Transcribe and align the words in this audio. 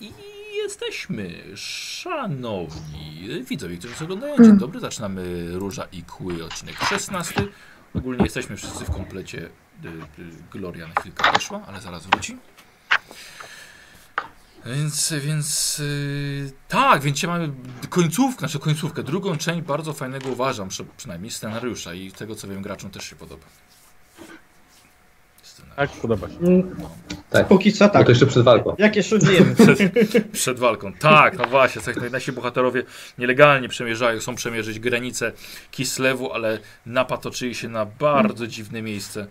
I 0.00 0.12
jesteśmy, 0.56 1.56
szanowni 1.56 3.28
widzowie, 3.48 3.76
którzy 3.76 3.92
nas 3.92 4.02
oglądają. 4.02 4.36
Dzień 4.36 4.58
dobry, 4.58 4.80
zaczynamy 4.80 5.52
Róża 5.52 5.84
i 5.92 6.02
Kły, 6.02 6.44
odcinek 6.44 6.76
16. 6.78 7.48
Ogólnie 7.94 8.24
jesteśmy 8.24 8.56
wszyscy 8.56 8.84
w 8.84 8.90
komplecie. 8.90 9.38
Y, 9.84 9.88
y, 9.88 10.30
Gloria 10.52 10.88
na 10.88 10.94
chwilkę 10.94 11.32
poszła, 11.32 11.62
ale 11.66 11.80
zaraz 11.80 12.06
wróci. 12.06 12.36
Więc, 14.66 15.14
więc 15.20 15.78
yy, 15.78 16.52
tak, 16.68 17.02
więc 17.02 17.22
mamy 17.22 17.52
końcówkę, 17.90 18.38
znaczy 18.38 18.58
końcówkę, 18.58 19.02
drugą 19.02 19.36
część 19.36 19.60
bardzo 19.60 19.92
fajnego 19.92 20.28
uważam, 20.28 20.68
przy, 20.68 20.84
przynajmniej 20.96 21.30
scenariusza 21.30 21.94
i 21.94 22.12
tego 22.12 22.34
co 22.34 22.48
wiem 22.48 22.62
graczom 22.62 22.90
też 22.90 23.04
się 23.04 23.16
podoba. 23.16 23.46
Tak, 25.76 25.90
podoba 25.90 26.28
się. 26.28 26.34
Tak. 27.30 27.48
Póki 27.48 27.72
co 27.72 27.84
Bo 27.84 27.90
tak. 27.92 28.04
to 28.04 28.10
jeszcze 28.10 28.26
przed 28.26 28.42
walką. 28.44 28.74
Jak 28.78 28.96
jeszcze 28.96 29.20
żyjemy. 29.20 29.54
Przed, 29.64 29.78
przed 30.32 30.58
walką. 30.58 30.92
Tak, 30.92 31.38
no 31.38 31.44
właśnie, 31.44 31.82
tak, 31.82 32.10
nasi 32.12 32.32
bohaterowie 32.32 32.82
nielegalnie 33.18 33.68
przemierzają, 33.68 34.18
chcą 34.20 34.34
przemierzyć 34.34 34.80
granicę 34.80 35.32
Kislewu, 35.70 36.32
ale 36.32 36.58
napad 36.86 37.22
toczyli 37.22 37.54
się 37.54 37.68
na 37.68 37.86
bardzo 37.86 38.46
dziwne 38.46 38.82
miejsce. 38.82 39.26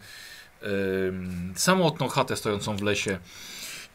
Ym, 1.07 1.53
samotną 1.55 2.07
chatę 2.07 2.35
stojącą 2.35 2.77
w 2.77 2.81
lesie. 2.81 3.17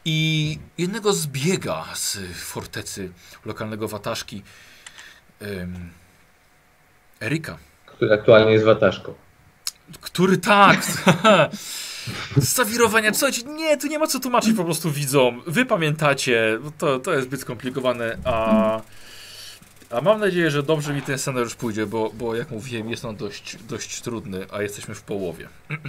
I 0.05 0.57
jednego 0.77 1.13
zbiega 1.13 1.85
z 1.93 2.17
fortecy 2.35 3.11
lokalnego 3.45 3.87
wataszki 3.87 4.43
ym, 5.41 5.89
Erika, 7.21 7.57
Który 7.85 8.13
aktualnie 8.13 8.51
jest 8.51 8.65
wataszką. 8.65 9.13
który 10.01 10.37
tak. 10.37 10.79
Zawirowania, 12.37 13.11
co 13.11 13.31
ci? 13.31 13.45
Nie, 13.45 13.77
tu 13.77 13.87
nie 13.87 13.99
ma 13.99 14.07
co 14.07 14.19
tłumaczyć, 14.19 14.57
po 14.57 14.63
prostu 14.63 14.91
widzą. 14.91 15.41
Wy 15.47 15.65
pamiętacie, 15.65 16.59
to, 16.77 16.99
to 16.99 17.13
jest 17.13 17.27
zbyt 17.27 17.41
skomplikowane, 17.41 18.17
a, 18.25 18.81
a 19.89 20.01
mam 20.01 20.19
nadzieję, 20.19 20.51
że 20.51 20.63
dobrze 20.63 20.93
mi 20.93 21.01
ten 21.01 21.17
scenariusz 21.17 21.55
pójdzie, 21.55 21.85
bo, 21.85 22.11
bo 22.13 22.35
jak 22.35 22.51
mówiłem, 22.51 22.89
jest 22.89 23.05
on 23.05 23.15
dość, 23.15 23.57
dość 23.69 24.01
trudny, 24.01 24.45
a 24.51 24.61
jesteśmy 24.61 24.95
w 24.95 25.01
połowie. 25.01 25.47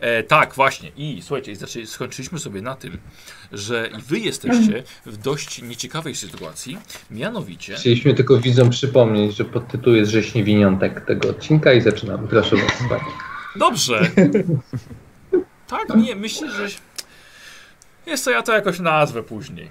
E, 0.00 0.22
tak, 0.22 0.54
właśnie. 0.54 0.92
I 0.96 1.22
słuchajcie, 1.22 1.56
znaczy 1.56 1.86
skończyliśmy 1.86 2.38
sobie 2.38 2.62
na 2.62 2.74
tym, 2.74 2.98
że 3.52 3.90
i 3.98 4.02
wy 4.02 4.18
jesteście 4.18 4.82
w 5.06 5.16
dość 5.16 5.62
nieciekawej 5.62 6.14
sytuacji, 6.14 6.78
mianowicie. 7.10 7.74
Chcieliśmy 7.74 8.14
tylko 8.14 8.38
widzom 8.38 8.70
przypomnieć, 8.70 9.36
że 9.36 9.44
podtytuł 9.44 9.94
jest 9.94 10.10
Rześniewiniątek 10.10 11.06
tego 11.06 11.28
odcinka 11.30 11.72
i 11.72 11.80
zaczynamy. 11.80 12.28
Proszę 12.28 12.56
bardzo. 12.90 13.06
Dobrze. 13.56 14.10
Tak, 15.72 15.96
nie, 15.96 16.16
myślę, 16.16 16.50
że. 16.50 16.68
Jest 18.06 18.24
to 18.24 18.30
ja 18.30 18.42
to 18.42 18.52
jakoś 18.52 18.78
nazwę 18.80 19.22
później. 19.22 19.70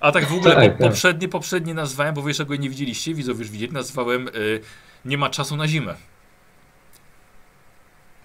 A 0.00 0.12
tak 0.12 0.24
w 0.26 0.32
ogóle 0.32 0.54
Tak, 0.54 0.64
po, 0.64 0.68
tak. 0.68 0.90
poprzednie, 0.90 1.28
poprzednie 1.28 1.74
nazwałem, 1.74 2.14
bo 2.14 2.22
wy 2.22 2.30
jeszcze 2.30 2.44
go 2.44 2.56
nie 2.56 2.70
widzieliście, 2.70 3.14
widzowie 3.14 3.38
już 3.38 3.50
widzieli, 3.50 3.72
nazwałem 3.72 4.28
y, 4.28 4.60
Nie 5.04 5.18
ma 5.18 5.30
czasu 5.30 5.56
na 5.56 5.68
zimę. 5.68 5.94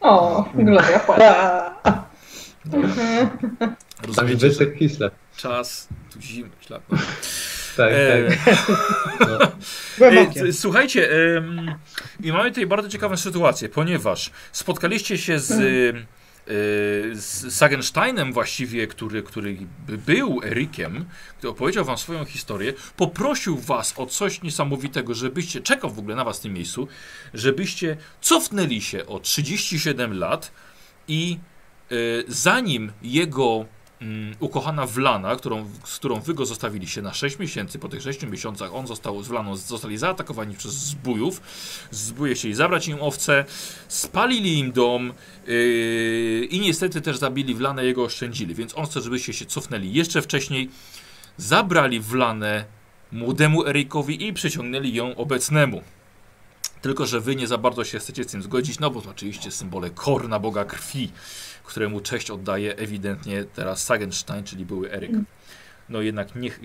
O, 0.01 0.45
Gloria 0.53 0.99
płacze. 0.99 1.61
Tam 1.83 2.05
Rozumiecie, 4.07 4.51
że 4.51 5.11
czas, 5.37 5.87
tu 6.13 6.21
zimy, 6.21 6.49
ślad. 6.61 6.81
Tak, 7.77 7.91
E, 7.93 8.29
tak. 8.45 8.67
No. 9.29 9.51
Głębokie. 9.97 10.41
E, 10.41 10.53
Słuchajcie, 10.53 11.11
em, 11.37 11.75
i 12.23 12.31
mamy 12.31 12.49
tutaj 12.49 12.67
bardzo 12.67 12.89
ciekawą 12.89 13.17
sytuację, 13.17 13.69
ponieważ 13.69 14.31
spotkaliście 14.51 15.17
się 15.17 15.39
z, 15.39 15.51
e, 15.51 16.20
z 17.13 17.53
Sagensteinem 17.53 18.33
właściwie, 18.33 18.87
który, 18.87 19.23
który 19.23 19.57
był 19.87 20.41
Erikiem, 20.43 21.05
który 21.37 21.51
opowiedział 21.51 21.85
wam 21.85 21.97
swoją 21.97 22.25
historię, 22.25 22.73
poprosił 22.97 23.57
was 23.57 23.93
o 23.97 24.05
coś 24.05 24.41
niesamowitego, 24.41 25.13
żebyście, 25.13 25.61
czekał 25.61 25.89
w 25.89 25.99
ogóle 25.99 26.15
na 26.15 26.23
was 26.23 26.39
w 26.39 26.41
tym 26.41 26.53
miejscu, 26.53 26.87
żebyście 27.33 27.97
cofnęli 28.21 28.81
się 28.81 29.05
o 29.05 29.19
37 29.19 30.19
lat 30.19 30.51
i 31.07 31.39
e, 31.91 31.95
zanim 32.27 32.91
jego 33.01 33.65
mm, 34.01 34.35
ukochana 34.39 34.85
Wlana, 34.85 35.35
którą, 35.35 35.69
z 35.83 35.95
którą 35.95 36.19
wy 36.19 36.33
go 36.33 36.45
zostawiliście 36.45 37.01
na 37.01 37.13
6 37.13 37.39
miesięcy, 37.39 37.79
po 37.79 37.89
tych 37.89 38.01
6 38.01 38.23
miesiącach 38.23 38.75
on 38.75 38.87
został 38.87 39.23
z 39.23 39.27
Wlaną, 39.27 39.55
zostali 39.55 39.97
zaatakowani 39.97 40.55
przez 40.55 40.73
zbójów. 40.73 41.41
Zbóje 41.91 42.35
chcieli 42.35 42.53
zabrać 42.53 42.87
im 42.87 43.01
owce, 43.01 43.45
spalili 43.87 44.59
im 44.59 44.71
dom 44.71 45.13
yy, 45.47 46.47
i 46.49 46.59
niestety 46.59 47.01
też 47.01 47.17
zabili 47.17 47.55
Wlanę, 47.55 47.85
jego 47.85 48.03
oszczędzili. 48.03 48.55
Więc 48.55 48.77
on 48.77 48.85
chce, 48.85 49.01
żebyście 49.01 49.33
się 49.33 49.45
cofnęli 49.45 49.93
jeszcze 49.93 50.21
wcześniej, 50.21 50.69
zabrali 51.37 51.99
Wlanę 51.99 52.65
młodemu 53.11 53.67
Erikowi 53.67 54.27
i 54.27 54.33
przyciągnęli 54.33 54.93
ją 54.93 55.15
obecnemu. 55.15 55.81
Tylko, 56.81 57.05
że 57.05 57.19
wy 57.19 57.35
nie 57.35 57.47
za 57.47 57.57
bardzo 57.57 57.83
się 57.83 57.99
chcecie 57.99 58.23
z 58.23 58.27
tym 58.27 58.41
zgodzić, 58.41 58.79
no 58.79 58.91
bo 58.91 59.01
to 59.01 59.09
oczywiście 59.09 59.51
symbole 59.51 59.89
Korna, 59.89 60.39
Boga 60.39 60.65
Krwi, 60.65 61.11
któremu 61.63 62.01
cześć 62.01 62.31
oddaje 62.31 62.75
ewidentnie 62.75 63.43
teraz 63.43 63.83
Sagenstein, 63.83 64.43
czyli 64.43 64.65
były 64.65 64.91
Eryk. 64.91 65.11
No 65.89 66.01
jednak 66.01 66.35
niech 66.35 66.59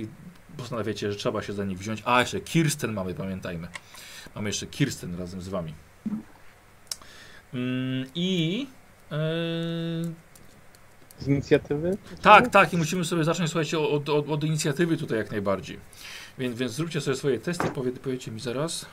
postanawiacie, 0.56 1.12
że 1.12 1.18
trzeba 1.18 1.42
się 1.42 1.52
za 1.52 1.64
nich 1.64 1.78
wziąć. 1.78 2.02
A, 2.04 2.20
jeszcze 2.20 2.40
Kirsten 2.40 2.92
mamy, 2.92 3.14
pamiętajmy. 3.14 3.68
Mamy 4.34 4.48
jeszcze 4.48 4.66
Kirsten 4.66 5.18
razem 5.18 5.42
z 5.42 5.48
wami. 5.48 5.74
Mm, 7.54 8.06
I... 8.14 8.66
Yy, 9.10 9.16
Z 11.18 11.26
inicjatywy? 11.28 11.96
tak, 12.22 12.50
tak, 12.50 12.72
i 12.72 12.76
musimy 12.76 13.04
sobie 13.04 13.24
zacząć, 13.24 13.50
słuchajcie, 13.50 13.78
od, 13.78 14.08
od, 14.08 14.28
od 14.28 14.44
inicjatywy 14.44 14.96
tutaj 14.96 15.18
jak 15.18 15.30
najbardziej. 15.30 15.78
Więc, 16.38 16.58
więc 16.58 16.72
zróbcie 16.72 17.00
sobie 17.00 17.16
swoje 17.16 17.38
testy, 17.38 17.70
powie, 17.70 17.92
powiecie 17.92 18.30
mi 18.30 18.40
zaraz. 18.40 18.86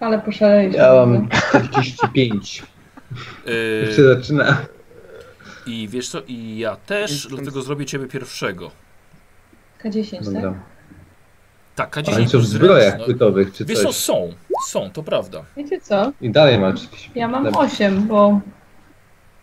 Ale 0.00 0.18
poszaleliśmy. 0.18 0.78
Ja 0.78 0.92
mam 1.06 1.28
45. 1.28 2.62
Yy, 3.46 3.52
Już 3.86 3.96
się 3.96 4.02
zaczyna. 4.14 4.56
I 5.66 5.88
wiesz 5.88 6.08
co, 6.08 6.22
i 6.28 6.58
ja 6.58 6.76
też, 6.76 7.26
dlatego 7.26 7.62
zrobię 7.62 7.86
ciebie 7.86 8.06
pierwszego. 8.06 8.70
K10, 9.84 10.10
tak? 10.24 10.34
Dobra. 10.34 10.54
Tak, 11.74 11.96
Oni 11.96 12.06
K10 12.06 12.12
są 12.22 12.24
w 12.26 12.30
plus 12.30 12.46
zbrojach 12.46 12.92
ręczny. 12.94 13.04
płytowych 13.04 13.52
czy 13.52 13.64
Wiesz 13.64 13.78
co, 13.78 13.84
coś. 13.84 13.96
są, 13.96 14.32
są, 14.68 14.90
to 14.90 15.02
prawda. 15.02 15.44
Wiecie 15.56 15.80
co? 15.80 16.12
I 16.20 16.30
dalej 16.30 16.58
masz 16.58 16.82
jakieś... 16.84 17.10
Ja 17.14 17.28
mam 17.28 17.44
Dobra. 17.44 17.60
8, 17.60 18.06
bo 18.06 18.40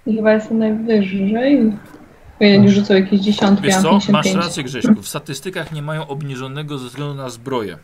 chyba 0.05 0.33
jestem 0.33 0.59
najwyżej. 0.59 1.71
Bo 2.39 2.45
jeden 2.45 2.63
już 2.63 2.73
rzucał 2.73 2.97
jakieś 2.97 3.19
dziesiątki, 3.21 3.65
Wiesz 3.65 3.75
a 3.75 3.81
co, 3.81 3.91
mam 3.91 3.93
masz 3.93 4.03
55. 4.23 4.35
rację 4.45 4.63
Grześku, 4.63 5.01
w 5.01 5.07
statystykach 5.07 5.71
nie 5.71 5.81
mają 5.81 6.07
obniżonego 6.07 6.77
ze 6.77 6.87
względu 6.87 7.13
na 7.13 7.29
zbroję. 7.29 7.77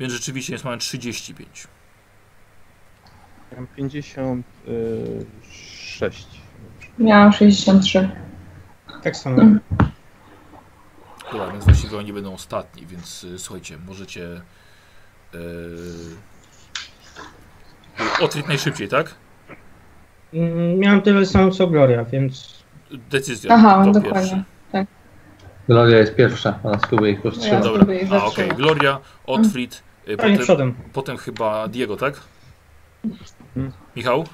Więc 0.00 0.12
rzeczywiście 0.12 0.52
jest 0.52 0.64
mamy 0.64 0.78
35. 0.78 1.66
Ja 3.52 3.56
mam 3.56 3.66
56. 3.76 6.26
Miałam 6.98 7.32
63. 7.32 8.08
Tak 9.02 9.16
samo. 9.16 9.42
Mm. 9.42 9.60
Dobra, 11.32 11.52
więc 11.52 11.64
właściwie 11.64 11.98
oni 11.98 12.12
będą 12.12 12.34
ostatni, 12.34 12.86
więc 12.86 13.24
y, 13.24 13.38
słuchajcie, 13.38 13.78
możecie 13.86 14.40
yy, 15.34 15.40
odkryć 18.20 18.46
najszybciej, 18.46 18.88
tak? 18.88 19.14
Mm, 20.34 20.78
Miałem 20.78 21.02
tyle 21.02 21.26
samo 21.26 21.50
co 21.50 21.66
Gloria, 21.66 22.04
więc 22.04 22.58
Decyzja. 23.10 23.54
Aha, 23.54 23.82
to 23.84 23.92
dokładnie. 24.00 24.44
Gloria 25.68 25.98
jest 25.98 26.14
pierwsza, 26.14 26.58
ona 26.64 26.78
spróbuje 26.78 27.12
ich 27.12 27.18
Ja 27.18 27.22
powstrzymać. 27.22 27.64
Dobra, 27.64 27.82
spróbuję 27.82 28.00
ich 28.00 28.12
a 28.12 28.16
okej, 28.16 28.28
zatrzymać. 28.28 28.56
Gloria, 28.56 29.00
Otfrid, 29.26 29.82
y, 30.08 30.16
potem, 30.16 30.38
przodem. 30.38 30.74
potem 30.92 31.16
chyba 31.16 31.68
Diego, 31.68 31.96
tak? 31.96 32.14
Hmm. 33.54 33.72
Michał? 33.96 34.24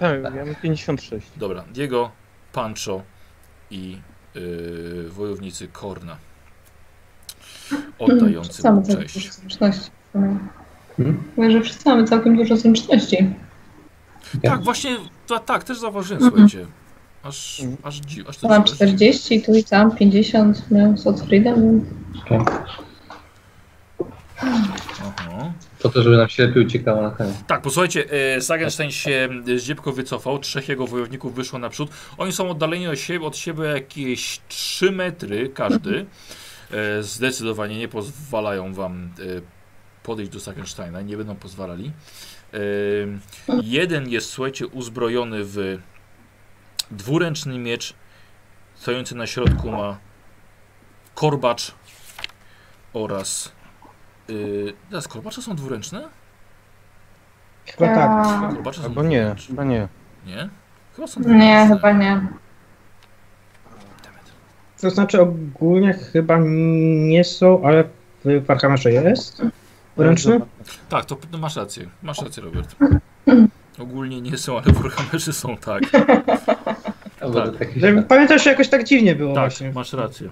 Tak, 0.00 0.34
ja 0.34 0.44
mam 0.44 0.54
56. 0.54 1.26
Dobra, 1.36 1.64
Diego, 1.72 2.10
Pancho 2.52 3.02
i 3.70 3.98
yy, 4.34 5.08
wojownicy 5.08 5.68
Korna. 5.68 6.16
Oddający 7.98 8.48
Wszyscy 8.50 8.62
mamy 8.68 8.80
mu 8.80 8.86
całkiem 8.86 9.06
cześć. 9.08 9.90
Hmm? 10.12 11.22
Mówię, 11.36 11.50
że 11.50 11.60
wszyscy 11.60 11.88
mamy 11.88 12.04
całkiem 12.04 12.36
dużo 12.36 12.56
zręczności. 12.56 13.34
Tak, 14.42 14.62
właśnie, 14.64 14.96
ta, 15.26 15.38
tak, 15.38 15.64
też 15.64 15.78
zauważyłem, 15.78 16.22
Mhm. 16.24 16.48
słuchajcie. 16.48 16.72
Aż, 17.22 17.60
Mhm. 17.60 17.78
aż, 17.82 17.96
dziw, 17.96 18.28
aż 18.28 18.38
to 18.38 18.48
Mam 18.48 18.64
dziwne. 18.64 18.76
40, 18.76 19.42
tu 19.42 19.52
i 19.54 19.64
tam 19.64 19.96
50, 19.96 20.70
miałem 20.70 20.98
z 20.98 21.06
Otfriedem. 21.06 21.84
Aha. 25.00 25.52
Po 25.82 25.88
to, 25.88 26.02
żeby 26.02 26.16
nam 26.16 26.28
się 26.28 26.46
lepiej 26.46 26.66
uciekało 26.66 27.02
na 27.02 27.10
koniec. 27.10 27.34
Tak, 27.46 27.62
posłuchajcie, 27.62 28.04
e, 28.10 28.40
Sagenstein 28.40 28.90
się 28.90 29.28
z 29.56 29.62
dziebko 29.62 29.92
wycofał, 29.92 30.38
trzech 30.38 30.68
jego 30.68 30.86
wojowników 30.86 31.34
wyszło 31.34 31.58
naprzód. 31.58 31.90
Oni 32.18 32.32
są 32.32 32.50
oddaleni 32.50 32.88
od 32.88 32.98
siebie, 32.98 33.26
od 33.26 33.36
siebie 33.36 33.64
jakieś 33.64 34.40
3 34.48 34.90
metry 34.90 35.48
każdy. 35.48 36.06
E, 36.70 37.02
zdecydowanie 37.02 37.78
nie 37.78 37.88
pozwalają 37.88 38.74
wam 38.74 39.10
e, 39.18 39.40
podejść 40.02 40.32
do 40.32 40.40
Sagensteina, 40.40 41.00
nie 41.00 41.16
będą 41.16 41.36
pozwalali. 41.36 41.92
E, 42.54 42.58
jeden 43.62 44.08
jest, 44.08 44.30
słuchajcie, 44.30 44.66
uzbrojony 44.66 45.44
w 45.44 45.78
Dwuręczny 46.90 47.58
miecz 47.58 47.94
stojący 48.74 49.14
na 49.14 49.26
środku 49.26 49.70
ma 49.70 49.98
korbacz 51.14 51.74
oraz... 52.92 53.57
Yy, 54.28 54.72
teraz 54.90 55.08
korbacze 55.08 55.42
są 55.42 55.56
dwuręczne? 55.56 56.08
Chyba 57.66 57.94
tak. 57.94 58.50
Korbacze 58.54 58.80
są 58.80 58.86
Albo 58.88 59.02
nie, 59.02 59.20
dwuręczne. 59.20 59.46
chyba 59.48 59.64
nie. 59.64 59.88
Nie? 60.26 60.48
Chyba 60.96 61.06
są 61.08 61.20
Nie, 61.20 61.26
dwuręczne. 61.26 61.76
chyba 61.76 61.92
nie. 61.92 62.20
To 64.80 64.90
znaczy 64.90 65.20
ogólnie 65.20 65.92
chyba 65.94 66.38
nie 67.08 67.24
są, 67.24 67.62
ale 67.64 67.84
w 68.24 68.46
Warhammerze 68.46 68.92
jest. 68.92 69.42
Ręczny? 69.96 70.40
Tak, 70.88 71.04
to 71.04 71.16
no 71.32 71.38
masz 71.38 71.56
rację. 71.56 71.88
Masz 72.02 72.22
rację, 72.22 72.42
Robert. 72.42 72.76
Ogólnie 73.78 74.20
nie 74.20 74.36
są, 74.38 74.56
ale 74.60 74.72
w 74.72 74.82
Warhammerze 74.82 75.32
są, 75.32 75.56
tak. 75.56 75.82
Albo 77.20 77.40
Tak. 77.42 77.52
to 77.52 77.58
taki 77.58 77.80
Że- 77.80 77.92
świat. 77.92 78.06
Pamiętam, 78.06 78.38
że 78.38 78.50
jakoś 78.50 78.68
tak 78.68 78.84
dziwnie 78.84 79.14
było 79.14 79.34
Tak, 79.34 79.42
właśnie. 79.44 79.72
masz 79.72 79.92
rację. 79.92 80.28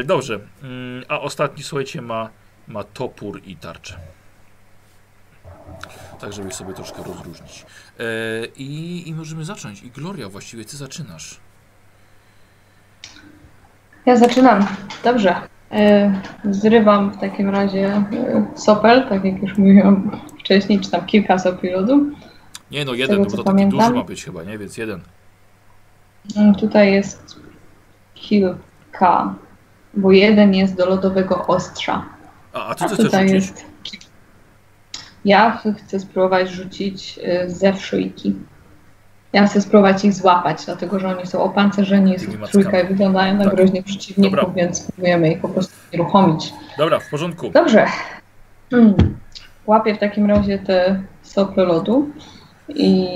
E, 0.00 0.04
dobrze. 0.04 0.40
Mm, 0.62 1.04
a 1.08 1.20
ostatni, 1.20 1.62
słuchajcie, 1.62 2.02
ma, 2.02 2.28
ma 2.68 2.84
topór 2.84 3.40
i 3.46 3.56
tarczę. 3.56 3.96
Tak, 6.20 6.32
żeby 6.32 6.48
ich 6.48 6.54
sobie 6.54 6.74
troszkę 6.74 7.02
rozróżnić. 7.02 7.66
E, 8.00 8.04
i, 8.56 9.08
I 9.08 9.14
możemy 9.14 9.44
zacząć. 9.44 9.82
I 9.82 9.90
Gloria, 9.90 10.28
właściwie 10.28 10.64
ty 10.64 10.76
zaczynasz. 10.76 11.40
Ja 14.06 14.16
zaczynam. 14.16 14.66
Dobrze. 15.04 15.34
E, 15.72 16.12
Zrywam 16.50 17.10
w 17.10 17.20
takim 17.20 17.50
razie 17.50 17.86
e, 17.86 18.46
sopel, 18.54 19.08
tak 19.08 19.24
jak 19.24 19.42
już 19.42 19.58
mówiłam 19.58 20.20
wcześniej, 20.40 20.80
czy 20.80 20.90
tam 20.90 21.06
kilka 21.06 21.38
sopli 21.38 21.70
lodu. 21.70 22.06
Nie 22.70 22.84
no, 22.84 22.94
jeden, 22.94 23.16
tego, 23.16 23.30
no 23.30 23.36
bo 23.36 23.36
to 23.36 23.44
taki 23.52 23.64
duży 23.66 23.76
pamiętam. 23.76 23.94
ma 23.94 24.04
być 24.04 24.24
chyba, 24.24 24.42
nie? 24.44 24.58
Więc 24.58 24.76
jeden. 24.76 25.00
Mm, 26.36 26.54
Tutaj 26.54 26.92
jest 26.92 27.40
kilka, 28.14 29.34
bo 29.94 30.12
jeden 30.12 30.54
jest 30.54 30.74
do 30.76 30.86
lodowego 30.86 31.46
ostrza. 31.46 32.06
A, 32.54 32.66
a 32.66 32.74
ty 32.74 32.84
A 32.84 32.88
co 32.88 32.94
chcesz 32.94 33.06
tutaj 33.06 33.28
rzucić? 33.28 33.34
jest. 33.34 33.64
Ja 35.24 35.60
chcę 35.86 36.00
spróbować 36.00 36.50
rzucić 36.50 37.18
y, 37.18 37.50
ze 37.50 37.72
wszujki. 37.72 38.34
Ja 39.32 39.46
chcę 39.46 39.60
spróbować 39.60 40.04
ich 40.04 40.12
złapać, 40.12 40.64
dlatego 40.64 40.98
że 40.98 41.08
oni 41.08 41.26
są 41.26 41.42
opancerzeni, 41.42 42.12
jest 42.12 42.28
ich 42.28 42.40
trójka 42.50 42.80
i 42.80 42.86
wyglądają 42.88 43.34
na 43.34 43.44
Tak. 43.44 43.54
groźnych 43.54 43.84
przeciwników, 43.84 44.40
Dobra. 44.40 44.54
więc 44.54 44.78
spróbujemy 44.82 45.32
ich 45.32 45.40
po 45.40 45.48
prostu 45.48 45.74
uruchomić. 45.94 46.52
Dobra, 46.78 47.00
w 47.00 47.10
porządku. 47.10 47.50
Dobrze. 47.50 47.86
Hmm. 48.70 48.94
Łapię 49.66 49.94
w 49.94 49.98
takim 49.98 50.26
razie 50.26 50.58
te 50.58 51.02
sople 51.22 51.64
lodu 51.64 52.10
i 52.68 53.06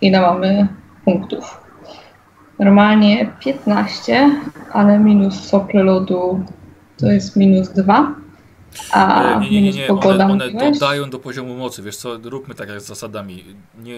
ile 0.00 0.20
mamy 0.20 0.68
punktów? 1.04 1.60
Normalnie 2.58 3.32
15, 3.40 4.30
ale 4.72 4.98
minus 4.98 5.44
sople 5.44 5.82
lodu 5.82 6.44
to 6.98 7.06
jest 7.06 7.36
minus 7.36 7.68
2. 7.68 8.14
A 8.92 9.22
E, 9.36 9.40
nie, 9.40 9.50
nie, 9.50 9.62
nie, 9.62 9.70
nie. 9.72 9.86
pogoda 9.86 10.24
One, 10.26 10.44
one 10.44 10.72
dodają 10.72 11.10
do 11.10 11.18
poziomu 11.18 11.54
mocy. 11.56 11.82
Wiesz 11.82 11.96
co, 11.96 12.18
róbmy 12.24 12.54
tak 12.54 12.68
jak 12.68 12.80
z 12.80 12.86
zasadami. 12.86 13.44
Nie, 13.82 13.94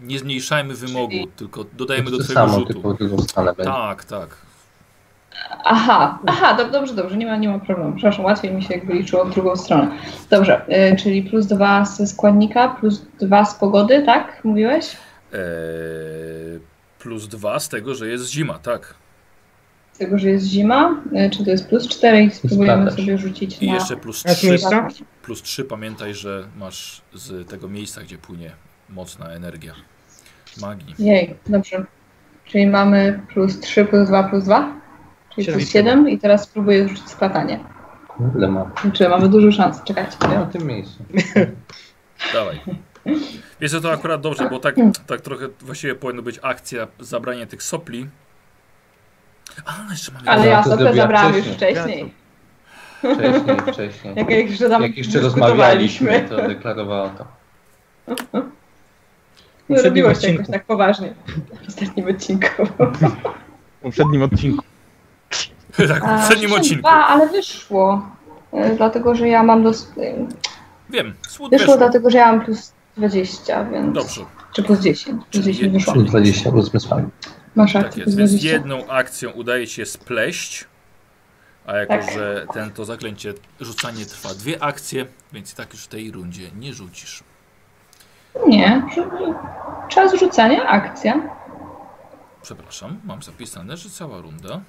nie 0.00 0.18
zmniejszajmy 0.18 0.74
wymogu, 0.74 1.10
Czyli- 1.10 1.28
tylko 1.28 1.64
dodajemy 1.72 2.10
do 2.10 2.18
to 2.18 2.24
twojego 2.24 2.46
samo, 2.46 2.58
rzutu. 2.58 2.72
tylko 2.72 2.94
w 2.94 2.98
drugą 2.98 3.18
stronę 3.22 3.52
będzie. 3.54 3.72
Tak, 3.72 4.04
tak. 4.04 4.36
Aha, 5.64 6.18
aha, 6.26 6.56
dob- 6.58 6.70
dobrze, 6.70 6.94
dobrze, 6.94 7.16
nie 7.16 7.26
ma, 7.26 7.36
nie 7.36 7.48
ma 7.48 7.58
problemu. 7.58 7.92
Przepraszam, 7.92 8.24
łatwiej 8.24 8.52
mi 8.52 8.62
się 8.62 8.74
jakby 8.74 8.92
liczyło 8.94 9.24
w 9.24 9.34
drugą 9.34 9.56
stronę. 9.56 9.90
Dobrze, 10.30 10.62
y, 10.92 10.96
czyli 10.96 11.22
plus 11.22 11.46
2 11.46 11.84
ze 11.84 12.06
składnika, 12.06 12.68
plus 12.68 13.02
2 13.20 13.44
z 13.44 13.54
pogody, 13.54 14.02
tak? 14.02 14.40
Mówiłeś? 14.44 14.96
Eee, 15.32 15.38
plus 16.98 17.26
dwa 17.28 17.60
z 17.60 17.68
tego, 17.68 17.94
że 17.94 18.08
jest 18.08 18.30
zima, 18.30 18.58
tak. 18.58 18.94
Z 19.94 19.98
tego, 19.98 20.18
że 20.18 20.28
jest 20.30 20.46
zima, 20.46 21.02
y, 21.26 21.30
czy 21.30 21.44
to 21.44 21.50
jest 21.50 21.68
plus 21.68 21.88
4 21.88 22.22
i 22.22 22.30
spróbujemy 22.30 22.90
sobie 22.90 23.18
rzucić 23.18 23.62
I 23.62 23.66
na... 23.66 23.74
jeszcze 23.74 23.96
plus 23.96 24.22
A 24.26 24.28
jest 24.28 24.40
3, 24.40 24.48
miejsca? 24.48 24.88
plus 25.22 25.42
3 25.42 25.64
pamiętaj, 25.64 26.14
że 26.14 26.48
masz 26.56 27.02
z 27.12 27.48
tego 27.48 27.68
miejsca, 27.68 28.00
gdzie 28.02 28.18
płynie 28.18 28.50
mocna 28.88 29.30
energia 29.30 29.74
magii. 30.60 30.94
Jej, 30.98 31.34
dobrze. 31.46 31.84
Czyli 32.44 32.66
mamy 32.66 33.20
plus 33.32 33.60
3, 33.60 33.84
plus 33.84 34.08
2, 34.08 34.22
plus 34.22 34.44
2? 34.44 34.80
Czyli 35.34 35.44
Siedem 35.44 35.54
plus 35.60 35.68
i 35.68 35.72
7 35.72 36.08
i 36.08 36.18
teraz 36.18 36.44
spróbuję 36.44 36.88
rzucić 36.88 37.08
sklatanie. 37.08 37.60
Kurde 38.08 38.48
ma. 38.48 38.70
Czy 38.92 39.08
mamy 39.08 39.28
dużo 39.28 39.52
szans? 39.52 39.82
Czekajcie. 39.84 40.16
Nie 40.22 40.34
na 40.34 40.46
tym 40.46 40.66
miejscu. 40.66 41.04
Dawaj. 42.34 42.60
Wiesz 43.60 43.72
to 43.82 43.92
akurat 43.92 44.20
dobrze, 44.20 44.50
bo 44.50 44.58
tak, 44.58 44.74
tak 45.06 45.20
trochę 45.20 45.48
właściwie 45.60 45.94
powinno 45.94 46.22
być 46.22 46.38
akcja 46.42 46.86
zabrania 47.00 47.46
tych 47.46 47.62
sopli. 47.62 48.06
A, 49.66 49.90
jeszcze 49.90 50.12
mamy... 50.12 50.30
Ale 50.30 50.46
ja 50.46 50.62
to 50.62 50.70
sobie 50.70 50.94
zabrałam 50.94 51.34
już 51.36 51.46
wcześniej. 51.46 51.74
wcześniej. 51.74 52.14
Wcześniej. 53.72 54.14
Jak, 54.16 54.30
jak 54.30 54.50
jeszcze 54.50 54.68
tam 54.70 54.82
Jak 54.82 54.96
jeszcze 54.96 55.20
rozmawialiśmy, 55.20 56.26
to 56.28 56.36
deklarowała 56.36 57.08
to. 57.10 57.24
Nie 59.68 59.76
poprzednim 59.76 60.04
robiło 60.06 60.20
się 60.20 60.30
jakoś 60.32 60.46
tak 60.46 60.64
poważnie. 60.64 61.14
W 61.64 61.68
ostatnim 61.68 62.08
odcinku. 62.08 62.46
W 63.80 63.82
poprzednim 63.86 64.22
odcinku. 64.22 64.64
tak, 65.88 66.04
w 66.04 66.20
poprzednim 66.20 66.50
wyszło 66.50 66.56
odcinku. 66.56 66.82
Dwa, 66.82 67.06
ale 67.06 67.28
wyszło. 67.28 68.08
E, 68.52 68.76
Dlatego, 68.76 69.14
że 69.14 69.28
ja 69.28 69.42
mam 69.42 69.62
dos... 69.62 69.92
e, 69.98 70.26
Wiem, 70.90 71.14
słód 71.28 71.50
Wyszło 71.50 71.66
weszło. 71.66 71.76
dlatego, 71.76 72.10
że 72.10 72.18
ja 72.18 72.32
mam 72.32 72.44
plus 72.44 72.72
20, 72.96 73.64
więc... 73.64 73.94
Dobrze, 73.94 74.20
Czy 74.52 74.62
plus 74.62 74.80
10. 74.80 75.22
Plus 75.30 75.44
Czyli 75.44 75.54
10 75.54 75.72
wyszło. 75.72 75.92
Plus 75.92 76.04
20, 76.06 76.50
bo 76.52 76.62
zmysłami. 76.62 77.08
Masz 77.54 77.72
tak 77.72 77.82
rację, 77.82 78.02
jest. 78.02 78.16
plus 78.16 78.30
Więc 78.30 78.30
20. 78.30 78.48
jedną 78.56 78.86
akcją 78.86 79.30
udaje 79.30 79.66
się 79.66 79.86
spleść. 79.86 80.64
A 81.66 81.76
jako, 81.76 81.92
Tak. 81.92 82.12
że 82.12 82.46
ten, 82.52 82.70
to 82.70 82.84
zaklęcie 82.84 83.34
rzucanie 83.60 84.06
trwa 84.06 84.34
dwie 84.34 84.62
akcje, 84.62 85.06
więc 85.32 85.52
i 85.52 85.56
tak 85.56 85.72
już 85.72 85.84
w 85.84 85.88
tej 85.88 86.10
rundzie 86.10 86.50
nie 86.58 86.72
rzucisz. 86.72 87.24
Nie. 88.46 88.82
Czas 89.88 90.14
rzucania, 90.20 90.66
akcja. 90.66 91.20
Przepraszam, 92.42 93.00
mam 93.04 93.22
zapisane, 93.22 93.76
że 93.76 93.90
cała 93.90 94.20
runda. 94.20 94.60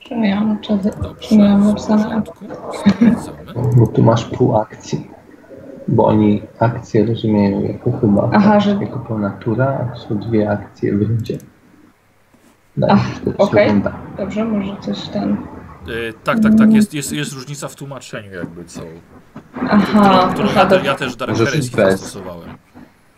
Czy 0.00 0.16
miałam 0.16 0.60
czas... 0.60 0.78
Dobrze, 1.02 1.28
w 1.60 1.74
porządku. 1.86 2.44
Sprawdzamy. 2.78 3.52
Bo 3.76 3.86
tu 3.86 4.02
masz 4.02 4.24
pół 4.24 4.56
akcji. 4.56 5.10
Bo 5.88 6.06
oni 6.06 6.42
akcje 6.58 7.06
rozumieją 7.06 7.62
jako 7.62 7.92
chyba 7.92 8.30
Aha, 8.32 8.60
że- 8.60 8.78
jako 8.80 8.98
pełna 8.98 9.30
tura, 9.30 9.88
a 9.92 9.96
są 9.96 10.18
dwie 10.18 10.50
akcje 10.50 10.96
w 10.96 11.02
rundzie. 11.02 11.38
Okej. 13.38 13.68
runda. 13.68 13.92
Dobrze, 14.16 14.44
może 14.44 14.76
coś 14.80 15.08
ten... 15.08 15.32
E, 15.32 16.12
tak, 16.24 16.40
tak, 16.40 16.52
tak, 16.58 16.72
jest, 16.72 16.94
jest, 16.94 17.12
jest 17.12 17.32
różnica 17.32 17.68
w 17.68 17.74
tłumaczeniu 17.74 18.32
jakby 18.34 18.64
co. 18.64 18.80
Aha, 19.70 19.78
Którą, 19.86 20.32
którą 20.32 20.48
aha, 20.48 20.60
ja, 20.60 20.66
dobrze. 20.66 20.86
ja 20.86 20.94
też 20.94 21.58
iść 21.58 21.76
bez. 21.76 22.00
zastosowałem. 22.00 22.48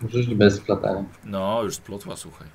Możesz 0.03 0.35
bez 0.35 0.55
splatania. 0.55 1.05
No, 1.25 1.63
już 1.63 1.75
splotła, 1.75 2.17
słuchaj. 2.17 2.47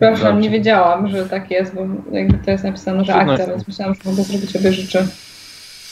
Przepraszam, 0.00 0.40
nie 0.40 0.50
wiedziałam, 0.50 1.08
że 1.08 1.26
tak 1.28 1.50
jest, 1.50 1.74
bo 1.74 1.80
jakby 2.12 2.38
to 2.38 2.50
jest 2.50 2.64
napisane, 2.64 3.04
że 3.04 3.14
akcja, 3.14 3.46
więc 3.46 3.68
myślałam, 3.68 3.94
że 3.94 4.10
mogę 4.10 4.22
zrobić 4.22 4.56
obie 4.56 4.72
rzeczy. 4.72 5.08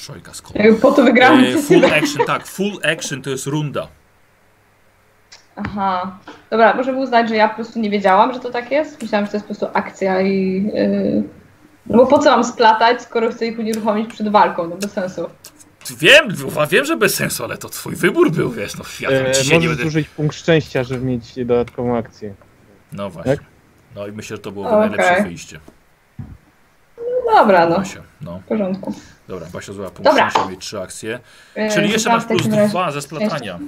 Szojka 0.02 0.35
z 0.35 0.42
po 0.80 0.92
to 0.92 1.02
wygrałam. 1.04 1.44
e, 1.44 1.62
Full 1.62 1.85
action, 1.85 2.26
tak, 2.26 2.47
full 2.47 2.73
action 2.92 3.23
to 3.23 3.30
jest 3.30 3.47
runda. 3.47 3.88
Aha. 5.56 6.18
Dobra, 6.50 6.75
możemy 6.75 6.99
uznać, 6.99 7.28
że 7.28 7.37
ja 7.37 7.49
po 7.49 7.54
prostu 7.54 7.78
nie 7.78 7.90
wiedziałam, 7.90 8.32
że 8.35 8.40
to 8.40 8.50
tak 8.50 8.71
jest. 8.71 9.02
Myślałam, 9.02 9.26
że 9.26 9.30
to 9.30 9.37
jest 9.37 9.47
po 9.49 9.54
prostu 9.54 9.78
akcja 9.78 10.21
i... 10.23 10.62
Yy... 10.75 11.23
No 11.87 11.99
bo 11.99 12.06
po 12.06 12.18
co 12.18 12.30
mam 12.30 12.44
splatać, 12.44 13.02
skoro 13.02 13.30
chcę 13.30 13.47
ich 13.47 13.59
unieruchomić 13.59 14.11
przed 14.12 14.28
walką? 14.28 14.68
No 14.68 14.76
bez 14.76 14.92
sensu. 14.92 15.26
Wiem, 15.99 16.28
wiem, 16.71 16.85
że 16.85 16.97
bez 16.97 17.14
sensu, 17.14 17.44
ale 17.44 17.56
to 17.59 17.68
twój 17.68 17.94
wybór 17.97 18.30
był, 18.30 18.50
wiesz, 18.50 18.78
no 18.78 18.85
ja 19.00 19.09
tam 19.18 19.26
E, 19.26 19.32
dzisiaj 19.32 19.59
nie 19.59 19.68
będę... 19.68 19.82
zużyć 19.82 20.09
punkt 20.09 20.37
szczęścia, 20.37 20.85
żeby 20.85 21.04
mieć 21.06 21.35
dodatkową 21.44 21.97
akcję. 21.97 22.35
No 22.92 23.11
właśnie. 23.11 23.37
Tak? 23.37 23.44
No 23.94 24.06
i 24.06 24.12
myślę, 24.12 24.37
że 24.37 24.42
to 24.42 24.52
byłoby 24.52 24.71
Okej. 24.76 24.90
najlepsze 24.90 25.23
wyjście. 25.23 25.61
No 26.99 27.32
dobra, 27.35 27.66
no. 27.66 27.82
No. 28.21 28.38
W 28.38 28.44
porządku. 28.49 28.94
Dobra, 29.33 29.49
Basia 29.53 29.73
złapała 29.73 29.91
punkt 29.91 30.11
Dobra. 30.11 30.31
szczęścia, 30.31 30.51
mieć 30.51 30.61
trzy 30.61 30.81
akcje. 30.81 31.19
Yy, 31.57 31.71
Czyli 31.71 31.91
jeszcze 31.91 32.11
masz 32.11 32.25
plus 32.25 32.49
dwa 32.49 32.93
ze 32.93 33.03
splatania. 33.03 33.59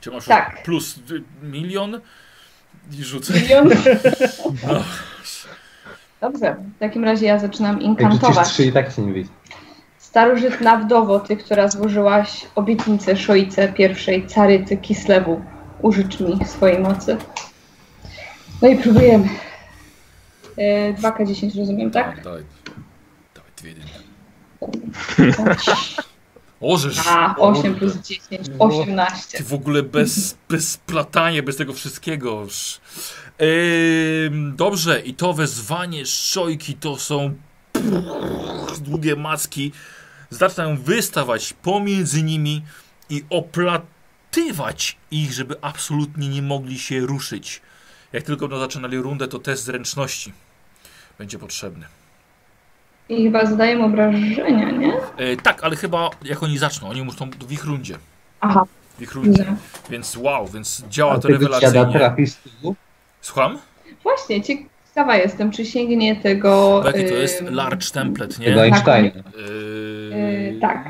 Czy 0.00 0.10
masz 0.10 0.24
Tak. 0.24 0.62
plus 0.62 0.98
milion 1.42 2.00
i 2.98 3.04
rzucę? 3.04 3.32
Milion. 3.34 3.70
No. 4.66 4.84
Dobrze, 6.20 6.56
w 6.76 6.78
takim 6.78 7.04
razie 7.04 7.26
ja 7.26 7.38
zaczynam 7.38 7.80
inkantować. 7.82 8.48
trzy 8.48 8.64
i 8.64 8.72
tak 8.72 8.92
się 8.92 9.02
nie 9.02 9.12
wyjdzie. 9.12 9.30
Starożytna 9.98 10.76
wdowo, 10.76 11.20
ty, 11.20 11.36
która 11.36 11.68
złożyłaś 11.68 12.46
obietnicę 12.54 13.16
Szojce 13.16 13.68
pierwszej 13.72 14.26
carycy 14.26 14.76
Kislewu, 14.76 15.42
użycz 15.82 16.20
mi 16.20 16.44
swojej 16.46 16.78
mocy. 16.78 17.16
No 18.62 18.68
i 18.68 18.76
próbujemy. 18.76 19.28
E, 20.56 20.92
2K10 20.94 21.58
rozumiem, 21.58 21.90
tak? 21.90 22.22
Dawaj, 22.22 22.42
dawaj 23.34 23.50
dwie 23.56 23.68
jedynki. 23.70 24.07
Ożeż, 26.60 26.98
A, 27.06 27.34
8 27.38 27.62
kurde. 27.62 27.78
plus 27.78 27.96
10, 28.06 28.48
No. 28.58 28.64
18. 28.64 29.38
Ty 29.38 29.44
w 29.44 29.54
ogóle 29.54 29.82
bez, 29.82 30.36
bez 30.48 30.70
splatania, 30.72 31.42
bez 31.42 31.56
tego 31.56 31.72
wszystkiego. 31.72 32.42
Sz- 32.42 32.80
Ym, 34.26 34.56
dobrze, 34.56 35.00
i 35.00 35.14
to 35.14 35.32
wezwanie 35.34 36.06
szojki 36.06 36.74
to 36.74 36.96
są 36.96 37.34
długie 38.80 39.16
macki. 39.16 39.72
Zaczynają 40.30 40.76
wystawać 40.76 41.52
pomiędzy 41.52 42.22
nimi 42.22 42.62
i 43.10 43.24
oplatywać 43.30 44.96
ich, 45.10 45.32
żeby 45.32 45.56
absolutnie 45.60 46.28
nie 46.28 46.42
mogli 46.42 46.78
się 46.78 47.00
ruszyć. 47.00 47.60
Jak 48.12 48.22
tylko 48.24 48.48
będą 48.48 48.60
zaczynali 48.64 48.96
rundę, 48.98 49.28
to 49.28 49.38
test 49.38 49.64
zręczności 49.64 50.32
będzie 51.18 51.38
potrzebny. 51.38 51.86
I 53.08 53.24
chyba 53.24 53.46
zadaję 53.46 53.84
obrażenia, 53.84 54.70
nie? 54.70 54.92
E, 55.16 55.36
tak, 55.36 55.64
ale 55.64 55.76
chyba 55.76 56.10
jak 56.24 56.42
oni 56.42 56.58
zaczną, 56.58 56.88
oni 56.88 57.02
muszą 57.02 57.30
w 57.30 57.52
ich 57.52 57.64
rundzie. 57.64 57.98
Aha, 58.40 58.64
W 58.98 59.02
ich 59.02 59.12
rundzie. 59.14 59.30
widzę. 59.30 59.56
Więc 59.90 60.16
wow, 60.16 60.48
więc 60.48 60.82
działa 60.88 61.12
A 61.14 61.18
to 61.18 61.28
rewelacyjnie. 61.28 61.92
trafi 61.92 62.26
z 62.26 62.36
tyłu? 62.36 62.76
Słucham? 63.20 63.58
Właśnie, 64.02 64.42
ciekawa 64.42 65.16
jestem, 65.16 65.50
czy 65.50 65.66
sięgnie 65.66 66.16
tego... 66.16 66.82
Jaki 66.86 66.98
to 67.08 67.14
jest 67.14 67.42
large 67.50 67.86
template, 67.92 68.34
Tego 68.34 68.50
nie? 68.50 68.60
Einsteina. 68.62 69.10
Yy, 69.16 69.22
Yy, 70.52 70.58
tak. 70.60 70.88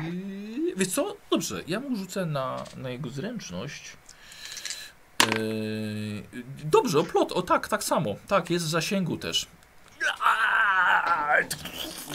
Wiesz 0.77 0.87
co? 0.87 1.15
Dobrze, 1.31 1.61
ja 1.67 1.79
mu 1.79 1.95
rzucę 1.95 2.25
na, 2.25 2.63
na 2.77 2.89
jego 2.89 3.09
zręczność. 3.09 3.81
Yy, 5.37 6.23
dobrze, 6.65 6.99
o 6.99 7.03
plot, 7.03 7.31
o 7.31 7.41
tak, 7.41 7.67
tak 7.67 7.83
samo. 7.83 8.15
Tak, 8.27 8.49
jest 8.49 8.65
w 8.65 8.69
zasięgu 8.69 9.17
też. 9.17 9.47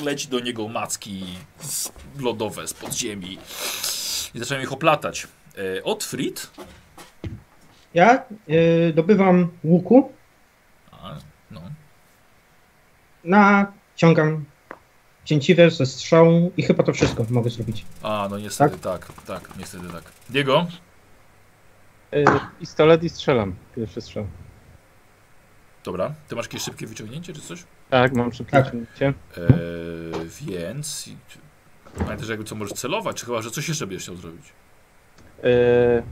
Leci 0.02 0.28
do 0.28 0.40
niego 0.40 0.68
macki 0.68 1.24
lodowe 2.20 2.68
z 2.68 2.74
podziemi 2.74 3.38
i 4.34 4.38
zaczynają 4.38 4.62
ich 4.62 4.72
oplatać. 4.72 5.28
Yy, 5.56 5.84
Otfrid. 5.84 6.50
Ja 7.94 8.24
y, 8.48 8.92
dobywam 8.94 9.48
łuku, 9.64 10.12
A, 10.90 11.14
no. 11.50 11.60
naciągam 13.24 14.44
cięciwe 15.24 15.70
ze 15.70 15.86
strzału 15.86 16.52
i 16.56 16.62
chyba 16.62 16.82
to 16.84 16.92
wszystko 16.92 17.26
mogę 17.30 17.50
zrobić. 17.50 17.84
A, 18.02 18.28
no 18.30 18.38
niestety 18.38 18.78
tak, 18.78 19.12
tak, 19.26 19.58
niestety 19.58 19.88
tak. 19.88 20.02
Diego? 20.30 20.66
Y, 22.14 22.24
Pistolet 22.60 23.02
i 23.02 23.08
strzelam. 23.08 23.54
Pierwszy 23.76 24.00
strzał. 24.00 24.26
Dobra, 25.84 26.14
ty 26.28 26.36
masz 26.36 26.46
jakieś 26.46 26.62
szybkie 26.62 26.86
wyciągnięcie 26.86 27.32
czy 27.32 27.40
coś? 27.40 27.64
Tak, 27.90 28.12
mam 28.12 28.30
przypięcie. 28.30 28.72
Eee, 29.02 29.14
więc. 30.40 31.08
Pamiętasz, 31.98 32.28
jakby 32.28 32.44
co 32.44 32.54
możesz 32.54 32.72
celować, 32.78 33.16
czy 33.16 33.26
chyba, 33.26 33.42
że 33.42 33.50
coś 33.50 33.68
jeszcze 33.68 33.86
będziesz 33.86 34.02
chciał 34.02 34.16
zrobić? 34.16 34.52
Y, 35.44 36.02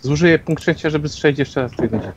Zużyję 0.00 0.38
punkt 0.38 0.62
szczęścia, 0.62 0.90
żeby 0.90 1.08
strzelić 1.08 1.38
jeszcze 1.38 1.62
raz 1.62 1.72
w 1.72 1.76
tej 1.76 1.88
rundzie. 1.88 2.12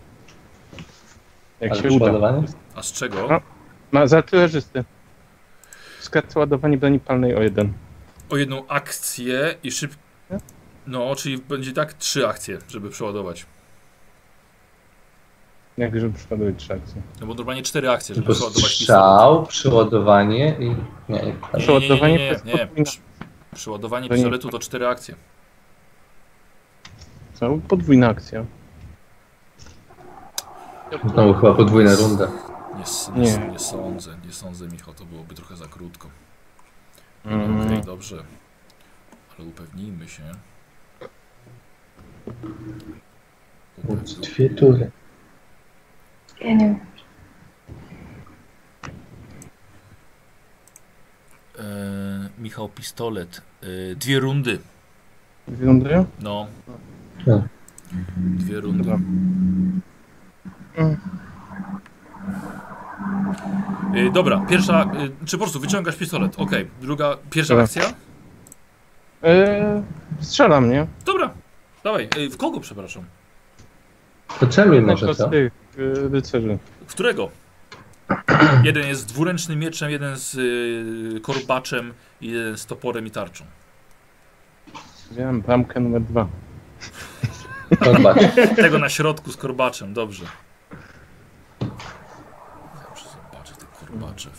Jak 1.59 1.71
Ale 1.71 1.81
się 1.81 1.89
uda. 1.91 2.43
A 2.75 2.83
z 2.83 2.91
czego? 2.91 3.27
No. 3.29 3.41
Ma 3.91 4.07
za 4.07 4.17
artylerzysty. 4.17 4.83
Skraca 5.99 6.39
ładowanie 6.39 6.77
broni 6.77 6.99
palnej 6.99 7.35
o 7.35 7.41
jeden. 7.41 7.73
O 8.29 8.37
jedną 8.37 8.67
akcję 8.67 9.55
i 9.63 9.71
szyb. 9.71 9.95
No, 10.87 11.15
czyli 11.15 11.37
będzie 11.37 11.73
tak 11.73 11.93
trzy 11.93 12.27
akcje, 12.27 12.57
żeby 12.69 12.89
przeładować. 12.89 13.45
Jak 15.77 15.99
żeby 15.99 16.13
przypadły 16.17 16.53
trzy 16.53 16.73
akcje. 16.73 17.01
No 17.21 17.27
bo 17.27 17.33
normalnie 17.33 17.63
cztery 17.63 17.89
akcje, 17.89 18.15
żeby 18.15 18.33
przeładować 18.33 18.71
strzał, 18.71 19.45
przeładowanie 19.45 20.55
i... 20.59 20.65
Nie, 20.69 20.75
nie, 21.09 21.15
Nie, 21.19 21.25
nie, 21.25 21.59
Przeładowanie 21.59 22.13
nie, 22.13 22.19
to 22.27 22.33
jest 22.33 22.45
nie, 22.45 22.53
nie. 22.53 22.59
podwójna. 22.59 22.85
Przy- 22.85 22.99
Przeładowanie 23.55 24.07
To 24.09 24.13
nie. 24.15 24.17
pistoletu 24.17 24.49
to 24.49 24.59
cztery 24.59 24.87
akcje. 24.87 25.15
Co? 27.33 27.57
Podwójna 27.67 28.07
akcja. 28.09 28.45
Znowu 31.13 31.33
chyba 31.33 31.53
podwójna 31.53 31.95
runda. 31.95 32.27
Nie, 33.15 33.21
nie, 33.21 33.37
Nie. 33.37 33.47
nie 33.47 33.59
sądzę, 33.59 34.17
nie 34.25 34.31
sądzę, 34.31 34.67
Michał, 34.67 34.93
to 34.93 35.05
byłoby 35.05 35.35
trochę 35.35 35.55
za 35.55 35.65
krótko. 35.67 36.09
Mm. 37.25 37.61
Okej, 37.61 37.81
dobrze. 37.81 38.23
Ale 39.39 39.47
upewnijmy 39.47 40.07
się. 40.07 40.23
Dwie 44.21 44.49
tury. 44.49 44.91
Ja 46.41 46.53
nie 46.53 46.65
wiem. 46.65 46.79
E, 51.59 51.63
Michał, 52.39 52.69
pistolet. 52.69 53.41
E, 53.91 53.95
dwie 53.95 54.19
rundy. 54.19 54.59
Wyglądają? 55.47 56.05
No. 56.19 56.47
No. 57.27 57.43
Dwie 58.17 58.59
rundy. 58.59 58.83
Dobra. 58.83 58.99
E, 63.95 64.11
dobra, 64.11 64.45
pierwsza. 64.49 64.81
E, 64.83 65.25
czy 65.25 65.37
po 65.37 65.43
prostu 65.43 65.59
wyciągasz 65.59 65.95
pistolet? 65.95 66.39
Okej. 66.39 66.67
Druga, 66.81 67.17
pierwsza 67.29 67.53
Dobra. 67.53 67.63
akcja? 67.63 67.83
Eee, 69.23 69.83
strzelam, 70.19 70.69
nie? 70.69 70.87
Dobra. 71.05 71.33
Dawaj. 71.83 72.09
E, 72.17 72.29
w 72.29 72.37
kogo, 72.37 72.59
przepraszam? 72.59 73.03
Poceluj 74.39 74.75
Jednego 74.75 74.99
może, 75.01 75.13
z 75.13 75.17
co? 75.17 75.29
tych 75.29 75.53
y, 75.79 76.09
rycerzy. 76.09 76.57
Którego? 76.87 77.29
Jeden 78.63 78.87
jest 78.87 79.01
z 79.01 79.05
dwuręcznym 79.05 79.59
mieczem, 79.59 79.89
jeden 79.91 80.17
z 80.17 80.35
y, 81.17 81.21
korbaczem, 81.21 81.93
i 82.21 82.27
jeden 82.31 82.57
z 82.57 82.65
toporem 82.65 83.07
i 83.07 83.11
tarczą. 83.11 83.45
Wziąłem 85.11 85.41
bramkę 85.41 85.79
numer 85.79 86.01
dwa. 86.01 86.27
Zobacz. 87.93 88.17
Tego 88.55 88.79
na 88.79 88.89
środku 88.89 89.31
z 89.31 89.37
korbaczem, 89.37 89.93
dobrze. 89.93 90.25
Dobrze, 91.59 93.05
zobaczę 93.31 93.55
te 93.55 93.65
korbacze. 93.79 94.29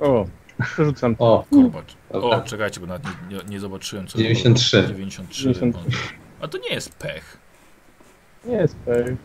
O, 0.00 0.26
przerzucam. 0.62 1.16
O, 1.18 1.44
Korbacz. 1.50 1.96
O, 2.12 2.40
czekajcie, 2.40 2.80
bo 2.80 2.86
nawet 2.86 3.04
nie, 3.04 3.36
nie, 3.36 3.44
nie 3.44 3.60
zobaczyłem 3.60 4.06
co 4.06 4.18
93. 4.18 4.82
93. 4.88 5.50
93. 5.54 5.72
A 6.40 6.48
to 6.48 6.58
nie 6.58 6.68
jest 6.74 6.94
pech. 6.94 7.36
Nie 8.44 8.54
jest 8.56 8.76
pech. 8.76 9.16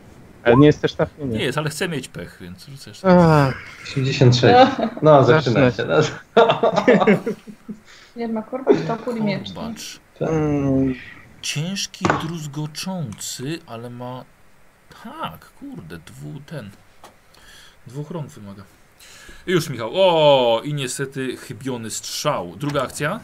Ale 0.44 0.56
nie 0.58 0.68
jest 0.68 0.82
też 0.82 0.94
trafnie, 0.94 1.26
Nie 1.26 1.38
nie. 1.38 1.44
jest, 1.44 1.58
ale 1.58 1.70
chcę 1.70 1.90
mieć 1.90 2.08
pech, 2.08 2.38
więc 2.42 2.66
rzucę 2.66 2.90
jeszcze. 2.90 3.08
A, 3.10 3.54
86. 3.84 4.56
No, 5.02 5.24
zaczyna 5.24 5.72
się. 5.72 5.84
No. 6.36 6.74
Nie 8.16 8.28
ma 8.28 8.42
korbacz, 8.42 8.78
topór 8.88 9.18
i 9.18 9.24
miecz. 9.24 9.50
nie? 9.50 9.56
Korbacz. 9.56 10.00
mm, 10.22 10.96
Ciężki, 11.42 12.06
druzgoczący, 12.22 13.60
ale 13.68 13.90
ma... 13.90 14.26
Tak, 15.04 15.50
kurde, 15.60 15.98
dwu, 15.98 16.40
ten... 16.46 16.70
Dwóch 17.88 18.12
rąk 18.12 18.28
wymaga. 18.30 18.64
I 19.48 19.52
Już, 19.52 19.70
Michał. 19.70 19.90
O, 19.94 20.62
i 20.64 20.74
niestety 20.74 21.38
chybiony 21.38 21.90
strzał. 21.90 22.56
Druga 22.56 22.82
akcja. 22.84 23.20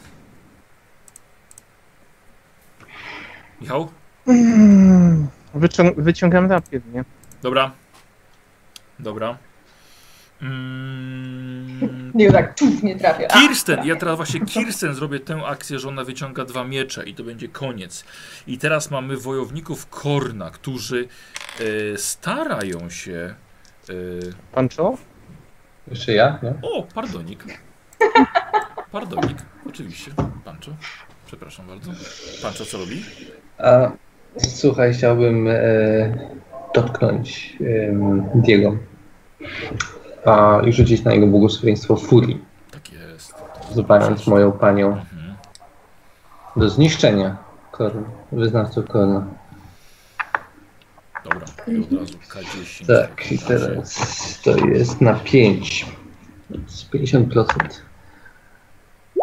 Michał? 3.60 3.90
mm, 4.26 5.28
wycią 5.54 5.92
wyciągam 5.96 6.50
rapier, 6.50 6.80
nie? 6.94 7.04
Dobra. 7.42 7.70
Dobra. 8.98 9.38
Mm, 10.42 12.12
Nie, 12.14 12.32
tak, 12.32 12.54
czuf, 12.54 12.82
nie 12.82 12.98
trafia. 12.98 13.26
A, 13.30 13.40
Kirsten, 13.40 13.84
ja 13.86 13.96
teraz 13.96 14.16
właśnie 14.16 14.40
Kirsten 14.40 14.94
zrobię 14.94 15.20
tę 15.20 15.42
akcję, 15.46 15.78
że 15.78 15.88
ona 15.88 16.04
wyciąga 16.04 16.44
dwa 16.44 16.64
miecze 16.64 17.04
i 17.08 17.14
to 17.14 17.24
będzie 17.24 17.48
koniec. 17.48 18.04
I 18.46 18.58
teraz 18.58 18.90
mamy 18.90 19.16
wojowników 19.16 19.86
Korna, 19.86 20.50
którzy 20.50 21.08
e, 21.94 21.98
starają 21.98 22.90
się. 22.90 23.34
E, 23.88 23.92
Pancho? 24.52 24.96
Jeszcze 25.90 26.12
ja? 26.12 26.38
O, 26.62 26.82
pardonik. 26.94 27.44
Pardonik, 28.92 29.36
oczywiście. 29.68 30.10
Pancho. 30.44 30.70
Przepraszam 31.26 31.66
bardzo. 31.66 31.90
Pancho 32.42 32.64
co 32.64 32.78
robi? 32.78 33.02
A, 33.58 33.90
słuchaj, 34.38 34.94
chciałbym 34.94 35.48
e, 35.48 35.54
dotknąć 36.74 37.56
e, 37.60 37.64
Diego. 38.34 38.76
A, 40.26 40.60
I 40.66 40.72
rzucić 40.72 41.04
na 41.04 41.12
jego 41.14 41.26
błogosławieństwo 41.26 41.96
furii, 41.96 42.44
Tak 42.70 42.92
jest. 42.92 43.34
wzywając 43.70 44.26
moją 44.26 44.52
panią 44.52 44.88
Mhm. 44.88 45.34
do 46.56 46.68
zniszczenia 46.68 47.36
wyznawców 48.32 48.86
Korna. 48.88 49.26
I 51.66 51.80
od 51.80 51.92
razu 51.92 52.18
K10. 52.28 52.86
Tak, 52.86 53.32
i 53.32 53.38
teraz 53.38 54.40
to 54.42 54.56
jest 54.56 55.00
na 55.00 55.14
5. 55.14 55.86
Z 56.66 56.84
50%. 56.90 57.46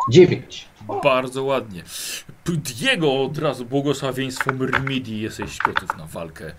9. 0.10 0.70
Bardzo 1.04 1.44
ładnie. 1.44 1.84
Diego 2.46 3.24
od 3.24 3.38
razu 3.38 3.66
błogosławieństwo 3.66 4.54
Myrmidii. 4.54 5.22
Jesteś 5.22 5.58
gotów 5.58 5.98
na 5.98 6.06
walkę. 6.06 6.46
E, 6.48 6.52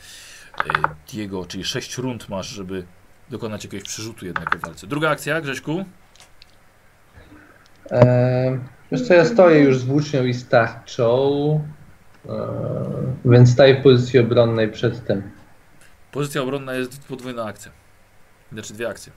Diego, 1.12 1.46
czyli 1.46 1.64
6 1.64 1.98
rund 1.98 2.28
masz, 2.28 2.48
żeby 2.48 2.84
dokonać 3.30 3.64
jakiegoś 3.64 3.88
przerzutu 3.88 4.26
jednego 4.26 4.58
w 4.58 4.60
walce. 4.60 4.86
Druga 4.86 5.10
akcja, 5.10 5.40
Grześku? 5.40 5.84
Eee, 7.90 8.58
wiesz 8.92 9.08
co, 9.08 9.14
ja 9.14 9.24
stoję 9.24 9.60
już 9.60 9.78
z 9.78 9.84
włócznią 9.84 10.24
i 10.24 10.34
starczą, 10.34 11.64
eee, 12.28 12.32
więc 13.24 13.50
staję 13.50 13.74
w 13.74 13.82
pozycji 13.82 14.18
obronnej 14.18 14.72
przed 14.72 15.06
tym. 15.06 15.22
Pozycja 16.12 16.42
obronna 16.42 16.74
jest 16.74 17.04
podwójna 17.08 17.44
akcja. 17.44 17.72
Znaczy 18.52 18.74
dwie 18.74 18.88
akcje. 18.88 19.12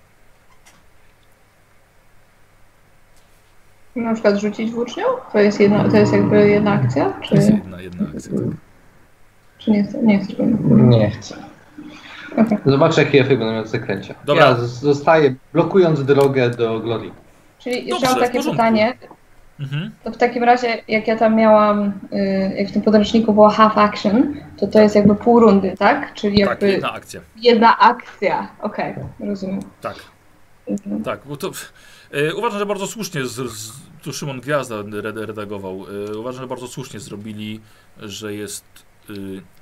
Na 3.96 4.14
przykład 4.14 4.38
rzucić 4.38 4.72
włócznią? 4.72 5.04
To 5.34 5.40
jest, 5.40 5.60
jedna, 5.60 5.90
to 5.90 5.98
jest 5.98 6.14
jakby 6.14 6.50
jedna 6.50 6.72
akcja? 6.72 7.10
To 7.10 7.22
Czy, 7.28 7.36
jest 7.36 7.50
jedna, 7.50 7.82
jedna 7.82 8.08
akcja. 8.16 8.32
Tak. 8.32 8.42
czy 9.58 9.72
nie, 9.72 9.84
chcę- 9.84 10.04
nie 10.04 10.20
chcesz? 10.20 10.36
Nie 10.70 11.12
chcę. 11.12 11.36
Okej. 12.38 12.58
Zobaczę, 12.66 13.04
jaki 13.04 13.18
efekt 13.20 13.40
będę 13.40 13.54
miał 13.54 13.66
zakręcia. 13.68 14.16
Dobra. 14.26 14.46
Ja 14.46 14.56
zostaję 14.56 15.36
blokując 15.54 16.06
drogę 16.06 16.50
do 16.50 16.80
Glorii. 16.80 17.12
Czyli 17.60 17.76
Dobrze, 17.90 17.90
jeszcze 18.08 18.10
mam 18.10 18.20
takie 18.20 18.52
pytanie. 18.52 18.94
Mhm. 19.64 19.92
To 20.04 20.12
w 20.12 20.18
takim 20.18 20.44
razie, 20.44 20.68
jak 20.88 21.08
ja 21.08 21.18
tam 21.18 21.36
miałam, 21.36 21.92
y, 22.14 22.56
jak 22.58 22.68
w 22.70 22.72
tym 22.72 22.82
podręczniku 22.82 23.34
było 23.34 23.50
half 23.50 23.78
action, 23.78 24.36
to 24.58 24.68
to 24.68 24.80
jest 24.82 24.96
jakby 24.96 25.16
pół 25.16 25.40
rundy, 25.40 25.76
tak? 25.80 26.14
Czyli 26.14 26.40
Tak, 26.40 26.50
jakby 26.50 26.72
jedna 26.72 26.94
akcja. 26.94 27.22
jedna 27.36 27.80
akcja. 27.80 28.48
Okej, 28.62 28.96
rozumiem. 29.20 29.60
Tak, 29.82 29.96
Mhm. 30.68 31.04
tak. 31.04 31.20
Bo 31.26 31.38
to, 31.38 31.52
e, 32.12 32.36
uważam, 32.36 32.60
że 32.60 32.66
bardzo 32.66 32.88
słusznie, 32.88 33.26
z, 33.26 33.32
z, 33.52 33.72
tu 34.04 34.14
Szymon 34.14 34.40
Gwiazda 34.42 34.76
red, 35.02 35.18
redagował, 35.18 35.86
e, 36.12 36.18
uważam, 36.18 36.42
że 36.42 36.48
bardzo 36.48 36.68
słusznie 36.68 37.00
zrobili, 37.00 37.60
że 38.00 38.34
jest 38.34 38.66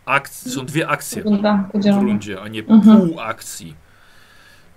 akc, 0.05 0.49
są 0.53 0.65
dwie 0.65 0.87
akcje 0.87 1.23
w 1.73 1.85
rundzie, 2.01 2.41
a 2.41 2.47
nie 2.47 2.59
Mhm. 2.59 3.01
pół 3.09 3.19
akcji. 3.19 3.75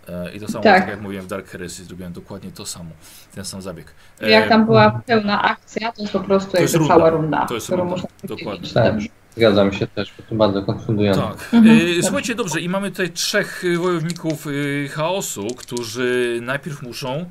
E, 0.08 0.32
I 0.34 0.40
to 0.40 0.48
samo, 0.48 0.64
Tak. 0.64 0.80
tak. 0.80 0.88
jak 0.90 1.00
mówiłem 1.00 1.24
w 1.24 1.28
Dark 1.28 1.48
Heresy, 1.48 1.84
zrobiłem 1.84 2.12
dokładnie 2.12 2.50
to 2.52 2.66
samo, 2.66 2.90
ten 3.34 3.44
sam 3.44 3.62
zabieg. 3.62 3.94
E, 4.20 4.30
Jak 4.30 4.48
tam 4.48 4.64
była 4.64 5.00
pełna 5.06 5.42
akcja, 5.42 5.92
to 5.92 6.02
jest 6.02 6.12
po 6.12 6.20
prostu 6.20 6.52
To 6.52 6.58
jest 6.58 6.74
jakby 6.74 6.88
runda. 6.88 6.94
cała 7.04 7.10
runda, 7.10 7.46
To 7.46 7.54
jest 7.54 7.66
którą 7.66 7.90
runda, 7.90 8.08
dokładnie. 8.24 8.70
Tak. 8.70 8.94
Zgadzam 9.36 9.72
się 9.72 9.86
też, 9.86 10.12
bo 10.18 10.22
to 10.28 10.34
bardzo 10.34 10.62
konfundujące. 10.62 11.20
Tak. 11.20 11.48
Mhm. 11.54 11.78
E, 11.98 12.02
Słuchajcie, 12.02 12.34
dobrze, 12.34 12.60
i 12.60 12.68
mamy 12.68 12.90
tutaj 12.90 13.10
trzech 13.10 13.64
y, 13.64 13.78
wojowników 13.78 14.46
chaosu, 14.92 15.46
którzy 15.56 16.38
najpierw 16.42 16.82
muszą 16.82 17.30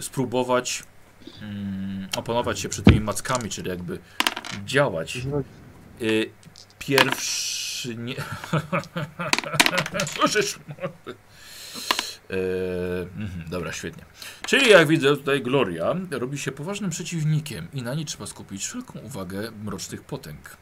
spróbować 0.00 0.82
mm, 1.42 2.08
opanować 2.16 2.60
się 2.60 2.68
przed 2.68 2.84
tymi 2.84 3.00
mackami, 3.00 3.50
czyli 3.50 3.68
jakby 3.68 3.98
działać. 4.64 5.18
Pierwszy 6.78 7.94
nie. 7.96 8.14
Słyszysz? 10.16 10.58
Mhm, 12.28 13.44
dobra, 13.50 13.72
świetnie. 13.72 14.04
Czyli 14.46 14.70
jak 14.70 14.88
widzę, 14.88 15.16
tutaj 15.16 15.42
Gloria 15.42 15.94
robi 16.10 16.38
się 16.38 16.52
poważnym 16.52 16.90
przeciwnikiem 16.90 17.68
i 17.72 17.82
na 17.82 17.94
niej 17.94 18.04
trzeba 18.04 18.26
skupić 18.26 18.64
wszelką 18.64 18.98
uwagę 18.98 19.50
mrocznych 19.64 20.02
potęg. 20.02 20.56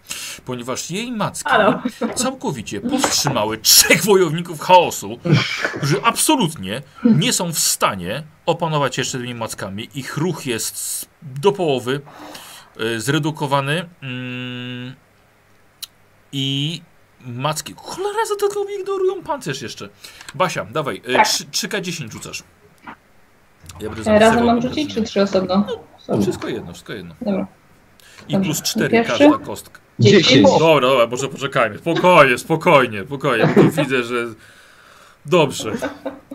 Ponieważ 0.44 0.90
jej 0.90 1.12
macki 1.12 1.50
Halo. 1.50 1.82
całkowicie 2.14 2.80
powstrzymały 2.80 3.58
trzech 3.58 4.04
wojowników 4.04 4.60
chaosu, 4.60 5.18
którzy 5.76 6.02
absolutnie 6.02 6.82
nie 7.04 7.32
są 7.32 7.52
w 7.52 7.58
stanie 7.58 8.22
opanować 8.46 8.98
jeszcze 8.98 9.18
tymi 9.18 9.34
mackami. 9.34 9.88
Ich 9.94 10.16
ruch 10.16 10.46
jest 10.46 11.08
do 11.22 11.52
połowy 11.52 12.00
e, 12.76 13.00
zredukowany 13.00 13.88
mm, 14.02 14.94
i 16.32 16.82
macki. 17.26 17.74
Cholera, 17.76 18.26
za 18.28 18.36
to 18.48 18.64
ignorują 18.80 19.22
pancerz 19.22 19.62
jeszcze. 19.62 19.88
Basia, 20.34 20.64
dawaj, 20.64 21.02
e, 21.06 21.12
Tak. 21.12 21.26
trzy- 21.26 21.44
3K10 21.50 22.12
rzucasz. 22.12 22.42
Ja 23.80 23.90
będę 23.90 24.18
Razem 24.18 24.44
mam 24.46 24.62
rzucić, 24.62 24.94
czy 24.94 25.02
trzy 25.02 25.22
osobno? 25.22 25.66
Wszystko 26.22 26.48
jedno, 26.48 26.72
wszystko 26.72 26.92
jedno. 26.92 27.14
Dobra. 27.20 27.46
I 28.28 28.38
plus 28.38 28.62
4 28.62 28.90
Pierwszy? 28.90 29.18
każda 29.18 29.38
kostka. 29.38 29.80
Dziesięć. 29.98 30.48
Dobra, 30.58 30.88
dobra, 30.88 31.06
może 31.06 31.28
poczekajmy. 31.28 31.78
Spokojnie, 31.78 32.38
spokojnie, 32.38 33.04
spokojnie. 33.04 33.46
bo 33.56 33.62
Tu 33.62 33.70
widzę, 33.70 34.02
że. 34.02 34.14
Dobrze. 35.26 35.72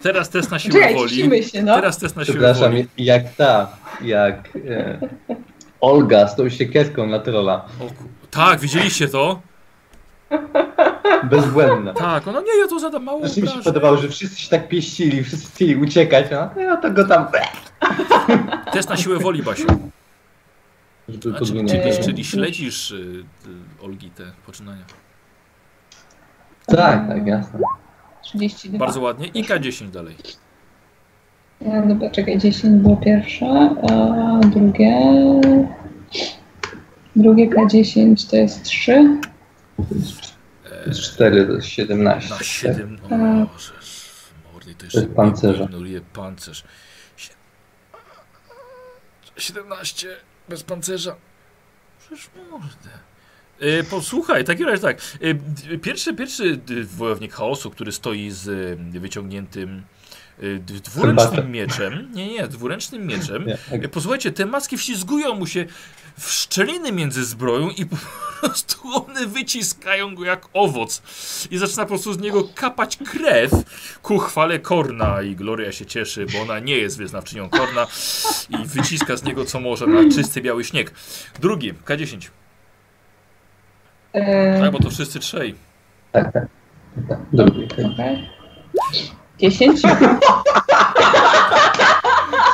Teraz 0.02 0.30
test 0.30 0.52
na 0.52 0.60
siłę 0.60 0.74
Czekaj, 0.74 0.96
woli. 0.96 1.44
się, 1.44 1.64
no. 1.64 1.76
Teraz 1.76 1.98
test 1.98 2.16
na 2.16 2.26
siłę 2.26 2.34
Przepraszam, 2.38 2.72
woli. 2.72 2.88
jak 2.98 3.36
ta, 3.36 3.70
jak 4.02 4.50
e, 4.70 5.00
Olga 5.82 6.28
z 6.28 6.36
tą 6.36 6.50
siekierką 6.50 7.08
na 7.08 7.20
trolla. 7.20 7.66
O, 7.82 7.84
tak, 8.32 8.60
widzieliście 8.60 9.08
to? 9.08 9.42
Bezbłędna. 11.32 11.94
Tak, 11.94 12.26
no 12.26 12.42
nie, 12.42 12.60
ja 12.62 12.68
to 12.68 12.80
zadam 12.80 13.04
mało 13.04 13.20
Znaczy 13.20 13.42
mi 13.42 13.48
się 13.48 13.62
podobało, 13.64 13.98
że 13.98 14.10
wszyscy 14.10 14.42
się 14.42 14.50
tak 14.50 14.68
pieścili, 14.68 15.24
wszyscy 15.24 15.52
chcieli 15.52 15.76
uciekać, 15.76 16.34
a 16.34 16.50
no 16.68 16.78
to 16.78 16.92
go 16.92 17.08
tam... 17.08 17.28
Test 18.74 18.90
na 18.90 18.98
siłę 18.98 19.18
woli, 19.20 19.44
Basiu. 19.44 19.68
A, 21.36 21.40
czyli, 21.46 22.04
czyli, 22.06 22.26
śledzisz 22.26 22.92
y, 22.92 22.96
y, 22.96 23.84
Olgi 23.84 24.10
te 24.10 24.24
poczynania. 24.46 24.84
Tak, 26.66 27.08
tak, 27.08 27.28
jasne. 27.28 27.60
32. 28.22 28.80
Bardzo 28.80 29.02
ładnie. 29.02 29.28
I 29.28 29.44
K10 29.44 29.90
dalej. 29.90 30.16
E, 31.62 31.88
Dobra, 31.88 32.10
czekaj, 32.10 32.38
10 32.38 32.82
było 32.82 32.98
pierwsze, 32.98 33.46
a 33.90 34.40
drugie... 34.40 34.94
Drugie 37.16 37.50
K10 37.50 38.30
to 38.30 38.36
jest 38.36 38.64
3. 38.64 39.18
E, 40.88 40.94
Z 40.94 41.00
4 41.00 41.46
do 41.46 41.62
17. 41.62 42.30
na 42.30 42.36
tak? 42.38 42.46
7. 42.48 43.00
O, 43.06 43.10
Tak. 43.10 43.20
możesz. 43.20 44.08
Mordy 44.54 44.76
to 44.76 44.86
jeszcze 44.86 45.02
Bez 45.02 45.16
pancerza. 45.16 45.64
ignoruje 45.64 46.02
pancerz. 46.02 46.64
Sie- 47.18 47.34
17 49.38 50.08
bez 50.50 50.64
pancerza. 50.64 51.16
Przecież 52.00 52.30
mordę. 52.52 52.90
E, 53.60 53.84
posłuchaj, 53.84 54.44
w 54.44 54.48
takim 54.48 54.66
razie 54.68 54.82
tak. 54.82 55.02
E, 55.72 55.78
pierwszy, 55.78 56.14
pierwszy 56.14 56.60
wojownik 56.84 57.34
chaosu, 57.34 57.70
który 57.72 57.92
stoi 57.92 58.32
z 58.32 58.48
e, 58.96 59.00
wyciągniętym 59.00 59.84
e, 60.40 60.60
dwuręcznym 60.60 61.52
mieczem. 61.52 62.12
Nie, 62.14 62.28
nie, 62.34 62.48
dwuręcznym 62.48 63.08
mieczem. 63.08 63.46
Tak. 63.72 63.84
E, 63.86 63.88
Posłuchajcie, 63.90 64.32
te 64.32 64.46
maski 64.46 64.78
wślizgują 64.78 65.36
mu 65.36 65.48
się 65.48 65.66
w 66.20 66.32
szczeliny 66.32 66.92
między 66.92 67.26
zbroją 67.26 67.70
i 67.70 67.86
po 67.92 67.96
prostu 68.42 68.78
one 69.08 69.28
wyciskają 69.28 70.16
go 70.16 70.26
jak 70.26 70.46
owoc. 70.54 71.02
I 71.52 71.58
zaczyna 71.58 71.84
po 71.84 71.88
prostu 71.90 72.14
z 72.14 72.20
niego 72.20 72.44
kapać 72.56 72.98
krew 72.98 73.52
ku 74.02 74.18
chwale 74.20 74.60
Korna. 74.60 75.22
I 75.22 75.36
Gloria 75.36 75.72
się 75.72 75.86
cieszy, 75.86 76.26
bo 76.34 76.42
ona 76.42 76.60
nie 76.60 76.78
jest 76.78 76.98
wyznawczynią 76.98 77.50
Korna 77.50 77.88
i 78.50 78.68
wyciska 78.68 79.18
z 79.18 79.24
niego 79.24 79.46
co 79.46 79.60
może 79.60 79.88
na 79.88 80.12
czysty 80.16 80.42
biały 80.42 80.64
śnieg. 80.64 80.94
Drugi, 81.40 81.74
K10. 81.74 82.30
E, 84.14 84.60
Tak, 84.62 84.72
bo 84.72 84.80
to 84.80 84.90
wszyscy 84.90 85.20
trzej. 85.20 85.56
Tak, 86.12 86.34
tak. 86.34 86.48
Drugi. 87.34 87.68
tak. 87.68 87.80
okej. 87.94 88.30
10? 89.40 89.82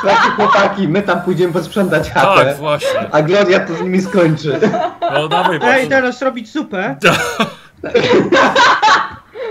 Słuchajcie 0.04 0.30
chłopaki, 0.36 0.88
my 0.88 1.02
tam 1.02 1.22
pójdziemy 1.22 1.52
posprzątać 1.52 2.08
Tak, 2.08 2.14
chatę, 2.22 2.54
właśnie. 2.58 3.08
a 3.12 3.22
Gloria 3.22 3.60
to 3.60 3.74
z 3.74 3.80
nimi 3.80 4.02
skończy. 4.02 4.60
No 5.00 5.28
dawaj, 5.28 5.54
Ej, 5.54 5.60
bardzo. 5.60 5.88
teraz 5.88 6.22
robić 6.22 6.50
supę. 6.50 6.96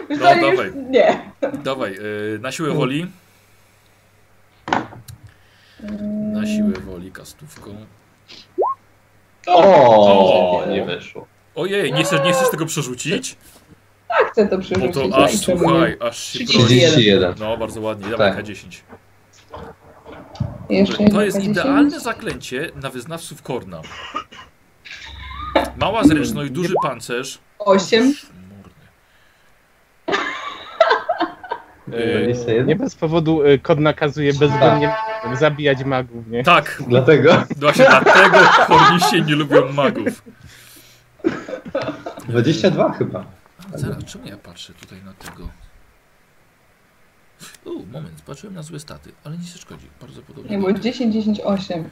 Wiesz 0.10 0.14
No, 0.20 0.30
co, 0.30 0.36
już 0.36 0.56
dawaj. 0.58 0.72
nie. 0.90 1.32
Dawaj, 1.64 1.96
e, 1.96 2.40
na 2.40 2.52
siłę 2.52 2.72
woli. 2.72 3.08
Na 6.34 6.46
siłę 6.48 6.74
woli 6.86 7.12
kastówką. 7.12 7.76
O, 9.48 10.64
nie 10.70 10.86
wyszło. 10.86 11.28
Ojej, 11.56 11.94
nie 11.94 12.04
chcesz, 12.04 12.22
nie 12.26 12.34
chcesz 12.34 12.50
tego 12.50 12.66
przerzucić? 12.66 13.38
Tak 14.08 14.32
chcę 14.32 14.48
to 14.48 14.56
No 14.58 14.62
przerzucić. 14.64 14.94
to 14.94 15.08
no 15.08 15.18
aż 15.18 15.42
czemu 15.42 15.62
nie? 15.62 15.68
słuchaj, 15.68 15.98
aż 16.00 16.24
się 16.24 16.40
prosi. 16.46 16.60
31. 16.60 17.36
No, 17.40 17.58
bardzo 17.58 17.82
ładnie, 17.82 18.10
dawaj 18.10 18.36
Tak. 18.36 18.46
K10. 18.46 18.82
Jeszcze 20.78 21.06
To 21.10 21.22
jest 21.24 21.38
K10. 21.38 21.50
idealne 21.52 22.00
zaklęcie 22.00 22.72
na 22.82 22.90
wyznawców 22.90 23.42
Korna. 23.42 23.82
Mała 25.78 26.04
zręczność, 26.04 26.52
duży 26.52 26.74
pancerz. 26.84 27.40
8. 27.60 28.14
Mordy. 28.50 28.74
Yy, 31.88 32.18
Nie 32.18 32.34
21? 32.34 32.78
bez 32.78 32.96
powodu 32.96 33.44
y, 33.44 33.60
kod 33.60 33.80
nakazuje 33.80 34.34
bezwzględnie 34.34 34.96
zabijać 35.40 35.84
magów, 35.84 36.28
nie? 36.28 36.44
Tak, 36.44 36.84
Dlatego 36.88 37.44
właśnie 37.58 37.86
dlatego 37.90 38.38
Korniście 38.68 39.22
nie 39.22 39.36
lubią 39.36 39.72
magów. 39.74 40.24
22 42.28 42.92
chyba. 42.94 43.26
A 43.74 43.78
zaraz, 43.78 44.06
czemu 44.06 44.26
ja 44.28 44.38
patrzę 44.38 44.74
tutaj 44.74 45.04
na 45.04 45.14
tego? 45.14 45.50
U, 47.66 47.86
moment, 47.86 48.22
patrzyłem 48.26 48.56
na 48.56 48.64
złe 48.64 48.80
staty, 48.80 49.12
ale 49.24 49.38
nic 49.38 49.56
nie 49.56 49.62
szkodzi. 49.62 49.88
Bardzo 50.02 50.22
podobnie. 50.22 50.52
Nie, 50.52 50.58
było 50.58 50.74
10, 50.74 51.14
10, 51.14 51.40
8. 51.44 51.90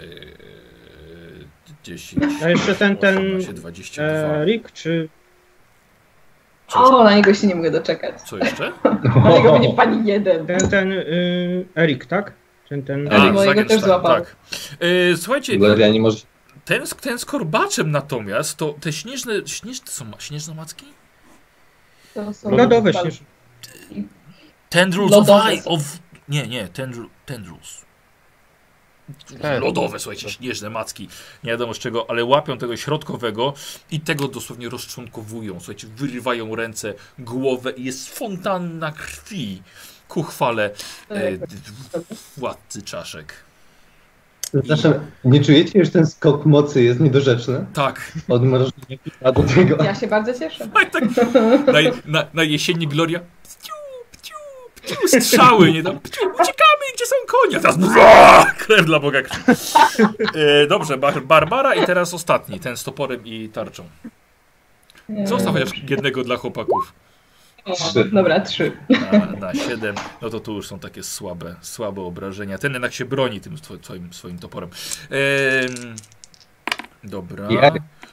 Eee, 0.00 0.06
10. 1.84 2.24
A 2.42 2.48
jeszcze 2.48 2.74
ten- 2.74 2.96
ten, 2.96 3.18
18, 3.18 3.52
22. 3.52 4.04
E, 4.04 4.44
Rick 4.44 4.72
czy... 4.72 5.08
O, 6.74 7.04
na 7.04 7.16
niego 7.16 7.34
się 7.34 7.46
nie 7.46 7.54
mogę 7.54 7.70
doczekać. 7.70 8.22
Co 8.22 8.38
jeszcze? 8.38 8.72
Na 9.24 9.30
niego 9.30 9.52
będzie 9.52 9.72
pani 9.72 10.08
jeden. 10.08 10.46
Ten, 10.46 10.68
ten 10.70 10.92
y, 10.92 11.66
Erik, 11.76 12.06
tak? 12.06 12.32
Ten, 12.68 12.82
ten... 12.82 13.08
Ale 13.12 13.16
A, 13.16 13.32
mojego 13.32 13.44
Zagenstein, 13.44 13.80
też 13.80 13.88
złapał. 13.88 14.14
Tak. 14.14 14.36
E, 15.12 15.16
słuchajcie, 15.16 15.58
nie 15.92 16.00
może... 16.00 16.18
ten, 16.64 16.82
ten 17.00 17.18
z 17.18 17.24
korbaczem 17.24 17.90
natomiast, 17.90 18.56
to 18.56 18.74
te 18.80 18.92
śnieżne, 18.92 19.34
śnieżne 19.46 19.86
to 19.86 19.92
są 19.92 20.04
śnieżne 20.18 20.54
macki? 20.54 20.86
To 22.14 22.34
są 22.34 22.50
Lodowe 22.50 22.92
bal- 22.92 23.10
Tendrils 24.68 25.10
Lodowe 25.10 25.52
of, 25.52 25.66
of... 25.66 25.82
Nie, 26.28 26.46
nie, 26.46 26.68
tendrils. 27.26 27.88
Tak. 29.42 29.62
Lodowe, 29.62 29.98
słuchajcie, 29.98 30.30
śnieżne 30.30 30.70
macki. 30.70 31.08
Nie 31.44 31.50
wiadomo 31.50 31.74
z 31.74 31.78
czego, 31.78 32.10
ale 32.10 32.24
łapią 32.24 32.58
tego 32.58 32.76
środkowego 32.76 33.54
i 33.90 34.00
tego 34.00 34.28
dosłownie 34.28 34.68
rozczłonkowują. 34.68 35.54
Słuchajcie, 35.60 35.86
wyrywają 35.96 36.56
ręce, 36.56 36.94
głowę 37.18 37.70
i 37.70 37.84
jest 37.84 38.08
fontanna 38.08 38.92
krwi 38.92 39.62
ku 40.08 40.22
chwale 40.22 40.70
e, 41.10 41.32
władcy 42.36 42.82
czaszek. 42.82 43.34
Przepraszam, 44.52 44.94
nie 45.24 45.44
czujecie, 45.44 45.84
że 45.84 45.90
ten 45.90 46.06
skok 46.06 46.46
mocy 46.46 46.82
jest 46.82 47.00
niedorzeczny? 47.00 47.66
Tak. 47.74 48.12
Od 48.28 48.42
mrożenia 48.42 48.98
do 49.34 49.42
tego. 49.42 49.84
Ja 49.84 49.94
się 49.94 50.06
bardzo 50.06 50.38
cieszę. 50.38 50.68
A 50.74 50.82
i 50.82 50.90
tak 50.90 51.04
na, 51.66 51.80
na, 52.06 52.26
na 52.34 52.42
jesieni 52.42 52.88
Gloria. 52.88 53.20
Pciu, 54.80 55.20
strzały, 55.20 55.72
nie 55.72 55.82
tam. 55.82 55.96
Uciekamy, 56.34 56.84
gdzie 56.94 57.06
są 57.06 57.16
konie? 57.26 57.60
Teraz 57.60 57.76
bra, 57.76 58.54
krew 58.58 58.86
dla 58.86 59.00
Boga. 59.00 59.18
E, 60.34 60.66
dobrze, 60.66 60.96
Bar 60.96 61.22
Barbara 61.22 61.74
i 61.74 61.86
teraz 61.86 62.14
ostatni, 62.14 62.60
ten 62.60 62.76
z 62.76 62.84
toporem 62.84 63.26
i 63.26 63.48
tarczą. 63.48 63.88
Zostaw 65.24 65.54
chociaż 65.54 65.70
jednego 65.88 66.24
dla 66.24 66.36
chłopaków. 66.36 66.92
O, 67.64 67.76
Dobra, 68.12 68.40
trzy. 68.40 68.72
Na, 69.12 69.26
na 69.40 69.54
7, 69.54 69.94
no 70.22 70.30
to 70.30 70.40
tu 70.40 70.54
już 70.54 70.66
są 70.66 70.78
takie 70.78 71.02
słabe, 71.02 71.56
słabe 71.60 72.02
obrażenia. 72.02 72.58
Ten 72.58 72.72
jednak 72.72 72.92
się 72.94 73.04
broni 73.04 73.40
tym 73.40 73.56
twoim, 73.82 74.12
swoim 74.12 74.38
toporem. 74.38 74.70
Em, 75.10 75.96
dobra. 77.04 77.48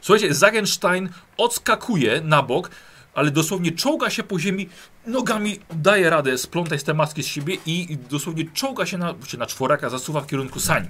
Słuchajcie, 0.02 0.34
Zagenstein 0.34 1.10
odskakuje 1.38 2.22
na 2.22 2.44
bok, 2.44 2.70
ale 3.14 3.32
dosłownie 3.32 3.72
czołga 3.72 4.10
się 4.10 4.24
po 4.24 4.40
ziemi, 4.40 4.70
nogami 5.08 5.60
daje 5.72 6.10
radę 6.10 6.38
splątać 6.38 6.84
te 6.84 6.94
maski 6.94 7.24
z 7.24 7.28
siebie 7.28 7.58
i 7.66 7.98
dosłownie 8.10 8.46
czołga 8.54 8.86
się 8.86 8.98
na, 8.98 9.14
się 9.28 9.38
na 9.38 9.46
czworaka, 9.46 9.90
zasuwa 9.90 10.22
w 10.22 10.28
kierunku 10.28 10.60
sań. 10.60 10.88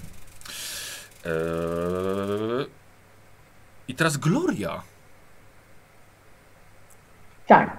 Eee, 1.26 1.32
I 3.88 3.96
teraz 3.96 4.18
Gloria. 4.18 4.82
Tak. 7.48 7.78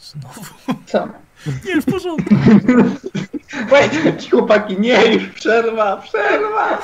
Znowu. 0.00 0.44
Co? 0.86 1.08
Nie, 1.66 1.82
w 1.82 1.84
porządku. 1.84 2.34
Wait, 3.70 4.30
chłopaki, 4.30 4.80
nie, 4.80 5.06
już 5.06 5.26
przerwa, 5.28 5.96
przerwa! 5.96 6.78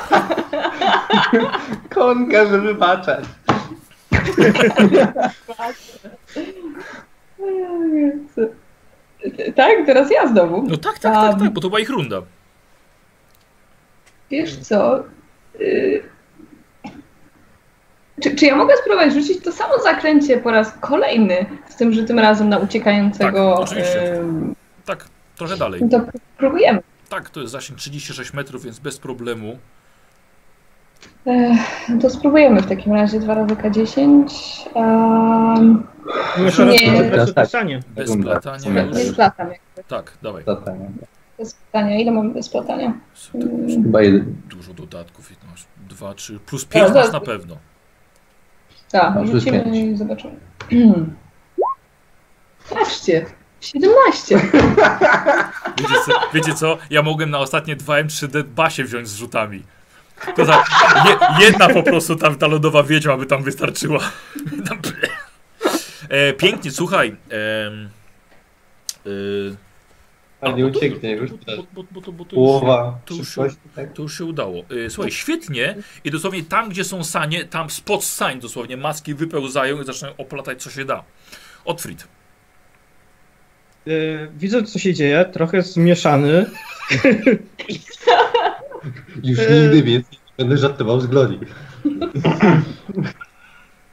Konka, 1.95 2.47
żeby 2.47 2.61
wybaczać. 2.61 3.25
Tak, 9.57 9.73
teraz 9.87 10.11
ja 10.11 10.27
znowu. 10.29 10.63
No 10.63 10.77
tak, 10.77 10.99
tak, 10.99 11.15
tak, 11.15 11.41
tak, 11.41 11.51
bo 11.53 11.61
to 11.61 11.69
była 11.69 11.81
ich 11.81 11.91
runda. 11.91 12.23
Wiesz 14.31 14.57
co? 14.57 15.05
y, 15.61 16.03
Czy, 18.23 18.37
czy 18.37 18.47
ja 18.47 18.57
mogę 18.57 18.77
spróbować 18.77 19.13
rzucić 19.13 19.45
to 19.45 19.53
samo 19.53 19.79
zakręcie 19.83 20.39
po 20.39 20.51
raz 20.51 20.73
kolejny, 20.81 21.47
z 21.69 21.77
tym, 21.77 21.93
że 21.93 22.05
tym 22.05 22.19
razem 22.19 22.49
na 22.49 22.59
uciekającego. 22.59 23.55
Tak, 23.59 23.61
oczywiście. 23.69 24.23
Tak, 24.85 25.09
trochę 25.37 25.57
dalej. 25.57 25.81
To 25.91 26.01
próbujemy. 26.39 26.81
Tak, 27.09 27.31
to 27.31 27.41
jest 27.41 27.53
zasięg 27.53 27.79
36 27.79 28.33
metrów, 28.33 28.65
więc 28.65 28.79
bez 28.79 28.99
problemu. 28.99 29.59
No 31.89 31.99
to 32.01 32.11
spróbujemy 32.11 32.63
w 32.63 32.67
takim 32.67 32.93
razie 32.93 33.21
dwa 33.21 33.35
razy 33.35 33.55
K10. 33.55 34.25
Um, 34.75 35.87
Jeszcze 36.39 36.65
raz 36.65 36.81
Nie. 37.29 37.43
pisanie. 37.43 37.81
Bez 37.89 38.17
platania 38.23 38.71
Nie, 38.71 38.91
nie 38.91 39.03
już. 39.05 39.13
splatam. 39.13 39.49
jakby. 39.49 39.85
Tak, 39.89 40.13
dawaj. 40.23 40.45
Zatania. 40.47 40.87
Bez 41.39 41.55
platania. 41.55 41.97
Ile 41.97 42.11
mamy 42.13 42.31
bez 42.31 42.49
platania? 42.49 42.93
Mm, 43.35 43.83
Chyba 43.85 44.03
jeden. 44.03 44.35
Dużo 44.49 44.75
dodatków. 44.75 45.31
jedno, 45.31 45.49
Dwa, 45.89 46.15
trzy, 46.15 46.39
plus 46.47 46.65
pięć 46.65 46.89
No, 46.89 46.95
masz 46.95 47.13
na 47.13 47.21
pewno. 47.21 47.57
Tak, 48.91 49.15
Może 49.15 49.33
rzucimy 49.33 49.79
i 49.79 49.97
zobaczymy. 49.97 50.35
Patrzcie, 52.71 53.27
17. 53.61 54.39
Wiecie 55.79 55.95
co, 56.07 56.13
wiecie 56.35 56.55
co? 56.55 56.79
Ja 56.91 57.03
mogłem 57.03 57.31
na 57.31 57.39
ostatnie 57.39 57.77
2M3D 57.77 58.43
basie 58.43 58.85
wziąć 58.85 59.09
z 59.09 59.15
rzutami. 59.17 59.63
To 60.37 60.47
tak, 60.47 60.67
je, 61.07 61.45
jedna 61.47 61.69
po 61.69 61.83
prostu 61.83 62.17
tam 62.17 62.37
ta 62.39 62.47
lodowa 62.47 62.83
wiedźma 62.83 63.17
by 63.17 63.27
tam 63.27 63.43
wystarczyła. 63.43 64.01
E, 66.09 66.33
pięknie, 66.33 66.71
słuchaj. 66.71 67.17
e, 67.33 69.11
A 70.41 70.51
nie 70.53 70.67
ucieknie 70.67 71.11
już. 71.13 71.31
Połowa 72.31 72.99
to 73.05 73.15
tak? 73.77 73.93
To 73.93 74.03
już 74.03 74.19
się 74.19 74.25
udało. 74.25 74.65
Y, 74.73 74.91
Słuchaj, 74.91 75.13
świetnie. 75.13 75.77
I 76.05 76.11
dosłownie 76.11 76.43
tam, 76.43 76.69
gdzie 76.69 76.85
są 76.85 77.05
sanie, 77.05 77.45
tam 77.45 77.71
spod 77.71 78.05
sań 78.05 78.41
dosłownie 78.41 78.77
maski 78.77 79.15
wypełzają 79.15 79.83
i 79.83 79.85
zaczynają 79.85 80.17
oplatać, 80.17 80.63
co 80.63 80.71
się 80.71 80.85
da. 80.85 81.05
Otfrid. 81.65 82.09
Y, 83.89 84.29
Widzę, 84.39 84.63
co 84.63 84.79
się 84.79 84.95
dzieje, 84.95 85.25
trochę 85.33 85.63
zmieszany. 85.63 86.47
Już 89.25 89.39
Eee. 89.39 89.63
nigdy 89.63 89.83
więcej 89.83 90.19
nie 90.39 90.45
będę 90.45 90.57
żartował 90.59 91.01
z 91.01 91.07
Glorii. 91.07 91.41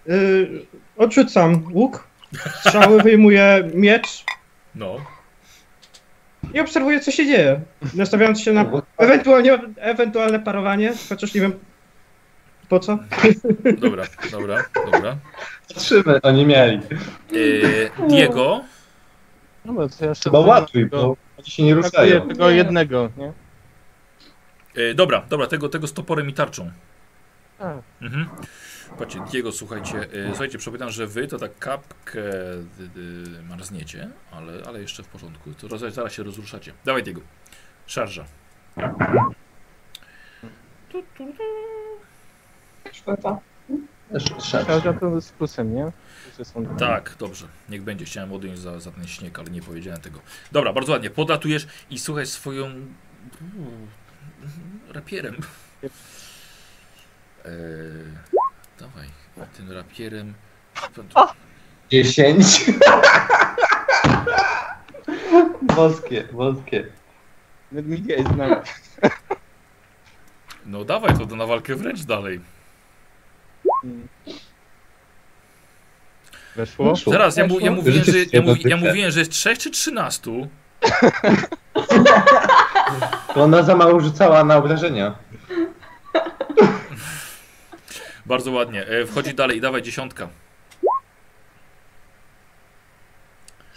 Y, 0.09 0.65
Odrzucam 0.97 1.63
łuk, 1.73 2.07
strzały, 2.59 3.01
wyjmuję 3.01 3.69
miecz 3.73 4.23
No. 4.75 4.95
i 6.53 6.59
obserwuję, 6.59 6.99
co 6.99 7.11
się 7.11 7.25
dzieje. 7.25 7.61
Nastawiając 7.93 8.41
się 8.41 8.53
na 8.53 8.65
ewentualnie, 8.97 9.59
ewentualne 9.77 10.39
parowanie, 10.39 10.93
chociaż 11.09 11.33
nie 11.33 11.41
wiem 11.41 11.53
po 12.69 12.79
co. 12.79 12.99
Dobra, 13.77 14.03
dobra, 14.31 14.63
dobra. 14.91 15.15
Patrzymy, 15.67 16.21
oni 16.21 16.45
mieli. 16.45 16.79
Y, 17.33 17.89
Diego. 18.09 18.61
No 19.65 19.73
bo 19.73 19.89
to 19.89 19.95
ja 20.01 20.09
jeszcze 20.09 20.29
Chyba 20.29 20.39
łatwiej, 20.39 20.85
bo 20.85 21.17
oni 21.37 21.49
się 21.49 21.63
nie 21.63 21.75
brakuje 21.75 22.05
ruszają. 22.13 22.27
tego 22.27 22.49
jednego, 22.49 23.09
nie? 23.17 23.31
Y, 24.77 24.93
dobra, 24.93 25.25
dobra, 25.29 25.47
tego, 25.47 25.69
tego 25.69 25.87
z 25.87 25.93
toporem 25.93 26.29
i 26.29 26.33
tarczą. 26.33 26.71
Tak. 27.59 27.77
Mhm. 28.01 28.29
Patrzcie, 28.97 29.19
Diego, 29.31 29.51
słuchajcie, 29.51 30.03
y, 30.13 30.27
słuchajcie, 30.27 30.57
przypominam, 30.57 30.89
że 30.89 31.07
wy 31.07 31.27
to 31.27 31.37
tak 31.37 31.59
kapkę 31.59 32.21
marzniecie, 33.49 34.09
ale, 34.31 34.53
ale 34.67 34.81
jeszcze 34.81 35.03
w 35.03 35.07
porządku. 35.07 35.53
To 35.53 35.67
roz, 35.67 35.81
zaraz 35.81 36.13
się 36.13 36.23
rozruszacie. 36.23 36.73
Dawaj, 36.85 37.03
Diego. 37.03 37.21
Szarża. 37.87 38.25
Tu, 40.91 41.03
tu, 41.17 41.25
tu. 41.25 41.43
Czwarta. 42.91 43.39
Szarża 44.39 44.93
to 44.93 45.21
z 45.21 45.31
plusem, 45.31 45.75
nie? 45.75 45.91
Tak, 46.79 47.15
dobrze. 47.19 47.47
Niech 47.69 47.83
będzie. 47.83 48.05
Chciałem 48.05 48.33
odjąć 48.33 48.59
za, 48.59 48.79
za 48.79 48.91
ten 48.91 49.07
śnieg, 49.07 49.39
ale 49.39 49.49
nie 49.49 49.61
powiedziałem 49.61 50.01
tego. 50.01 50.19
Dobra, 50.51 50.73
bardzo 50.73 50.91
ładnie. 50.91 51.09
Podatujesz 51.09 51.67
i 51.89 51.99
słuchaj 51.99 52.25
swoją 52.25 52.69
rapierem. 54.89 55.35
Eee, 55.83 57.51
dawaj, 58.79 59.07
tym 59.57 59.71
rapierem. 59.71 60.33
Dziesięć. 61.91 62.65
Boskie, 65.75 66.23
boskie. 66.33 66.87
Mi 67.71 68.01
nie 68.01 68.23
znam. 68.23 68.61
No 70.65 70.85
dawaj 70.85 71.17
to 71.17 71.35
na 71.35 71.45
walkę 71.45 71.75
wręcz 71.75 72.03
dalej. 72.03 72.39
Weszło? 76.55 76.95
Zaraz, 76.95 77.37
ja, 77.37 77.47
mu, 77.47 77.59
ja, 77.59 77.71
mówiłem, 77.71 78.03
że, 78.03 78.11
ja, 78.33 78.41
mówi, 78.41 78.61
ja 78.65 78.77
mówiłem, 78.77 79.11
że 79.11 79.19
jest 79.19 79.31
3 79.31 79.57
czy 79.57 79.71
13. 79.71 80.31
To 83.33 83.43
ona 83.43 83.63
za 83.63 83.75
mało 83.75 83.99
rzucała 83.99 84.43
na 84.43 84.57
obrażenia. 84.57 85.15
Bardzo 88.25 88.51
ładnie. 88.51 88.87
E, 88.87 89.05
wchodzi 89.05 89.33
dalej 89.33 89.57
i 89.57 89.61
dawaj 89.61 89.81
dziesiątka. 89.81 90.27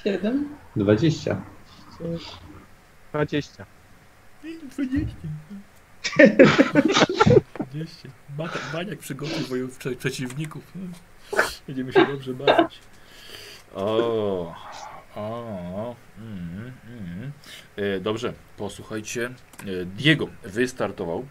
Siedem. 0.05 0.57
Dwadzieścia. 0.77 1.37
20. 3.12 3.66
20. 4.42 5.25
20. 7.71 8.09
Baniak 8.73 8.99
przygotuj 8.99 9.37
moich 9.51 9.79
prze- 9.79 9.97
przeciwników. 9.97 10.62
Będziemy 11.66 11.92
się 11.92 12.07
dobrze 12.07 12.35
bawić. 12.35 12.79
O, 13.75 14.55
A, 15.18 15.94
mm, 16.18 16.72
mm. 16.87 17.33
E, 17.76 18.00
dobrze, 18.00 18.33
posłuchajcie. 18.57 19.26
E, 19.26 19.85
Diego 19.85 20.28
wystartował. 20.42 21.26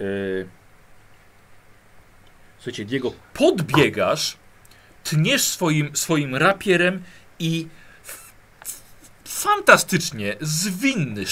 E, 0.00 0.04
słuchajcie, 2.58 2.84
Diego, 2.84 3.12
podbiegasz, 3.32 4.36
tniesz 5.04 5.42
swoim, 5.42 5.96
swoim 5.96 6.34
rapierem 6.34 7.02
i 7.38 7.68
fantastycznie, 9.24 10.36
zwinny, 10.40 11.24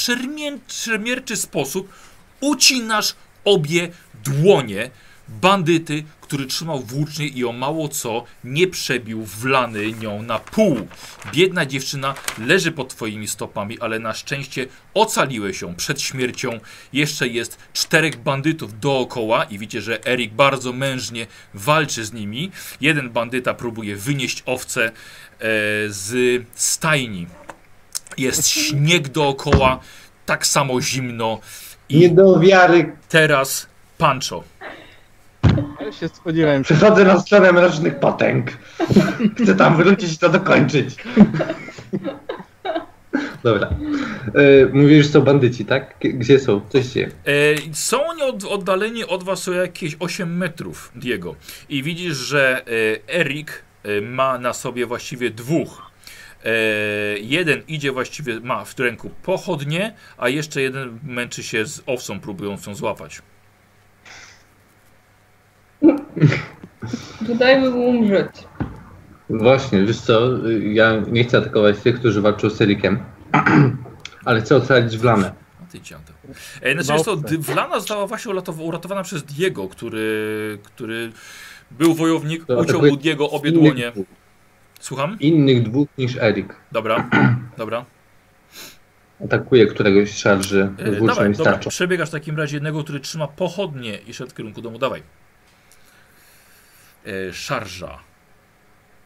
szermierczy 0.69 1.37
sposób 1.37 1.93
ucinasz 2.41 3.15
obie 3.45 3.89
dłonie 4.25 4.91
bandyty, 5.29 6.05
który 6.21 6.47
trzymał 6.47 6.81
włócznie 6.81 7.27
i 7.27 7.45
o 7.45 7.53
mało 7.53 7.89
co 7.89 8.25
nie 8.45 8.67
przebił 8.67 9.25
wlany 9.25 9.93
nią 9.93 10.23
na 10.23 10.39
pół. 10.39 10.77
Biedna 11.33 11.67
dziewczyna 11.67 12.15
leży 12.39 12.73
pod 12.73 12.89
twoimi 12.89 13.29
stopami, 13.29 13.81
ale 13.81 13.99
na 13.99 14.15
szczęście 14.15 14.67
ocaliłeś 14.95 15.63
ją 15.63 15.75
przed 15.75 16.01
śmiercią. 16.01 16.61
Jeszcze 16.93 17.29
jest 17.29 17.59
czterech 17.73 18.17
bandytów 18.17 18.81
dookoła 18.81 19.45
i 19.45 19.59
widzicie, 19.59 19.83
że 19.83 20.07
Erik 20.07 20.33
bardzo 20.33 20.73
mężnie 20.73 21.27
walczy 21.55 22.05
z 22.05 22.13
nimi. 22.13 22.51
Jeden 22.81 23.11
bandyta 23.11 23.55
próbuje 23.55 23.97
wynieść 23.97 24.43
owce 24.47 24.85
e, 24.87 24.91
z 25.89 26.43
stajni. 26.55 27.27
Jest 28.19 28.49
śnieg 28.49 29.09
dookoła, 29.09 29.81
tak 30.27 30.47
samo 30.47 30.81
zimno. 30.81 31.41
Nie 31.91 32.07
I 32.07 32.13
do 32.13 32.41
wiary. 32.41 32.97
teraz 33.09 33.67
Pancho. 33.99 34.45
Ja 35.81 35.93
się 35.93 36.09
spodziewałem 36.09 36.65
się. 36.65 36.75
Przechodzę 36.75 37.05
na 37.05 37.21
stronę 37.21 37.53
mrocznych 37.53 38.01
potęg. 38.01 38.51
Chcę 39.43 39.55
tam 39.55 39.77
wrócić 39.77 40.13
i 40.13 40.19
to 40.19 40.29
dokończyć. 40.29 40.97
Dobra. 43.43 43.71
Yy, 44.35 44.71
mówisz, 44.73 45.07
że 45.07 45.13
są 45.13 45.21
bandyci, 45.21 45.65
tak? 45.65 45.95
Gdzie 46.01 46.39
są? 46.39 46.61
Coś 46.69 46.93
się. 46.93 47.09
E, 47.27 47.75
są 47.75 48.07
oni 48.07 48.23
od, 48.23 48.45
oddaleni 48.45 49.05
od 49.05 49.25
was 49.25 49.49
o 49.49 49.53
jakieś 49.53 49.97
8 50.01 50.37
metrów, 50.37 50.93
Diego. 50.95 51.35
I 51.69 51.83
widzisz, 51.83 52.17
że 52.17 52.65
e, 53.09 53.15
Erik 53.21 53.63
e, 53.83 54.01
ma 54.01 54.39
na 54.39 54.53
sobie 54.53 54.87
właściwie 54.87 55.31
dwóch. 55.31 55.93
E, 56.45 56.51
jeden 57.19 57.63
idzie 57.69 57.93
właściwie, 57.93 58.41
ma 58.41 58.65
w 58.65 58.79
ręku 58.79 59.11
pochodnie, 59.23 59.95
a 60.19 60.29
jeszcze 60.29 60.63
jeden 60.63 60.99
męczy 61.05 61.43
się 61.43 61.67
z 61.67 61.83
owcą, 61.87 62.21
próbując 62.21 62.67
ją 62.67 62.75
złapać. 62.75 63.23
Dajmy 67.39 67.71
mu 67.71 67.85
umrzeć. 67.89 68.29
Właśnie, 69.31 69.83
wiesz 69.87 70.01
co, 70.01 70.21
ja 70.63 70.93
nie 71.11 71.25
chcę 71.25 71.39
atakować 71.39 71.79
tych, 71.79 71.99
którzy 71.99 72.21
walczą 72.23 72.51
z 72.51 72.61
Erikiem, 72.61 72.99
ale 74.25 74.41
chcę 74.41 74.57
ocalić 74.57 74.97
Wlamę. 74.99 75.33
A 75.63 75.73
ty 75.73 75.81
ciąte. 75.81 76.13
E, 76.63 76.73
znaczy, 76.83 76.93
jest 76.93 77.05
to, 77.05 77.17
Wlana 77.53 77.75
została 77.81 78.07
właśnie 78.07 78.33
uratow- 78.33 78.61
uratowana 78.63 79.03
przez 79.03 79.23
Diego, 79.23 79.69
który, 79.69 80.59
który 80.63 81.13
był 81.71 81.95
wojownik, 81.95 82.45
To 82.47 82.59
uciął 82.59 82.81
u 82.81 82.97
Diego 82.97 83.31
obie 83.31 83.53
dłonie. 83.53 83.91
dwóch. 83.91 84.07
Słucham? 84.81 85.17
Innych 85.21 85.63
dwóch 85.63 85.89
niż 85.99 86.17
Erik. 86.17 86.57
Dobra, 86.73 87.09
dobra. 87.59 87.85
Atakuje 89.25 89.67
któregoś 89.67 90.11
szarży 90.15 90.71
E, 90.79 90.93
i 90.93 91.07
dobra. 91.07 91.35
starczą. 91.35 91.71
Przebiegasz 91.71 92.09
w 92.09 92.13
takim 92.13 92.37
razie 92.37 92.57
jednego, 92.57 92.85
który 92.85 93.01
trzyma 93.01 93.27
pochodnie 93.29 93.99
i 93.99 94.15
szedł 94.15 94.31
w 94.31 94.35
kierunku 94.35 94.63
domu. 94.63 94.79
Dawaj. 94.79 95.03
E, 97.07 97.33
szarża. 97.33 97.99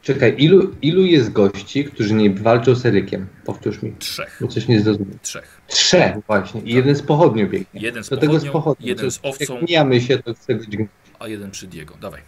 Czekaj, 0.03 0.35
ilu, 0.39 0.75
ilu 0.83 1.03
jest 1.03 1.33
gości, 1.33 1.85
którzy 1.85 2.15
nie 2.15 2.31
walczą 2.31 2.75
z 2.75 2.87
Erykiem? 2.87 3.27
Powtórz 3.45 3.83
mi, 3.83 3.93
Trzech. 3.99 4.39
bo 4.41 4.49
coś 4.49 4.69
nie 4.69 4.81
zrozumiałem. 4.81 5.19
Trzech. 5.23 5.61
Trzech 5.67 6.17
właśnie 6.27 6.61
i 6.61 6.75
jeden 6.75 6.97
z 6.97 7.03
pochodnią 7.03 7.47
biegnie. 7.49 7.81
Jeden 7.81 8.05
z 8.05 8.09
Do 8.09 8.17
tego 8.17 8.33
z 8.33 8.37
pochodnią, 8.37 8.53
pochodnią. 8.53 8.87
jeden 8.87 9.11
z 9.11 9.21
owcą, 9.23 9.55
Jak 9.55 9.63
mijamy 9.63 10.01
się, 10.01 10.19
to 10.19 10.35
chcę 10.35 10.61
dźgnąć. 10.61 10.91
a 11.19 11.29
jeden 11.29 11.51
przy 11.51 11.67
Diego. 11.67 11.95
Dawaj. 12.01 12.23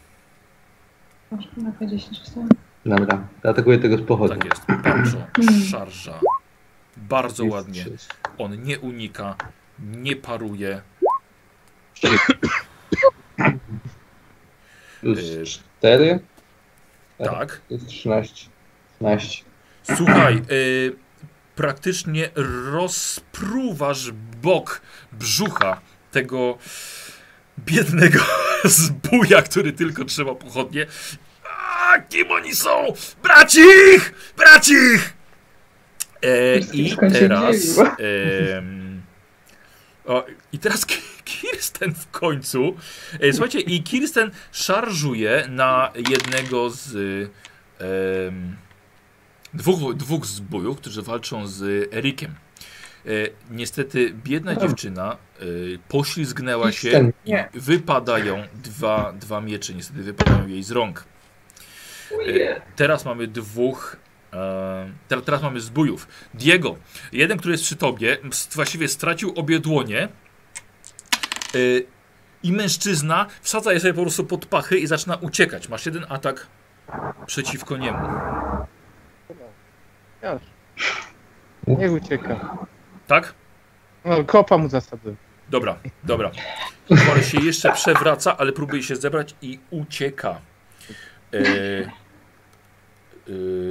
Masz 1.31 1.45
na 1.57 1.71
P10 1.71 2.23
wstałem. 2.25 2.49
Dobra, 2.87 3.29
atakuję 3.43 3.79
tego 3.79 3.99
z 3.99 4.03
pochodnią. 4.03 4.39
Tak 4.39 4.45
jest. 4.45 4.63
Hmm. 4.67 5.63
Szarża. 5.71 6.21
Bardzo 6.97 7.43
Jest 7.45 7.55
ładnie. 7.55 7.85
sześć. 7.85 8.07
On 8.39 8.63
nie 8.63 8.79
unika, 8.79 9.37
nie 9.79 10.17
paruje. 10.17 10.81
Plus 15.01 15.19
Y, 15.19 15.45
cztery. 15.47 16.19
Tak. 17.19 17.61
To 17.69 17.75
jest 17.75 17.87
13. 17.87 18.49
13. 18.99 19.45
Słuchaj, 19.97 20.43
y, 20.51 20.97
praktycznie 21.57 22.31
rozpruwasz 22.73 24.11
bok 24.43 24.81
brzucha 25.13 25.81
tego 26.13 26.59
biednego 27.59 28.19
zbuja, 28.65 29.43
który 29.43 29.73
tylko 29.73 30.05
trzyma 30.05 30.35
pochodnie. 30.35 30.87
A, 31.69 31.99
kim 31.99 32.31
oni 32.31 32.55
są? 32.55 32.85
Bracich! 33.23 34.15
Bracich! 34.37 35.13
E, 36.23 36.59
I 36.59 36.85
Wszystko 36.85 37.11
się 37.11 37.15
teraz... 37.19 37.57
em, 38.59 39.03
o, 40.07 40.25
I 40.53 40.59
teraz 40.59 40.87
Kirsten 41.29 41.95
w 41.95 42.11
końcu. 42.11 42.77
E, 43.21 43.33
słuchajcie, 43.33 43.61
i 43.61 43.83
Kirsten 43.83 44.31
szarżuje 44.53 45.47
na 45.49 45.93
jednego 46.11 46.71
z 46.71 46.95
em, 47.79 48.57
dwóch, 49.55 49.95
dwóch 49.95 50.27
zbójów, 50.27 50.77
którzy 50.79 51.03
walczą 51.03 51.47
z 51.47 51.93
Erikiem. 51.95 52.35
E, 53.07 53.11
niestety 53.51 54.15
biedna 54.25 54.57
dziewczyna 54.57 55.17
e, 55.41 55.45
poślizgnęła 55.89 56.73
się 56.73 57.13
i 57.25 57.31
nie. 57.31 57.49
wypadają 57.55 58.43
dwa, 58.55 59.13
dwa 59.13 59.41
miecze, 59.41 59.75
niestety 59.75 60.03
wypadają 60.03 60.47
jej 60.47 60.63
z 60.63 60.71
rąk. 60.71 61.05
E, 62.13 62.61
teraz 62.77 63.05
mamy 63.05 63.27
dwóch. 63.27 63.97
E, 64.33 64.91
teraz, 65.09 65.25
teraz 65.25 65.43
mamy 65.43 65.61
zbójów. 65.61 66.09
Diego, 66.35 66.77
jeden, 67.13 67.39
który 67.39 67.53
jest 67.53 67.65
przy 67.65 67.77
tobie, 67.77 68.19
właściwie 68.55 68.89
stracił 68.89 69.33
obie 69.37 69.59
dłonie. 69.59 70.09
E, 71.55 71.59
I 72.43 72.53
mężczyzna 72.53 73.27
wsadza 73.41 73.73
je 73.73 73.81
sobie 73.81 73.95
po 73.95 74.03
prostu 74.03 74.25
pod 74.25 74.47
pachy 74.47 74.79
i 74.79 74.87
zaczyna 74.87 75.17
uciekać. 75.17 75.69
Masz 75.69 75.87
jeden 75.87 76.07
atak 76.09 76.47
przeciwko 77.27 77.77
niemu. 77.77 78.09
Już. 80.23 80.43
Niech 81.67 81.93
ucieka. 81.93 82.57
Tak? 83.07 83.35
No, 84.05 84.25
kopa 84.25 84.59
mu 84.59 84.69
zasadzę. 84.69 85.15
Dobra, 85.51 85.79
dobra. 86.05 86.31
Kory 87.09 87.25
się 87.25 87.41
jeszcze 87.41 87.73
przewraca, 87.73 88.37
ale 88.37 88.53
próbuje 88.53 88.83
się 88.83 88.97
zebrać 88.97 89.35
i 89.43 89.59
ucieka. 89.71 90.41
E, 91.35 91.39
e, 91.39 91.91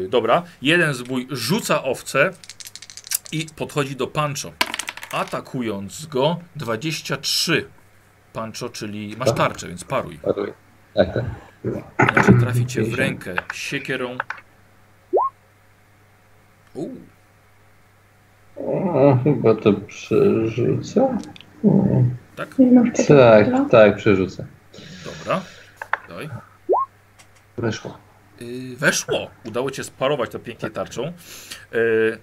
dobra, 0.10 0.44
jeden 0.62 0.94
zbój 0.94 1.28
rzuca 1.32 1.84
owce 1.84 2.32
i 3.32 3.46
podchodzi 3.56 3.96
do 3.96 4.08
Pancho. 4.08 4.52
Atakując 5.12 6.06
go 6.06 6.40
23. 6.56 7.70
Pancho, 8.34 8.70
czyli 8.70 9.18
masz 9.18 9.32
tarczę, 9.34 9.68
więc 9.68 9.84
paruj. 9.84 10.20
paruję. 10.20 10.54
Tak, 10.94 11.14
tak. 11.14 11.26
Znaczy 12.14 12.34
traficie 12.40 12.84
w 12.84 12.94
rękę 12.94 13.36
siekierą. 13.54 14.18
Uuu, 16.74 16.96
O, 18.56 19.18
chyba 19.24 19.56
to 19.56 19.74
przerzucę. 19.74 21.18
Tak? 22.36 22.50
Tak, 22.50 22.50
P10 22.58 23.70
tak, 23.70 23.96
przerzucę. 23.96 24.46
Dobra. 25.06 25.42
Daj. 26.10 26.30
Weszło. 27.58 27.98
Yy, 28.40 28.76
weszło. 28.76 29.30
Udało 29.46 29.72
cię 29.72 29.84
sparować 29.84 30.30
to 30.30 30.40
pięknie 30.40 30.70
tarczą. 30.70 31.04
Yy, 31.04 32.18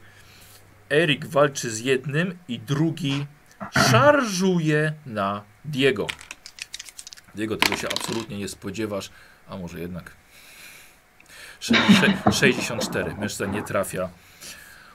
Erik 0.91 1.27
walczy 1.27 1.71
z 1.71 1.81
jednym 1.81 2.39
i 2.49 2.59
drugi 2.59 3.27
szarżuje 3.91 4.93
na 5.07 5.43
Diego. 5.65 6.07
Diego, 7.35 7.57
tego 7.57 7.77
się 7.77 7.89
absolutnie 7.89 8.39
nie 8.39 8.49
spodziewasz, 8.49 9.11
a 9.49 9.57
może 9.57 9.81
jednak. 9.81 10.11
Sze, 11.61 11.75
sze, 11.75 12.33
64. 12.33 13.15
Mężczyzna 13.15 13.47
nie 13.47 13.63
trafia. 13.63 14.09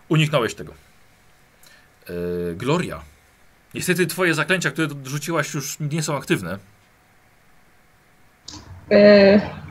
Uniknąłeś 0.10 0.56
tego. 0.56 0.74
Yy, 2.10 2.56
Gloria. 2.56 3.02
Niestety 3.74 4.08
twoje 4.08 4.34
zaklęcia, 4.34 4.72
które 4.72 4.88
rzuciłaś 5.04 5.54
już 5.54 5.78
nie 5.80 6.04
są 6.04 6.18
aktywne. 6.18 6.58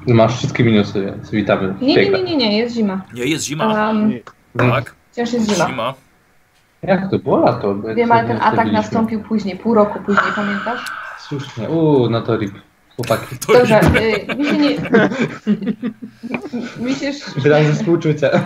Yy, 0.07 0.15
Masz 0.15 0.37
wszystkie 0.37 0.65
minusy, 0.65 1.05
więc 1.05 1.31
witamy. 1.31 1.75
nie, 1.81 1.95
nie, 1.95 2.11
nie, 2.11 2.23
nie, 2.23 2.37
nie, 2.37 2.59
jest 2.59 2.75
zima. 2.75 3.03
Nie, 3.15 3.25
jest 3.25 3.45
zima. 3.45 3.89
Um, 3.89 4.13
Tak, 4.59 4.95
wciąż 5.13 5.33
jest 5.33 5.51
zima. 5.55 5.67
zima. 5.69 5.95
Jak 6.83 7.11
to 7.11 7.19
było 7.19 7.37
lato? 7.39 7.75
Wiem, 7.75 8.13
ale 8.13 8.29
ten 8.29 8.39
atak 8.43 8.73
nastąpił 8.73 9.21
później, 9.23 9.57
pół 9.57 9.75
roku 9.75 9.99
później, 10.07 10.33
pamiętasz? 10.37 10.81
Słusznie. 11.19 11.69
Uuu, 11.69 12.11
no 12.11 12.23
to 12.23 12.37
rip. 12.37 12.53
chłopaki. 12.97 13.37
To 13.47 13.53
Dobrze, 13.53 13.81
y, 14.33 14.37
mi 14.37 14.45
się 14.45 14.57
nie... 14.59 14.71
Mi 16.87 16.95
się 16.95 17.13
Wyrazy 17.37 17.75
współczucia. 17.75 18.31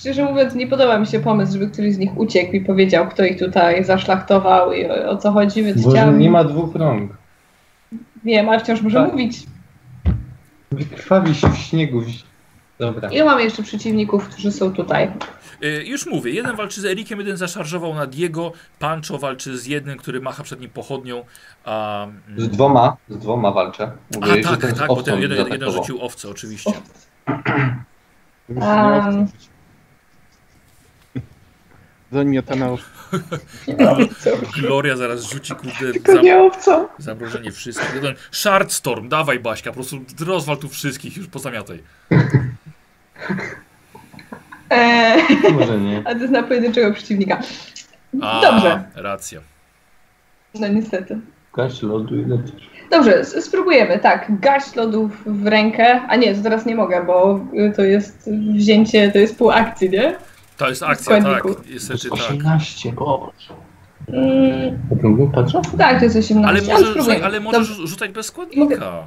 Szczerze 0.00 0.24
mówiąc, 0.24 0.54
nie 0.54 0.66
podoba 0.66 0.98
mi 0.98 1.06
się 1.06 1.20
pomysł, 1.20 1.52
żeby 1.52 1.68
któryś 1.68 1.94
z 1.94 1.98
nich 1.98 2.18
uciekł 2.18 2.52
i 2.52 2.60
powiedział, 2.60 3.08
kto 3.08 3.24
ich 3.24 3.38
tutaj 3.38 3.84
zaszlachtował 3.84 4.72
i 4.72 4.86
o, 4.86 5.10
o 5.10 5.16
co 5.16 5.32
chodzi, 5.32 5.62
więc 5.62 5.82
Bo 5.82 5.90
chciałam... 5.90 6.18
nie 6.18 6.30
ma 6.30 6.44
dwóch 6.44 6.74
rąk. 6.74 7.12
Wiem, 8.24 8.48
ale 8.48 8.60
wciąż 8.60 8.82
może 8.82 8.98
Tak. 8.98 9.12
mówić. 9.12 9.46
Wykrwawi 10.72 11.34
się 11.34 11.48
w 11.48 11.56
śniegu. 11.56 12.02
Dobra. 12.78 13.08
Ile 13.08 13.24
mamy 13.24 13.42
jeszcze 13.42 13.62
przeciwników, 13.62 14.28
którzy 14.28 14.52
są 14.52 14.72
tutaj? 14.72 15.10
Y, 15.64 15.84
już 15.86 16.06
mówię, 16.06 16.32
jeden 16.32 16.56
walczy 16.56 16.80
z 16.80 16.84
Erikiem, 16.84 17.18
jeden 17.18 17.36
zaszarżował 17.36 17.94
na 17.94 18.06
Diego, 18.06 18.52
Pancho 18.78 19.18
walczy 19.18 19.58
z 19.58 19.66
jednym, 19.66 19.98
który 19.98 20.20
macha 20.20 20.42
przed 20.42 20.60
nim 20.60 20.70
pochodnią, 20.70 21.24
a... 21.64 22.06
Z 22.36 22.48
dwoma, 22.48 22.96
z 23.08 23.18
dwoma 23.18 23.50
walczę. 23.52 23.92
A 24.14 24.18
Mówię, 24.18 24.42
że 24.42 24.56
tak, 24.56 24.72
tak, 24.72 24.88
bo 24.88 25.02
ten 25.02 25.20
jeden, 25.20 25.48
jeden 25.52 25.70
rzucił 25.72 26.02
owce 26.02 26.28
oczywiście. 26.28 26.72
Um, 28.56 29.26
Zamiotana 32.12 32.68
Gloria 34.60 34.96
zaraz 34.96 35.22
rzuci 35.22 35.54
kurde 35.54 35.92
tylko 35.92 36.12
za, 36.12 36.22
nie 36.22 36.38
owcą. 36.38 36.88
zamrożenie 36.98 37.52
wszystkich. 37.52 37.94
Jeden 37.94 38.14
Shardstorm, 38.30 39.08
dawaj 39.08 39.40
Baśka, 39.40 39.70
po 39.70 39.74
prostu 39.74 39.96
rozwal 40.20 40.56
tu 40.56 40.68
wszystkich, 40.68 41.16
już 41.16 41.26
pozamiataj. 41.26 41.82
Eee, 44.70 45.22
Może 45.52 45.80
nie. 45.80 46.02
a 46.06 46.12
to 46.14 46.18
jest 46.20 46.32
na 46.32 46.42
pojedynczego 46.42 46.92
przeciwnika. 46.94 47.40
A, 48.22 48.40
Dobrze, 48.42 48.84
racja. 48.94 49.40
no 50.54 50.68
niestety. 50.68 51.18
Gaś 51.56 51.82
lodu 51.82 52.16
i 52.16 52.24
lecisz. 52.24 52.70
Dobrze, 52.90 53.24
spróbujemy, 53.24 53.98
tak. 53.98 54.40
Gaść 54.40 54.74
lodów 54.76 55.22
w 55.26 55.46
rękę. 55.46 56.00
A 56.08 56.16
nie, 56.16 56.34
to 56.34 56.42
teraz 56.42 56.66
nie 56.66 56.74
mogę, 56.74 57.04
bo 57.04 57.40
y, 57.54 57.72
to 57.76 57.82
jest 57.82 58.30
wzięcie, 58.56 59.10
to 59.12 59.18
jest 59.18 59.38
pół 59.38 59.50
akcji, 59.50 59.90
nie? 59.90 60.16
To 60.56 60.68
jest 60.68 60.82
akcja, 60.82 61.16
tak, 61.16 61.22
Składników. 61.22 61.70
niestety 61.70 62.10
tak. 62.10 62.12
18, 62.20 62.92
boże. 62.92 63.32
Mm, 64.08 65.30
patrzę? 65.34 65.60
tak, 65.78 65.98
to 65.98 66.04
jest 66.04 66.16
18. 66.16 66.72
Ale 66.74 66.84
spróbujemy. 66.86 67.24
ale 67.24 67.40
możesz 67.40 67.68
Dobrze, 67.68 67.86
rzucać 67.86 68.10
bez 68.10 68.26
składnika. 68.26 69.04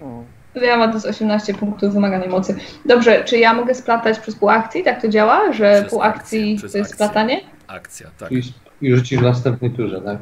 No. 0.00 0.24
Ja 0.62 0.76
mam 0.76 0.92
to 0.92 1.00
z 1.00 1.06
18 1.06 1.54
punktów 1.54 1.94
wymaganej 1.94 2.28
mocy. 2.28 2.56
Dobrze, 2.84 3.24
czy 3.24 3.38
ja 3.38 3.54
mogę 3.54 3.74
splatać 3.74 4.18
przez 4.18 4.36
pół 4.36 4.50
akcji? 4.50 4.84
Tak 4.84 5.02
to 5.02 5.08
działa, 5.08 5.52
że 5.52 5.72
Przez 5.80 5.90
pół 5.90 6.02
akcji 6.02 6.56
to 6.58 6.66
jest 6.66 6.76
akcję. 6.76 6.94
splatanie? 6.94 7.40
Akcja, 7.66 8.10
tak. 8.18 8.32
I, 8.32 8.42
I 8.80 8.96
rzucisz 8.96 9.18
w 9.18 9.22
następnej 9.22 9.70
turze, 9.70 10.00
tak? 10.00 10.18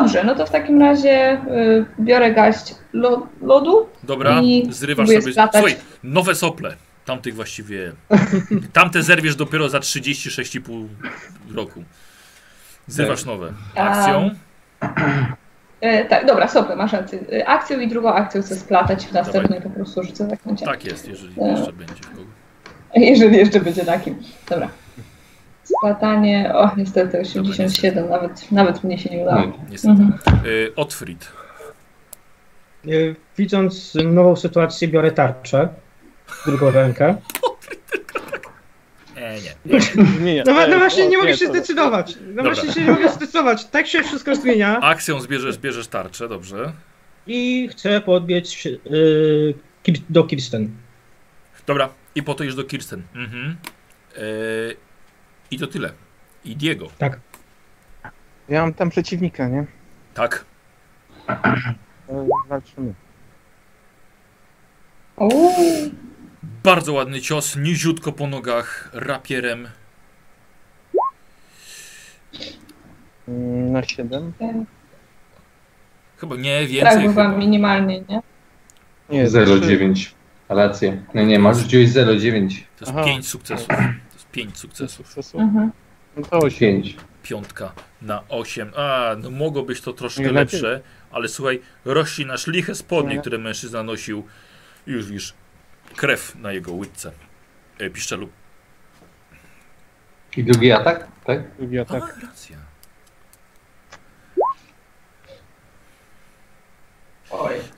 Dobrze, 0.00 0.24
no 0.24 0.34
to 0.34 0.46
w 0.46 0.50
takim 0.50 0.80
razie 0.80 1.32
y, 1.32 1.84
biorę 2.00 2.32
gaść 2.34 2.74
lo, 2.92 3.26
lodu. 3.42 3.86
Dobra, 4.02 4.40
I 4.42 4.66
zrywasz 4.70 5.08
sobie. 5.08 5.22
splatać. 5.32 5.62
Słuchaj, 5.62 5.76
nowe 6.02 6.34
sople. 6.34 6.76
Tamtych 7.04 7.34
właściwie. 7.34 7.92
Tamte 8.72 9.02
zerwiesz 9.02 9.36
dopiero 9.36 9.68
za 9.68 9.78
36,5 9.78 10.86
roku. 11.54 11.84
Zrywasz 12.86 13.24
nowe. 13.24 13.52
Akcją. 13.76 14.30
E, 15.80 16.04
tak, 16.04 16.26
dobra, 16.26 16.48
sople, 16.48 16.76
masz 16.76 16.92
rację. 16.92 17.18
E, 17.32 17.48
Akcją 17.48 17.80
i 17.80 17.88
drugą 17.88 18.12
akcją 18.12 18.42
chcę 18.42 18.56
splatać 18.56 19.06
w 19.06 19.12
następnej 19.12 19.60
po 19.60 19.70
prostu 19.70 20.02
rzucę 20.02 20.28
zaklęcia. 20.30 20.66
Tak 20.66 20.84
jest, 20.84 21.08
jeżeli 21.08 21.34
E. 21.42 21.50
jeszcze 21.50 21.72
będzie. 21.72 21.94
Jeżeli 22.94 23.36
jeszcze 23.36 23.60
będzie 23.60 23.84
takim. 23.84 24.18
Dobra. 24.50 24.68
Splatanie, 25.64 26.52
o 26.54 26.70
niestety 26.76 27.20
87, 27.20 28.08
nawet, 28.08 28.52
nawet 28.52 28.84
mnie 28.84 28.98
się 28.98 29.10
nie 29.10 29.22
udało. 29.22 29.40
No, 29.40 29.52
Niestety. 29.70 30.02
Mhm. 30.02 30.46
Y, 30.46 30.72
Otfrid. 30.76 31.32
Widząc 33.38 33.94
nową 34.04 34.36
sytuację, 34.36 34.88
biorę 34.88 35.12
tarczę 35.12 35.68
w 36.26 36.46
drugą 36.46 36.70
rękę. 36.70 37.14
E, 39.20 39.34
nie. 39.40 39.80
Zmienia. 40.18 40.42
No, 40.46 40.52
no 40.52 40.62
E, 40.62 40.78
właśnie 40.78 41.08
nie 41.08 41.18
mogę 41.18 41.36
się 41.36 41.46
zdecydować. 41.46 42.16
No 42.20 42.26
Dobra. 42.42 42.42
właśnie 42.54 42.72
się 42.72 42.80
nie 42.80 42.90
mogę 42.90 43.08
zdecydować. 43.12 43.64
Tak 43.64 43.86
się 43.86 44.02
wszystko 44.02 44.34
zmienia 44.36 44.80
Akcją 44.80 45.20
zbierzesz, 45.20 45.58
bierzesz 45.58 45.88
tarczę, 45.88 46.28
dobrze. 46.28 46.72
i 47.26 47.68
chcę 47.72 48.00
podbiec 48.00 48.66
y, 48.66 49.54
Kir- 49.84 50.02
do 50.10 50.24
Kirsten. 50.24 50.70
Dobra, 51.66 51.88
i 52.14 52.22
po 52.22 52.34
to 52.34 52.44
już 52.44 52.54
do 52.54 52.64
Kirsten. 52.64 53.02
Mhm. 53.14 53.56
E, 54.16 54.20
I 55.50 55.58
to 55.58 55.66
tyle. 55.66 55.92
I 56.44 56.56
Diego. 56.56 56.86
Ja 58.48 58.62
mam 58.62 58.74
tam 58.74 58.90
przeciwnika, 58.90 59.48
nie? 59.48 59.66
Tak. 60.14 60.44
Walczymy. 62.48 62.94
Uuu, 65.16 65.90
Bardzo 66.42 66.92
ładny 66.92 67.20
cios, 67.20 67.56
niziutko 67.56 68.12
po 68.12 68.26
nogach, 68.26 68.90
rapierem. 68.92 69.68
Na 73.72 73.82
7. 73.82 74.32
Chyba 76.18 76.36
nie, 76.36 76.60
tak 76.60 76.68
więcej 76.70 77.08
bywa 77.08 77.24
chyba. 77.24 77.36
minimalnie, 77.38 78.00
nie? 78.08 78.22
Nie, 79.10 79.26
0,9. 79.28 80.10
Rację. 80.48 81.02
Nie, 81.14 81.26
nie, 81.26 81.38
masz 81.38 81.58
rzuciłeś 81.58 81.90
0,9. 81.90 82.48
To 82.78 82.84
jest 82.84 82.92
Aha. 82.96 83.04
5 83.04 83.28
sukcesów. 83.28 83.66
To 83.68 83.74
jest 84.14 84.28
5 84.32 84.58
sukcesów. 84.58 85.16
Mhm. 85.34 85.70
No 86.16 86.22
to 86.26 86.38
8. 86.38 86.58
5. 86.82 86.96
Piątka 87.22 87.72
na 88.02 88.22
8. 88.28 88.72
A, 88.76 89.10
no 89.22 89.30
mogło 89.30 89.62
być 89.62 89.80
to 89.80 89.92
troszkę 89.92 90.22
Nie 90.22 90.32
lepiej. 90.32 90.60
lepsze, 90.60 90.80
ale 91.10 91.28
słuchaj, 91.28 91.60
rościnasz 91.84 92.46
liche 92.46 92.74
spodnie, 92.74 93.14
Nie. 93.14 93.20
które 93.20 93.38
mężczyzna 93.38 93.82
nosił. 93.82 94.26
Już 94.86 95.06
widzisz 95.06 95.34
krew 95.96 96.34
na 96.36 96.52
jego 96.52 96.72
łydce. 96.72 97.12
E, 97.78 97.90
piszczelu. 97.90 98.28
I 100.36 100.44
drugi 100.44 100.72
atak, 100.72 101.06
tak? 101.24 101.56
Drugi 101.58 101.78
atak. 101.78 102.02
A, 102.02 102.26
racja. 102.26 102.56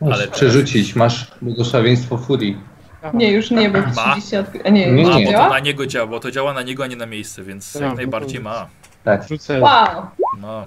Możesz 0.00 0.18
Ale- 0.18 0.28
przerzucić, 0.28 0.94
masz 0.96 1.32
błogosławieństwo 1.42 2.18
furii. 2.18 2.58
Aha. 3.02 3.10
Nie, 3.14 3.32
już 3.32 3.50
nie, 3.50 3.70
bo 3.70 3.78
Ma? 3.80 4.12
30 4.12 4.36
od... 4.36 4.46
A 4.64 4.68
nie, 4.68 4.92
Nie, 4.92 5.02
już 5.02 5.14
A, 5.14 5.18
nie. 5.18 5.26
bo 5.26 5.32
to 5.32 5.48
na 5.48 5.58
niego 5.58 5.86
działa, 5.86 6.06
bo 6.06 6.20
to 6.20 6.30
działa 6.30 6.52
na 6.52 6.62
niego, 6.62 6.84
a 6.84 6.86
nie 6.86 6.96
na 6.96 7.06
miejsce, 7.06 7.42
więc 7.42 7.72
Tak, 7.72 7.82
jak 7.82 7.90
no 7.90 7.96
najbardziej 7.96 8.40
ma. 8.40 8.68
Tak. 9.04 9.28
Rzucę. 9.28 9.60
Wow, 9.60 10.06
ma. 10.38 10.66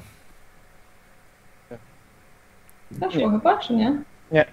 weszło 2.91 3.29
chyba, 3.29 3.57
czy 3.57 3.73
nie? 3.73 4.01
Nie, 4.31 4.45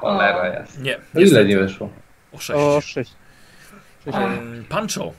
cholera 0.00 0.60
jest. 0.60 0.82
Nie, 0.82 0.96
O 1.16 1.20
ile 1.20 1.44
nie 1.44 1.58
weszło? 1.58 1.90
O 2.32 2.38
6. 2.38 2.50
O 2.58 2.80
6. 2.80 3.12
Pancho. 4.68 5.12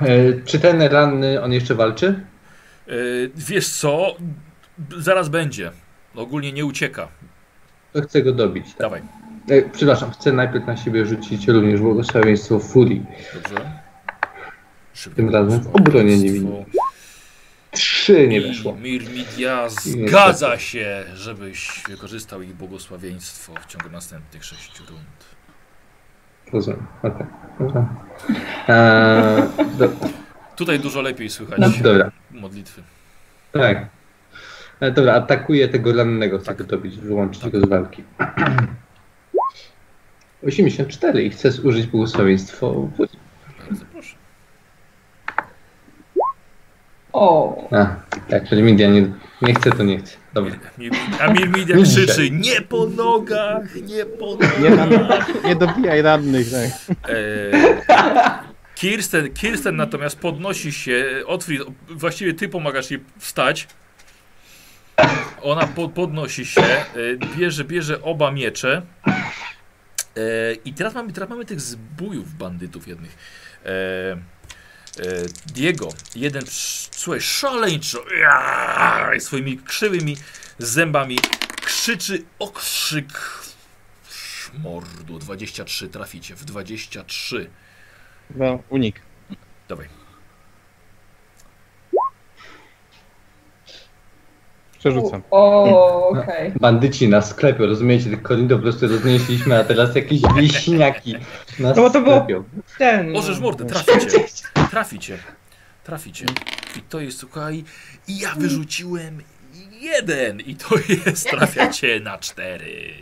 E, 0.00 0.32
czy 0.44 0.58
ten 0.60 0.82
ranny, 0.82 1.42
on 1.42 1.52
jeszcze 1.52 1.74
walczy? 1.74 2.20
E, 2.88 2.92
wiesz 3.36 3.68
co? 3.68 4.16
Zaraz 4.98 5.28
będzie. 5.28 5.70
Ogólnie 6.14 6.52
nie 6.52 6.64
ucieka. 6.64 7.08
To 7.92 8.02
chcę 8.02 8.22
go 8.22 8.32
dobić. 8.32 8.66
Tak? 8.66 8.76
Dawaj. 8.78 9.02
E, 9.50 9.62
przepraszam, 9.62 10.10
chcę 10.10 10.32
najpierw 10.32 10.66
na 10.66 10.76
siebie 10.76 11.06
rzucić 11.06 11.48
również 11.48 11.80
błogosławieństwo 11.80 12.58
furii. 12.58 13.06
Dobrze. 13.34 13.70
Szybko. 14.94 15.16
Tym 15.16 15.30
razem 15.30 15.60
w 15.60 15.76
obronie 15.76 16.18
nie 16.18 16.30
widzę. 16.32 16.64
Trzy 17.76 18.28
nie 18.28 18.40
weszło. 18.40 18.74
Mirmidia 18.74 19.68
zgadza 19.68 20.58
się, 20.58 21.04
żebyś 21.14 21.82
wykorzystał 21.88 22.42
ich 22.42 22.54
błogosławieństwo 22.54 23.52
w 23.60 23.66
ciągu 23.66 23.90
następnych 23.90 24.44
sześciu 24.44 24.82
rund. 24.88 25.36
Rozumiem. 26.52 26.86
Okej. 27.02 27.26
Dobra. 27.58 27.88
Eee, 28.68 29.42
do, 29.78 29.88
Tutaj 30.56 30.80
dużo 30.80 31.02
lepiej 31.02 31.30
słychać 31.30 31.58
no, 31.58 31.68
dobra. 31.82 32.10
modlitwy. 32.30 32.82
Tak. 33.52 33.86
E, 34.80 34.90
dobra, 34.90 35.14
atakuję 35.14 35.68
tego 35.68 35.92
rannego, 35.92 36.38
chcę 36.38 36.54
go 36.54 36.64
dobić, 36.64 36.96
wyłączyć 36.96 37.48
go 37.48 37.60
z 37.60 37.68
walki. 37.68 38.04
84 40.46 41.22
i 41.22 41.30
chcę 41.30 41.50
zużyć 41.50 41.86
błogosławieństwo. 41.86 42.88
Bardzo 43.68 43.84
proszę. 43.92 44.16
O, 47.18 47.68
A, 47.72 47.96
tak, 48.30 48.52
Mirmidia 48.52 48.88
nie, 48.90 49.12
nie 49.42 49.54
chce, 49.54 49.70
to 49.70 49.82
nie 49.82 49.98
chce. 49.98 50.16
Dobra. 50.34 50.52
A 51.20 51.32
Mirmidia 51.32 51.76
Nie 51.78 51.82
krzyczy, 51.82 52.30
nie 52.30 52.60
po 52.60 52.86
nogach, 52.86 53.74
nie 53.74 54.06
po 54.06 54.38
Nie, 54.62 54.70
nogach. 54.70 54.88
ran- 55.28 55.44
nie 55.48 55.56
dobijaj 55.56 56.02
radnych, 56.02 56.46
tak. 56.50 56.96
E, 57.08 57.16
Kirsten, 58.74 59.32
Kirsten 59.34 59.76
natomiast 59.76 60.18
podnosi 60.18 60.72
się, 60.72 61.04
Otfrid, 61.26 61.62
właściwie 61.88 62.34
ty 62.34 62.48
pomagasz 62.48 62.90
jej 62.90 63.00
wstać. 63.18 63.68
Ona 65.42 65.66
po, 65.66 65.88
podnosi 65.88 66.46
się, 66.46 66.62
e, 66.62 66.84
bierze, 67.36 67.64
bierze 67.64 68.02
oba 68.02 68.30
miecze. 68.30 68.82
E, 69.06 69.12
I 70.64 70.72
teraz 70.74 70.94
mamy, 70.94 71.12
teraz 71.12 71.28
mamy 71.30 71.44
tych 71.44 71.60
zbójów 71.60 72.34
bandytów 72.34 72.88
jednych. 72.88 73.16
E, 74.98 75.02
Diego, 75.46 75.88
jeden, 76.16 76.42
słuchaj, 76.90 77.20
szaleńczo, 77.20 77.98
swoimi 79.18 79.58
krzywymi 79.58 80.16
zębami 80.58 81.18
krzyczy 81.60 82.24
okrzyk 82.38 83.08
szmordu. 84.10 85.18
23 85.18 85.88
traficie, 85.88 86.34
w 86.34 86.44
23. 86.44 87.50
Chyba 88.28 88.58
unik. 88.68 89.00
Dawaj. 89.68 89.88
Przerzucam. 94.78 95.22
O, 95.30 96.08
okej. 96.08 96.52
Bandyci 96.60 97.08
na 97.08 97.22
sklepie, 97.22 97.66
rozumiecie? 97.66 98.10
Tych 98.10 98.22
korindów 98.22 98.58
po 98.58 98.62
prostu 98.62 98.88
roznieśliśmy, 98.88 99.58
a 99.58 99.64
teraz 99.64 99.94
jakieś 99.94 100.20
wieśniaki 100.36 101.14
nas 101.58 101.76
No 101.76 101.82
bo 101.82 101.90
to 101.90 102.02
było-. 102.02 102.26
Ten. 102.78 103.10
Możesz 103.10 103.36
no. 103.36 103.42
mordę, 103.42 103.64
traficie. 103.64 104.18
Traficie. 104.76 105.18
Traficie. 105.84 106.26
I 106.76 106.80
to 106.82 107.00
jest, 107.00 107.18
słuchaj, 107.18 107.64
i 108.08 108.18
ja 108.18 108.34
wyrzuciłem 108.34 109.22
jeden. 109.80 110.40
I 110.40 110.56
to 110.56 110.74
jest, 111.06 111.30
trafiacie 111.36 112.00
na 112.00 112.18
cztery. 112.18 112.94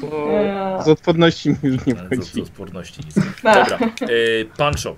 Bo 0.00 0.30
Eee, 0.30 0.84
z 0.84 0.88
odporności 0.88 1.48
mi 1.50 1.56
już 1.62 1.86
nie 1.86 1.98
Ale 1.98 2.08
co, 2.10 2.16
co 2.16 2.28
chodzi. 2.28 2.42
odporności 2.42 3.00
nic. 3.06 3.14
Dobra, 3.42 3.78
e, 4.00 4.44
Pancho. 4.56 4.96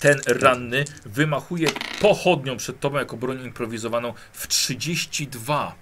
Ten 0.00 0.20
ranny 0.26 0.84
wymachuje 1.04 1.68
pochodnią 2.00 2.56
przed 2.56 2.80
tobą 2.80 2.98
jako 2.98 3.16
broń 3.16 3.44
improwizowaną 3.44 4.14
w 4.32 4.46
32. 4.48 5.74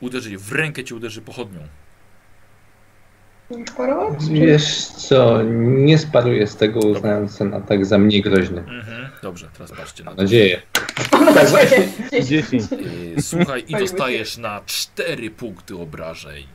Uderzy, 0.00 0.38
w 0.38 0.52
rękę 0.52 0.84
cię 0.84 0.94
uderzy 0.94 1.22
pochodnią. 1.22 1.60
Parować? 3.76 4.18
czy- 4.26 4.32
Wiesz 4.32 4.86
co, 4.86 5.42
nie 5.52 5.98
sparuję 5.98 6.46
z 6.46 6.56
tego, 6.56 6.80
uznając 6.80 7.38
ten 7.38 7.54
atak 7.54 7.86
za 7.86 7.98
mniej 7.98 8.22
groźny. 8.22 8.60
Mhm, 8.60 9.08
dobrze, 9.22 9.48
teraz 9.52 9.72
patrzcie 9.72 10.04
na 10.04 10.14
nadzieję. 10.14 10.62
Mam 11.12 11.34
nadzieję. 11.34 11.88
10. 12.22 12.62
E, 13.18 13.22
słuchaj, 13.22 13.64
i 13.68 13.76
dostajesz 13.76 14.36
na 14.38 14.60
4 14.66 15.30
punkty 15.30 15.76
obrażeń. 15.76 16.46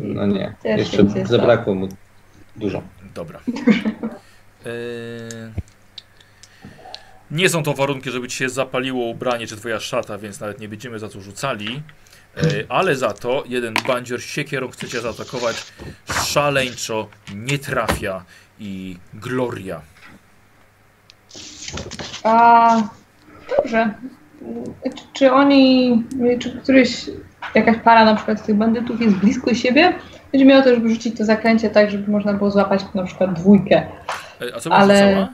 No 0.00 0.26
nie, 0.26 0.54
jeszcze 0.64 1.04
zabrakło 1.26 1.74
mu 1.74 1.88
dużo. 2.56 2.82
Dobra. 3.14 3.40
E, 4.66 4.70
nie 7.30 7.48
są 7.48 7.62
to 7.62 7.74
warunki, 7.74 8.10
żeby 8.10 8.28
ci 8.28 8.36
się 8.36 8.48
zapaliło 8.48 9.06
ubranie 9.06 9.46
czy 9.46 9.56
twoja 9.56 9.80
szata, 9.80 10.18
więc 10.18 10.40
nawet 10.40 10.60
nie 10.60 10.68
będziemy 10.68 10.98
za 10.98 11.08
to 11.08 11.20
rzucali. 11.20 11.82
E, 12.36 12.64
ale 12.68 12.96
za 12.96 13.12
to 13.12 13.44
jeden 13.46 13.74
bandzior 13.86 14.22
siekierą 14.22 14.68
chce 14.68 14.88
cię 14.88 15.00
zaatakować. 15.00 15.72
Szaleńczo 16.24 17.08
nie 17.34 17.58
trafia 17.58 18.24
i 18.58 18.96
Gloria. 19.14 19.80
A, 22.24 22.76
dobrze. 23.56 23.94
Czy, 24.84 25.04
czy 25.12 25.32
oni, 25.32 26.04
czy 26.38 26.60
któryś, 26.60 27.10
jakaś 27.54 27.76
para 27.78 28.04
na 28.04 28.14
przykład 28.14 28.46
tych 28.46 28.56
bandytów 28.56 29.00
jest 29.00 29.16
blisko 29.16 29.54
siebie? 29.54 29.94
Będzie 30.32 30.44
miało 30.44 30.62
też 30.62 30.78
rzucić 30.82 31.18
to 31.18 31.24
zaklęcie 31.24 31.70
tak, 31.70 31.90
żeby 31.90 32.10
można 32.10 32.34
było 32.34 32.50
złapać 32.50 32.80
na 32.94 33.04
przykład 33.04 33.32
dwójkę. 33.32 33.76
E, 34.40 34.54
a 34.56 34.60
co 34.60 34.72
Ale- 34.72 35.28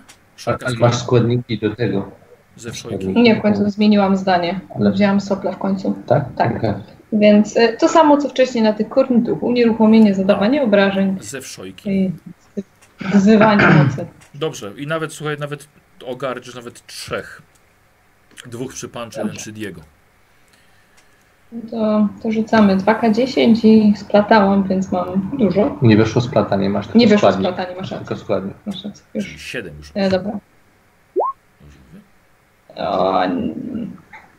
z 0.66 0.78
masz 0.78 0.98
składniki 0.98 1.58
do 1.58 1.76
tego. 1.76 2.10
Ze 2.58 2.72
wszojki. 2.72 3.08
Nie, 3.08 3.36
w 3.36 3.42
końcu 3.42 3.70
zmieniłam 3.70 4.16
zdanie. 4.16 4.60
Ale- 4.76 4.92
Wzięłam 4.92 5.20
sople 5.20 5.52
w 5.52 5.58
końcu. 5.58 5.94
Tak? 6.06 6.24
Tak. 6.36 6.56
Okej. 6.56 6.72
Więc 7.12 7.56
y, 7.56 7.76
to 7.80 7.88
samo 7.88 8.16
co 8.16 8.28
wcześniej 8.28 8.64
na 8.64 8.72
tych 8.72 8.88
kornitów. 8.88 9.42
Unieruchomienie, 9.42 10.14
zadawanie 10.14 10.62
obrażeń 10.62 11.16
Ze 11.20 11.40
wszojki. 11.40 11.90
i 11.90 12.12
wzywanie 13.00 13.66
mocy. 13.66 14.06
Dobrze. 14.34 14.72
I 14.76 14.86
nawet, 14.86 15.12
słuchaj, 15.12 15.36
nawet 15.38 15.68
ogarniesz 16.06 16.54
nawet 16.54 16.86
trzech. 16.86 17.42
Dwóch 18.46 18.72
przy 18.74 18.88
Pancho, 18.88 19.20
jeden 19.20 19.36
przy 19.36 19.52
Diego. 19.52 19.80
To, 21.70 22.08
to 22.22 22.32
rzucamy 22.32 22.76
2K10 22.76 23.66
i 23.66 23.96
splatałam, 23.96 24.68
więc 24.68 24.92
mam 24.92 25.30
dużo. 25.38 25.78
Nie 25.82 25.96
weszło 25.96 26.22
splatanie, 26.22 26.70
masz 26.70 26.86
tylko 26.86 26.98
Nie 26.98 27.06
weszło 27.06 27.18
składnik. 27.32 27.52
splatanie, 27.52 27.76
masz 27.80 27.90
rację. 27.90 28.06
Tylko 28.06 28.22
składnik. 28.24 28.54
Masz 28.66 28.84
rację. 28.84 29.04
Już. 29.14 29.26
Czyli 29.26 29.38
siedem 29.38 29.74
już. 29.78 29.90
E, 29.94 30.10
dobra. 30.10 30.32
Mówię? 32.78 32.88
O, 32.88 33.24
n- 33.24 33.96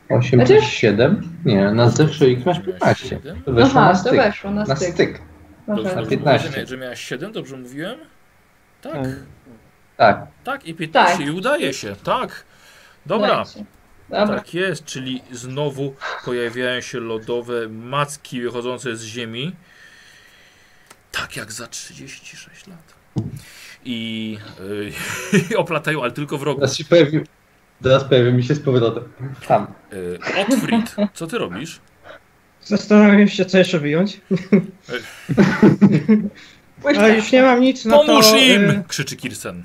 8 0.09 0.39
Znaczy- 0.39 0.53
plus 0.53 0.65
7? 0.69 1.29
Nie, 1.45 1.71
na 1.71 1.91
ich 2.27 2.45
masz 2.45 2.59
15. 2.59 3.07
Siedem? 3.09 3.41
To 3.43 3.51
weszło 3.53 3.79
Aha, 3.81 3.87
na 3.89 3.93
to 3.93 3.99
styk. 3.99 4.13
weszło 4.15 4.51
na 4.51 4.63
Na 4.65 4.75
styk. 4.75 4.93
styk. 4.93 5.21
Masz 5.67 5.77
Dobrze, 5.77 5.95
dobrze 5.95 6.09
15. 6.09 6.47
mówiłem, 6.47 6.67
że 6.67 6.77
miałaś 6.77 7.01
7, 7.01 7.31
dobrze 7.31 7.57
mówiłem? 7.57 7.99
Tak, 8.81 8.93
Tak. 8.93 9.05
Tak. 9.97 10.27
tak 10.43 10.65
i 10.65 10.73
15 10.73 11.17
Tak. 11.17 11.27
i 11.27 11.31
udaje 11.31 11.73
się, 11.73 11.95
tak. 12.03 12.43
Dobra. 13.05 13.43
Dobra. 14.09 14.35
tak 14.37 14.53
jest, 14.53 14.85
czyli 14.85 15.21
znowu 15.31 15.95
pojawiają 16.25 16.81
się 16.81 16.99
lodowe 16.99 17.67
macki 17.69 18.41
wychodzące 18.41 18.95
z 18.95 19.03
ziemi. 19.03 19.55
Tak 21.11 21.35
jak 21.37 21.51
za 21.51 21.67
36 21.67 22.67
lat. 22.67 22.93
I 23.85 24.37
yy, 25.49 25.57
oplatają, 25.57 26.01
ale 26.01 26.11
tylko 26.11 26.37
wrogów. 26.37 26.61
Teraz 26.61 26.77
się 26.77 26.85
pojawi... 26.85 27.19
Teraz 27.84 28.03
pojawi 28.03 28.34
mi 28.34 28.43
się 28.43 28.55
z 28.55 28.59
powrotem. 28.59 29.03
Tam. 29.47 29.67
Yy, 29.91 30.19
Otfrid, 30.47 30.95
co 31.13 31.27
ty 31.27 31.38
robisz? 31.38 31.80
Zastanawiam 32.61 33.27
się, 33.27 33.45
co 33.45 33.57
jeszcze 33.57 33.80
wyjąć. 33.80 34.21
Ale 36.97 37.15
już 37.15 37.32
nie 37.32 37.41
mam 37.41 37.61
nic, 37.61 37.86
no 37.86 38.05
Pomóż 38.05 38.27
to... 38.27 38.38
im! 38.38 38.69
y, 38.69 38.84
krzyczy 38.88 39.15
Kirsten. 39.15 39.63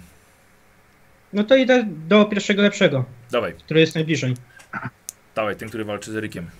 No 1.32 1.44
to 1.44 1.56
idę 1.56 1.84
do 2.08 2.24
pierwszego 2.24 2.62
lepszego, 2.62 3.04
Dawaj, 3.30 3.54
który 3.54 3.80
jest 3.80 3.94
najbliżej. 3.94 4.34
dawaj, 5.34 5.56
ten, 5.56 5.68
który 5.68 5.84
walczy 5.84 6.12
z 6.12 6.16
Erykiem. 6.16 6.50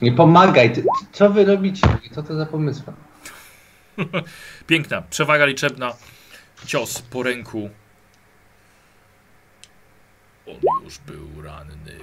Nie 0.00 0.12
pomagaj. 0.12 0.72
Ty, 0.72 0.84
co 1.12 1.30
wy 1.30 1.44
robicie? 1.44 1.86
Co 2.14 2.22
to 2.22 2.34
za 2.36 2.46
pomysł? 2.46 2.82
Piękna, 4.66 5.02
przewaga 5.02 5.46
liczebna, 5.46 5.92
cios 6.66 7.02
po 7.02 7.22
ręku. 7.22 7.70
On 10.46 10.81
już 10.92 10.98
był 10.98 11.42
ranny. 11.42 11.98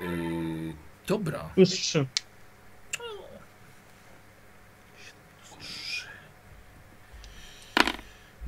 Yy, 0.00 0.74
dobra. 1.06 1.50
Plus 1.54 1.70
3. 1.70 2.06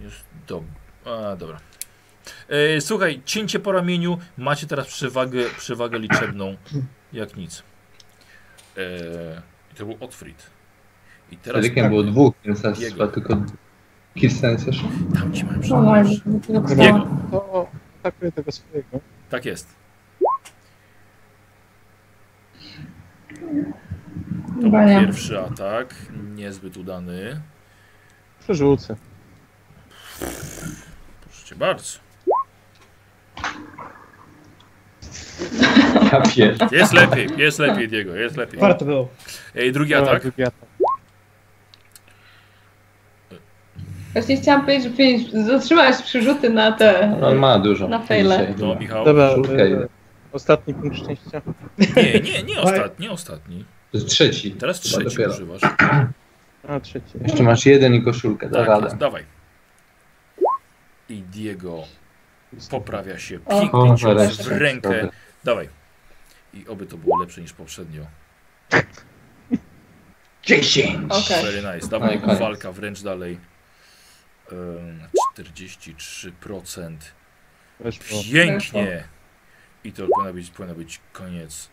Jest 0.01 0.24
do... 0.47 0.62
A, 1.05 1.37
dobra. 1.37 1.59
Yy, 2.49 2.80
słuchaj, 2.80 3.22
cięcie 3.24 3.59
po 3.61 3.72
ramieniu, 3.72 4.18
macie 4.39 4.66
teraz 4.66 4.87
przewagę, 4.87 5.45
przewagę 5.59 5.99
liczebną, 5.99 6.57
jak 7.12 7.37
nic. 7.37 7.62
Yy, 8.76 8.82
I 9.72 9.74
to 9.74 9.87
był 9.87 9.97
Otfrid. 10.01 10.47
I 11.30 11.37
teraz 11.37 11.59
Erykiem 11.64 11.89
było 11.89 12.03
dwóch, 12.03 12.34
więc 12.45 12.62
teraz 12.62 12.78
chyba 12.78 13.09
tylko 13.09 13.37
Kirsten 14.14 14.53
jeszcze. 14.66 14.84
tam 15.14 15.32
ci 15.32 15.45
mam 15.45 15.61
Normalnie. 15.61 16.20
przypomnieć. 16.41 17.86
Atakuję 18.07 18.32
tego 18.32 18.52
swojego. 18.52 19.00
tak 19.30 19.44
jest. 19.44 19.68
To 24.57 24.62
Chyba 24.62 24.84
nie. 24.84 25.00
pierwszy 25.00 25.40
atak, 25.40 25.94
niezbyt 26.34 26.76
udany. 26.76 27.40
Przerzucę. 28.40 28.96
Proszę 31.20 31.46
cię 31.46 31.54
bardzo. 31.57 31.98
Ja 36.12 36.20
pier... 36.20 36.57
Jest 36.72 36.92
lepiej, 36.92 37.28
jest 37.36 37.59
lepiej, 37.59 37.88
Diego, 37.88 38.14
jest 38.14 38.36
lepiej. 38.36 38.61
Warto 38.61 38.84
było. 38.84 39.09
Ej, 39.54 39.72
drugi 39.72 39.94
atak. 39.94 40.22
drugi 40.22 40.42
atak. 40.42 40.65
Właśnie 44.16 44.36
chciałam 44.36 44.60
powiedzieć, 44.60 44.84
że 44.84 44.90
powinieneś 44.90 45.30
zatrzymać 45.46 46.02
przyrzuty 46.02 46.50
na 46.50 46.72
te... 46.72 47.18
On 47.22 47.36
ma 47.36 47.58
dużo. 47.58 47.88
Na 47.88 47.98
fejle. 48.02 48.38
dzisiaj. 48.38 48.54
No, 48.58 48.74
Michał. 48.74 49.04
Dobra, 49.04 49.24
e, 49.24 49.88
ostatni 50.32 50.74
punkt 50.74 50.96
szczęścia. 50.96 51.42
Nie, 51.78 52.20
nie, 52.20 52.42
nie 52.42 52.60
ostatni, 52.62 53.06
nie 53.06 53.12
ostatni. 53.12 53.64
To 53.92 53.98
jest 53.98 54.08
trzeci. 54.10 54.52
Teraz 54.52 54.80
trzeci 54.80 55.04
dopiero. 55.04 55.34
używasz. 55.34 55.60
A, 56.68 56.80
trzeci. 56.80 57.18
Jeszcze 57.26 57.42
masz 57.42 57.66
jeden 57.66 57.94
i 57.94 58.02
koszulkę, 58.02 58.48
da 58.48 58.58
Tak, 58.58 58.68
radę. 58.68 58.84
jest, 58.84 58.96
dawaj. 58.96 59.24
I 61.08 61.22
Diego 61.22 61.82
poprawia 62.70 63.18
się 63.18 63.38
piękny 63.38 63.78
O, 63.78 63.96
w 64.44 64.46
rękę. 64.46 64.88
Dobra. 64.88 65.08
Dawaj. 65.44 65.68
I 66.54 66.68
oby 66.68 66.86
to 66.86 66.96
było 66.96 67.20
lepsze 67.20 67.40
niż 67.40 67.52
poprzednio. 67.52 68.02
10! 70.42 70.98
Okej. 71.08 71.44
Very 71.44 71.74
nice. 71.74 71.78
No 71.82 71.88
Dawaj, 71.88 72.16
i 72.16 72.20
koniec. 72.20 72.38
walka 72.38 72.72
wręcz 72.72 73.02
dalej. 73.02 73.38
Ym, 74.53 75.01
43%. 75.36 76.97
Weszło. 77.80 78.22
Pięknie. 78.32 79.05
I 79.84 79.92
to 79.92 80.07
powinna 80.07 80.32
być, 80.32 80.51
powinna 80.51 80.74
być 80.74 81.01
koniec. 81.12 81.68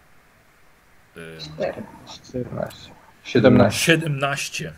Ym, 1.17 1.39
Cztery. 1.39 1.83
14. 2.23 2.91
17. 3.23 3.79
17. 3.79 4.73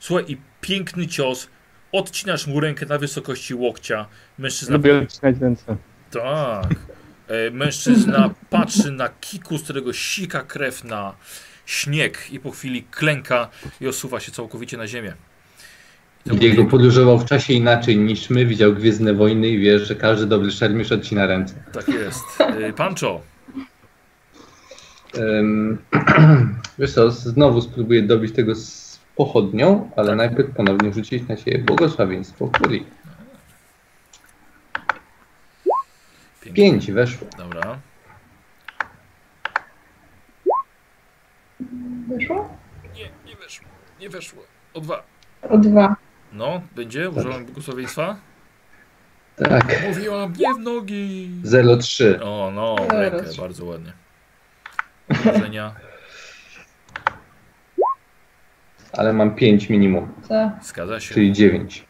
Słuchaj, 0.00 0.24
i 0.28 0.36
piękny 0.60 1.06
cios. 1.06 1.48
Odcinasz 1.92 2.46
mu 2.46 2.60
rękę 2.60 2.86
na 2.86 2.98
wysokości 2.98 3.54
łokcia. 3.54 4.06
Mężczyzna 4.38 4.76
Lubię 4.76 4.98
odcinać 4.98 5.36
ręce. 5.40 5.76
tak. 6.10 6.74
E, 7.28 7.50
mężczyzna 7.50 8.30
patrzy 8.50 8.90
na 8.92 9.08
kiku, 9.08 9.58
z 9.58 9.62
którego 9.64 9.92
sika 9.92 10.42
krew 10.42 10.84
na 10.84 11.14
śnieg 11.66 12.30
i 12.32 12.40
po 12.40 12.50
chwili 12.50 12.82
klęka 12.82 13.48
i 13.80 13.86
osuwa 13.88 14.20
się 14.20 14.32
całkowicie 14.32 14.76
na 14.76 14.86
ziemię. 14.86 15.14
Diego 16.26 16.64
podróżował 16.64 17.18
w 17.18 17.24
czasie 17.24 17.52
inaczej 17.52 17.96
niż 17.96 18.30
my, 18.30 18.46
widział 18.46 18.72
Gwiezdne 18.74 19.14
Wojny 19.14 19.48
i 19.48 19.58
wie, 19.58 19.78
że 19.78 19.94
każdy 19.94 20.26
dobry 20.26 20.50
szermierz 20.50 20.92
odcina 20.92 21.26
ręce. 21.26 21.54
tak 21.72 21.88
jest. 21.88 22.24
E, 22.40 22.72
Pancho, 22.72 23.20
Ym, 25.18 25.78
wiesz 26.78 26.94
co, 26.94 27.10
znowu 27.10 27.60
spróbuję 27.60 28.02
dobić 28.02 28.34
tego 28.34 28.54
z 28.54 28.98
pochodnią, 29.16 29.90
ale 29.96 30.16
najpierw 30.16 30.50
ponownie 30.56 30.92
rzucić 30.92 31.28
na 31.28 31.36
siebie 31.36 31.58
błogosławieństwo 31.58 32.48
kurii. 32.62 32.86
pięknie. 36.40 36.52
Pięć 36.64 36.92
weszło. 36.92 37.26
Dobra. 37.38 37.78
Wyszło? 42.08 42.48
Nie, 42.94 43.30
nie 43.30 43.36
weszło. 43.36 43.66
Nie 44.00 44.08
weszło. 44.10 44.42
O 44.74 44.80
dwa. 44.80 45.02
O 45.50 45.58
dwa. 45.58 45.96
No, 46.34 46.62
będzie? 46.76 47.10
Użyłem 47.10 47.44
błogosławieństwa? 47.44 48.16
Tak, 49.36 49.82
Mówiłam, 49.88 50.32
nie 50.38 50.54
w 50.54 50.58
nogi. 50.58 51.30
0,3. 51.44 52.22
O, 52.22 52.50
no, 52.54 52.76
w 52.88 52.92
rękę, 52.92 53.24
bardzo 53.38 53.64
ładnie. 53.64 53.92
Obrażenia. 55.08 55.74
Ale 58.92 59.12
mam 59.12 59.34
5 59.34 59.68
minimum, 59.68 60.12
Co? 60.28 60.50
Zgadza 60.62 61.00
się. 61.00 61.14
czyli 61.14 61.32
9. 61.32 61.84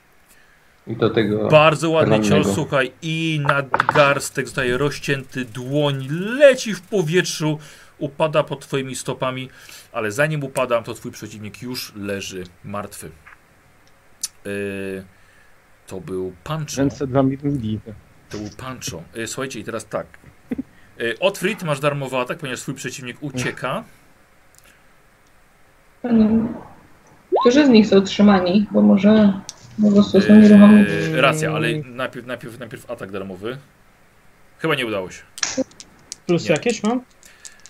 I 0.87 0.97
do 0.97 1.11
tego 1.11 1.49
Bardzo 1.49 1.91
ładny 1.91 2.11
rannego. 2.19 2.45
cios, 2.45 2.55
słuchaj, 2.55 2.93
i 3.03 3.41
nadgarstek 3.49 4.47
zostaje 4.47 4.79
rozcięty, 4.79 5.45
dłoń 5.45 6.07
leci 6.11 6.75
w 6.75 6.81
powietrzu, 6.83 7.59
upada 7.99 8.43
pod 8.43 8.61
twoimi 8.67 8.95
stopami, 8.97 9.49
ale 9.93 10.13
zanim 10.13 10.45
upada, 10.45 10.83
to 10.83 10.95
twój 10.95 11.13
przeciwnik 11.13 11.63
już 11.63 11.93
leży 11.97 12.45
martwy. 12.65 13.11
Yy, 14.45 15.05
to 15.87 16.01
był 16.01 16.33
Pancho. 16.45 16.77
Ręce 16.77 17.07
2 17.07 17.21
mm. 17.21 17.81
To 18.31 18.39
był 18.39 18.49
Pancho. 18.57 19.03
Yy, 19.15 19.27
słuchajcie, 19.27 19.61
i 19.61 19.65
teraz 19.65 19.87
tak. 19.87 20.07
Yy, 20.99 21.19
Otfrid, 21.21 21.63
masz 21.63 21.81
darmowy 21.81 22.17
atak, 22.17 22.39
ponieważ 22.39 22.61
twój 22.61 22.75
przeciwnik 22.75 23.23
ucieka. 23.23 23.85
Hmm. 26.03 26.55
Którzy 27.41 27.67
z 27.67 27.69
nich 27.69 27.87
są 27.87 28.03
trzymani? 28.03 28.67
Bo 28.71 28.83
może 28.83 29.41
po 29.83 29.91
prostu 29.91 30.21
są 30.21 30.37
nieruchomi. 30.37 30.85
Yy, 31.11 31.21
racja, 31.21 31.53
ale 31.53 31.69
najpierw, 31.79 32.27
najpierw, 32.27 32.59
najpierw 32.59 32.91
atak 32.91 33.11
darmowy. 33.11 33.59
Chyba 34.59 34.75
nie 34.75 34.87
udało 34.87 35.11
się. 35.11 35.23
Plus 36.27 36.45
Nie. 36.45 36.51
jakieś 36.51 36.83
mam? 36.83 37.01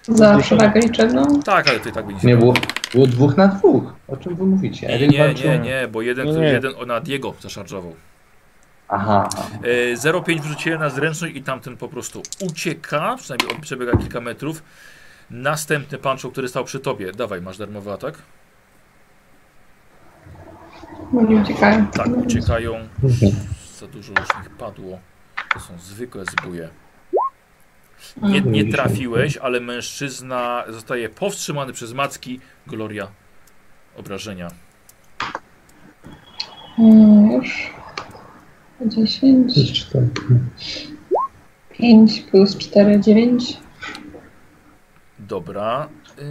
Za 0.09 0.39
przewagę 0.39 0.81
liczebną? 0.81 1.43
Tak, 1.43 1.69
ale 1.69 1.81
to 1.81 1.89
i 1.89 1.93
tak 1.93 2.07
będzie. 2.07 2.29
Nie 2.29 2.37
było, 2.37 2.55
było 2.95 3.07
dwóch 3.07 3.37
na 3.37 3.49
dwóch. 3.49 3.93
O 4.09 4.17
czym 4.17 4.35
wy 4.35 4.45
mówicie? 4.45 4.87
Nie, 4.99 5.09
nie, 5.09 5.19
walczył- 5.19 5.47
nie, 5.51 5.59
nie, 5.59 5.89
bo 5.89 6.03
jeden, 6.03 6.27
Nie, 6.27 6.33
nie. 6.33 6.47
jeden 6.47 6.73
na 6.87 7.01
Diego 7.01 7.35
zaszarżował. 7.41 7.95
Aha, 8.89 9.29
E, 9.93 9.97
0,5 9.97 10.41
wrzuciłem 10.41 10.81
na 10.81 10.91
zręczność 10.91 11.35
i 11.37 11.43
tamten 11.43 11.77
po 11.77 11.89
prostu 11.89 12.23
ucieka, 12.41 13.17
przynajmniej 13.19 13.57
on 13.57 13.61
przebiega 13.61 13.97
kilka 13.97 14.21
metrów. 14.21 14.63
Następny 15.31 15.99
pancho, 15.99 16.31
który 16.31 16.49
stał 16.49 16.65
przy 16.65 16.81
tobie. 16.81 17.13
Dawaj, 17.13 17.41
masz 17.43 17.59
darmowy 17.59 17.93
atak. 17.93 18.15
Bo 21.13 21.23
nie 21.23 21.37
uciekają. 21.37 21.87
Tak, 21.87 22.09
uciekają. 22.09 22.75
Za 23.81 23.87
dużo 23.87 24.13
już 24.21 24.29
ich 24.43 24.51
padło. 24.59 24.99
To 25.55 25.61
są 25.61 25.79
zwykłe 25.79 26.25
zbóje. 26.25 26.69
Nie, 28.23 28.41
nie 28.41 28.65
trafiłeś, 28.73 29.37
ale 29.37 29.61
mężczyzna 29.61 30.65
zostaje 30.69 31.09
powstrzymany 31.09 31.73
przez 31.73 31.93
macki. 31.93 32.41
Gloria, 32.67 33.09
obrażenia. 33.97 34.49
Hmm, 36.77 37.31
już. 37.33 37.71
10, 38.87 39.73
cztery. 39.73 40.09
5 41.71 42.21
plus 42.21 42.59
4, 42.59 43.01
9. 43.01 43.61
Dobra. 45.19 45.89
Yy, 46.19 46.25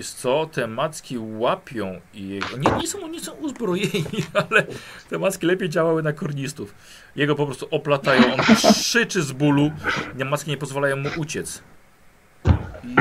wiesz 0.00 0.10
co, 0.10 0.46
te 0.46 0.66
macki 0.66 1.18
łapią 1.18 2.00
i 2.14 2.28
jego... 2.28 2.56
Nie, 2.56 2.70
nie, 2.80 2.86
są, 2.86 3.08
nie 3.08 3.20
są 3.20 3.32
uzbrojeni, 3.32 4.24
ale 4.50 4.66
te 5.10 5.18
macki 5.18 5.46
lepiej 5.46 5.68
działały 5.68 6.02
na 6.02 6.12
kornistów. 6.12 6.74
Jego 7.16 7.34
po 7.34 7.46
prostu 7.46 7.68
oplatają, 7.70 8.34
on 8.34 8.40
krzyczy 8.56 9.22
z 9.22 9.32
bólu, 9.32 9.70
nie, 10.16 10.24
macki 10.24 10.50
nie 10.50 10.56
pozwalają 10.56 10.96
mu 10.96 11.08
uciec. 11.16 11.62
I... 12.84 12.96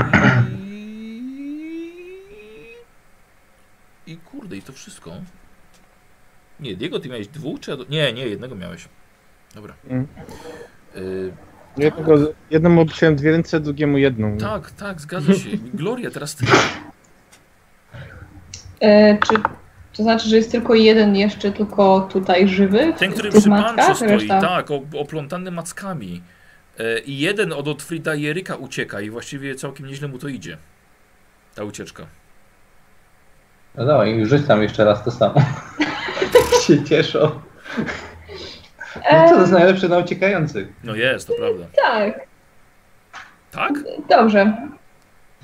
I 4.12 4.18
kurde, 4.18 4.58
i 4.58 4.62
to 4.62 4.74
wszystko. 4.74 5.12
Nie, 6.60 6.76
Diego, 6.76 7.00
ty 7.00 7.10
miałeś 7.10 7.28
dwóch, 7.28 7.60
czy... 7.60 7.78
Nie, 7.90 8.14
nie, 8.14 8.28
jednego 8.28 8.56
miałeś. 8.56 8.88
Dobra. 9.56 9.74
Mm. 9.90 10.08
Y, 10.96 11.32
Jednego, 11.78 12.16
jednemu 12.52 12.82
obciąłem 12.82 13.16
dwie 13.16 13.32
ręce, 13.32 13.60
drugiemu 13.60 13.98
jedną. 13.98 14.38
tak, 14.38 14.72
tak, 14.72 15.02
zgadza 15.02 15.34
się. 15.34 15.50
Gloria, 15.74 16.12
teraz 16.12 16.36
ty. 16.36 16.46
E, 18.82 19.18
czy 19.18 19.34
to 19.98 20.04
znaczy, 20.04 20.30
że 20.30 20.36
jest 20.36 20.52
tylko 20.52 20.76
jeden 20.76 21.16
jeszcze 21.16 21.52
tylko 21.52 22.02
tutaj 22.12 22.48
żywy? 22.48 22.94
Ten, 22.98 23.12
który 23.12 23.30
przy 23.32 23.50
Pancho 23.50 23.96
stoi, 23.96 24.08
reszta- 24.10 24.42
tak, 24.42 24.72
o- 24.72 24.82
oplątany 25.00 25.52
mackami. 25.52 26.22
E, 26.80 27.00
I 27.00 27.20
jeden 27.20 27.54
od 27.54 27.68
Otfrida 27.68 28.16
i 28.16 28.28
Eryka 28.28 28.56
ucieka 28.56 29.02
i 29.02 29.10
właściwie 29.10 29.56
całkiem 29.56 29.86
nieźle 29.88 30.08
mu 30.08 30.18
to 30.18 30.28
idzie. 30.28 30.58
Ta 31.56 31.64
ucieczka. 31.64 32.06
No 33.76 33.86
dawaj, 33.86 34.26
rzuć 34.26 34.48
tam 34.48 34.64
jeszcze 34.64 34.86
raz 34.86 35.04
to 35.04 35.12
samo. 35.12 35.34
się 36.68 36.84
cieszą. 36.84 37.20
No 39.12 39.30
co, 39.30 39.34
to 39.36 39.40
jest 39.42 39.52
najlepsze 39.52 39.88
na 39.90 39.98
uciekających. 39.98 40.68
No 40.84 40.96
jest, 40.96 41.28
to 41.28 41.34
prawda. 41.40 41.66
Tak, 41.76 42.20
Tak? 43.52 43.74
dobrze. 44.10 44.54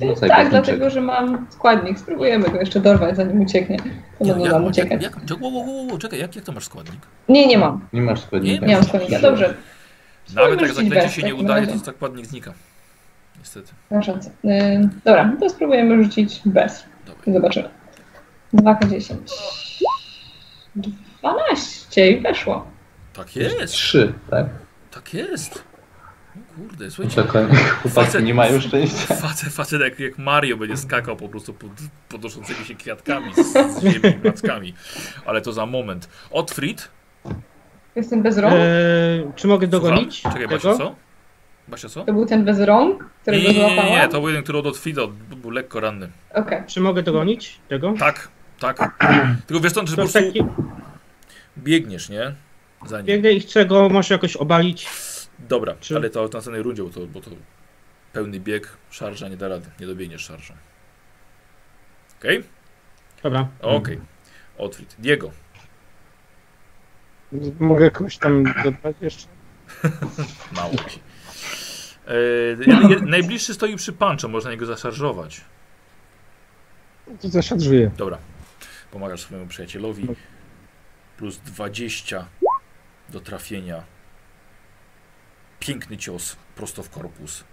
Rzucaj 0.01 0.29
tak, 0.29 0.49
dlatego, 0.49 0.89
że 0.89 1.01
mam 1.01 1.47
składnik. 1.49 1.99
Spróbujemy 1.99 2.49
go 2.49 2.59
jeszcze 2.59 2.79
dorwać, 2.79 3.15
zanim 3.15 3.41
ucieknie. 3.41 3.77
Nam 4.19 4.65
uciekać. 4.65 5.03
jak, 5.03 5.15
jak, 5.29 5.99
czekaj, 5.99 6.19
jak, 6.19 6.35
jak 6.35 6.45
to 6.45 6.51
masz 6.51 6.65
składnik? 6.65 6.99
Nie, 7.29 7.47
nie 7.47 7.57
mam. 7.57 7.87
Nie 7.93 8.01
masz 8.01 8.19
składnika. 8.19 8.65
Nie 8.65 8.75
mam 8.75 8.83
składnika. 8.83 9.19
Dobrze. 9.19 9.53
Nawet 10.35 10.61
jak 10.61 10.73
zaklęcie 10.73 11.09
się 11.09 11.21
nie 11.21 11.29
takim 11.29 11.45
udaje, 11.45 11.67
to 11.67 11.91
składnik 11.91 12.25
znika. 12.25 12.53
Niestety. 13.39 13.73
Yy, 14.43 14.89
dobra, 15.05 15.25
no 15.25 15.39
to 15.39 15.49
spróbujemy 15.49 16.03
rzucić 16.03 16.41
bez. 16.45 16.83
Dobra. 17.05 17.33
Zobaczymy. 17.33 17.69
2K10. 18.53 19.15
12 21.21 22.11
i 22.11 22.21
weszło. 22.21 22.67
Tak 23.13 23.35
jest, 23.35 23.73
Trzy, 23.73 24.13
tak? 24.29 24.45
tak 24.91 25.13
jest. 25.13 25.63
Kurde, 26.55 26.85
To 26.85 26.91
słuchajcie. 26.91 27.23
kon- 27.23 27.47
chłopaki 27.81 28.23
nie 28.23 28.33
mają 28.33 28.59
szczęścia. 28.61 29.15
Facet, 29.15 29.53
facet 29.53 29.81
jak, 29.81 29.99
jak 29.99 30.17
Mario 30.17 30.57
będzie 30.57 30.77
skakał 30.77 31.15
po 31.15 31.29
prostu 31.29 31.53
pod 31.53 31.69
podnoszącymi 32.09 32.65
się 32.65 32.75
kwiatkami 32.75 33.33
z, 33.35 33.53
z 33.79 33.83
ziemi 33.83 34.15
i 34.23 34.27
mackami. 34.27 34.73
Ale 35.25 35.41
to 35.41 35.53
za 35.53 35.65
moment. 35.65 36.09
Otfrid. 36.31 36.89
Jestem 37.95 38.23
bez 38.23 38.37
rąk. 38.37 38.53
Eee, 38.57 39.31
czy 39.35 39.47
mogę 39.47 39.67
dogonić? 39.67 40.13
Słucham? 40.21 40.41
Czekaj? 40.41 40.57
Basia, 40.57 40.75
co? 40.77 40.95
Basia, 41.67 41.89
co? 41.89 42.05
To 42.05 42.13
był 42.13 42.25
ten 42.25 42.45
bez 42.45 42.59
rąk, 42.59 43.01
Nie, 43.01 43.07
którego 43.21 43.43
nie, 43.43 43.53
nie, 43.53 43.59
nie, 43.59 43.75
złapałam? 43.75 43.91
nie, 43.99 44.07
to 44.07 44.19
był 44.19 44.27
jeden, 44.29 44.43
który 44.43 44.57
od 44.57 44.65
Otfrida 44.65 45.01
był 45.41 45.51
lekko 45.51 45.79
ranny. 45.79 46.09
Okej. 46.33 46.63
Czy 46.67 46.81
mogę 46.81 47.03
dogonić 47.03 47.59
tego? 47.67 47.93
Tak, 47.99 48.27
tak. 48.59 49.05
Tylko 49.47 49.63
wiesz 49.63 49.71
stąd, 49.71 49.89
że 49.89 49.95
po 49.95 50.01
To 50.01 50.07
w 50.07 50.11
prostu 50.11 50.27
taki, 50.33 50.45
biegniesz, 51.57 52.09
nie? 52.09 52.35
Za 52.85 52.97
nim. 52.97 53.05
biegnę 53.05 53.31
i 53.31 53.39
chcę 53.39 53.65
go 53.65 53.89
może 53.89 54.13
jakoś 54.15 54.35
obalić. 54.35 54.87
Dobra, 55.39 55.75
Czy- 55.79 55.95
ale 55.95 56.09
to 56.09 56.27
w 56.27 56.33
następnej 56.33 56.63
rundzie, 56.63 56.83
bo 56.83 56.89
to, 56.89 57.07
bo 57.07 57.21
to 57.21 57.31
pełny 58.13 58.39
bieg, 58.39 58.77
szarża 58.89 59.27
nie 59.27 59.38
da 59.38 59.47
rady, 59.47 59.69
nie 59.79 59.88
dobiegniesz 59.88 60.21
szarżą. 60.21 60.53
Okej? 62.19 62.43
Dobra. 63.23 63.47
Okej. 63.61 63.99
Otwit. 64.57 64.95
Diego. 64.99 65.31
Mogę 67.59 67.91
kogoś 67.91 68.17
tam 68.17 68.43
dodać 68.43 68.95
jeszcze? 69.01 69.27
Mało 70.55 70.75
ci. 70.89 70.99
E, 72.07 73.01
najbliższy 73.01 73.53
stoi 73.53 73.75
przy 73.75 73.93
pancho, 73.93 74.27
można 74.27 74.51
niego 74.51 74.65
zaszarżować. 74.65 75.41
To 77.21 77.29
zaszarżuję. 77.29 77.91
Dobra. 77.97 78.17
Pomagasz 78.91 79.21
swojemu 79.21 79.47
przyjacielowi. 79.47 80.07
Plus 81.17 81.38
20 81.38 82.27
do 83.09 83.19
trafienia. 83.19 83.83
Piękny 85.66 85.97
cios 85.97 86.36
prosto 86.55 86.84
w 86.84 86.89
korpus. 86.89 87.43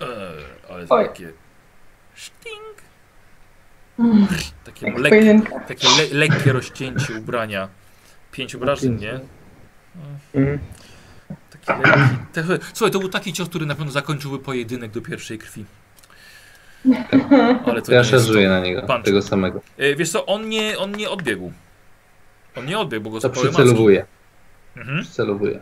Eee, 0.00 0.08
ale 0.70 0.86
Oj. 0.90 1.06
takie 1.08 1.32
Szting. 2.14 2.76
Mm, 3.98 4.26
Takie, 4.64 4.90
lek, 4.90 5.14
takie 5.68 5.88
le, 5.88 6.26
lekkie 6.26 6.52
rozcięcie 6.52 7.14
ubrania. 7.18 7.68
Pięć 8.32 8.54
obrażeń, 8.54 9.00
nie? 9.00 9.20
Mhm. 10.34 10.58
Taki 11.50 11.82
lekki. 11.82 12.64
Słuchaj, 12.74 12.90
to 12.92 12.98
był 12.98 13.08
taki 13.08 13.32
cios, 13.32 13.48
który 13.48 13.66
na 13.66 13.74
pewno 13.74 13.92
zakończyłby 13.92 14.38
pojedynek 14.38 14.90
do 14.90 15.00
pierwszej 15.02 15.38
krwi. 15.38 15.64
Ale 17.66 17.82
to 17.82 17.92
Ja 17.92 18.04
szerzuję 18.04 18.48
na 18.48 18.60
niego, 18.60 18.82
Punch. 18.82 19.04
tego 19.04 19.22
samego. 19.22 19.60
E, 19.78 19.96
Wiesz 19.96 20.10
co, 20.10 20.26
on 20.26 20.48
nie, 20.48 20.78
on 20.78 20.92
nie 20.92 21.10
odbiegł. 21.10 21.52
On 22.58 22.66
nie 22.66 22.78
odbiegł, 22.78 23.04
bo 23.04 23.10
go 23.10 23.20
To 23.20 23.30
przycelowuję. 23.30 24.06
Mhm. 24.76 25.02
Przycelowuję. 25.04 25.60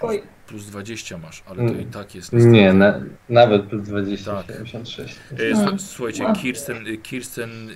Oj, 0.00 0.22
Plus 0.46 0.64
20 0.66 1.18
masz, 1.18 1.42
ale 1.46 1.68
to 1.72 1.78
i 1.78 1.86
tak 1.86 2.14
jest. 2.14 2.32
Nie, 2.32 2.72
na, 2.72 3.00
nawet 3.28 3.62
plus 3.62 3.82
20, 3.88 4.42
Tak. 4.42 4.46
76. 4.66 5.16
E, 5.32 5.36
słu- 5.56 5.78
Słuchajcie, 5.78 6.32
Kirsten, 6.42 7.02
Kirsten 7.02 7.70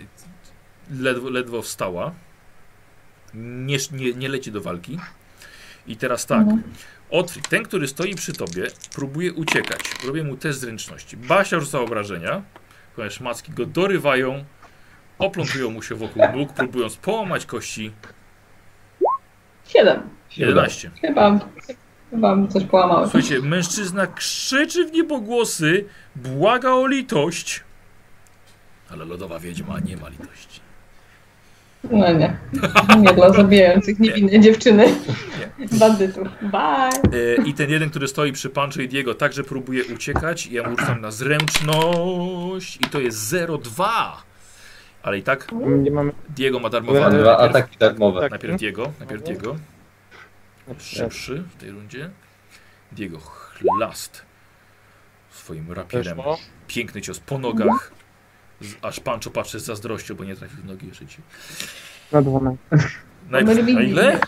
ledwo, 0.90 1.30
ledwo 1.30 1.62
wstała. 1.62 2.12
Nie, 3.34 3.76
nie, 3.92 4.12
nie 4.14 4.28
leci 4.28 4.52
do 4.52 4.60
walki. 4.60 4.98
I 5.86 5.96
teraz 5.96 6.26
tak. 6.26 6.40
Mhm. 6.40 6.62
Otwórz. 7.10 7.42
Ten, 7.48 7.62
który 7.62 7.88
stoi 7.88 8.14
przy 8.14 8.32
tobie, 8.32 8.66
próbuje 8.94 9.32
uciekać. 9.32 9.80
Robię 10.06 10.24
mu 10.24 10.36
test 10.36 10.60
zręczności. 10.60 11.16
Basia 11.16 11.60
rzuca 11.60 11.80
obrażenia, 11.80 12.42
ponieważ 12.96 13.20
macki 13.20 13.52
go 13.52 13.66
dorywają, 13.66 14.44
oplątują 15.22 15.70
mu 15.70 15.82
się 15.82 15.94
wokół 15.94 16.22
nóg, 16.34 16.52
próbując 16.52 16.96
połamać 16.96 17.46
kości. 17.46 17.92
siedem. 19.68 20.00
11. 20.36 20.90
Chyba, 21.00 21.38
chyba 22.10 22.36
coś 22.48 22.64
połamało. 22.64 23.02
Słuchajcie, 23.02 23.40
mężczyzna 23.40 24.06
krzyczy 24.06 24.86
w 24.86 24.92
niebogłosy, 24.92 25.84
błaga 26.16 26.70
o 26.70 26.86
litość. 26.86 27.64
Ale 28.90 29.04
lodowa 29.04 29.38
wiedźma 29.38 29.78
nie 29.80 29.96
ma 29.96 30.08
litości. 30.08 30.60
No 31.90 32.12
nie. 32.12 32.36
Nie 32.98 33.14
dla 33.14 33.32
zabijających 33.32 33.98
niewinne 33.98 34.40
dziewczyny. 34.40 34.84
Bandytów. 35.72 36.28
Bye. 36.42 37.20
E, 37.38 37.42
I 37.46 37.54
ten 37.54 37.70
jeden, 37.70 37.90
który 37.90 38.08
stoi 38.08 38.32
przy 38.32 38.50
Pancho 38.50 38.80
i 38.80 38.88
Diego, 38.88 39.14
także 39.14 39.44
próbuje 39.44 39.84
uciekać. 39.84 40.46
Ja 40.46 40.70
mu 40.70 40.78
rzucam 40.78 41.00
na 41.00 41.10
zręczność 41.10 42.76
i 42.76 42.90
to 42.90 43.00
jest 43.00 43.32
0,2. 43.32 43.84
Ale 45.02 45.18
i 45.18 45.22
tak 45.22 45.52
Nie 45.66 45.90
mamy. 45.90 46.12
Diego 46.28 46.58
ma 46.60 46.68
Dwa 46.68 46.80
darmowane. 46.80 47.18
dwa 47.18 47.30
Najpierw, 47.38 47.56
ataki 47.56 47.78
darmowe. 47.78 48.20
Tak. 48.20 48.30
najpierw 48.30 48.56
Diego, 48.56 48.92
najpierw 48.98 49.22
Diego. 49.22 49.56
Szybszy 50.78 51.42
w 51.50 51.56
tej 51.56 51.70
rundzie. 51.70 52.10
Diego 52.92 53.18
chlast 53.20 54.22
swoim 55.30 55.72
rapierem. 55.72 56.18
Piękny 56.66 57.00
cios 57.02 57.20
po 57.20 57.38
nogach. 57.38 57.92
Aż 58.82 59.00
Pancho 59.00 59.30
patrzy 59.30 59.60
z 59.60 59.64
zazdrością, 59.64 60.14
bo 60.14 60.24
nie 60.24 60.36
trafił 60.36 60.58
w 60.62 60.64
nogi 60.64 60.86
jeszcze 60.88 61.06
ci. 61.06 61.18
Na 62.12 62.22
12. 62.22 62.58
Na, 63.30 63.40
My 63.40 63.54
lubimy 63.54 63.80
na 63.80 63.86
ile? 63.86 64.20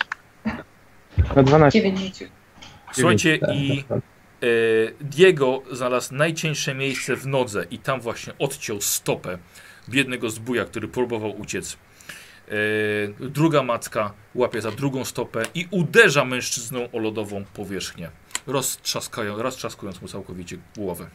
Na 1.37 1.43
12. 1.43 1.79
Dziewięć 1.83 2.01
rzucił. 2.01 2.29
Słuchajcie, 2.93 3.39
Tak, 3.39 3.51
i 3.57 3.85
tak. 3.89 3.99
e, 3.99 4.03
Diego 5.01 5.63
znalazł 5.73 6.15
najcieńsze 6.15 6.75
miejsce 6.75 7.17
w 7.17 7.27
nodze 7.27 7.65
i 7.71 7.79
tam 7.79 8.01
właśnie 8.01 8.33
odciął 8.39 8.81
stopę 8.81 9.39
biednego 9.89 10.31
zbója, 10.31 10.65
który 10.65 10.89
próbował 10.89 11.41
uciec. 11.41 11.77
E, 12.49 12.53
druga 13.21 13.63
macka 13.63 14.13
łapie 14.35 14.61
za 14.61 14.71
drugą 14.71 15.05
stopę 15.05 15.43
i 15.55 15.69
uderza 15.71 16.25
mężczyzną 16.25 16.89
o 16.93 16.99
lodową 16.99 17.45
powierzchnię, 17.55 18.11
roztrzaskując 19.37 20.03
mu 20.03 20.09
całkowicie 20.09 20.57
głowę. 20.77 21.07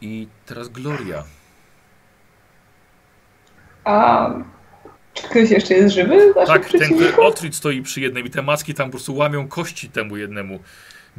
I 0.00 0.28
teraz 0.46 0.68
Gloria. 0.68 1.24
A 3.84 4.30
czy 5.14 5.22
ktoś 5.22 5.50
jeszcze 5.50 5.74
jest 5.74 5.94
żywy? 5.94 6.34
Tak, 6.46 6.70
ten? 6.70 6.90
Otrid 7.20 7.54
stoi 7.54 7.82
przy 7.82 8.00
jednym 8.00 8.26
i 8.26 8.30
te 8.30 8.42
macki 8.42 8.74
tam 8.74 8.86
po 8.86 8.90
prostu 8.90 9.14
łamią 9.16 9.48
kości 9.48 9.88
temu 9.88 10.16
jednemu 10.16 10.60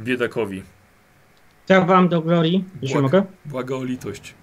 biedakowi. 0.00 0.62
Chciałbym 1.64 2.08
do 2.08 2.20
Glorii, 2.22 2.64
jeśli 2.82 2.96
Błag- 2.96 3.02
mogę. 3.02 3.24
Błaga 3.44 3.74
o 3.74 3.84
litość. 3.84 4.34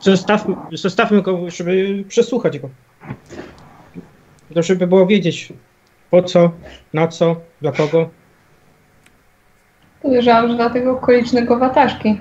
Zostawmy, 0.00 0.56
zostawmy 0.72 1.22
go, 1.22 1.50
żeby 1.50 2.04
przesłuchać 2.08 2.58
go. 2.58 2.68
To 4.54 4.62
żeby 4.62 4.86
było 4.86 5.06
wiedzieć 5.06 5.52
po 6.10 6.22
co, 6.22 6.50
na 6.94 7.08
co, 7.08 7.36
dla 7.60 7.72
kogo. 7.72 8.10
Podejrzewam, 10.02 10.48
że 10.48 10.54
dla 10.56 10.70
tego 10.70 10.90
okolicznego 10.92 11.58
wataszki. 11.58 12.20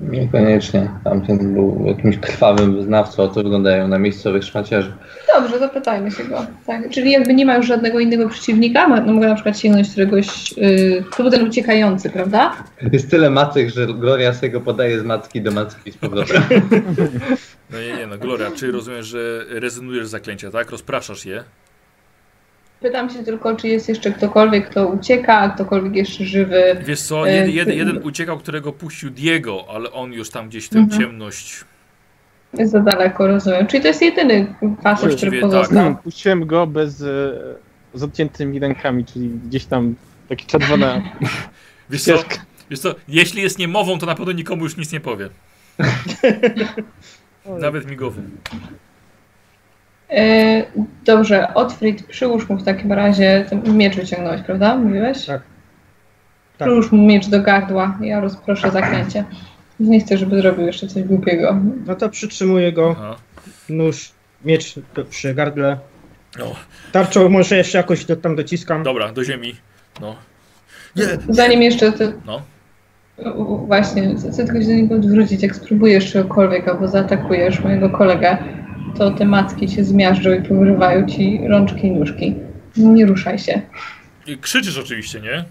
Niekoniecznie. 0.00 0.90
Tamten 1.04 1.54
był 1.54 1.84
jakimś 1.86 2.18
krwawym 2.18 2.76
wyznawcą, 2.76 3.24
a 3.24 3.28
to 3.28 3.34
wyglądają 3.34 3.88
na 3.88 3.98
miejscowych 3.98 4.44
szmaciarzy. 4.44 4.92
Dobrze, 5.34 5.58
zapytajmy 5.58 6.10
się 6.10 6.24
go. 6.24 6.46
Tak. 6.66 6.90
Czyli 6.90 7.10
jakby 7.10 7.34
nie 7.34 7.46
ma 7.46 7.56
już 7.56 7.66
żadnego 7.66 8.00
innego 8.00 8.28
przeciwnika, 8.28 8.88
no 8.88 9.12
mogę 9.12 9.28
na 9.28 9.34
przykład 9.34 9.58
sięgnąć 9.58 9.90
któregoś, 9.90 10.52
yy, 10.56 11.04
to 11.16 11.22
był 11.22 11.32
ten 11.32 11.48
uciekający, 11.48 12.10
prawda? 12.10 12.52
Jest 12.92 13.10
tyle 13.10 13.30
macek, 13.30 13.70
że 13.70 13.86
Gloria 13.86 14.34
sobie 14.34 14.50
go 14.50 14.60
podaje 14.60 15.00
z 15.00 15.04
macki 15.04 15.42
do 15.42 15.50
macki 15.50 15.92
z 15.92 15.96
powrotem. 15.96 16.42
No 17.70 17.80
nie, 17.80 17.92
nie, 17.92 18.06
no 18.06 18.18
Gloria, 18.18 18.50
czy 18.50 18.72
rozumiesz, 18.72 19.06
że 19.06 19.44
rezygnujesz 19.48 20.06
z 20.06 20.10
zaklęcia, 20.10 20.50
tak? 20.50 20.70
Rozpraszasz 20.70 21.26
je? 21.26 21.44
Pytam 22.80 23.10
się 23.10 23.24
tylko, 23.24 23.56
czy 23.56 23.68
jest 23.68 23.88
jeszcze 23.88 24.12
ktokolwiek, 24.12 24.70
kto 24.70 24.86
ucieka, 24.88 25.48
ktokolwiek 25.54 25.94
jeszcze 25.96 26.24
żywy. 26.24 26.62
Wiesz 26.84 27.00
co, 27.02 27.26
jed, 27.26 27.48
jed, 27.54 27.68
jeden 27.68 28.00
uciekał, 28.02 28.38
którego 28.38 28.72
puścił 28.72 29.10
Diego, 29.10 29.64
ale 29.74 29.92
on 29.92 30.12
już 30.12 30.30
tam 30.30 30.48
gdzieś 30.48 30.68
tę 30.68 30.78
Mhm. 30.78 31.00
ciemność... 31.00 31.64
Jest 32.58 32.72
za 32.72 32.80
daleko, 32.80 33.26
rozumiem. 33.26 33.66
Czyli 33.66 33.82
to 33.82 33.88
jest 33.88 34.02
jedyny 34.02 34.54
facet, 34.82 35.16
który 35.16 35.40
pozostał. 35.40 35.62
tak. 35.68 35.72
Hmm, 35.78 35.96
Puściłem 35.96 36.46
go 36.46 36.66
bez. 36.66 37.02
E, 37.02 37.04
z 37.94 38.02
odciętymi 38.02 38.58
rękami, 38.58 39.04
czyli 39.04 39.28
gdzieś 39.28 39.64
tam 39.64 39.94
takie 40.28 40.46
czerwone. 40.46 41.02
Wiesz 41.90 42.02
co, 42.02 42.12
wiesz 42.70 42.80
co, 42.80 42.94
jeśli 43.08 43.42
jest 43.42 43.58
niemową, 43.58 43.98
to 43.98 44.06
na 44.06 44.14
pewno 44.14 44.32
nikomu 44.32 44.64
już 44.64 44.76
nic 44.76 44.92
nie 44.92 45.00
powie. 45.00 45.28
Nawet 47.60 47.90
migową. 47.90 48.22
E, 50.10 50.64
dobrze, 51.04 51.54
Otfrid, 51.54 52.06
przyłóż 52.06 52.48
mu 52.48 52.56
w 52.56 52.64
takim 52.64 52.92
razie, 52.92 53.46
ten 53.50 53.76
miecz 53.76 53.96
wyciągnąłeś, 53.96 54.42
prawda? 54.42 54.76
Mówiłeś? 54.76 55.26
Tak. 55.26 55.42
Tak. 56.58 56.68
Przyłóż 56.68 56.92
mu 56.92 57.06
miecz 57.06 57.28
do 57.28 57.42
gardła, 57.42 57.98
ja 58.00 58.20
rozproszę 58.20 58.70
zaklęcie. 58.70 59.24
Nie 59.80 60.00
chcę, 60.00 60.18
żeby 60.18 60.40
zrobił 60.40 60.66
jeszcze 60.66 60.86
coś 60.86 61.02
głupiego. 61.02 61.56
No 61.86 61.94
to 61.94 62.08
przytrzymuję 62.08 62.72
go, 62.72 62.96
Aha. 62.98 63.16
nóż, 63.68 64.12
miecz 64.44 64.74
przy 65.10 65.34
gardle. 65.34 65.78
No, 66.38 66.44
Tarczą 66.92 67.28
może 67.28 67.56
jeszcze 67.56 67.78
jakoś 67.78 68.04
do, 68.04 68.16
tam 68.16 68.36
dociskam. 68.36 68.82
dobra, 68.82 69.12
do 69.12 69.24
ziemi. 69.24 69.54
No. 70.00 70.16
Nie, 70.96 71.04
Zanim 71.28 71.62
jeszcze 71.62 71.92
to... 71.92 72.04
No. 72.26 72.42
Właśnie, 73.66 74.14
chcę 74.14 74.44
tylko 74.44 74.60
się 74.60 74.66
do 74.66 74.74
niego 74.74 74.94
odwrócić. 74.94 75.42
Jak 75.42 75.56
spróbujesz 75.56 76.12
czegokolwiek 76.12 76.68
albo 76.68 76.88
zaatakujesz 76.88 77.60
mojego 77.60 77.90
kolegę, 77.90 78.38
to 78.98 79.10
te 79.10 79.24
macki 79.24 79.68
się 79.68 79.84
zmiażdżą 79.84 80.32
i 80.32 80.42
powyrywają 80.42 81.06
ci 81.06 81.40
rączki 81.48 81.86
i 81.86 81.90
nóżki. 81.90 82.34
Nie 82.76 83.06
ruszaj 83.06 83.38
się. 83.38 83.62
I 84.26 84.38
krzyczysz 84.38 84.78
oczywiście, 84.78 85.20
nie? 85.20 85.44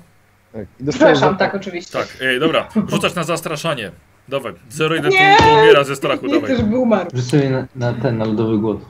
Tak. 0.54 0.66
Przepraszam, 0.90 1.32
za- 1.34 1.38
tak 1.40 1.56
oczywiście. 1.56 1.98
Tak, 2.00 2.18
ej, 2.22 2.40
dobra, 2.40 2.68
rzucasz 2.88 3.16
na 3.16 3.24
zastraszanie. 3.24 3.92
Dawaj, 4.30 4.54
0,1 4.72 5.10
Nie! 5.10 5.36
to 5.40 5.62
umiera 5.62 5.84
ze 5.84 5.96
strachu, 5.96 6.26
Nie 6.26 6.34
dawaj. 6.34 6.50
chcę, 6.54 6.58
żeby 6.62 6.78
umarł. 6.78 7.10
Sobie 7.22 7.50
na, 7.50 7.66
na 7.76 7.94
ten, 7.94 8.18
na 8.18 8.26
lodowy 8.26 8.58
głód. 8.58 8.82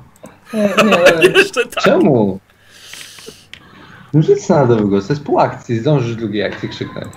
Nie, 0.53 0.61
nie, 0.61 1.27
nie. 1.29 1.39
Jeszcze 1.39 1.65
tak. 1.65 1.83
Czemu? 1.83 2.39
No 4.13 4.21
Rzuć 4.21 4.49
na 4.49 4.61
lodowy 4.61 4.81
głód, 4.87 5.07
to 5.07 5.13
jest 5.13 5.23
pół 5.23 5.39
akcji, 5.39 5.79
zdążysz 5.79 6.15
drugiej 6.15 6.43
akcji 6.43 6.69
krzyknąć. 6.69 7.07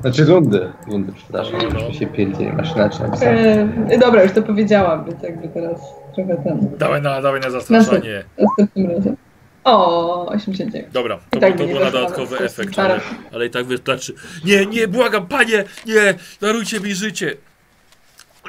Znaczy 0.00 0.24
rundy, 0.24 0.72
rundy, 0.86 1.12
przepraszam, 1.12 1.60
No, 1.62 1.68
no. 1.68 1.80
no. 1.88 1.92
się 1.92 2.06
pierdzieli, 2.06 2.52
masz 2.52 2.74
inaczej 2.76 3.00
napisane. 3.00 3.68
E, 3.90 3.98
dobra, 3.98 4.22
już 4.22 4.32
to 4.32 4.42
powiedziałam, 4.42 5.04
więc 5.04 5.22
jakby 5.22 5.48
teraz 5.48 5.80
trochę 6.14 6.36
ten. 6.36 6.70
Dawaj 6.78 7.02
na, 7.02 7.22
dawaj 7.22 7.40
na 7.40 7.50
zastraszanie. 7.50 8.24
Następnym 8.38 8.90
razem. 8.90 9.16
O, 9.64 10.26
89. 10.26 10.92
Dobra, 10.92 11.18
to, 11.30 11.38
I 11.38 11.40
tak 11.40 11.56
to 11.56 11.64
mnie 11.64 11.72
był 11.74 11.84
na 11.84 11.90
dodatkowy 11.90 12.36
to 12.36 12.44
efekt, 12.44 12.78
ale, 12.78 13.00
ale 13.32 13.46
i 13.46 13.50
tak 13.50 13.66
wystarczy. 13.66 14.14
Nie, 14.44 14.66
nie, 14.66 14.88
błagam, 14.88 15.26
panie, 15.26 15.64
nie, 15.86 16.14
darujcie 16.40 16.80
mi 16.80 16.94
życie. 16.94 17.36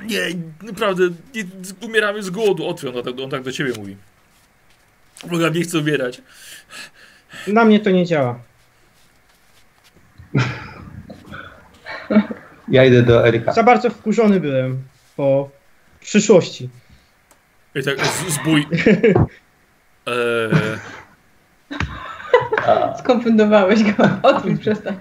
Nie, 0.05 0.19
naprawdę, 0.63 1.03
nie, 1.35 1.43
umieramy 1.87 2.23
z 2.23 2.29
głodu. 2.29 2.67
Otwórz, 2.67 2.95
on, 2.95 3.03
tak- 3.03 3.19
on 3.23 3.29
tak 3.29 3.43
do 3.43 3.51
ciebie 3.51 3.71
mówi. 3.77 3.97
Błagam, 5.27 5.53
nie 5.53 5.61
chcę 5.61 5.79
umierać. 5.79 6.21
Na 7.47 7.65
mnie 7.65 7.79
to 7.79 7.89
nie 7.91 8.05
działa. 8.05 8.39
Ja 12.67 12.85
idę 12.85 13.01
do 13.03 13.27
Erika. 13.27 13.51
Za 13.53 13.63
bardzo 13.63 13.89
wkurzony 13.89 14.39
byłem 14.39 14.81
po 15.15 15.49
przyszłości. 15.99 16.69
I 17.75 17.83
tak, 17.83 18.05
z, 18.05 18.27
zbój. 18.33 18.67
Eee, 20.05 20.77
Skonfundowałeś 22.99 23.83
go. 23.83 24.09
Odwróć, 24.23 24.61
przestań. 24.61 24.95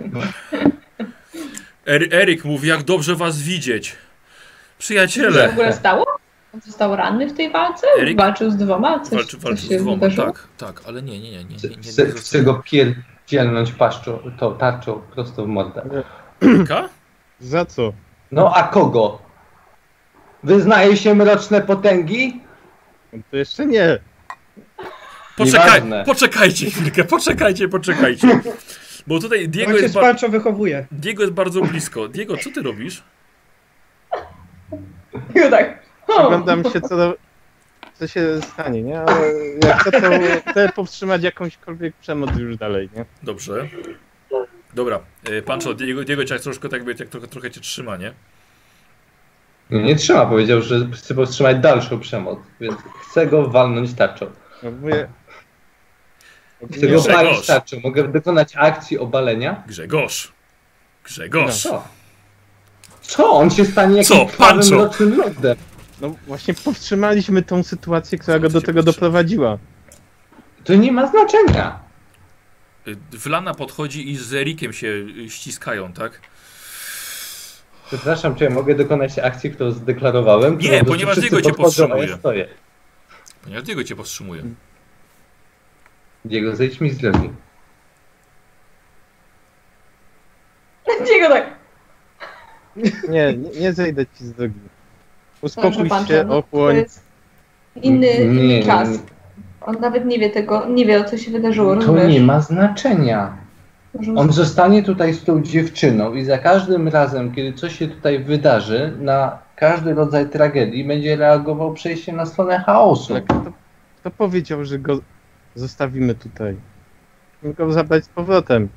Er, 1.86 2.14
Eryk 2.14 2.44
mówi, 2.44 2.68
jak 2.68 2.82
dobrze 2.82 3.16
was 3.16 3.42
widzieć. 3.42 3.88
Co 3.90 3.94
się 3.94 3.96
w 4.74 4.78
Przyjaciele. 4.78 5.50
ogóle 5.50 5.72
stało? 5.72 6.06
On 6.54 6.60
został 6.60 6.96
ranny 6.96 7.28
w 7.28 7.36
tej 7.36 7.50
walce? 7.50 7.86
Eryk? 8.00 8.16
Walczył 8.18 8.50
z 8.50 8.56
dwoma? 8.56 9.00
Coś, 9.00 9.10
Walczy, 9.10 9.36
coś 9.36 9.40
walczy 9.40 9.62
się 9.62 9.78
z 9.78 9.82
dwoma, 9.82 9.96
wydarzyło? 9.96 10.26
tak, 10.26 10.46
tak, 10.58 10.82
ale 10.86 11.02
nie, 11.02 11.20
nie, 11.20 11.30
nie, 11.30 11.44
nie, 11.44 11.56
nie, 11.56 11.68
nie, 11.68 12.04
nie, 12.06 12.12
Chcę, 12.12 12.42
go 12.42 12.54
pierdzielnąć 12.64 13.72
paszczą, 13.72 14.18
tą 14.38 14.58
tarczą 14.58 15.00
prosto 15.14 15.44
w 15.44 15.48
mordę. 15.48 15.82
Eryka? 16.42 16.88
Za 17.40 17.64
co? 17.64 17.92
No 18.32 18.54
a 18.54 18.62
kogo? 18.62 19.18
Wyznaje 20.42 20.96
się 20.96 21.14
mroczne 21.14 21.60
potęgi? 21.60 22.40
No 23.12 23.18
To 23.30 23.36
jeszcze 23.36 23.66
nie. 23.66 23.98
Poczekaj, 25.36 25.64
Nieważne. 25.74 26.04
poczekajcie 26.04 26.70
chwilkę, 26.70 27.04
poczekajcie, 27.04 27.68
poczekajcie. 27.68 28.40
Bo 29.06 29.18
tutaj 29.20 29.48
Diego 29.48 29.70
On 29.70 29.76
cię 29.76 29.82
jest, 29.82 29.94
z 29.94 30.22
ba- 30.22 30.28
wychowuje. 30.28 30.86
Diego 30.92 31.22
jest 31.22 31.34
bardzo 31.34 31.60
blisko. 31.60 32.08
Diego, 32.08 32.36
co 32.36 32.50
ty 32.50 32.62
robisz? 32.62 33.02
I 35.34 35.50
tak. 35.50 35.78
o, 36.08 36.26
Oglądam 36.26 36.64
się 36.64 36.80
co, 36.80 36.96
do, 36.96 37.14
co 37.94 38.06
się 38.06 38.40
stanie, 38.42 38.82
nie? 38.82 39.00
Ale 39.00 39.32
jak 39.64 39.80
chcę, 39.80 39.90
to 40.00 40.50
chcę 40.50 40.68
powstrzymać 40.68 41.22
jakąśkolwiek 41.22 41.94
przemoc 41.96 42.30
już 42.36 42.56
dalej, 42.56 42.88
nie? 42.96 43.04
Dobrze. 43.22 43.68
Dobra, 44.74 45.00
e, 45.24 45.42
Pancho, 45.42 45.74
Diego, 45.74 46.04
Diego 46.04 46.24
cię 46.24 46.34
jak 46.34 46.42
troszkę 46.42 46.68
tak 46.68 46.72
jakby, 46.72 46.94
jak 46.98 47.08
trochę, 47.08 47.26
trochę 47.26 47.50
cię 47.50 47.60
trzyma, 47.60 47.96
nie? 47.96 48.12
Nie, 49.70 49.82
nie 49.82 49.96
trzyma, 49.96 50.26
powiedział, 50.26 50.62
że 50.62 50.88
chce 50.94 51.14
powstrzymać 51.14 51.58
dalszą 51.58 52.00
przemoc, 52.00 52.38
więc 52.60 52.76
chcę 53.02 53.26
go 53.26 53.48
walnąć 53.48 53.94
tarczą. 53.94 54.26
No, 54.62 54.70
mówię, 54.70 55.08
Chcę 56.76 56.88
go 56.88 57.02
walnąć 57.02 57.46
tarczą. 57.46 57.76
Mogę 57.84 58.08
dokonać 58.08 58.52
akcji 58.56 58.98
obalenia? 58.98 59.62
Grzegorz. 59.66 60.32
Grzegorz. 61.04 61.62
Co? 61.62 61.84
Co? 63.00 63.30
On 63.30 63.50
się 63.50 63.64
stanie 63.64 63.96
jakimś 63.96 64.30
krwawym 64.30 64.58
Pancho? 64.60 64.76
mrocznym 64.76 65.18
lordem. 65.18 65.56
no 66.00 66.14
właśnie 66.26 66.54
powstrzymaliśmy 66.54 67.42
tą 67.42 67.62
sytuację, 67.62 68.18
która 68.18 68.38
go 68.38 68.48
do 68.48 68.60
tego 68.60 68.82
doprowadziła. 68.82 69.58
To 70.64 70.74
nie 70.74 70.92
ma 70.92 71.06
znaczenia. 71.06 71.89
Wlana 73.12 73.54
podchodzi 73.54 74.10
i 74.10 74.16
z 74.16 74.34
Erikiem 74.34 74.72
się 74.72 74.86
y, 74.86 75.30
ściskają, 75.30 75.92
tak? 75.92 76.20
Przepraszam, 77.86 78.34
czy 78.34 78.44
ja 78.44 78.50
mogę 78.50 78.74
dokonać 78.74 79.18
akcji, 79.18 79.50
którą 79.50 79.70
zdeklarowałem? 79.70 80.58
Nie, 80.58 80.68
Którą 80.76 80.84
ponieważ 80.92 81.20
Diego 81.20 81.42
cię 81.42 81.48
ja 81.48 81.54
powstrzymuje. 81.54 82.16
stoję. 82.18 82.48
Ponieważ 83.42 83.62
Diego 83.64 83.84
cię 83.84 83.96
powstrzymuje. 83.96 84.42
Diego, 86.24 86.56
zejdź 86.56 86.80
mi 86.80 86.90
z 86.90 86.98
drogi. 86.98 87.30
Diego 91.06 91.28
tak. 91.28 91.54
Nie, 92.76 93.34
nie, 93.34 93.50
nie 93.60 93.72
zejdę 93.72 94.06
ci 94.06 94.24
z 94.24 94.32
drogi. 94.32 94.54
Uspokój 95.40 95.88
się, 96.08 96.24
To 96.28 96.38
ochłoń. 96.38 96.76
jest 96.76 97.02
inny, 97.82 98.06
inny 98.12 98.62
czas. 98.64 98.88
On 99.60 99.80
nawet 99.80 100.04
nie 100.06 100.18
wie 100.18 100.30
tego, 100.30 100.66
nie 100.68 100.86
wie 100.86 101.00
o 101.00 101.04
co 101.04 101.18
się 101.18 101.30
wydarzyło, 101.30 101.74
To 101.74 101.80
rozumiesz? 101.80 102.12
nie 102.12 102.20
ma 102.20 102.40
znaczenia. 102.40 103.36
On 104.16 104.32
zostanie 104.32 104.82
tutaj 104.82 105.14
z 105.14 105.24
tą 105.24 105.42
dziewczyną 105.42 106.14
i 106.14 106.24
za 106.24 106.38
każdym 106.38 106.88
razem, 106.88 107.32
kiedy 107.34 107.52
coś 107.52 107.78
się 107.78 107.88
tutaj 107.88 108.24
wydarzy, 108.24 108.92
na 109.00 109.38
każdy 109.56 109.94
rodzaj 109.94 110.28
tragedii 110.28 110.84
będzie 110.84 111.16
reagował 111.16 111.74
przejściem 111.74 112.16
na 112.16 112.26
stronę 112.26 112.58
chaosu. 112.66 113.12
Ale 113.12 113.22
kto, 113.22 113.52
kto 114.00 114.10
powiedział, 114.10 114.64
że 114.64 114.78
go 114.78 114.98
zostawimy 115.54 116.14
tutaj? 116.14 116.56
Musimy 117.42 117.54
go 117.66 117.72
zabrać 117.72 118.04
z 118.04 118.08
powrotem. 118.08 118.68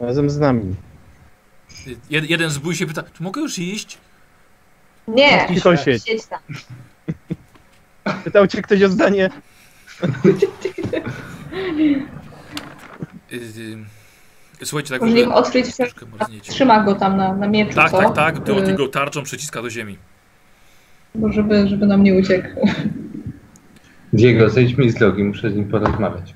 Razem 0.00 0.30
z 0.30 0.38
nami. 0.38 0.74
Jed, 2.10 2.30
jeden 2.30 2.50
z 2.50 2.58
bój 2.58 2.74
się 2.74 2.86
pyta, 2.86 3.02
czy 3.12 3.22
mogę 3.22 3.40
już 3.40 3.58
iść? 3.58 3.98
Nie, 5.08 5.46
Cicho 5.48 5.76
siedź. 5.76 6.04
siedź 6.04 6.26
tam. 6.26 6.38
Pytał 8.24 8.46
cię 8.46 8.62
ktoś 8.62 8.82
o 8.82 8.88
zdanie? 8.88 9.30
Y, 13.32 13.36
y, 13.36 14.66
Słuchajcie, 14.66 14.90
tak 14.90 15.00
Możliwe 15.00 15.22
ogóle 15.22 15.36
odkryć 15.36 15.76
się. 15.76 15.86
Trzyma 16.42 16.82
go 16.84 16.94
tam 16.94 17.16
na, 17.16 17.34
na 17.34 17.48
mieczu, 17.48 17.74
Tak, 17.74 17.90
co? 17.90 17.98
tak, 17.98 18.14
tak. 18.14 18.36
Od 18.38 18.48
Y, 18.48 18.70
jego 18.70 18.88
tarczą 18.88 19.22
przyciska 19.22 19.62
do 19.62 19.70
ziemi. 19.70 19.98
Bo 21.14 21.32
żeby, 21.32 21.68
żeby 21.68 21.86
nam 21.86 22.02
nie 22.02 22.14
uciekł. 22.14 22.68
Diego, 24.12 24.50
zejdź 24.50 24.76
mi 24.76 24.90
z 24.90 24.94
drogi, 24.94 25.24
muszę 25.24 25.50
z 25.50 25.54
nim 25.54 25.68
porozmawiać. 25.68 26.34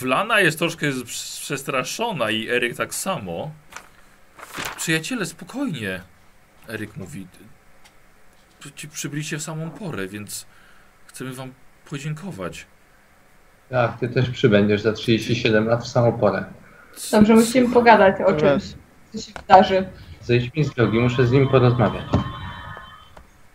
Wlana 0.00 0.40
jest 0.40 0.58
troszkę 0.58 0.86
przestraszona 1.04 2.30
i 2.30 2.48
Eryk 2.48 2.76
tak 2.76 2.94
samo. 2.94 3.50
Przyjaciele, 4.76 5.26
spokojnie. 5.26 6.00
Eryk 6.68 6.96
mówi. 6.96 7.26
Ci 8.74 8.88
przybyliście 8.88 9.38
w 9.38 9.42
samą 9.42 9.70
porę, 9.70 10.08
więc 10.08 10.46
chcemy 11.06 11.32
wam 11.32 11.52
podziękować. 11.90 12.66
Tak, 13.70 13.98
ty 13.98 14.08
też 14.08 14.30
przybędziesz 14.30 14.80
za 14.80 14.92
37 14.92 15.66
lat 15.66 15.84
w 15.84 15.88
samą 15.88 16.12
porę. 16.12 16.44
Dobrze, 17.12 17.34
musimy 17.34 17.74
pogadać 17.74 18.16
o 18.26 18.32
czymś, 18.32 18.62
co 19.12 19.18
się 19.18 19.32
wydarzy. 19.40 19.88
Zejdź 20.22 20.54
mi 20.54 20.64
z 20.64 20.74
drogi, 20.74 20.98
muszę 20.98 21.26
z 21.26 21.32
nim 21.32 21.48
porozmawiać. 21.48 22.04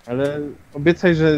Ale 0.08 0.39
obiecaj, 0.74 1.16
że 1.16 1.38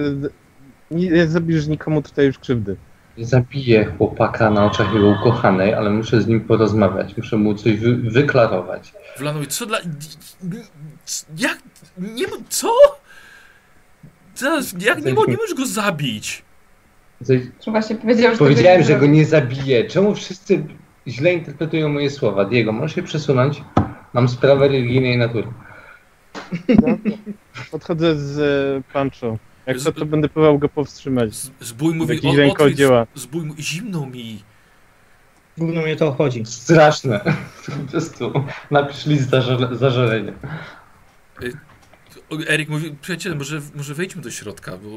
nie 0.91 1.27
zrobisz 1.27 1.67
nikomu 1.67 2.01
tutaj 2.01 2.25
już 2.25 2.39
krzywdy. 2.39 2.77
Zabiję 3.17 3.85
chłopaka 3.97 4.49
na 4.49 4.65
oczach 4.65 4.93
jego 4.93 5.09
ukochanej, 5.09 5.73
ale 5.73 5.89
muszę 5.89 6.21
z 6.21 6.27
nim 6.27 6.41
porozmawiać, 6.41 7.17
muszę 7.17 7.37
mu 7.37 7.55
coś 7.55 7.79
wy 7.79 7.95
wyklarować. 7.95 8.93
Wlanowi, 9.17 9.47
co 9.47 9.65
dla. 9.65 9.77
Jak. 11.37 11.57
Nie. 11.97 12.25
Co? 12.49 12.69
Zaraz, 14.37 14.73
jak 14.79 14.97
nie, 15.05 15.11
nie 15.11 15.37
możesz 15.37 15.53
go 15.57 15.65
zabić? 15.65 16.41
Właśnie 17.67 17.95
powiedział, 17.95 18.31
że 18.31 18.37
Powiedziałem, 18.37 18.83
że 18.83 18.99
go 18.99 19.05
nie 19.05 19.25
zabiję. 19.25 19.85
Czemu 19.85 20.15
wszyscy 20.15 20.63
źle 21.07 21.33
interpretują 21.33 21.89
moje 21.89 22.09
słowa? 22.09 22.45
Diego, 22.45 22.71
możesz 22.71 22.95
się 22.95 23.03
przesunąć? 23.03 23.63
Mam 24.13 24.29
sprawę 24.29 24.67
religijnej 24.67 25.17
natury. 25.17 25.47
No, 26.69 26.97
podchodzę 27.71 28.15
z 28.15 28.39
e, 28.39 28.93
Pancho. 28.93 29.37
Jak 29.65 29.77
to, 29.79 29.91
to 29.91 30.05
będę 30.05 30.29
próbował 30.29 30.59
go 30.59 30.69
powstrzymać. 30.69 31.35
Z- 31.35 31.51
Zbój 31.61 31.95
mówi. 31.95 32.19
O, 32.27 32.35
rękodzieła. 32.35 33.07
zbój 33.15 33.45
mówi. 33.45 33.63
Zimno 33.63 34.05
mi. 34.05 34.43
Gówno 35.57 35.81
mnie 35.81 35.95
to 35.95 36.11
chodzi. 36.11 36.45
Straszne. 36.45 37.19
Po 37.65 37.91
prostu 37.91 38.33
napisz 38.71 39.05
list 39.05 39.29
zażale- 39.29 39.75
zażalenia. 39.75 40.33
O, 42.29 42.35
Eryk 42.47 42.69
mówi, 42.69 42.95
przyjaciele, 43.01 43.35
może, 43.35 43.61
może 43.75 43.93
wejdźmy 43.93 44.21
do 44.21 44.31
środka, 44.31 44.71
bo 44.77 44.89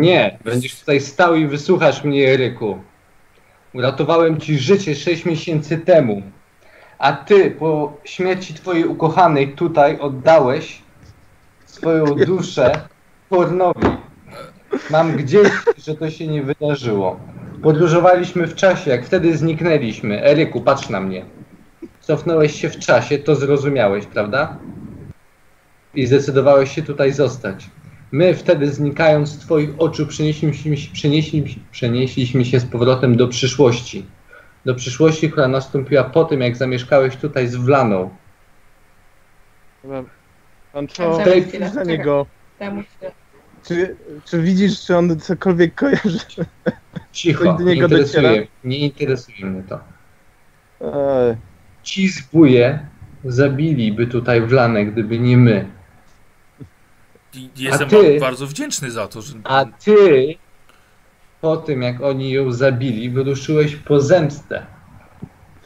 Nie, 0.00 0.38
będziesz 0.44 0.80
tutaj 0.80 1.00
stał 1.00 1.34
i 1.34 1.46
wysłuchasz 1.46 2.04
mnie, 2.04 2.32
Eryku. 2.32 2.78
Uratowałem 3.74 4.40
ci 4.40 4.58
życie 4.58 4.94
6 4.94 5.24
miesięcy 5.24 5.78
temu. 5.78 6.22
A 6.98 7.12
ty 7.12 7.50
po 7.50 7.96
śmierci 8.04 8.54
twojej 8.54 8.84
ukochanej 8.84 9.54
tutaj 9.54 9.98
oddałeś 9.98 10.82
swoją 11.66 12.04
duszę 12.26 12.88
pornowi. 13.28 13.86
Mam 14.90 15.16
gdzieś, 15.16 15.48
że 15.78 15.94
to 15.94 16.10
się 16.10 16.26
nie 16.26 16.42
wydarzyło. 16.42 17.20
Podróżowaliśmy 17.62 18.46
w 18.46 18.54
czasie, 18.54 18.90
jak 18.90 19.06
wtedy 19.06 19.36
zniknęliśmy. 19.36 20.24
Eryku, 20.24 20.60
patrz 20.60 20.88
na 20.88 21.00
mnie. 21.00 21.24
Cofnąłeś 22.00 22.60
się 22.60 22.70
w 22.70 22.78
czasie, 22.78 23.18
to 23.18 23.34
zrozumiałeś, 23.34 24.06
prawda? 24.06 24.56
I 25.94 26.06
zdecydowałeś 26.06 26.74
się 26.74 26.82
tutaj 26.82 27.12
zostać. 27.12 27.66
My 28.12 28.34
wtedy 28.34 28.72
znikając 28.72 29.28
z 29.28 29.38
Twoich 29.38 29.70
oczu 29.78 30.06
przenieśliśmy, 30.06 30.76
się- 30.76 30.92
przenieśliśmy, 30.92 31.62
przenieśliśmy 31.70 32.44
się 32.44 32.60
z 32.60 32.64
powrotem 32.64 33.16
do 33.16 33.28
przyszłości. 33.28 34.06
Do 34.64 34.74
przyszłości, 34.74 35.30
która 35.30 35.48
nastąpiła 35.48 36.04
po 36.04 36.24
tym, 36.24 36.40
jak 36.40 36.56
zamieszkałeś 36.56 37.16
tutaj 37.16 37.48
z 37.48 37.56
Wlaną. 37.56 38.10
Pancho, 40.72 41.18
Tak, 41.18 41.60
na 41.60 41.68
czekaj. 41.70 41.86
niego. 41.86 42.26
Czy, 43.66 43.96
czy 44.24 44.42
widzisz, 44.42 44.84
czy 44.86 44.96
on 44.96 45.20
cokolwiek 45.20 45.74
kojarzy? 45.74 46.18
Cicho, 47.12 47.44
do 47.44 47.58
nie 47.58 47.64
niego 47.74 47.86
interesuje, 47.86 48.22
dociera? 48.28 48.46
nie 48.64 48.78
interesuje 48.78 49.46
mnie 49.46 49.62
to. 49.62 49.80
Ej, 50.80 51.36
Ci 51.82 52.08
zbóje 52.08 52.86
zabiliby 53.24 54.06
tutaj 54.06 54.40
Wlanę, 54.40 54.84
gdyby 54.86 55.18
nie 55.18 55.36
my. 55.36 55.66
I- 57.34 57.50
jestem 57.56 57.88
ty? 57.88 58.20
bardzo 58.20 58.46
wdzięczny 58.46 58.90
za 58.90 59.08
to, 59.08 59.22
że. 59.22 59.34
A 59.44 59.64
Ty, 59.64 60.34
po 61.40 61.56
tym 61.56 61.82
jak 61.82 62.00
oni 62.02 62.30
ją 62.30 62.52
zabili, 62.52 63.10
wyruszyłeś 63.10 63.76
po 63.76 64.00
zemstę. 64.00 64.66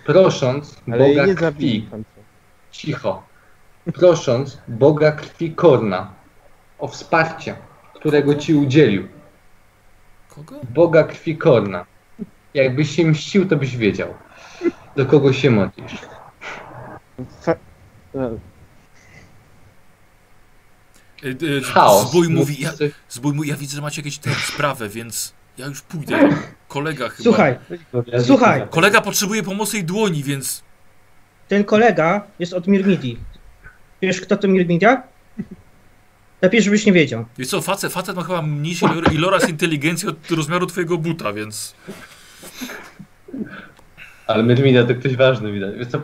Prosząc 0.07 0.81
ale 0.93 1.09
Boga 1.09 1.27
nie 1.27 1.35
krwi. 1.35 1.89
cicho, 2.71 3.23
prosząc 3.95 4.59
Boga 4.69 5.13
krwi 5.13 5.53
Korna 5.55 6.13
o 6.79 6.89
wsparcie, 6.89 7.57
którego 7.95 8.35
ci 8.35 8.55
udzielił. 8.55 9.09
Kogo? 10.29 10.61
Boga 10.75 11.05
krwi 11.05 11.37
Korna. 11.37 11.87
Jakbyś 12.55 12.91
się 12.97 13.05
mścił, 13.05 13.49
to 13.49 13.57
byś 13.57 13.77
wiedział. 13.77 14.15
Do 14.97 15.07
kogo 15.07 15.33
się 15.33 15.51
modlisz? 15.51 15.99
Fa- 17.41 17.53
y, 18.15 18.39
Chaos. 21.65 22.09
Zbój 22.11 22.29
mówi, 22.29 22.57
ja, 22.61 22.69
Mów 22.71 22.79
coś- 22.79 22.91
zbój 23.09 23.33
mówi, 23.35 23.49
ja 23.49 23.57
widzę, 23.57 23.77
że 23.77 23.83
macie 23.83 24.01
jakieś 24.03 24.21
sprawę, 24.49 24.89
więc 24.89 25.33
ja 25.59 25.67
już 25.67 25.81
pójdę. 25.83 26.29
Kolega 26.69 27.09
chyba. 27.09 27.23
Słuchaj, 27.23 27.59
Ja 28.07 28.21
Słuchaj. 28.23 28.63
Kolega 28.71 29.01
potrzebuje 29.01 29.43
pomocy 29.43 29.79
i 29.79 29.85
dłoni, 29.85 30.23
więc 30.25 30.63
ten 31.49 31.65
kolega 31.65 32.27
jest 32.39 32.53
od 32.53 32.67
Mirmidi. 32.67 33.17
Wiesz, 34.03 34.21
kto 34.21 34.37
to 34.37 34.49
Mirmidia? 34.49 35.03
Lepiej, 36.43 36.63
żebyś 36.63 36.87
nie 36.87 36.93
wiedział. 36.93 37.25
wiesz 37.39 37.49
co, 37.49 37.63
facet, 37.63 37.93
facet 37.93 38.17
ma 38.17 38.23
chyba 38.23 38.43
mniejszy 38.43 38.85
ilor- 38.85 39.13
iloraz 39.15 39.49
inteligencji 39.49 40.09
od 40.09 40.31
rozmiaru 40.31 40.67
twojego 40.67 40.99
buta, 40.99 41.33
więc... 41.33 41.75
Ale 44.27 44.43
Myrmida 44.43 44.85
to 44.87 44.95
ktoś 44.95 45.17
ważny 45.17 45.53
widać. 45.53 45.75
Wiesz 45.79 45.89
co? 45.89 46.01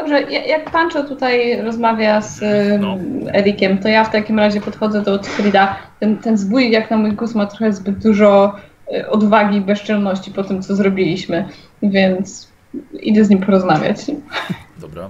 Dobrze, 0.00 0.22
ja- 0.22 0.46
jak 0.46 0.70
Pancho 0.70 1.02
tutaj 1.04 1.62
rozmawia 1.62 2.20
z 2.20 2.40
No. 2.80 2.96
Erikiem, 3.34 3.78
to 3.78 3.88
ja 3.88 4.04
w 4.04 4.12
takim 4.12 4.38
razie 4.38 4.60
podchodzę 4.60 5.02
do 5.02 5.12
Otfrida. 5.14 5.76
Ten, 6.00 6.18
ten 6.18 6.38
zbój, 6.38 6.70
jak 6.70 6.90
na 6.90 6.96
mój 6.96 7.12
gust, 7.12 7.34
ma 7.34 7.46
trochę 7.46 7.72
zbyt 7.72 7.98
dużo 7.98 8.56
y, 8.94 9.08
odwagi 9.10 9.56
i 9.56 9.60
bezczelności 9.60 10.30
po 10.30 10.44
tym, 10.44 10.62
co 10.62 10.76
zrobiliśmy, 10.76 11.48
więc 11.82 12.48
idę 13.00 13.24
z 13.24 13.30
nim 13.30 13.38
porozmawiać. 13.40 13.98
Dobra. 14.78 15.08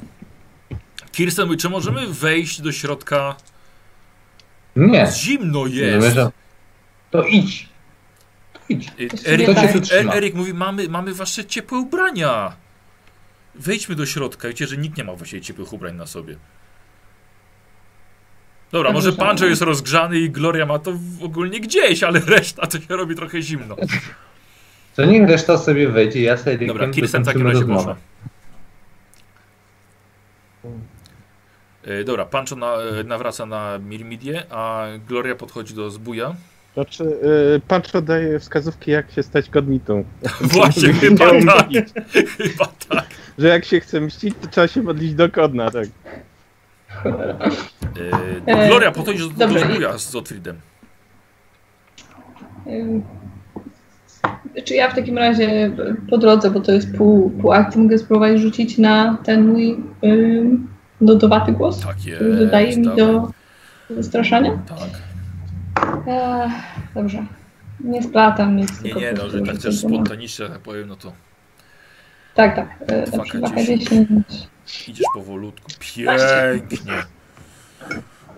Kirsten, 1.12 1.56
czy 1.56 1.68
możemy 1.68 2.06
wejść 2.06 2.60
do 2.60 2.72
środka? 2.72 3.34
Nie. 4.76 5.06
Zimno 5.12 5.68
Nie 5.68 5.74
jest. 5.74 6.00
zamierzam. 6.02 6.30
To 7.10 7.24
idź. 7.24 7.68
To 8.52 8.58
idź. 8.68 8.90
Właściwie 9.10 9.32
Erik, 9.34 9.46
tak. 9.54 9.74
Mówi. 9.74 9.88
E- 10.10 10.14
Erik 10.16 10.34
mówi, 10.34 10.54
mamy, 10.54 10.88
mamy 10.88 11.14
wasze 11.14 11.44
ciepłe 11.44 11.78
ubrania. 11.78 12.52
Wejdźmy 13.54 13.94
do 13.94 14.06
środka. 14.06 14.48
Wiecie, 14.48 14.66
że 14.66 14.76
nikt 14.76 14.98
nie 14.98 15.04
ma 15.04 15.14
właściwie 15.14 15.42
ciepłych 15.42 15.72
ubrań 15.72 15.96
na 15.96 16.06
sobie. 16.06 16.36
Dobra, 18.72 18.92
może. 18.92 19.12
Pancho 19.12 19.46
jest 19.46 19.62
rozgrzany 19.62 20.18
i 20.18 20.30
Gloria 20.30 20.66
ma 20.66 20.78
to 20.78 20.92
w- 20.92 21.24
ogólnie 21.24 21.60
gdzieś, 21.60 22.02
ale 22.02 22.20
reszta 22.36 22.66
to 22.66 22.80
się 22.80 22.96
robi 22.96 23.14
trochę 23.14 23.42
zimno. 23.42 23.76
To 24.96 25.04
niech 25.04 25.28
reszta 25.28 25.58
sobie 25.58 25.88
wejdzie, 25.88 26.22
ja 26.22 26.36
sobie 26.36 26.66
Dobra, 26.66 26.88
Kirsten 26.88 27.22
w 27.22 27.26
takim 27.26 27.46
razie 27.46 27.64
poszła. 27.64 27.96
E, 31.84 32.04
Dobra, 32.04 32.24
Pancho 32.24 32.56
na, 32.56 32.74
e, 32.76 33.04
nawraca 33.04 33.46
na 33.46 33.78
Mirmidię, 33.78 34.44
a 34.50 34.86
Gloria 35.08 35.34
podchodzi 35.34 35.74
do 35.74 35.90
zbuja. 35.90 36.34
Znaczy, 36.74 37.04
y, 37.56 37.60
Pancho 37.68 38.02
daje 38.02 38.38
wskazówki, 38.38 38.90
jak 38.90 39.10
się 39.10 39.22
stać 39.22 39.50
godnitą. 39.50 40.04
Właśnie, 40.40 40.92
chyba 40.92 41.24
tak. 41.46 41.68
Chyba 42.36 42.66
tak. 42.88 43.06
Że 43.38 43.48
jak 43.48 43.64
się 43.64 43.80
chce 43.80 44.00
mścić, 44.00 44.34
to 44.42 44.48
trzeba 44.48 44.68
się 44.68 44.82
modlić 44.82 45.14
do 45.14 45.28
kodna, 45.30 45.70
tak. 45.70 45.86
E, 47.06 47.50
E, 48.46 48.68
Gloria 48.68 48.92
podchodzi 48.92 49.18
do, 49.36 49.46
do 49.46 49.58
zbuja 49.58 49.98
z 49.98 50.14
Otfriedem. 50.16 50.56
Ym, 52.66 53.02
Czy 54.64 54.74
ja 54.74 54.90
w 54.90 54.94
takim 54.94 55.18
razie 55.18 55.70
po 56.10 56.18
drodze, 56.18 56.50
bo 56.50 56.60
to 56.60 56.72
jest 56.72 56.96
pół, 56.96 57.30
pół 57.30 57.52
akcji, 57.52 57.80
mogę 57.82 57.98
spróbować 57.98 58.40
rzucić 58.40 58.78
na 58.78 59.18
ten 59.24 59.46
mój 59.48 59.76
lodowaty 61.00 61.52
głos, 61.52 61.80
Tak 61.80 61.96
który 61.96 62.28
jest. 62.30 62.38
dodaje 62.38 62.76
mi 62.76 62.86
do 62.96 63.30
zastraszania? 63.90 64.58
Tak. 64.68 64.78
Ech, 66.06 66.52
dobrze. 66.94 67.26
Nie 67.80 68.02
splatam 68.02 68.56
nic. 68.56 68.80
Nie, 68.82 68.92
nie, 68.92 69.12
no, 69.12 69.30
że 69.30 69.40
tak 69.42 69.58
też 69.58 69.78
spontanicznie, 69.78 70.48
tak 70.48 70.58
powiem, 70.58 70.88
no 70.88 70.96
to 70.96 71.12
Tak, 72.34 72.56
tak. 72.56 72.68
e, 72.86 73.02
Dwa 73.06 73.16
Dobrze, 73.16 73.38
K10. 73.38 73.76
2K10. 74.06 74.20
idziesz 74.88 75.06
powolutku. 75.14 75.70
Pięknie. 75.94 76.92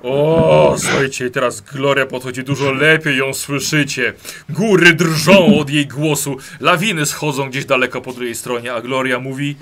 O, 0.03 0.75
słuchajcie, 0.79 1.31
teraz 1.31 1.61
Gloria 1.61 2.07
podchodzi 2.07 2.45
dużo 2.45 2.73
lepiej, 2.73 3.17
ją 3.19 3.35
słyszycie. 3.35 4.13
Góry 4.49 4.93
drżą 4.93 5.59
od 5.59 5.71
jej 5.71 5.87
głosu, 5.87 6.37
lawiny 6.61 7.07
schodzą 7.07 7.49
gdzieś 7.51 7.65
daleko 7.65 8.01
po 8.01 8.13
drugiej 8.13 8.35
stronie, 8.35 8.73
a 8.73 8.81
Gloria 8.81 9.19
mówi 9.19 9.57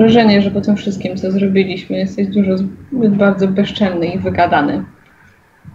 wrażenie, 0.00 0.42
że 0.42 0.50
po 0.50 0.60
tym 0.60 0.76
wszystkim, 0.76 1.16
co 1.16 1.30
zrobiliśmy, 1.30 1.96
jesteś 1.96 2.26
dużo 2.28 2.58
zbyt 2.58 3.14
bardzo 3.14 3.48
bezczelny 3.48 4.06
i 4.06 4.18
wygadany. 4.18 4.84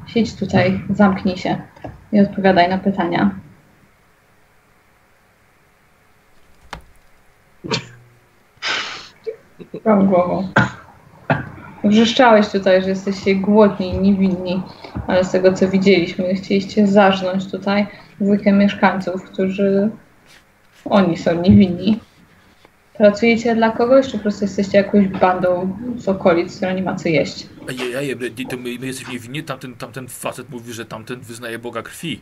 Siedź 0.07 0.36
tutaj, 0.36 0.82
zamknij 0.89 1.38
się 1.38 1.61
i 2.11 2.19
odpowiadaj 2.19 2.69
na 2.69 2.78
pytania. 2.78 3.32
Mam 9.86 10.07
głową. 10.07 10.47
Wrzeszczałeś 11.84 12.47
tutaj, 12.49 12.82
że 12.82 12.89
jesteście 12.89 13.36
głodni 13.36 13.89
i 13.89 13.99
niewinni, 13.99 14.63
ale 15.07 15.23
z 15.23 15.32
tego 15.32 15.53
co 15.53 15.69
widzieliśmy, 15.69 16.36
chcieliście 16.36 16.88
zarżnąć 16.88 17.51
tutaj 17.51 17.88
dwójkę 18.21 18.51
mieszkańców, 18.51 19.23
którzy 19.23 19.89
oni 20.86 21.17
są 21.17 21.41
niewinni. 21.41 21.99
Pracujecie 22.98 23.56
dla 23.56 23.72
kogoś, 23.72 24.06
czy 24.08 24.12
po 24.12 24.20
prostu 24.20 24.43
jesteście 24.43 24.78
jakąś 24.78 25.08
bandą 25.08 25.78
z 25.98 26.08
okolic, 26.08 26.58
która 26.58 26.74
nie 26.74 26.84
ma 26.84 26.96
co 26.96 27.10
jeść? 27.10 27.48
Ejej, 27.70 28.16
to 28.50 28.58
my, 28.58 28.80
my 28.80 28.88
jesteśmy 28.88 29.14
niewinni, 29.14 29.43
tamten, 29.43 29.74
tamten 29.74 30.08
facet 30.08 30.50
mówi, 30.50 30.74
że 30.74 30.86
tamten 30.86 31.20
wyznaje 31.20 31.60
Boga 31.60 31.82
krwi. 31.82 32.22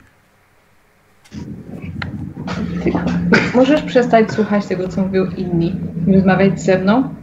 Możesz 3.55 3.81
przestać 3.81 4.31
słuchać 4.31 4.65
tego, 4.65 4.87
co 4.87 5.01
mówią 5.01 5.25
inni 5.37 5.75
i 6.07 6.15
rozmawiać 6.15 6.61
ze 6.61 6.79
mną? 6.79 7.15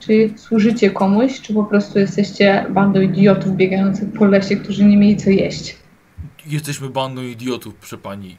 Czy 0.00 0.30
służycie 0.36 0.90
komuś, 0.90 1.40
czy 1.40 1.54
po 1.54 1.64
prostu 1.64 1.98
jesteście 1.98 2.66
bandą 2.70 3.00
idiotów 3.00 3.56
biegających 3.56 4.12
po 4.12 4.24
lesie, 4.24 4.56
którzy 4.56 4.84
nie 4.84 4.96
mieli 4.96 5.16
co 5.16 5.30
jeść? 5.30 5.76
Jesteśmy 6.46 6.88
bandą 6.88 7.22
idiotów, 7.22 7.74
proszę 7.74 7.98
pani. 7.98 8.36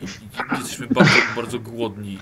Jesteśmy 0.52 0.88
bardzo, 0.88 1.12
bardzo 1.36 1.60
głodni. 1.60 2.18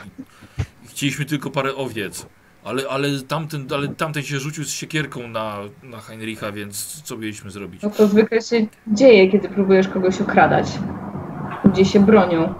Chcieliśmy 0.88 1.26
tylko 1.26 1.50
parę 1.50 1.76
owiec. 1.76 2.28
Ale, 2.64 2.84
ale, 2.90 3.08
tamten, 3.28 3.68
ale 3.74 3.88
tamten 3.88 4.24
się 4.24 4.40
rzucił 4.40 4.64
z 4.64 4.72
siekierką 4.72 5.28
na, 5.28 5.58
na 5.84 5.98
Heinricha, 5.98 6.52
więc 6.52 7.02
co 7.02 7.18
mieliśmy 7.18 7.52
zrobić? 7.52 7.82
No 7.82 7.90
to 7.90 8.08
zwykle 8.08 8.42
się 8.42 8.68
dzieje, 8.88 9.32
kiedy 9.32 9.50
próbujesz 9.50 9.88
kogoś 9.88 10.22
okradać. 10.22 10.68
Ludzie 11.64 11.86
się 11.86 12.00
bronią. 12.00 12.54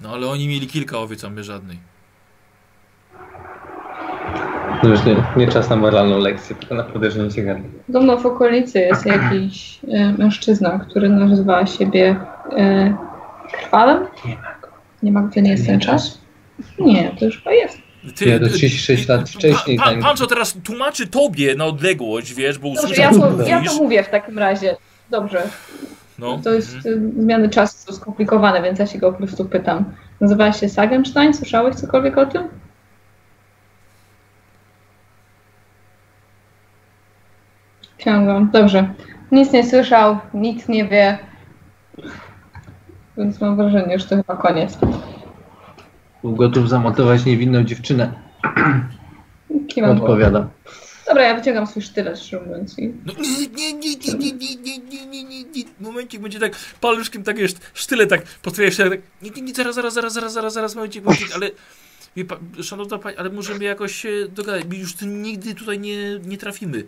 No 0.00 0.12
ale 0.12 0.26
oni 0.26 0.48
mieli 0.48 0.66
kilka 0.66 0.98
owiec, 0.98 1.24
a 1.24 1.30
my 1.30 1.44
żadnej. 1.44 1.78
No 4.82 4.88
już 4.88 5.04
nie, 5.04 5.16
nie 5.36 5.48
czas 5.48 5.70
na 5.70 5.76
moralną 5.76 6.18
lekcję, 6.18 6.56
tylko 6.56 6.74
na 6.74 6.82
poderzenie 6.82 7.44
gardła. 7.44 7.70
Podobno 7.86 8.16
w 8.16 8.26
okolicy 8.26 8.80
jest 8.80 9.06
jakiś 9.06 9.80
e, 9.88 10.12
mężczyzna, 10.18 10.78
który 10.78 11.08
nazywa 11.08 11.66
siebie 11.66 12.16
e, 12.56 12.96
krwalem. 13.52 14.06
Nie 14.26 14.34
ma. 14.36 14.61
Nie 15.02 15.12
ma, 15.12 15.30
to 15.34 15.40
nie 15.40 15.50
jest 15.50 15.66
ten 15.66 15.80
czas? 15.80 16.18
Nie, 16.78 17.10
to 17.18 17.24
już 17.24 17.38
chyba 17.38 17.52
jest. 17.52 17.78
Ty, 18.16 18.26
Nie, 18.26 18.40
to 18.40 18.46
y, 18.46 18.50
36 18.50 19.08
lat 19.08 19.30
wcześniej, 19.30 19.76
Pan, 19.76 20.00
pan 20.00 20.16
co 20.16 20.26
teraz 20.26 20.56
tłumaczy 20.64 21.06
tobie 21.06 21.54
na 21.54 21.64
odległość, 21.64 22.34
wiesz, 22.34 22.58
bo 22.58 22.68
Dobrze, 22.68 22.82
usłyszał, 22.82 23.14
ja 23.14 23.20
to, 23.20 23.48
ja 23.48 23.62
to 23.64 23.74
mówię 23.74 24.02
w 24.02 24.08
takim 24.08 24.38
razie. 24.38 24.76
Dobrze, 25.10 25.42
No, 26.18 26.38
to 26.44 26.52
jest 26.52 26.74
mhm. 26.74 27.12
zmiany 27.22 27.48
czasu 27.48 27.78
są 27.78 27.92
skomplikowane, 27.92 28.62
więc 28.62 28.78
ja 28.78 28.86
się 28.86 28.98
go 28.98 29.12
po 29.12 29.18
prostu 29.18 29.44
pytam. 29.44 29.84
Nazywa 30.20 30.52
się 30.52 30.68
Sagenstein, 30.68 31.34
słyszałeś 31.34 31.76
cokolwiek 31.76 32.18
o 32.18 32.26
tym? 32.26 32.48
Ciągam, 37.98 38.50
dobrze. 38.50 38.94
Nic 39.32 39.52
nie 39.52 39.66
słyszał, 39.70 40.18
nic 40.34 40.68
nie 40.68 40.84
wie. 40.88 41.18
Więc 43.16 43.40
mam 43.40 43.56
wrażenie, 43.56 43.98
że 43.98 44.06
to 44.06 44.16
chyba 44.16 44.36
koniec. 44.36 44.78
Był 46.22 46.34
gotów 46.36 46.68
zamontować 46.68 47.24
niewinną 47.24 47.64
dziewczynę. 47.64 48.12
Kiwam 49.68 49.90
głową. 49.90 50.12
Odpowiadam. 50.12 50.48
Dobra, 51.06 51.22
ja 51.22 51.34
wyciągam 51.34 51.66
swój 51.66 51.82
sztylet, 51.82 52.18
szczerze 52.20 52.44
mówiąc. 52.46 52.78
I... 52.78 52.94
No, 53.06 53.12
nie, 53.12 53.48
nie, 53.48 53.72
nie, 53.72 53.96
nie, 53.96 54.14
nie, 54.14 54.32
nie, 54.32 54.56
nie, 54.56 54.78
nie, 54.78 55.06
nie, 55.06 55.24
nie, 55.24 55.44
nie. 55.44 55.64
Momencik 55.80 56.20
będzie 56.22 56.40
tak 56.40 56.52
paluszkiem 56.80 57.22
tak 57.22 57.38
jest 57.38 57.70
sztyle 57.74 58.06
tak 58.06 58.22
potwierdza 58.42 58.84
się 58.84 58.90
tak. 58.90 59.00
Nie, 59.22 59.30
nie, 59.30 59.42
nie, 59.42 59.54
zaraz, 59.54 59.74
zaraz, 59.74 59.94
zaraz, 59.94 60.12
zaraz, 60.12 60.32
zaraz, 60.32 60.52
zaraz, 60.52 60.74
momencik, 60.74 61.04
momencik, 61.04 61.28
ale 61.34 61.50
wie 62.16 62.24
pan, 62.24 62.38
szanowna 62.62 62.98
pani, 62.98 63.16
ale 63.16 63.30
możemy 63.30 63.64
jakoś 63.64 63.94
się 63.94 64.28
dogadać. 64.28 64.64
My 64.64 64.76
już 64.76 64.96
tu 64.96 65.06
nigdy 65.06 65.54
tutaj 65.54 65.78
nie, 65.78 66.18
nie 66.18 66.38
trafimy. 66.38 66.84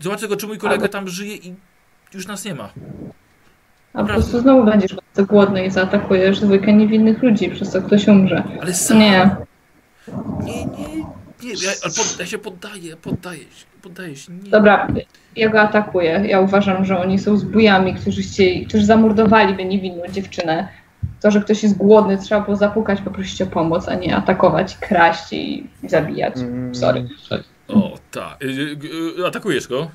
Zobacz 0.00 0.20
tego, 0.20 0.36
czy 0.36 0.46
mój 0.46 0.58
kolega 0.58 0.88
tam 0.88 1.08
żyje 1.08 1.36
i 1.36 1.54
już 2.14 2.26
nas 2.26 2.44
nie 2.44 2.54
ma. 2.54 2.72
A 3.96 4.02
po 4.02 4.04
prostu 4.08 4.40
znowu 4.40 4.64
będziesz 4.64 4.94
bardzo 4.94 5.32
głodny 5.32 5.66
i 5.66 5.70
zaatakujesz 5.70 6.40
dwójkę 6.40 6.72
niewinnych 6.72 7.22
ludzi, 7.22 7.50
przez 7.50 7.70
co 7.70 7.82
ktoś 7.82 8.08
umrze. 8.08 8.42
Ale 8.62 8.74
sam. 8.74 8.98
Nie. 8.98 9.36
Nie, 10.44 10.66
nie, 10.66 10.96
nie. 10.96 11.06
Ja, 11.42 11.72
pod, 11.82 12.16
ja 12.20 12.26
się 12.26 12.38
poddaję, 12.38 12.96
poddaję 12.96 13.38
się, 13.38 13.66
poddaję 13.82 14.16
się. 14.16 14.32
Nie. 14.32 14.50
Dobra, 14.50 14.88
ja 15.36 15.48
go 15.48 15.60
atakuję. 15.60 16.24
Ja 16.28 16.40
uważam, 16.40 16.84
że 16.84 16.98
oni 16.98 17.18
są 17.18 17.36
zbójami, 17.36 17.94
którzy, 17.94 18.22
chcieli, 18.22 18.66
którzy 18.66 18.86
zamordowaliby 18.86 19.64
niewinną 19.64 20.02
dziewczynę. 20.10 20.68
to, 21.20 21.30
że 21.30 21.40
ktoś 21.40 21.62
jest 21.62 21.76
głodny, 21.76 22.18
trzeba 22.18 22.40
było 22.40 22.56
zapukać, 22.56 23.00
poprosić 23.00 23.42
o 23.42 23.46
pomoc, 23.46 23.88
a 23.88 23.94
nie 23.94 24.16
atakować, 24.16 24.76
kraść 24.76 25.32
i 25.32 25.66
zabijać. 25.84 26.36
Mm, 26.36 26.74
Sorry. 26.74 27.08
O, 27.68 27.94
tak. 28.10 28.42
Y, 28.42 28.46
y, 28.46 29.20
y, 29.20 29.26
Atakujesz 29.26 29.68
go? 29.68 29.90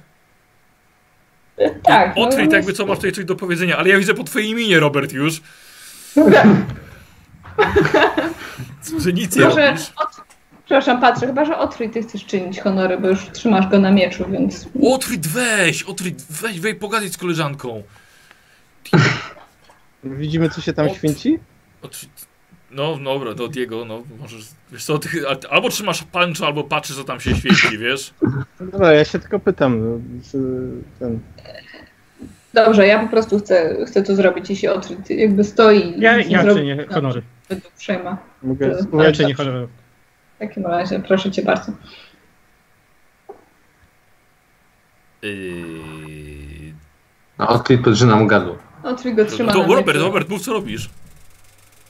Tak. 1.84 2.16
no, 2.16 2.22
Otwit, 2.22 2.52
jakby 2.54 2.74
co 2.74 2.86
masz 2.86 2.97
tutaj 2.97 3.12
coś 3.12 3.26
do 3.26 3.36
powiedzenia, 3.36 3.78
ale 3.78 3.89
ja 3.89 3.97
widzę 3.97 4.14
po 4.14 4.24
twojej 4.24 4.49
imieniu, 4.49 4.80
Robert, 4.80 5.12
już, 5.14 5.41
że 8.99 9.14
nic 9.14 9.36
nie 9.36 9.43
Może 9.45 9.68
robisz. 9.72 9.91
od... 9.95 10.22
Przepraszam, 10.66 11.02
patrzę, 11.02 11.28
chyba, 11.28 11.45
że 11.45 11.58
Otwój 11.58 11.89
ty 11.89 12.04
chcesz 12.04 12.26
czynić 12.26 12.60
honory, 12.60 12.97
bo 12.97 13.08
już 13.08 13.20
trzymasz 13.34 13.68
go 13.68 13.80
na 13.80 13.91
mieczu, 13.91 14.26
więc... 14.30 14.68
Otwit, 14.84 15.28
weź, 15.28 15.84
Otwit, 15.84 16.26
weź, 16.30 16.60
weź, 16.60 16.76
pogadaj 16.80 17.10
z 17.10 17.18
koleżanką. 17.18 17.84
Widzimy, 20.04 20.49
co 20.49 20.62
się 20.62 20.74
tam 20.74 20.88
O, 20.88 20.93
święci? 20.93 21.39
No, 22.72 22.97
dobra, 23.03 23.34
do 23.34 23.47
Diego, 23.47 23.86
no, 23.86 24.03
możesz, 24.19 24.47
wiesz 24.72 24.86
co, 24.86 24.99
ty, 24.99 25.09
al- 25.28 25.38
albo 25.49 25.69
trzymasz 25.69 26.03
panczo, 26.03 26.45
albo 26.45 26.63
patrzysz, 26.63 26.95
co 26.95 27.03
tam 27.03 27.19
się 27.19 27.36
świeci, 27.36 27.78
wiesz? 27.78 28.13
Dobra, 28.59 28.93
ja 28.93 29.05
się 29.05 29.19
tylko 29.19 29.39
pytam. 29.39 29.80
no, 29.80 29.99
czy 30.32 30.38
Ten... 30.99 31.19
Dobrze, 32.53 32.88
ja 32.88 32.99
po 32.99 33.07
prostu 33.07 33.39
chcę, 33.39 33.86
chcę 33.88 34.03
to 34.03 34.15
zrobić, 34.15 34.49
jeśli 34.49 34.67
Otwój 34.67 34.97
jakby 35.09 35.43
stoi... 35.43 35.93
Ja, 36.01 36.17
ja 36.17 36.41
zrobi, 36.41 36.59
czynię 36.59 36.86
honory. 36.89 37.22
uprzejma. 37.76 38.17
Mogę 38.43 38.76
To- 38.91 39.03
Ja 39.03 39.11
czynię 39.11 39.34
honory. 39.34 39.67
W 40.36 40.39
takim 40.39 40.65
razie, 40.65 40.99
proszę 40.99 41.32
cię 41.32 41.41
bardzo. 41.41 41.72
Yy... 45.22 46.74
A 47.38 47.47
Otwit 47.47 47.82
podrzyna 47.84 48.15
mu 48.15 48.28
gardło. 48.28 48.57
Otwój 48.84 49.13
go 49.15 49.26
trzyma 49.26 49.53
To, 49.53 49.63
Robert. 49.67 49.97
Robert, 49.97 50.30
mów 50.30 50.41
co 50.41 50.53
robisz. 50.53 50.89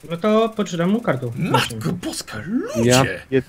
No 0.10 0.18
to 0.18 0.50
poczytam 0.50 0.90
mu 0.90 1.02
kartę. 1.02 1.32
Matko 1.36 1.92
boska, 1.92 2.38
ludzie! 2.76 3.22
Ja. 3.32 3.42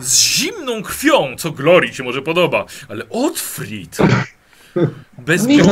Z 0.00 0.22
zimną 0.22 0.82
krwią, 0.82 1.36
co 1.38 1.50
Glorii 1.50 1.94
się 1.94 2.02
może 2.04 2.22
podoba, 2.22 2.64
ale 2.88 3.08
Otfrid! 3.08 3.96
Bez 5.18 5.46
gry, 5.46 5.62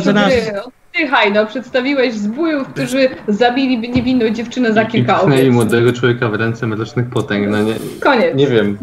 oddychaj, 0.94 1.32
no, 1.32 1.46
przedstawiłeś 1.46 2.14
zbójów, 2.14 2.68
którzy 2.68 3.08
zabili 3.28 3.78
niewinną 3.78 4.30
dziewczynę 4.30 4.72
za 4.72 4.84
kilka 4.84 5.18
Pichnęli 5.18 5.40
owiec. 5.40 5.52
młodego 5.54 5.92
człowieka 5.92 6.28
w 6.28 6.34
ręce 6.34 6.66
mrocznych 6.66 7.08
potęg. 7.08 7.48
No 7.48 7.62
nie, 7.62 7.74
Koniec. 8.00 8.34
nie 8.36 8.46
wiem. 8.46 8.78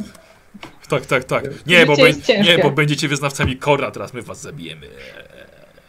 Tak, 0.90 1.06
tak, 1.06 1.24
tak. 1.24 1.44
Nie, 1.68 1.86
bo, 1.86 1.96
nie, 2.44 2.58
bo 2.64 2.72
będziecie 2.72 3.08
wyznawcami 3.08 3.58
Kora, 3.58 3.92
teraz 3.92 4.14
my 4.14 4.22
was 4.22 4.42
zabijemy. 4.42 4.88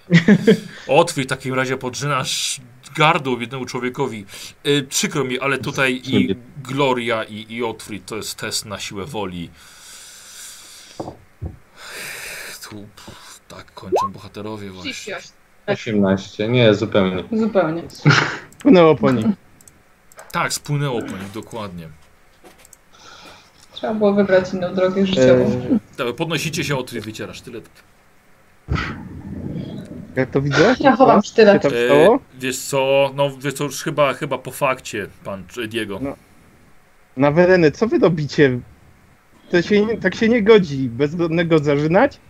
Otwórz 0.86 1.24
w 1.24 1.26
takim 1.26 1.54
razie 1.54 1.76
podrzynasz 1.76 2.60
gardło 2.96 3.40
jednemu 3.40 3.64
człowiekowi. 3.66 4.24
Y, 4.66 4.86
przykro 4.88 5.24
mi, 5.24 5.40
ale 5.40 5.58
tutaj 5.58 6.02
i 6.04 6.36
Gloria 6.62 7.24
i, 7.24 7.52
i 7.52 7.64
Otwrid 7.64 8.06
to 8.06 8.16
jest 8.16 8.34
test 8.34 8.64
na 8.66 8.78
siłę 8.80 9.04
woli. 9.04 9.50
Tu, 12.70 12.86
pff, 12.96 13.40
tak 13.48 13.74
kończą 13.74 14.12
bohaterowie 14.12 14.70
właśnie. 14.70 14.92
38. 14.92 15.34
18. 15.66 16.48
Nie, 16.48 16.74
zupełnie. 16.74 17.24
Zupełnie. 17.32 17.82
Płynęło 18.58 18.94
po 18.96 19.10
nich. 19.10 19.26
Tak, 20.32 20.52
spłynęło 20.52 21.02
po 21.02 21.10
nich, 21.16 21.30
dokładnie. 21.34 21.88
Trzeba 23.72 23.94
było 23.94 24.12
wybrać 24.12 24.52
inną 24.54 24.74
drogę 24.74 25.06
życiową. 25.06 25.44
E, 25.44 25.78
Dobra, 25.96 26.12
podnosicie 26.12 26.64
się, 26.64 26.76
Otwrid 26.76 27.04
wycierasz 27.04 27.40
tyle. 27.40 27.60
Jak 30.16 30.30
to 30.30 30.40
widzę? 30.40 30.74
Ja 30.80 30.96
chowam 30.96 31.22
Co 31.22 31.28
sztylet. 31.28 31.62
tam 31.62 31.72
E, 31.74 31.86
stało? 31.86 32.18
wiesz 32.38 32.58
co, 32.58 33.10
no 33.16 33.30
wiesz 33.38 33.54
co, 33.54 33.64
już 33.64 33.82
chyba, 33.82 34.12
chyba 34.14 34.38
po 34.38 34.50
fakcie, 34.50 35.06
pan 35.24 35.44
czy 35.48 35.68
Diego. 35.68 35.98
No. 36.02 36.16
Na 37.16 37.30
wereny, 37.30 37.70
co 37.70 37.86
wy 37.86 37.98
robicie? 37.98 38.58
To 39.50 39.62
się, 39.62 39.86
tak 40.02 40.14
się 40.14 40.28
nie 40.28 40.42
godzi. 40.42 40.88
Bezbronnego 40.88 41.58
zażynać? 41.58 42.20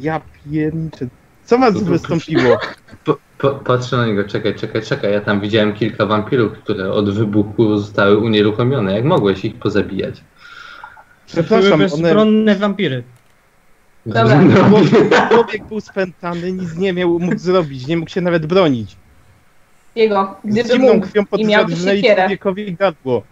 Ja 0.00 0.20
pierniczę. 0.50 1.06
Co 1.44 1.58
was 1.58 1.82
wystąpiło? 1.82 2.58
Po, 3.04 3.16
po, 3.38 3.50
patrzę 3.50 3.96
na 3.96 4.06
niego, 4.06 4.24
czekaj, 4.24 4.54
czekaj, 4.54 4.82
czekaj. 4.82 5.12
Ja 5.12 5.20
tam 5.20 5.40
widziałem 5.40 5.74
kilka 5.74 6.06
wampirów, 6.06 6.52
które 6.52 6.92
od 6.92 7.10
wybuchu 7.14 7.76
zostały 7.76 8.16
unieruchomione. 8.18 8.92
Jak 8.94 9.04
mogłeś 9.04 9.44
ich 9.44 9.54
pozabijać? 9.56 10.14
Były 10.14 11.44
Przepraszam, 11.44 11.72
one... 11.72 11.84
bezbronne 11.84 12.56
wampiry. 12.56 13.02
Dobra. 14.06 14.40
Człowiek- 14.68 15.28
Człowiek 15.30 15.64
był 15.64 15.80
spętany, 15.80 16.52
nic 16.52 16.76
nie 16.76 16.92
miał 16.92 17.18
mógł 17.18 17.38
zrobić, 17.38 17.86
nie 17.86 17.96
mógł 17.96 18.10
się 18.10 18.20
nawet 18.20 18.46
bronić. 18.46 18.96
Jego, 19.96 20.36
Z 20.44 20.48
gdyby 20.52 20.68
zimną 20.72 20.94
mógł 20.94 21.06
krwią 21.06 21.22
i 21.36 21.46
miałby 21.46 21.76
siekierę, 21.76 22.22
człowiekowi 22.22 22.74
gardło. 22.74 23.22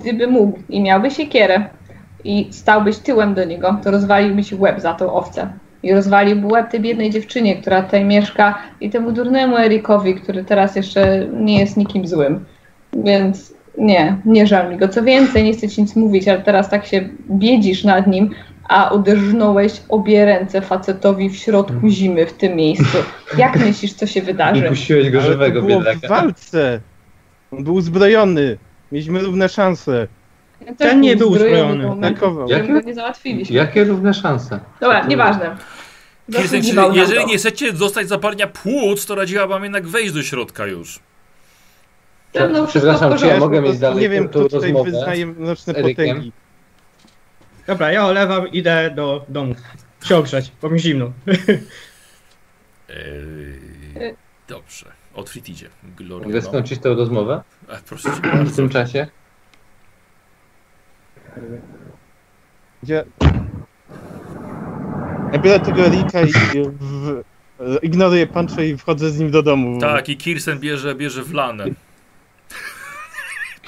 gdyby 0.00 0.26
mógł 0.26 0.58
i 0.68 0.80
miałby 0.80 1.10
siekierę 1.10 1.64
i 2.24 2.48
stałbyś 2.50 2.98
tyłem 2.98 3.34
do 3.34 3.44
niego, 3.44 3.76
to 3.84 3.90
rozwaliłbyś 3.90 4.52
łeb 4.52 4.80
za 4.80 4.94
tą 4.94 5.12
owcę. 5.12 5.52
I 5.82 5.92
rozwaliłby 5.94 6.46
łeb 6.46 6.70
tej 6.70 6.80
biednej 6.80 7.10
dziewczynie, 7.10 7.56
która 7.56 7.82
tutaj 7.82 8.04
mieszka 8.04 8.58
i 8.80 8.90
temu 8.90 9.12
durnemu 9.12 9.56
Erikowi, 9.56 10.14
który 10.14 10.44
teraz 10.44 10.76
jeszcze 10.76 11.26
nie 11.32 11.60
jest 11.60 11.76
nikim 11.76 12.06
złym. 12.06 12.44
Więc 12.92 13.54
nie, 13.78 14.16
nie 14.24 14.46
żal 14.46 14.70
mi 14.70 14.76
go. 14.76 14.88
Co 14.88 15.02
więcej, 15.02 15.44
nie 15.44 15.52
chcę 15.52 15.68
ci 15.68 15.82
nic 15.82 15.96
mówić, 15.96 16.28
ale 16.28 16.38
teraz 16.40 16.70
tak 16.70 16.86
się 16.86 17.08
biedzisz 17.30 17.84
nad 17.84 18.06
nim, 18.06 18.30
a 18.68 18.90
uderznąłeś 18.94 19.72
obie 19.88 20.24
ręce 20.24 20.60
facetowi 20.62 21.30
w 21.30 21.36
środku 21.36 21.88
zimy 21.88 22.26
w 22.26 22.32
tym 22.32 22.56
miejscu. 22.56 22.98
Jak 23.38 23.56
myślisz, 23.66 23.92
co 23.92 24.06
się 24.06 24.22
wydarzy? 24.22 24.66
Upuściłeś 24.66 25.10
go 25.10 25.18
Ale 25.18 25.26
żywego, 25.28 25.60
to 25.60 25.66
było 25.66 25.80
w 25.80 25.84
biedaka. 25.84 26.08
walce. 26.08 26.80
On 27.52 27.64
był 27.64 27.74
uzbrojony. 27.74 28.58
Mieliśmy 28.92 29.20
równe 29.20 29.48
szanse. 29.48 30.06
Ja 30.66 30.74
Ten 30.74 31.00
nie 31.00 31.16
był 31.16 31.30
uzbrojony, 31.30 31.60
uzbrojony. 31.62 31.88
bo 31.88 31.94
my- 31.96 32.06
Atakował. 32.06 32.48
Jak- 32.48 32.68
my 32.68 32.80
go 32.80 32.86
nie 32.88 32.94
załatwiliśmy. 32.94 33.56
Jakie 33.56 33.84
równe 33.84 34.14
szanse? 34.14 34.60
Dobra, 34.80 35.06
nieważne. 35.06 35.56
Na 36.28 36.40
jeżeli 36.40 36.74
to. 36.74 37.26
nie 37.26 37.36
chcecie 37.38 37.72
dostać 37.72 38.08
zapalenia 38.08 38.46
płuc, 38.46 39.06
to 39.06 39.14
radziłabym 39.14 39.62
jednak 39.62 39.86
wejść 39.86 40.12
do 40.12 40.22
środka 40.22 40.66
już. 40.66 41.00
No, 42.34 42.48
no, 42.48 42.66
Przepraszam, 42.66 43.18
czy 43.18 43.26
ja 43.26 43.38
mogę 43.38 43.60
mieć 43.60 43.78
dalej 43.78 44.00
Nie 44.00 44.08
wiem, 44.08 44.28
kto 44.28 44.48
tutaj 44.48 44.60
rozmowę 44.72 44.90
wyznaje 44.90 45.26
mroczne 45.26 45.74
potęgi. 45.74 46.32
Dobra, 47.68 47.92
ja 47.92 48.06
olewam, 48.06 48.48
idę 48.48 48.90
do 48.90 49.24
domu. 49.28 49.54
Się 50.04 50.16
ogrzać, 50.16 50.52
bo 50.62 50.70
mi 50.70 50.78
zimno. 50.78 51.12
Eee, 52.88 54.14
dobrze. 54.48 54.86
Otwit 55.14 55.48
idzie. 55.48 55.68
Gloria. 55.96 56.26
Mogę 56.26 56.42
skończyć 56.42 56.80
tę 56.80 56.94
rozmowę 56.94 57.42
A, 57.68 57.76
proszę 57.86 58.08
cię 58.10 58.44
w 58.44 58.56
tym 58.56 58.68
czasie? 58.68 59.06
Gdzie... 62.82 63.04
Ja 65.32 65.38
biorę 65.38 65.60
tego 65.60 65.88
Rika 65.88 66.20
i 66.22 66.32
w... 66.80 67.22
ignoruję 67.82 68.26
puncha 68.26 68.62
i 68.62 68.76
wchodzę 68.76 69.10
z 69.10 69.18
nim 69.18 69.30
do 69.30 69.42
domu. 69.42 69.80
Tak, 69.80 70.08
i 70.08 70.16
Kirsten 70.16 70.60
bierze, 70.60 70.94
bierze 70.94 71.22
w 71.22 71.34
lanę. 71.34 71.64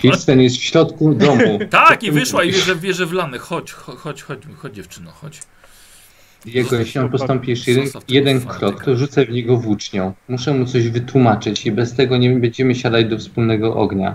Kirsten 0.01 0.41
jest 0.41 0.57
w 0.57 0.63
środku 0.63 1.15
domu. 1.15 1.59
Tak, 1.71 2.03
i 2.03 2.11
wyszła 2.11 2.45
i 2.45 2.53
bierze, 2.53 2.77
bierze 2.77 3.07
w 3.07 3.13
lanę. 3.13 3.39
Chodź, 3.39 3.73
chodź, 3.73 4.23
chodź, 4.23 4.41
chodź, 4.57 4.75
dziewczyno, 4.75 5.11
chodź. 5.11 5.41
Jego, 6.47 6.77
jeśli 6.77 7.01
on 7.01 7.11
postąpi 7.11 7.51
jeszcze 7.51 7.71
jeden, 7.71 7.89
jeden 8.09 8.41
krok, 8.41 8.85
to 8.85 8.97
rzucę 8.97 9.27
w 9.27 9.31
niego 9.31 9.57
włócznią. 9.57 10.13
Muszę 10.29 10.55
mu 10.55 10.67
coś 10.67 10.89
wytłumaczyć 10.89 11.67
i 11.67 11.73
bez 11.73 11.95
tego 11.95 12.17
nie 12.17 12.31
będziemy 12.31 12.75
siadać 12.75 13.07
do 13.07 13.19
wspólnego 13.19 13.77
ognia. 13.77 14.15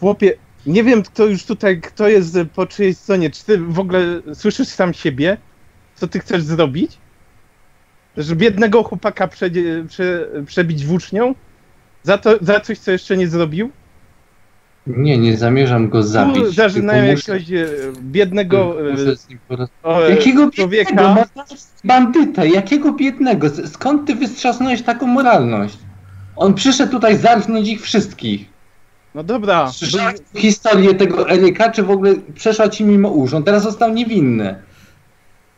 Chłopie, 0.00 0.34
nie 0.66 0.84
wiem 0.84 1.02
kto 1.02 1.26
już 1.26 1.44
tutaj, 1.44 1.80
kto 1.80 2.08
jest 2.08 2.38
po 2.54 2.66
czyjej 2.66 2.94
stronie. 2.94 3.30
Czy 3.30 3.44
ty 3.44 3.58
w 3.58 3.78
ogóle 3.78 4.20
słyszysz 4.34 4.68
sam 4.68 4.94
siebie? 4.94 5.36
Co 5.94 6.08
ty 6.08 6.18
chcesz 6.20 6.42
zrobić? 6.42 6.98
Że 8.16 8.36
biednego 8.36 8.82
chłopaka 8.82 9.28
prze, 9.28 9.50
prze, 9.88 10.28
przebić 10.46 10.86
włócznią? 10.86 11.34
Za, 12.02 12.18
to, 12.18 12.38
za 12.40 12.60
coś, 12.60 12.78
co 12.78 12.90
jeszcze 12.90 13.16
nie 13.16 13.28
zrobił? 13.28 13.70
Nie, 14.86 15.18
nie 15.18 15.36
zamierzam 15.36 15.88
go 15.88 16.02
zabić. 16.02 16.34
Tu 16.34 16.52
tylko 16.52 16.92
muszę- 16.92 17.32
jakiegoś 17.32 17.52
e, 17.52 17.66
biednego 18.02 18.76
poroz- 19.48 19.66
e, 19.84 19.88
o, 19.88 20.00
Jakiego 20.00 20.50
człowieka. 20.50 20.90
biednego? 20.90 21.24
Bandyta, 21.84 22.44
jakiego 22.44 22.92
biednego? 22.92 23.46
Skąd 23.66 24.06
ty 24.06 24.14
wystrzasnąłeś 24.14 24.82
taką 24.82 25.06
moralność? 25.06 25.78
On 26.36 26.54
przyszedł 26.54 26.92
tutaj 26.92 27.16
zarżnąć 27.16 27.68
ich 27.68 27.82
wszystkich. 27.82 28.44
No 29.14 29.22
dobra, 29.22 29.70
Słyszałeś 29.72 30.16
historię 30.36 30.94
tego 30.94 31.30
Eryka, 31.30 31.70
czy 31.70 31.82
w 31.82 31.90
ogóle 31.90 32.14
przeszła 32.34 32.68
ci 32.68 32.84
mimo 32.84 33.08
usz? 33.08 33.34
On 33.34 33.42
teraz 33.44 33.62
został 33.62 33.92
niewinny. 33.94 34.54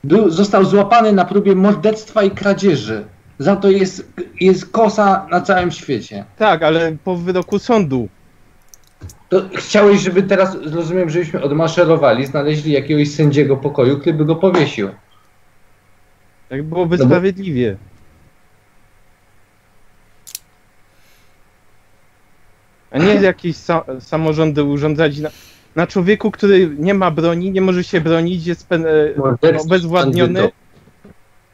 Był, 0.04 0.30
został 0.30 0.64
złapany 0.64 1.12
na 1.12 1.24
próbie 1.24 1.54
morderstwa 1.54 2.22
i 2.22 2.30
kradzieży. 2.30 3.04
Za 3.38 3.56
to 3.56 3.70
jest, 3.70 4.12
jest 4.40 4.66
kosa 4.70 5.26
na 5.30 5.40
całym 5.40 5.70
świecie. 5.70 6.24
tak, 6.38 6.62
ale 6.62 6.96
po 7.04 7.16
wyroku 7.16 7.58
sądu. 7.58 8.08
To 9.28 9.42
chciałeś, 9.56 10.00
żeby 10.00 10.22
teraz, 10.22 10.56
rozumiem, 10.72 11.10
żebyśmy 11.10 11.42
odmaszerowali, 11.42 12.26
znaleźli 12.26 12.72
jakiegoś 12.72 13.08
sędziego 13.10 13.56
pokoju, 13.56 13.98
który 13.98 14.14
by 14.14 14.24
go 14.24 14.36
powiesił. 14.36 14.88
Tak 16.48 16.62
byłoby 16.62 16.96
No 16.96 17.04
bo- 17.04 17.08
sprawiedliwie. 17.10 17.76
a 22.90 22.98
nie 22.98 23.14
jakieś 23.14 23.56
sa 23.56 23.84
samorządy 24.00 24.62
urządzać 24.64 25.18
na, 25.18 25.30
na 25.76 25.86
człowieku, 25.86 26.30
który 26.30 26.70
nie 26.78 26.94
ma 26.94 27.10
broni, 27.10 27.50
nie 27.50 27.60
może 27.60 27.84
się 27.84 28.00
bronić, 28.00 28.46
jest 28.46 28.68
pen, 28.68 28.86
e, 28.86 29.58
obezwładniony. 29.60 30.32
bandyto. 30.40 30.54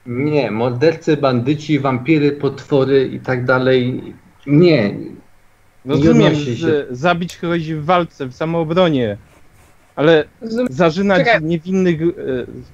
Nie, 0.07 0.51
mordercy, 0.51 1.17
bandyci, 1.17 1.79
wampiry, 1.79 2.33
potwory 2.33 3.09
i 3.13 3.21
tak 3.21 3.45
dalej. 3.45 4.03
Nie. 4.47 4.95
Rozumiem, 5.85 6.27
odnosi 6.33 6.45
się. 6.45 6.53
że 6.69 6.87
zabić 6.91 7.37
kogoś 7.37 7.73
w 7.73 7.85
walce, 7.85 8.27
w 8.27 8.35
samoobronie, 8.35 9.17
ale 9.97 10.25
Rozumiem. 10.43 10.67
zarzynać 10.71 11.19
Czekaj. 11.19 11.43
niewinnych, 11.43 12.03
e, 12.03 12.07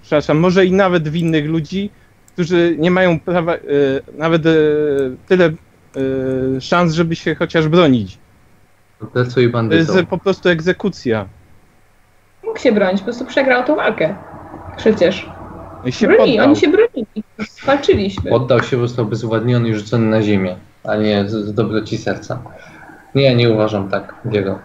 przepraszam, 0.03 0.39
może 0.39 0.67
i 0.67 0.73
nawet 0.73 1.09
winnych 1.09 1.47
ludzi, 1.47 1.91
którzy 2.33 2.75
nie 2.79 2.91
mają 2.91 3.21
prawa, 3.21 3.55
e, 3.55 3.59
nawet 4.19 4.47
e, 4.47 4.51
tyle 5.29 5.45
e, 5.47 6.61
szans, 6.61 6.95
żeby 6.95 7.17
się 7.17 7.35
chociaż 7.35 7.69
bronić. 7.69 8.19
Mordercą 9.01 9.41
i 9.41 9.47
To 9.47 9.53
bandytą. 9.53 9.95
jest 9.97 10.09
po 10.09 10.19
prostu 10.19 10.49
egzekucja. 10.49 11.27
Mógł 12.45 12.59
się 12.59 12.73
bronić, 12.73 12.99
po 12.99 13.05
prostu 13.05 13.25
przegrał 13.25 13.65
tą 13.65 13.77
walkę. 13.77 14.17
Przecież. 14.77 15.27
I 15.85 15.93
się 15.93 16.07
Broni, 16.07 16.31
poddał. 16.33 16.47
oni 16.47 16.57
się 16.57 16.69
bronili. 16.69 17.23
Walczyliśmy. 17.67 18.31
Oddał 18.31 18.63
się, 18.63 18.79
został 18.79 19.05
obezwładniony 19.05 19.69
i 19.69 19.75
rzucony 19.75 20.07
na 20.07 20.23
ziemię, 20.23 20.57
a 20.85 20.97
nie 20.97 21.25
z, 21.29 21.33
z 21.33 21.55
dobroci 21.55 21.99
serca. 21.99 22.43
Nie, 23.17 23.35
nie 23.35 23.51
uważam 23.51 23.89
tak, 23.89 24.14
Diego. 24.25 24.59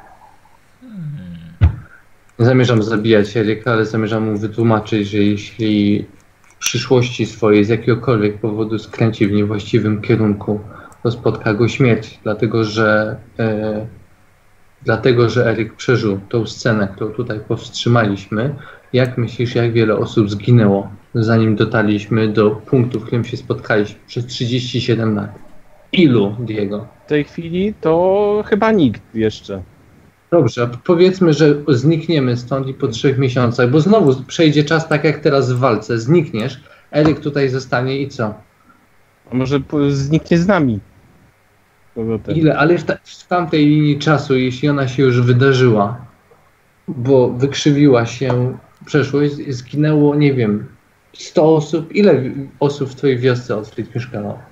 Nie 2.39 2.45
zamierzam 2.45 2.83
zabijać 2.83 3.37
Eryka, 3.37 3.71
ale 3.71 3.85
zamierzam 3.85 4.31
mu 4.31 4.37
wytłumaczyć, 4.37 5.09
że 5.09 5.17
jeśli 5.17 6.05
w 6.43 6.55
przyszłości 6.57 7.25
swojej 7.25 7.65
z 7.65 7.69
jakiegokolwiek 7.69 8.39
powodu 8.39 8.79
skręci 8.79 9.27
w 9.27 9.31
niewłaściwym 9.31 10.01
kierunku, 10.01 10.59
to 11.03 11.11
spotka 11.11 11.53
go 11.53 11.67
śmierć, 11.67 12.19
dlatego 12.23 12.63
że 12.63 13.15
e, 13.39 13.85
dlatego, 14.83 15.29
że 15.29 15.45
Eryk 15.45 15.73
przeżył 15.75 16.19
tą 16.29 16.45
scenę, 16.45 16.87
którą 16.95 17.11
tutaj 17.11 17.39
powstrzymaliśmy. 17.47 18.55
Jak 18.93 19.17
myślisz, 19.17 19.55
jak 19.55 19.73
wiele 19.73 19.95
osób 19.95 20.29
zginęło, 20.29 20.89
zanim 21.15 21.55
dotarliśmy 21.55 22.27
do 22.27 22.51
punktu, 22.51 22.99
w 22.99 23.05
którym 23.05 23.25
się 23.25 23.37
spotkaliśmy 23.37 23.99
przez 24.07 24.25
37 24.25 25.15
lat? 25.15 25.39
Ilu, 25.91 26.35
Diego? 26.39 27.00
W 27.11 27.13
tej 27.13 27.23
chwili 27.23 27.73
to 27.81 28.43
chyba 28.47 28.71
nikt 28.71 29.15
jeszcze. 29.15 29.61
Dobrze, 30.31 30.69
powiedzmy, 30.83 31.33
że 31.33 31.55
znikniemy 31.67 32.37
stąd 32.37 32.67
i 32.67 32.73
po 32.73 32.87
trzech 32.87 33.17
miesiącach, 33.17 33.69
bo 33.69 33.79
znowu 33.79 34.23
przejdzie 34.23 34.63
czas 34.63 34.87
tak 34.87 35.03
jak 35.03 35.19
teraz 35.19 35.51
w 35.51 35.59
walce. 35.59 35.99
Znikniesz, 35.99 36.63
Eryk 36.91 37.19
tutaj 37.19 37.49
zostanie 37.49 37.99
i 38.01 38.07
co? 38.07 38.33
A 39.31 39.35
może 39.35 39.59
zniknie 39.89 40.37
z 40.37 40.47
nami. 40.47 40.79
Ile? 42.35 42.57
Ale 42.57 42.77
w, 42.77 42.83
ta, 42.83 42.97
w 43.03 43.27
tamtej 43.27 43.65
linii 43.65 43.99
czasu, 43.99 44.37
jeśli 44.37 44.69
ona 44.69 44.87
się 44.87 45.03
już 45.03 45.21
wydarzyła, 45.21 46.05
bo 46.87 47.29
wykrzywiła 47.29 48.05
się 48.05 48.57
przeszłość, 48.85 49.33
zginęło, 49.47 50.15
nie 50.15 50.33
wiem, 50.33 50.67
100 51.13 51.55
osób. 51.55 51.95
Ile 51.95 52.23
osób 52.59 52.89
w 52.89 52.95
twojej 52.95 53.17
wiosce 53.17 53.57
Otfrid 53.57 53.95
mieszkało? 53.95 54.50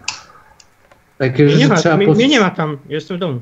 Takie 1.19 1.43
Nie 1.43 1.49
rzeczy 1.49 1.67
ma, 1.67 1.75
trzeba 1.75 1.97
mnie, 1.97 2.05
powst- 2.07 2.17
mnie 2.17 2.27
nie 2.27 2.39
ma 2.39 2.49
tam, 2.49 2.77
jestem 2.89 3.17
w 3.17 3.19
domu. 3.19 3.41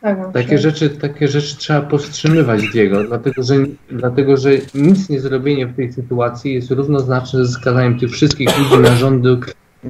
Tak, 0.00 0.18
mam 0.18 0.32
Takie 0.32 0.46
przecież. 0.46 0.62
rzeczy, 0.62 0.90
takie 0.90 1.28
rzeczy 1.28 1.56
trzeba 1.56 1.80
powstrzymywać, 1.80 2.62
Diego, 2.72 3.04
dlatego 3.04 3.42
że, 3.42 3.54
dlatego 3.90 4.36
że 4.36 4.50
nic 4.74 5.08
nie 5.08 5.20
zrobienie 5.20 5.66
w 5.66 5.76
tej 5.76 5.92
sytuacji 5.92 6.54
jest 6.54 6.70
równoznaczne 6.70 7.44
ze 7.46 7.52
skazaniem 7.52 7.98
tych 7.98 8.10
wszystkich 8.10 8.58
ludzi 8.58 8.78
na 8.82 8.96
rządy. 8.96 9.38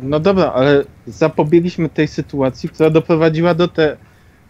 No 0.03 0.21
dobra, 0.21 0.53
ale 0.55 0.85
zapobiegliśmy 1.07 1.89
tej 1.89 2.09
sytuacji, 2.09 2.69
która 2.69 2.91
doprowadziła 2.91 3.55
do, 3.55 3.69
te, 3.69 3.97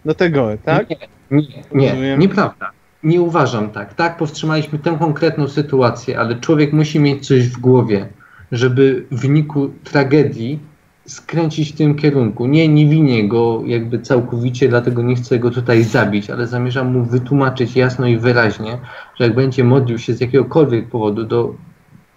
do 0.04 0.14
tego, 0.14 0.48
tak? 0.64 0.86
Nie, 1.30 1.46
nie, 1.74 1.92
nie, 1.96 2.16
nieprawda. 2.18 2.70
Nie 3.02 3.20
uważam 3.20 3.70
tak. 3.70 3.94
Tak, 3.94 4.16
powstrzymaliśmy 4.16 4.78
tę 4.78 4.96
konkretną 4.98 5.48
sytuację, 5.48 6.18
ale 6.18 6.36
człowiek 6.40 6.72
musi 6.72 7.00
mieć 7.00 7.26
coś 7.28 7.48
w 7.48 7.58
głowie, 7.58 8.08
żeby 8.52 9.04
w 9.10 9.20
wyniku 9.20 9.70
tragedii 9.84 10.58
skręcić 11.06 11.72
w 11.72 11.76
tym 11.76 11.94
kierunku. 11.94 12.46
Nie, 12.46 12.68
nie 12.68 12.86
winię 12.86 13.28
go 13.28 13.62
jakby 13.66 13.98
całkowicie, 13.98 14.68
dlatego 14.68 15.02
nie 15.02 15.14
chcę 15.14 15.38
go 15.38 15.50
tutaj 15.50 15.84
zabić, 15.84 16.30
ale 16.30 16.46
zamierzam 16.46 16.92
mu 16.92 17.04
wytłumaczyć 17.04 17.76
jasno 17.76 18.06
i 18.06 18.18
wyraźnie, 18.18 18.78
że 19.14 19.24
jak 19.24 19.34
będzie 19.34 19.64
modlił 19.64 19.98
się 19.98 20.14
z 20.14 20.20
jakiegokolwiek 20.20 20.88
powodu 20.88 21.24
do 21.24 21.54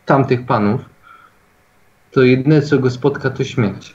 tamtych 0.06 0.46
panów, 0.46 0.82
to 2.12 2.24
jedyne 2.24 2.62
co 2.62 2.80
go 2.80 2.90
spotka 2.90 3.30
to 3.30 3.44
śmierć. 3.44 3.94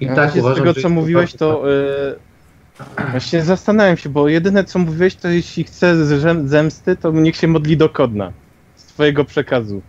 I 0.00 0.06
tak 0.06 0.36
uważam, 0.36 0.54
z 0.54 0.58
tego, 0.58 0.74
co 0.74 0.88
mówiłeś, 0.88 1.34
to 1.34 1.72
e, 1.72 3.10
właśnie 3.10 3.42
zastanawiam 3.42 3.96
się, 3.96 4.08
bo 4.08 4.28
jedyne, 4.28 4.64
co 4.64 4.78
mówiłeś, 4.78 5.14
to 5.14 5.28
jeśli 5.28 5.64
chce 5.64 6.06
zemsty, 6.44 6.96
to 6.96 7.12
niech 7.12 7.36
się 7.36 7.48
modli 7.48 7.76
do 7.76 7.88
Kodna 7.88 8.32
z 8.74 8.84
twojego 8.84 9.24
przekazu. 9.24 9.82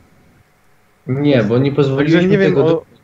Nie, 1.08 1.44
bo 1.44 1.58
nie 1.58 1.72
pozwoliłeś 1.72 2.14
Także 2.14 2.28
nie 2.28 2.38
mi 2.38 2.44
wiem, 2.44 2.52
tego 2.52 2.66
o. 2.66 2.97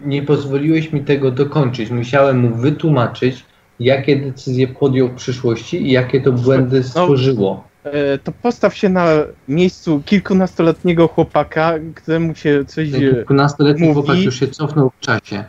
nie 0.00 0.22
pozwoliłeś 0.22 0.92
mi 0.92 1.00
tego 1.00 1.30
dokończyć. 1.30 1.90
Musiałem 1.90 2.38
mu 2.40 2.54
wytłumaczyć, 2.56 3.44
jakie 3.80 4.16
decyzje 4.16 4.68
podjął 4.68 5.08
w 5.08 5.14
przyszłości 5.14 5.82
i 5.82 5.90
jakie 5.92 6.20
to 6.20 6.32
błędy 6.32 6.82
stworzyło. 6.82 7.64
e, 7.84 8.18
to 8.18 8.32
postaw 8.42 8.76
się 8.76 8.88
na 8.88 9.06
miejscu 9.48 10.02
kilkunastoletniego 10.06 11.08
chłopaka, 11.08 11.74
któremu 11.94 12.34
się 12.34 12.64
coś... 12.64 12.88
E, 12.94 12.98
kilkunastoletni 12.98 13.88
mówi- 13.88 13.94
chłopak 13.94 14.18
już 14.18 14.40
się 14.40 14.48
cofnął 14.48 14.90
w 14.90 15.00
czasie 15.00 15.44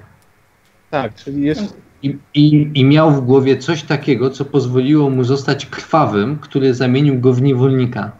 Tak, 0.89 1.15
czyli 1.15 1.41
jest... 1.41 1.77
I, 2.03 2.17
i, 2.33 2.71
i 2.73 2.85
miał 2.85 3.11
w 3.11 3.21
głowie 3.25 3.57
coś 3.57 3.83
takiego, 3.83 4.29
co 4.29 4.45
pozwoliło 4.45 5.09
mu 5.09 5.23
zostać 5.23 5.65
krwawym, 5.65 6.37
który 6.41 6.73
zamienił 6.73 7.19
go 7.19 7.33
w 7.33 7.41
niewolnika. 7.41 8.11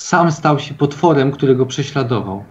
Sam 0.00 0.32
stał 0.32 0.58
się 0.58 0.74
potworem, 0.74 1.32
którego 1.32 1.66
prześladował. 1.66 2.44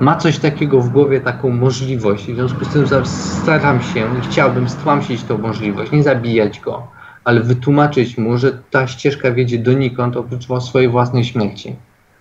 Ma 0.00 0.16
coś 0.16 0.38
takiego 0.38 0.80
w 0.80 0.88
głowie, 0.88 1.20
taką 1.20 1.50
możliwość. 1.50 2.28
I 2.28 2.32
w 2.32 2.36
związku 2.36 2.64
z 2.64 2.68
tym 2.68 2.86
staram 3.06 3.82
się 3.82 4.18
i 4.18 4.20
chciałbym 4.30 4.68
stłamsić 4.68 5.22
tą 5.22 5.38
możliwość, 5.38 5.92
nie 5.92 6.02
zabijać 6.02 6.60
go, 6.60 6.86
ale 7.24 7.40
wytłumaczyć 7.40 8.18
mu, 8.18 8.38
że 8.38 8.58
ta 8.70 8.86
ścieżka 8.86 9.32
wiedzie 9.32 9.58
donikąd 9.58 10.16
oprócz 10.16 10.46
swojej 10.60 10.88
własnej 10.88 11.24
śmierci. 11.24 11.76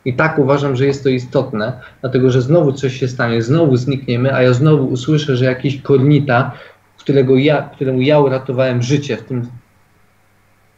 I 0.05 0.13
tak 0.13 0.39
uważam, 0.39 0.76
że 0.76 0.86
jest 0.86 1.03
to 1.03 1.09
istotne, 1.09 1.80
dlatego 2.01 2.30
że 2.30 2.41
znowu 2.41 2.74
coś 2.74 2.99
się 2.99 3.07
stanie, 3.07 3.41
znowu 3.41 3.76
znikniemy, 3.76 4.36
a 4.36 4.41
ja 4.41 4.53
znowu 4.53 4.86
usłyszę, 4.86 5.38
że 5.38 5.45
jakiś 5.45 5.82
kornita, 5.82 6.51
którego 6.97 7.36
ja, 7.36 7.61
któremu 7.61 8.01
ja 8.01 8.19
uratowałem 8.19 8.82
życie 8.82 9.17
w 9.17 9.24
tym 9.24 9.47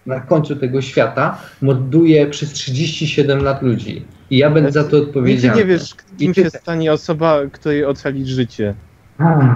na 0.06 0.20
końcu 0.20 0.56
tego 0.56 0.82
świata, 0.82 1.38
morduje 1.62 2.28
przez 2.28 2.54
37 2.54 3.44
lat 3.44 3.62
ludzi. 3.62 4.06
I 4.30 4.38
ja 4.38 4.50
będę 4.50 4.72
za 4.72 4.84
to 4.84 4.96
Nigdy 4.96 5.08
odpowiedzialny. 5.10 5.62
nie 5.62 5.68
wiesz, 5.68 5.96
kim 6.18 6.34
się 6.34 6.50
stanie 6.50 6.94
osoba, 6.94 7.40
której 7.52 7.86
ocalić 7.86 8.28
życie. 8.28 8.74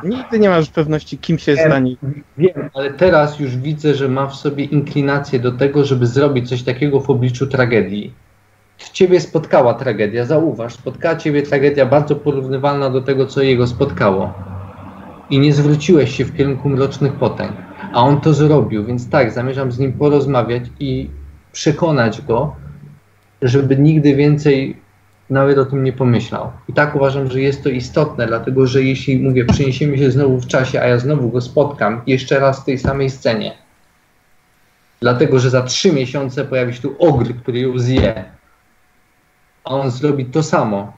Nigdy 0.03 0.39
nie 0.39 0.49
masz 0.49 0.69
pewności, 0.69 1.17
kim 1.17 1.37
się 1.37 1.55
Wiem. 1.55 1.65
stanie. 1.67 1.95
Wiem, 2.37 2.69
ale 2.73 2.93
teraz 2.93 3.39
już 3.39 3.57
widzę, 3.57 3.95
że 3.95 4.09
ma 4.09 4.27
w 4.27 4.35
sobie 4.35 4.63
inklinację 4.63 5.39
do 5.39 5.51
tego, 5.51 5.85
żeby 5.85 6.07
zrobić 6.07 6.49
coś 6.49 6.63
takiego 6.63 6.99
w 6.99 7.09
obliczu 7.09 7.47
tragedii. 7.47 8.13
Ciebie 8.93 9.21
spotkała 9.21 9.73
tragedia, 9.73 10.25
zauważ, 10.25 10.73
spotkała 10.73 11.15
ciebie 11.15 11.43
tragedia 11.43 11.85
bardzo 11.85 12.15
porównywalna 12.15 12.89
do 12.89 13.01
tego, 13.01 13.25
co 13.25 13.41
jego 13.41 13.67
spotkało. 13.67 14.33
I 15.29 15.39
nie 15.39 15.53
zwróciłeś 15.53 16.15
się 16.17 16.25
w 16.25 16.37
kierunku 16.37 16.69
mrocznych 16.69 17.13
potęg. 17.13 17.51
A 17.93 18.03
on 18.03 18.21
to 18.21 18.33
zrobił, 18.33 18.85
więc 18.85 19.09
tak, 19.09 19.31
zamierzam 19.31 19.71
z 19.71 19.79
nim 19.79 19.93
porozmawiać 19.93 20.63
i 20.79 21.09
przekonać 21.51 22.21
go, 22.21 22.55
żeby 23.41 23.77
nigdy 23.77 24.15
więcej 24.15 24.77
nawet 25.29 25.57
o 25.57 25.65
tym 25.65 25.83
nie 25.83 25.93
pomyślał. 25.93 26.51
I 26.69 26.73
tak 26.73 26.95
uważam, 26.95 27.31
że 27.31 27.41
jest 27.41 27.63
to 27.63 27.69
istotne, 27.69 28.27
dlatego 28.27 28.67
że 28.67 28.83
jeśli 28.83 29.19
mówię, 29.19 29.45
przeniesiemy 29.45 29.97
się 29.97 30.11
znowu 30.11 30.39
w 30.39 30.47
czasie, 30.47 30.81
a 30.81 30.87
ja 30.87 30.99
znowu 30.99 31.29
go 31.29 31.41
spotkam 31.41 32.01
jeszcze 32.07 32.39
raz 32.39 32.61
w 32.61 32.65
tej 32.65 32.77
samej 32.77 33.09
scenie, 33.09 33.53
dlatego 34.99 35.39
że 35.39 35.49
za 35.49 35.61
trzy 35.61 35.93
miesiące 35.93 36.45
pojawi 36.45 36.73
się 36.73 36.81
tu 36.81 36.95
ogr, 36.99 37.33
który 37.41 37.59
ją 37.59 37.79
zje, 37.79 38.25
a 39.63 39.69
on 39.69 39.91
zrobi 39.91 40.25
to 40.25 40.43
samo, 40.43 40.96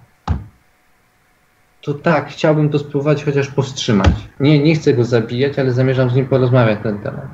to 1.81 1.93
tak, 1.93 2.29
chciałbym 2.29 2.69
to 2.69 2.79
spróbować 2.79 3.25
chociaż 3.25 3.47
powstrzymać. 3.47 4.11
Nie, 4.39 4.59
nie 4.59 4.75
chcę 4.75 4.93
go 4.93 5.03
zabijać, 5.03 5.59
ale 5.59 5.71
zamierzam 5.71 6.09
z 6.09 6.15
nim 6.15 6.25
porozmawiać 6.25 6.77
na 6.77 6.83
ten 6.83 6.99
temat. 6.99 7.27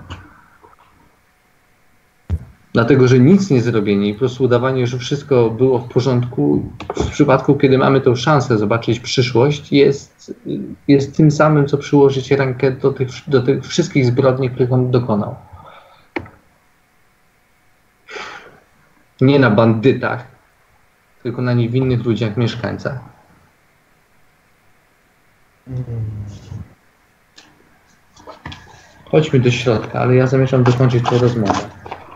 Dlatego, 2.74 3.08
że 3.08 3.20
nic 3.20 3.50
nie 3.50 3.62
zrobienie 3.62 4.10
i 4.10 4.14
po 4.14 4.20
prostu 4.20 4.44
udawanie, 4.44 4.88
że 4.88 4.98
wszystko 4.98 5.50
było 5.50 5.80
w 5.80 5.90
porządku, 5.90 6.64
w 6.96 7.10
przypadku, 7.10 7.56
kiedy 7.56 7.78
mamy 7.78 8.02
tą 8.02 8.16
szansę 8.16 8.58
zobaczyć 8.58 9.00
przyszłość, 9.00 9.72
jest, 9.72 10.34
jest 10.88 11.18
tym 11.18 11.32
samym, 11.32 11.68
co 11.68 11.78
przyłożyć 11.78 12.32
rękę 12.32 12.72
do 12.72 12.92
tych, 12.92 13.08
do 13.28 13.42
tych 13.42 13.66
wszystkich 13.66 14.06
zbrodni, 14.06 14.50
których 14.50 14.74
on 14.74 14.92
dokonał. 14.92 15.36
Nie 19.22 19.40
na 19.40 19.50
bandytach, 19.50 20.28
tylko 21.24 21.42
na 21.42 21.54
niewinnych 21.54 22.06
ludziach, 22.06 22.38
mieszkańcach. 22.38 23.15
Chodźmy 29.06 29.40
do 29.40 29.52
środka, 29.52 30.00
ale 30.00 30.16
ja 30.16 30.28
zamierzam 30.28 30.64
dokończyć 30.64 31.10
tę 31.10 31.18
rozmowę. 31.18 31.54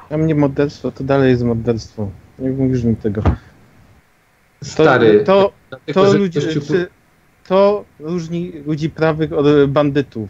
A 0.10 0.18
mnie 0.18 0.36
morderstwo, 0.36 0.92
to 0.92 1.04
dalej 1.04 1.30
jest 1.32 1.44
morderstwo. 1.44 2.10
Nie 2.40 2.50
mówisz 2.50 2.84
mi 2.84 2.96
tego. 2.96 3.22
To, 3.22 4.66
Stary, 4.66 5.24
to, 5.24 5.54
to, 5.70 5.78
ktoś 5.92 6.30
ci 6.30 6.42
czy, 6.42 6.88
to 7.48 7.86
różni 8.00 8.52
ludzi 8.66 8.90
prawych 8.90 9.34
od 9.34 9.46
bandytów. 9.68 10.30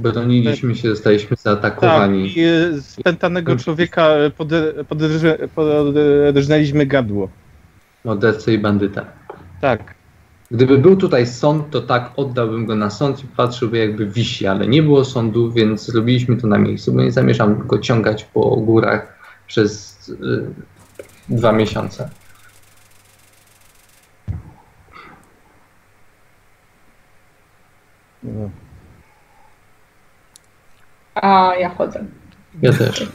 broniliśmy 0.00 0.74
się, 0.74 0.88
zostaliśmy 0.88 1.28
Tak, 1.30 1.38
zaatakowani. 1.38 2.38
i 2.38 2.44
e, 2.44 2.80
spętanego 2.80 3.56
człowieka 3.56 4.02
e, 4.06 4.30
podrżnęliśmy 6.32 6.86
gadło. 6.86 7.28
Mordercę 8.04 8.52
i 8.54 8.58
bandyta. 8.58 9.06
Tak. 9.60 9.97
Gdyby 10.50 10.78
był 10.78 10.96
tutaj 10.96 11.26
sąd, 11.26 11.70
to 11.70 11.82
tak 11.82 12.12
oddałbym 12.16 12.66
go 12.66 12.74
na 12.74 12.90
sąd 12.90 13.24
i 13.24 13.26
patrzyłby 13.26 13.78
jakby 13.78 14.06
wisi, 14.06 14.46
ale 14.46 14.66
nie 14.68 14.82
było 14.82 15.04
sądu, 15.04 15.52
więc 15.52 15.86
zrobiliśmy 15.86 16.36
to 16.36 16.46
na 16.46 16.58
miejscu, 16.58 16.92
bo 16.92 17.02
nie 17.02 17.12
zamierzam 17.12 17.66
go 17.66 17.78
ciągać 17.78 18.24
po 18.24 18.56
górach 18.56 19.18
przez 19.46 19.98
y, 20.08 20.50
dwa 21.28 21.52
miesiące. 21.52 22.10
A 31.14 31.54
ja 31.58 31.68
chodzę. 31.68 32.04
Ja 32.62 32.72
też. 32.72 33.06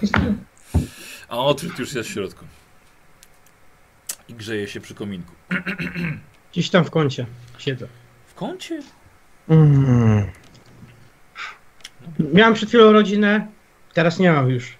A 1.29 1.37
Otwit 1.37 1.79
już 1.79 1.93
jest 1.93 2.09
w 2.09 2.13
środku. 2.13 2.45
I 4.27 4.33
grzeje 4.33 4.67
się 4.67 4.81
przy 4.81 4.95
kominku. 4.95 5.33
Gdzieś 6.53 6.69
tam 6.69 6.85
w 6.85 6.89
kącie 6.91 7.25
siedzę. 7.57 7.87
W 8.25 8.33
kącie? 8.33 8.79
Mm. 9.49 10.25
Miałem 12.33 12.53
przed 12.53 12.69
chwilą 12.69 12.91
rodzinę, 12.91 13.47
teraz 13.93 14.19
nie 14.19 14.31
mam 14.31 14.49
już. 14.49 14.77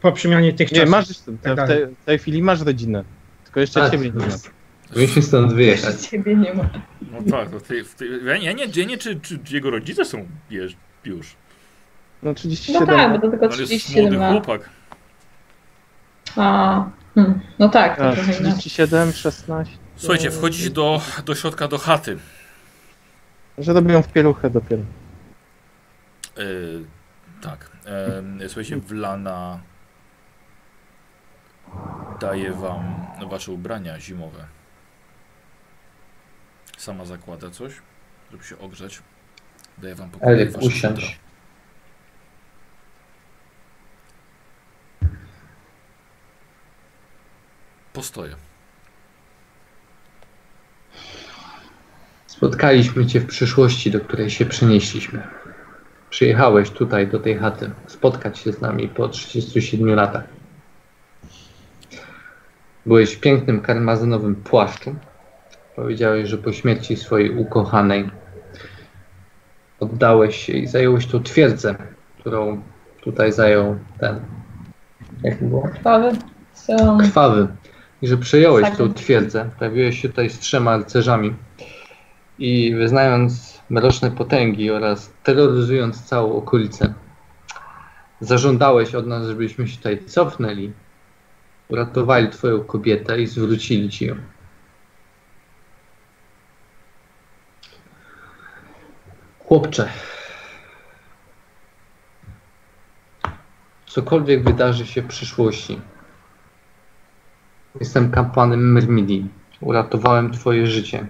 Po 0.00 0.12
przemianie 0.12 0.52
tych 0.52 0.72
Nie, 0.72 0.78
czasów. 0.78 0.90
masz, 0.90 1.08
w, 1.08 1.66
tej, 1.66 1.86
w 1.86 2.04
tej 2.04 2.18
chwili 2.18 2.42
masz 2.42 2.60
rodzinę. 2.60 3.04
Tylko 3.44 3.60
jeszcze 3.60 3.80
Tak. 3.80 3.90
ciebie 3.92 4.10
nie 4.10 4.26
ma. 4.26 4.34
Powinniśmy 4.92 5.22
stąd 5.22 5.52
wyjechać. 5.52 6.00
Ciebie 6.00 6.36
nie 6.36 6.54
ma. 6.54 6.68
No 7.12 7.18
tak, 7.30 7.52
no 7.52 7.58
w 7.58 7.62
tej, 7.62 7.84
ja 8.24 8.38
nie, 8.38 8.44
ja 8.44 8.52
nie, 8.52 8.86
nie 8.86 8.98
czy, 8.98 9.20
czy 9.20 9.38
jego 9.50 9.70
rodzice 9.70 10.04
są 10.04 10.28
już. 11.04 11.36
No 12.22 12.28
No 12.30 12.34
37. 12.34 12.86
tak, 12.86 13.12
bo 13.12 13.18
to 13.18 13.30
tylko 13.30 13.46
Ale 13.46 13.56
jest 13.56 13.68
37 13.68 14.04
młody 14.04 14.16
lat. 14.18 14.32
chłopak. 14.32 14.70
A, 16.36 16.84
hmm. 17.14 17.40
no 17.58 17.68
tak, 17.68 17.96
to 17.96 18.08
A, 18.08 18.12
trochę 18.12 18.32
inaczej. 18.32 18.52
37, 18.52 19.12
16. 19.12 19.81
Słuchajcie, 20.02 20.30
wchodzicie 20.30 20.70
do, 20.70 21.00
do 21.24 21.34
środka, 21.34 21.68
do 21.68 21.78
chaty. 21.78 22.18
Że 23.58 23.72
robią 23.72 24.02
w 24.02 24.12
pieluchę 24.12 24.50
dopiero. 24.50 24.82
E, 26.36 26.44
tak. 27.42 27.70
E, 28.40 28.48
słuchajcie, 28.48 28.76
Wlana 28.76 29.60
daje 32.20 32.52
wam 32.52 33.06
wasze 33.30 33.52
ubrania 33.52 34.00
zimowe. 34.00 34.46
Sama 36.78 37.04
zakłada 37.04 37.50
coś, 37.50 37.72
żeby 38.30 38.44
się 38.44 38.58
ogrzeć. 38.58 39.02
Daje 39.78 39.94
wam 39.94 40.10
pokój. 40.10 40.32
Eryk, 40.32 40.62
usiądź. 40.62 41.18
Postoję. 47.92 48.36
Spotkaliśmy 52.32 53.06
cię 53.06 53.20
w 53.20 53.26
przyszłości, 53.26 53.90
do 53.90 54.00
której 54.00 54.30
się 54.30 54.44
przenieśliśmy. 54.44 55.22
Przyjechałeś 56.10 56.70
tutaj 56.70 57.08
do 57.08 57.18
tej 57.18 57.36
chaty 57.38 57.70
spotkać 57.86 58.38
się 58.38 58.52
z 58.52 58.60
nami 58.60 58.88
po 58.88 59.08
37 59.08 59.94
latach. 59.94 60.24
Byłeś 62.86 63.14
w 63.14 63.20
pięknym 63.20 63.60
karmazynowym 63.60 64.34
płaszczu. 64.34 64.94
Powiedziałeś, 65.76 66.28
że 66.28 66.38
po 66.38 66.52
śmierci 66.52 66.96
swojej 66.96 67.30
ukochanej 67.36 68.10
oddałeś 69.80 70.36
się 70.36 70.52
i 70.52 70.66
zająłeś 70.66 71.06
tą 71.06 71.22
twierdzę, 71.22 71.74
którą 72.18 72.62
tutaj 73.00 73.32
zajął 73.32 73.78
ten. 74.00 74.20
Jak 75.22 75.38
to 75.38 75.44
było? 75.44 75.68
Są... 76.52 76.98
krwawy 76.98 77.48
i 78.02 78.08
że 78.08 78.16
przejąłeś 78.16 78.76
tą 78.76 78.94
twierdzę. 78.94 79.50
Pojawiłeś 79.58 80.02
się 80.02 80.08
tutaj 80.08 80.30
z 80.30 80.38
trzema 80.38 80.76
rycerzami 80.76 81.34
i 82.42 82.74
wyznając 82.74 83.60
mroczne 83.70 84.10
potęgi 84.10 84.70
oraz 84.70 85.12
terroryzując 85.22 86.02
całą 86.02 86.36
okolicę, 86.36 86.94
zażądałeś 88.20 88.94
od 88.94 89.06
nas, 89.06 89.26
żebyśmy 89.26 89.68
się 89.68 89.76
tutaj 89.76 90.04
cofnęli, 90.04 90.72
uratowali 91.68 92.28
twoją 92.28 92.64
kobietę 92.64 93.20
i 93.20 93.26
zwrócili 93.26 93.90
ci 93.90 94.06
ją. 94.06 94.16
Chłopcze, 99.38 99.88
cokolwiek 103.86 104.44
wydarzy 104.44 104.86
się 104.86 105.02
w 105.02 105.06
przyszłości, 105.06 105.80
Jestem 107.80 108.10
kapłanem 108.10 108.72
Myrmidii. 108.72 109.28
Uratowałem 109.60 110.30
twoje 110.30 110.66
życie. 110.66 111.06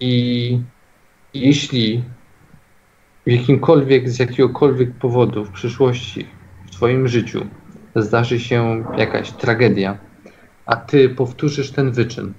I 0.00 0.62
jeśli 1.34 2.04
jakimkolwiek, 3.26 4.10
z 4.10 4.18
jakiegokolwiek 4.18 4.94
powodu 4.94 5.44
w 5.44 5.50
przyszłości, 5.50 6.26
w 6.66 6.70
twoim 6.70 7.08
życiu 7.08 7.46
zdarzy 7.96 8.40
się 8.40 8.84
jakaś 8.96 9.32
tragedia, 9.32 9.98
a 10.66 10.76
ty 10.76 11.08
powtórzysz 11.08 11.70
ten 11.70 11.92
wyczyn, 11.92 12.32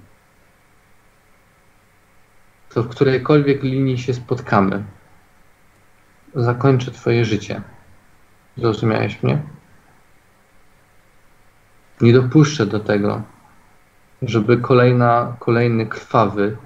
to 2.74 2.82
w 2.82 2.88
którejkolwiek 2.88 3.62
linii 3.62 3.98
się 3.98 4.14
spotkamy, 4.14 4.84
zakończę 6.34 6.90
twoje 6.90 7.24
życie. 7.24 7.62
Zrozumiałeś 8.56 9.22
mnie? 9.22 9.42
Nie 12.00 12.12
dopuszczę 12.12 12.66
do 12.66 12.80
tego, 12.80 13.22
żeby 14.22 14.56
kolejna, 14.56 15.36
kolejny 15.38 15.86
krwawy 15.86 16.56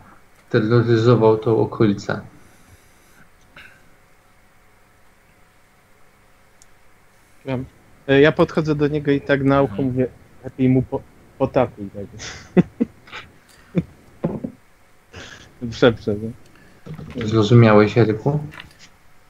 terroryzował 0.50 1.38
tą 1.38 1.56
okolicę. 1.56 2.20
Ja, 7.44 7.58
e, 8.08 8.20
ja 8.20 8.32
podchodzę 8.32 8.74
do 8.74 8.88
niego 8.88 9.10
i 9.10 9.20
tak 9.20 9.44
na 9.44 9.62
ucho 9.62 9.82
mówię, 9.82 10.06
lepiej 10.44 10.68
mu 10.68 10.82
po, 10.82 11.02
potakuj. 11.38 11.90
Tak. 11.90 12.06
Przeprzę, 15.70 16.16
no. 16.22 16.30
Zrozumiałeś, 17.26 17.98
Eryku? 17.98 18.40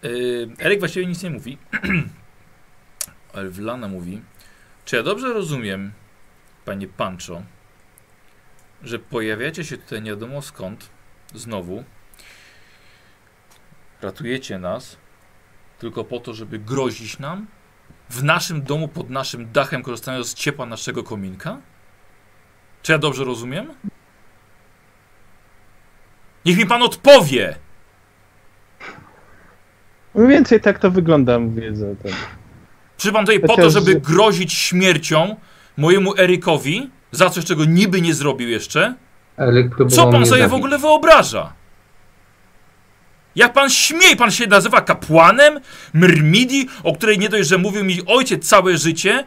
Yy, 0.02 0.48
Eryk 0.59 0.78
właściwie 0.78 1.06
nic 1.06 1.22
nie 1.22 1.30
mówi, 1.30 1.59
ale 3.34 3.51
Wlana 3.51 3.88
mówi, 3.88 4.22
czy 4.84 4.97
ja 4.97 5.02
dobrze 5.02 5.32
rozumiem, 5.32 5.93
panie 6.64 6.86
Pancho, 6.88 7.43
że 8.82 8.98
pojawiacie 8.98 9.64
się 9.64 9.78
tutaj 9.78 10.02
nie 10.02 10.10
wiadomo 10.10 10.43
skąd, 10.43 10.90
znowu, 11.35 11.85
ratujecie 14.03 14.59
nas, 14.59 14.97
tylko 15.78 16.05
po 16.05 16.20
to, 16.20 16.35
żeby 16.35 16.59
grozić 16.59 17.19
nam? 17.19 17.47
W 18.11 18.24
naszym 18.24 18.62
domu, 18.62 18.89
pod 18.89 19.11
naszym 19.11 19.53
dachem, 19.53 19.82
korzystając 19.82 20.27
z 20.28 20.35
ciepła 20.35 20.66
naszego 20.66 21.03
kominka? 21.05 21.59
Czy 22.82 22.93
ja 22.93 22.98
dobrze 22.98 23.24
rozumiem? 23.24 23.74
Niech 26.44 26.59
mi 26.59 26.66
pan 26.66 26.82
odpowie! 26.82 27.57
Mniej 30.15 30.28
więcej 30.28 30.61
tak 30.61 30.78
to 30.78 30.90
wygląda, 30.90 31.39
mówię, 31.39 31.77
że 31.77 31.97
ten. 31.97 32.12
Czy 32.97 33.12
pan 33.12 33.24
tutaj 33.24 33.40
po 33.40 33.47
to, 33.47 33.55
Chociaż- 33.55 33.73
żeby 33.73 34.01
grozić 34.01 34.53
śmiercią 34.53 35.36
mojemu 35.77 36.16
Erykowi 36.19 36.90
za 37.12 37.31
coś, 37.31 37.44
czego 37.44 37.65
niby 37.65 38.01
nie 38.03 38.15
zrobił 38.15 38.48
jeszcze? 38.48 38.94
Próbował 39.76 40.06
Co 40.06 40.12
pan 40.12 40.26
sobie 40.26 40.40
w 40.40 40.50
zabić. 40.50 40.56
ogóle 40.56 40.78
wyobraża? 40.78 41.52
Jak 43.36 43.52
pan 43.52 43.70
śmieje, 43.70 44.16
pan 44.16 44.30
się 44.30 44.46
nazywa 44.46 44.80
kapłanem 44.80 45.60
Myrmidii, 45.94 46.68
o 46.82 46.92
której 46.94 47.18
nie 47.18 47.28
dość, 47.28 47.48
że 47.48 47.58
mówił 47.58 47.84
mi 47.84 48.06
ojciec 48.06 48.48
całe 48.48 48.78
życie, 48.78 49.24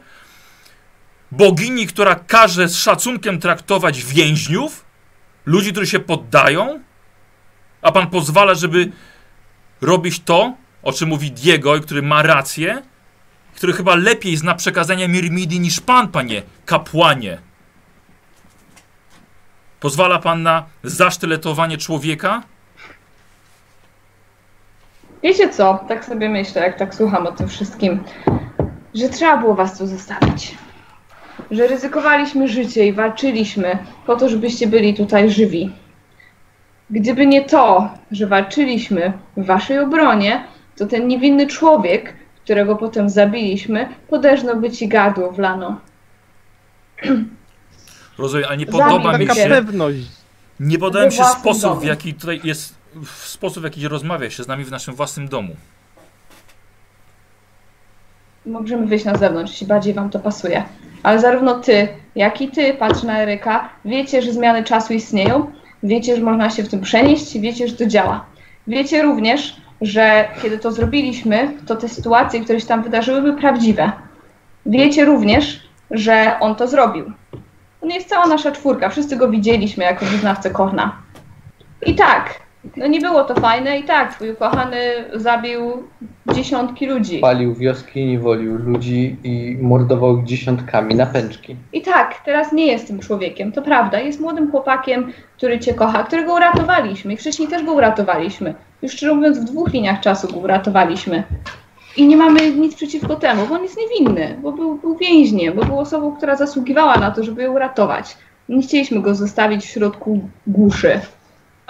bogini, 1.32 1.88
która 1.88 2.16
każe 2.16 2.68
z 2.68 2.76
szacunkiem 2.78 3.40
traktować 3.40 4.04
więźniów, 4.04 4.86
ludzi, 5.46 5.72
którzy 5.72 5.88
się 5.88 6.00
poddają, 6.00 6.80
a 7.82 7.92
pan 7.92 8.08
pozwala, 8.08 8.56
żeby 8.56 8.92
robić 9.82 10.20
to, 10.20 10.54
o 10.84 10.94
czym 10.94 11.10
mówi 11.10 11.32
Diego 11.32 11.76
i 11.76 11.82
który 11.82 12.02
ma 12.02 12.22
rację, 12.22 12.82
który 13.56 13.74
chyba 13.74 13.96
lepiej 13.96 14.38
zna 14.38 14.56
przekazania 14.56 15.08
Mirmidii 15.08 15.60
niż 15.60 15.80
pan, 15.80 16.08
panie 16.08 16.44
kapłanie. 16.66 17.49
Pozwala 19.80 20.20
pan 20.20 20.44
na 20.44 20.66
zasztyletowanie 20.84 21.78
człowieka? 21.78 22.44
Wiecie 25.24 25.50
co? 25.50 25.86
Tak 25.88 26.06
sobie 26.06 26.30
myślę, 26.30 26.62
jak 26.62 26.78
tak 26.78 26.96
słucham 26.96 27.28
o 27.28 27.32
tym 27.32 27.48
wszystkim, 27.48 28.04
że 28.96 29.10
trzeba 29.10 29.38
było 29.38 29.56
was 29.56 29.78
tu 29.78 29.88
zostawić. 29.88 30.58
Że 31.52 31.68
ryzykowaliśmy 31.68 32.48
życie 32.48 32.88
i 32.88 32.94
walczyliśmy 32.94 33.78
po 34.06 34.16
to, 34.16 34.30
żebyście 34.30 34.68
byli 34.68 34.94
tutaj 34.94 35.30
żywi. 35.30 35.72
Gdyby 36.90 37.26
nie 37.26 37.46
to, 37.46 37.90
że 38.12 38.28
walczyliśmy 38.28 39.14
w 39.38 39.46
waszej 39.46 39.80
obronie, 39.80 40.44
to 40.78 40.86
ten 40.86 41.08
niewinny 41.08 41.48
człowiek, 41.48 42.14
którego 42.44 42.76
potem 42.76 43.10
zabiliśmy, 43.10 43.90
poderżnąłby 44.10 44.72
ci 44.72 44.88
gardło 44.88 45.32
w 45.32 45.40
lano. 45.40 45.80
Rozumiem, 48.20 48.46
ale 48.48 48.58
nie 48.58 48.66
podoba 48.66 49.18
mi 49.18 49.28
się, 49.28 49.50
pewność. 49.50 50.08
nie 50.60 50.80
podoba 50.80 51.06
mi 51.06 51.12
się 51.12 51.24
sposób, 51.24 51.62
domu. 51.62 51.82
w 51.82 51.84
jaki 51.84 52.14
tutaj 52.14 52.42
jest, 52.44 52.76
w 53.06 53.28
sposób, 53.28 53.62
w 53.62 53.64
jaki 53.64 53.88
rozmawia 53.88 54.30
się 54.30 54.44
z 54.44 54.48
nami 54.48 54.64
w 54.64 54.72
naszym 54.72 54.96
własnym 54.96 55.28
domu. 55.28 55.56
Możemy 58.46 58.88
wyjść 58.88 59.06
na 59.06 59.16
zewnątrz, 59.16 59.52
jeśli 59.52 59.68
bardziej 59.68 59.94
wam 59.94 60.10
to 60.10 60.20
pasuje. 60.20 60.64
Ale 61.04 61.20
zarówno 61.20 61.60
ty, 61.60 61.88
jak 62.16 62.42
i 62.42 62.48
ty, 62.48 62.74
patrz 62.74 63.04
na 63.04 63.20
Eryka, 63.20 63.70
wiecie, 63.86 64.22
że 64.22 64.34
zmiany 64.34 64.64
czasu 64.64 64.94
istnieją, 64.94 65.52
wiecie, 65.84 66.16
że 66.16 66.22
można 66.22 66.50
się 66.50 66.64
w 66.64 66.70
tym 66.70 66.82
przenieść, 66.82 67.40
wiecie, 67.40 67.68
że 67.68 67.76
to 67.76 67.86
działa. 67.86 68.26
Wiecie 68.68 69.02
również, 69.02 69.56
że 69.82 70.30
kiedy 70.42 70.60
to 70.60 70.72
zrobiliśmy, 70.72 71.58
to 71.68 71.76
te 71.76 71.90
sytuacje, 71.90 72.42
które 72.42 72.60
się 72.60 72.68
tam 72.68 72.84
wydarzyły, 72.84 73.22
były 73.22 73.38
prawdziwe. 73.38 73.92
Wiecie 74.66 75.06
również, 75.06 75.60
że 75.92 76.38
on 76.40 76.56
to 76.56 76.68
zrobił. 76.68 77.12
Nie 77.84 77.96
jest 77.96 78.10
cała 78.10 78.28
nasza 78.28 78.52
czwórka, 78.52 78.90
wszyscy 78.90 79.16
go 79.16 79.30
widzieliśmy 79.30 79.84
jako 79.84 80.06
wyznawcę 80.06 80.50
Korna. 80.50 80.96
I 81.86 81.96
tak, 81.96 82.40
no 82.78 82.88
nie 82.88 83.00
było 83.00 83.24
to 83.24 83.36
fajne 83.36 83.80
i 83.80 83.84
tak, 83.84 84.14
twój 84.16 84.32
ukochany 84.32 84.78
zabił 85.14 85.84
dziesiątki 86.34 86.86
ludzi. 86.86 87.20
Palił 87.20 87.56
wioski, 87.56 88.06
niewolił 88.06 88.58
ludzi 88.58 89.18
i 89.24 89.58
mordował 89.62 90.18
ich 90.18 90.26
dziesiątkami 90.26 90.96
na 90.96 91.06
pęczki. 91.06 91.56
I 91.74 91.82
tak, 91.82 92.22
teraz 92.26 92.54
nie 92.54 92.68
jest 92.68 92.88
tym 92.88 93.00
człowiekiem, 93.00 93.52
to 93.52 93.62
prawda. 93.62 94.00
Jest 94.00 94.20
młodym 94.20 94.52
chłopakiem, 94.52 95.12
który 95.38 95.60
cię 95.60 95.74
kocha, 95.74 96.04
którego 96.04 96.34
uratowaliśmy. 96.34 97.14
I 97.14 97.18
wcześniej 97.18 97.48
też 97.48 97.64
go 97.64 97.74
uratowaliśmy. 97.74 98.54
Już 98.82 98.92
szczerze 98.92 99.16
mówiąc, 99.16 99.40
w 99.40 99.44
dwóch 99.44 99.74
liniach 99.74 100.00
czasu 100.00 100.28
go 100.34 100.40
uratowaliśmy. 100.40 101.24
I 101.98 102.08
nie 102.08 102.18
mamy 102.18 102.52
nic 102.52 102.76
przeciwko 102.76 103.16
temu, 103.16 103.48
bo 103.48 103.56
on 103.56 103.64
jest 103.64 103.78
niewinny, 103.78 104.38
bo 104.42 104.52
był, 104.52 104.76
był 104.76 104.96
więźniem, 104.96 105.54
bo 105.54 105.66
był 105.66 105.80
osobą, 105.80 106.16
która 106.16 106.36
zasługiwała 106.36 106.98
na 106.98 107.12
to, 107.12 107.24
żeby 107.24 107.44
ją 107.44 107.52
uratować. 107.52 108.18
Nie 108.50 108.62
chcieliśmy 108.62 109.02
go 109.02 109.16
zostawić 109.16 109.66
w 109.66 109.70
środku 109.70 110.30
głuszy. 110.48 111.00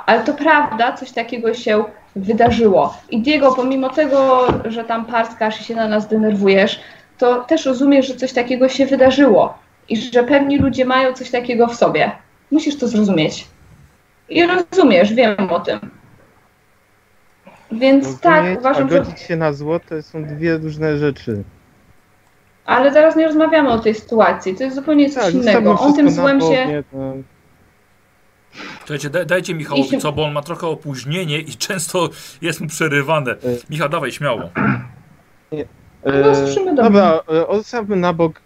Ale 0.05 0.23
to 0.23 0.33
prawda, 0.33 0.93
coś 0.93 1.11
takiego 1.11 1.53
się 1.53 1.83
wydarzyło. 2.15 2.97
I 3.09 3.21
Diego, 3.21 3.53
pomimo 3.55 3.89
tego, 3.89 4.47
że 4.65 4.83
tam 4.83 5.05
parskasz 5.05 5.61
i 5.61 5.63
się 5.63 5.75
na 5.75 5.87
nas 5.87 6.07
denerwujesz, 6.07 6.79
to 7.17 7.43
też 7.43 7.65
rozumiesz, 7.65 8.07
że 8.07 8.15
coś 8.15 8.33
takiego 8.33 8.69
się 8.69 8.85
wydarzyło 8.85 9.53
i 9.89 9.97
że 9.97 10.23
pewni 10.23 10.57
ludzie 10.57 10.85
mają 10.85 11.13
coś 11.13 11.31
takiego 11.31 11.67
w 11.67 11.75
sobie. 11.75 12.11
Musisz 12.51 12.77
to 12.77 12.87
zrozumieć. 12.87 13.47
I 14.29 14.43
rozumiesz, 14.45 15.13
wiem 15.13 15.51
o 15.51 15.59
tym. 15.59 15.79
Więc 17.71 18.19
tak, 18.19 18.35
Rozumieć, 18.37 18.59
uważam, 18.59 18.87
a 18.87 18.89
że. 18.89 18.99
godzić 18.99 19.19
się 19.19 19.35
na 19.35 19.53
zło 19.53 19.79
to 19.79 20.01
są 20.03 20.25
dwie 20.25 20.57
różne 20.57 20.97
rzeczy. 20.97 21.43
Ale 22.65 22.93
zaraz 22.93 23.15
nie 23.15 23.25
rozmawiamy 23.25 23.69
o 23.71 23.79
tej 23.79 23.95
sytuacji. 23.95 24.55
To 24.55 24.63
jest 24.63 24.75
zupełnie 24.75 25.09
coś 25.09 25.23
Tak, 25.23 25.33
innego. 25.33 25.79
On 25.79 25.93
tym 25.95 26.11
złem 26.11 26.41
się. 26.41 26.83
boku, 26.91 26.91
to- 26.91 27.13
Słuchajcie, 28.79 29.09
da, 29.09 29.25
dajcie 29.25 29.55
Michałowi 29.55 29.81
Jeśli- 29.83 29.97
co, 29.97 30.11
bo 30.11 30.25
on 30.25 30.31
ma 30.33 30.41
trochę 30.41 30.67
opóźnienie 30.67 31.39
i 31.39 31.45
często 31.55 32.09
jest 32.41 32.61
mu 32.61 32.67
przerywane. 32.67 33.35
Michał, 33.69 33.89
dawaj 33.89 34.11
śmiało. 34.11 34.41
No, 35.51 36.11
dobrze. 36.23 36.75
Dobra, 36.75 37.19
e, 37.33 37.47
odstawmy 37.47 37.95
na 37.95 38.13
bok 38.13 38.41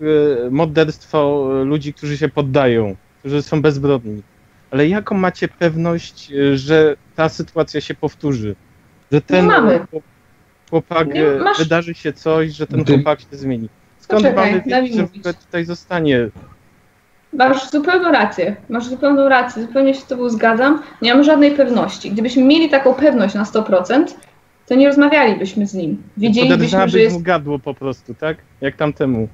e, 0.46 0.50
morderstwo 0.50 1.50
e, 1.62 1.64
ludzi, 1.64 1.94
którzy 1.94 2.18
się 2.18 2.30
poddają, 2.30 2.96
którzy 3.20 3.42
są 3.42 3.62
bezbrodni. 3.62 4.24
Ale 4.72 4.88
jaką 4.88 5.16
macie 5.16 5.48
pewność, 5.48 6.32
e, 6.32 6.58
że 6.58 6.96
ta 7.16 7.30
sytuacja 7.30 7.82
się 7.82 7.96
powtórzy? 7.96 8.56
Że 9.14 9.22
ten 9.22 9.46
mamy. 9.46 9.80
chłop- 9.80 10.02
chłopak, 10.70 11.14
Nie 11.14 11.28
e, 11.28 11.40
masz- 11.40 11.58
wydarzy 11.58 11.94
się 11.94 12.14
coś, 12.14 12.52
że 12.52 12.68
ten 12.68 12.86
Ty- 12.86 12.94
chłopak 12.94 13.20
się 13.20 13.26
zmieni. 13.32 13.70
Skąd 14.00 14.22
Poczekaj, 14.22 14.52
mamy 14.52 14.62
wiedzieć, 14.66 14.96
że 14.98 15.04
w 15.04 15.06
mówić. 15.08 15.20
ogóle 15.22 15.34
tutaj 15.34 15.66
zostanie? 15.66 16.30
Masz 17.34 17.70
zupełną 17.72 18.12
rację. 18.12 18.56
Masz 18.70 18.86
zupełną 18.88 19.30
rację. 19.30 19.62
Zupełnie 19.62 19.94
się 19.94 20.00
z 20.02 20.06
Tobą 20.06 20.30
zgadzam. 20.30 20.82
Nie 21.02 21.14
mam 21.16 21.24
żadnej 21.24 21.52
pewności. 21.52 22.12
Gdybyśmy 22.12 22.44
mieli 22.44 22.70
taką 22.70 22.94
pewność 22.94 23.36
na 23.36 23.44
100%, 23.44 24.06
to 24.68 24.76
nie 24.76 24.88
rozmawialibyśmy 24.88 25.68
z 25.68 25.74
nim. 25.74 26.04
Wiedzielibyśmy, 26.18 26.90
że 26.90 27.00
jest 27.00 27.16
mu 27.16 27.22
gadło 27.22 27.60
po 27.60 27.74
prostu, 27.74 28.14
tak? 28.14 28.38
Jak 28.62 28.76
tamtemu. 28.76 29.28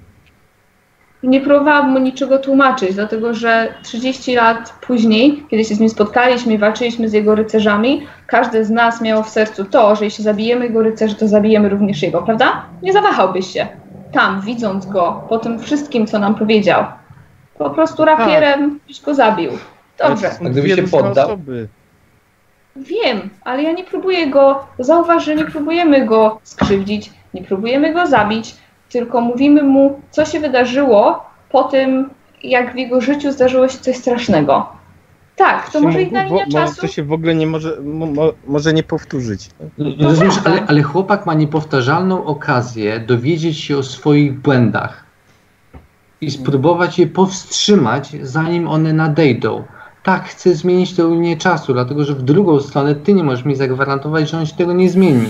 Nie 1.23 1.41
próbowałam 1.41 1.91
mu 1.91 1.99
niczego 1.99 2.39
tłumaczyć, 2.39 2.93
dlatego 2.95 3.33
że 3.33 3.73
30 3.83 4.35
lat 4.35 4.73
później, 4.81 5.45
kiedy 5.49 5.65
się 5.65 5.75
z 5.75 5.79
nim 5.79 5.89
spotkaliśmy 5.89 6.53
i 6.53 6.57
walczyliśmy 6.57 7.09
z 7.09 7.13
jego 7.13 7.35
rycerzami, 7.35 8.07
każdy 8.27 8.65
z 8.65 8.69
nas 8.69 9.01
miał 9.01 9.23
w 9.23 9.29
sercu 9.29 9.65
to, 9.65 9.95
że 9.95 10.05
jeśli 10.05 10.23
zabijemy 10.23 10.65
jego 10.65 10.83
rycerzy, 10.83 11.15
to 11.15 11.27
zabijemy 11.27 11.69
również 11.69 12.01
jego, 12.03 12.21
prawda? 12.21 12.65
Nie 12.81 12.93
zawahałbyś 12.93 13.47
się. 13.47 13.67
Tam, 14.11 14.41
widząc 14.41 14.85
go, 14.85 15.23
po 15.29 15.39
tym 15.39 15.59
wszystkim, 15.59 16.07
co 16.07 16.19
nam 16.19 16.35
powiedział. 16.35 16.85
Po 17.57 17.69
prostu 17.69 18.05
rapierem 18.05 18.79
byś 18.87 19.01
go 19.01 19.15
zabił. 19.15 19.51
Dobrze, 19.97 20.31
A 20.45 20.49
gdyby 20.49 20.69
się 20.69 20.83
poddał? 20.83 21.27
Osoby. 21.27 21.67
wiem, 22.75 23.29
ale 23.43 23.63
ja 23.63 23.71
nie 23.71 23.83
próbuję 23.83 24.27
go, 24.27 24.67
zauważ, 24.79 25.25
że 25.25 25.35
nie 25.35 25.45
próbujemy 25.45 26.05
go 26.05 26.39
skrzywdzić, 26.43 27.11
nie 27.33 27.43
próbujemy 27.43 27.93
go 27.93 28.07
zabić, 28.07 28.55
tylko 28.89 29.21
mówimy 29.21 29.63
mu, 29.63 30.01
co 30.11 30.25
się 30.25 30.39
wydarzyło 30.39 31.25
po 31.51 31.63
tym, 31.63 32.09
jak 32.43 32.73
w 32.73 32.77
jego 32.77 33.01
życiu 33.01 33.31
zdarzyło 33.31 33.67
się 33.67 33.77
coś 33.77 33.97
strasznego. 33.97 34.79
Tak, 35.35 35.69
to 35.69 35.81
może 35.81 36.01
inna 36.01 36.23
linia 36.23 36.45
czasu. 36.51 36.81
To 36.81 36.87
się 36.87 37.03
w 37.03 37.13
ogóle 37.13 37.35
nie 37.35 37.47
może, 37.47 37.81
mo, 37.81 38.05
mo, 38.05 38.31
może 38.47 38.73
nie 38.73 38.83
powtórzyć. 38.83 39.49
Rozumiesz, 40.01 40.33
prawda. 40.33 40.51
ale, 40.51 40.67
ale 40.67 40.81
chłopak 40.81 41.25
ma 41.25 41.33
niepowtarzalną 41.33 42.25
okazję 42.25 42.99
dowiedzieć 42.99 43.57
się 43.59 43.77
o 43.77 43.83
swoich 43.83 44.39
błędach 44.39 45.03
i 46.21 46.31
spróbować 46.31 46.99
je 46.99 47.07
powstrzymać, 47.07 48.15
zanim 48.21 48.67
one 48.67 48.93
nadejdą. 48.93 49.63
Tak, 50.03 50.23
chcę 50.23 50.55
zmienić 50.55 50.95
tę 50.95 51.03
linię 51.03 51.37
czasu, 51.37 51.73
dlatego 51.73 52.03
że 52.03 52.13
w 52.13 52.21
drugą 52.21 52.59
stronę 52.59 52.95
ty 52.95 53.13
nie 53.13 53.23
możesz 53.23 53.45
mi 53.45 53.55
zagwarantować, 53.55 54.29
że 54.29 54.37
on 54.37 54.45
się 54.45 54.55
tego 54.55 54.73
nie 54.73 54.89
zmieni. 54.89 55.29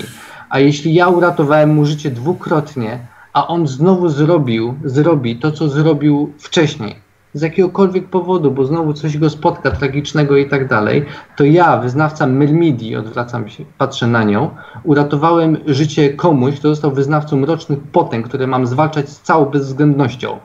A 0.49 0.59
jeśli 0.59 0.93
ja 0.93 1.07
uratowałem 1.07 1.73
mu 1.73 1.85
życie 1.85 2.11
dwukrotnie, 2.11 2.99
a 3.33 3.47
on 3.47 3.67
znowu 3.67 4.09
zrobił, 4.09 4.75
zrobi 4.83 5.35
to, 5.35 5.51
co 5.51 5.69
zrobił 5.69 6.33
wcześniej, 6.39 6.95
z 7.33 7.41
jakiegokolwiek 7.41 8.09
powodu, 8.09 8.51
bo 8.51 8.65
znowu 8.65 8.93
coś 8.93 9.17
go 9.17 9.29
spotka 9.29 9.71
tragicznego 9.71 10.37
i 10.37 10.49
tak 10.49 10.67
dalej, 10.67 11.05
to 11.35 11.43
ja, 11.43 11.77
wyznawca 11.77 12.27
Myrmidii, 12.27 12.95
odwracam 12.95 13.49
się, 13.49 13.65
patrzę 13.77 14.07
na 14.07 14.23
nią, 14.23 14.55
uratowałem 14.83 15.57
życie 15.65 16.13
komuś, 16.13 16.55
kto 16.55 16.69
został 16.69 16.91
wyznawcą 16.91 17.37
mrocznych 17.37 17.79
potęg, 17.79 18.27
które 18.27 18.47
mam 18.47 18.67
zwalczać 18.67 19.09
z 19.09 19.21
całą 19.21 19.45
bezwzględnością. 19.45 20.39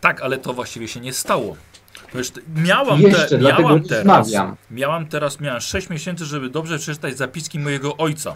Tak, 0.00 0.22
ale 0.22 0.38
to 0.38 0.52
właściwie 0.52 0.88
się 0.88 1.00
nie 1.00 1.12
stało. 1.12 1.56
Wiesz, 2.14 2.32
miałam, 2.56 3.00
Jeszcze, 3.00 3.28
te, 3.28 3.38
miałam 3.38 3.82
teraz, 3.82 4.32
miałam 4.70 5.06
teraz, 5.06 5.40
miałam 5.40 5.60
6 5.60 5.90
miesięcy, 5.90 6.24
żeby 6.24 6.50
dobrze 6.50 6.78
przeczytać 6.78 7.16
zapiski 7.16 7.58
mojego 7.58 7.96
ojca. 7.96 8.34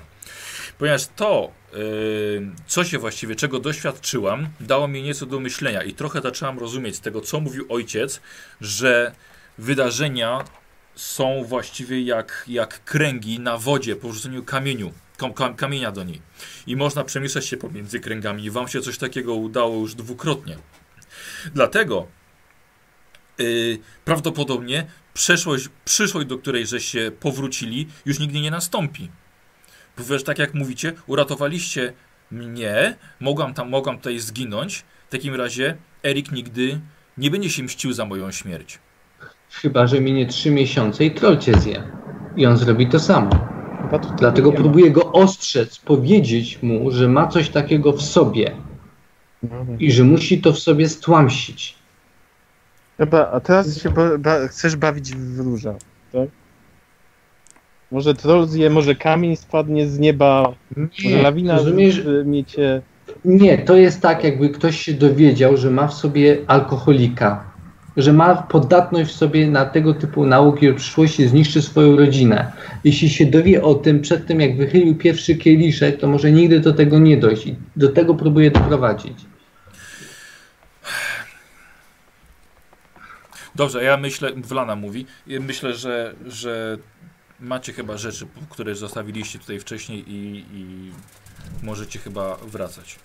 Ponieważ 0.80 1.06
to, 1.16 1.52
yy, 1.72 2.50
co 2.66 2.84
się 2.84 2.98
właściwie, 2.98 3.36
czego 3.36 3.58
doświadczyłam, 3.58 4.48
dało 4.60 4.88
mi 4.88 5.02
nieco 5.02 5.26
do 5.26 5.40
myślenia 5.40 5.82
i 5.82 5.92
trochę 5.92 6.20
zaczęłam 6.20 6.58
rozumieć 6.58 6.96
z 6.96 7.00
tego, 7.00 7.20
co 7.20 7.40
mówił 7.40 7.66
ojciec, 7.68 8.20
że 8.60 9.14
wydarzenia 9.58 10.44
są 10.94 11.44
właściwie 11.44 12.02
jak, 12.02 12.44
jak 12.48 12.84
kręgi 12.84 13.40
na 13.40 13.58
wodzie 13.58 13.96
po 13.96 14.12
rzuceniu 14.12 14.44
kamieniu, 14.44 14.92
kam, 15.16 15.34
kam, 15.34 15.54
kamienia 15.54 15.92
do 15.92 16.04
niej. 16.04 16.22
I 16.66 16.76
można 16.76 17.04
przemieszczać 17.04 17.46
się 17.46 17.56
pomiędzy 17.56 18.00
kręgami 18.00 18.44
i 18.44 18.50
wam 18.50 18.68
się 18.68 18.80
coś 18.80 18.98
takiego 18.98 19.34
udało 19.34 19.76
już 19.76 19.94
dwukrotnie. 19.94 20.56
Dlatego 21.54 22.06
yy, 23.38 23.78
prawdopodobnie 24.04 24.86
przeszłość, 25.14 25.68
przyszłość, 25.84 26.26
do 26.26 26.38
której 26.38 26.66
żeście 26.66 27.10
powrócili, 27.10 27.88
już 28.06 28.18
nigdy 28.18 28.40
nie 28.40 28.50
nastąpi. 28.50 29.08
Wiesz, 30.08 30.24
tak 30.24 30.38
jak 30.38 30.54
mówicie, 30.54 30.92
uratowaliście 31.06 31.92
mnie, 32.30 32.96
mogłam 33.20 33.54
tam, 33.54 33.68
mogłam 33.68 33.96
tutaj 33.96 34.18
zginąć. 34.18 34.84
W 35.08 35.12
takim 35.12 35.34
razie 35.34 35.76
Erik 36.04 36.32
nigdy 36.32 36.80
nie 37.18 37.30
będzie 37.30 37.50
się 37.50 37.62
mścił 37.62 37.92
za 37.92 38.04
moją 38.04 38.30
śmierć. 38.30 38.78
Chyba, 39.50 39.86
że 39.86 40.00
minie 40.00 40.26
trzy 40.26 40.50
miesiące 40.50 41.04
i 41.04 41.10
troll 41.10 41.38
cię 41.38 41.54
zje. 41.54 41.82
I 42.36 42.46
on 42.46 42.56
zrobi 42.56 42.88
to 42.88 43.00
samo. 43.00 43.30
Dlatego 44.18 44.52
próbuję 44.52 44.90
go 44.90 45.12
ostrzec, 45.12 45.78
powiedzieć 45.78 46.58
mu, 46.62 46.90
że 46.90 47.08
ma 47.08 47.26
coś 47.26 47.48
takiego 47.48 47.92
w 47.92 48.02
sobie 48.02 48.56
Dobra. 49.42 49.76
i 49.78 49.92
że 49.92 50.04
musi 50.04 50.40
to 50.40 50.52
w 50.52 50.58
sobie 50.58 50.88
stłamsić. 50.88 51.74
Dobra, 52.98 53.30
a 53.32 53.40
teraz 53.40 53.78
się 53.82 53.90
ba, 53.90 54.18
ba, 54.18 54.48
chcesz 54.48 54.76
bawić 54.76 55.16
w 55.16 55.40
róża. 55.40 55.74
Może 57.90 58.14
troll 58.14 58.46
zje, 58.46 58.70
może 58.70 58.94
kamień 58.94 59.36
spadnie 59.36 59.88
z 59.88 59.98
nieba, 59.98 60.54
może 60.76 61.16
Nie, 61.16 61.22
lawina 61.22 61.56
rozumiesz? 61.56 62.02
miecie. 62.24 62.82
Nie, 63.24 63.58
to 63.58 63.76
jest 63.76 64.00
tak, 64.02 64.24
jakby 64.24 64.48
ktoś 64.48 64.80
się 64.80 64.92
dowiedział, 64.92 65.56
że 65.56 65.70
ma 65.70 65.88
w 65.88 65.94
sobie 65.94 66.38
alkoholika, 66.46 67.44
że 67.96 68.12
ma 68.12 68.34
podatność 68.34 69.10
w 69.10 69.16
sobie 69.16 69.46
na 69.46 69.64
tego 69.66 69.94
typu 69.94 70.26
nauki, 70.26 70.70
w 70.72 70.76
przyszłości 70.76 71.28
zniszczy 71.28 71.62
swoją 71.62 71.96
rodzinę. 71.96 72.52
Jeśli 72.84 73.10
się 73.10 73.26
dowie 73.26 73.62
o 73.62 73.74
tym 73.74 74.00
przed 74.00 74.26
tym, 74.26 74.40
jak 74.40 74.56
wychylił 74.56 74.94
pierwszy 74.94 75.36
kieliszek, 75.36 76.00
to 76.00 76.08
może 76.08 76.32
nigdy 76.32 76.60
do 76.60 76.72
tego 76.72 76.98
nie 76.98 77.16
dojść 77.16 77.46
i 77.46 77.56
do 77.76 77.88
tego 77.88 78.14
próbuje 78.14 78.50
doprowadzić. 78.50 79.14
Dobrze, 83.54 83.84
ja 83.84 83.96
myślę, 83.96 84.32
Wlana 84.36 84.76
mówi, 84.76 85.06
myślę, 85.26 85.74
że, 85.74 86.14
że 86.26 86.78
macie 87.40 87.72
chyba 87.72 87.96
rzeczy, 87.96 88.26
które 88.50 88.74
zostawiliście 88.74 89.38
tutaj 89.38 89.60
wcześniej 89.60 90.10
i, 90.10 90.44
i 90.52 90.92
możecie 91.62 91.98
chyba 91.98 92.36
wracać. 92.36 92.98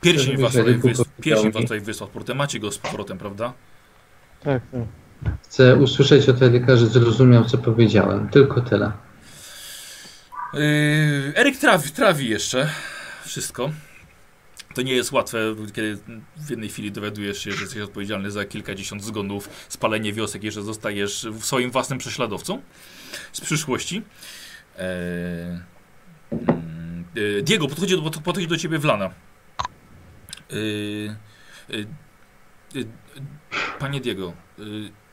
Pierścień 0.00 0.36
was 0.36 0.52
tutaj, 0.52 0.74
wys, 0.74 1.04
pierścień 1.20 1.52
was 1.52 1.62
tutaj 1.62 1.80
wysłał. 1.80 2.10
Macie 2.34 2.60
go 2.60 2.72
z 2.72 2.78
powrotem, 2.78 3.18
prawda? 3.18 3.52
Tak, 4.40 4.62
tak. 4.72 4.82
Chcę 5.42 5.76
usłyszeć 5.76 6.28
od 6.28 6.42
Eryka, 6.42 6.76
że 6.76 6.86
zrozumiał, 6.86 7.44
co 7.44 7.58
powiedziałem. 7.58 8.28
Tylko 8.28 8.60
tyle. 8.60 8.92
Yy, 10.54 11.32
Eryk 11.36 11.56
trawi, 11.56 11.90
trawi 11.90 12.28
jeszcze 12.28 12.70
wszystko. 13.24 13.70
To 14.74 14.82
nie 14.82 14.92
jest 14.92 15.12
łatwe, 15.12 15.38
kiedy 15.72 15.98
w 16.36 16.50
jednej 16.50 16.68
chwili 16.68 16.92
dowiadujesz 16.92 17.38
się, 17.38 17.52
że 17.52 17.60
jesteś 17.60 17.82
odpowiedzialny 17.82 18.30
za 18.30 18.44
kilkadziesiąt 18.44 19.04
zgonów, 19.04 19.48
spalenie 19.68 20.12
wiosek 20.12 20.44
i 20.44 20.50
że 20.50 20.62
zostajesz 20.62 21.26
swoim 21.40 21.70
własnym 21.70 21.98
prześladowcą 21.98 22.62
z 23.32 23.40
przyszłości. 23.40 24.02
Eee, 24.78 25.58
Diego, 27.42 27.68
podchodzi 27.68 27.96
do, 27.96 28.10
podchodzi 28.10 28.46
do 28.46 28.56
ciebie 28.56 28.78
Wlana. 28.78 29.10
Eee, 30.50 31.16
Panie 33.78 34.00
Diego, 34.00 34.32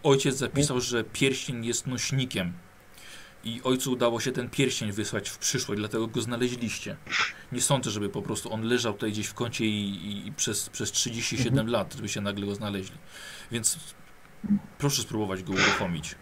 ojciec 0.03 0.37
zapisał, 0.37 0.81
że 0.81 1.03
pierścień 1.03 1.65
jest 1.65 1.87
nośnikiem 1.87 2.53
i 3.43 3.61
ojcu 3.63 3.91
udało 3.91 4.19
się 4.19 4.31
ten 4.31 4.49
pierścień 4.49 4.91
wysłać 4.91 5.29
w 5.29 5.37
przyszłość, 5.37 5.79
dlatego 5.79 6.07
go 6.07 6.21
znaleźliście. 6.21 6.95
Nie 7.51 7.61
sądzę, 7.61 7.91
żeby 7.91 8.09
po 8.09 8.21
prostu 8.21 8.53
on 8.53 8.61
leżał 8.61 8.93
tutaj 8.93 9.11
gdzieś 9.11 9.27
w 9.27 9.33
kącie 9.33 9.65
i, 9.65 9.89
i, 9.89 10.27
i 10.27 10.31
przez, 10.31 10.69
przez 10.69 10.91
37 10.91 11.67
lat, 11.69 11.93
żeby 11.95 12.09
się 12.09 12.21
nagle 12.21 12.45
go 12.45 12.55
znaleźli. 12.55 12.97
Więc 13.51 13.79
proszę 14.77 15.01
spróbować 15.01 15.43
go 15.43 15.53
uruchomić. 15.53 16.15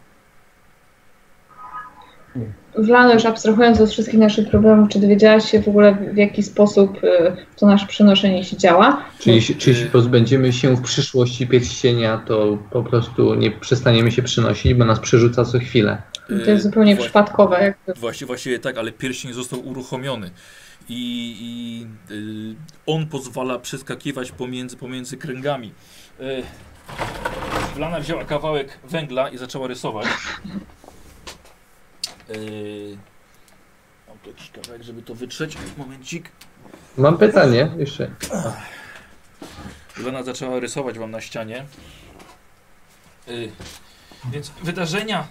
Wlano, 2.77 3.13
już 3.13 3.25
abstrahując 3.25 3.81
od 3.81 3.89
wszystkich 3.91 4.19
naszych 4.19 4.49
problemów, 4.49 4.89
czy 4.89 4.99
dowiedziałaś 4.99 5.51
się 5.51 5.61
w 5.61 5.67
ogóle 5.67 5.95
w- 6.13 6.17
jaki 6.17 6.43
sposób 6.43 7.03
y, 7.03 7.35
to 7.55 7.65
nasze 7.67 7.87
przenoszenie 7.87 8.43
się 8.43 8.57
działa? 8.57 9.05
Czy 9.19 9.31
jeśli, 9.31 9.55
czy 9.55 9.69
jeśli 9.69 9.85
pozbędziemy 9.85 10.53
się 10.53 10.75
w 10.75 10.81
przyszłości 10.81 11.47
pierścienia, 11.47 12.17
to 12.17 12.57
po 12.71 12.83
prostu 12.83 13.35
nie 13.35 13.51
przestaniemy 13.51 14.11
się 14.11 14.21
przynosić, 14.23 14.73
bo 14.73 14.85
nas 14.85 14.99
przerzuca 14.99 15.45
co 15.45 15.59
chwilę. 15.59 16.01
To 16.27 16.51
jest 16.51 16.63
zupełnie 16.63 16.95
Wła- 16.95 16.99
przypadkowe. 17.01 17.61
Jakby. 17.63 17.93
Właściwie, 17.93 18.27
właściwie 18.27 18.59
tak, 18.59 18.77
ale 18.77 18.91
pierścień 18.91 19.33
został 19.33 19.67
uruchomiony. 19.67 20.31
I, 20.89 21.35
i 21.39 22.13
y, 22.13 22.55
on 22.85 23.07
pozwala 23.07 23.59
przeskakiwać 23.59 24.31
pomiędzy, 24.31 24.77
pomiędzy 24.77 25.17
kręgami. 25.17 25.73
Y, 26.19 26.43
Lana 27.79 27.99
wzięła 27.99 28.25
kawałek 28.25 28.79
węgla 28.83 29.29
i 29.29 29.37
zaczęła 29.37 29.67
rysować. 29.67 30.07
Y, 32.29 32.97
mam 34.07 34.17
tu 34.17 34.29
jakiś 34.29 34.51
kawałek, 34.51 34.83
żeby 34.83 35.01
to 35.01 35.15
wytrzeć. 35.15 35.57
Momencik. 35.77 36.31
Mam 36.97 37.17
pytanie 37.17 37.71
jeszcze. 37.77 38.11
Lena 39.97 40.23
zaczęła 40.23 40.59
rysować 40.59 40.99
wam 40.99 41.11
na 41.11 41.21
ścianie. 41.21 41.65
Y, 43.27 43.51
więc 44.31 44.51
wydarzenia, 44.63 45.27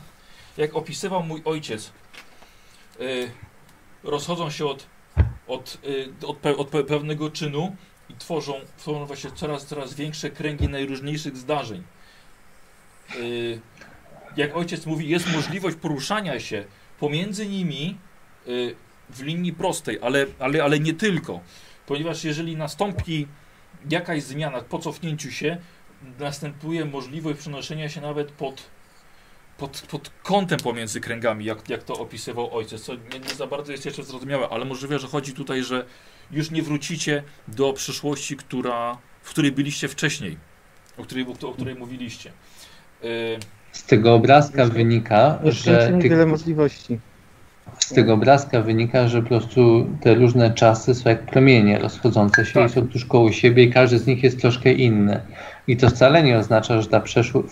jak 0.57 0.77
opisywał 0.77 1.23
mój 1.23 1.43
ojciec, 1.45 1.93
y, 3.01 3.31
rozchodzą 4.05 4.51
się 4.51 4.67
od, 4.67 4.87
od, 5.47 5.79
y, 5.85 6.27
od, 6.27 6.37
pe, 6.37 6.57
od 6.57 6.69
pe, 6.69 6.85
pewnego 6.85 7.31
czynu 7.31 7.77
i 8.11 8.15
tworzą, 8.15 8.55
tworzą 8.79 9.07
właśnie 9.07 9.31
coraz, 9.31 9.67
coraz 9.67 9.95
większe 9.95 10.31
kręgi 10.31 10.69
najróżniejszych 10.69 11.37
zdarzeń. 11.37 11.83
Y, 13.17 13.61
jak 14.37 14.57
ojciec 14.57 14.87
mówi, 14.87 15.09
jest 15.09 15.33
możliwość 15.33 15.77
poruszania 15.77 16.41
się 16.41 16.65
pomiędzy 17.01 17.47
nimi 17.47 17.99
y, 18.49 18.75
w 19.11 19.23
linii 19.23 19.53
prostej, 19.53 19.99
ale, 20.03 20.27
ale, 20.39 20.65
ale 20.65 20.81
nie 20.81 20.95
tylko. 20.95 21.41
Ponieważ 21.87 22.25
jeżeli 22.25 22.57
nastąpi 22.57 23.27
jakaś 23.91 24.23
zmiana 24.23 24.61
po 24.61 24.79
cofnięciu 24.79 25.31
się, 25.31 25.57
następuje 26.19 26.85
możliwość 26.85 27.39
przenoszenia 27.39 27.89
się 27.89 28.01
nawet 28.01 28.33
pod, 28.33 28.63
pod, 29.59 29.83
pod 29.91 30.11
kątem 30.23 30.59
pomiędzy 30.59 31.01
kręgami, 31.01 31.45
jak, 31.45 31.69
jak 31.69 31.83
to 31.83 31.95
opisywał 31.95 32.57
ojciec, 32.57 32.83
co 32.83 32.95
nie, 32.95 33.21
nie 33.29 33.35
za 33.35 33.47
bardzo 33.47 33.73
jest 33.73 33.87
jeszcze 33.87 34.03
zrozumiałe, 34.03 34.49
ale 34.49 34.65
możliwe, 34.65 34.99
że 34.99 35.07
chodzi 35.07 35.33
tutaj, 35.33 35.63
że 35.63 35.87
już 36.31 36.51
nie 36.51 36.63
wrócicie 36.63 37.23
do 37.49 37.73
przyszłości, 37.73 38.37
która, 38.37 38.99
w 39.23 39.31
której 39.31 39.53
byliście 39.53 39.89
wcześniej, 39.89 40.37
o 40.99 41.03
której, 41.03 41.27
o 41.43 41.53
której 41.53 41.75
mówiliście. 41.75 42.33
Yy, 43.03 43.09
Z 43.73 43.85
tego 43.85 44.15
obrazka 44.15 44.67
wynika, 44.67 45.39
że 45.45 45.93
tych, 46.01 46.11
wiele 46.11 46.27
możliwości. 46.27 46.99
Z 47.79 47.93
tego 47.95 48.15
obrazka 48.15 48.61
wynika, 48.61 49.09
że 49.09 49.23
po 49.23 49.29
prostu 49.29 49.87
te 50.01 50.15
różne 50.15 50.51
czasy 50.55 50.95
są 50.95 51.11
jak 51.11 51.27
promienie 51.27 51.79
rozchodzące 51.79 52.45
się 52.47 52.53
Tak. 52.55 52.71
i 52.71 52.75
są 52.75 52.89
tuż 52.89 53.05
koło 53.05 53.33
siebie 53.33 53.63
i 53.65 53.73
każdy 53.73 53.99
z 53.99 54.07
nich 54.07 54.23
jest 54.23 54.41
troszkę 54.41 54.73
inny. 54.73 55.21
I 55.69 55.77
to 55.77 55.91
wcale 55.91 56.23
nie 56.23 56.39
oznacza, 56.39 56.83
że 56.83 56.89
ta 56.89 57.01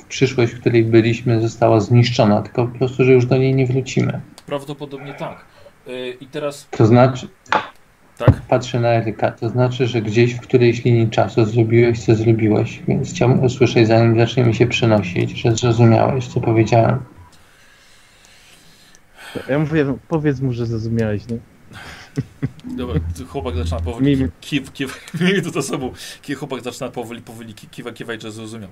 przyszłość, 0.09 0.53
w 0.53 0.61
której 0.61 0.85
byliśmy, 0.85 1.41
została 1.41 1.81
zniszczona, 1.81 2.43
tylko 2.43 2.67
po 2.67 2.79
prostu, 2.79 3.05
że 3.05 3.13
już 3.13 3.27
do 3.27 3.37
niej 3.37 3.55
nie 3.55 3.67
wrócimy. 3.67 4.21
prawdopodobnie 4.47 5.15
tak. 5.15 5.45
Yy, 5.87 6.11
I 6.21 6.27
teraz, 6.27 6.69
To 6.71 6.87
znaczy, 6.87 7.29
tak? 8.19 8.33
patrzę 8.49 8.81
na 8.81 8.89
Eryka, 8.89 9.31
to 9.31 9.49
znaczy, 9.49 9.87
że 9.87 10.03
gdzieś 10.03 10.35
w 10.35 10.41
którejś 10.41 10.85
linii 10.85 11.11
czasu 11.11 11.45
zrobiłeś, 11.45 12.05
co 12.05 12.15
zrobiłeś, 12.15 12.83
więc 12.89 13.11
chciałbym 13.11 13.45
usłyszeć, 13.45 13.87
zanim 13.89 14.19
zaczniemy 14.19 14.55
się 14.55 14.67
przenosić, 14.67 15.31
że 15.43 15.57
zrozumiałeś, 15.57 16.27
co 16.29 16.41
powiedziałem. 16.41 16.99
Ja 19.49 19.59
mówię, 19.59 19.85
no, 19.85 19.99
powiedz 20.09 20.41
mu, 20.41 20.53
że 20.53 20.67
zrozumiałeś, 20.67 21.23
nie? 21.29 21.39
Dobra, 22.77 23.01
chłopak 23.29 23.57
zaczyna 23.57 23.81
powoli 23.81 24.07
Mimi. 24.07 24.29
kiw, 24.41 24.73
kiw, 24.73 25.11
to 25.45 25.51
za 25.51 25.63
sobą. 25.63 25.93
Chłopak 26.39 26.63
zaczyna 26.65 26.89
powoli, 26.89 27.23
powoli 27.23 27.55
ki- 27.55 27.69
kiwa, 27.69 27.93
kiwać, 27.93 28.23
że 28.23 28.33
zrozumiał. 28.33 28.71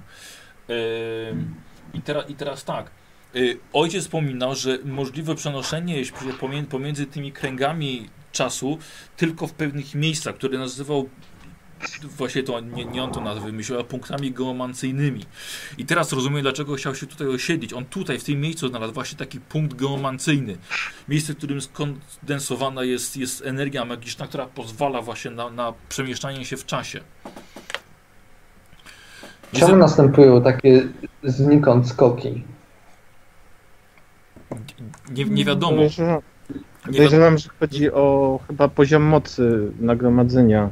I, 1.95 2.03
teraz, 2.03 2.31
I 2.31 2.35
teraz 2.35 2.65
tak. 2.65 2.91
Y, 3.37 3.59
ojciec 3.73 4.05
wspominał, 4.05 4.55
że 4.55 4.79
możliwe 4.85 5.35
przenoszenie 5.35 6.05
się 6.05 6.13
pomiędzy 6.71 7.07
tymi 7.07 7.33
kręgami 7.33 8.09
czasu 8.33 8.79
tylko 9.17 9.47
w 9.47 9.53
pewnych 9.53 9.95
miejscach, 9.95 10.35
które 10.35 10.59
nazywał 10.59 11.09
właśnie 12.17 12.43
to, 12.43 12.61
nie, 12.61 12.85
nie 12.85 13.03
on 13.03 13.13
to 13.13 13.21
nazwę 13.21 13.47
wymyślił, 13.47 13.77
ale 13.79 13.85
punktami 13.85 14.31
geomancyjnymi. 14.33 15.25
I 15.79 15.85
teraz 15.87 16.13
rozumiem, 16.13 16.43
dlaczego 16.43 16.75
chciał 16.75 16.95
się 16.95 17.07
tutaj 17.07 17.27
osiedlić. 17.29 17.73
On 17.73 17.85
tutaj, 17.85 18.19
w 18.19 18.25
tym 18.25 18.41
miejscu 18.41 18.69
znalazł 18.69 18.93
właśnie 18.93 19.19
taki 19.19 19.41
punkt 19.41 19.77
geomancyjny. 19.77 20.57
Miejsce, 21.09 21.33
w 21.33 21.37
którym 21.37 21.61
skondensowana 21.61 22.85
jest, 22.85 23.17
jest 23.17 23.47
energia 23.47 23.85
magiczna, 23.85 24.27
która 24.27 24.47
pozwala 24.47 25.03
właśnie 25.03 25.31
na, 25.31 25.51
na 25.51 25.73
przemieszczanie 25.89 26.45
się 26.45 26.57
w 26.57 26.67
czasie. 26.67 27.01
Czemu 29.53 29.71
za- 29.71 29.77
następują 29.77 30.43
takie 30.43 30.89
znikąd 31.25 31.89
skoki? 31.89 32.43
Nie, 35.11 35.25
Nie 35.25 35.45
wiadomo. 35.45 35.83
podejrzewam, 36.87 37.39
że 37.39 37.49
chodzi 37.61 37.93
o 37.93 38.39
chyba 38.49 38.69
poziom 38.69 39.03
mocy 39.03 39.73
nagromadzenia. 39.81 40.69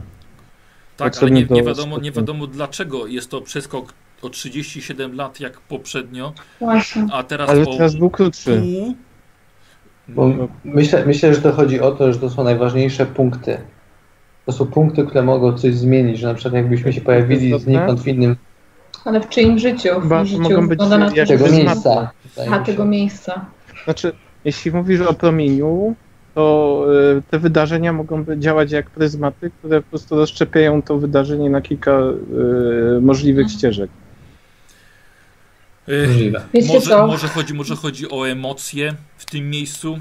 Tak, 1.05 1.13
ale 1.15 1.21
sobie 1.21 1.33
nie, 1.33 1.47
nie, 1.51 1.63
wiadomo, 1.63 1.99
nie 1.99 2.13
wiadomo 2.13 2.47
dlaczego 2.47 3.07
jest 3.07 3.31
to 3.31 3.41
przeskok 3.41 3.95
o 4.23 4.29
37 4.31 5.15
lat 5.17 5.41
jak 5.41 5.61
poprzednio, 5.61 6.33
Właśnie. 6.61 7.07
a 7.13 7.23
teraz 7.23 7.51
Ale 7.51 7.63
o 7.63 7.67
teraz 7.67 7.97
był 7.97 8.11
krótszy. 8.11 8.63
pół. 10.15 10.49
Myślę, 10.65 11.07
myślę, 11.07 11.35
że 11.35 11.41
to 11.43 11.53
chodzi 11.53 11.81
o 11.81 11.91
to, 11.91 12.13
że 12.13 12.19
to 12.19 12.31
są 12.31 12.45
najważniejsze 12.45 13.07
punkty. 13.07 13.59
To 14.47 14.53
są 14.53 14.67
punkty, 14.67 15.07
które 15.07 15.23
mogą 15.23 15.59
coś 15.59 15.75
zmienić, 15.75 16.19
że 16.19 16.27
na 16.27 16.35
przykład 16.35 16.55
jakbyśmy 16.55 16.93
się 16.93 17.01
pojawili 17.01 17.61
znikąd 17.61 18.01
w 18.01 18.09
innym 18.09 18.37
Ale 19.05 19.21
w 19.21 19.29
czyim 19.29 19.59
życiu? 19.59 20.01
Chyba 20.01 20.25
w 20.25 20.27
życiu 20.27 20.43
mogą 20.43 20.69
być 20.69 20.81
na 20.81 21.11
tego 21.27 21.49
miejsca. 21.49 22.11
się. 22.37 22.65
tego 22.67 22.85
miejsca. 22.85 23.47
Znaczy, 23.85 24.13
jeśli 24.45 24.73
mówisz 24.73 25.01
o 25.01 25.15
promieniu, 25.15 25.95
to 26.35 26.87
y, 27.19 27.23
te 27.31 27.39
wydarzenia 27.39 27.93
mogą 27.93 28.25
działać 28.39 28.73
jak 28.73 28.91
pryzmaty, 28.91 29.51
które 29.59 29.83
po 29.83 29.89
prostu 29.89 30.17
rozszczepiają 30.17 30.83
to 30.83 30.99
wydarzenie 30.99 31.51
na 31.51 31.61
kilka 31.61 32.01
y, 32.01 33.01
możliwych 33.01 33.45
Mhm. 33.45 33.59
ścieżek. 33.59 33.91
Y, 35.89 36.07
Możliwe. 36.09 36.43
Może, 36.69 37.07
może, 37.07 37.29
chodzi, 37.29 37.55
może 37.55 37.77
chodzi 37.77 38.11
o 38.11 38.29
emocje 38.29 38.95
w 39.19 39.25
tym 39.25 39.51
miejscu? 39.51 39.99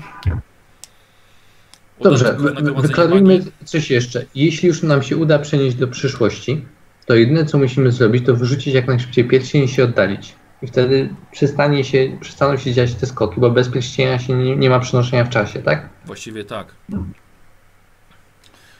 O 1.99 2.03
Dobrze, 2.03 2.37
wyklarujmy 2.77 3.39
coś 3.65 3.91
jeszcze. 3.91 4.25
Jeśli 4.35 4.67
już 4.67 4.83
nam 4.83 5.03
się 5.03 5.17
uda 5.17 5.39
przenieść 5.39 5.75
do 5.75 5.87
przyszłości, 5.87 6.65
to 7.05 7.15
jedyne 7.15 7.45
co 7.45 7.57
musimy 7.57 7.91
zrobić, 7.91 8.25
to 8.25 8.35
wyrzucić 8.35 8.73
jak 8.73 8.87
najszybciej 8.87 9.25
pierścień 9.27 9.63
i 9.63 9.67
się 9.67 9.83
oddalić. 9.83 10.35
I 10.61 10.67
wtedy 10.67 11.09
przestanie 11.31 11.83
się, 11.83 12.17
przestaną 12.21 12.57
się 12.57 12.73
dziać 12.73 12.93
te 12.95 13.05
skoki, 13.05 13.41
bo 13.41 13.49
bez 13.51 13.69
pierścienia 13.69 14.19
się 14.19 14.33
nie, 14.33 14.55
nie 14.55 14.69
ma 14.69 14.79
przenoszenia 14.79 15.25
w 15.25 15.29
czasie, 15.29 15.59
tak? 15.61 15.89
Właściwie 16.05 16.43
tak. 16.43 16.67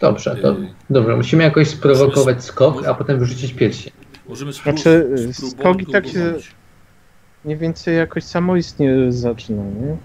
Dobrze, 0.02 0.36
to, 0.36 0.48
Yy. 0.60 0.68
dobrze. 0.90 1.16
Musimy 1.18 1.44
jakoś 1.44 1.68
sprowokować 1.70 2.44
skok, 2.44 2.88
a 2.88 2.94
potem 2.94 3.20
wyrzucić 3.20 3.54
pierścień. 3.54 3.94
Możemy 4.30 4.52
spró- 4.52 4.64
Znaczy, 4.64 4.90
y, 5.30 5.34
spróbować 5.34 5.60
skoki 5.60 5.92
tak 5.92 6.08
się-. 6.08 6.34
Mniej 7.46 7.58
więcej 7.58 7.98
jakoś 7.98 8.24
samoistnie 8.24 8.96
zaczyna, 9.12 9.64
nie? 9.64 9.98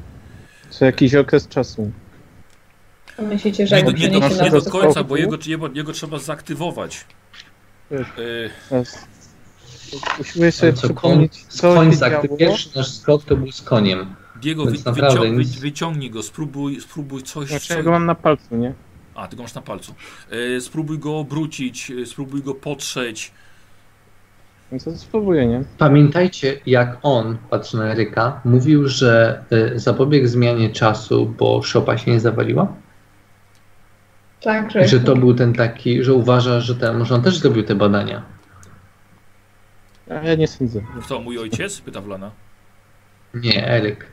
Co 0.71 0.85
jakiś 0.85 1.15
okres 1.15 1.49
czasu. 1.49 1.91
Myślicie, 3.19 3.67
że 3.67 3.77
Nie, 3.77 3.83
jak 3.83 3.91
do- 3.93 3.99
nie, 3.99 4.09
do, 4.09 4.29
nie 4.45 4.51
do 4.51 4.63
końca, 4.63 4.91
skoku? 4.93 5.09
bo 5.09 5.17
jego, 5.17 5.37
jego, 5.47 5.69
jego 5.75 5.93
trzeba 5.93 6.19
zaktywować. 6.19 7.05
Tak. 8.71 8.87
Y, 9.95 10.21
Usiłuję 10.21 10.53
sobie 10.53 10.73
Co, 10.73 10.81
koń, 10.89 10.95
przypomnieć, 10.95 11.47
z 11.49 11.57
co 11.57 11.75
koń 11.75 11.93
zakty- 11.93 12.27
działo. 12.29 12.39
Pierwszy 12.39 12.69
nasz 12.77 12.89
skok 12.89 13.25
to 13.25 13.37
był 13.37 13.53
z 13.53 13.63
koniem. 13.63 14.15
Diego, 14.43 14.67
Więc 14.67 14.83
wy, 14.83 14.91
naprawdę 14.91 15.33
wycią, 15.33 15.61
wyciągnij 15.61 16.11
go, 16.11 16.23
spróbuj, 16.23 16.81
spróbuj 16.81 17.23
coś. 17.23 17.49
Znaczy, 17.49 17.69
co... 17.69 17.75
ja 17.75 17.83
go 17.83 17.91
mam 17.91 18.07
na 18.07 18.15
palcu, 18.15 18.57
nie? 18.57 18.75
A, 19.15 19.29
ty 19.29 19.37
go 19.37 19.43
masz 19.43 19.55
na 19.55 19.63
palcu. 19.63 19.95
Y, 20.57 20.61
spróbuj 20.61 20.99
go 20.99 21.19
obrócić, 21.19 21.91
y, 21.91 22.07
spróbuj 22.07 22.43
go 22.43 22.55
potrzeć. 22.55 23.33
No 24.73 24.79
to 24.85 24.97
spróbuję, 24.99 25.47
nie? 25.47 25.65
Pamiętajcie, 25.79 26.61
jak 26.67 26.99
on, 27.03 27.37
patrzę 27.51 27.79
na 27.79 27.85
Eryka, 27.85 28.41
mówił, 28.45 28.89
że 28.89 29.45
y, 29.53 29.79
zapobiegł 29.79 30.27
zmianie 30.27 30.71
czasu, 30.71 31.35
bo 31.39 31.63
szopa 31.63 31.99
się 31.99 32.11
nie 32.11 32.21
zawaliła? 32.21 32.73
Tak, 34.41 34.71
że, 34.71 34.89
Że 34.89 35.01
to 35.01 35.17
był 35.17 35.35
ten 35.35 35.53
taki, 35.53 36.03
że 36.05 36.15
uważa, 36.15 36.61
że 36.61 36.75
ten, 36.75 36.99
może 36.99 37.15
on 37.15 37.23
też 37.23 37.39
zrobił 37.39 37.63
te 37.63 37.75
badania. 37.75 38.23
A 40.11 40.15
ja 40.15 40.35
nie 40.35 40.49
sądzę. 40.49 40.81
Kto, 41.03 41.21
mój 41.21 41.39
ojciec? 41.39 41.81
Pyta 41.81 42.01
Wlana. 42.01 42.31
Nie, 43.35 43.69
Eryk. 43.69 44.07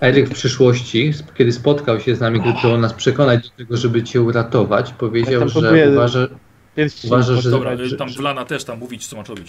Eryk 0.00 0.28
w 0.28 0.32
przyszłości, 0.32 1.12
kiedy 1.34 1.52
spotkał 1.52 2.00
się 2.00 2.16
z 2.16 2.20
nami, 2.20 2.40
kiedy 2.40 2.52
próbował 2.52 2.78
nas 2.80 2.92
przekonać 2.92 3.50
do 3.50 3.56
tego, 3.56 3.76
żeby 3.76 4.02
cię 4.02 4.22
uratować, 4.22 4.88
Ja 4.88 4.94
powiedział, 4.94 5.40
tam 5.40 5.48
że 5.48 5.90
uważa, 5.92 6.26
Uważasz, 7.04 7.42
że- 7.42 7.50
Dobra, 7.50 7.72
y, 7.72 7.96
tam 7.96 8.08
że- 8.08 8.18
Wlana 8.18 8.44
też 8.44 8.64
tam 8.64 8.78
mówić, 8.78 9.06
co 9.06 9.16
masz 9.16 9.28
robić. 9.28 9.48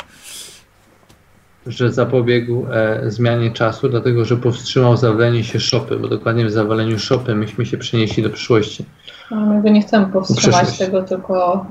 że 1.67 1.91
zapobiegł 1.93 2.65
e, 2.71 3.01
zmianie 3.11 3.51
czasu, 3.51 3.89
dlatego 3.89 4.25
że 4.25 4.37
powstrzymał 4.37 4.97
zawalenie 4.97 5.43
się 5.43 5.59
szopy, 5.59 5.97
bo 5.97 6.07
dokładnie 6.07 6.45
w 6.45 6.51
zawaleniu 6.51 6.99
szopy 6.99 7.35
myśmy 7.35 7.65
się 7.65 7.77
przenieśli 7.77 8.23
do 8.23 8.29
przyszłości. 8.29 8.85
No, 9.31 9.45
my 9.45 9.61
go 9.61 9.69
nie 9.69 9.81
chcemy 9.81 10.05
powstrzymać 10.13 10.77
tego, 10.77 11.03
tylko... 11.03 11.65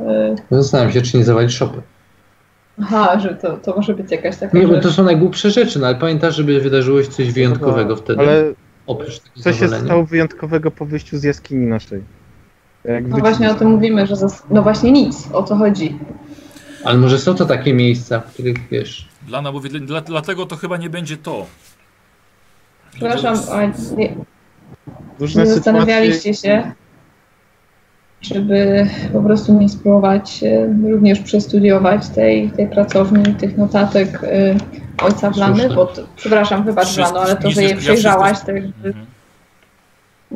Y, 0.50 0.56
Zastanawiam 0.56 0.92
się, 0.92 1.02
czy 1.02 1.16
nie 1.16 1.24
zawalić 1.24 1.52
szopy. 1.54 1.82
Aha, 2.82 3.20
że 3.20 3.34
to, 3.34 3.56
to 3.56 3.76
może 3.76 3.94
być 3.94 4.10
jakaś 4.10 4.36
taka 4.36 4.58
Nie, 4.58 4.66
bo 4.66 4.80
to 4.80 4.92
są 4.92 5.04
najgłupsze 5.04 5.50
rzeczy, 5.50 5.78
no 5.78 5.86
ale 5.86 5.96
pamiętasz, 5.96 6.36
żeby 6.36 6.60
wydarzyło 6.60 7.02
się 7.02 7.10
coś 7.10 7.32
wyjątkowego 7.32 7.96
wtedy, 7.96 8.20
Ale 8.20 8.52
oprócz 8.86 9.18
tego 9.18 9.40
co 9.40 9.52
się 9.52 9.68
stało 9.68 10.04
wyjątkowego 10.04 10.70
po 10.70 10.86
wyjściu 10.86 11.18
z 11.18 11.22
jaskini 11.22 11.66
naszej? 11.66 12.02
Jak 12.84 13.08
No 13.08 13.18
właśnie 13.18 13.50
o 13.50 13.54
tym 13.54 13.68
mówimy, 13.68 14.06
że... 14.06 14.16
Zas... 14.16 14.42
No 14.50 14.62
właśnie 14.62 14.92
nic, 14.92 15.28
o 15.32 15.42
co 15.42 15.56
chodzi. 15.56 15.98
Ale 16.84 16.98
może 16.98 17.18
są 17.18 17.34
to 17.34 17.44
takie 17.46 17.74
miejsca, 17.74 18.20
w 18.20 18.32
których 18.32 18.68
wiesz, 18.70 19.08
Lana 19.28 19.52
mówi, 19.52 19.80
dla, 19.80 20.00
dlatego 20.00 20.46
to 20.46 20.56
chyba 20.56 20.76
nie 20.76 20.90
będzie 20.90 21.16
to. 21.16 21.46
Przepraszam, 22.90 23.36
ale 23.52 23.72
nie, 23.96 24.16
Różne 25.20 25.42
nie 25.42 25.50
sytuacje... 25.50 25.54
zastanawialiście 25.54 26.34
się, 26.34 26.72
żeby 28.24 28.86
po 29.12 29.20
prostu 29.22 29.52
nie 29.60 29.68
spróbować 29.68 30.44
e, 30.44 30.66
również 30.90 31.20
przestudiować 31.20 32.08
tej, 32.08 32.50
tej 32.50 32.66
pracowni, 32.66 33.24
tych 33.34 33.56
notatek 33.56 34.20
e, 34.24 34.54
ojca 35.04 35.30
Blany, 35.30 35.68
bo 35.74 35.86
to, 35.86 36.02
przepraszam, 36.16 36.64
wybacz 36.64 36.84
Wszystko- 36.86 37.12
Blano, 37.12 37.26
ale 37.26 37.36
to, 37.36 37.50
że 37.50 37.62
je 37.62 37.76
przejrzałaś, 37.76 38.40
to 38.46 38.52
jakby 38.52 38.88
Mhm. 38.88 39.06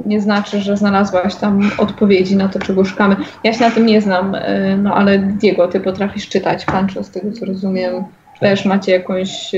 nie 0.06 0.20
znaczy, 0.20 0.60
że 0.60 0.76
znalazłaś 0.76 1.34
tam 1.34 1.70
odpowiedzi 1.78 2.36
na 2.36 2.48
to, 2.48 2.58
czego 2.58 2.84
szukamy. 2.84 3.16
Ja 3.44 3.52
się 3.52 3.60
na 3.60 3.70
tym 3.70 3.86
nie 3.86 4.00
znam, 4.00 4.34
e, 4.34 4.76
no 4.76 4.94
ale 4.94 5.18
Diego, 5.18 5.68
ty 5.68 5.80
potrafisz 5.80 6.28
czytać, 6.28 6.64
Pancho, 6.64 7.04
z 7.04 7.10
tego 7.10 7.32
co 7.32 7.46
rozumiem. 7.46 8.04
Też 8.40 8.64
macie 8.64 8.92
jakąś, 8.92 9.52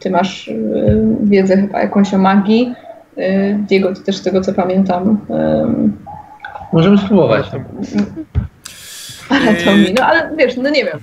ty 0.00 0.10
masz 0.10 0.50
wiedzę 1.22 1.56
chyba 1.56 1.80
jakąś 1.80 2.14
o 2.14 2.18
magii. 2.18 2.74
Diego, 3.68 3.94
ty 3.94 4.02
też 4.02 4.16
z 4.16 4.22
tego 4.22 4.40
co 4.40 4.54
pamiętam, 4.54 5.18
możemy 6.72 6.98
spróbować. 6.98 7.46
anatomii. 9.28 9.94
No 9.98 10.06
ale 10.06 10.30
wiesz, 10.36 10.56
no 10.56 10.70
nie 10.70 10.84
wiem. 10.84 10.98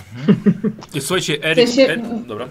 I 0.94 1.02
Słuchajcie, 1.06 1.38
Eryk... 1.44 1.70
W 1.70 1.74
sensie- 1.74 1.92
Er... 1.94 2.00
Dobra, 2.28 2.46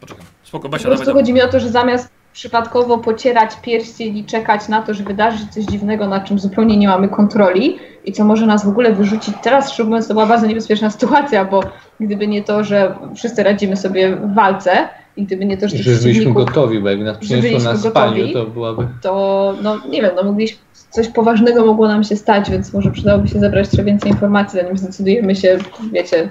poczekaj. 0.00 0.24
Spoko, 0.42 0.62
Po 0.62 0.68
Basia, 0.68 0.82
dawaj, 0.84 0.96
prostu 0.96 1.06
dawaj. 1.10 1.22
chodzi 1.22 1.32
mi 1.32 1.42
o 1.42 1.48
to, 1.48 1.60
że 1.60 1.68
zamiast 1.68 2.08
przypadkowo 2.32 2.98
pocierać 2.98 3.50
pierścień 3.62 4.16
i 4.18 4.24
czekać 4.24 4.68
na 4.68 4.82
to, 4.82 4.94
że 4.94 5.04
wydarzy 5.04 5.38
się 5.38 5.46
coś 5.50 5.64
dziwnego, 5.64 6.06
na 6.08 6.20
czym 6.20 6.38
zupełnie 6.38 6.76
nie 6.76 6.88
mamy 6.88 7.08
kontroli 7.08 7.78
i 8.04 8.12
co 8.12 8.24
może 8.24 8.46
nas 8.46 8.64
w 8.64 8.68
ogóle 8.68 8.92
wyrzucić 8.92 9.34
teraz, 9.42 9.72
szczerze 9.72 9.88
mówiąc, 9.88 10.08
to 10.08 10.14
była 10.14 10.26
bardzo 10.26 10.46
niebezpieczna 10.46 10.90
sytuacja, 10.96 11.44
bo 11.44 11.62
gdyby 12.00 12.26
nie 12.26 12.42
to, 12.44 12.64
że 12.64 12.94
wszyscy 13.16 13.42
radzimy 13.42 13.76
sobie 13.76 14.16
w 14.16 14.34
walce 14.34 14.88
i 15.16 15.24
gdyby 15.24 15.44
nie 15.44 15.56
to, 15.56 15.68
że 15.68 15.76
Że 15.76 15.90
byliśmy 16.02 16.32
gotowi, 16.32 16.78
bo 16.80 16.88
jakby 16.88 17.04
nas 17.04 17.18
przyniosło 17.18 17.58
na 17.58 17.72
gotowi. 17.72 17.90
spaniu, 17.90 18.32
to 18.32 18.46
byłaby... 18.46 18.86
to 19.02 19.54
no 19.62 19.78
nie 19.88 20.02
wiem, 20.02 20.10
no 20.16 20.22
mogliśmy, 20.22 20.58
coś 20.90 21.08
poważnego 21.08 21.66
mogło 21.66 21.88
nam 21.88 22.04
się 22.04 22.16
stać, 22.16 22.50
więc 22.50 22.72
może 22.72 22.90
przydałoby 22.90 23.28
się 23.28 23.40
zebrać 23.40 23.68
trochę 23.68 23.84
więcej 23.84 24.10
informacji, 24.10 24.60
zanim 24.60 24.78
zdecydujemy 24.78 25.36
się, 25.36 25.58
wiecie, 25.92 26.30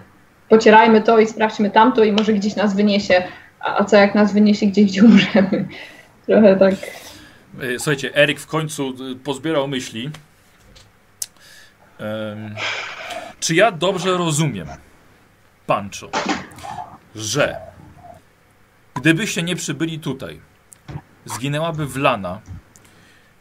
pocierajmy 0.49 1.01
to 1.01 1.19
i 1.19 1.27
sprawdźmy 1.27 1.69
tamto 1.69 2.03
i 2.03 2.11
może 2.11 2.33
gdzieś 2.33 2.55
nas 2.55 2.75
wyniesie, 2.75 3.23
a, 3.59 3.83
co 3.83 3.97
jak 3.97 4.15
nas 4.15 4.33
wyniesie 4.33 4.65
gdzieś, 4.65 4.85
gdzie 4.85 5.03
umrzemy. 5.05 5.67
Trochę 6.25 6.55
tak. 6.55 6.73
E, 7.61 7.79
Słuchajcie, 7.79 8.15
Eryk 8.15 8.39
w 8.39 8.47
końcu 8.47 8.89
y, 9.11 9.15
pozbierał 9.15 9.67
myśli. 9.67 10.09
Em, 11.99 12.55
czy 13.39 13.55
ja 13.55 13.71
dobrze 13.71 14.17
rozumiem, 14.17 14.67
Pancho, 15.65 16.09
że 17.15 17.57
gdybyście 18.93 19.43
nie 19.43 19.55
przybyli 19.55 19.99
tutaj, 19.99 20.39
zginęłaby 21.25 21.85
Wlana, 21.85 22.41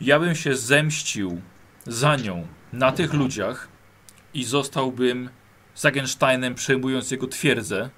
ja 0.01 0.21
bym 0.21 0.35
się 0.35 0.57
zemścił 0.57 1.41
za 1.87 2.17
nią 2.17 2.47
na 2.73 2.93
tych 2.93 3.13
ludziach 3.15 3.69
i 4.35 4.45
zostałbym 4.45 5.29
Sagensteinem 5.75 6.55
przejmując 6.55 7.11
jego 7.11 7.27
twierdzę 7.27 7.91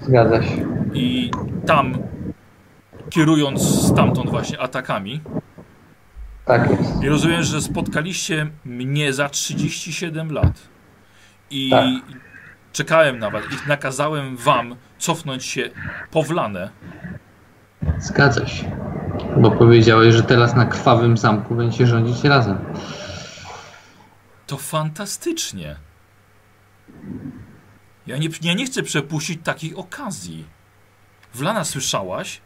Zgadza 0.00 0.42
się. 0.42 0.66
i 0.94 1.30
tam 1.66 1.98
kierując 3.10 3.86
stamtąd 3.88 4.30
właśnie 4.30 4.60
atakami. 4.60 5.20
Tak 6.44 6.70
jest. 6.70 7.02
I 7.02 7.08
rozumiem, 7.08 7.42
że 7.42 7.62
spotkaliście 7.62 8.46
mnie 8.64 9.12
za 9.12 9.28
37 9.28 10.32
lat. 10.32 10.52
I 11.50 11.70
Tak. 11.70 11.84
czekałem 12.72 13.18
na 13.18 13.30
was 13.30 13.44
i 13.44 13.68
nakazałem 13.68 14.36
wam 14.36 14.76
cofnąć 14.98 15.44
się 15.44 15.70
powlane. 16.10 16.70
Zgadza 18.00 18.46
się. 18.46 18.76
Bo 19.36 19.50
powiedziałeś, 19.50 20.14
że 20.14 20.22
teraz 20.22 20.54
na 20.54 20.66
krwawym 20.66 21.16
zamku 21.16 21.54
będziecie 21.54 21.86
rządzić 21.86 22.24
razem. 22.24 22.58
To 24.46 24.56
fantastycznie. 24.56 25.76
Ja 28.06 28.16
nie, 28.16 28.28
ja 28.42 28.54
nie 28.54 28.66
chcę 28.66 28.82
przepuścić 28.82 29.40
takiej 29.44 29.74
okazji. 29.74 30.44
Wlana, 31.34 31.64
słyszałaś? 31.64 32.40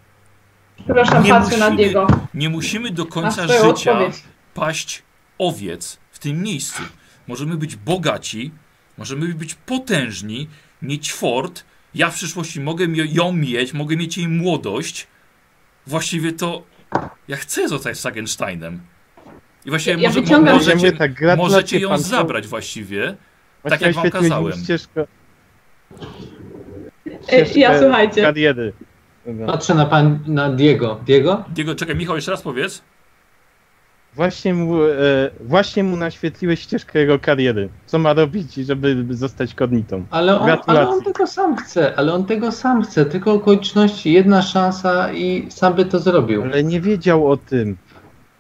Przepraszam, 0.85 1.25
Nie 1.25 1.31
patrzę 1.31 1.59
na 1.59 1.71
musimy. 1.71 1.77
Diego. 1.85 2.07
Nie 2.35 2.49
musimy 2.49 2.91
do 2.91 3.05
Na 3.05 3.11
końca 3.11 3.43
życia 3.49 3.67
odpowiedź. 3.93 4.23
paść 4.55 5.03
owiec 5.39 5.99
w 6.11 6.19
tym 6.19 6.43
miejscu. 6.43 6.83
Możemy 7.29 7.57
być 7.57 7.77
bogaci, 7.77 8.51
możemy 8.99 9.35
być 9.35 9.55
potężni, 9.55 10.49
mieć 10.83 11.13
fort. 11.13 11.65
Ja 11.95 12.11
w 12.11 12.15
przyszłości 12.15 12.61
mogę 12.61 12.87
ją 12.95 13.33
mieć, 13.33 13.73
mogę 13.73 13.97
mieć 13.97 14.19
jej 14.19 14.29
młodość. 14.29 15.07
Właściwie 15.87 16.33
to 16.33 16.63
ja 17.29 17.37
chcę 17.37 17.69
zostać 17.69 17.99
Sagensteinem. 17.99 18.81
I 19.65 19.71
właściwie 19.71 20.03
Ja 20.03 20.09
może, 20.09 20.21
wyciągam- 20.21 20.55
możecie, 20.55 20.93
tak, 20.93 21.11
możecie 21.37 21.79
ją 21.79 21.89
pan, 21.89 21.99
zabrać 21.99 22.47
właściwie. 22.47 23.17
Właśnie 23.63 23.79
tak 23.79 23.81
jak 23.87 23.95
wam 23.95 24.11
kazałem. 24.11 24.53
Ścieżkę, 24.65 25.07
E, 27.33 27.39
Ja 27.39 27.45
ścieżkę 27.47 27.79
słuchajcie. 27.81 28.33
Patrzę 29.47 29.75
na 29.75 29.87
pan, 29.87 30.19
na 30.27 30.53
Diego. 30.53 31.01
Diego? 31.07 31.45
Diego, 31.49 31.75
czekaj, 31.75 31.97
Michał, 31.97 32.17
jeszcze 32.17 32.31
raz 32.31 32.43
powiedz. 32.43 32.83
Właśnie 34.15 34.55
mu, 34.55 34.85
e, 34.85 34.91
właśnie 35.41 35.85
mu 35.85 35.97
naświetliłeś 35.97 36.61
ścieżkę 36.61 36.99
jego 36.99 37.19
kariery. 37.19 37.69
Co 37.87 37.99
ma 37.99 38.13
robić, 38.13 38.55
żeby 38.55 39.07
zostać 39.11 39.55
kodnitą? 39.55 40.05
Ale 40.11 40.41
on, 40.41 40.51
ale 40.67 40.89
on 40.89 41.03
tego 41.03 41.27
sam 41.27 41.57
chce, 41.57 41.97
ale 41.97 42.15
on 42.15 42.25
tego 42.25 42.53
sam 42.53 42.83
chce, 42.83 43.05
tylko 43.05 43.33
okoliczności, 43.33 44.13
jedna 44.13 44.43
szansa 44.43 45.13
i 45.13 45.47
sam 45.51 45.75
by 45.75 45.85
to 45.85 45.99
zrobił. 45.99 46.43
Ale 46.43 46.65
nie 46.65 46.81
wiedział 46.81 47.31
o 47.31 47.37
tym. 47.37 47.77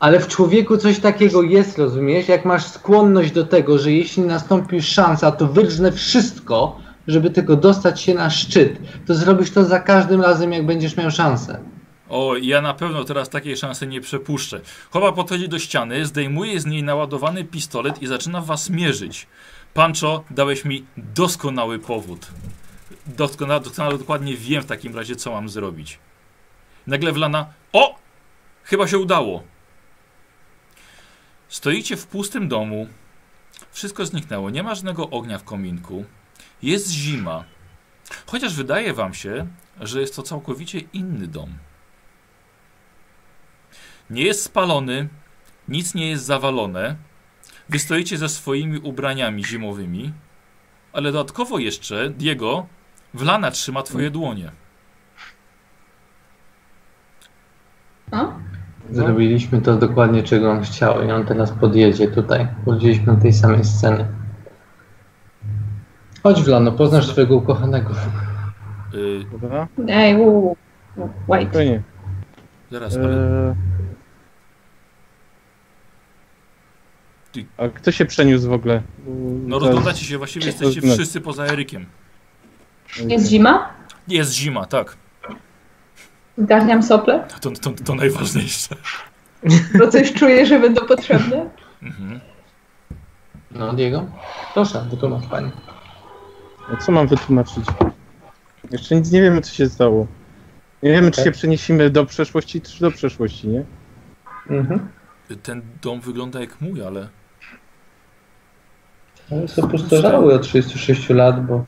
Ale 0.01 0.20
w 0.20 0.28
człowieku 0.28 0.76
coś 0.76 0.98
takiego 0.98 1.42
jest, 1.42 1.78
rozumiesz? 1.78 2.28
Jak 2.28 2.44
masz 2.44 2.66
skłonność 2.66 3.32
do 3.32 3.44
tego, 3.44 3.78
że 3.78 3.92
jeśli 3.92 4.22
nastąpi 4.22 4.82
szansa, 4.82 5.30
to 5.32 5.47
wyrżnę 5.47 5.92
wszystko, 5.92 6.78
żeby 7.06 7.30
tylko 7.30 7.56
dostać 7.56 8.01
się 8.01 8.14
na 8.14 8.30
szczyt, 8.30 8.78
to 9.06 9.14
zrobisz 9.14 9.51
to 9.51 9.64
za 9.64 9.80
każdym 9.80 10.20
razem, 10.20 10.52
jak 10.52 10.66
będziesz 10.66 10.97
miał 10.97 11.10
szansę. 11.10 11.59
O, 12.11 12.37
ja 12.37 12.61
na 12.61 12.74
pewno 12.74 13.05
teraz 13.05 13.28
takiej 13.28 13.57
szansy 13.57 13.87
nie 13.87 14.01
przepuszczę. 14.01 14.61
Chowa 14.91 15.12
podchodzi 15.12 15.49
do 15.49 15.59
ściany, 15.59 16.07
zdejmuje 16.07 16.61
z 16.61 16.66
niej 16.66 16.82
naładowany 16.82 17.45
pistolet 17.45 18.03
i 18.03 18.07
zaczyna 18.07 18.41
was 18.41 18.70
mierzyć. 18.70 19.27
Pancho, 19.74 20.24
dałeś 20.31 20.65
mi 20.65 20.85
doskonały 20.97 21.78
powód. 21.78 22.27
Doskonale, 23.07 23.61
doskonale 23.61 23.99
dokładnie 23.99 24.37
wiem 24.37 24.62
w 24.62 24.66
takim 24.66 24.97
razie, 24.97 25.16
co 25.16 25.31
mam 25.31 25.49
zrobić. 25.49 25.99
Nagle 26.87 27.12
wlana. 27.12 27.47
O! 27.73 27.99
Chyba 28.65 28.89
się 28.89 28.99
udało. 28.99 29.43
Stoicie 31.49 31.97
w 31.97 32.07
pustym 32.07 32.49
domu. 32.49 32.87
Wszystko 33.73 34.07
zniknęło. 34.07 34.51
Nie 34.51 34.62
ma 34.62 34.74
żadnego 34.74 35.11
ognia 35.11 35.39
w 35.39 35.45
kominku. 35.45 36.05
Jest 36.62 36.91
zima. 36.91 37.45
Chociaż 38.27 38.55
wydaje 38.55 38.95
wam 38.95 39.15
się, 39.15 39.47
że 39.81 40.01
jest 40.01 40.16
to 40.16 40.23
całkowicie 40.23 40.81
inny 40.93 41.27
dom. 41.27 41.59
Nie 44.11 44.23
jest 44.23 44.43
spalony, 44.43 45.09
nic 45.69 45.95
nie 45.95 46.11
jest 46.11 46.24
zawalone. 46.24 46.97
Wy 47.69 47.78
stoicie 47.78 48.19
ze 48.19 48.28
swoimi 48.28 48.78
ubraniami 48.78 49.45
zimowymi, 49.45 50.12
ale 50.93 51.12
dodatkowo 51.12 51.59
jeszcze, 51.59 52.11
Diego, 52.11 52.66
Wlana 53.15 53.51
trzyma 53.51 53.82
twoje 53.82 54.11
dłonie. 54.11 54.51
A? 58.11 58.27
Zrobiliśmy 58.91 59.61
to 59.61 59.77
dokładnie, 59.77 60.23
czego 60.23 60.51
on 60.51 60.62
chciał 60.62 61.03
i 61.03 61.11
on 61.11 61.27
teraz 61.27 61.53
podjedzie 61.53 62.09
tutaj. 62.09 62.49
Powiedzieliśmy 62.65 63.16
tej 63.16 63.32
samej 63.32 63.65
sceny. 63.65 64.07
Chodź 66.23 66.43
Wlano, 66.43 66.73
poznasz 66.73 67.07
swojego 67.07 67.37
ukochanego. 67.37 67.91
Yy, 68.93 69.24
Dobra? 69.32 69.69
Ej, 69.89 70.16
uu, 70.16 70.57
wait. 71.28 71.49
Spokojnie. 71.49 71.82
zaraz, 72.70 72.97
ale 72.97 73.16
E... 73.16 73.55
Ty- 77.32 77.44
A 77.57 77.69
kto 77.69 77.93
się 77.93 78.05
przeniósł 78.05 78.48
w 78.48 78.52
ogóle? 78.52 78.82
no 79.47 79.59
rozglądacie 79.59 80.05
się, 80.05 80.19
właściwie 80.19 80.47
jesteście 80.47 80.81
No. 80.85 80.94
wszyscy 80.94 81.20
poza 81.20 81.44
Erykiem. 81.47 81.86
Jest 83.09 83.27
zima? 83.27 83.70
Jest 84.09 84.32
zima, 84.32 84.65
tak. 84.66 84.97
Zgarniam 86.39 86.82
sople? 86.82 87.27
To, 87.40 87.51
to, 87.51 87.70
to 87.85 87.94
najważniejsze. 87.94 88.74
To 89.78 89.89
coś 89.89 90.12
czuję, 90.12 90.47
że 90.47 90.61
będą 90.61 90.86
potrzebne? 90.86 91.51
Mhm. 91.82 92.20
No, 93.51 93.73
Diego? 93.73 94.07
Proszę, 94.55 94.86
wytłumacz 94.90 95.27
pani. 95.27 95.51
No 96.70 96.77
co 96.77 96.93
mam 96.93 97.07
wytłumaczyć? 97.09 97.65
Jeszcze 98.70 98.94
nic 98.97 99.11
nie 99.11 99.23
wiemy, 99.23 99.40
co 99.40 99.55
się 99.55 99.69
stało. 99.69 100.07
Nie 100.82 100.93
wiemy, 100.93 101.11
czy 101.11 101.20
Okej. 101.20 101.24
się 101.32 101.39
przenieśmy 101.39 101.90
do 101.90 102.07
przeszłości, 102.07 102.61
czy 102.61 102.81
do 102.81 102.90
przeszłości, 102.90 103.48
nie? 103.48 103.65
Mhm. 104.51 104.89
Ten 105.43 105.62
dom 105.82 106.01
wygląda 106.01 106.40
jak 106.40 106.61
mój, 106.61 106.82
ale 106.82 107.09
Ale 109.32 109.48
są 109.48 109.69
pustoszały 109.69 110.35
od 110.35 110.43
36 110.43 111.09
lat, 111.09 111.47
bo 111.47 111.65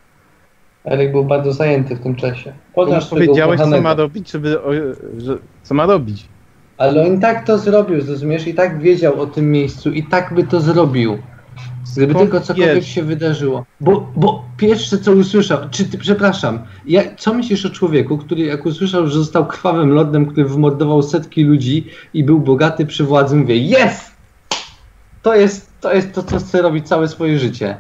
Eryk 0.85 1.13
był 1.13 1.25
bardzo 1.25 1.53
zajęty 1.53 1.97
w 1.97 2.01
tym 2.01 2.15
czasie. 2.15 2.53
Poznasz 2.75 3.09
powiedziałeś, 3.09 3.61
co 3.61 3.81
ma 3.81 3.95
robić, 3.95 4.31
żeby... 4.31 4.63
O, 4.63 4.73
że, 5.19 5.39
co 5.63 5.75
ma 5.75 5.87
robić? 5.87 6.29
Ale 6.79 7.07
on 7.07 7.21
tak 7.21 7.47
to 7.47 7.59
zrobił, 7.59 8.01
zrozumiesz? 8.01 8.47
I 8.47 8.55
tak 8.55 8.81
wiedział 8.81 9.21
o 9.21 9.27
tym 9.27 9.51
miejscu 9.51 9.91
i 9.91 10.03
tak 10.03 10.35
by 10.35 10.45
to 10.45 10.61
zrobił. 10.61 11.19
Gdyby 11.97 12.13
Skąd 12.13 12.31
tylko 12.31 12.47
cokolwiek 12.47 12.85
się 12.85 13.03
wydarzyło. 13.03 13.65
Bo, 13.81 14.13
bo 14.17 14.45
pierwsze 14.57 14.99
co 14.99 15.13
usłyszał, 15.13 15.59
czy 15.71 15.85
ty, 15.85 15.99
przepraszam, 15.99 16.59
ja, 16.87 17.03
co 17.17 17.35
myślisz 17.35 17.67
o 17.67 17.71
człowieku, 17.71 18.19
który 18.19 18.43
jak 18.43 18.67
usłyszał, 18.67 19.07
że 19.07 19.19
został 19.19 19.47
krwawym 19.47 19.91
lordem, 19.91 20.27
który 20.27 20.49
wymordował 20.49 21.03
setki 21.03 21.45
ludzi 21.45 21.87
i 22.15 22.25
był 22.25 22.41
bogaty 22.41 22.87
przy 22.87 23.05
władzy, 23.05 23.37
mówię, 23.37 23.57
jest! 23.57 24.13
To 25.23 25.35
jest 25.35 25.72
to, 25.83 25.95
jest 25.95 26.13
to 26.15 26.23
co 26.23 26.39
chce 26.39 26.63
robić 26.63 26.89
całe 26.89 27.09
swoje 27.09 27.39
życie. 27.39 27.77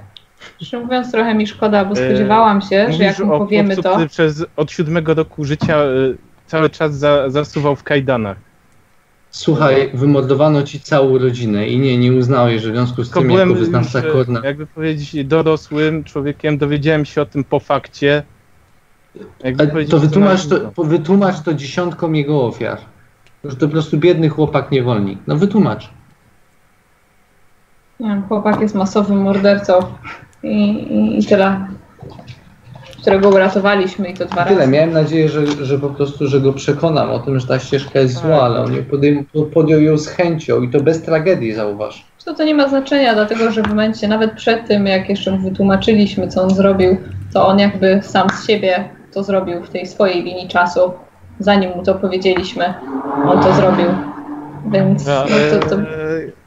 Szczerze 0.56 0.80
mówiąc, 0.84 1.12
trochę 1.12 1.34
mi 1.34 1.46
szkoda, 1.46 1.84
bo 1.84 1.92
E, 1.92 1.96
spodziewałam 1.96 2.60
się, 2.62 2.68
że 2.80 2.84
Mówisz 2.84 2.98
jak 3.00 3.18
mu 3.18 3.38
powiemy 3.38 3.74
chłopcu, 3.74 3.82
to. 3.82 3.94
który 3.94 4.08
przez, 4.08 4.44
od 4.56 4.70
siódmego 4.70 5.14
roku 5.14 5.44
życia 5.44 5.82
y, 5.84 6.16
cały 6.46 6.70
czas 6.70 6.98
za, 6.98 7.30
zasuwał 7.30 7.76
w 7.76 7.82
kajdanach. 7.82 8.36
Słuchaj, 9.30 9.90
wymordowano 9.94 10.62
ci 10.62 10.80
całą 10.80 11.18
rodzinę 11.18 11.68
i 11.68 11.78
nie, 11.78 11.98
nie 11.98 12.12
uznałeś, 12.12 12.62
że 12.62 12.68
w 12.70 12.72
związku 12.74 13.04
z 13.04 13.06
Tylko 13.06 13.20
tym 13.20 13.30
jako 13.30 13.44
byłem, 13.44 13.58
wyznawca 13.58 13.98
już, 13.98 14.08
e, 14.08 14.12
Korna. 14.12 14.40
jakby 14.44 14.66
powiedzieć, 14.66 15.24
dorosłym 15.24 16.04
człowiekiem, 16.04 16.58
dowiedziałem 16.58 17.04
się 17.04 17.22
o 17.22 17.26
tym 17.26 17.44
po 17.44 17.60
fakcie. 17.60 18.22
Jakby 19.44 19.62
Ale 19.62 19.72
powiedzieć, 19.72 19.90
To 19.90 19.98
wytłumacz 19.98 20.46
to, 20.46 20.60
po- 20.60 20.84
wytłumacz 20.84 21.40
to 21.40 21.54
dziesiątkom 21.54 22.14
jego 22.16 22.44
ofiar. 22.46 22.78
Że 23.44 23.56
to 23.56 23.66
po 23.66 23.72
prostu 23.72 23.98
biedny 23.98 24.28
chłopak 24.28 24.70
niewolnik. 24.70 25.18
No 25.26 25.36
wytłumacz. 25.36 25.90
Nie 28.02 28.08
wiem, 28.08 28.22
chłopak 28.28 28.60
jest 28.60 28.74
masowym 28.74 29.18
mordercą 29.22 29.72
i, 30.42 30.70
i, 30.70 31.18
i 31.18 31.26
tyle. 31.26 31.66
Którego 33.00 33.28
uratowaliśmy 33.28 34.08
i 34.08 34.14
to 34.14 34.24
dwa 34.24 34.44
Tyle. 34.44 34.58
razy. 34.58 34.70
Miałem 34.70 34.92
nadzieję, 34.92 35.28
że, 35.28 35.46
że 35.46 35.78
po 35.78 35.88
prostu, 35.88 36.26
że 36.26 36.40
go 36.40 36.52
przekonam 36.52 37.10
o 37.10 37.18
tym, 37.18 37.40
że 37.40 37.46
ta 37.46 37.58
ścieżka 37.58 37.98
jest 38.00 38.14
Tak. 38.14 38.24
zła, 38.24 38.42
ale 38.42 38.60
on 38.60 38.72
nie 38.72 38.82
podjął, 38.82 39.24
podjął 39.54 39.80
ją 39.80 39.98
z 39.98 40.08
chęcią 40.08 40.62
i 40.62 40.68
to 40.68 40.80
bez 40.80 41.02
tragedii, 41.02 41.52
zauważ. 41.52 42.06
To, 42.24 42.34
to 42.34 42.44
nie 42.44 42.54
ma 42.54 42.68
znaczenia, 42.68 43.14
dlatego 43.14 43.50
że 43.50 43.62
w 43.62 43.68
momencie, 43.68 44.08
nawet 44.08 44.32
przed 44.32 44.68
tym, 44.68 44.86
jak 44.86 45.08
jeszcze 45.08 45.30
mu 45.30 45.38
wytłumaczyliśmy, 45.50 46.28
co 46.28 46.42
on 46.42 46.50
zrobił, 46.50 46.96
to 47.34 47.46
on 47.46 47.58
jakby 47.58 48.00
sam 48.02 48.28
z 48.30 48.46
siebie 48.46 48.88
to 49.12 49.22
zrobił 49.22 49.62
w 49.62 49.70
tej 49.70 49.86
swojej 49.86 50.22
linii 50.22 50.48
czasu. 50.48 50.80
Zanim 51.38 51.70
mu 51.76 51.82
to 51.82 51.94
powiedzieliśmy, 51.94 52.74
on 53.26 53.42
to 53.42 53.54
zrobił. 53.54 53.86
Więc 54.66 55.06
no, 55.06 55.24
to, 55.60 55.68
to, 55.68 55.76
e, 55.76 56.41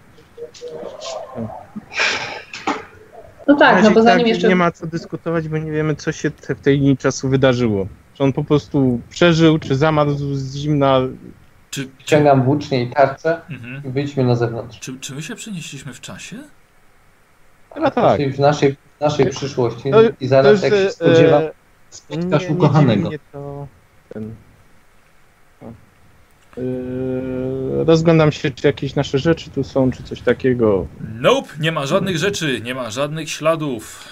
no 3.48 3.56
tak, 3.56 3.84
no 3.84 3.92
bo 3.92 4.02
zanim 4.02 4.20
tak 4.20 4.28
jeszcze. 4.28 4.48
Nie 4.48 4.56
ma 4.56 4.72
co 4.72 4.88
dyskutować, 4.88 5.48
bo 5.48 5.58
nie 5.58 5.72
wiemy, 5.72 5.96
co 5.96 6.12
się 6.12 6.32
te- 6.32 6.56
w 6.56 6.60
tej 6.62 6.78
linii 6.80 6.98
czasu 6.98 7.30
wydarzyło. 7.30 7.88
Czy 8.14 8.24
on 8.24 8.34
po 8.34 8.44
prostu 8.44 9.02
przeżył, 9.10 9.60
czy 9.60 9.76
zamarł 9.76 10.12
z 10.34 10.56
zimna. 10.56 11.00
czy, 11.70 11.84
czy, 11.98 12.06
Ciągam 12.06 12.44
włócznie 12.44 12.84
i 12.84 12.90
tarczę 12.94 13.42
mhm. 13.50 13.82
i 13.86 13.90
wyjdźmy 13.90 14.24
na 14.24 14.36
zewnątrz. 14.36 14.80
czy, 14.80 15.00
czy 15.00 15.16
my 15.16 15.22
się 15.24 15.36
przenieśliśmy 15.36 15.94
w 15.94 16.02
czasie? 16.02 16.36
Chyba 17.74 17.92
tak. 17.92 18.18
Czyli 18.20 18.32
w 18.34 18.40
naszej, 18.40 18.76
w 18.98 19.02
naszej 19.02 19.30
przyszłości 19.30 19.92
To- 19.92 20.02
i 20.20 20.28
zaraz 20.28 20.60
to 20.62 20.66
jak 20.68 20.76
się 20.76 20.90
spodziewam, 20.90 21.42
e, 21.44 21.52
spotkasz 21.90 22.42
nie- 22.44 22.50
nie 22.50 22.56
ukochanego. 22.56 22.96
dziwi 22.96 23.08
mnie 23.10 23.20
to 23.32 23.68
ten... 24.14 24.36
Yy, 26.58 27.84
rozglądam 27.86 28.32
się, 28.32 28.52
czy 28.52 28.68
jakieś 28.68 28.96
nasze 28.96 29.20
rzeczy 29.20 29.50
tu 29.50 29.64
są, 29.64 29.92
czy 29.92 30.04
coś 30.04 30.22
takiego. 30.22 30.88
Nope, 31.20 31.50
nie 31.60 31.72
ma 31.72 31.86
żadnych 31.86 32.18
rzeczy, 32.18 32.62
nie 32.62 32.76
ma 32.76 32.92
żadnych 32.92 33.30
śladów. 33.30 34.04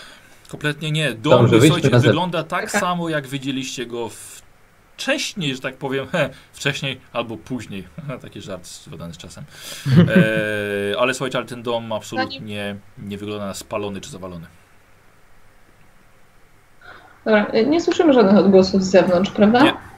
Kompletnie 0.49 0.91
nie. 0.91 1.13
Dom, 1.13 1.49
Dobrze, 1.49 1.67
słuchajcie, 1.67 1.99
wygląda 1.99 2.43
tak 2.43 2.71
samo, 2.71 3.09
jak 3.09 3.27
widzieliście 3.27 3.85
go 3.85 4.09
wcześniej, 4.95 5.55
że 5.55 5.61
tak 5.61 5.77
powiem. 5.77 6.07
He, 6.07 6.29
wcześniej 6.53 6.99
albo 7.13 7.37
później. 7.37 7.87
Taki 8.21 8.41
żart 8.41 8.67
związany 8.67 9.13
z 9.13 9.17
czasem. 9.17 9.43
E, 9.87 10.99
ale 10.99 11.13
słuchajcie, 11.13 11.37
ale 11.37 11.47
ten 11.47 11.63
dom 11.63 11.91
absolutnie 11.91 12.75
nie 12.97 13.17
wygląda 13.17 13.45
na 13.45 13.53
spalony 13.53 14.01
czy 14.01 14.09
zawalony. 14.09 14.45
Dobra, 17.25 17.47
nie 17.65 17.81
słyszymy 17.81 18.13
żadnych 18.13 18.37
odgłosów 18.37 18.83
z 18.83 18.89
zewnątrz, 18.89 19.31
prawda? 19.31 19.63
Nie. 19.63 19.92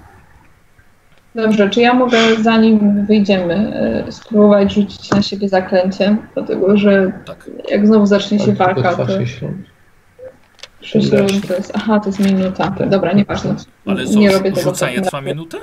Dobrze, 1.36 1.70
czy 1.70 1.82
ja 1.82 1.94
mogę 1.94 2.18
zanim 2.42 3.06
wyjdziemy 3.06 3.54
e, 4.08 4.12
spróbować 4.12 4.74
rzucić 4.74 5.10
na 5.12 5.22
siebie 5.22 5.50
zaklęcie? 5.50 6.18
Dlatego, 6.34 6.78
że 6.78 7.12
Tak. 7.26 7.50
jak 7.72 7.88
znowu 7.88 8.06
zacznie 8.06 8.40
się 8.40 8.54
walka, 8.54 8.92
trwa 8.92 9.06
to 9.06 9.08
sześć 9.12 9.42
rund. 9.42 9.58
6 10.82 11.12
rund 11.12 11.48
to 11.48 11.54
jest. 11.54 11.72
Aha, 11.76 12.00
to 12.00 12.10
jest 12.10 12.20
minuta. 12.20 12.72
Tak. 12.78 12.90
Dobra, 12.90 13.14
nieważne. 13.14 13.56
Ale 13.86 14.06
co, 14.06 14.20
nie 14.20 14.32
robię 14.32 14.52
tego. 14.52 14.70
rzucanie 14.70 15.02
trwa 15.02 15.22
minutę? 15.22 15.58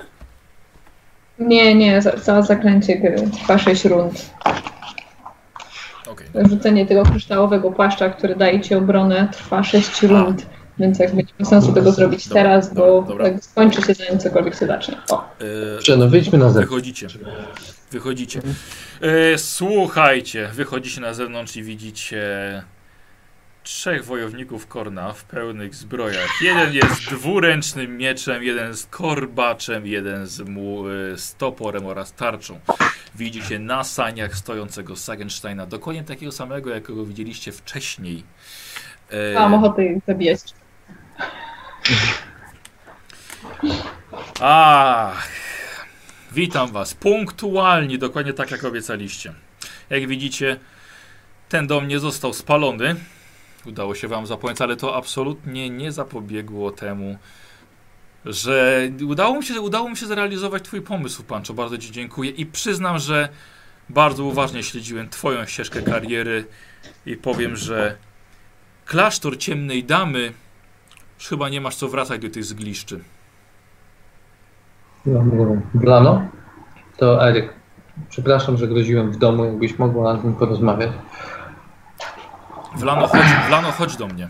Nie, 1.38 1.74
nie, 1.74 2.02
całe 2.02 2.42
zaklęcie 2.42 2.96
gry 2.98 3.16
trwa 3.32 3.58
6 3.58 3.84
rund. 3.84 4.30
Okej. 6.10 6.26
Rzucenie 6.48 6.86
tego 6.86 7.02
kryształowego 7.02 7.70
płaszcza, 7.72 8.08
który 8.10 8.36
daje 8.36 8.60
ci 8.60 8.74
obronę, 8.74 9.28
trwa 9.32 9.62
6 9.62 10.02
rund. 10.02 10.46
Więc 10.78 10.98
jakby 10.98 11.16
nie 11.16 11.28
ma 11.38 11.46
sensu 11.46 11.72
tego 11.72 11.92
zrobić 11.92 12.28
Dobra, 12.28 12.42
teraz, 12.42 12.74
bo 12.74 12.86
dobra, 12.86 13.08
dobra. 13.08 13.24
jakby 13.26 13.42
skończy 13.42 13.82
się 13.82 13.94
zanim 13.94 14.18
cokolwiek 14.18 14.54
się 14.54 14.66
zacznie. 14.66 14.96
O. 15.10 15.24
E, 15.40 15.74
Dobrze, 15.74 15.96
no 15.96 16.08
wyjdźmy 16.08 16.38
na 16.38 16.44
zewnątrz. 16.50 16.68
Wychodzicie. 16.70 17.06
Wychodzicie. 17.90 18.40
E, 19.00 19.38
słuchajcie, 19.38 20.48
wychodzicie 20.52 21.00
na 21.00 21.14
zewnątrz 21.14 21.56
i 21.56 21.62
widzicie 21.62 22.22
trzech 23.62 24.04
wojowników 24.04 24.66
Korna 24.66 25.12
w 25.12 25.24
pełnych 25.24 25.74
zbrojach. 25.74 26.28
Jeden 26.42 26.72
jest 26.74 27.10
dwuręcznym 27.10 27.96
mieczem, 27.96 28.42
jeden 28.42 28.74
z 28.74 28.86
korbaczem, 28.86 29.86
jeden 29.86 30.26
z, 30.26 30.40
mu, 30.40 30.88
e, 30.88 31.18
z 31.18 31.34
toporem 31.34 31.86
oraz 31.86 32.12
tarczą. 32.12 32.60
Widzicie 33.14 33.58
na 33.58 33.84
saniach 33.84 34.36
stojącego 34.36 34.96
Sagensteina, 34.96 35.66
dokładnie 35.66 36.04
takiego 36.04 36.32
samego, 36.32 36.70
jakiego 36.70 37.04
widzieliście 37.04 37.52
wcześniej. 37.52 38.22
E, 39.10 39.34
Mam 39.34 39.54
ochotę 39.54 39.84
ich 39.86 39.98
zabijać. 40.06 40.40
Ach, 44.40 45.28
witam 46.32 46.72
Was 46.72 46.94
punktualnie, 46.94 47.98
dokładnie 47.98 48.32
tak 48.32 48.50
jak 48.50 48.64
obiecaliście. 48.64 49.34
Jak 49.90 50.06
widzicie, 50.06 50.60
ten 51.48 51.66
dom 51.66 51.88
nie 51.88 51.98
został 51.98 52.32
spalony. 52.32 52.96
Udało 53.66 53.94
się 53.94 54.08
Wam 54.08 54.26
zapomnieć, 54.26 54.60
ale 54.60 54.76
to 54.76 54.96
absolutnie 54.96 55.70
nie 55.70 55.92
zapobiegło 55.92 56.70
temu, 56.70 57.18
że 58.24 58.88
udało 59.06 59.36
mi 59.36 59.44
się, 59.44 59.60
udało 59.60 59.88
mi 59.88 59.96
się 59.96 60.06
zrealizować 60.06 60.62
Twój 60.62 60.80
pomysł, 60.82 61.22
Pancho. 61.22 61.54
Bardzo 61.54 61.78
Ci 61.78 61.90
dziękuję 61.90 62.30
i 62.30 62.46
przyznam, 62.46 62.98
że 62.98 63.28
bardzo 63.88 64.24
uważnie 64.24 64.62
śledziłem 64.62 65.08
Twoją 65.08 65.46
ścieżkę 65.46 65.82
kariery 65.82 66.46
i 67.06 67.16
powiem, 67.16 67.56
że 67.56 67.96
klasztor 68.84 69.38
ciemnej 69.38 69.84
damy 69.84 70.32
chyba 71.28 71.48
nie 71.48 71.60
masz 71.60 71.76
co 71.76 71.88
wracać 71.88 72.22
do 72.22 72.28
tych 72.30 72.44
zgliszczy. 72.44 73.00
Blano? 75.74 76.28
To 76.96 77.28
Eryk. 77.28 77.54
Przepraszam, 78.08 78.56
że 78.56 78.68
groziłem 78.68 79.12
w 79.12 79.16
domu, 79.16 79.44
jakbyś 79.44 79.78
mogła 79.78 80.18
z 80.20 80.24
nim 80.24 80.34
porozmawiać. 80.34 80.90
Wlano, 82.76 83.06
chodź, 83.06 83.26
Wlano, 83.48 83.72
chodź 83.72 83.96
do 83.96 84.06
mnie. 84.06 84.28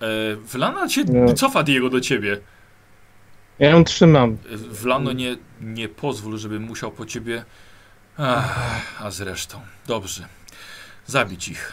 E, 0.00 0.36
Wlana 0.36 0.86
Nie. 1.08 1.34
cofa 1.34 1.62
Diego 1.62 1.90
do 1.90 2.00
ciebie. 2.00 2.38
Ja 3.58 3.70
ją 3.70 3.84
trzymam. 3.84 4.30
E, 4.52 4.56
Wlano, 4.56 5.12
nie, 5.12 5.36
nie 5.60 5.88
pozwól, 5.88 6.38
żebym 6.38 6.62
musiał 6.62 6.90
po 6.90 7.06
ciebie... 7.06 7.44
Ach, 8.18 9.02
a 9.02 9.10
zresztą, 9.10 9.60
dobrze. 9.86 10.26
Zabić 11.06 11.48
ich. 11.48 11.72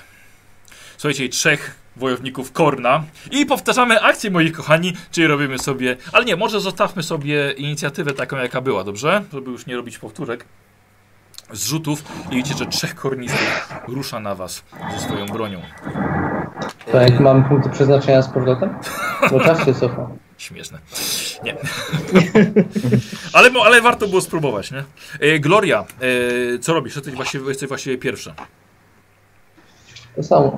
Słuchajcie, 0.97 1.29
trzech 1.29 1.75
wojowników 1.99 2.51
Korna. 2.51 3.03
I 3.31 3.45
powtarzamy 3.45 4.01
akcję, 4.01 4.31
moi 4.31 4.51
kochani, 4.51 4.93
czyli 5.11 5.27
robimy 5.27 5.59
sobie... 5.59 5.97
Ale 6.11 6.25
nie, 6.25 6.35
może 6.35 6.59
zostawmy 6.59 7.03
sobie 7.03 7.51
inicjatywę 7.51 8.13
taką, 8.13 8.37
jaka 8.37 8.61
była, 8.61 8.83
dobrze? 8.83 9.23
Żeby 9.33 9.51
już 9.51 9.65
nie 9.65 9.75
robić 9.75 9.97
powtórek. 9.97 10.45
Zrzutów 11.51 12.03
i 12.31 12.35
widzicie, 12.35 12.57
że 12.57 12.65
trzech 12.65 12.95
kornistów 12.95 13.69
rusza 13.87 14.19
na 14.19 14.35
was 14.35 14.63
ze 14.91 14.99
swoją 14.99 15.25
bronią. 15.25 15.61
To 16.91 17.01
jak 17.01 17.19
mam 17.19 17.49
punkty 17.49 17.69
przeznaczenia 17.69 18.21
z 18.21 18.29
powrotem? 18.29 18.77
Bo 19.31 19.39
czas 19.39 19.65
się 19.65 19.73
cofa. 19.73 20.09
Śmieszne. 20.37 20.79
Nie. 21.43 21.55
ale, 23.33 23.49
ale 23.65 23.81
warto 23.81 24.07
było 24.07 24.21
spróbować, 24.21 24.71
nie? 24.71 24.83
E, 25.19 25.39
Gloria, 25.39 25.85
e, 26.55 26.59
co 26.59 26.73
robisz? 26.73 26.95
Jesteś 26.95 27.13
właściwie, 27.13 27.47
jesteś 27.47 27.69
właściwie 27.69 27.97
pierwsza. 27.97 28.33
To 30.19 30.23
samo. 30.23 30.57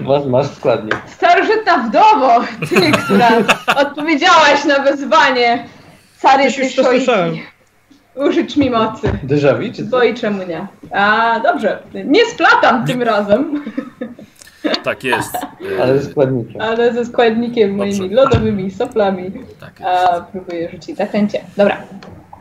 Masz, 0.00 0.24
masz 0.26 0.46
składnik. 0.46 0.96
Starożytna 1.06 1.78
wdowo, 1.78 2.40
ty, 2.68 2.92
która 2.92 3.28
odpowiedziałaś 3.76 4.64
na 4.64 4.78
wezwanie 4.78 5.64
cary 6.18 6.44
Coś 6.44 6.58
już 6.58 6.74
to 6.74 6.84
słyszałem. 6.84 7.34
Użycz 8.14 8.56
mi 8.56 8.70
mocy. 8.70 9.12
Déjà 9.24 9.54
vu, 9.58 9.72
czy 9.76 9.84
co? 9.84 9.90
Bo 9.90 10.02
i 10.02 10.14
czemu 10.14 10.42
nie? 10.42 10.66
A 10.90 11.40
dobrze, 11.40 11.78
nie 12.04 12.24
splatam 12.26 12.86
tym 12.86 13.02
razem, 13.02 13.64
Tak 14.84 15.04
jest. 15.04 15.36
Ale 15.82 15.98
ze 15.98 16.10
składnikiem. 16.10 16.60
ale 16.60 16.92
ze 16.94 17.04
składnikiem 17.06 17.74
moimi 17.76 17.98
Dobrze. 18.00 18.14
lodowymi 18.14 18.70
soplami. 18.70 19.32
tak 19.60 19.80
jest. 19.80 19.90
A 19.92 20.20
próbuję 20.32 20.70
rzucić 20.70 20.96
zaklęcie. 20.96 21.40
Dobra. 21.56 21.76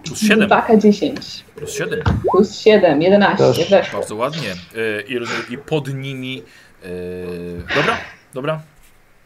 Plus 0.06 0.20
7. 0.20 0.50
2K10 0.50 1.44
Plus 1.56 1.72
7. 1.74 2.00
plus 2.32 2.60
7, 2.60 3.02
11. 3.02 3.38
Proszę. 3.38 3.66
Weszło. 3.70 4.00
Bardzo 4.00 4.16
ładnie. 4.16 4.50
E, 4.52 5.02
i, 5.02 5.54
I 5.54 5.58
pod 5.58 5.94
nimi. 5.94 6.44
E, 6.84 6.88
dobra, 7.76 7.98
dobra. 8.34 8.62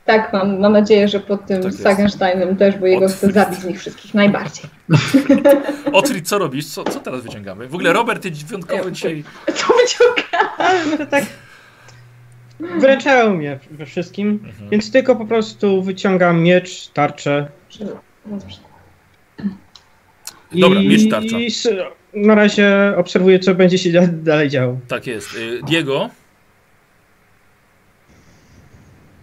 Tak, 0.05 0.33
mam, 0.33 0.59
mam 0.59 0.73
nadzieję, 0.73 1.07
że 1.07 1.19
pod 1.19 1.45
tym 1.45 1.63
Tak. 1.63 1.73
Sagensteinem 1.73 2.57
też, 2.57 2.75
bo 2.77 2.85
jego 2.87 3.07
chcę 3.07 3.31
zabić 3.31 3.59
z 3.59 3.65
nich 3.65 3.79
wszystkich 3.79 4.13
najbardziej. 4.13 4.65
Otwórz, 5.93 6.21
co 6.21 6.37
robisz? 6.37 6.65
Co, 6.65 6.83
co 6.83 6.99
teraz 6.99 7.21
wyciągamy? 7.21 7.67
W 7.67 7.75
ogóle 7.75 7.93
Robert, 7.93 8.23
ty 8.23 8.31
wyjątkowo 8.31 8.91
dzisiaj. 8.91 9.23
Co 9.55 9.67
wyciąga? 9.73 10.55
Ale 10.57 10.97
to 10.97 11.05
tak 11.05 11.23
wręczają 12.59 13.33
mnie 13.35 13.59
we 13.71 13.85
wszystkim, 13.85 14.39
Mhm. 14.45 14.69
więc 14.69 14.91
tylko 14.91 15.15
po 15.15 15.25
prostu 15.25 15.81
wyciągam 15.83 16.41
miecz, 16.41 16.87
tarczę 16.87 17.47
i 20.51 20.87
miecz 20.87 21.09
tarcza. 21.09 21.37
na 22.13 22.35
razie 22.35 22.93
obserwuję, 22.97 23.39
co 23.39 23.55
będzie 23.55 23.77
się 23.77 23.91
da- 23.91 24.07
dalej 24.07 24.49
działo. 24.49 24.79
Tak 24.87 25.07
jest. 25.07 25.29
E, 25.61 25.65
Diego, 25.67 26.09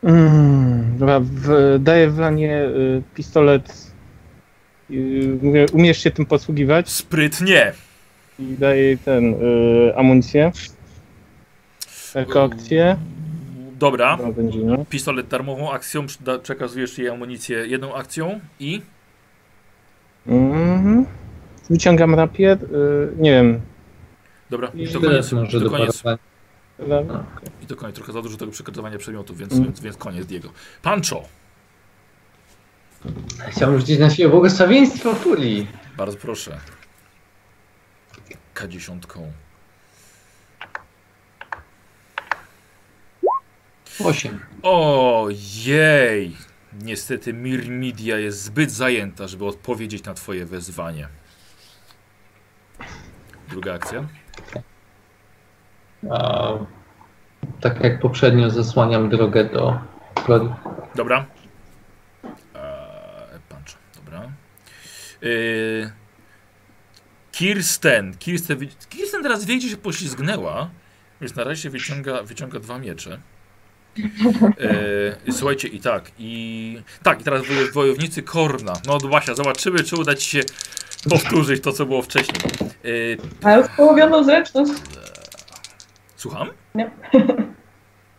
Mm, 0.02 0.98
dobra, 0.98 1.20
w, 1.20 1.76
daję 1.80 2.10
Wlanie 2.10 2.64
y, 2.64 3.02
pistolet. 3.14 3.92
Y, 4.90 5.38
mówię, 5.42 5.66
umiesz 5.72 6.02
się 6.02 6.10
tym 6.10 6.26
posługiwać? 6.26 6.88
sprytnie. 6.88 7.72
I 8.38 8.42
daję 8.58 8.96
ten, 8.98 9.34
y, 9.34 9.96
amunicję. 9.96 10.52
Jako 12.14 12.44
akcję. 12.44 12.96
Dobra. 13.78 14.16
Będzie, 14.36 14.58
no. 14.58 14.84
Pistolet 14.90 15.28
darmową 15.28 15.72
akcją, 15.72 16.06
przekazujesz 16.42 16.98
jej 16.98 17.08
amunicję 17.08 17.66
jedną 17.66 17.94
akcją 17.94 18.40
i. 18.60 18.82
Mhm. 20.28 21.06
Wyciągam 21.70 22.14
rapier. 22.14 22.58
Y, 22.64 23.12
nie 23.16 23.30
wiem. 23.30 23.60
Dobra, 24.50 24.68
i 24.74 24.88
to 24.88 25.00
koniec. 25.00 25.32
może 25.32 25.48
I 25.48 25.52
to 25.52 25.60
do 25.60 25.70
koniec. 25.70 26.02
I 27.62 27.66
to 27.66 27.76
koniec. 27.76 27.96
Trochę 27.96 28.12
za 28.12 28.22
dużo 28.22 28.36
tego 28.36 28.52
przekazywania 28.52 28.98
przedmiotów, 28.98 29.38
więc, 29.38 29.52
Mm. 29.52 29.64
więc, 29.64 29.80
więc 29.80 29.96
koniec 29.96 30.26
Diego. 30.26 30.48
Pancho, 30.82 31.22
Chciałbym 33.50 33.80
rzucić 33.80 33.98
na 33.98 34.10
siebie 34.10 34.28
błogosławieństwo 34.28 35.14
furii. 35.14 35.66
bardzo 35.96 36.16
proszę. 36.18 36.58
K10. 38.54 38.98
Osiem. 44.04 44.40
Ojej! 44.62 46.36
Niestety 46.82 47.32
Mirmidia 47.32 48.18
jest 48.18 48.42
zbyt 48.42 48.70
zajęta, 48.70 49.28
żeby 49.28 49.46
odpowiedzieć 49.46 50.04
na 50.04 50.14
twoje 50.14 50.46
wezwanie. 50.46 51.08
Druga 53.48 53.74
akcja. 53.74 54.08
A, 56.10 56.52
tak 57.60 57.84
jak 57.84 58.00
poprzednio 58.00 58.50
zasłaniam 58.50 59.08
drogę 59.08 59.44
do. 59.44 59.78
Dobra. 60.94 61.26
Eee, 62.54 63.40
dobra. 63.94 64.30
Eee, 65.22 65.90
Kirsten. 67.32 68.16
Kirsten. 68.18 68.58
Kirsten 68.88 69.22
teraz 69.22 69.44
wie, 69.44 69.56
gdzie 69.56 69.68
się 69.68 69.76
poślizgnęła, 69.76 70.70
więc 71.20 71.36
na 71.36 71.44
razie 71.44 71.70
wyciąga, 71.70 72.22
wyciąga 72.22 72.60
dwa 72.60 72.78
miecze. 72.78 73.20
Eee, 73.98 75.32
słuchajcie, 75.32 75.68
i 75.68 75.80
tak, 75.80 76.10
i 76.18 76.82
tak, 77.02 77.20
i 77.20 77.24
teraz 77.24 77.42
wojo- 77.42 77.72
wojownicy 77.72 78.22
Korna. 78.22 78.72
No 78.86 78.98
Basia, 78.98 79.34
zobaczymy, 79.34 79.84
czy 79.84 79.96
uda 79.96 80.14
ci 80.14 80.30
się 80.30 80.40
powtórzyć 81.10 81.62
to, 81.62 81.72
co 81.72 81.86
było 81.86 82.02
wcześniej. 82.02 82.40
Eee, 82.84 83.16
Mają 83.42 83.64
społowioną 83.64 84.24
zręczność. 84.24 84.72
słucham? 86.16 86.48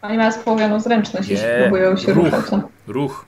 Oni 0.01 0.17
mają 0.17 0.31
społowioną 0.31 0.79
zręczność, 0.79 1.29
jeśli 1.29 1.45
Nie, 1.47 1.57
próbują 1.61 1.97
się 1.97 2.13
ruch. 2.13 2.25
ruszać. 2.25 2.51
no. 2.51 2.69
Ruch. 2.87 3.25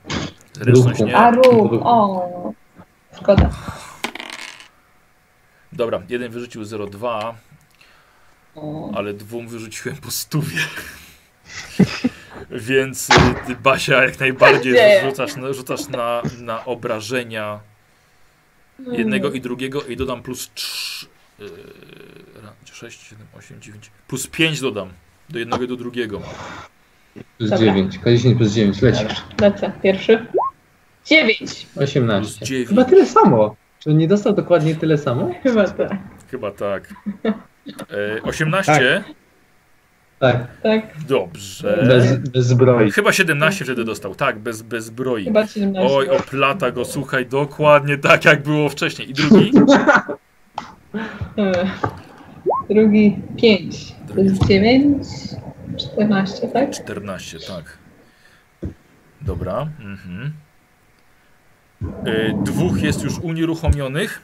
Zręczność 0.53 0.99
nie. 0.99 1.17
A 1.17 1.31
ruch, 1.31 1.45
Ruch. 1.71 1.81
o. 1.85 2.53
Szkoda. 3.17 3.49
Dobra, 5.73 6.01
jeden 6.09 6.31
wyrzucił 6.31 6.63
0,2. 6.63 7.33
ale 8.95 9.13
dwóm 9.13 9.47
wyrzuciłem 9.47 9.97
po 9.97 10.11
stówie. 10.11 10.57
Więc 12.51 13.09
y, 13.09 13.13
ty, 13.47 13.55
Basia 13.55 14.03
jak 14.03 14.19
najbardziej 14.19 14.75
rzucasz, 15.05 15.35
na, 15.35 15.53
rzucasz 15.53 15.87
na, 15.87 16.21
na 16.41 16.65
obrażenia 16.65 17.59
jednego 18.91 19.31
i 19.31 19.41
drugiego 19.41 19.81
i 19.81 19.95
dodam 19.95 20.23
plus 20.23 20.51
3, 20.53 21.07
6, 22.79 23.09
7, 23.09 23.27
8, 23.37 23.61
9, 23.61 23.91
plus 24.07 24.27
5 24.27 24.61
dodam 24.61 24.89
do 25.29 25.39
jednego 25.39 25.63
i 25.63 25.67
do 25.67 25.75
drugiego. 25.75 26.21
Plus 27.37 27.49
Dobra. 27.49 27.65
9. 27.65 27.99
K10 27.99 28.37
plus 28.37 28.51
9. 28.51 28.81
Lecisz. 28.81 29.23
Lecę. 29.41 29.71
Pierwszy. 29.83 30.25
Dziewięć. 31.05 31.65
Plus 31.73 31.83
18. 31.83 32.45
9. 32.45 32.69
Chyba 32.69 32.85
tyle 32.85 33.05
samo. 33.05 33.55
Czy 33.79 33.93
nie 33.93 34.07
dostał 34.07 34.33
dokładnie 34.33 34.75
tyle 34.75 34.97
samo? 34.97 35.31
Chyba 35.43 35.67
tak. 35.67 35.97
Chyba 36.31 36.51
tak. 36.51 36.93
E, 37.91 38.21
18? 38.23 38.71
Tak, 38.73 39.15
Tak, 40.19 40.87
Dobrze. 41.07 41.83
bez, 41.87 42.17
bez 42.17 42.45
zbroi. 42.45 42.91
Chyba 42.91 43.11
17 43.13 43.65
wtedy 43.65 43.83
dostał. 43.85 44.15
Tak, 44.15 44.39
bez, 44.39 44.61
bez 44.61 44.85
zbroi. 44.85 45.23
chyba 45.23 45.47
17. 45.47 45.95
Oj, 45.95 46.09
oplata 46.09 46.71
go, 46.71 46.85
słuchaj, 46.85 47.25
dokładnie 47.25 47.97
tak 47.97 48.25
jak 48.25 48.43
było 48.43 48.69
wcześniej. 48.69 49.09
I 49.09 49.13
drugi? 49.13 49.51
E, 51.37 51.51
Drugi 52.69 53.17
5. 53.37 53.95
To 54.15 54.21
jest 54.21 54.47
9. 54.47 55.07
14, 55.77 56.47
tak? 56.47 56.71
14, 56.71 57.37
tak. 57.39 57.77
Dobra. 59.21 59.67
Mhm. 59.79 60.33
E, 62.05 62.43
dwóch 62.43 62.81
jest 62.81 63.03
już 63.03 63.19
unieruchomionych. 63.19 64.21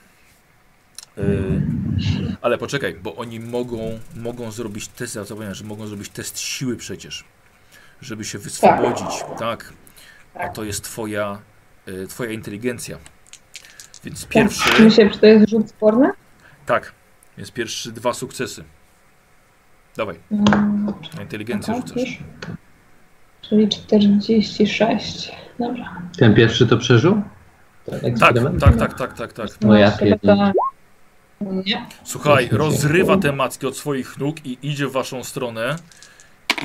E, 1.17 1.21
ale 2.41 2.57
poczekaj, 2.57 2.95
bo 3.03 3.15
oni 3.15 3.39
mogą, 3.39 3.99
mogą 4.15 4.51
zrobić 4.51 4.87
test, 4.87 5.15
ja 5.15 5.23
zapomniałem, 5.23 5.55
że 5.55 5.63
mogą 5.63 5.87
zrobić 5.87 6.09
test 6.09 6.39
siły 6.39 6.75
przecież. 6.77 7.23
Żeby 8.01 8.25
się 8.25 8.37
wyswobodzić. 8.39 9.23
Tak. 9.39 9.73
A 10.35 10.49
to 10.49 10.63
jest 10.63 10.83
twoja, 10.83 11.39
e, 11.87 12.07
twoja 12.07 12.31
inteligencja. 12.31 12.97
Więc 14.03 14.25
pierwszy. 14.25 14.83
Myślę, 14.83 15.09
czy 15.09 15.19
to 15.19 15.25
jest 15.25 15.49
rzut 15.49 15.69
sporny? 15.69 16.09
Tak. 16.65 16.91
Więc 17.37 17.51
pierwszy 17.51 17.91
dwa 17.91 18.13
sukcesy. 18.13 18.63
Dawaj, 19.97 20.15
Mm, 20.31 20.93
na 21.15 21.21
inteligencję 21.21 21.73
aha, 21.77 21.83
rzucasz. 21.87 22.03
już. 22.03 22.19
Czyli 23.41 23.69
46. 23.69 25.31
Dobra. 25.59 26.01
Ten 26.17 26.35
pierwszy 26.35 26.67
to 26.67 26.77
przeżył? 26.77 27.21
Tak, 27.91 28.03
eksperyment? 28.03 28.61
tak, 28.61 28.77
tak, 28.77 28.93
tak, 28.93 29.13
tak, 29.13 29.33
tak. 29.33 29.47
No 29.61 29.77
ja 29.77 29.91
Chyba 29.91 29.99
pierdolę. 30.17 30.51
Nie. 31.41 31.85
Słuchaj, 32.03 32.49
rozrywa 32.51 33.17
te 33.17 33.31
macki 33.31 33.67
od 33.67 33.77
swoich 33.77 34.17
nóg 34.17 34.45
i 34.45 34.57
idzie 34.61 34.87
w 34.87 34.91
waszą 34.91 35.23
stronę. 35.23 35.75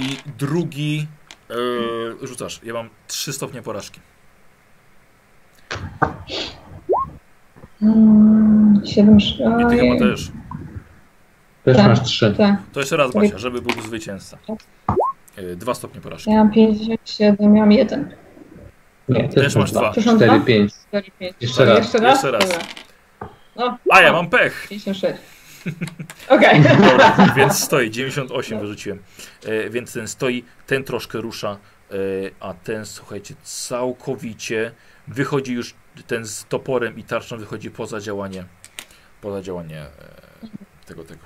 I 0.01 0.17
drugi 0.39 1.07
e, 1.51 2.27
rzucasz. 2.27 2.61
Ja 2.65 2.75
mam 2.75 2.89
3 3.07 3.33
stopnie 3.33 3.63
porażki. 3.63 4.01
Mm, 7.83 8.83
7. 8.87 9.19
I 9.19 9.71
ty 9.71 9.79
chyba 9.79 9.99
też. 9.99 10.31
Też 11.65 11.77
Tak. 11.77 11.87
masz 11.87 12.03
trzy. 12.03 12.35
Tak. 12.39 12.57
To 12.73 12.81
jeszcze 12.81 12.97
raz 12.97 13.13
Basia, 13.15 13.39
żeby 13.39 13.63
był 13.63 13.83
zwycięzca. 13.83 14.39
E, 15.37 15.57
dwa 15.57 15.75
stopnie 15.75 16.01
porażki. 16.01 16.31
Ja 16.31 16.37
mam 16.37 16.51
57, 16.53 17.53
miałam 17.53 17.73
1. 17.73 18.15
Nie, 19.09 19.29
Też 19.29 19.57
masz 19.57 19.71
Cztery, 19.71 20.17
dwa? 20.17 20.41
pięć. 20.41 20.73
4, 20.89 21.11
5. 21.19 21.35
Jeszcze 21.41 21.65
raz. 21.65 21.79
Jeszcze 21.79 21.99
raz? 21.99 22.15
Jeszcze 22.15 22.31
raz. 22.31 22.59
No, 23.61 23.78
A 23.91 24.01
ja 24.01 24.12
mam 24.12 24.31
pech! 24.31 24.66
56. 24.69 25.20
Okej. 26.28 26.62
Dobra, 26.62 27.16
więc 27.37 27.59
stoi, 27.65 27.91
98 27.91 28.61
wyrzuciłem. 28.61 28.99
E, 29.45 29.70
więc 29.70 29.93
ten 29.93 30.09
stoi, 30.09 30.45
ten 30.66 30.85
troszkę 30.85 31.20
rusza, 31.20 31.59
e, 31.91 31.95
a 32.41 32.55
ten, 32.55 32.87
słuchajcie, 32.87 33.35
całkowicie 33.43 34.73
wychodzi 35.09 35.53
już, 35.53 35.74
ten 36.07 36.27
z 36.27 36.45
toporem 36.45 36.99
i 36.99 37.05
tarczą 37.05 37.37
wychodzi 37.39 37.70
poza 37.70 38.01
działanie, 38.01 38.45
poza 39.20 39.43
działanie 39.43 39.81
e, 39.81 39.89
tego, 40.87 41.05
tego. 41.05 41.20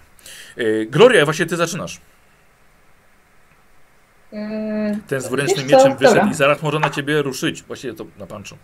E, 0.57 0.87
Gloria, 0.87 1.25
właśnie 1.25 1.47
ty 1.47 1.57
zaczynasz. 1.57 2.01
Eee, 4.33 4.97
Ten 5.07 5.21
z 5.21 5.25
dwuręcznym 5.27 5.67
mieczem 5.67 5.97
wyszedł 5.97 6.15
dobra. 6.15 6.31
i 6.31 6.35
zaraz 6.35 6.63
może 6.63 6.79
na 6.79 6.91
ciebie 6.91 7.23
ruszyć. 7.23 7.63
Właściwie 7.63 7.95
to 7.95 8.05
na 8.19 8.27
panczu. 8.27 8.57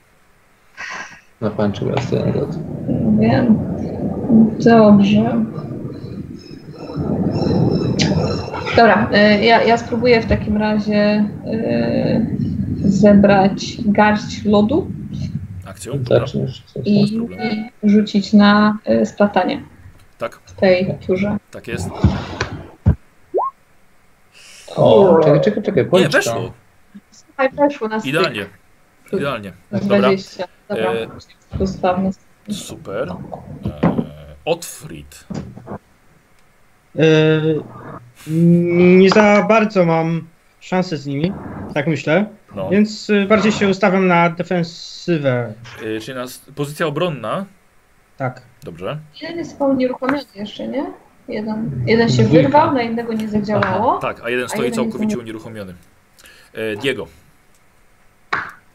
Na 1.41 1.51
panczu 1.51 1.91
raz. 1.91 2.05
Wiem. 3.21 3.59
Dobrze. 4.65 5.45
Dobra, 8.77 9.09
e, 9.13 9.45
ja, 9.45 9.63
ja 9.63 9.79
spróbuję 9.79 10.21
w 10.23 10.27
takim 10.27 10.57
razie 10.57 10.95
e, 11.47 12.27
zebrać 12.85 13.77
garść 13.87 14.45
lodu 14.45 14.91
Akcją? 15.67 15.93
Zaczniesz 16.09 16.65
i, 16.85 17.17
i 17.83 17.91
rzucić 17.91 18.33
na 18.33 18.79
e, 18.85 19.07
splatanie 19.07 19.63
Tak, 20.19 20.35
w 20.45 20.53
tej 20.53 20.95
turze. 21.07 21.37
tak 21.51 21.69
jest. 21.69 21.89
O, 24.77 25.19
czekaj, 25.25 25.41
czekaj, 25.41 25.63
czekaj. 25.63 25.87
Nie, 25.93 26.09
weszło. 26.09 26.53
Słuchaj, 27.11 27.51
weszło 27.53 27.89
na 27.89 28.01
styk. 28.01 28.11
Idealnie. 28.11 28.47
Idealnie. 29.13 29.53
Dobra. 29.73 29.99
20. 29.99 30.45
Dobra, 30.69 30.93
E. 30.93 31.07
Super. 32.51 33.09
E, 33.09 33.15
Otfrid. 34.45 35.25
E, 36.99 37.03
nie 38.97 39.11
za 39.11 39.47
bardzo 39.49 39.85
mam 39.85 40.27
szansę 40.61 40.97
z 40.97 41.07
nimi, 41.07 41.33
tak 41.75 41.87
myślę, 41.87 42.27
No. 42.55 42.71
więc 42.71 43.11
e, 43.11 43.27
bardziej 43.27 43.53
się 43.53 43.69
ustawiam 43.69 44.07
na 44.07 44.31
defensywę. 44.31 45.53
E, 45.97 46.01
czyli 46.01 46.19
nas, 46.19 46.39
pozycja 46.55 46.87
obronna. 46.87 47.45
Tak. 48.17 48.43
Dobrze. 48.63 48.99
Jeden 49.23 49.39
jest 49.39 49.53
chyba 49.53 49.67
unieruchomiony 49.67 50.23
jeszcze, 50.35 50.69
nie? 50.69 50.87
Jeden, 51.29 51.71
jeden 51.87 52.09
się 52.09 52.23
Dwójka. 52.23 52.43
wyrwał, 52.43 52.75
na 52.75 52.83
innego 52.83 53.13
nie 53.13 53.29
zadziałało. 53.29 53.99
Tak, 53.99 54.21
a 54.25 54.31
jeden 54.31 54.45
A 54.45 54.49
stoi 54.49 54.65
jeden 54.65 54.67
jest 54.81 54.91
całkowicie 54.93 55.17
unie- 55.17 55.23
unieruchomiony. 55.23 55.75
Diego. 56.83 57.07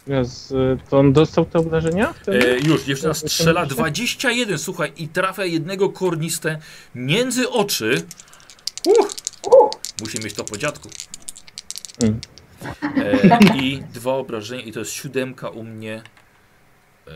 Y, 0.08 0.78
to 0.90 1.00
on 1.00 1.14
dostał 1.14 1.46
te 1.46 1.64
wtedy? 2.22 2.52
E, 2.52 2.60
już, 2.60 2.84
dziewczyna 2.84 3.14
strzela 3.14 3.62
80? 3.62 3.74
21, 3.74 4.58
słuchaj, 4.58 4.92
i 4.98 5.08
trafia 5.08 5.46
jednego 5.46 5.90
korniste 5.90 6.60
między 6.96 7.50
oczy. 7.50 8.06
U, 8.88 8.92
Musi 10.02 10.20
mieć 10.24 10.34
to 10.34 10.44
po 10.44 10.58
dziadku. 10.58 10.90
Mm. 12.04 12.20
E, 12.98 13.56
I 13.56 13.84
dwa 13.94 14.14
obrażenia, 14.14 14.62
i 14.62 14.72
to 14.72 14.80
jest 14.80 14.92
siódemka 14.92 15.50
u 15.50 15.64
mnie 15.64 16.02
e, 17.08 17.12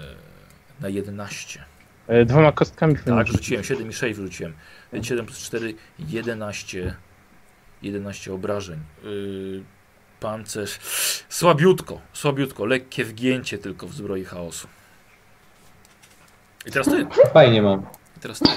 na 0.81 0.89
11. 0.89 1.63
E, 2.07 2.25
Dwoma 2.25 2.51
kostkami 2.51 2.95
Tak, 3.05 3.27
rzuciłem 3.27 3.63
7 3.63 3.89
i 3.89 3.93
6 3.93 4.19
wrzuciłem. 4.19 4.53
Więc 4.93 5.07
7 5.07 5.25
plus 5.25 5.39
4, 5.39 5.73
11, 5.99 6.95
11 7.81 8.33
obrażeń. 8.33 8.79
Yy, 9.03 9.63
pancerz. 10.19 10.79
Słabiutko, 11.29 12.01
słabiutko, 12.13 12.65
lekkie 12.65 13.05
wgięcie 13.05 13.57
tylko 13.57 13.87
w 13.87 13.93
zbroi 13.93 14.25
chaosu. 14.25 14.67
I 16.65 16.71
teraz 16.71 16.87
ty, 16.87 17.07
Fajnie 17.33 17.61
mam. 17.61 17.85
i 18.17 18.19
teraz 18.19 18.39
ty. 18.39 18.49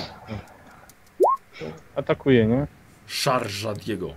atakuje, 1.96 2.46
nie? 2.46 2.66
Szarża 3.06 3.74
Diego. 3.74 4.14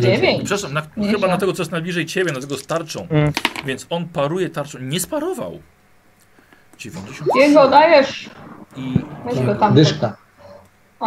dziewięć. 0.00 0.44
Przepraszam, 0.44 0.72
na, 0.72 0.82
Nie 0.96 1.10
chyba 1.10 1.26
na 1.26 1.36
tego, 1.36 1.52
co 1.52 1.62
jest 1.62 1.72
najbliżej 1.72 2.06
ciebie, 2.06 2.32
na 2.32 2.40
tego 2.40 2.56
z 2.56 2.66
tarczą. 2.66 3.06
Mm. 3.10 3.32
Więc 3.64 3.86
on 3.90 4.08
paruje 4.08 4.50
tarczą. 4.50 4.78
Nie 4.78 5.00
sparował. 5.00 5.60
90 6.78 7.30
Jego 7.36 7.68
dajesz! 7.68 8.30
i. 8.76 8.94
Dyszka. 9.74 10.16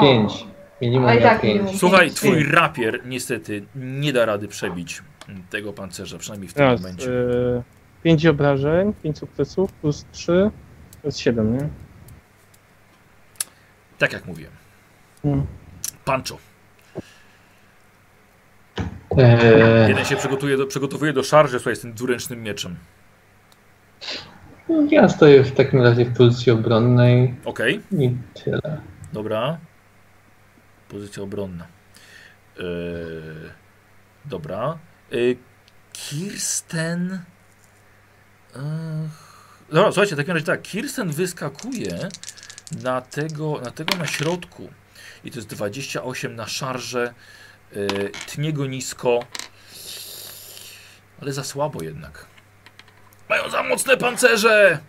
Pięć. 0.02 0.46
Minimum 0.82 1.10
A 1.10 1.18
tak 1.22 1.44
minimum. 1.44 1.78
Słuchaj, 1.78 2.12
twój 2.12 2.44
rapier 2.44 3.02
niestety 3.06 3.66
nie 3.76 4.14
da 4.14 4.26
rady 4.26 4.48
przebić 4.48 5.02
tego 5.50 5.74
pancerza, 5.74 6.18
przynajmniej 6.18 6.50
w 6.50 6.54
tym 6.54 6.58
Teraz 6.64 6.82
momencie. 6.82 7.10
y, 7.12 7.64
5 8.04 8.26
obrażeń, 8.26 8.94
5 9.04 9.18
sukcesów 9.18 9.74
plus 9.74 10.06
3 10.12 10.52
to 11.02 11.08
jest 11.08 11.20
7, 11.20 11.54
nie? 11.58 11.70
Tak 13.98 14.14
jak 14.14 14.26
mówiłem. 14.26 14.52
Mm. 15.26 15.46
Pancho. 16.06 16.38
Eee, 19.18 19.90
Jeden 19.90 20.06
się 20.06 20.16
przygotuje 20.16 20.58
do, 20.58 20.66
przygotowuje 20.68 21.14
do 21.14 21.24
szarży 21.24 21.60
słuchaj, 21.60 21.76
z 21.76 21.80
tym 21.82 21.94
dwuręcznym 21.94 22.44
mieczem. 22.44 22.76
ja 24.90 25.10
stoję 25.10 25.44
w 25.44 25.52
takim 25.52 25.82
razie 25.82 26.06
w 26.06 26.18
pozycji 26.18 26.52
obronnej 26.52 27.36
Okej, 27.46 27.82
i 27.92 28.12
tyle. 28.44 28.82
dobra. 29.14 29.58
Pozycja 30.90 31.24
obronna. 31.24 31.68
Yy, 32.58 33.52
dobra. 34.26 34.78
Yy, 35.12 35.38
Kirsten. 35.94 37.24
Yy, 38.56 38.62
dobra, 39.70 39.92
słuchajcie, 39.92 40.16
w 40.16 40.18
takim 40.18 40.34
razie 40.34 40.46
tak. 40.46 40.62
Kirsten 40.62 41.12
wyskakuje 41.12 42.10
na 42.84 43.02
tego, 43.02 43.62
na 43.62 43.72
tego 43.72 43.98
na 43.98 44.08
środku. 44.08 44.70
I 45.24 45.32
to 45.32 45.38
jest 45.38 45.50
28 45.50 46.36
na 46.36 46.48
szarże. 46.48 47.14
Yy, 47.72 48.12
tnie 48.28 48.54
go 48.54 48.66
nisko. 48.66 49.20
Ale 51.22 51.34
za 51.34 51.44
słabo 51.44 51.84
jednak. 51.84 52.26
Mają 53.30 53.50
za 53.50 53.64
mocne 53.64 53.98
pancerze! 53.98 54.80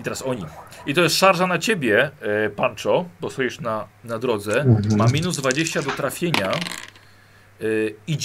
I 0.00 0.02
teraz 0.02 0.22
oni. 0.22 0.46
I 0.88 0.94
to 0.94 1.02
jest 1.02 1.16
szarża 1.16 1.46
na 1.46 1.58
ciebie, 1.58 2.10
e, 2.20 2.50
Pancho, 2.50 3.04
bo 3.20 3.30
stoisz 3.30 3.60
na, 3.60 3.84
na 4.04 4.18
drodze. 4.18 4.60
Mhm. 4.60 4.96
Ma 4.96 5.06
minus 5.06 5.36
20 5.36 5.82
do 5.82 5.90
trafienia. 5.90 6.50
E, 6.50 7.64
i, 8.06 8.18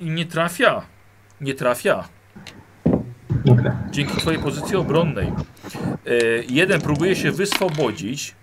I 0.00 0.10
nie 0.10 0.26
trafia. 0.26 0.82
Nie 1.40 1.54
trafia. 1.54 2.08
Dzięki 3.90 4.16
twojej 4.16 4.40
pozycji 4.40 4.76
obronnej. 4.76 5.26
E, 5.26 5.32
jeden 6.48 6.80
próbuje 6.80 7.16
się 7.16 7.32
wyswobodzić. 7.32 8.34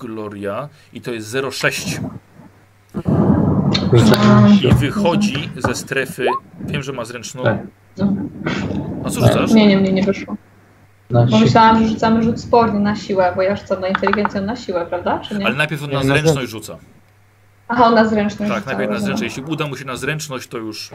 Gloria. 0.00 0.68
I 0.92 1.00
to 1.00 1.12
jest 1.12 1.34
0,6. 1.34 2.00
I 4.62 4.74
wychodzi 4.74 5.50
ze 5.56 5.74
strefy. 5.74 6.26
Wiem, 6.60 6.82
że 6.82 6.92
ma 6.92 7.04
zręczną. 7.04 7.42
Tak. 7.42 7.58
A 9.04 9.10
co 9.10 9.20
rzucasz? 9.20 9.52
Nie, 9.52 9.66
nie, 9.66 9.76
mnie 9.76 9.92
nie 9.92 10.02
wyszło. 10.02 10.36
Na 11.10 11.26
Bo 11.26 11.38
myślałam, 11.38 11.82
że 11.82 11.88
rzucamy 11.88 12.22
rzut 12.22 12.40
sporny 12.40 12.80
na 12.80 12.96
siłę, 12.96 13.32
bo 13.36 13.42
ja 13.42 13.56
rzucam 13.56 13.80
na 13.80 13.88
inteligencję 13.88 14.40
na 14.40 14.56
siłę, 14.56 14.86
prawda? 14.88 15.18
Czy 15.18 15.38
nie? 15.38 15.46
Ale 15.46 15.54
najpierw 15.54 15.82
on 15.82 15.90
Nie, 15.90 15.96
na 15.96 16.02
zręczność 16.02 16.50
rzuca. 16.50 16.78
Aha, 17.68 17.86
on 17.86 17.94
na 17.94 18.04
zręczność 18.08 18.52
Tak, 18.52 18.66
najpierw 18.66 18.90
na 18.90 18.98
zręczność. 18.98 19.36
Jeśli 19.36 19.52
uda 19.52 19.66
mu 19.66 19.76
się 19.76 19.84
na 19.84 19.96
zręczność, 19.96 20.48
to 20.48 20.58
już 20.58 20.90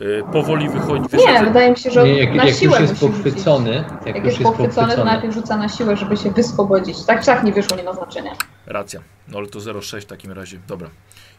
y, 0.00 0.22
powoli 0.32 0.68
wychodzi. 0.68 1.02
Nie, 1.02 1.08
wyszedł. 1.08 1.44
wydaje 1.44 1.70
mi 1.70 1.76
się, 1.76 1.90
że 1.90 2.04
Nie, 2.04 2.18
jak, 2.18 2.34
na 2.34 2.44
jak 2.44 2.56
siłę 2.56 2.80
już 2.80 2.90
jest 2.90 3.00
pochwycony, 3.00 3.84
jak, 4.06 4.16
Jak 4.16 4.24
już 4.24 4.26
jest 4.26 4.42
pochwycony, 4.42 4.96
to 4.96 5.04
najpierw 5.04 5.34
rzuca 5.34 5.56
na 5.56 5.68
siłę, 5.68 5.96
żeby 5.96 6.16
się 6.16 6.30
wyswobodzić. 6.30 7.04
Tak 7.04 7.20
czy 7.20 7.26
tak 7.26 7.44
nie 7.44 7.52
wyszło, 7.52 7.76
nie 7.76 7.82
ma 7.82 7.92
znaczenia. 7.92 8.30
Racja. 8.66 9.00
No 9.28 9.38
ale 9.38 9.46
to 9.46 9.58
0,6 9.58 10.00
w 10.00 10.04
takim 10.04 10.32
razie. 10.32 10.58
Dobra. 10.68 10.90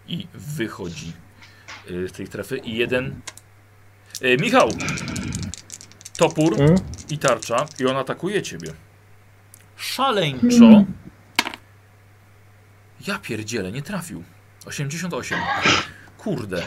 I 0.08 0.28
wychodzi 0.34 1.14
y, 1.92 2.08
z 2.10 2.12
tej 2.12 2.28
strefy. 2.28 2.58
I 2.58 2.78
jeden. 2.78 3.16
Y, 4.22 4.38
Michał! 4.42 4.70
Topór 6.18 6.62
Mm. 6.62 6.76
i 7.10 7.18
tarcza. 7.18 7.66
I 7.80 7.86
on 7.86 7.98
atakuje 7.98 8.42
ciebie. 8.42 8.72
Szaleńczo. 9.78 10.66
Mhm. 10.66 10.86
Ja 13.08 13.20
pierdzielę, 13.20 13.72
nie 13.72 13.82
trafił. 13.82 14.24
88. 14.66 15.40
Kurde. 16.18 16.58
E, 16.58 16.62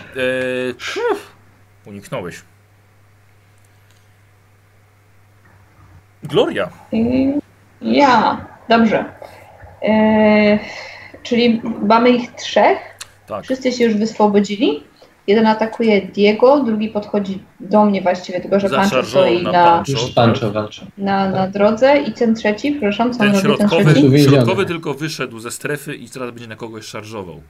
uff, 1.12 1.32
uniknąłeś. 1.86 2.42
Gloria. 6.22 6.68
I 6.92 7.32
ja, 7.80 8.46
dobrze. 8.68 9.04
E, 9.82 10.58
czyli 11.22 11.62
mamy 11.82 12.10
ich 12.10 12.32
trzech. 12.34 12.78
Tak. 13.26 13.44
Wszyscy 13.44 13.72
się 13.72 13.84
już 13.84 13.94
wyswobodzili. 13.94 14.84
Jeden 15.26 15.46
atakuje 15.46 16.02
Diego, 16.02 16.64
drugi 16.64 16.88
podchodzi 16.88 17.42
do 17.60 17.84
mnie 17.84 18.02
właściwie, 18.02 18.40
tylko 18.40 18.60
że 18.60 18.70
Pancho 18.70 19.02
stoi 19.04 19.42
na 19.42 19.52
na, 19.52 19.84
Pancho. 20.14 20.52
walczy. 20.52 20.86
na, 20.98 21.30
na 21.30 21.48
drodze 21.48 21.96
i 21.98 22.12
ten 22.12 22.34
trzeci, 22.34 22.70
przepraszam, 22.70 23.14
co 23.14 23.24
on 23.24 23.32
Ten 23.32 23.40
robi 23.40 23.58
ten 23.58 23.68
środkowy, 23.68 23.94
trzeci? 23.94 24.24
Środkowy 24.24 24.66
tylko 24.66 24.94
wyszedł 24.94 25.38
ze 25.38 25.50
strefy 25.50 25.94
i 25.96 26.10
teraz 26.10 26.30
będzie 26.30 26.48
na 26.48 26.56
kogoś 26.56 26.84
szarżował. 26.86 27.40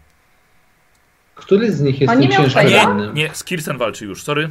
Który 1.35 1.73
z 1.73 1.81
nich 1.81 2.01
jest 2.01 2.12
On 2.12 2.20
nie 2.20 2.28
tym 2.28 2.32
miał 2.36 2.43
ciężko 2.51 2.61
rannym? 2.86 3.15
Nie, 3.15 3.31
Skirsten 3.32 3.78
walczy 3.78 4.05
już, 4.05 4.23
sorry. 4.23 4.48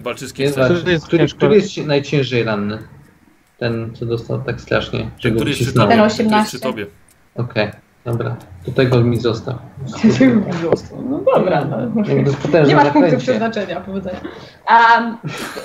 Walczy 0.00 0.28
z 0.28 0.30
Nie, 0.30 0.36
Kirsten. 0.36 0.66
znaczy, 0.66 0.84
To 0.84 0.90
jest 0.90 1.06
który, 1.06 1.26
który 1.28 1.54
jest 1.54 1.76
najciężej 1.76 2.44
ranny? 2.44 2.78
Ten, 3.58 3.94
co 3.94 4.06
dostał 4.06 4.42
tak 4.42 4.60
strasznie, 4.60 5.10
go 5.24 5.30
Który 5.36 5.50
jest 5.50 5.62
przy 5.62 5.72
tobie? 5.72 5.88
Ten 5.88 6.00
Okej, 6.00 6.10
Który 6.10 6.36
jest 6.36 6.48
przy 6.48 6.56
18. 6.56 6.58
tobie. 6.58 6.86
Dobra. 8.06 8.36
To 8.64 8.72
tego 8.72 9.00
mi 9.00 9.16
został. 9.20 9.58
No 11.08 11.18
dobra, 11.34 11.64
no. 11.64 12.04
Jakby 12.04 12.32
potężne 12.32 12.68
Nie 12.68 12.74
masz 12.76 12.84
punktu 12.84 13.00
zaklęcie. 13.00 13.16
przeznaczenia, 13.18 13.80
powodzenia. 13.80 14.20
Um, 14.70 15.16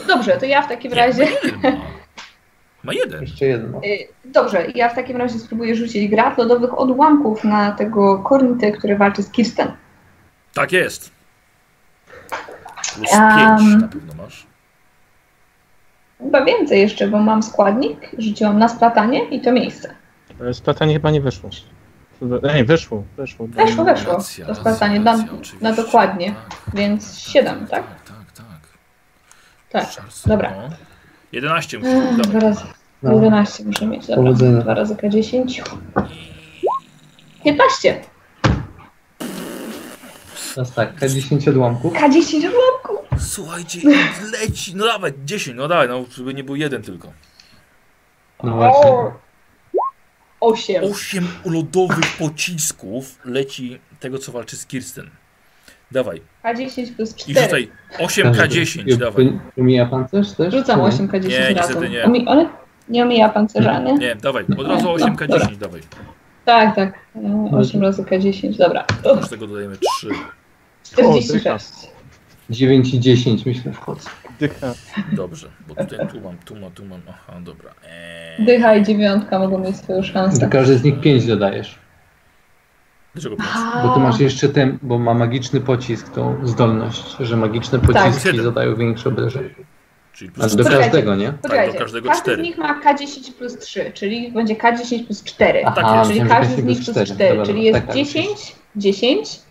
dobrze, 0.07 0.37
to 0.37 0.45
ja 0.45 0.61
w 0.61 0.67
takim 0.67 0.93
razie. 0.93 1.23
Nie, 1.63 1.71
ma. 1.71 1.77
Ma 2.83 2.93
jeden. 2.93 3.21
Jeszcze 3.21 3.45
jedno. 3.45 3.77
Y, 3.77 4.07
Dobrze, 4.25 4.65
ja 4.75 4.89
w 4.89 4.95
takim 4.95 5.17
razie 5.17 5.39
spróbuję 5.39 5.75
rzucić 5.75 6.09
grad 6.09 6.37
lodowych 6.37 6.79
odłamków 6.79 7.43
na 7.43 7.71
tego 7.71 8.19
kornitę, 8.19 8.71
który 8.71 8.97
walczy 8.97 9.23
z 9.23 9.31
Kirsten. 9.31 9.71
Tak 10.53 10.71
jest. 10.71 11.11
Plus 12.95 13.13
Em. 13.13 13.57
5 13.57 13.81
na 13.81 13.87
pewno 13.87 14.13
masz. 14.23 14.45
Chyba 16.19 16.45
więcej 16.45 16.81
jeszcze, 16.81 17.07
bo 17.07 17.19
mam 17.19 17.43
składnik, 17.43 17.97
rzuciłam 18.17 18.59
na 18.59 18.67
splatanie 18.69 19.25
i 19.29 19.41
to 19.41 19.51
miejsce. 19.51 19.95
Ale 20.39 20.53
Splatanie 20.53 20.93
chyba 20.93 21.11
nie 21.11 21.21
wyszło. 21.21 21.49
Nie, 22.55 22.63
wyszło, 22.65 23.03
wyszło. 23.17 23.47
Weszło, 23.47 23.85
weszło. 23.85 24.13
Racja, 24.13 24.45
To 24.45 24.63
racja, 24.63 24.99
na, 24.99 25.17
na 25.61 25.73
dokładnie, 25.73 26.27
Tak, 26.49 26.75
więc 26.75 27.17
7, 27.19 27.67
tak? 27.67 27.83
tak, 28.05 28.31
tak. 28.37 28.45
Tak, 29.69 29.91
Szarce, 29.91 30.29
dobra. 30.29 30.51
No. 30.51 30.69
11 31.31 31.77
Ech, 31.77 31.83
musisz 31.83 32.15
Dwa 32.17 32.23
dawaj. 32.23 32.41
razy, 32.41 32.63
No. 33.03 33.13
11 33.13 33.63
muszę 33.65 33.85
mieć, 33.85 34.07
dobra. 34.07 34.15
Powodzenia. 34.23 34.61
2 34.61 34.73
razy 34.73 34.95
K10. 34.95 35.61
15. 37.43 38.01
Teraz 40.55 40.73
tak, 40.73 40.99
K10 40.99 41.49
odłamków. 41.49 41.93
K10 41.93 42.37
odłamków. 42.47 43.19
Słuchajcie, 43.19 43.79
leci. 44.31 44.75
No 44.75 44.85
dawaj, 44.85 45.13
10, 45.25 45.57
no 45.57 45.67
dawaj, 45.67 45.87
no 45.87 46.03
żeby 46.11 46.33
nie 46.33 46.43
był 46.43 46.55
jeden 46.55 46.81
tylko. 46.81 47.11
No 48.43 48.55
właśnie. 48.55 48.91
O! 48.91 49.11
8. 50.41 50.83
8 50.83 51.27
lodowych 51.45 52.17
pocisków 52.19 53.19
leci 53.25 53.79
tego, 53.99 54.17
co 54.17 54.31
walczy 54.31 54.57
z 54.57 54.65
Kirsten. 54.65 55.09
Dawaj. 55.91 56.21
K10 56.43 56.95
plus 56.95 57.11
I 57.27 57.33
4. 57.33 57.41
rzucaj 57.43 57.71
8K10, 57.99 58.95
dawaj. 58.97 59.39
Umija 59.55 59.85
pancerz 59.85 60.31
też? 60.31 60.53
Rzucam 60.53 60.79
Nie. 60.79 60.85
8K10 60.85 61.27
Nie, 61.29 61.39
razem. 61.39 61.55
niestety 61.55 61.89
nie. 61.89 62.03
Umi- 62.03 62.23
ale 62.27 62.49
nie 62.89 63.03
omija 63.03 63.29
pancerza, 63.29 63.79
nie? 63.79 63.93
Nie, 63.93 64.15
dawaj, 64.15 64.45
od 64.57 64.67
razu 64.67 64.87
8K10, 64.87 65.55
dawaj. 65.57 65.81
Tak, 66.45 66.75
tak. 66.75 66.93
E, 67.15 67.57
8 67.57 67.81
razy 67.81 68.03
K10, 68.03 68.57
dobra. 68.57 68.85
Do 69.03 69.15
tego 69.15 69.47
dodajemy 69.47 69.77
3. 69.99 70.07
46. 70.83 71.65
9 72.49 72.93
i 72.93 72.99
10 72.99 73.45
myślę 73.45 73.73
wchodzę. 73.73 74.09
Dycha. 74.41 74.73
Dobrze, 75.11 75.49
bo 75.67 75.75
tutaj 75.75 76.07
tu 76.07 76.21
mam, 76.21 76.37
tu 76.45 76.55
mam, 76.55 76.71
tu 76.71 76.85
mam. 76.85 77.01
Aha, 77.09 77.33
dobra. 77.43 77.71
Eee, 77.89 78.45
Dycha 78.45 78.75
i 78.75 78.83
dziewiątka 78.83 79.39
mogą 79.39 79.57
mieć 79.59 79.77
swoją 79.77 80.03
szansę. 80.03 80.39
Do 80.39 80.49
każdej 80.51 80.77
z 80.77 80.83
nich 80.83 80.99
5 80.99 81.25
dodajesz. 81.27 81.79
dlaczego 83.13 83.35
pięć? 83.35 83.49
Bo 83.83 83.93
tu 83.93 83.99
masz 83.99 84.19
jeszcze 84.19 84.49
ten, 84.49 84.79
bo 84.81 84.99
ma 84.99 85.13
magiczny 85.13 85.61
pocisk, 85.61 86.09
tą 86.09 86.47
zdolność, 86.47 87.15
że 87.19 87.37
magiczne 87.37 87.79
pociski 87.79 88.23
Siedem. 88.23 88.43
zadają 88.43 88.75
większe 88.75 89.09
obrażenia. 89.09 89.49
Czyli 90.13 90.31
plus 90.31 90.55
do 90.55 90.63
każdego, 90.63 91.15
nie? 91.15 91.33
Poczekajcie, 91.33 91.73
do 91.73 91.79
każdego 91.79 92.09
każdy 92.09 92.21
cztery. 92.23 92.43
z 92.43 92.45
nich 92.45 92.57
ma 92.57 92.81
K10 92.81 93.33
plus 93.33 93.57
3, 93.57 93.91
czyli 93.93 94.31
będzie 94.31 94.55
K10 94.55 95.05
plus 95.05 95.23
4. 95.23 95.61
Tak 95.63 95.73
Aha, 95.77 96.03
czyli 96.07 96.21
każdy 96.21 96.61
z 96.61 96.65
nich 96.65 96.77
plus 96.77 96.89
plus 96.89 97.09
4, 97.09 97.29
Dobra, 97.29 97.45
czyli 97.45 97.71
dobra, 97.71 97.79
jest 97.79 97.79
tak, 97.79 97.85
tak, 97.85 97.95
10, 97.95 98.55
10, 98.75 99.29
2 99.29 99.50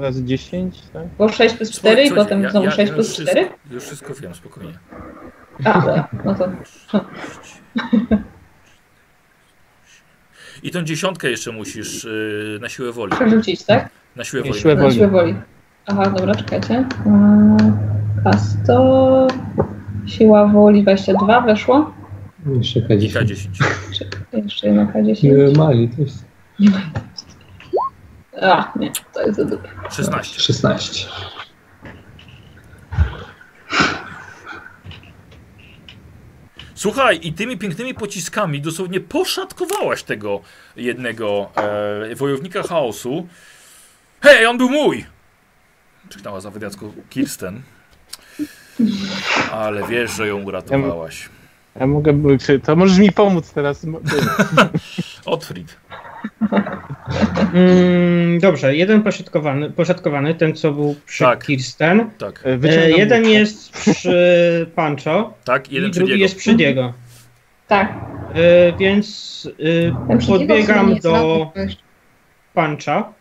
razy 0.00 0.24
10, 0.24 0.80
tak? 0.92 1.06
bo 1.18 1.28
6 1.28 1.54
plus 1.56 1.70
4 1.70 2.06
Słuchaj, 2.06 2.12
i 2.12 2.24
potem 2.24 2.42
ja- 2.42 2.50
znowu 2.50 2.64
ja- 2.66 2.70
6 2.72 2.88
ja 2.90 2.94
plus 2.94 3.18
już 3.18 3.28
4. 3.28 3.40
Wszystko, 3.44 3.74
już 3.74 3.84
wszystko 3.84 4.14
wiem, 4.14 4.34
spokojnie. 4.34 4.78
A, 5.64 6.08
no 6.24 6.34
to 6.34 6.48
I 10.62 10.70
tą 10.70 10.82
dziesiątkę 10.82 11.30
jeszcze 11.30 11.52
musisz 11.52 12.04
yy, 12.04 12.58
na 12.60 12.68
siłę 12.68 12.92
woli. 12.92 13.12
przerzucić, 13.12 13.64
tak? 13.64 13.88
Na 14.16 14.24
siłę 14.24 14.42
Nie, 14.42 14.48
woli. 14.50 14.60
siłę 14.62 14.74
Na 14.74 14.82
woli. 14.82 14.94
siłę 14.94 15.08
woli. 15.08 15.34
Aha, 15.86 16.10
dobra, 16.16 16.34
czekajcie. 16.34 16.84
Mm, 17.06 17.56
K100, 18.24 19.26
siła 20.06 20.46
woli 20.46 20.82
22 20.82 21.40
weszło. 21.40 21.94
Jeszcze 22.58 22.80
I 22.80 22.82
K10. 22.82 23.08
K10. 23.12 23.48
Jeszcze 24.34 24.66
jedna 24.66 24.84
Nie 24.84 25.14
K10. 25.14 25.56
mali, 25.56 25.88
to 25.88 26.02
jest 26.02 26.24
A, 28.40 28.72
nie, 28.76 28.92
to 29.12 29.22
jest 29.22 29.36
za 29.36 29.44
dużo. 29.44 29.62
16. 29.90 30.40
16. 30.40 31.08
Słuchaj, 36.74 37.18
i 37.22 37.32
tymi 37.32 37.58
pięknymi 37.58 37.94
pociskami 37.94 38.60
dosłownie 38.60 39.00
poszatkowałaś 39.00 40.02
tego 40.02 40.40
jednego 40.76 41.50
e, 42.10 42.14
wojownika 42.14 42.62
chaosu. 42.62 43.26
Hej, 44.20 44.46
on 44.46 44.58
był 44.58 44.68
mój! 44.70 45.06
Krzyknęła 46.08 46.40
zawydiacko 46.40 46.92
Kirsten. 47.10 47.62
Ale 49.52 49.86
wiesz, 49.88 50.10
że 50.10 50.28
ją 50.28 50.42
uratowałaś. 50.42 51.28
Ja 51.80 51.86
mogę, 51.86 52.38
czy 52.38 52.60
to 52.60 52.76
możesz 52.76 52.98
mi 52.98 53.12
pomóc 53.12 53.52
teraz? 53.52 53.86
Otfrid. 55.24 55.76
Mm, 57.54 58.38
dobrze, 58.38 58.76
jeden 58.76 59.02
poszatkowany, 59.02 59.70
poszatkowany, 59.70 60.34
ten 60.34 60.54
co 60.54 60.72
był 60.72 60.96
przy 61.06 61.24
Tak. 61.24 61.44
Kirsten. 61.46 62.10
Tak, 62.18 62.44
E, 62.46 62.68
E, 62.68 62.90
jeden 62.90 63.24
jest 63.24 63.72
przy 63.72 64.16
Pancho 64.76 65.34
tak, 65.44 65.72
i 65.72 65.74
jeden 65.74 65.90
drugi 65.90 66.06
drugi 66.06 66.22
jest 66.22 66.36
przy 66.36 66.54
Diego. 66.54 66.92
Tak. 67.68 67.92
E, 68.34 68.72
więc 68.76 69.48
e, 70.08 70.26
podbiegam 70.26 70.98
do. 70.98 71.50
Pancha 72.54 73.12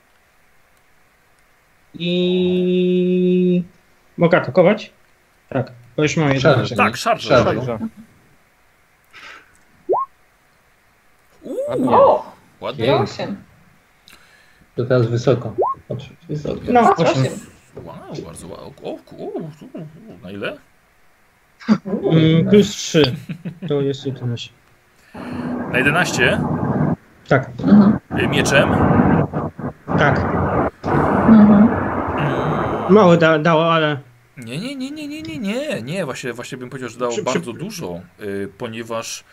i 1.93 3.63
mogę 4.17 4.37
atakować? 4.37 4.91
Tak, 5.49 5.71
bo 5.97 6.03
już 6.03 6.17
mam 6.17 6.33
jeden. 6.33 6.65
Tak, 6.77 6.97
szarża. 6.97 7.45
Uuu, 11.43 11.93
O, 11.93 12.31
ładnie. 12.61 12.85
Pięknie. 12.85 13.03
8. 13.03 13.35
To 14.75 14.85
teraz 14.85 15.07
wysoko. 15.07 15.55
Patrz, 15.87 16.09
wysoko. 16.29 16.59
No, 16.71 16.95
Patrz, 16.95 17.11
osiem. 17.11 17.33
8. 17.75 17.85
Wow, 17.85 17.95
bardzo 18.25 18.47
wow. 18.47 18.73
O, 18.83 18.89
o, 18.89 18.93
o, 18.93 19.39
o, 19.39 20.23
na 20.23 20.31
ile? 20.31 20.57
Mm, 21.85 22.49
plus 22.49 22.69
3. 22.69 23.15
To 23.67 23.81
jest 23.81 24.05
11. 24.05 24.49
Na 25.71 25.77
11? 25.77 26.41
Tak, 27.27 27.49
Mhm. 27.63 28.31
Mieczem? 28.31 28.69
tak. 29.99 30.19
Mhm. 30.83 31.51
Mm, 31.67 32.93
Mało 32.93 33.17
da, 33.17 33.39
dało, 33.39 33.73
ale 33.73 33.97
Nie, 34.37 34.57
nie, 34.59 34.75
nie, 34.75 34.91
nie, 34.91 35.07
nie, 35.07 35.21
nie, 35.21 35.37
nie, 35.39 35.81
nie, 35.81 36.05
właśnie, 36.05 36.33
właśnie 36.33 36.57
bym 36.57 36.69
powiedział, 36.69 36.89
że 36.89 36.99
dało 36.99 37.11
Przy- 37.11 37.23
przy- 37.23 37.33
bardzo 37.39 37.53
dużo, 37.53 37.99
y, 38.21 38.49
ponieważ 38.57 39.23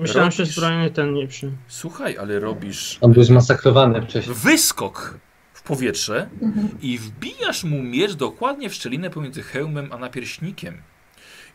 myślałem, 0.00 0.30
że 0.30 0.42
Robisz- 0.44 0.52
zbrojenie 0.52 0.90
ten 0.90 1.14
nie 1.14 1.28
przy. 1.28 1.50
słuchaj, 1.68 2.18
ale 2.18 2.40
robisz 2.40 2.98
On 3.00 3.12
był 3.12 3.24
zmasakrowany 3.24 4.02
wcześniej. 4.02 4.36
wyskok 4.36 5.18
w 5.52 5.62
powietrze 5.62 6.28
Mhm. 6.42 6.68
i 6.82 6.98
wbijasz 6.98 7.64
mu 7.64 7.82
miecz 7.82 8.12
dokładnie 8.12 8.70
w 8.70 8.74
szczelinę 8.74 9.10
pomiędzy 9.10 9.42
hełmem 9.42 9.92
a 9.92 9.98
napierśnikiem. 9.98 10.82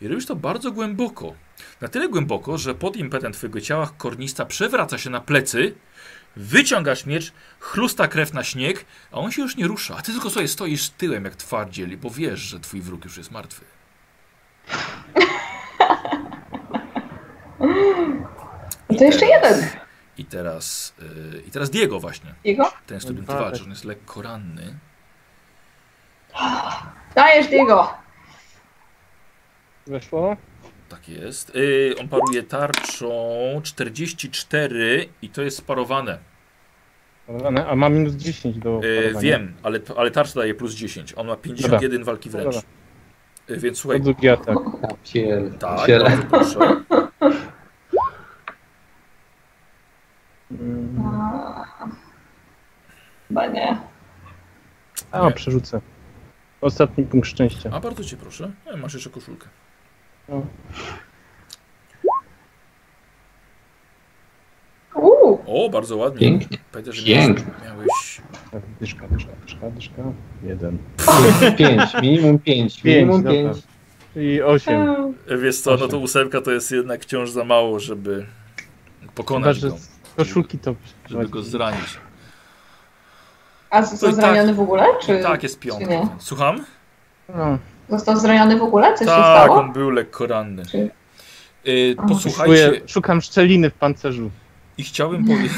I 0.00 0.08
robisz 0.08 0.26
to 0.26 0.36
bardzo 0.36 0.72
głęboko. 0.72 1.34
Na 1.80 1.88
tyle 1.88 2.08
głęboko, 2.08 2.58
że 2.58 2.74
pod 2.74 2.96
impetem 2.96 3.32
twojego 3.32 3.60
ciała 3.60 3.90
kornista 3.98 4.44
przewraca 4.46 4.98
się 4.98 5.10
na 5.10 5.20
plecy, 5.20 5.74
wyciągasz 6.36 7.06
miecz, 7.06 7.32
chlusta 7.60 8.08
krew 8.08 8.32
na 8.32 8.44
śnieg, 8.44 8.84
a 9.12 9.16
on 9.16 9.32
się 9.32 9.42
już 9.42 9.56
nie 9.56 9.66
rusza. 9.66 9.96
A 9.98 10.02
ty 10.02 10.12
tylko 10.12 10.30
sobie 10.30 10.48
stoisz 10.48 10.88
tyłem 10.90 11.24
jak 11.24 11.36
twardziel, 11.36 11.96
bo 11.98 12.10
wiesz, 12.10 12.40
że 12.40 12.60
twój 12.60 12.80
wróg 12.80 13.04
już 13.04 13.16
jest 13.16 13.30
martwy. 13.30 13.64
I 18.90 18.96
to 18.96 19.04
jeszcze 19.04 19.26
jeden. 19.26 19.66
I 20.18 20.24
teraz, 20.24 20.94
yy, 21.32 21.40
i 21.48 21.50
teraz 21.50 21.70
Diego 21.70 22.00
właśnie, 22.00 22.34
Diego? 22.44 22.72
ten 22.86 23.00
student 23.00 23.26
Dwa, 23.26 23.40
walczy, 23.40 23.58
tak. 23.58 23.64
on 23.64 23.70
jest 23.70 23.84
lekko 23.84 24.22
ranny. 24.22 24.78
Dajesz 27.14 27.46
Diego. 27.48 27.94
Weszło? 29.86 30.36
Tak 30.88 31.08
jest. 31.08 31.54
Yy, 31.54 31.94
on 32.00 32.08
paruje 32.08 32.42
tarczą 32.42 33.10
44 33.62 35.08
i 35.22 35.28
to 35.28 35.42
jest 35.42 35.56
sparowane. 35.56 36.18
Parowane, 37.26 37.66
A 37.66 37.76
ma 37.76 37.88
minus 37.88 38.14
10 38.14 38.58
do 38.58 38.80
Yy, 38.82 39.20
wiem, 39.20 39.54
ale, 39.62 39.80
ale 39.96 40.10
tarcza 40.10 40.40
daje 40.40 40.54
plus 40.54 40.74
10. 40.74 41.14
On 41.16 41.26
ma 41.26 41.36
51 41.36 42.04
walki 42.04 42.30
wręcz. 42.30 42.54
Dobra. 42.54 42.60
Yy, 43.48 43.56
więc 43.56 43.78
To 43.78 43.82
słuchaj, 43.82 44.00
drugi 44.00 44.28
atak. 44.28 44.58
Ja 44.82 44.88
pier... 45.12 45.58
tak, 45.58 45.88
bardzo 45.88 46.22
proszę. 46.30 46.58
Mm. 46.58 47.50
A, 51.04 51.64
Chyba 53.28 53.46
nie. 53.46 53.78
A, 55.12 55.24
Nie. 55.26 55.32
przerzucę. 55.32 55.80
Ostatni 56.60 57.04
punkt 57.04 57.28
szczęścia. 57.28 57.70
A 57.72 57.80
bardzo 57.80 58.04
cię 58.04 58.16
proszę. 58.16 58.52
E, 58.66 58.76
masz 58.76 58.94
jeszcze 58.94 59.10
koszulkę. 59.10 59.48
No. 60.28 60.46
Uuu, 64.94 65.38
O, 65.46 65.68
bardzo 65.70 65.96
ładnie. 65.96 66.20
Pięknie. 66.20 66.58
Pamiętaj, 66.72 66.94
że 66.94 67.02
Pięknie. 67.06 67.44
miałeś, 67.64 67.64
miałeś 67.64 68.20
Tak, 68.52 68.62
Dyszka, 68.80 69.08
dyszka, 69.08 69.32
dyszka, 69.46 69.70
dyszka. 69.70 70.02
Jeden. 70.42 70.78
Pięć, 71.58 71.82
minimum 72.02 72.38
pięć, 72.38 72.82
Pięć, 72.82 72.84
minimum 72.84 73.22
dobra. 73.22 73.32
pięć. 73.32 73.56
Czyli 74.14 74.42
osiem. 74.42 75.14
E, 75.28 75.38
Wiesz 75.38 75.60
co, 75.60 75.76
no 75.76 75.88
to 75.88 75.98
ósemka 75.98 76.40
to 76.40 76.50
jest 76.50 76.70
jednak 76.72 77.02
wciąż 77.02 77.30
za 77.30 77.44
mało, 77.44 77.80
żeby 77.80 78.26
Chyba, 79.00 79.12
pokonać 79.12 79.56
że 79.56 79.68
go, 79.68 79.76
koszulki 80.24 80.58
to... 80.58 80.74
żeby 81.06 81.28
go 81.28 81.42
zranić. 81.42 81.98
a 83.70 83.82
został 83.82 84.08
tak- 84.10 84.16
zraniony 84.20 84.54
w 84.54 84.60
ogóle? 84.60 84.84
Czy, 85.02 85.20
Tak, 85.22 85.42
jest 85.42 85.54
czy 85.60 85.68
piątka. 85.68 85.86
nie? 85.90 86.08
Słucham? 86.18 86.64
No, 87.28 87.58
Został 87.88 88.16
zraniony 88.16 88.58
w 88.58 88.62
ogóle? 88.62 88.90
Coś 88.92 88.98
się 88.98 89.04
Tak, 89.06 89.42
stało? 89.42 89.60
on 89.60 89.72
był 89.72 89.90
lekko 89.90 90.26
ranny. 90.26 90.66
Czy- 90.66 90.90
Y, 91.68 91.94
A, 91.98 92.08
posłuchajcie, 92.08 92.64
Szukuję, 92.64 92.80
szukam 92.88 93.20
szczeliny 93.20 93.70
w 93.70 93.74
pancerzu. 93.74 94.30
i 94.78 94.84
chciałbym 94.84 95.24
powiedzieć... 95.26 95.52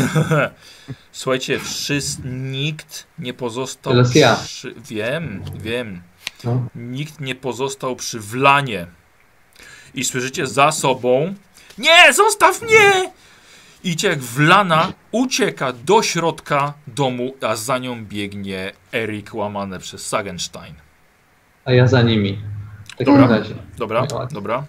Słuchajcie, 1.13 1.59
wszyscy, 1.59 2.23
nikt 2.25 3.07
nie 3.19 3.35
pozostał 3.35 3.93
Teraz 3.93 4.15
ja. 4.15 4.37
przy... 4.45 4.75
Wiem, 4.89 5.43
wiem. 5.55 6.03
No. 6.45 6.63
Nikt 6.75 7.21
nie 7.21 7.35
pozostał 7.35 7.97
przy 7.97 8.21
wlanie. 8.21 8.87
I 9.95 10.05
słyszycie 10.05 10.47
za 10.47 10.73
sobą... 10.73 11.35
Nie, 11.79 12.13
zostaw 12.13 12.63
mnie! 12.63 13.13
Idzie 13.85 14.09
jak 14.09 14.19
wlana, 14.19 14.93
ucieka 15.13 15.73
do 15.73 16.03
środka 16.03 16.75
domu, 16.87 17.35
a 17.43 17.57
za 17.57 17.79
nią 17.79 18.05
biegnie 18.05 18.73
Erik 18.93 19.35
łamane 19.35 19.79
przez 19.79 20.07
Sagenstein. 20.07 20.75
A 21.65 21.73
ja 21.73 21.87
za 21.87 22.03
nimi. 22.03 22.39
W 22.85 22.97
takim 22.97 23.05
Dobra. 23.19 23.39
razie. 23.39 23.55
Dobra, 23.79 24.01
ładnie. 24.01 24.35
dobra. 24.35 24.65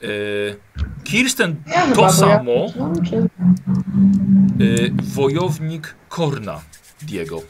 Yy, 0.00 0.56
Kirsten 1.04 1.56
Ja 1.66 1.94
to 1.94 2.02
ja 2.02 2.10
samo, 2.12 2.66
czy... 3.10 3.16
yy, 4.58 4.90
wojownik 5.02 5.94
Korna 6.08 6.60
Diego. 7.02 7.40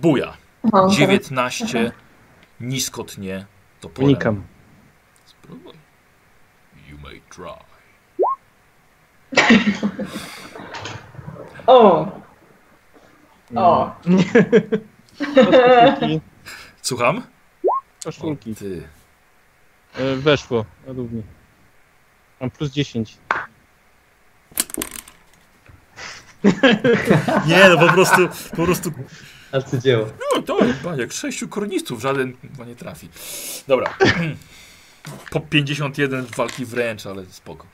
Buja. 0.00 0.36
Aha, 0.62 0.70
teraz- 0.72 0.96
19, 0.96 1.92
nisko 2.60 3.04
tnie 3.04 3.46
toporem. 3.80 4.06
Unikam. 4.06 4.42
Spróbuj. 5.26 5.74
You 6.90 6.98
may 7.02 7.20
try. 7.30 7.65
O! 11.66 12.06
O! 13.56 13.94
Słucham? 16.82 17.22
Koszulki. 18.04 18.54
Ty. 18.54 18.88
E, 19.98 20.16
Weszło, 20.16 20.64
równie. 20.86 21.22
Mam 22.40 22.50
plus 22.50 22.70
10. 22.70 23.18
Nie, 27.46 27.68
no 27.68 27.78
po 27.78 27.92
prostu, 27.92 28.28
po 28.56 28.64
prostu, 28.64 28.92
Arcydzieło. 29.52 30.06
no 30.36 30.42
to 30.42 30.56
chyba 30.56 30.96
jak 30.96 31.12
sześciu 31.12 31.48
kornistów, 31.48 32.00
żaden 32.00 32.36
chyba 32.42 32.64
nie 32.64 32.76
trafi. 32.76 33.08
Dobra. 33.68 33.94
Po 35.30 35.40
51 35.40 36.26
walki 36.36 36.64
wręcz, 36.64 37.06
ale 37.06 37.26
spoko. 37.26 37.66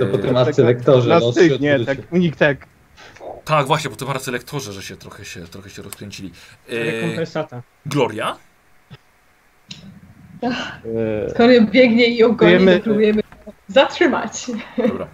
To 0.00 0.06
potem 0.06 0.36
arcylektorze. 0.36 1.08
Na 1.08 1.18
no, 1.18 1.32
styk, 1.32 1.60
nie, 1.60 1.74
odwrócił. 1.76 2.02
tak, 2.02 2.12
unik 2.12 2.36
tak. 2.36 2.66
Tak, 3.44 3.66
właśnie, 3.66 3.90
po 3.90 3.96
tym 3.96 4.10
arcylektorze, 4.10 4.72
że 4.72 4.82
się 4.82 4.96
trochę 4.96 5.24
się, 5.24 5.40
trochę 5.40 5.70
się 5.70 5.82
rozkręcili. 5.82 6.32
Rekompensata. 6.68 7.62
Gloria? 7.86 8.36
E, 10.42 11.34
Kory 11.36 11.60
biegnie 11.60 12.06
i 12.06 12.16
ją 12.16 12.36
goni, 12.36 12.52
Próbujemy- 12.52 12.76
to 12.78 12.84
próbujemy 12.84 13.22
zatrzymać. 13.68 14.46
Dobra. 14.88 15.06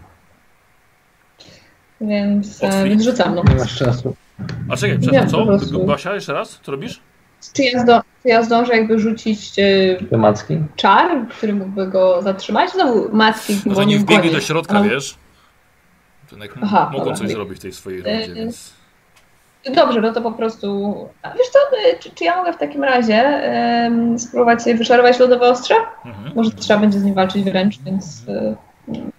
Więc, 2.01 2.63
e, 2.63 2.67
Otwórz. 2.67 3.05
rzucam. 3.05 3.35
No. 3.35 3.43
Nie 3.49 3.55
masz 3.55 3.79
czasu. 3.79 4.17
A 4.69 4.77
czekaj, 4.77 4.99
przepraszam, 4.99 5.47
po 5.47 5.59
co? 5.59 5.79
Basia, 5.79 6.15
jeszcze 6.15 6.33
raz? 6.33 6.61
Co 6.63 6.73
robisz? 6.73 7.01
Czy 7.53 7.63
ja, 7.63 7.83
zdo, 7.83 8.01
czy 8.23 8.29
ja 8.29 8.43
zdążę 8.43 8.77
jakby 8.77 8.99
rzucić 8.99 9.59
e, 9.59 10.05
Temacki. 10.11 10.59
czar, 10.77 11.11
który 11.29 11.53
mógłby 11.55 11.87
go 11.87 12.23
zatrzymać? 12.23 12.71
Znowu 12.73 13.09
macki 13.17 13.61
No 13.67 13.75
zanim 13.75 13.89
nie 13.91 13.99
wbiegli 14.05 14.23
goni. 14.23 14.35
do 14.35 14.41
środka, 14.41 14.79
A, 14.79 14.83
wiesz? 14.83 15.15
Aha, 16.63 16.89
mogą 16.93 17.05
dobra. 17.05 17.19
coś 17.19 17.29
zrobić 17.29 17.59
w 17.59 17.63
tej 17.63 17.73
swojej 17.73 18.01
E, 18.01 18.03
rundzie, 18.19 18.35
więc... 18.35 18.73
Dobrze, 19.75 20.01
no 20.01 20.13
to 20.13 20.21
po 20.23 20.33
prostu... 20.33 20.95
A 21.23 21.31
wiesz 21.31 21.49
co, 21.49 21.59
e, 21.59 21.99
czy, 21.99 22.11
czy 22.11 22.25
ja 22.25 22.37
mogę 22.37 22.53
w 22.53 22.57
takim 22.57 22.85
razie 22.85 23.41
spróbować 24.19 24.63
sobie 24.63 24.75
wyszarować 24.75 25.19
lodowe 25.19 25.49
ostrze? 25.49 25.75
Mhm. 26.05 26.33
Może 26.35 26.51
trzeba 26.51 26.81
będzie 26.81 26.99
z 26.99 27.05
nim 27.05 27.15
walczyć 27.15 27.45
wręcz, 27.45 27.79
więc 27.83 28.23
e, 28.29 28.55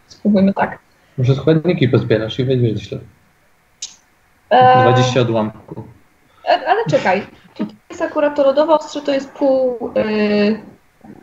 spróbujmy 0.08 0.54
tak. 0.54 0.80
Może 1.18 1.36
składniki 1.36 1.90
pozbierasz 1.90 2.40
i 2.40 2.46
weźmiesz 2.46 2.80
źle. 2.80 3.00
E, 4.50 4.92
20 4.94 5.20
odłamków. 5.22 5.86
E, 6.46 6.68
Ale 6.68 6.80
czekaj, 6.90 7.28
jest 7.94 8.02
akurat 8.02 8.36
to 8.36 8.44
lodowe 8.44 8.74
ostrze 8.74 9.02
to 9.02 9.12
jest 9.14 9.32
pół, 9.32 9.92
yy, 9.96 10.60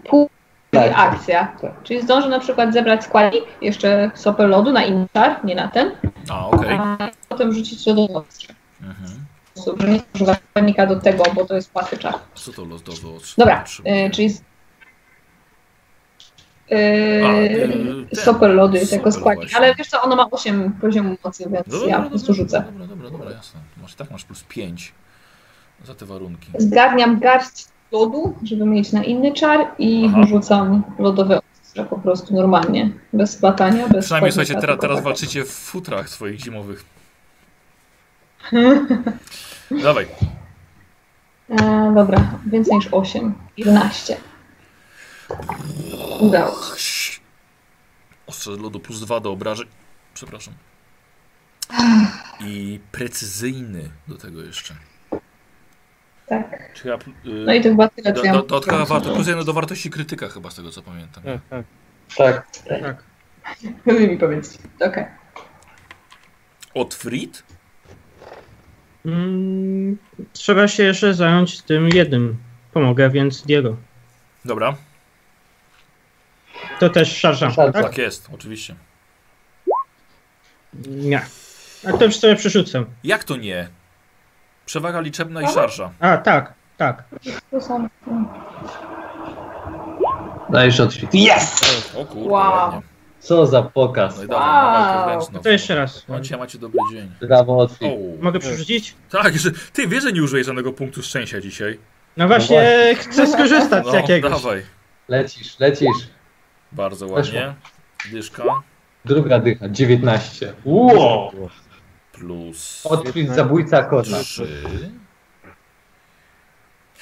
pół 0.08 0.30
Tak. 0.70 0.92
akcja. 0.96 1.52
Tak. 1.60 1.82
Czyli 1.82 2.02
zdążę 2.02 2.28
na 2.28 2.40
przykład 2.40 2.72
zebrać 2.72 3.04
składnik, 3.04 3.44
jeszcze 3.62 4.10
sopel 4.14 4.48
lodu 4.48 4.72
na 4.72 4.84
inny 4.84 5.06
czar, 5.12 5.44
nie 5.44 5.54
na 5.54 5.68
ten, 5.68 5.90
A, 6.30 6.46
okej. 6.46 6.70
a 6.78 6.96
potem 7.28 7.52
rzucić 7.52 7.86
lodowe 7.86 8.14
ostrze. 8.14 8.54
Mhm. 8.82 9.10
Sposób, 9.54 9.82
że 9.82 9.88
nie 9.88 10.00
używam 10.14 10.36
składnika 10.50 10.86
do 10.86 11.00
tego, 11.00 11.24
bo 11.34 11.44
to 11.44 11.54
jest 11.54 11.70
łatwy 11.74 11.98
czar. 11.98 12.14
Co 12.34 12.52
to 12.52 12.64
losowe 12.64 13.16
oczy? 13.16 13.34
Dobra, 13.38 13.64
yy, 13.84 14.10
czyli 14.10 14.30
z- 14.30 14.42
A, 16.72 16.74
Yy, 16.74 18.06
sopel 18.14 18.54
lody 18.54 18.80
Sopel 18.80 18.98
jako 18.98 19.12
składnik, 19.12 19.50
właśnie. 19.50 19.58
ale 19.66 19.74
wiesz 19.74 19.88
co, 19.88 20.02
ono 20.02 20.16
ma 20.16 20.26
8 20.30 20.72
poziomu 20.80 21.16
mocy, 21.24 21.44
więc 21.50 21.68
Dobra, 21.68 21.88
ja 21.88 22.02
po 22.02 22.10
prostu 22.10 22.34
rzucę. 22.34 22.64
Dobra, 22.70 22.86
dobra, 22.86 23.10
dobra, 23.10 23.30
jasne. 23.30 23.60
Masz, 23.82 23.94
tak 23.94 24.10
masz 24.10 24.24
plus 24.24 24.42
5 24.48 24.92
za 25.84 25.94
te 25.94 26.06
warunki. 26.06 26.52
Zgarniam 26.58 27.18
garść 27.18 27.68
lodu, 27.92 28.34
żeby 28.42 28.66
mieć 28.66 28.92
na 28.92 29.04
inny 29.04 29.32
czar 29.32 29.66
i 29.78 30.06
Aha. 30.08 30.26
rzucam 30.26 30.82
lodowe 30.98 31.40
ostrze 31.70 31.84
po 31.84 31.98
prostu 31.98 32.34
normalnie, 32.34 32.90
bez 33.12 33.30
splatania, 33.30 33.88
bez 33.88 34.04
Przynajmniej 34.04 34.32
słuchajcie, 34.32 34.54
teraz, 34.60 34.80
teraz 34.80 35.02
walczycie 35.02 35.44
w 35.44 35.50
futrach 35.50 36.08
swoich 36.08 36.40
zimowych. 36.40 36.84
Dawaj. 39.84 40.06
E, 41.48 41.92
dobra, 41.94 42.38
więcej 42.46 42.74
niż 42.74 42.88
8. 42.92 43.34
11. 43.56 44.16
Udało. 46.20 46.56
Ostrze 48.26 48.50
lodu 48.50 48.80
plus 48.80 49.00
dwa 49.00 49.20
do 49.20 49.32
obrażeń. 49.32 49.68
Przepraszam. 50.14 50.54
I 52.40 52.80
precyzyjny 52.92 53.90
do 54.08 54.16
tego 54.16 54.42
jeszcze. 54.42 54.74
Tak. 56.30 56.72
Czy 56.74 56.88
ja, 56.88 56.94
y, 56.94 56.98
No 57.46 57.54
i 57.54 57.60
to 57.62 57.68
chyba 57.68 57.88
tyle, 57.88 58.12
do, 58.12 58.20
co 58.20 58.26
ja 58.26 58.32
do, 58.32 58.38
mam. 58.38 58.46
dodatkowa 58.46 58.84
wartość, 58.84 59.26
plus 59.26 59.44
do 59.46 59.52
wartości 59.52 59.90
krytyka 59.90 60.28
chyba 60.28 60.50
z 60.50 60.54
tego 60.54 60.70
co 60.70 60.82
pamiętam. 60.82 61.22
Tak, 61.24 61.40
tak. 61.50 61.64
Tak. 62.16 62.46
Tak. 62.80 63.04
Wy 63.86 64.08
mi 64.08 64.16
powiedzcie. 64.18 64.58
Okej. 64.80 65.04
Otfrid? 66.74 67.42
Mm, 69.06 69.98
trzeba 70.32 70.68
się 70.68 70.82
jeszcze 70.82 71.14
zająć 71.14 71.62
tym 71.62 71.88
jednym. 71.88 72.36
Pomogę, 72.72 73.10
więc 73.10 73.42
Diego. 73.42 73.76
Dobra, 74.44 74.76
To 76.80 76.90
też 76.90 77.16
szarża, 77.18 77.50
Szarża. 77.50 77.72
tak? 77.72 77.82
tak 77.84 77.98
jest, 77.98 78.28
oczywiście. 78.34 78.74
Nie. 80.86 81.20
A 81.88 81.92
to 81.92 82.04
już 82.04 82.16
sobie 82.16 82.36
przerzucę. 82.36 82.84
Jak 83.04 83.24
to 83.24 83.36
nie? 83.36 83.68
Przewaga 84.70 85.00
liczebna 85.00 85.42
i 85.42 85.48
szarża. 85.48 85.90
A, 86.00 86.16
tak, 86.16 86.54
tak. 86.76 87.04
Dajesz 90.50 90.80
odświt. 90.80 91.10
Yes! 91.14 91.62
O 91.96 92.04
kurde, 92.04 92.30
Wow. 92.30 92.52
ładnie. 92.52 92.80
Co 93.20 93.46
za 93.46 93.62
pokaz. 93.62 94.16
No 94.18 94.24
i 94.24 94.28
dawaj, 94.28 94.46
na 94.46 94.96
walkę 95.06 95.16
Wow. 95.18 95.28
no. 95.32 95.40
To 95.40 95.48
jeszcze 95.50 95.74
raz. 95.74 96.04
No 96.08 96.20
dzisiaj 96.20 96.38
macie 96.38 96.58
dobry 96.58 96.80
dzień. 96.92 97.10
Brawo, 97.28 97.58
odświt. 97.58 97.82
O, 97.92 98.22
Mogę 98.22 98.38
przerzucić? 98.38 98.94
tak, 99.10 99.38
że 99.38 99.50
ty 99.72 99.88
wiesz, 99.88 100.02
że 100.04 100.12
nie 100.12 100.22
użyjesz 100.22 100.46
żadnego 100.46 100.72
punktu 100.72 101.02
szczęścia 101.02 101.40
dzisiaj. 101.40 101.78
No 102.16 102.28
właśnie, 102.28 102.94
chcę 102.98 103.26
skorzystać 103.26 103.84
No, 103.84 103.90
z 103.90 103.94
jakiegoś. 103.94 104.30
dawaj. 104.42 104.62
Lecisz, 105.08 105.58
lecisz. 105.58 106.08
Bardzo 106.72 107.06
Weszło. 107.06 107.16
ładnie. 107.40 107.54
Dyszka 108.12 108.42
Druga 109.04 109.38
dycha, 109.38 109.68
19. 109.68 110.52
Wow! 110.64 111.30
Plus 112.20 112.86
Odświt 112.86 113.34
zabójca 113.34 113.82
kota. 113.82 114.22
3. 114.22 114.46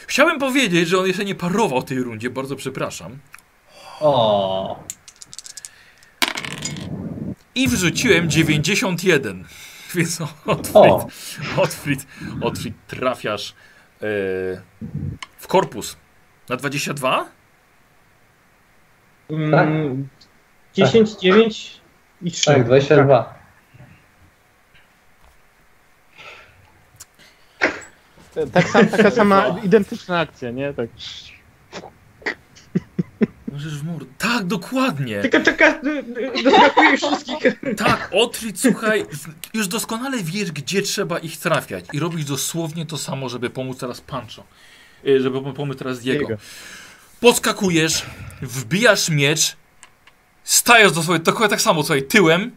Chciałem 0.06 0.38
powiedzieć, 0.38 0.88
że 0.88 0.98
on 0.98 1.06
jeszcze 1.06 1.24
nie 1.24 1.34
parował 1.34 1.82
tej 1.82 1.98
rundzie, 1.98 2.30
bardzo 2.30 2.56
przepraszam. 2.56 3.18
O, 4.00 4.82
I 7.54 7.68
wrzuciłem 7.68 8.30
91. 8.30 9.44
Więc 9.94 10.20
Otfrid. 10.46 11.12
Otfrid, 11.56 12.06
Otfrid 12.40 12.74
trafiasz 12.86 13.50
e, 13.50 14.04
w 15.38 15.46
korpus. 15.46 15.96
Na 16.48 16.56
22? 16.56 17.26
Mm, 19.30 20.08
10, 20.74 21.16
9 21.16 21.80
i 22.22 22.30
3. 22.30 22.46
tak, 22.46 22.64
22. 22.64 23.37
Tak 28.52 28.68
sam, 28.68 28.86
taka 28.86 29.10
sama 29.10 29.56
identyczna 29.64 30.18
akcja, 30.20 30.50
nie? 30.50 30.72
Tak. 30.74 30.88
Możesz 33.52 33.78
w 33.78 33.84
mur. 33.84 34.06
Tak, 34.18 34.44
dokładnie. 34.44 35.20
Tylko 35.22 35.40
czeka, 35.40 35.80
doskakuje 36.44 36.96
wszystkich. 36.96 37.60
Tak, 37.76 38.10
Otfrid, 38.12 38.60
słuchaj, 38.60 39.04
już 39.54 39.68
doskonale 39.68 40.18
wiesz, 40.22 40.52
gdzie 40.52 40.82
trzeba 40.82 41.18
ich 41.18 41.36
trafiać. 41.36 41.84
I 41.92 41.98
robisz 41.98 42.24
dosłownie 42.24 42.86
to 42.86 42.98
samo, 42.98 43.28
żeby 43.28 43.50
pomóc 43.50 43.78
teraz 43.78 44.00
Pancho. 44.00 44.44
E, 45.06 45.20
Żeby 45.20 45.52
pomóc 45.52 45.78
teraz 45.78 46.00
Diego. 46.00 46.26
Diego. 46.26 46.42
Podskakujesz, 47.20 48.06
wbijasz 48.42 49.08
miecz, 49.08 49.56
stajesz 50.44 50.92
do 50.92 51.02
swojego, 51.02 51.24
dokładnie 51.24 51.50
tak 51.50 51.60
samo, 51.60 51.82
słuchaj, 51.82 52.02
tyłem 52.02 52.50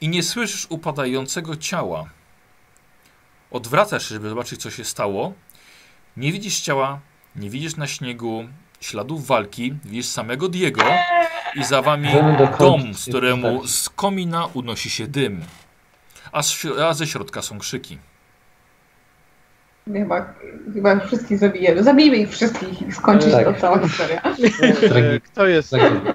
i 0.00 0.08
nie 0.08 0.22
słyszysz 0.22 0.66
upadającego 0.68 1.56
ciała. 1.56 2.10
Odwracasz 3.50 4.08
się, 4.08 4.14
żeby 4.14 4.28
zobaczyć, 4.28 4.60
co 4.62 4.70
się 4.70 4.84
stało. 4.84 5.32
Nie 6.16 6.32
widzisz 6.32 6.60
ciała, 6.60 7.00
nie 7.36 7.50
widzisz 7.50 7.76
na 7.76 7.86
śniegu 7.86 8.44
śladów 8.80 9.26
walki, 9.26 9.74
widzisz 9.84 10.06
samego 10.06 10.48
Diego 10.48 10.82
i 11.54 11.64
za 11.64 11.82
wami 11.82 12.08
dom, 12.58 12.94
z 12.94 13.08
któremu 13.08 13.60
tak. 13.60 13.70
z 13.70 13.88
komina 13.88 14.46
unosi 14.54 14.90
się 14.90 15.06
dym. 15.06 15.40
A, 16.32 16.42
z, 16.42 16.66
a 16.84 16.94
ze 16.94 17.06
środka 17.06 17.42
są 17.42 17.58
krzyki. 17.58 17.98
Chyba, 19.92 20.34
chyba 20.74 20.94
ich 20.94 21.04
wszystkich 21.06 21.38
zabijemy. 21.38 21.82
Zabijmy 21.82 22.16
ich 22.16 22.30
wszystkich 22.30 22.82
i 22.88 22.92
skończy 22.92 23.30
się 23.30 23.36
Tak. 23.36 23.44
ta 23.44 23.54
cała 23.60 23.78
historia. 23.88 24.22
E, 24.22 25.20
Kto 25.20 25.46
jest? 25.46 25.70
Tak. 25.70 25.82
E, 25.82 26.14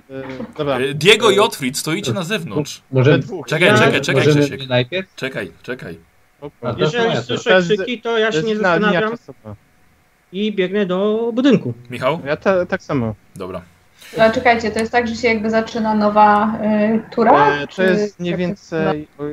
Dobra. 0.58 0.78
E, 0.78 0.94
Diego 0.94 1.32
i 1.32 1.40
Otfrid 1.40 1.78
stoicie 1.78 2.14
na 2.14 2.24
zewnątrz. 2.24 2.82
Możemy, 2.92 3.20
dwóch. 3.20 3.48
Czekaj, 3.48 3.70
czekaj, 3.78 4.02
czekaj? 4.02 4.24
Czekaj, 5.16 5.52
czekaj. 5.64 5.98
O, 6.42 6.52
A 6.62 6.74
to 6.74 6.80
Jeżeli 6.80 7.18
słyszę 7.18 7.62
krzyki, 7.62 8.02
to 8.02 8.18
ja 8.18 8.32
się 8.32 8.44
nie 8.44 8.56
zastanawiam 8.56 9.14
i 10.32 10.52
biegnę 10.52 10.86
do 10.86 11.32
budynku. 11.34 11.74
Michał? 11.90 12.20
Ja 12.26 12.38
ta, 12.38 12.66
tak 12.66 12.84
samo. 12.84 13.16
Dobra. 13.36 13.62
No 14.18 14.32
czekajcie, 14.32 14.72
to 14.72 14.80
jest 14.80 14.92
tak, 14.92 15.08
że 15.08 15.16
się 15.16 15.28
jakby 15.28 15.50
zaczyna 15.50 15.96
nowa 15.96 16.60
y, 16.64 17.02
tura? 17.12 17.62
E, 17.62 17.68
Czy 17.68 17.76
to 17.76 17.84
jest 17.84 18.20
mniej 18.20 18.38
więcej, 18.38 19.08
o 19.18 19.24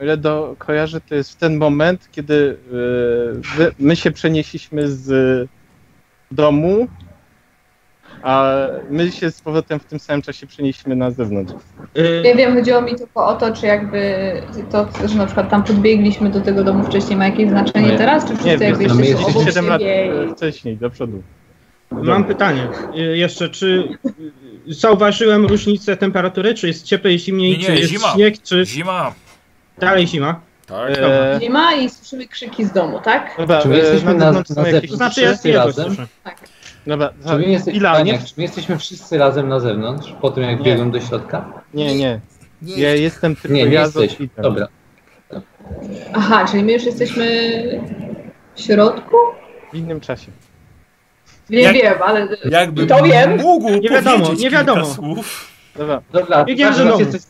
o 0.00 0.04
ile 0.04 0.16
do, 0.16 0.54
kojarzę, 0.58 1.00
to 1.00 1.14
jest 1.14 1.32
w 1.32 1.36
ten 1.36 1.56
moment, 1.56 2.08
kiedy 2.12 2.56
wy, 3.56 3.74
my 3.78 3.96
się 3.96 4.10
przenieśliśmy 4.10 4.88
z 4.88 5.48
domu, 6.30 6.88
a 8.24 8.52
my 8.90 9.12
się 9.12 9.30
z 9.30 9.40
powrotem 9.40 9.80
w 9.80 9.84
tym 9.84 9.98
samym 9.98 10.22
czasie 10.22 10.46
przenieśliśmy 10.46 10.96
na 10.96 11.10
zewnątrz. 11.10 11.52
Y, 11.98 12.22
Nie 12.24 12.34
wiem, 12.34 12.54
chodziło 12.54 12.82
mi 12.82 12.94
tylko 12.96 13.26
o 13.26 13.34
to, 13.34 13.52
czy 13.52 13.66
jakby 13.66 14.32
to, 14.70 14.88
że 15.08 15.14
na 15.18 15.26
przykład 15.26 15.50
tam 15.50 15.64
podbiegliśmy 15.64 16.30
do 16.30 16.40
tego 16.40 16.64
domu 16.64 16.84
wcześniej 16.84 17.16
ma 17.16 17.24
jakieś 17.26 17.48
znaczenie 17.48 17.86
Nie. 17.88 17.98
teraz, 17.98 18.24
czy 18.24 18.36
wszyscy 18.36 18.58
Nie, 18.58 18.66
jakby 18.66 18.86
no 18.86 18.94
jesteśmy 19.00 19.26
obok 19.26 19.44
7 19.44 19.66
lat 19.68 19.80
i... 19.82 20.34
wcześniej, 20.36 20.76
do 20.76 20.90
przodu. 20.90 21.22
Mam 21.90 22.24
pytanie 22.24 22.68
y, 22.96 23.16
jeszcze, 23.16 23.48
czy 23.48 23.88
y, 24.68 24.74
zauważyłem 24.74 25.46
różnicę 25.46 25.96
temperatury, 25.96 26.54
czy 26.54 26.66
jest 26.66 26.84
cieplej, 26.84 27.18
zimniej, 27.18 27.50
Nie, 27.52 27.58
nie, 27.58 27.64
czy 27.66 27.74
jest 27.74 27.90
zima. 27.92 28.08
śnieg, 28.14 28.42
czy 28.42 28.66
Zima. 28.66 29.14
dalej 29.78 30.06
zima? 30.06 30.40
Tak. 30.66 30.90
E, 30.98 31.38
Nie 31.40 31.50
ma 31.50 31.74
i 31.74 31.90
słyszymy 31.90 32.28
krzyki 32.28 32.64
z 32.64 32.72
domu, 32.72 33.00
tak? 33.04 33.34
dobra, 33.38 33.62
Czy 33.62 33.68
my 33.68 33.74
e, 33.74 33.78
jesteśmy 33.78 34.14
na- 34.14 34.20
zewnątrz 34.26 34.50
na 34.50 34.68
jakieś... 34.68 34.90
zewnątrz? 34.90 34.90
To 34.90 34.96
znaczy 34.96 35.48
ja 35.48 35.64
razem? 35.64 35.84
słyszę. 35.86 36.06
Dobra, 36.86 37.10
Czy 37.28 37.34
my, 37.38 37.44
jesteśmy, 37.44 37.78
Ila, 37.78 37.90
nie, 38.02 38.12
Paniak, 38.12 38.24
czy 38.28 38.34
my 38.36 38.42
jesteśmy 38.42 38.78
wszyscy 38.78 39.18
razem 39.18 39.48
na 39.48 39.60
zewnątrz, 39.60 40.14
po 40.20 40.30
tym 40.30 40.42
jak 40.44 40.58
Nie. 40.58 40.64
biegłem 40.64 40.90
do 40.90 41.00
środka? 41.00 41.62
nie, 41.74 41.96
nie. 41.96 42.20
Ja 42.62 42.94
jestem 42.94 43.36
tylko 43.36 43.56
Nie, 43.56 43.64
nie 43.64 43.70
ja 43.74 43.80
jesteś. 43.82 44.16
Dobra. 44.42 44.68
Aha, 46.12 46.46
czyli 46.50 46.64
my 46.64 46.72
już 46.72 46.84
jesteśmy 46.84 47.26
w 48.54 48.60
środku? 48.60 49.16
W 49.72 49.76
innym 49.76 50.00
czasie. 50.00 50.32
Nie 51.50 51.60
Jak- 51.60 51.74
wiem, 51.74 51.94
ale 52.02 52.28
Jakby 52.50 52.86
To 52.86 53.02
wiem. 53.02 53.36
mógł 53.40 53.68
Nie 53.70 53.90
wiadomo, 53.90 54.32
nie 54.38 54.50
wiadomo. 54.50 54.80
kilka 54.80 54.94
słów. 54.94 55.50
Dobra, 55.76 56.02
Dobra, 56.12 56.44
że 56.72 56.84
jesteś- 56.98 57.22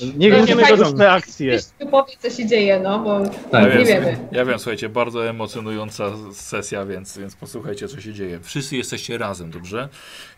niech 0.00 0.32
No, 0.32 0.38
będziemy 0.38 0.62
czekajcie. 0.62 0.84
różne 0.84 1.10
akcje. 1.10 1.58
ktoś 1.58 1.66
tu 1.78 1.86
powie, 1.86 2.12
co 2.18 2.30
się 2.30 2.46
dzieje, 2.46 2.80
no 2.80 2.98
bo 2.98 3.20
Tak, 3.50 3.64
nie 3.64 3.70
więc- 3.76 3.88
wiemy. 3.88 4.28
Ja 4.32 4.44
wiem, 4.44 4.58
słuchajcie, 4.58 4.88
bardzo 4.88 5.28
emocjonująca 5.28 6.10
sesja, 6.32 6.86
więc, 6.86 7.18
więc 7.18 7.36
posłuchajcie, 7.36 7.88
co 7.88 8.00
się 8.00 8.12
dzieje. 8.14 8.40
Wszyscy 8.42 8.76
jesteście 8.76 9.18
razem, 9.18 9.50
dobrze? 9.50 9.88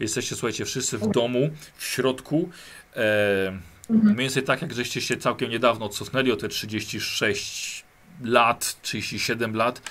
Jesteście, 0.00 0.34
słuchajcie, 0.36 0.64
wszyscy 0.64 0.98
w 0.98 1.06
domu, 1.10 1.50
w 1.76 1.84
środku. 1.84 2.48
E, 2.96 3.58
Mhm. 3.90 4.14
mniej 4.14 4.16
więcej 4.26 4.42
tak, 4.42 4.62
jak 4.62 4.72
żeście 4.72 5.00
się 5.00 5.16
całkiem 5.16 5.50
niedawno 5.50 5.88
cofnęli 5.88 6.32
o 6.32 6.36
te 6.36 6.48
36 6.48 7.84
lat, 8.24 8.76
37 8.82 9.54
lat 9.56 9.82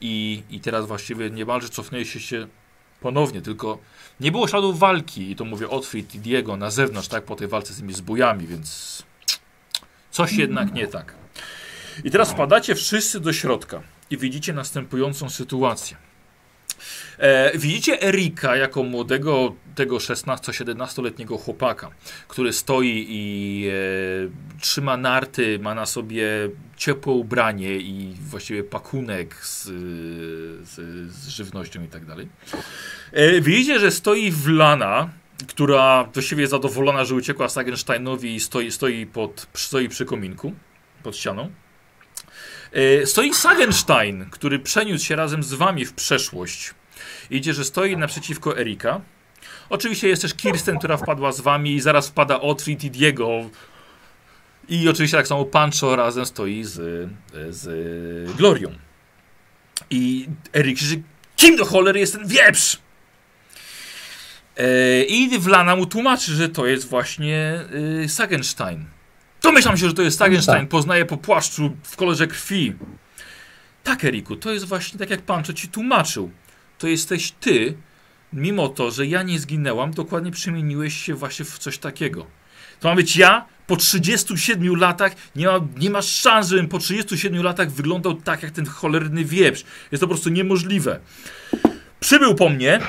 i, 0.00 0.42
i 0.50 0.60
teraz 0.60 0.86
właściwie 0.86 1.30
niemalże 1.30 1.68
cofnęliście 1.68 2.20
się 2.20 2.46
ponownie, 3.00 3.42
tylko 3.42 3.78
nie 4.20 4.32
było 4.32 4.48
śladów 4.48 4.78
walki 4.78 5.30
i 5.30 5.36
to 5.36 5.44
mówię 5.44 5.68
Otfrid 5.68 6.14
i 6.14 6.18
Diego 6.18 6.56
na 6.56 6.70
zewnątrz, 6.70 7.08
tak, 7.08 7.24
po 7.24 7.36
tej 7.36 7.48
walce 7.48 7.72
z 7.72 7.76
tymi 7.76 7.92
zbójami, 7.92 8.46
więc 8.46 9.02
coś 10.20 10.32
jednak 10.32 10.72
nie 10.72 10.86
tak. 10.86 11.14
I 12.04 12.10
teraz 12.10 12.30
wpadacie 12.30 12.74
wszyscy 12.74 13.20
do 13.20 13.32
środka 13.32 13.82
i 14.10 14.16
widzicie 14.18 14.52
następującą 14.52 15.30
sytuację. 15.30 15.96
E, 17.18 17.58
widzicie 17.58 18.02
Erika 18.02 18.56
jako 18.56 18.82
młodego, 18.82 19.54
tego 19.74 19.96
16-17-letniego 19.96 21.38
chłopaka, 21.38 21.90
który 22.28 22.52
stoi 22.52 23.06
i 23.08 23.66
e, 23.68 24.60
trzyma 24.60 24.96
narty, 24.96 25.58
ma 25.58 25.74
na 25.74 25.86
sobie 25.86 26.26
ciepłe 26.76 27.12
ubranie 27.12 27.76
i 27.76 28.14
właściwie 28.20 28.64
pakunek 28.64 29.34
z, 29.34 29.64
z, 30.68 30.74
z 31.12 31.28
żywnością 31.28 31.82
i 31.82 31.88
tak 31.88 32.04
dalej. 32.04 32.28
E, 33.12 33.40
widzicie, 33.40 33.80
że 33.80 33.90
stoi 33.90 34.30
Wlana, 34.30 35.10
która 35.48 36.04
właściwie 36.14 36.40
jest 36.40 36.50
zadowolona, 36.50 37.04
że 37.04 37.14
uciekła 37.14 37.48
Sagensteinowi 37.48 38.34
i 38.34 38.40
stoi, 38.40 38.70
stoi, 38.70 39.06
pod, 39.06 39.46
stoi 39.54 39.88
przy 39.88 40.04
kominku, 40.04 40.52
pod 41.02 41.16
ścianą. 41.16 41.50
E, 42.72 43.06
stoi 43.06 43.34
Sagenstein, 43.34 44.26
który 44.30 44.58
przeniósł 44.58 45.04
się 45.04 45.16
razem 45.16 45.42
z 45.42 45.54
wami 45.54 45.84
w 45.84 45.92
przeszłość. 45.92 46.74
Idzie, 47.30 47.54
że 47.54 47.64
stoi 47.64 47.96
naprzeciwko 47.96 48.58
Erika. 48.58 49.00
Oczywiście 49.70 50.08
jest 50.08 50.22
też 50.22 50.34
Kirsten, 50.34 50.78
która 50.78 50.96
wpadła 50.96 51.32
z 51.32 51.40
wami 51.40 51.74
i 51.74 51.80
zaraz 51.80 52.08
wpada 52.08 52.40
Otfrid 52.40 52.84
i 52.84 52.90
Diego. 52.90 53.50
I 54.68 54.88
oczywiście 54.88 55.16
tak 55.16 55.26
samo 55.26 55.44
Pancho 55.44 55.96
razem 55.96 56.26
stoi 56.26 56.64
z, 56.64 57.08
z 57.50 58.36
Glorią. 58.36 58.74
I 59.90 60.28
Erik 60.54 60.78
krzyczy, 60.78 61.02
kim 61.36 61.56
do 61.56 61.64
cholery 61.64 62.00
jest 62.00 62.12
ten 62.12 62.28
wieprz? 62.28 62.78
E, 64.60 65.02
I 65.02 65.38
Wlana 65.38 65.76
mu 65.76 65.86
tłumaczy, 65.86 66.32
że 66.34 66.48
to 66.48 66.66
jest 66.66 66.88
właśnie 66.88 67.60
y, 68.04 68.08
Sagenstein. 68.08 68.84
Domyślam 69.42 69.76
się, 69.76 69.88
że 69.88 69.94
to 69.94 70.02
jest 70.02 70.18
Sagenstein. 70.18 70.66
Poznaję 70.66 71.04
po 71.04 71.16
płaszczu 71.16 71.76
w 71.82 71.96
kolorze 71.96 72.26
krwi. 72.26 72.74
Tak, 73.84 74.04
Eriku, 74.04 74.36
to 74.36 74.52
jest 74.52 74.64
właśnie 74.64 74.98
tak 74.98 75.10
jak 75.10 75.22
pan 75.22 75.44
co 75.44 75.52
ci 75.52 75.68
tłumaczył. 75.68 76.30
To 76.78 76.86
jesteś 76.86 77.32
ty, 77.40 77.74
mimo 78.32 78.68
to, 78.68 78.90
że 78.90 79.06
ja 79.06 79.22
nie 79.22 79.38
zginęłam, 79.38 79.90
dokładnie 79.90 80.30
przemieniłeś 80.30 80.94
się 80.94 81.14
właśnie 81.14 81.44
w 81.44 81.58
coś 81.58 81.78
takiego. 81.78 82.26
To 82.80 82.88
ma 82.88 82.94
być 82.94 83.16
ja 83.16 83.46
po 83.66 83.76
37 83.76 84.76
latach. 84.76 85.12
Nie 85.36 85.46
ma, 85.46 85.60
nie 85.76 85.90
ma 85.90 86.02
szans, 86.02 86.48
żebym 86.48 86.68
po 86.68 86.78
37 86.78 87.42
latach 87.42 87.70
wyglądał 87.70 88.14
tak 88.14 88.42
jak 88.42 88.52
ten 88.52 88.66
cholerny 88.66 89.24
wieprz. 89.24 89.64
Jest 89.92 90.00
to 90.00 90.06
po 90.06 90.14
prostu 90.14 90.30
niemożliwe. 90.30 91.00
Przybył 92.00 92.34
po 92.34 92.48
mnie, 92.48 92.80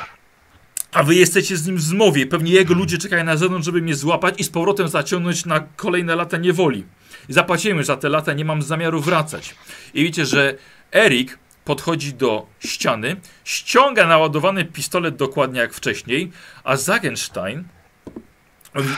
a 0.93 1.03
wy 1.03 1.15
jesteście 1.15 1.57
z 1.57 1.67
nim 1.67 1.77
w 1.77 1.81
zmowie. 1.81 2.27
Pewnie 2.27 2.51
jego 2.51 2.73
ludzie 2.73 2.97
czekają 2.97 3.23
na 3.23 3.37
zewnątrz, 3.37 3.65
żeby 3.65 3.81
mnie 3.81 3.95
złapać 3.95 4.35
i 4.37 4.43
z 4.43 4.49
powrotem 4.49 4.87
zaciągnąć 4.87 5.45
na 5.45 5.59
kolejne 5.75 6.15
lata 6.15 6.37
niewoli. 6.37 6.83
Zapłacimy 7.29 7.83
za 7.83 7.97
te 7.97 8.09
lata, 8.09 8.33
nie 8.33 8.45
mam 8.45 8.61
zamiaru 8.61 9.01
wracać. 9.01 9.55
I 9.93 10.03
widzicie, 10.03 10.25
że 10.25 10.55
Erik 10.95 11.39
podchodzi 11.65 12.13
do 12.13 12.45
ściany, 12.59 13.15
ściąga 13.43 14.07
naładowany 14.07 14.65
pistolet 14.65 15.15
dokładnie 15.15 15.59
jak 15.59 15.73
wcześniej, 15.73 16.31
a 16.63 16.77
Zagenstein 16.77 17.63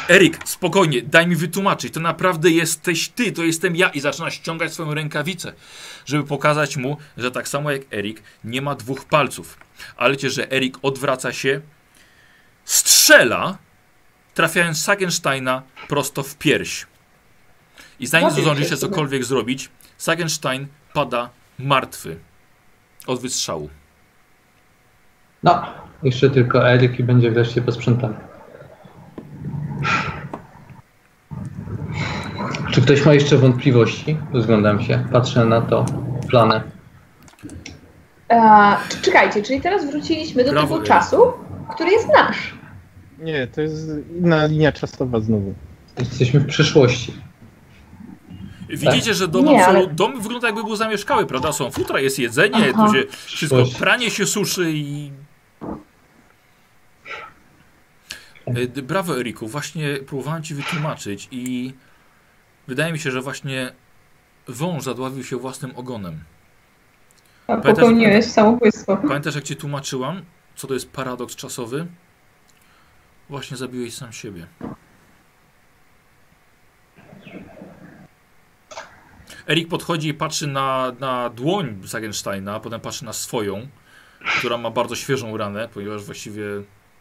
Erik, 0.10 0.40
spokojnie, 0.46 1.02
daj 1.02 1.28
mi 1.28 1.36
wytłumaczyć, 1.36 1.94
to 1.94 2.00
naprawdę 2.00 2.50
jesteś 2.50 3.10
ty, 3.10 3.32
to 3.32 3.44
jestem 3.44 3.76
ja 3.76 3.90
i 3.90 4.00
zaczyna 4.00 4.32
ściągać 4.32 4.74
swoją 4.74 4.94
rękawicę, 4.94 5.54
żeby 6.06 6.24
pokazać 6.24 6.78
mu, 6.78 6.98
że 7.18 7.32
tak 7.32 7.48
samo 7.48 7.72
jak 7.72 7.94
Erik 7.94 8.24
nie 8.44 8.62
ma 8.62 8.76
dwóch 8.76 9.06
palców. 9.06 9.58
Ale 9.98 10.12
wiecie, 10.12 10.30
że 10.30 10.52
Erik 10.52 10.78
odwraca 10.82 11.34
się, 11.34 11.62
strzela, 12.66 13.58
trafiając 14.34 14.82
Sagensteina 14.82 15.62
prosto 15.88 16.24
w 16.24 16.36
pierś. 16.36 16.88
I 18.00 18.08
zanim 18.08 18.30
Zabił 18.30 18.44
zdąży 18.44 18.64
się 18.64 18.70
się 18.70 18.78
sobie. 18.78 18.92
cokolwiek 18.92 19.24
zrobić, 19.24 19.70
Sagenstein 19.98 20.68
pada 20.94 21.30
martwy 21.60 22.20
od 23.08 23.22
wystrzału. 23.22 23.70
No, 25.44 25.66
jeszcze 26.04 26.30
tylko 26.30 26.70
Eryk 26.72 27.00
i 27.00 27.04
będzie 27.04 27.32
wreszcie 27.32 27.62
posprzątany. 27.62 28.16
Czy 32.72 32.82
ktoś 32.82 33.06
ma 33.06 33.14
jeszcze 33.14 33.38
wątpliwości? 33.38 34.18
Rozglądam 34.34 34.82
się, 34.84 35.06
patrzę 35.12 35.46
na 35.46 35.62
to 35.62 35.86
planę. 36.30 36.64
E, 38.30 38.76
czy- 38.90 39.02
czekajcie, 39.02 39.44
czyli 39.44 39.62
teraz 39.62 39.86
wróciliśmy 39.92 40.44
do 40.44 40.52
Brawo, 40.52 40.68
tego 40.68 40.76
Eryk. 40.76 40.88
czasu, 40.88 41.34
który 41.70 41.92
jest 41.92 42.08
nasz. 42.08 42.54
Nie, 43.20 43.48
to 43.48 43.62
jest 43.62 43.88
inna 44.20 44.46
linia 44.46 44.72
czasowa 44.72 45.20
znowu. 45.20 45.54
Jesteśmy 46.00 46.40
w 46.40 46.48
przyszłości. 46.48 47.14
Widzicie, 48.70 49.14
że 49.14 49.28
dom, 49.28 49.46
Nie, 49.46 49.66
ale- 49.66 49.88
dom 49.88 50.22
wygląda 50.22 50.48
jakby 50.48 50.64
był 50.64 50.76
zamieszkały, 50.76 51.26
prawda? 51.26 51.52
Są 51.52 51.72
futra, 51.72 52.00
jest 52.00 52.20
jedzenie, 52.20 52.72
Aha. 52.74 52.88
tu 52.88 52.94
się 52.94 53.04
wszystko, 53.10 53.26
Przyszłość. 53.26 53.76
pranie 53.76 54.12
się 54.12 54.26
suszy 54.26 54.72
i... 54.72 55.12
E, 58.46 58.68
d- 58.68 58.82
Brawo, 58.82 59.20
Eriku, 59.20 59.48
właśnie 59.48 59.98
próbowałem 60.08 60.44
ci 60.44 60.56
wytłumaczyć 60.56 61.28
i 61.32 61.74
wydaje 62.68 62.94
mi 62.94 63.00
się, 63.00 63.12
że 63.12 63.22
właśnie 63.22 63.72
wąż 64.48 64.84
zadławił 64.84 65.24
się 65.24 65.38
własnym 65.38 65.72
ogonem. 65.76 66.20
A 67.48 67.52
Pamiętasz- 67.58 67.76
popełniłeś 67.76 68.26
samobójstwo. 68.26 68.98
Pamiętasz, 68.98 69.36
jak 69.36 69.44
ci 69.44 69.56
tłumaczyłam, 69.56 70.22
co 70.56 70.68
to 70.68 70.74
jest 70.74 70.92
paradoks 70.92 71.36
czasowy? 71.36 71.88
Właśnie 73.30 73.58
zabiłeś 73.58 73.94
sam 73.94 74.14
siebie. 74.14 74.48
Erik 79.48 79.68
podchodzi 79.68 80.08
i 80.08 80.14
patrzy 80.14 80.48
na, 80.48 80.92
na 81.00 81.30
dłoń 81.30 81.88
Sagensteina, 81.88 82.56
a 82.56 82.60
potem 82.60 82.82
patrzy 82.82 83.06
na 83.06 83.14
swoją, 83.14 83.68
która 84.40 84.58
ma 84.58 84.72
bardzo 84.72 84.96
świeżą 84.96 85.38
ranę, 85.38 85.70
ponieważ 85.74 86.04
właściwie, 86.04 86.44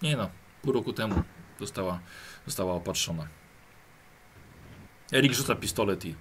nie 0.02 0.16
no, 0.16 0.30
pół 0.62 0.72
roku 0.72 0.92
temu 0.92 1.22
została, 1.60 2.00
została 2.46 2.74
opatrzona. 2.74 3.28
Erik 5.12 5.32
rzuca 5.32 5.54
pistolet 5.54 6.04
i 6.04 6.14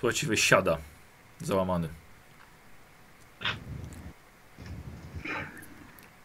właściwie 0.00 0.36
siada, 0.36 0.78
załamany. 1.40 1.88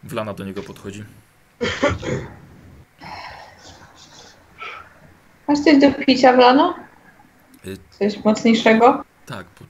Wlana 0.04 0.34
do 0.34 0.44
niego 0.44 0.62
podchodzi. 0.62 1.04
Masz 5.48 5.58
coś 5.58 5.78
do 5.78 5.92
picia, 5.92 6.36
Blano? 6.36 6.74
Y- 7.66 7.76
Coś 7.90 8.24
mocniejszego? 8.24 9.04
Tak, 9.26 9.46
po, 9.46 9.64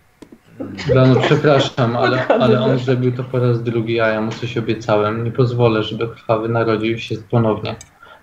Blano, 0.93 1.21
przepraszam, 1.21 1.97
ale, 1.97 2.27
ale 2.43 2.61
on 2.61 2.79
zrobił 2.79 3.13
to 3.13 3.25
po 3.25 3.39
raz 3.39 3.63
drugi, 3.63 4.01
a 4.01 4.09
ja 4.09 4.21
mu 4.21 4.33
coś 4.33 4.59
obiecałem. 4.59 5.25
Nie 5.25 5.31
pozwolę, 5.33 5.83
żeby 5.83 6.09
krwawy 6.09 6.49
narodził 6.49 6.99
się 6.99 7.17
ponownie. 7.31 7.77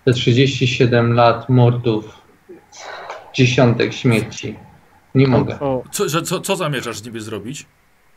Te 0.06 0.14
37 0.14 1.14
lat 1.14 1.50
mordów, 1.50 2.22
dziesiątek 3.34 3.94
śmierci. 3.94 4.56
Nie 5.16 5.28
mogę. 5.28 5.58
Co, 5.92 6.10
że, 6.10 6.22
co, 6.22 6.40
co 6.40 6.56
zamierzasz 6.56 6.98
z 6.98 7.06
niby 7.06 7.22
zrobić? 7.22 7.66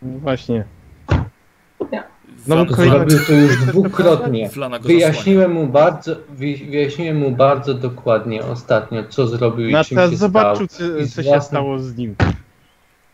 właśnie. 0.02 0.65
No, 2.47 2.56
Zrobił 2.74 3.19
to 3.27 3.32
już 3.32 3.56
dwukrotnie. 3.66 4.51
Wyjaśniłem 4.82 5.52
mu 5.52 5.66
bardzo, 5.66 6.16
wy- 6.28 6.56
wyjaśniłem 6.70 7.16
mu 7.16 7.31
bardzo 7.31 7.74
dokładnie 7.74 8.44
ostatnio, 8.44 9.05
co 9.09 9.27
zrobił 9.27 9.69
i 9.69 9.73
czym 9.85 9.98
się 10.10 10.16
zobaczył, 10.16 10.66
stał. 10.69 10.89
co, 10.89 10.98
I 10.98 11.09
co 11.09 11.23
się 11.23 11.28
własnym- 11.28 11.43
stało 11.43 11.78
z 11.78 11.97
nim. 11.97 12.15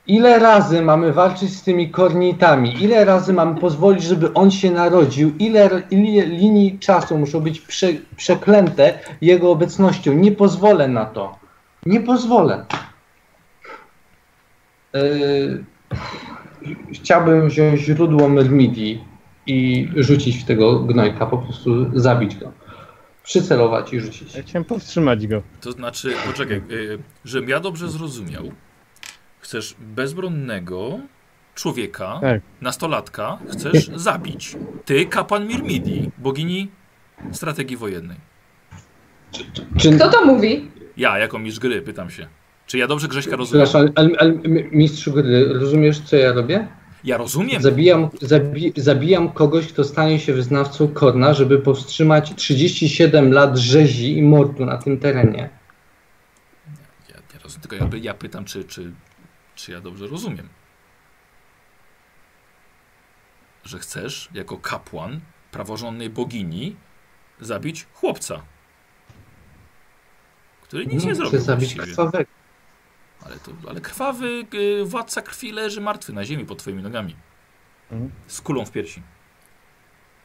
Ile 0.06 0.38
razy 0.38 0.82
mamy 0.82 1.12
walczyć 1.12 1.56
z 1.56 1.62
tymi 1.62 1.90
kornitami? 1.90 2.82
Ile 2.84 3.04
razy 3.04 3.32
mamy 3.32 3.60
pozwolić, 3.60 4.02
żeby 4.02 4.32
on 4.34 4.50
się 4.50 4.70
narodził? 4.70 5.32
Ile, 5.38 5.82
ile 5.90 6.26
linii 6.26 6.78
czasu 6.78 7.18
muszą 7.18 7.40
być 7.40 7.60
prze, 7.60 7.86
przeklęte 8.16 8.98
jego 9.20 9.50
obecnością? 9.50 10.12
Nie 10.12 10.32
pozwolę 10.32 10.88
na 10.88 11.04
to. 11.06 11.36
Nie 11.86 12.00
pozwolę. 12.00 12.64
Yy, 14.94 15.64
chciałbym 16.92 17.48
wziąć 17.48 17.80
źródło 17.80 18.28
Myrmidii 18.28 19.04
i 19.46 19.88
rzucić 19.96 20.36
w 20.36 20.44
tego 20.44 20.80
gnojka, 20.80 21.26
po 21.26 21.38
prostu 21.38 22.00
zabić 22.00 22.36
go. 22.36 22.52
Przycelować 23.22 23.92
i 23.92 24.00
rzucić. 24.00 24.34
Ja 24.34 24.42
chciałem 24.42 24.64
powstrzymać 24.64 25.26
go. 25.26 25.42
To 25.60 25.72
znaczy, 25.72 26.12
poczekaj, 26.26 26.62
y, 26.70 26.98
żebym 27.24 27.48
ja 27.48 27.60
dobrze 27.60 27.88
zrozumiał. 27.88 28.50
Chcesz 29.40 29.74
bezbronnego 29.80 30.98
człowieka, 31.54 32.18
Tak. 32.20 32.42
nastolatka, 32.60 33.38
chcesz 33.52 33.90
zabić. 33.94 34.56
Ty, 34.84 35.06
kapłan 35.06 35.46
Mirmidii, 35.46 36.10
bogini 36.18 36.68
strategii 37.32 37.76
wojennej. 37.76 38.16
Czy, 39.78 39.90
Kto 39.96 40.08
to 40.08 40.24
mówi? 40.24 40.70
Ja, 40.96 41.18
jako 41.18 41.38
mistrz 41.38 41.60
gry, 41.60 41.82
pytam 41.82 42.10
się. 42.10 42.26
Czy 42.66 42.78
ja 42.78 42.86
dobrze 42.86 43.08
Grześka 43.08 43.36
rozumiem? 43.36 43.66
przepraszam, 43.66 43.92
ale, 43.96 44.10
ale 44.18 44.32
mistrzu 44.72 45.12
gry, 45.12 45.48
rozumiesz 45.52 46.00
co 46.00 46.16
ja 46.16 46.32
robię? 46.32 46.66
Ja 47.04 47.16
rozumiem. 47.16 47.62
Zabijam, 47.62 48.08
zabi, 48.22 48.72
zabijam 48.76 49.32
kogoś, 49.32 49.72
kto 49.72 49.84
stanie 49.84 50.20
się 50.20 50.32
wyznawcą 50.32 50.88
Korna, 50.88 51.34
żeby 51.34 51.58
powstrzymać 51.58 52.34
37 52.34 53.32
lat 53.32 53.56
rzezi 53.58 54.18
i 54.18 54.22
mordu 54.22 54.64
na 54.66 54.78
tym 54.78 54.98
terenie. 54.98 55.50
Ja, 57.08 57.16
ja 57.34 57.38
rozumiem, 57.42 57.68
tylko 57.68 57.96
ja, 57.96 58.02
ja 58.02 58.14
pytam, 58.14 58.44
czy, 58.44 58.64
czy, 58.64 58.92
czy 59.54 59.72
ja 59.72 59.80
dobrze 59.80 60.06
rozumiem. 60.06 60.48
Że 63.64 63.78
chcesz, 63.78 64.28
jako 64.34 64.56
kapłan 64.58 65.20
praworządnej 65.50 66.10
bogini, 66.10 66.76
zabić 67.40 67.86
chłopca. 67.94 68.42
Który 70.62 70.86
nic 70.86 71.04
nie 71.04 71.12
Chcę 71.12 71.14
zrobił. 71.14 71.40
zabić 71.40 71.74
właściwie. 71.74 71.84
krwawego. 71.96 72.30
Ale, 73.24 73.36
to, 73.36 73.50
ale 73.68 73.80
krwawy 73.80 74.44
y, 74.54 74.84
władca 74.84 75.22
krwi 75.22 75.52
leży 75.52 75.80
martwy 75.80 76.12
na 76.12 76.24
ziemi 76.24 76.44
pod 76.44 76.58
twoimi 76.58 76.82
nogami. 76.82 77.16
Mhm. 77.92 78.10
Z 78.26 78.40
kulą 78.40 78.64
w 78.64 78.70
piersi. 78.70 79.02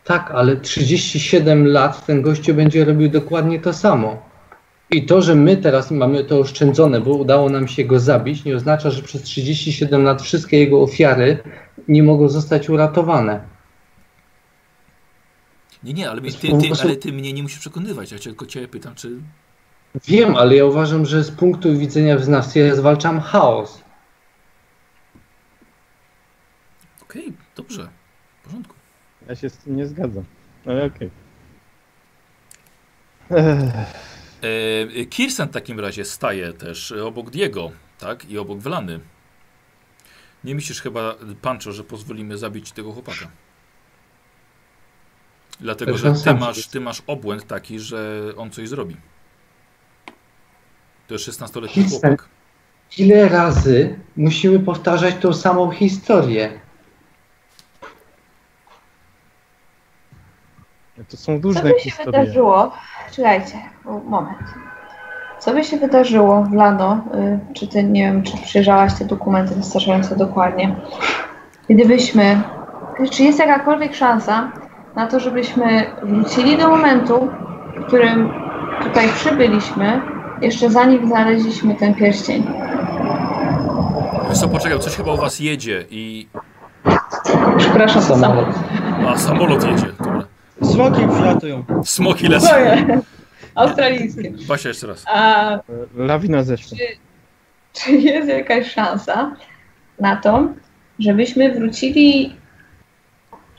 Tak, 0.04 0.32
ale 0.32 0.58
37 0.58 1.68
lat 1.68 2.06
ten 2.06 2.22
gościu 2.22 2.54
będzie 2.54 2.86
robił 2.86 3.10
dokładnie 3.10 3.60
to 3.60 3.74
samo. 3.74 4.30
I 4.92 5.06
to, 5.06 5.22
że 5.22 5.36
my 5.36 5.58
teraz 5.58 5.92
mamy 5.92 6.24
to 6.24 6.40
oszczędzone, 6.40 7.02
bo 7.02 7.12
udało 7.12 7.50
nam 7.50 7.68
się 7.68 7.86
go 7.86 8.00
zabić, 8.00 8.46
nie 8.46 8.56
oznacza, 8.56 8.90
że 8.90 9.02
przez 9.02 9.24
37 9.24 10.04
lat 10.04 10.22
wszystkie 10.22 10.60
jego 10.60 10.82
ofiary 10.82 11.44
nie 11.88 12.04
mogą 12.04 12.30
zostać 12.30 12.70
uratowane. 12.70 13.42
Nie, 15.84 15.94
nie, 15.94 16.10
ale, 16.10 16.22
ty, 16.22 16.32
ty, 16.32 16.70
ale 16.84 16.96
ty 16.96 17.14
mnie 17.14 17.34
nie 17.34 17.44
musisz 17.44 17.60
przekonywać. 17.60 18.12
Ja 18.12 18.20
tylko 18.20 18.46
cię 18.46 18.68
pytam, 18.68 18.96
czy... 18.96 19.12
Wiem, 19.96 20.36
ale 20.36 20.56
ja 20.56 20.66
uważam, 20.66 21.06
że 21.06 21.24
z 21.24 21.32
punktu 21.32 21.78
widzenia 21.78 22.18
wyznawcy 22.18 22.60
ja 22.60 22.76
zwalczam 22.76 23.20
chaos. 23.20 23.84
Okej, 27.02 27.34
dobrze. 27.56 27.90
W 28.42 28.46
porządku. 28.46 28.76
Ja 29.28 29.36
się 29.36 29.50
z 29.50 29.58
tym 29.58 29.76
nie 29.76 29.88
zgadzam. 29.88 30.24
Ale 30.66 30.86
okej. 30.86 31.10
Ech, 33.32 33.60
E, 34.42 35.06
Kirsten 35.06 35.48
w 35.48 35.52
takim 35.52 35.80
razie 35.80 36.06
staje 36.06 36.54
też 36.54 36.92
e, 36.92 37.06
obok 37.06 37.30
Diego, 37.30 37.72
tak? 37.98 38.30
I 38.30 38.38
obok 38.38 38.60
Wlany. 38.60 39.00
Nie 40.44 40.56
myślisz 40.56 40.82
chyba, 40.82 41.16
Pancho, 41.42 41.72
że 41.72 41.84
pozwolimy 41.84 42.38
zabić 42.38 42.72
tego 42.72 42.92
chłopaka? 42.94 43.32
Dlatego, 45.60 45.98
że 45.98 46.14
ty 46.14 46.34
masz, 46.34 46.68
ty 46.68 46.80
masz 46.80 47.02
obłęd 47.08 47.48
taki, 47.48 47.80
że 47.80 48.22
on 48.38 48.52
coś 48.52 48.70
zrobi. 48.70 48.96
To 51.10 51.14
jest 51.14 51.30
16-letni 51.30 51.70
Kirsten. 51.70 52.00
chłopak. 52.18 52.30
Ile 52.98 53.30
razy 53.30 54.00
musimy 54.18 54.60
powtarzać 54.60 55.16
tą 55.16 55.34
samą 55.34 55.72
historię? 55.72 56.50
To 61.10 61.18
są 61.18 61.38
Co 61.38 61.44
różne 61.44 61.62
by 61.64 61.70
się 61.70 61.76
historie. 61.80 62.12
wydarzyło? 62.20 62.72
Czekajcie, 63.12 63.58
moment. 64.06 64.38
Co 65.40 65.54
by 65.54 65.64
się 65.64 65.78
wydarzyło, 65.78 66.48
Lano? 66.54 67.02
Y, 67.16 67.40
czy 67.54 67.68
ty, 67.68 67.84
nie 67.84 68.04
wiem, 68.04 68.24
czy 68.24 68.38
przyjrzałaś 68.38 68.94
te 69.00 69.06
dokumenty 69.06 69.56
wystarczająco 69.56 70.16
dokładnie? 70.16 70.76
Gdybyśmy, 71.70 72.42
czy 73.12 73.24
jest 73.24 73.40
jakakolwiek 73.40 73.96
szansa 73.96 74.52
na 74.96 75.08
to, 75.08 75.20
żebyśmy 75.20 75.86
wrócili 76.04 76.58
do 76.58 76.70
momentu, 76.70 77.30
w 77.78 77.86
którym 77.88 78.34
tutaj 78.84 79.10
przybyliśmy, 79.10 80.02
jeszcze 80.42 80.70
zanim 80.70 81.08
znaleźliśmy 81.08 81.76
ten 81.76 81.96
pierścień? 81.96 82.44
Wiesz 84.30 84.40
co, 84.40 84.50
poczekaj, 84.50 84.80
coś 84.80 84.96
chyba 84.96 85.14
u 85.14 85.18
was 85.18 85.40
jedzie 85.40 85.86
i... 85.90 86.28
Przepraszam. 87.58 88.02
Samolot. 88.02 88.56
A, 89.08 89.18
samolot 89.18 89.64
jedzie. 89.64 89.86
Dobra. 90.00 90.24
Smoki 90.64 91.08
przylatują. 91.08 91.64
Smoki 91.86 92.28
lecą. 92.28 92.48
Australijskie. 93.56 94.32
Basia 94.48 94.70
jeszcze 94.70 94.88
raz. 94.88 95.04
A 95.08 95.60
Lawina 95.96 96.44
zeszła. 96.44 96.78
czy 97.74 97.92
jest 97.92 98.30
jakaś 98.30 98.72
szansa 98.72 99.36
na 100.00 100.16
to, 100.16 100.48
żebyśmy 101.00 101.54
wrócili 101.54 102.36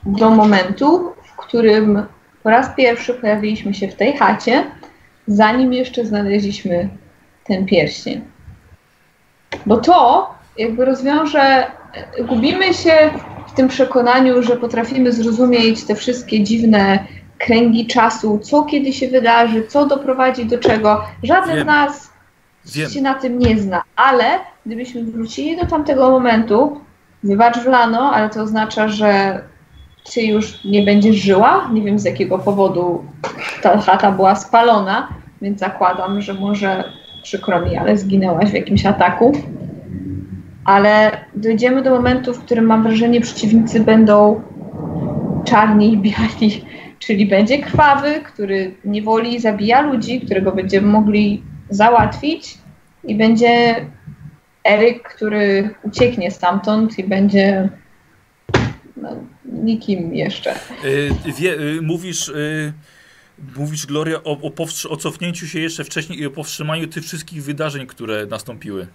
do 0.07 0.31
momentu, 0.31 1.13
w 1.25 1.37
którym 1.37 2.03
po 2.43 2.51
raz 2.51 2.69
pierwszy 2.77 3.15
pojawiliśmy 3.15 3.75
się 3.75 3.89
w 3.89 3.95
tej 3.95 4.17
chacie, 4.17 4.65
zanim 5.31 5.73
jeszcze 5.73 6.05
znaleźliśmy 6.05 6.89
ten 7.45 7.67
pierścień. 7.67 8.21
Bo 9.67 9.77
to 9.77 10.31
jakby 10.59 10.85
rozwiąże, 10.85 11.67
gubimy 12.29 12.75
się 12.75 13.11
w 13.49 13.53
tym 13.53 13.69
przekonaniu, 13.69 14.43
że 14.43 14.57
potrafimy 14.57 15.13
zrozumieć 15.13 15.85
te 15.85 15.95
wszystkie 15.95 16.43
dziwne 16.43 17.05
kręgi 17.39 17.87
czasu, 17.87 18.39
co 18.39 18.63
kiedy 18.63 18.93
się 18.93 19.09
wydarzy, 19.09 19.67
co 19.67 19.87
doprowadzi 19.87 20.47
do 20.47 20.59
czego. 20.59 21.05
Żaden 21.23 21.55
Wiem. 21.55 21.65
z 21.65 21.67
nas 21.67 22.11
Wiem. 22.75 22.91
się 22.91 23.01
na 23.01 23.15
tym 23.15 23.39
nie 23.39 23.59
zna, 23.59 23.83
ale 23.97 24.25
gdybyśmy 24.67 25.05
wrócili 25.05 25.57
do 25.57 25.67
tamtego 25.67 26.11
momentu, 26.11 26.81
wybacz 27.23 27.59
Wlano, 27.59 28.13
ale 28.15 28.31
to 28.31 28.43
oznacza, 28.43 28.89
że 28.89 29.43
ty 30.15 30.23
już 30.23 30.65
nie 30.65 30.83
będziesz 30.83 31.17
żyła. 31.17 31.71
Nie 31.73 31.83
wiem 31.83 31.99
z 31.99 32.05
jakiego 32.05 32.39
powodu 32.39 33.05
ta 33.63 33.79
chata 33.79 34.13
była 34.13 34.37
spalona, 34.37 35.09
więc 35.43 35.59
zakładam, 35.59 36.23
że 36.23 36.35
może 36.35 36.85
przykro 37.23 37.61
mi, 37.61 37.77
ale 37.77 37.99
zginęłaś 37.99 38.51
w 38.51 38.55
jakimś 38.55 38.87
ataku. 38.87 39.33
Ale 40.65 41.11
dojdziemy 41.35 41.83
do 41.83 41.91
momentu, 41.91 42.35
w 42.35 42.45
którym 42.45 42.65
mam 42.65 42.83
wrażenie, 42.83 43.21
przeciwnicy 43.21 43.81
będą 43.81 44.43
czarni 45.45 45.93
i 45.93 45.99
biali, 45.99 46.65
czyli 46.99 47.27
będzie 47.27 47.59
krwawy, 47.59 48.21
który 48.25 48.75
niewoli 48.85 49.41
zabija 49.41 49.81
ludzi, 49.81 50.21
którego 50.21 50.53
będziemy 50.53 50.87
mogli 50.87 51.43
załatwić 51.71 52.59
i 53.05 53.15
będzie 53.15 53.87
Eryk, 54.65 55.03
który 55.03 55.71
ucieknie 55.83 56.31
stamtąd 56.31 56.99
i 56.99 57.05
będzie 57.05 57.69
no, 58.97 59.09
nikim 59.45 60.15
jeszcze. 60.15 60.55
Y, 60.85 61.11
wie, 61.39 61.61
y, 61.61 61.83
mówisz, 61.83 62.29
y, 62.29 62.73
mówisz 63.57 63.87
Gloria 63.87 64.23
o, 64.25 64.39
o, 64.41 64.53
o 64.89 64.97
cofnięciu 64.97 65.47
się 65.47 65.61
jeszcze 65.61 65.85
wcześniej 65.85 66.21
i 66.21 66.27
o 66.27 66.31
powstrzymaniu 66.31 66.87
tych 66.87 67.05
wszystkich 67.05 67.43
wydarzeń, 67.43 67.87
które 67.87 68.27
nastąpiły. 68.27 68.87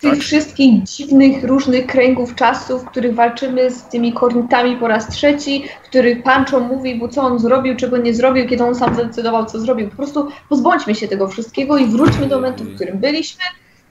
Tych 0.00 0.10
Tak. 0.10 0.20
wszystkich 0.20 0.82
dziwnych, 0.82 1.44
różnych 1.44 1.86
kręgów 1.86 2.34
czasu, 2.34 2.78
w 2.78 2.84
których 2.84 3.14
walczymy 3.14 3.70
z 3.70 3.82
tymi 3.82 4.12
kornitami 4.12 4.76
po 4.76 4.88
raz 4.88 5.08
trzeci, 5.08 5.64
w 5.84 5.88
których 5.88 6.22
Pancho 6.22 6.60
mówi, 6.60 6.98
bo 6.98 7.08
co 7.08 7.22
on 7.22 7.38
zrobił, 7.38 7.76
czego 7.76 7.96
nie 7.96 8.14
zrobił, 8.14 8.48
kiedy 8.48 8.64
on 8.64 8.74
sam 8.74 8.94
zdecydował, 8.94 9.46
co 9.46 9.60
zrobił. 9.60 9.88
Po 9.88 9.96
prostu 9.96 10.28
pozbądźmy 10.48 10.94
się 10.94 11.08
tego 11.08 11.28
wszystkiego 11.28 11.78
i 11.78 11.86
wróćmy 11.86 12.26
do 12.26 12.36
momentu, 12.36 12.64
w 12.64 12.74
którym 12.74 12.98
byliśmy 12.98 13.42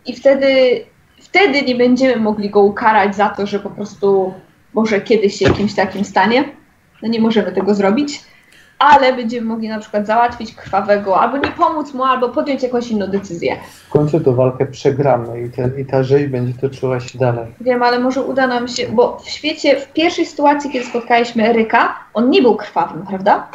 i 0.06 0.16
wtedy, 0.16 0.48
wtedy 1.22 1.62
nie 1.62 1.76
będziemy 1.76 2.16
mogli 2.16 2.50
go 2.50 2.60
ukarać 2.60 3.16
za 3.16 3.30
to, 3.30 3.48
że 3.48 3.60
po 3.60 3.70
prostu 3.70 4.34
może 4.74 5.02
kiedyś 5.02 5.40
się 5.40 5.46
jakimś 5.46 5.76
takim 5.76 6.06
stanie. 6.06 6.50
No 7.02 7.10
nie 7.10 7.22
możemy 7.22 7.52
tego 7.52 7.76
zrobić, 7.76 8.22
ale 8.80 9.14
będziemy 9.14 9.48
mogli 9.48 9.70
na 9.70 9.80
przykład 9.80 10.08
załatwić 10.08 10.56
krwawego, 10.56 11.20
albo 11.20 11.38
nie 11.38 11.52
pomóc 11.52 11.94
mu, 11.94 12.04
albo 12.04 12.30
podjąć 12.30 12.64
jakąś 12.64 12.92
inną 12.92 13.08
decyzję. 13.08 13.56
W 13.88 13.90
końcu 13.90 14.20
tę 14.20 14.36
walkę 14.36 14.66
przegramy 14.66 15.42
i, 15.42 15.50
ten, 15.50 15.80
i 15.80 15.86
ta 15.86 16.04
rzeź 16.04 16.28
będzie 16.28 16.60
toczyła 16.60 17.00
się 17.00 17.20
dalej. 17.20 17.46
Wiem, 17.62 17.84
ale 17.84 18.00
może 18.00 18.22
uda 18.22 18.48
nam 18.48 18.68
się, 18.68 18.88
bo 18.88 19.18
w 19.18 19.30
świecie, 19.30 19.80
w 19.80 19.94
pierwszej 19.94 20.26
sytuacji, 20.26 20.72
kiedy 20.72 20.86
spotkaliśmy 20.86 21.50
Eryka, 21.50 21.96
on 22.14 22.30
nie 22.30 22.42
był 22.42 22.56
krwawym, 22.56 23.06
prawda? 23.08 23.48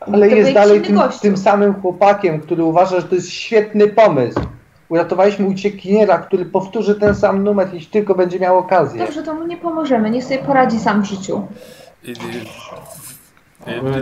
Ale 0.00 0.28
To 0.28 0.36
jest 0.36 0.52
dalej 0.52 0.82
tym, 0.82 1.00
tym 1.22 1.36
samym 1.36 1.74
chłopakiem, 1.74 2.40
który 2.40 2.64
uważa, 2.64 3.00
że 3.00 3.06
to 3.06 3.14
jest 3.14 3.30
świetny 3.30 3.88
pomysł. 3.88 4.40
Uratowaliśmy 4.88 5.46
uciekiniera, 5.46 6.18
który 6.18 6.44
powtórzy 6.44 6.94
ten 6.94 7.14
sam 7.14 7.44
numer, 7.44 7.68
jeśli 7.72 7.90
tylko 7.90 8.14
będzie 8.14 8.40
miał 8.40 8.58
okazję. 8.58 8.98
Dobrze, 8.98 9.22
to 9.22 9.34
mu 9.34 9.46
nie 9.46 9.56
pomożemy, 9.56 10.10
niech 10.10 10.24
sobie 10.24 10.38
poradzi 10.38 10.78
sam 10.78 11.02
w 11.02 11.04
życiu. 11.04 11.46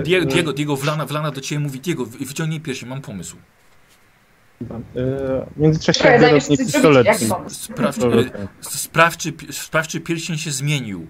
Diego, 0.05 0.26
Diego, 0.26 0.52
Diego 0.52 0.76
Wlana, 0.76 1.06
Wlana 1.06 1.30
do 1.30 1.40
ciebie 1.40 1.60
mówi, 1.60 1.80
Diego, 1.80 2.06
wy- 2.06 2.24
wyciągnij 2.24 2.60
piersi, 2.60 2.86
mam 2.86 3.01
pomysł. 3.01 3.36
E, 4.62 4.66
W 5.56 5.56
międzyczasie 5.56 6.09
ja 6.09 6.39
pistolet. 6.56 7.06
pomysł. 7.28 7.55
Sprawdź, 7.64 7.97
Pistolet. 7.97 8.32
sprawdź, 8.60 9.16
czy, 9.20 9.32
pi- 9.32 9.52
sprawdź, 9.52 9.90
czy 9.90 10.01
pierścień 10.01 10.39
się 10.39 10.51
zmienił. 10.51 11.06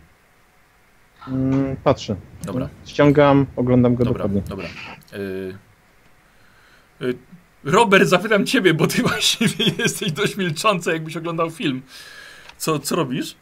Mm, 1.29 1.77
Patrzę. 1.85 2.17
Dobra. 2.45 2.69
Ściągam, 2.87 3.47
oglądam 3.57 3.95
go 3.95 4.05
Dobra, 4.05 4.29
dokładnie. 4.29 4.43
dobra. 4.49 4.67
Y, 5.15 5.55
y, 7.03 7.15
Robert, 7.65 8.09
zapytam 8.09 8.47
ciebie, 8.47 8.75
bo 8.75 8.87
ty 8.87 9.03
właściwie 9.09 9.65
jesteś 9.79 10.13
dość 10.13 10.37
milczący, 10.37 10.93
jakbyś 10.93 11.17
oglądał 11.17 11.51
film. 11.51 11.83
Co, 12.59 12.79
co 12.79 12.97
robisz? 12.97 13.35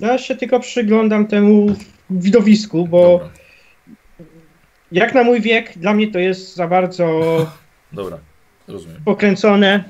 Ja 0.00 0.18
się 0.18 0.36
tylko 0.36 0.60
przyglądam 0.60 1.26
temu 1.26 1.66
widowisku, 2.10 2.88
bo 2.88 3.18
Dobra, 3.18 3.28
jak 4.92 5.14
na 5.14 5.24
mój 5.24 5.40
wiek, 5.40 5.78
dla 5.78 5.94
mnie 5.94 6.08
to 6.12 6.18
jest 6.18 6.54
za 6.54 6.68
bardzo 6.68 7.06
dobra, 7.92 8.18
rozumiem. 8.68 9.00
pokręcone. 9.04 9.84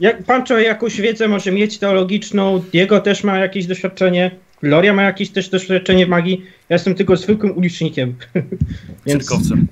Jak 0.00 0.22
Pancho 0.22 0.58
jakąś 0.58 1.00
wiedzę 1.00 1.28
może 1.28 1.52
mieć 1.52 1.78
teologiczną, 1.78 2.58
Diego 2.58 3.00
też 3.00 3.24
ma 3.24 3.38
jakieś 3.38 3.66
doświadczenie, 3.66 4.30
Gloria 4.62 4.92
ma 4.92 5.02
jakieś 5.02 5.30
też 5.30 5.48
doświadczenie 5.48 6.06
w 6.06 6.08
magii. 6.08 6.44
Ja 6.68 6.74
jestem 6.74 6.94
tylko 6.94 7.16
zwykłym 7.16 7.58
ulicznikiem. 7.58 8.14
Więc 9.06 9.24
Cyrkowcem. 9.26 9.66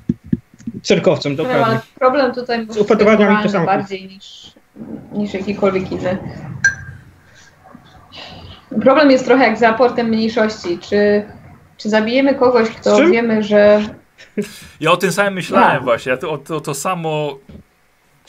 cerkowcem, 0.82 1.32
Wiem, 1.32 1.36
dokładnie. 1.36 1.64
ale 1.66 1.80
problem 1.94 2.34
tutaj 2.34 2.66
Z 2.70 2.76
ufatowaniami 2.76 3.42
to 3.42 3.48
samo. 3.48 3.66
bardziej 3.66 4.08
niż, 4.08 4.52
niż 5.12 5.34
jakikolwiek 5.34 5.92
inny. 5.92 6.18
Problem 8.80 9.10
jest 9.10 9.24
trochę 9.24 9.44
jak 9.44 9.58
z 9.58 9.62
raportem 9.62 10.06
mniejszości. 10.08 10.78
Czy, 10.78 11.24
czy 11.76 11.88
zabijemy 11.88 12.34
kogoś, 12.34 12.68
kto 12.70 12.96
czym? 12.96 13.12
wiemy, 13.12 13.42
że 13.42 13.80
Ja 14.80 14.92
o 14.92 14.96
tym 14.96 15.12
samym 15.12 15.34
myślałem 15.34 15.70
Tak. 15.70 15.84
właśnie. 15.84 16.10
Ja 16.12 16.18
to, 16.18 16.30
o- 16.30 16.38
to, 16.38 16.60
to 16.60 16.74
samo. 16.74 17.38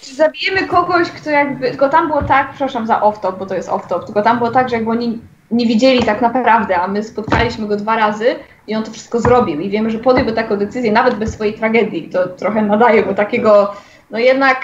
Czy 0.01 0.15
zabijemy 0.15 0.67
kogoś, 0.67 1.09
kto 1.09 1.29
jakby. 1.29 1.69
Tylko 1.69 1.89
tam 1.89 2.07
było 2.07 2.23
tak, 2.23 2.49
przepraszam 2.49 2.87
za 2.87 2.99
off-top, 3.01 3.37
bo 3.39 3.45
to 3.45 3.55
jest 3.55 3.69
off-top, 3.69 4.05
tylko 4.05 4.21
tam 4.21 4.37
było 4.37 4.51
tak, 4.51 4.69
że 4.69 4.75
jakby 4.75 4.91
oni 4.91 5.19
nie 5.51 5.65
widzieli 5.65 6.03
tak 6.03 6.21
naprawdę, 6.21 6.77
a 6.79 6.87
my 6.87 7.03
spotkaliśmy 7.03 7.67
go 7.67 7.75
dwa 7.75 7.95
razy 7.95 8.35
i 8.67 8.75
on 8.75 8.83
to 8.83 8.91
wszystko 8.91 9.19
zrobił 9.19 9.59
i 9.61 9.69
wiemy, 9.69 9.89
że 9.91 9.99
podjąłby 9.99 10.33
taką 10.33 10.57
decyzję 10.57 10.91
nawet 10.91 11.15
bez 11.15 11.33
swojej 11.33 11.53
tragedii. 11.53 12.09
To 12.09 12.27
trochę 12.27 12.61
nadaje 12.61 13.05
mu 13.05 13.13
takiego, 13.13 13.73
no 14.11 14.19
jednak, 14.19 14.61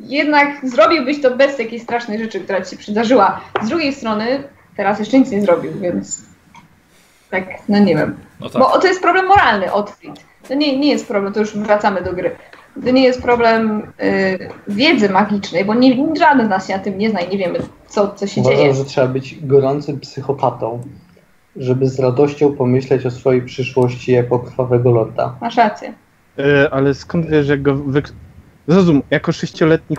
jednak 0.00 0.48
zrobiłbyś 0.68 1.22
to 1.22 1.36
bez 1.36 1.56
takiej 1.56 1.80
strasznej 1.80 2.18
rzeczy, 2.18 2.40
która 2.40 2.60
ci 2.62 2.70
się 2.70 2.76
przydarzyła. 2.76 3.40
Z 3.62 3.68
drugiej 3.68 3.92
strony 3.94 4.42
teraz 4.76 4.98
jeszcze 4.98 5.18
nic 5.18 5.30
nie 5.30 5.42
zrobił, 5.42 5.72
więc 5.80 6.22
tak, 7.34 7.68
no 7.68 7.78
nie 7.78 7.96
wiem. 7.96 8.16
No 8.40 8.50
tak. 8.50 8.62
Bo 8.62 8.78
to 8.78 8.86
jest 8.86 9.02
problem 9.02 9.26
moralny, 9.26 9.72
Otfrid. 9.72 10.24
To 10.48 10.54
nie, 10.54 10.78
nie 10.78 10.88
jest 10.90 11.08
problem, 11.08 11.32
to 11.32 11.40
już 11.40 11.56
wracamy 11.56 12.02
do 12.02 12.12
gry. 12.12 12.30
To 12.84 12.90
nie 12.90 13.04
jest 13.04 13.22
problem 13.22 13.82
y, 14.02 14.48
wiedzy 14.68 15.08
magicznej, 15.08 15.64
bo 15.64 15.74
nie, 15.74 16.16
żaden 16.18 16.46
z 16.46 16.50
nas 16.50 16.66
się 16.68 16.72
na 16.72 16.78
tym 16.78 16.98
nie 16.98 17.10
zna 17.10 17.20
i 17.20 17.30
nie 17.30 17.38
wiemy, 17.38 17.58
co, 17.88 18.08
co 18.08 18.26
się 18.26 18.40
Uważam, 18.40 18.58
dzieje. 18.58 18.74
że 18.74 18.84
trzeba 18.84 19.06
być 19.06 19.46
gorącym 19.46 20.00
psychopatą, 20.00 20.82
żeby 21.56 21.88
z 21.88 22.00
radością 22.00 22.52
pomyśleć 22.52 23.06
o 23.06 23.10
swojej 23.10 23.42
przyszłości 23.42 24.12
jako 24.12 24.38
krwawego 24.38 24.90
lorda. 24.90 25.36
Masz 25.40 25.56
rację. 25.56 25.92
E, 26.38 26.68
ale 26.70 26.94
skąd 26.94 27.26
wiesz, 27.26 27.48
jak 27.48 27.62
go 27.62 27.74
wy... 27.74 28.02
Zrozum, 28.68 29.02
jako 29.10 29.32
sześcioletni 29.32 29.96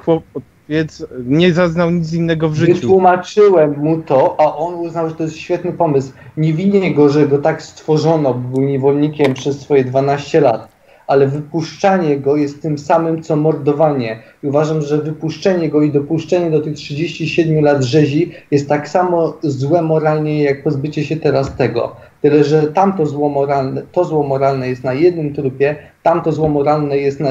chłopiec 0.66 1.06
nie 1.26 1.54
zaznał 1.54 1.92
nic 1.92 2.14
innego 2.14 2.50
w 2.50 2.56
życiu. 2.56 2.74
Wytłumaczyłem 2.74 3.80
mu 3.80 4.02
to, 4.02 4.36
a 4.40 4.58
on 4.58 4.74
uznał, 4.74 5.10
że 5.10 5.16
to 5.16 5.24
jest 5.24 5.38
świetny 5.38 5.74
pomysł. 5.74 6.12
Nie 6.38 6.54
winię 6.54 6.94
go, 6.94 7.10
że 7.10 7.28
go 7.28 7.38
tak 7.38 7.62
stworzono, 7.62 8.34
był 8.34 8.62
niewolnikiem 8.62 9.34
przez 9.34 9.62
swoje 9.62 9.84
12 9.84 10.42
lat. 10.42 10.76
Ale 11.08 11.28
wypuszczanie 11.28 12.20
go 12.20 12.36
jest 12.36 12.62
tym 12.62 12.78
samym, 12.78 13.24
co 13.24 13.36
mordowanie. 13.36 14.20
I 14.44 14.48
uważam, 14.48 14.82
że 14.82 15.02
wypuszczenie 15.02 15.70
go 15.70 15.82
i 15.82 15.92
dopuszczenie 15.92 16.52
do 16.52 16.62
tych 16.62 16.74
37 16.74 17.64
lat 17.64 17.84
rzezi 17.84 18.32
jest 18.52 18.70
tak 18.70 18.90
samo 18.90 19.38
złe 19.44 19.82
moralnie, 19.82 20.44
jak 20.44 20.64
pozbycie 20.64 21.04
się 21.04 21.18
teraz 21.18 21.56
tego. 21.56 21.96
Tyle, 22.26 22.44
że 22.44 22.64
tamto 22.64 23.06
zło 23.06 23.30
moralne, 23.30 23.82
to 23.92 24.04
zło 24.04 24.24
moralne 24.24 24.70
jest 24.70 24.84
na 24.84 24.94
jednym 24.94 25.34
trupie, 25.34 25.76
tamto 26.04 26.32
zło 26.32 26.50
moralne 26.50 26.98
jest 26.98 27.20
na, 27.20 27.30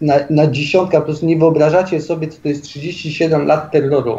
na, 0.00 0.14
na 0.30 0.46
dziesiątka. 0.46 0.98
Po 0.98 1.04
prostu 1.04 1.26
nie 1.26 1.36
wyobrażacie 1.36 2.00
sobie, 2.00 2.28
co 2.28 2.42
to 2.42 2.48
jest 2.48 2.62
37 2.62 3.46
lat 3.46 3.70
terroru. 3.72 4.18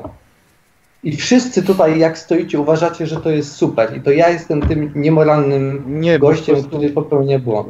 I 1.04 1.16
wszyscy 1.16 1.64
tutaj, 1.64 2.00
jak 2.00 2.18
stoicie, 2.18 2.60
uważacie, 2.60 3.08
że 3.08 3.16
to 3.22 3.30
jest 3.30 3.52
super. 3.52 3.98
I 3.98 4.02
to 4.02 4.12
ja 4.12 4.30
jestem 4.30 4.62
tym 4.62 4.92
niemoralnym 4.96 5.84
Nie, 5.88 6.20
gościem, 6.20 6.56
po 6.56 6.62
prostu- 6.62 6.78
który 6.78 6.90
popełnia 6.90 7.40
błąd. 7.40 7.68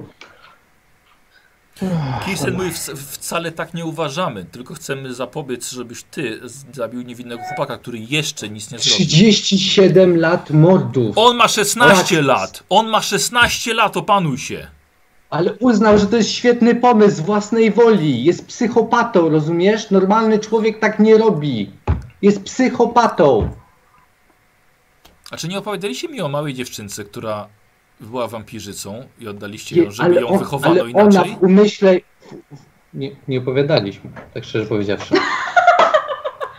Kirsten 2.25 2.53
mówi, 2.53 2.69
"Wc- 2.71 2.95
wcale 2.97 3.51
tak 3.51 3.73
nie 3.73 3.85
uważamy, 3.85 4.45
tylko 4.45 4.73
chcemy 4.73 5.13
zapobiec, 5.13 5.71
żebyś 5.71 6.03
ty 6.03 6.39
zabił 6.73 7.01
niewinnego 7.01 7.43
chłopaka, 7.43 7.77
który 7.77 7.99
jeszcze 7.99 8.49
nic 8.49 8.71
nie 8.71 8.79
zrobił. 8.79 9.05
37 9.07 10.17
lat 10.17 10.49
mordów. 10.51 11.17
On 11.17 11.37
ma 11.37 11.47
16 11.47 12.15
Tak. 12.15 12.25
lat! 12.25 12.63
On 12.69 12.87
ma 12.87 13.01
16 13.01 13.73
lat, 13.73 13.97
opanuj 13.97 14.37
się! 14.37 14.67
Ale 15.29 15.53
uznał, 15.53 15.97
że 15.97 16.05
to 16.07 16.17
jest 16.17 16.31
świetny 16.31 16.75
pomysł 16.75 17.17
z 17.17 17.19
własnej 17.19 17.71
woli. 17.71 18.23
Jest 18.23 18.45
psychopatą, 18.47 19.29
rozumiesz? 19.29 19.91
Normalny 19.91 20.39
człowiek 20.39 20.79
tak 20.79 20.99
nie 20.99 21.17
robi. 21.17 21.71
Jest 22.21 22.43
psychopatą. 22.43 23.49
A 25.31 25.37
czy 25.37 25.47
nie 25.47 25.57
opowiadaliście 25.57 26.07
mi 26.07 26.21
o 26.21 26.27
małej 26.29 26.53
dziewczynce, 26.53 27.05
która 27.05 27.47
była 28.01 28.27
wampirzycą 28.27 29.03
i 29.19 29.27
oddaliście 29.27 29.83
ją, 29.83 29.91
żeby 29.91 30.15
ją 30.21 30.27
on- 30.27 30.39
wychowano 30.39 30.71
ale 30.81 30.81
ona 30.93 31.09
inaczej? 31.11 31.35
w 31.35 31.43
umyśle... 31.43 31.97
Nie, 32.93 33.11
nie 33.27 33.39
opowiadaliśmy, 33.39 34.09
tak 34.33 34.43
szczerze 34.43 34.65
powiedziawszy. 34.65 35.13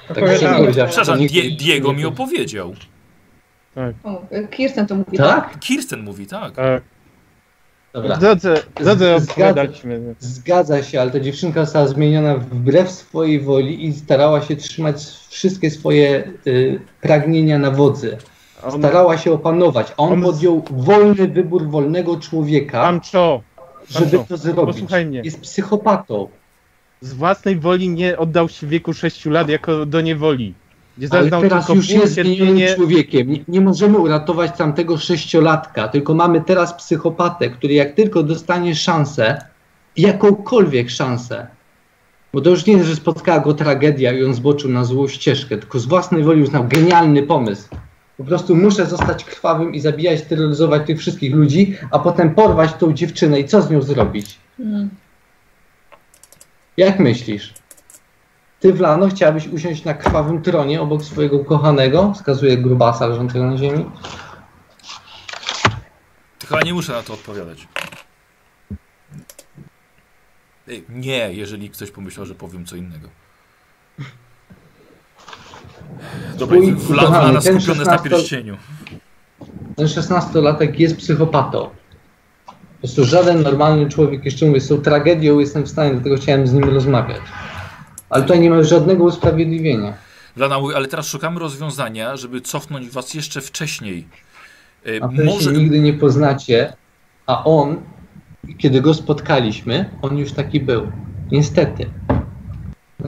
Tak 0.08 0.18
szczerze 0.36 0.54
powiedziawszy. 0.56 0.92
Przepraszam, 0.96 1.26
Die, 1.26 1.50
Diego 1.56 1.88
nie- 1.88 1.98
mi 1.98 2.04
opowiedział. 2.04 2.74
O, 4.04 4.22
Kirsten 4.50 4.86
to 4.86 4.94
mówi. 4.94 5.16
Tak? 5.18 5.58
Kirsten 5.60 6.00
mówi, 6.00 6.26
tak. 6.26 6.54
Tak. 6.54 6.82
Dobra. 7.92 8.16
Drodzy, 8.16 8.54
drodzy 8.74 9.04
Zgadza-. 9.18 9.66
Zgadza 10.18 10.82
się, 10.82 11.00
ale 11.00 11.10
ta 11.10 11.20
dziewczynka 11.20 11.64
została 11.64 11.86
zmieniona 11.86 12.36
wbrew 12.36 12.90
swojej 12.90 13.40
woli 13.40 13.86
i 13.86 13.92
starała 13.92 14.42
się 14.42 14.56
trzymać 14.56 15.02
wszystkie 15.28 15.70
swoje 15.70 16.32
y, 16.46 16.80
pragnienia 17.00 17.58
na 17.58 17.70
wodzy. 17.70 18.16
On, 18.64 18.78
Starała 18.78 19.18
się 19.18 19.32
opanować, 19.32 19.92
a 19.96 20.02
on 20.02 20.12
on- 20.12 20.22
podjął 20.22 20.62
wolny 20.70 21.28
wybór 21.28 21.68
wolnego 21.70 22.20
człowieka, 22.20 22.82
Pancho, 22.82 23.42
żeby 23.90 24.10
Pancho, 24.10 24.24
to 24.28 24.36
zrobić. 24.36 24.74
posłuchaj 24.74 25.06
mnie. 25.06 25.20
Jest 25.24 25.40
psychopatą. 25.40 26.28
z 27.00 27.12
własnej 27.12 27.56
woli 27.56 27.88
nie 27.88 28.18
oddał 28.18 28.48
się 28.48 28.66
w 28.66 28.70
wieku 28.70 28.92
6 28.94 29.26
lat 29.26 29.48
jako 29.48 29.86
do 29.86 30.00
niewoli. 30.00 30.54
Gdzie 30.98 31.08
Ale 31.10 31.30
teraz 31.30 31.68
już 31.68 31.90
jest 31.90 32.14
zmienionym 32.14 32.76
człowiekiem. 32.76 33.30
Nie, 33.30 33.38
nie 33.48 33.60
możemy 33.60 33.98
uratować 33.98 34.56
tamtego 34.58 34.98
sześciolatka, 34.98 35.88
tylko 35.88 36.14
mamy 36.14 36.40
teraz 36.40 36.74
psychopatę, 36.74 37.50
który 37.50 37.74
jak 37.74 37.92
tylko 37.94 38.22
dostanie 38.22 38.74
szansę, 38.74 39.38
jakąkolwiek 39.96 40.90
szansę, 40.90 41.46
bo 42.32 42.40
to 42.40 42.50
już 42.50 42.66
nie 42.66 42.72
jest, 42.72 42.88
że 42.88 42.96
spotkała 42.96 43.40
go 43.40 43.54
tragedia 43.54 44.12
i 44.12 44.24
on 44.24 44.34
zboczył 44.34 44.70
na 44.70 44.84
złą 44.84 45.08
ścieżkę, 45.08 45.58
tylko 45.58 45.78
z 45.78 45.86
własnej 45.86 46.22
woli 46.22 46.42
uznał 46.42 46.64
genialny 46.68 47.22
pomysł. 47.22 47.68
Po 48.16 48.24
prostu 48.24 48.56
muszę 48.56 48.86
zostać 48.86 49.24
krwawym 49.24 49.74
i 49.74 49.80
zabijać, 49.80 50.22
terroryzować 50.22 50.86
tych 50.86 50.98
wszystkich 50.98 51.34
ludzi, 51.34 51.76
a 51.90 51.98
potem 51.98 52.34
porwać 52.34 52.72
tą 52.74 52.92
dziewczynę 52.92 53.40
i 53.40 53.48
co 53.48 53.62
z 53.62 53.70
nią 53.70 53.82
zrobić? 53.82 54.38
Mm. 54.60 54.90
Jak 56.76 57.00
myślisz? 57.00 57.54
Ty, 58.60 58.72
Wlano, 58.72 59.08
chciałabyś 59.08 59.48
usiąść 59.48 59.84
na 59.84 59.94
krwawym 59.94 60.42
tronie 60.42 60.80
obok 60.80 61.04
swojego 61.04 61.44
kochanego? 61.44 62.12
Wskazuje 62.14 62.56
grubasa 62.56 63.06
leżącego 63.06 63.46
na 63.46 63.56
ziemi. 63.56 63.90
To 66.38 66.46
chyba 66.46 66.60
nie 66.60 66.74
muszę 66.74 66.92
na 66.92 67.02
to 67.02 67.12
odpowiadać. 67.14 67.68
Ej, 70.68 70.84
Nie, 70.88 71.32
jeżeli 71.32 71.70
ktoś 71.70 71.90
pomyślał, 71.90 72.26
że 72.26 72.34
powiem 72.34 72.66
co 72.66 72.76
innego. 72.76 73.08
Dobra, 76.38 76.56
Twój 76.56 76.72
Wlana 76.72 77.40
ten 77.40 77.60
skupiony 77.60 77.78
jest 77.78 77.90
na 77.90 77.98
16 77.98 78.10
pierścieniu. 78.10 78.56
Ten 79.76 79.86
16-latek 79.86 80.80
jest 80.80 80.96
psychopatą. 80.96 81.68
Po 82.46 82.52
prostu 82.86 83.04
żaden 83.04 83.42
normalny 83.42 83.88
człowiek, 83.88 84.24
jeszcze 84.24 84.46
mówię, 84.46 84.60
z 84.60 84.68
tą 84.68 84.78
tragedią 84.78 85.38
jestem 85.38 85.62
w 85.62 85.68
stanie, 85.68 85.90
dlatego 85.92 86.16
chciałem 86.16 86.46
z 86.46 86.52
nim 86.52 86.64
rozmawiać. 86.64 87.20
Ale 88.10 88.22
tutaj 88.22 88.40
nie 88.40 88.50
ma 88.50 88.62
żadnego 88.62 89.04
usprawiedliwienia. 89.04 89.94
Wlana 90.36 90.60
mówi, 90.60 90.74
ale 90.74 90.88
teraz 90.88 91.06
szukamy 91.06 91.40
rozwiązania, 91.40 92.16
żeby 92.16 92.40
cofnąć 92.40 92.90
was 92.90 93.14
jeszcze 93.14 93.40
wcześniej. 93.40 94.06
E, 94.86 95.24
Może, 95.24 95.50
się 95.50 95.56
nigdy 95.56 95.80
nie 95.80 95.92
poznacie, 95.92 96.72
a 97.26 97.44
on, 97.44 97.76
kiedy 98.58 98.80
go 98.80 98.94
spotkaliśmy, 98.94 99.90
on 100.02 100.18
już 100.18 100.32
taki 100.32 100.60
był. 100.60 100.92
Niestety. 101.32 101.86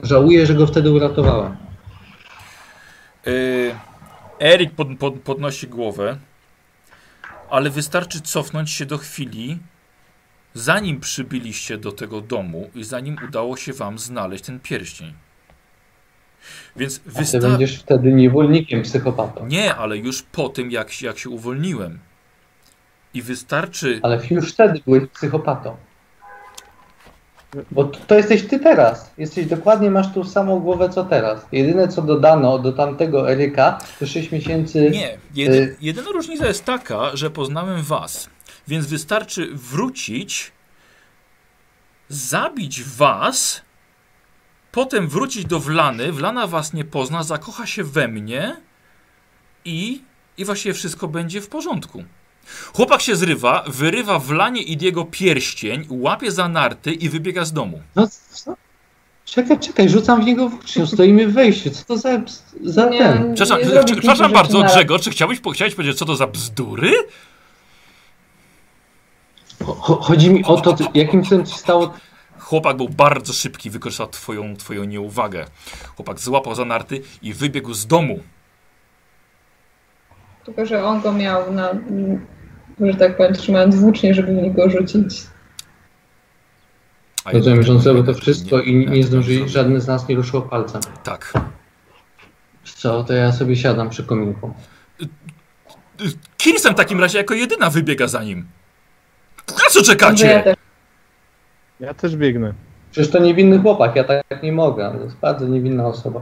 Żałuję, 0.03 0.45
że 0.45 0.53
go 0.53 0.67
wtedy 0.67 0.91
uratowałem. 0.91 1.55
E, 3.27 3.31
Erik 4.39 4.71
pod, 4.75 4.87
pod, 4.99 5.19
podnosi 5.19 5.67
głowę, 5.67 6.17
ale 7.49 7.69
wystarczy 7.69 8.21
cofnąć 8.21 8.71
się 8.71 8.85
do 8.85 8.97
chwili, 8.97 9.57
zanim 10.53 10.99
przybyliście 10.99 11.77
do 11.77 11.91
tego 11.91 12.21
domu 12.21 12.69
i 12.75 12.83
zanim 12.83 13.17
udało 13.27 13.57
się 13.57 13.73
wam 13.73 13.99
znaleźć 13.99 14.43
ten 14.43 14.59
pierścień. 14.59 15.13
Więc 16.75 16.99
Ty 16.99 17.09
wystarczy. 17.11 17.47
będziesz 17.47 17.79
wtedy 17.79 18.13
niewolnikiem 18.13 18.81
psychopatą. 18.81 19.47
Nie, 19.47 19.75
ale 19.75 19.97
już 19.97 20.21
po 20.21 20.49
tym, 20.49 20.71
jak, 20.71 21.01
jak 21.01 21.19
się 21.19 21.29
uwolniłem. 21.29 21.99
I 23.13 23.21
wystarczy. 23.21 23.99
Ale 24.03 24.19
już 24.31 24.53
wtedy 24.53 24.81
byłeś 24.85 25.03
psychopatą. 25.13 25.75
Bo 27.71 27.83
to, 27.83 28.15
jesteś 28.15 28.47
ty 28.47 28.59
teraz. 28.59 29.11
Jesteś 29.17 29.45
dokładnie, 29.45 29.91
masz 29.91 30.13
tą 30.13 30.23
samą 30.23 30.59
głowę 30.59 30.89
co 30.89 31.03
teraz. 31.05 31.45
Jedyne 31.51 31.87
co 31.87 32.01
dodano 32.01 32.59
do 32.59 32.71
tamtego 32.73 33.31
Eryka 33.31 33.77
to 33.99 34.07
6 34.07 34.31
miesięcy. 34.31 34.89
Nie, 34.93 35.17
jedy, 35.35 35.57
Y- 35.57 35.77
jedyna 35.81 36.09
różnica 36.11 36.45
jest 36.47 36.65
taka, 36.65 37.15
że 37.15 37.29
poznałem 37.31 37.81
was. 37.81 38.29
Więc 38.67 38.85
wystarczy 38.87 39.49
wrócić, 39.53 40.51
zabić 42.09 42.83
was, 42.83 43.61
potem 44.71 45.07
wrócić 45.07 45.45
do 45.45 45.59
Wlany. 45.59 46.11
Wlana 46.11 46.47
was 46.47 46.73
nie 46.73 46.85
pozna, 46.85 47.23
zakocha 47.23 47.65
się 47.65 47.83
we 47.83 48.07
mnie 48.07 48.55
i, 49.65 50.01
i 50.37 50.45
właściwie 50.45 50.73
wszystko 50.73 51.07
będzie 51.07 51.41
w 51.41 51.47
porządku. 51.47 52.03
Chłopak 52.73 53.01
się 53.01 53.15
zrywa, 53.15 53.63
wyrywa 53.67 54.19
Wlanie 54.19 54.61
i 54.61 54.77
Diego 54.77 55.05
pierścień, 55.05 55.85
łapie 55.89 56.31
za 56.31 56.47
narty 56.47 56.93
i 56.93 57.09
wybiega 57.09 57.45
z 57.45 57.53
domu. 57.53 57.81
No 57.95 58.07
co? 58.31 58.55
Czekaj, 59.25 59.59
czekaj, 59.59 59.89
rzucam 59.89 60.21
w 60.21 60.25
niego 60.25 60.49
włócznią. 60.49 60.87
Stoimy 60.87 61.27
w 61.27 61.33
wejściu. 61.33 61.69
Co 61.69 61.85
to 61.85 61.97
za, 61.97 62.09
za 62.63 62.89
Nie, 62.89 62.99
ten? 62.99 63.35
Przepraszam, 63.35 63.69
nie 63.75 63.83
przepraszam 63.83 64.33
bardzo, 64.33 64.63
Grzegorz, 64.63 65.01
czy 65.01 65.09
chciałbyś, 65.09 65.39
chciałeś 65.53 65.75
powiedzieć, 65.75 65.97
co 65.97 66.05
to 66.05 66.15
za 66.15 66.27
bzdury? 66.27 66.93
Cho- 69.63 70.01
Chodzi 70.01 70.29
mi 70.29 70.43
o 70.45 70.61
to, 70.61 70.75
jakim 70.93 71.23
cudem 71.23 71.45
ci 71.45 71.55
stało. 71.57 71.93
Chłopak 72.39 72.77
był 72.77 72.89
bardzo 72.89 73.33
szybki, 73.33 73.69
wykorzystał 73.69 74.07
twoją, 74.07 74.55
twoją 74.55 74.83
nieuwagę. 74.83 75.45
Chłopak 75.95 76.19
złapał 76.19 76.55
za 76.55 76.65
narty 76.65 77.01
i 77.21 77.33
wybiegł 77.33 77.73
z 77.73 77.87
domu. 77.87 78.19
Tylko, 80.45 80.65
że 80.65 80.85
on 80.85 81.01
go 81.01 81.11
miał 81.11 81.53
na, 81.53 81.69
że 82.79 82.93
tak 82.95 83.17
powiem, 83.17 83.33
trzymając 83.33 83.75
włócznie, 83.75 84.13
żeby 84.13 84.27
w 84.27 84.35
niego 84.35 84.69
rzucić. 84.69 85.23
A 87.23 87.31
Rozumiem, 87.31 87.63
że 87.63 87.71
on 87.71 87.79
zrobił 87.79 88.03
to 88.03 88.13
wszystko 88.13 88.61
i 88.61 88.75
nie 88.75 89.01
to 89.01 89.07
zdążyli, 89.07 89.49
żadny 89.49 89.81
z 89.81 89.87
nas 89.87 90.07
nie 90.09 90.15
ruszył 90.15 90.41
palcem. 90.41 90.81
Tak. 91.03 91.33
Co, 92.63 93.03
to 93.03 93.13
ja 93.13 93.31
sobie 93.31 93.55
siadam 93.55 93.89
przy 93.89 94.03
kominku. 94.03 94.53
Kirsten 96.37 96.73
w 96.73 96.77
takim 96.77 96.99
razie 96.99 97.17
jako 97.17 97.33
jedyna 97.33 97.69
wybiega 97.69 98.07
za 98.07 98.23
nim. 98.23 98.47
Na 99.47 99.69
co 99.69 99.83
czekacie? 99.83 100.41
też. 100.43 100.55
Ja 101.79 101.93
też 101.93 102.15
biegnę. 102.15 102.53
Przecież 102.95 103.11
to 103.11 103.19
niewinny 103.19 103.59
chłopak, 103.59 103.95
ja 103.95 104.03
tak 104.03 104.43
nie 104.43 104.51
mogę. 104.51 104.93
To 104.97 105.03
jest 105.03 105.15
bardzo 105.17 105.47
niewinna 105.47 105.87
osoba. 105.87 106.21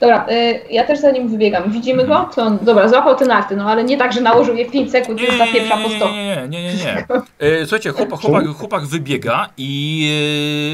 Dobra, 0.00 0.26
y, 0.30 0.60
ja 0.70 0.84
też 0.84 0.98
za 1.00 1.10
nim 1.10 1.28
wybiegam. 1.28 1.72
Widzimy 1.72 2.06
go? 2.06 2.28
Co 2.34 2.42
on, 2.42 2.58
dobra, 2.62 2.88
złapał 2.88 3.16
te 3.16 3.24
narty, 3.24 3.56
no 3.56 3.70
ale 3.70 3.84
nie 3.84 3.96
tak, 3.96 4.12
że 4.12 4.20
nałożył 4.20 4.56
je 4.56 4.68
w 4.68 4.70
5 4.70 4.90
sekund 4.90 5.20
i 5.20 5.22
Nie, 5.22 5.28
już 5.28 5.38
nie, 5.38 5.46
za 5.46 5.52
pierwsza 5.52 5.76
po 5.76 5.88
nie, 5.88 5.96
100. 5.96 6.10
nie, 6.10 6.46
nie, 6.48 6.62
nie, 6.62 6.74
nie, 6.74 6.74
nie. 6.84 7.06
E, 7.38 7.66
Słuchajcie, 7.66 7.90
chłopak, 7.90 8.20
chłopak, 8.20 8.46
chłopak 8.46 8.86
wybiega 8.86 9.48
i 9.56 10.08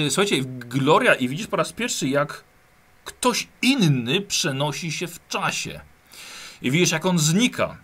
e, 0.07 0.11
słuchajcie, 0.11 0.37
Gloria 0.59 1.15
i 1.15 1.29
widzisz 1.29 1.47
po 1.47 1.57
raz 1.57 1.73
pierwszy 1.73 2.09
jak 2.09 2.45
ktoś 3.05 3.49
inny 3.63 4.21
przenosi 4.21 4.93
się 4.93 5.07
w 5.07 5.29
czasie. 5.29 5.81
I 6.63 6.71
widzisz 6.71 6.93
jak 6.93 7.07
on 7.07 7.19
znika. 7.19 7.77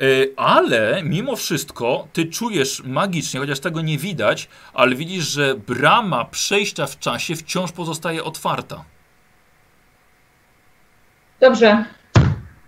E, 0.00 0.04
Ale 0.36 1.02
mimo 1.04 1.36
wszystko 1.36 2.08
ty 2.12 2.26
czujesz 2.26 2.82
magicznie, 2.84 3.40
chociaż 3.40 3.60
tego 3.60 3.80
nie 3.80 3.98
widać, 3.98 4.48
ale 4.74 4.94
widzisz, 4.94 5.24
że 5.24 5.54
brama 5.54 6.24
przejścia 6.24 6.86
w 6.86 6.98
czasie 6.98 7.36
wciąż 7.36 7.72
pozostaje 7.72 8.24
otwarta. 8.24 8.84
Dobrze. 11.40 11.84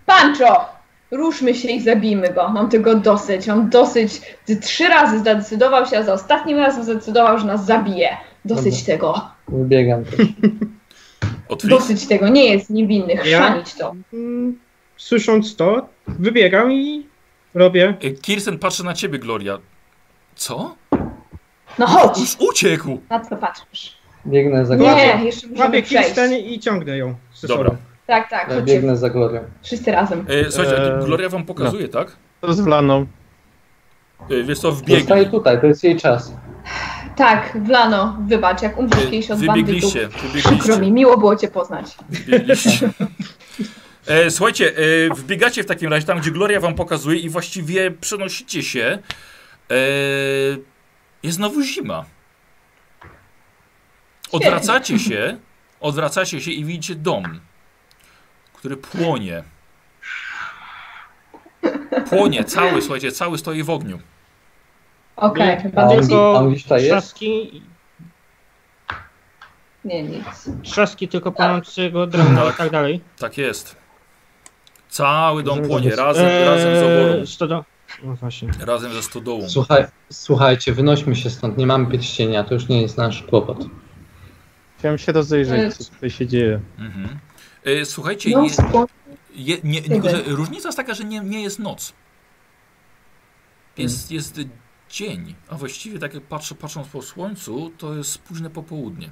Pancho! 0.05 0.77
Ruszmy 1.11 1.55
się 1.55 1.67
i 1.69 1.81
zabijmy 1.81 2.33
go. 2.33 2.49
Mam 2.49 2.69
tego 2.69 2.95
dosyć. 2.95 3.49
On 3.49 3.69
dosyć. 3.69 4.21
Ty 4.45 4.57
trzy 4.57 4.87
razy 4.87 5.19
zdecydował 5.19 5.85
się, 5.85 5.97
a 5.97 6.03
za 6.03 6.13
ostatnim 6.13 6.57
razem 6.57 6.83
zdecydował, 6.83 7.39
że 7.39 7.45
nas 7.45 7.65
zabije. 7.65 8.17
Dosyć 8.45 8.79
Dobra. 8.81 8.93
tego. 8.93 9.29
Wybiegam 9.47 10.05
też. 10.05 10.27
Dosyć 11.69 12.07
tego. 12.07 12.27
Nie 12.29 12.45
jest 12.53 12.69
niewinny. 12.69 13.13
Ja? 13.13 13.21
Chrzanić 13.23 13.73
to. 13.73 13.95
Mm, 14.13 14.59
Słysząc 14.97 15.55
to, 15.55 15.89
wybiegam 16.07 16.71
i 16.71 17.05
robię. 17.57 17.93
E, 18.03 18.11
Kirsten 18.11 18.59
patrzy 18.59 18.83
na 18.85 18.93
ciebie, 18.93 19.19
Gloria. 19.19 19.57
Co? 20.35 20.75
No 21.79 21.87
chodź! 21.87 22.17
Już 22.19 22.35
uciekł! 22.49 22.99
Na 23.09 23.19
co 23.19 23.35
patrzysz? 23.37 23.97
Biegnę 24.27 24.65
za 24.65 24.75
Nie, 24.75 24.79
Glorią. 24.79 25.23
jeszcze 25.25 25.47
musimy 25.47 25.65
Łapię 25.65 25.83
przejść. 25.83 26.05
Kirsten 26.05 26.33
i 26.33 26.59
ciągnę 26.59 26.97
ją 26.97 27.15
ze 27.35 27.47
Dobra. 27.47 27.65
sobą. 27.69 27.77
Tak, 28.07 28.29
tak. 28.29 28.47
Ja 28.49 28.55
Chodźcie. 28.55 28.73
biegnę 28.73 28.97
za 28.97 29.09
Glorią. 29.09 29.39
Wszyscy 29.63 29.91
razem. 29.91 30.25
E, 30.29 30.51
słuchajcie, 30.51 30.95
Eee, 30.99 31.05
Gloria 31.05 31.29
wam 31.29 31.45
pokazuje, 31.45 31.87
tak? 31.87 32.15
To 32.41 32.53
z 32.53 32.59
Wlaną. 32.59 33.05
E, 34.29 34.43
Wiesz 34.43 34.59
co, 34.59 34.71
Zostaje 34.71 35.01
wbiegli. 35.03 35.31
tutaj, 35.31 35.61
to 35.61 35.67
jest 35.67 35.83
jej 35.83 35.97
czas. 35.97 36.33
Tak, 37.15 37.57
Wlano, 37.65 38.17
wybacz, 38.27 38.61
jak 38.61 38.77
umrzesz 38.77 39.03
kiedyś 39.03 39.31
od 39.31 39.39
bandytów. 39.45 39.55
Wybiegliście, 39.67 40.07
Przykro 40.09 40.27
wybiegliście, 40.29 40.77
mi, 40.81 40.91
miło 40.91 41.17
było 41.17 41.35
cię 41.35 41.47
poznać. 41.47 41.97
wybiegliście. 42.09 42.89
E, 44.07 44.31
słuchajcie, 44.31 44.73
e, 44.77 45.15
wbiegacie 45.15 45.63
w 45.63 45.65
takim 45.65 45.89
razie 45.91 46.07
tam, 46.07 46.19
gdzie 46.19 46.31
Gloria 46.31 46.59
wam 46.59 46.75
pokazuje 46.75 47.19
i 47.19 47.29
właściwie 47.29 47.91
przenosicie 47.91 48.63
się. 48.63 48.99
E, 49.71 49.75
jest 51.23 51.37
znowu 51.37 51.61
zima. 51.63 52.05
Odwracacie 54.31 54.99
się, 54.99 55.37
odwracacie 55.79 56.41
się 56.41 56.51
i 56.51 56.65
widzicie 56.65 56.95
dom, 56.95 57.39
który 58.53 58.77
płonie. 58.77 59.43
Płonie, 62.09 62.43
cały, 62.43 62.81
słuchajcie, 62.81 63.11
cały 63.11 63.37
stoi 63.37 63.63
w 63.63 63.69
ogniu. 63.69 63.99
Okej, 65.15 65.47
Nie, 65.47 65.53
A 65.53 65.63
on, 65.63 65.71
bandyci? 65.71 66.09
Tylko? 66.09 66.77
Trzaski, 66.79 67.61
Nie, 69.85 70.03
nic. 70.03 70.49
trzaski 70.63 71.07
tylko 71.07 71.31
płonącego 71.31 72.07
drewna 72.07 72.41
Tak. 72.45 72.53
i 72.55 72.57
tak 72.57 72.69
dalej. 72.71 73.01
Tak 73.19 73.37
jest. 73.37 73.75
Cały 74.89 75.43
dom 75.43 75.61
płonie, 75.67 75.95
razem, 75.95 76.25
razem 76.45 76.75
z 76.75 76.83
oborą. 76.83 77.19
Eee, 77.19 77.27
stodo- 77.27 77.63
No 78.03 78.15
właśnie. 78.15 78.49
Razem 78.59 78.93
ze 78.93 79.03
stodołą. 79.03 79.49
Słuchaj, 79.49 79.85
słuchajcie, 80.11 80.73
wynośmy 80.73 81.15
się 81.15 81.29
stąd, 81.29 81.57
nie 81.57 81.67
mamy 81.67 81.91
pierścienia, 81.91 82.43
to 82.43 82.53
już 82.53 82.67
nie 82.67 82.81
jest 82.81 82.97
nasz 82.97 83.23
kłopot. 83.23 83.57
Chciałem 84.79 84.97
się 84.97 85.11
rozejrzeć, 85.11 85.77
co 85.77 85.93
tutaj 85.93 86.09
się 86.09 86.27
dzieje. 86.27 86.59
Mhm. 86.79 87.19
E, 87.65 87.85
słuchajcie, 87.85 88.29
No, 88.29 88.87
je, 89.35 89.57
nie, 89.63 89.81
różnica 90.25 90.67
jest 90.67 90.77
taka, 90.77 90.93
że 90.93 91.03
nie, 91.03 91.19
nie 91.19 91.43
jest 91.43 91.59
noc. 91.59 91.93
Jest, 93.77 94.11
jest 94.11 94.39
dzień, 94.89 95.35
a 95.49 95.55
właściwie 95.55 95.99
tak 95.99 96.13
jak 96.13 96.23
patrzę, 96.23 96.55
patrząc 96.55 96.87
po 96.87 97.01
słońcu, 97.01 97.71
to 97.77 97.95
jest 97.95 98.17
późne 98.17 98.49
popołudnie. 98.49 99.09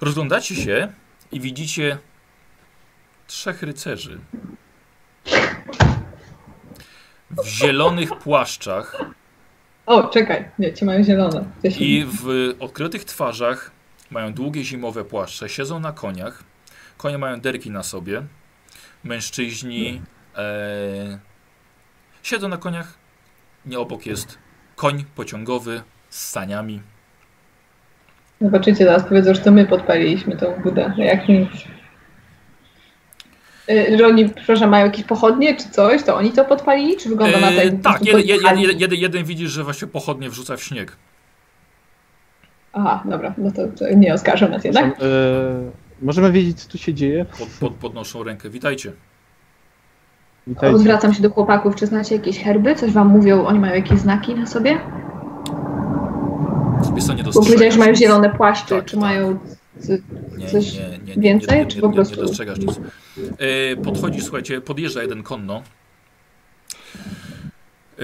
Rozglądacie 0.00 0.56
się 0.56 0.92
i 1.32 1.40
widzicie 1.40 1.98
trzech 3.26 3.62
rycerzy 3.62 4.18
w 7.30 7.46
zielonych 7.46 8.18
płaszczach 8.18 9.14
O, 9.86 10.08
czekaj, 10.08 10.48
nie, 10.58 10.72
ci 10.72 10.84
mają 10.84 11.04
zielone. 11.04 11.44
I 11.78 12.06
w 12.22 12.54
odkrytych 12.60 13.04
twarzach 13.04 13.70
mają 14.10 14.32
długie 14.32 14.64
zimowe 14.64 15.04
płaszcze, 15.04 15.48
siedzą 15.48 15.80
na 15.80 15.92
koniach. 15.92 16.42
Konie 16.96 17.18
mają 17.18 17.40
derki 17.40 17.70
na 17.70 17.82
sobie. 17.82 18.22
Mężczyźni 19.04 20.02
e, 20.36 21.18
siedzą 22.22 22.48
na 22.48 22.56
koniach. 22.56 22.94
Nie 23.66 23.78
obok 23.78 24.06
jest 24.06 24.38
koń 24.76 25.04
pociągowy 25.14 25.82
z 26.10 26.28
saniami. 26.28 26.80
Zobaczycie, 28.40 28.84
zaraz 28.84 29.04
powiedzą, 29.04 29.34
że 29.34 29.40
to 29.40 29.52
my 29.52 29.66
podpaliliśmy 29.66 30.36
tą 30.36 30.62
budę. 30.62 30.94
Jak 30.96 31.28
nic. 31.28 31.48
Y, 33.70 33.98
Że 33.98 34.06
oni, 34.06 34.28
przepraszam, 34.28 34.70
mają 34.70 34.86
jakieś 34.86 35.04
pochodnie 35.04 35.56
czy 35.56 35.70
coś, 35.70 36.02
to 36.02 36.16
oni 36.16 36.32
to 36.32 36.44
podpalili? 36.44 36.96
Czy 36.96 37.08
wygląda 37.08 37.40
na 37.40 37.46
to, 37.46 37.76
po 37.76 37.82
tak, 37.82 38.06
jeden, 38.06 38.22
pojechali? 38.22 38.62
jeden, 38.62 38.80
jeden, 38.80 38.98
jeden 38.98 39.24
widzisz, 39.24 39.50
że 39.50 39.64
właśnie 39.64 39.88
pochodnie 39.88 40.30
wrzuca 40.30 40.56
w 40.56 40.62
śnieg. 40.62 40.96
Aha, 42.72 43.02
dobra, 43.04 43.34
no 43.38 43.50
to, 43.50 43.66
to 43.68 43.94
nie 43.94 44.14
oskarżą 44.14 44.48
nas 44.48 44.64
jednak. 44.64 44.84
E, 44.84 44.94
możemy 46.02 46.32
wiedzieć, 46.32 46.60
co 46.62 46.70
tu 46.70 46.78
się 46.78 46.94
dzieje? 46.94 47.24
Pod, 47.38 47.48
pod, 47.60 47.72
podnoszą 47.72 48.22
rękę. 48.22 48.50
Witajcie. 48.50 48.92
Witajcie. 50.46 50.76
Odwracam 50.76 51.14
się 51.14 51.22
do 51.22 51.30
chłopaków. 51.30 51.76
Czy 51.76 51.86
znacie 51.86 52.16
jakieś 52.16 52.38
herby? 52.38 52.74
Coś 52.74 52.92
wam 52.92 53.08
mówią? 53.08 53.44
Oni 53.44 53.58
mają 53.58 53.74
jakieś 53.74 53.98
znaki 53.98 54.34
na 54.34 54.46
sobie? 54.46 54.80
Co, 57.06 57.14
nie 57.14 57.24
Bo 57.24 57.32
powiedziałeś, 57.32 57.74
że 57.74 57.80
mają 57.80 57.94
zielone 57.94 58.30
płaszcze. 58.30 58.76
Tak, 58.76 58.84
czy 58.84 58.96
tak. 58.96 59.00
mają... 59.00 59.38
Coś 60.52 60.72
nie, 60.72 60.80
nie, 60.88 60.98
nie, 61.16 61.22
więcej, 61.22 61.58
nie, 61.58 61.66
czy 61.66 61.80
po 61.80 61.88
nie, 61.88 61.94
prostu- 61.94 62.16
nie 62.16 62.22
dostrzegasz 62.22 62.58
nic. 62.58 62.80
E, 63.38 63.76
podchodzi, 63.76 64.20
słuchajcie, 64.20 64.60
podjeżdża 64.60 65.02
jeden 65.02 65.22
konno. 65.22 65.62
E, 67.98 68.02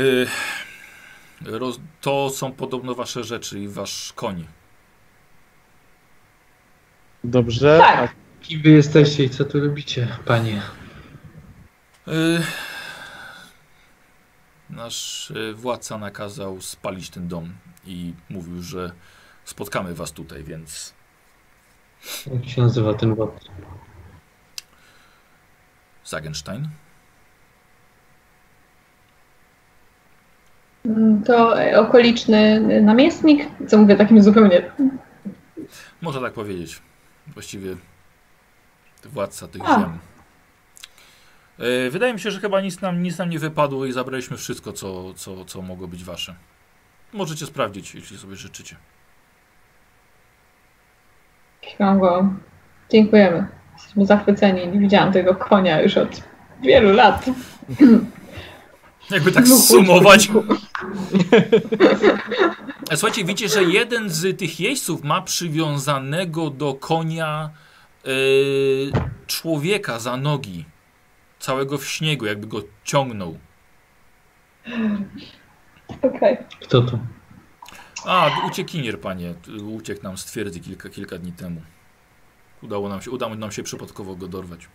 to 2.01 2.31
są 2.31 2.53
podobno 2.53 2.95
wasze 2.95 3.25
rzeczy 3.25 3.61
i 3.61 3.69
wasz 3.69 4.13
koń. 4.13 4.47
Dobrze. 7.25 7.79
Tak. 7.79 8.15
Kim 8.41 8.63
wy 8.63 8.71
jesteście 8.71 9.25
i 9.25 9.31
co 9.31 9.45
tu 9.45 9.61
robicie, 9.61 10.09
panie? 10.25 10.63
E, 12.09 12.13
nasz 14.71 15.33
władca 15.55 15.99
nakazał 15.99 16.61
spalić 16.61 17.11
ten 17.11 17.29
dom 17.29 17.53
i 17.87 18.15
mówił, 18.29 18.63
że 18.63 18.93
spotkamy 19.45 19.95
was 19.95 20.13
tutaj, 20.13 20.45
więc 20.45 20.95
Jak 22.35 22.49
się 22.49 22.63
nazywa 22.63 22.95
ten 22.95 23.15
bot? 23.15 23.41
Zagenstein. 26.05 26.69
Mm, 30.85 31.23
To 31.23 31.63
e, 31.63 31.81
okoliczny 31.81 32.61
namiestnik, 32.83 33.49
co 33.69 33.79
mówię 33.79 33.97
takim 33.97 34.23
zupełnie... 34.23 34.71
Można 36.01 36.21
tak 36.21 36.33
powiedzieć. 36.33 36.83
Właściwie 37.27 37.77
władca 39.05 39.49
tych 39.49 39.63
A. 39.71 39.81
ziem. 39.81 39.99
E, 41.59 41.91
Wydaje 41.91 42.15
mi 42.15 42.21
się, 42.21 42.31
że 42.31 42.41
chyba 42.41 42.61
nic 42.61 42.81
nam, 42.81 43.03
nic 43.03 43.19
nam 43.19 43.31
nie 43.31 43.39
wypadło 43.39 43.87
i 43.87 43.93
zabraliśmy 43.93 44.37
wszystko, 44.37 44.73
co, 44.73 45.15
co, 45.15 45.45
co 45.45 45.63
mogło 45.63 45.89
być 45.89 46.05
wasze. 46.05 46.35
Możecie 47.13 47.47
sprawdzić, 47.47 47.95
jeśli 47.95 48.19
sobie 48.19 48.37
życzycie. 48.37 48.77
Kiwam 51.61 52.01
go. 52.01 52.29
Dziękujemy. 52.91 53.47
Jesteśmy 53.75 54.07
zachwyceni. 54.07 54.69
Nie 54.69 54.79
widziałam 54.79 55.13
tego 55.13 55.35
konia 55.35 55.83
już 55.83 55.97
od 55.97 56.23
wielu 56.63 56.93
lat. 56.93 57.27
Jakby 59.11 59.33
tak 59.33 59.49
zsumować. 59.49 60.31
E, 62.91 62.97
Słuchajcie, 62.97 63.25
widzicie, 63.25 63.49
że 63.49 63.65
jeden 63.65 64.11
z 64.11 64.39
tych 64.39 64.61
jeźdźców 64.61 65.05
ma 65.05 65.23
przywiązanego 65.23 66.51
do 66.51 66.75
konia 66.75 67.51
e, 68.05 68.09
człowieka 69.27 69.99
za 69.99 70.17
nogi. 70.17 70.65
Całego 71.39 71.79
w 71.79 71.85
śniegu, 71.87 72.27
jakby 72.27 72.47
go 72.47 72.63
ciągnął. 72.85 73.39
Okej. 76.03 76.37
Kto 76.61 76.83
to? 76.83 76.99
A, 78.07 78.31
uciekinier, 78.47 79.01
panie. 79.01 79.35
Uciekł 79.77 80.03
nam 80.03 80.19
z 80.19 80.25
twierdzy 80.25 80.61
kilka, 80.61 80.89
kilka 80.89 81.19
dni 81.19 81.33
temu. 81.33 81.61
Udało 82.63 82.89
nam 82.89 83.03
się, 83.03 83.11
udało 83.11 83.35
nam 83.35 83.53
się 83.53 83.63
przypadkowo 83.63 84.17
go 84.17 84.29
dorwać. 84.29 84.69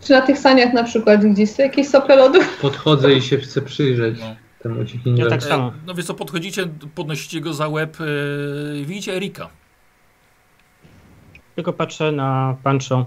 Czy 0.00 0.12
na 0.12 0.20
tych 0.22 0.38
saniach 0.38 0.72
na 0.72 0.84
przykład 0.84 1.24
gdzieś 1.24 1.50
są 1.50 1.62
jakieś 1.62 1.88
sople 1.88 2.16
lodu? 2.16 2.38
Podchodzę 2.60 3.12
i 3.12 3.22
się 3.22 3.38
chcę 3.38 3.62
przyjrzeć 3.62 4.20
No. 4.20 4.36
temu 4.62 4.80
uciekinierowi. 4.80 5.22
Ja 5.34 5.40
tak 5.40 5.42
samo. 5.48 5.68
E, 5.68 5.72
no 5.86 5.94
więc 5.94 6.06
co, 6.06 6.14
podchodzicie, 6.14 6.66
podnosicie 6.94 7.40
go 7.40 7.54
za 7.54 7.68
łeb, 7.68 7.96
e, 8.00 8.04
widzicie 8.84 9.12
Erika. 9.16 9.48
Tylko 11.54 11.72
patrzę 11.72 12.12
na 12.12 12.56
Pancho. 12.62 13.06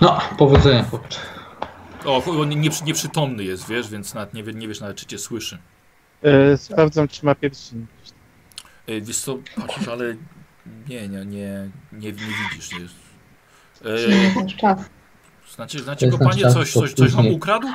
No, 0.00 0.18
powodzenia 0.38 0.82
chłopcze. 0.82 1.18
O, 2.04 2.24
on 2.24 2.48
nieprzy, 2.48 2.84
nieprzytomny 2.84 3.44
jest, 3.44 3.68
wiesz, 3.68 3.88
więc 3.90 4.14
nawet 4.14 4.34
nie, 4.34 4.42
nie 4.42 4.68
wiesz 4.68 4.80
nawet, 4.80 4.96
czy 4.96 5.06
cię 5.06 5.18
słyszy. 5.18 5.58
E, 6.22 6.56
sprawdzam, 6.56 7.08
czy 7.08 7.26
ma 7.26 7.34
pierścień. 7.34 7.86
E, 8.86 9.00
wiesz 9.00 9.18
co, 9.18 9.38
patrzysz, 9.56 9.88
ale 9.88 10.16
nie, 10.88 11.08
nie, 11.08 11.24
nie, 11.24 11.24
nie, 11.26 11.68
nie 11.92 12.12
widzisz. 12.12 12.72
Nie. 12.72 12.78
Nie 14.08 14.44
E, 14.44 14.46
czas? 14.56 14.78
znacie 15.56 16.06
Jest 16.06 16.18
go, 16.18 16.28
panie, 16.28 16.50
coś, 16.50 16.72
coś, 16.72 16.92
coś 16.92 17.12
wam 17.12 17.26
ukradł? 17.26 17.66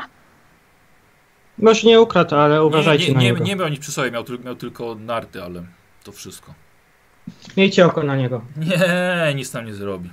Może 1.58 1.88
nie 1.88 2.02
ukradł, 2.02 2.36
ale 2.36 2.64
uważajcie 2.64 3.04
nie, 3.06 3.10
nie, 3.10 3.16
na 3.16 3.22
nie, 3.22 3.32
niego. 3.32 3.44
nie 3.44 3.56
miał 3.56 3.68
nic 3.68 3.80
przy 3.80 3.92
sobie, 3.92 4.12
miał, 4.12 4.24
miał 4.46 4.56
tylko 4.56 4.96
narty, 4.96 5.44
ale 5.44 5.64
to 6.04 6.12
wszystko. 6.12 6.54
Miejcie 7.58 7.86
oko 7.86 8.04
na 8.04 8.16
niego. 8.16 8.42
Nie, 8.58 9.34
nic 9.36 9.52
tam 9.52 9.66
nie 9.66 9.74
zrobi. 9.74 10.10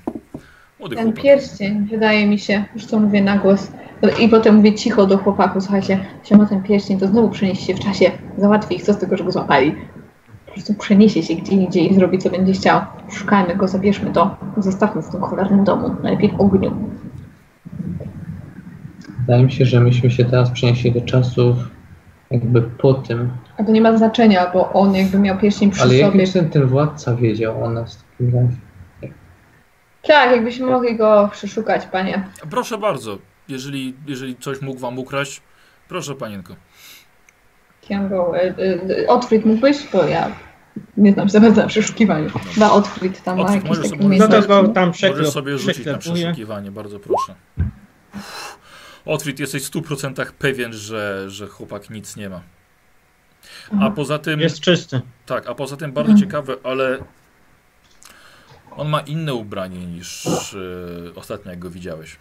Młody 0.79 0.97
Ten 0.97 1.05
chłopak. 1.05 1.23
pierścień, 1.23 1.87
wydaje 1.91 2.27
mi 2.27 2.39
się, 2.39 2.65
już 2.75 2.87
to 2.87 2.99
mówię 2.99 3.23
na 3.23 3.39
głos. 3.39 3.69
I 4.09 4.29
potem 4.29 4.55
mówię 4.55 4.75
cicho 4.75 5.07
do 5.07 5.19
chłopaków, 5.19 5.63
słuchajcie, 5.63 6.05
jeśli 6.23 6.37
ma 6.37 6.47
ten 6.47 6.63
pierścień, 6.63 6.99
to 6.99 7.07
znowu 7.07 7.29
przeniesie 7.29 7.63
się 7.67 7.75
w 7.75 7.81
czasie, 7.81 8.11
załatwi 8.39 8.75
ich, 8.75 8.83
co 8.83 8.93
z 8.93 8.99
tego, 8.99 9.17
że 9.17 9.25
go 9.25 9.33
złapali. 9.33 9.75
Po 10.47 10.53
prostu 10.53 10.75
przeniesie 10.75 11.23
się 11.23 11.35
gdzie 11.35 11.53
indziej 11.53 11.93
i 11.93 11.95
zrobi, 11.95 12.19
co 12.19 12.31
będzie 12.31 12.53
chciał. 12.53 12.81
Szukajmy 13.11 13.57
go, 13.57 13.69
zabierzmy 13.69 14.11
to, 14.11 14.37
zostawmy 14.57 15.03
w 15.03 15.09
tym 15.11 15.21
cholernym 15.21 15.65
domu, 15.65 15.97
najlepiej 16.03 16.31
w 16.31 16.41
ogniu. 16.41 16.77
Wydaje 19.21 19.45
mi 19.45 19.53
się, 19.53 19.65
że 19.65 19.81
myśmy 19.81 20.11
się 20.11 20.25
teraz 20.25 20.51
przenieśli 20.51 20.93
do 20.93 21.01
czasów 21.01 21.57
jakby 22.31 22.63
po 22.63 22.95
tym. 22.95 23.31
A 23.59 23.65
to 23.65 23.73
nie 23.73 23.81
ma 23.81 23.97
znaczenia, 23.97 24.51
bo 24.53 24.73
on 24.73 24.95
jakby 24.95 25.19
miał 25.19 25.39
pierścień 25.39 25.71
przy 25.71 25.83
Ale 25.83 25.91
sobie. 25.91 26.01
jakim 26.03 26.27
cudem 26.27 26.51
ten 26.51 26.67
władca 26.67 27.17
wiedział 27.17 27.65
o 27.65 27.71
nas 27.71 27.97
w 27.97 28.11
takim 28.11 28.35
razie? 28.35 28.57
Tak, 30.03 30.31
jakbyśmy 30.31 30.67
mogli 30.67 30.97
go 30.97 31.29
przeszukać, 31.33 31.87
panie. 31.87 32.25
Proszę 32.51 32.79
bardzo, 32.79 33.19
jeżeli, 33.49 33.95
jeżeli 34.07 34.37
coś 34.37 34.61
mógł 34.61 34.81
wam 34.81 34.99
ukraść, 34.99 35.41
proszę 35.89 36.15
panienko. 36.15 36.57
Kiango, 37.81 38.37
e, 38.37 38.55
e, 39.03 39.07
Otfrid 39.09 39.45
mógłbyś? 39.45 39.77
Bo 39.93 40.05
ja 40.05 40.37
nie 40.97 41.13
znam 41.13 41.29
się 41.29 41.33
za 41.33 41.41
bardzo 41.41 41.63
na 41.63 41.69
przeszukiwaniu. 41.69 42.31
Chyba 42.55 42.71
Otfrid 42.71 43.23
tam 43.23 43.39
ma 43.39 43.55
jakieś 43.55 43.69
możesz 43.69 43.91
takie 43.91 44.03
sobie- 44.03 44.19
No 44.19 44.29
to 44.29 44.43
go 44.43 44.69
tam 44.69 44.93
przeklep, 44.93 45.19
Możesz 45.19 45.33
sobie 45.35 45.59
rzucić 45.59 45.87
na 45.87 45.99
przeszukiwanie, 45.99 46.71
bardzo 46.71 47.01
proszę. 47.01 47.35
Otwit, 49.05 49.41
jesteś 49.41 49.63
w 49.63 49.67
100% 49.67 50.33
pewien, 50.33 50.73
że, 50.73 51.31
że 51.31 51.47
chłopak 51.49 51.91
nic 51.91 52.17
nie 52.17 52.29
ma. 52.29 52.41
A 53.71 53.75
Mhm. 53.75 53.93
poza 53.93 54.19
tym, 54.19 54.41
Jest 54.41 54.61
czysty. 54.61 55.01
tak, 55.27 55.47
a 55.47 55.55
poza 55.55 55.77
tym 55.77 55.93
bardzo 55.93 56.15
ciekawe, 56.15 56.57
ale 56.65 56.99
on 58.71 58.89
ma 58.89 59.01
inne 59.01 59.35
ubranie 59.35 59.87
niż 59.87 60.27
e, 60.55 61.15
ostatnio 61.15 61.51
jak 61.51 61.59
go 61.61 61.71
widziałeś. 61.71 62.17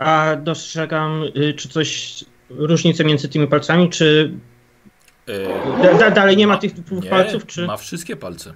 A 0.00 0.36
dostrzegam, 0.36 1.22
y, 1.36 1.54
czy 1.54 1.68
coś, 1.68 2.24
różnicę 2.50 3.04
między 3.04 3.28
tymi 3.28 3.46
palcami, 3.46 3.90
czy 3.90 4.32
E, 5.28 5.82
da, 5.82 5.98
da, 5.98 6.10
dalej 6.10 6.36
nie 6.36 6.46
ma 6.46 6.56
tych 6.56 6.72
dwóch 6.74 7.04
nie, 7.04 7.10
palców, 7.10 7.46
czy 7.46 7.66
ma 7.66 7.76
wszystkie 7.76 8.16
palce. 8.16 8.52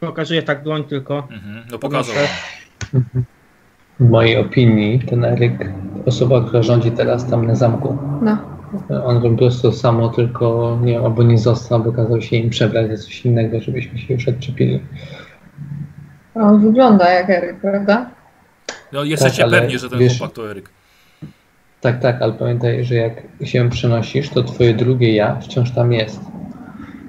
pokazuje 0.00 0.42
tak 0.42 0.62
dłoń 0.62 0.84
tylko? 0.84 1.28
Mhm, 1.30 1.64
no 1.70 1.78
pokazał. 1.78 2.14
W 4.00 4.10
mojej 4.10 4.36
opinii 4.36 5.00
ten 5.00 5.24
Eryk, 5.24 5.52
osoba, 6.06 6.44
która 6.44 6.62
rządzi 6.62 6.90
teraz 6.90 7.30
tam 7.30 7.46
na 7.46 7.54
zamku, 7.54 7.98
No. 8.22 8.38
on 9.04 9.22
robi 9.22 9.36
po 9.36 9.42
prostu 9.42 9.72
samo, 9.72 10.08
tylko 10.08 10.78
nie, 10.82 11.00
albo 11.00 11.22
nie 11.22 11.38
został, 11.38 11.78
albo 11.78 11.92
kazał 11.92 12.22
się 12.22 12.36
im 12.36 12.50
przebrać 12.50 12.90
za 12.90 13.04
coś 13.04 13.24
innego, 13.26 13.60
żebyśmy 13.60 13.98
się 13.98 14.14
już 14.14 14.28
odczepili. 14.28 14.80
On 16.34 16.60
wygląda 16.62 17.10
jak 17.12 17.30
Eryk, 17.30 17.60
prawda? 17.60 18.10
No, 18.92 19.04
jesteście 19.04 19.44
ale 19.44 19.60
pewni, 19.60 19.78
że 19.78 19.90
ten 19.90 19.98
wiesz- 19.98 20.18
chłopak 20.18 20.36
to 20.36 20.50
Eryk. 20.50 20.70
Tak, 21.80 22.00
tak, 22.00 22.22
ale 22.22 22.32
pamiętaj, 22.32 22.84
że 22.84 22.94
jak 22.94 23.12
się 23.44 23.70
przenosisz, 23.70 24.28
to 24.30 24.42
twoje 24.42 24.74
drugie 24.74 25.14
ja 25.14 25.36
wciąż 25.40 25.70
tam 25.70 25.92
jest. 25.92 26.20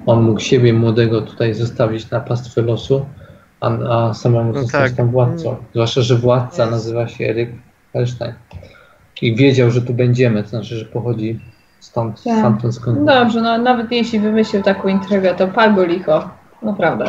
On 0.06 0.22
mógł 0.22 0.40
siebie 0.40 0.72
młodego 0.72 1.22
tutaj 1.22 1.54
zostawić 1.54 2.10
na 2.10 2.20
pastwę 2.20 2.62
losu, 2.62 3.06
a, 3.60 3.68
a 4.08 4.14
samemu 4.14 4.52
No 4.52 4.60
zostać 4.62 4.82
tak. 4.82 4.92
tam 4.92 5.10
władcą. 5.10 5.56
Zwłaszcza, 5.72 6.02
że 6.02 6.16
władca 6.16 6.62
Jest. 6.62 6.72
nazywa 6.72 7.08
się 7.08 7.24
Eryk 7.24 7.50
Felstein. 7.92 8.32
I 9.22 9.36
wiedział, 9.36 9.70
że 9.70 9.82
tu 9.82 9.94
będziemy, 9.94 10.42
to 10.42 10.48
znaczy, 10.48 10.76
że 10.76 10.84
pochodzi 10.84 11.40
stąd, 11.80 12.22
Tak. 12.22 12.38
stamtąd 12.38 12.74
skąd. 12.74 12.98
No 12.98 13.04
dobrze, 13.04 13.40
no 13.42 13.58
nawet 13.58 13.92
jeśli 13.92 14.20
wymyślił 14.20 14.62
taką 14.62 14.88
intrygę, 14.88 15.34
to 15.34 15.48
pal 15.48 15.74
go 15.74 15.84
licho. 15.84 16.30
Naprawdę. 16.62 17.04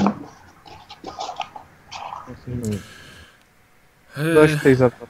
Dość 4.34 4.62
tej 4.64 4.76
zabawy. 4.76 5.06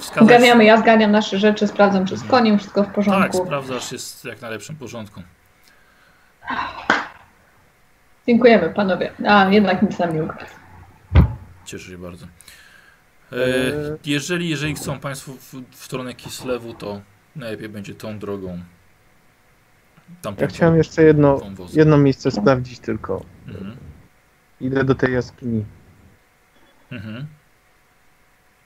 wskazać- 0.00 0.28
Zgarniamy, 0.28 0.64
ja 0.64 0.80
zgarniam 0.80 1.10
nasze 1.10 1.38
rzeczy, 1.38 1.66
sprawdzam, 1.68 2.06
czy 2.06 2.16
z 2.16 2.24
koniem 2.24 2.58
wszystko 2.58 2.82
w 2.82 2.86
Tak, 2.86 2.94
porządku. 2.94 3.44
sprawdzasz, 3.46 3.92
jest 3.92 4.24
jak 4.24 4.42
najlepszym 4.42 4.76
porządku. 4.76 5.22
Dziękujemy, 8.26 8.70
panowie. 8.70 9.12
A, 9.28 9.48
jednak 9.50 9.82
nic 9.82 9.98
nam 9.98 10.14
nie 10.16 10.22
ukradł. 10.22 10.50
Cieszę 11.64 11.90
się 11.90 11.98
bardzo. 11.98 12.26
E, 13.32 13.36
Eee. 13.36 13.98
jeżeli, 14.04 14.48
jeżeli 14.48 14.74
chcą 14.74 14.98
Państwo 15.00 15.32
w, 15.32 15.54
w 15.70 15.84
stronę 15.84 16.14
Kislewu, 16.14 16.74
to 16.74 17.00
najlepiej 17.36 17.68
będzie 17.68 17.94
tą 17.94 18.18
drogą. 18.18 18.58
Tamtą 20.22 20.42
Ja 20.42 20.48
chciałem 20.48 20.76
jeszcze 20.76 21.02
jedno, 21.02 21.40
jedno 21.72 21.98
miejsce 21.98 22.30
sprawdzić 22.30 22.78
tylko. 22.78 23.22
Mhm. 23.48 23.76
Idę 24.60 24.84
do 24.84 24.94
tej 24.94 25.12
jaskini. 25.14 25.64
Mhm. 26.92 27.26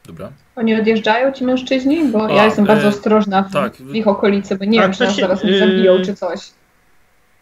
Dobra. 0.08 0.32
Oni 0.56 0.74
odjeżdżają, 0.74 1.32
ci 1.32 1.44
mężczyźni? 1.44 2.08
Bo 2.08 2.26
A, 2.26 2.32
ja 2.32 2.44
jestem 2.44 2.64
e, 2.64 2.68
bardzo 2.68 2.88
ostrożna 2.88 3.42
w, 3.42 3.52
tak. 3.52 3.76
w 3.76 3.94
ich 3.94 4.08
okolicy, 4.08 4.56
bo 4.56 4.64
nie 4.64 4.78
A 4.78 4.82
wiem, 4.82 4.92
czy 4.92 5.04
nas 5.04 5.16
się, 5.16 5.22
zaraz 5.22 5.44
nie 5.44 5.50
y, 5.50 5.58
zabiją, 5.58 6.02
czy 6.04 6.14
coś. 6.14 6.40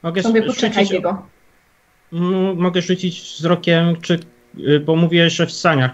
Mogę 0.02 0.22
Sobie 0.22 0.42
rzucić, 0.42 0.60
poczekaj 0.60 1.00
go. 1.00 1.26
m, 2.12 2.56
mogę 2.56 2.82
rzucić 2.82 3.20
wzrokiem, 3.20 4.00
czy, 4.00 4.20
y, 4.58 4.80
bo 4.80 4.96
mówię, 4.96 5.30
że 5.30 5.46
w 5.46 5.52
saniach. 5.52 5.90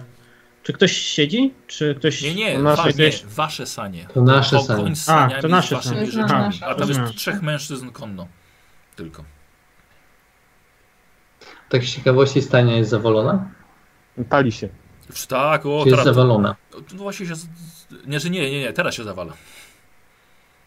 Czy 0.62 0.72
ktoś 0.72 0.92
siedzi? 0.92 1.54
Czy 1.66 1.94
ktoś... 1.94 2.22
Nie, 2.22 2.34
nie, 2.34 2.58
Nasze 2.58 2.82
wa, 2.82 2.88
nie 3.04 3.10
wasze 3.26 3.66
sanie. 3.66 4.06
To 4.14 4.22
nasze 4.22 4.60
sanie. 4.60 4.92
A, 5.06 5.30
to 5.42 5.48
nasze 5.48 5.82
sanie. 5.82 6.06
A 6.66 6.74
tam 6.74 6.88
jest 6.88 7.00
trzech 7.14 7.42
mężczyzn 7.42 7.90
konno. 7.90 8.26
Tylko. 8.96 9.24
Tak 11.68 11.82
z 11.84 11.96
ciekawości 11.96 12.42
stania 12.42 12.76
jest 12.76 12.90
zawalona? 12.90 13.48
Pali 14.28 14.52
się. 14.52 14.68
Już 15.12 15.26
tak, 15.26 15.66
o 15.66 15.82
Czy 15.82 15.88
jest 15.88 16.00
teraz. 16.02 16.04
zawalona? 16.16 16.54
No 16.92 16.98
właśnie 17.02 17.26
się. 17.26 17.34
Nie, 18.06 18.20
że 18.20 18.30
nie, 18.30 18.50
nie, 18.50 18.60
nie, 18.60 18.72
teraz 18.72 18.94
się 18.94 19.04
zawala. 19.04 19.32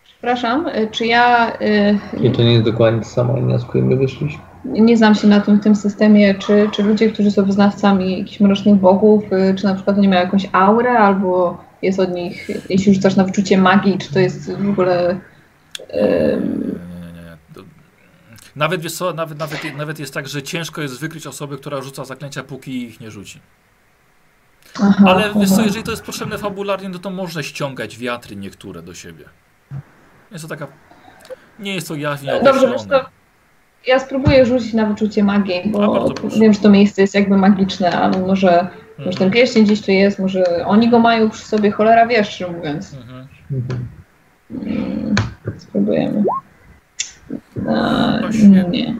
Przepraszam, 0.07 0.67
y, 0.67 0.87
czy 0.91 1.05
ja 1.05 1.53
y, 1.61 1.99
I 2.23 2.31
to 2.31 2.43
nie 2.43 2.53
jest 2.53 2.65
dokładnie 2.65 3.01
to 3.01 3.07
samo 3.07 3.37
linia, 3.37 3.57
z 3.59 3.65
której 3.65 3.83
my 3.83 3.95
wyszliśmy. 3.95 4.39
nie 4.65 4.97
znam 4.97 5.15
się 5.15 5.27
na 5.27 5.39
tym, 5.39 5.59
w 5.59 5.63
tym 5.63 5.75
systemie, 5.75 6.35
czy, 6.35 6.69
czy 6.73 6.83
ludzie, 6.83 7.11
którzy 7.11 7.31
są 7.31 7.45
wyznawcami 7.45 8.19
jakichś 8.19 8.39
mrocznych 8.39 8.75
bogów, 8.75 9.23
y, 9.33 9.55
czy 9.57 9.65
na 9.65 9.75
przykład 9.75 9.97
oni 9.97 10.07
mają 10.09 10.21
jakąś 10.21 10.47
aurę, 10.51 10.97
albo 10.97 11.63
jest 11.81 11.99
od 11.99 12.11
nich, 12.13 12.47
jeśli 12.69 12.93
rzucasz 12.93 13.15
na 13.15 13.23
wyczucie 13.23 13.57
magii, 13.57 13.97
czy 13.97 14.13
to 14.13 14.19
jest 14.19 14.51
w 14.57 14.69
ogóle... 14.69 15.19
Nie, 15.93 16.01
nie, 16.01 16.09
nie, 17.13 17.21
nie. 17.23 17.37
To- 17.55 17.61
Nawet, 18.55 18.81
wiesz 18.81 18.93
co, 18.93 19.13
nawet, 19.13 19.39
nawet, 19.39 19.77
nawet 19.77 19.99
jest 19.99 20.13
tak, 20.13 20.27
że 20.27 20.43
ciężko 20.43 20.81
jest 20.81 20.99
wykryć 20.99 21.27
osobę, 21.27 21.57
która 21.57 21.81
rzuca 21.81 22.05
zaklęcia, 22.05 22.43
póki 22.43 22.83
ich 22.83 22.99
nie 22.99 23.11
rzuci. 23.11 23.39
Aha, 24.83 25.05
Ale 25.07 25.23
wiesz 25.39 25.49
co, 25.51 25.61
jeżeli 25.61 25.83
to 25.83 25.91
jest 25.91 26.03
potrzebne 26.03 26.37
fabularnie, 26.37 26.89
no 26.89 26.99
to 26.99 27.09
można 27.09 27.43
ściągać 27.43 27.97
wiatry 27.97 28.35
niektóre 28.35 28.81
do 28.81 28.93
siebie. 28.93 29.25
Jest 30.31 30.43
to 30.43 30.47
taka... 30.49 30.67
Nie 31.59 31.75
jest 31.75 31.87
to 31.87 31.95
jawnie 31.95 32.31
Dobrze, 32.43 32.53
wiesz 32.53 32.63
określone. 32.81 33.03
to 33.03 33.09
ja 33.87 33.99
spróbuję 33.99 34.45
rzucić 34.45 34.73
na 34.73 34.85
wyczucie 34.85 35.23
magii, 35.23 35.61
A, 35.65 35.69
bo 35.69 36.13
wiem, 36.39 36.53
że 36.53 36.59
to 36.59 36.69
miejsce 36.69 37.01
jest 37.01 37.15
jakby 37.15 37.37
magiczne, 37.37 37.91
ale 37.99 38.19
może, 38.19 38.67
może 38.97 39.09
ten 39.17 39.27
Mhm. 39.27 39.31
pierścień 39.31 39.65
gdzieś 39.65 39.81
tu 39.81 39.91
jest, 39.91 40.19
może 40.19 40.65
oni 40.65 40.89
go 40.89 40.99
mają 40.99 41.29
przy 41.29 41.45
sobie, 41.45 41.71
cholera 41.71 42.07
wie, 42.07 42.23
szczerze 42.23 42.51
mówiąc. 42.51 42.93
Mhm. 42.93 43.27
Mhm. 43.51 43.87
Mm, 44.51 45.15
Spróbujemy. 45.57 46.23
A, 47.69 48.19
nie. 48.69 48.95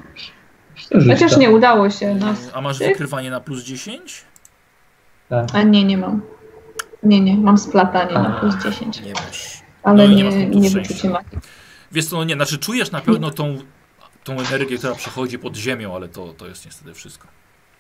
Chociaż 1.10 1.38
nie 1.38 1.52
udało 1.52 1.90
się 1.90 2.16
nas. 2.16 2.52
A 2.54 2.62
masz 2.62 2.80
wykrywanie 2.80 3.30
na 3.30 3.40
plus 3.40 3.64
10? 3.64 4.24
Tak. 5.30 5.48
A 5.54 5.64
nie, 5.64 5.84
nie 5.84 5.98
mam. 5.98 6.22
Nie, 7.04 7.22
nie, 7.22 7.38
mam 7.38 7.58
splatanie 7.58 8.14
na 8.14 8.30
plus 8.40 8.56
10, 8.64 9.02
Nie 9.02 9.14
masz. 9.14 9.62
ale 9.84 9.98
No 9.98 10.04
i 10.14 10.16
nie 10.16 10.24
nie, 10.24 10.24
masz 10.24 10.56
nie, 10.64 10.70
wyczucie 10.70 11.10
magii. 11.10 11.38
Wiesz 11.92 12.06
co, 12.06 12.18
no 12.18 12.24
nie, 12.24 12.36
znaczy 12.36 12.58
czujesz 12.58 12.92
na 12.92 13.02
pewno 13.02 13.32
tą, 13.32 13.58
tą 14.24 14.34
energię, 14.40 14.78
która 14.78 14.96
przechodzi 14.96 15.40
pod 15.40 15.56
ziemią, 15.56 15.96
ale 15.96 16.08
to, 16.08 16.34
to 16.34 16.48
jest 16.48 16.66
niestety 16.66 16.94
wszystko. 16.94 17.28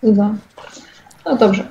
Za. 0.03 0.33
No 1.25 1.35
dobrze. 1.38 1.67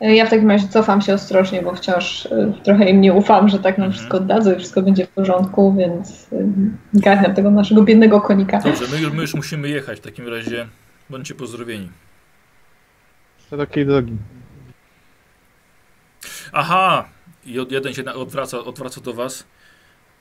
Ja 0.00 0.26
w 0.26 0.30
takim 0.30 0.50
razie 0.50 0.68
cofam 0.68 1.02
się 1.02 1.14
ostrożnie, 1.14 1.62
bo 1.62 1.74
wciąż 1.74 2.26
y, 2.26 2.52
trochę 2.64 2.90
im 2.90 3.00
nie 3.00 3.12
ufam, 3.12 3.48
że 3.48 3.58
tak 3.58 3.78
nam 3.78 3.84
Mhm. 3.86 3.92
wszystko 3.92 4.16
oddadzą 4.16 4.52
i 4.52 4.56
wszystko 4.58 4.82
będzie 4.82 5.06
w 5.06 5.08
porządku, 5.08 5.74
więc 5.78 6.32
y, 6.32 6.46
garnę 6.94 7.34
tego 7.34 7.50
naszego 7.50 7.82
biednego 7.82 8.20
konika. 8.20 8.58
Dobrze, 8.60 8.84
my, 8.92 9.00
już- 9.00 9.12
my 9.12 9.22
już 9.22 9.34
musimy 9.34 9.68
jechać, 9.68 9.98
w 9.98 10.02
takim 10.02 10.28
razie 10.28 10.66
bądźcie 11.10 11.34
pozdrowieni. 11.34 11.88
Szerokiej 13.50 13.86
drogi. 13.86 14.16
Aha! 16.52 17.08
I 17.44 17.58
od, 17.58 17.72
jeden 17.72 17.94
się 17.94 18.04
odwraca, 18.04 18.58
odwraca 18.58 19.00
do 19.00 19.14
was. 19.14 19.46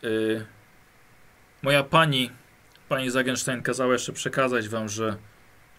Y, 0.03 0.45
moja 1.61 1.83
pani, 1.83 2.29
pani 2.89 3.09
Zagenstein 3.09 3.61
kazała 3.61 3.93
jeszcze 3.93 4.13
przekazać 4.13 4.69
wam, 4.69 4.89
że 4.89 5.17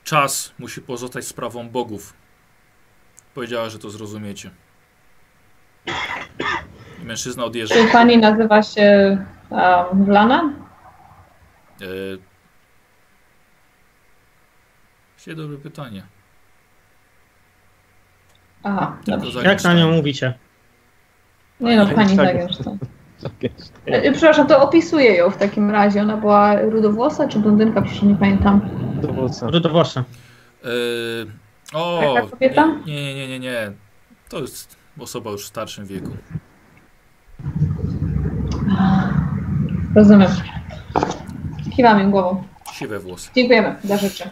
czas 0.04 0.54
musi 0.58 0.80
pozostać 0.80 1.26
sprawą 1.26 1.68
bogów. 1.68 2.14
Powiedziała, 3.34 3.68
że 3.70 3.78
to 3.78 3.90
zrozumiecie. 3.90 4.50
I 7.02 7.04
mężczyzna 7.04 7.44
odjeżdża. 7.44 7.74
Czy 7.74 7.92
pani 7.92 8.18
nazywa 8.18 8.62
się 8.62 9.18
um, 9.50 10.04
Wlana? 10.04 10.52
Y, 11.82 12.18
Się 15.18 15.34
dobre 15.34 15.58
pytanie. 15.58 16.06
Aha, 18.64 18.96
dobrze. 19.06 19.42
Jak 19.42 19.64
na 19.64 19.74
nią 19.74 19.92
mówicie? 19.92 20.34
Nie 21.60 21.76
no, 21.76 21.86
pani 21.86 22.16
Tak. 22.16 22.26
Zagenstein. 22.26 22.78
E, 23.86 24.12
Przepraszam, 24.12 24.46
to 24.46 24.62
opisuję 24.62 25.14
ją 25.14 25.30
w 25.30 25.36
takim 25.36 25.70
razie. 25.70 26.02
Ona 26.02 26.16
była 26.16 26.60
rudowłosa 26.60 27.28
czy 27.28 27.38
blondynka? 27.38 27.82
Proszę, 27.82 28.06
nie 28.06 28.14
pamiętam. 28.14 28.60
Dowódca. 29.02 29.50
Rudowłosa. 29.50 30.04
Yy, 30.64 30.70
o, 31.74 32.14
Taka 32.14 32.26
kobieta? 32.30 32.66
Nie, 32.86 33.04
nie, 33.04 33.14
nie, 33.14 33.28
nie, 33.28 33.38
nie. 33.40 33.72
To 34.28 34.40
jest 34.40 34.76
osoba 34.98 35.30
już 35.30 35.44
w 35.44 35.48
starszym 35.48 35.86
wieku. 35.86 36.10
Rozumiem. 39.94 40.30
Kiwam 41.76 42.00
im 42.00 42.10
głową. 42.10 42.44
Siwe 42.72 42.98
włosy. 42.98 43.30
Dziękujemy 43.34 43.76
za 43.84 43.96
rzeczy. 43.96 44.30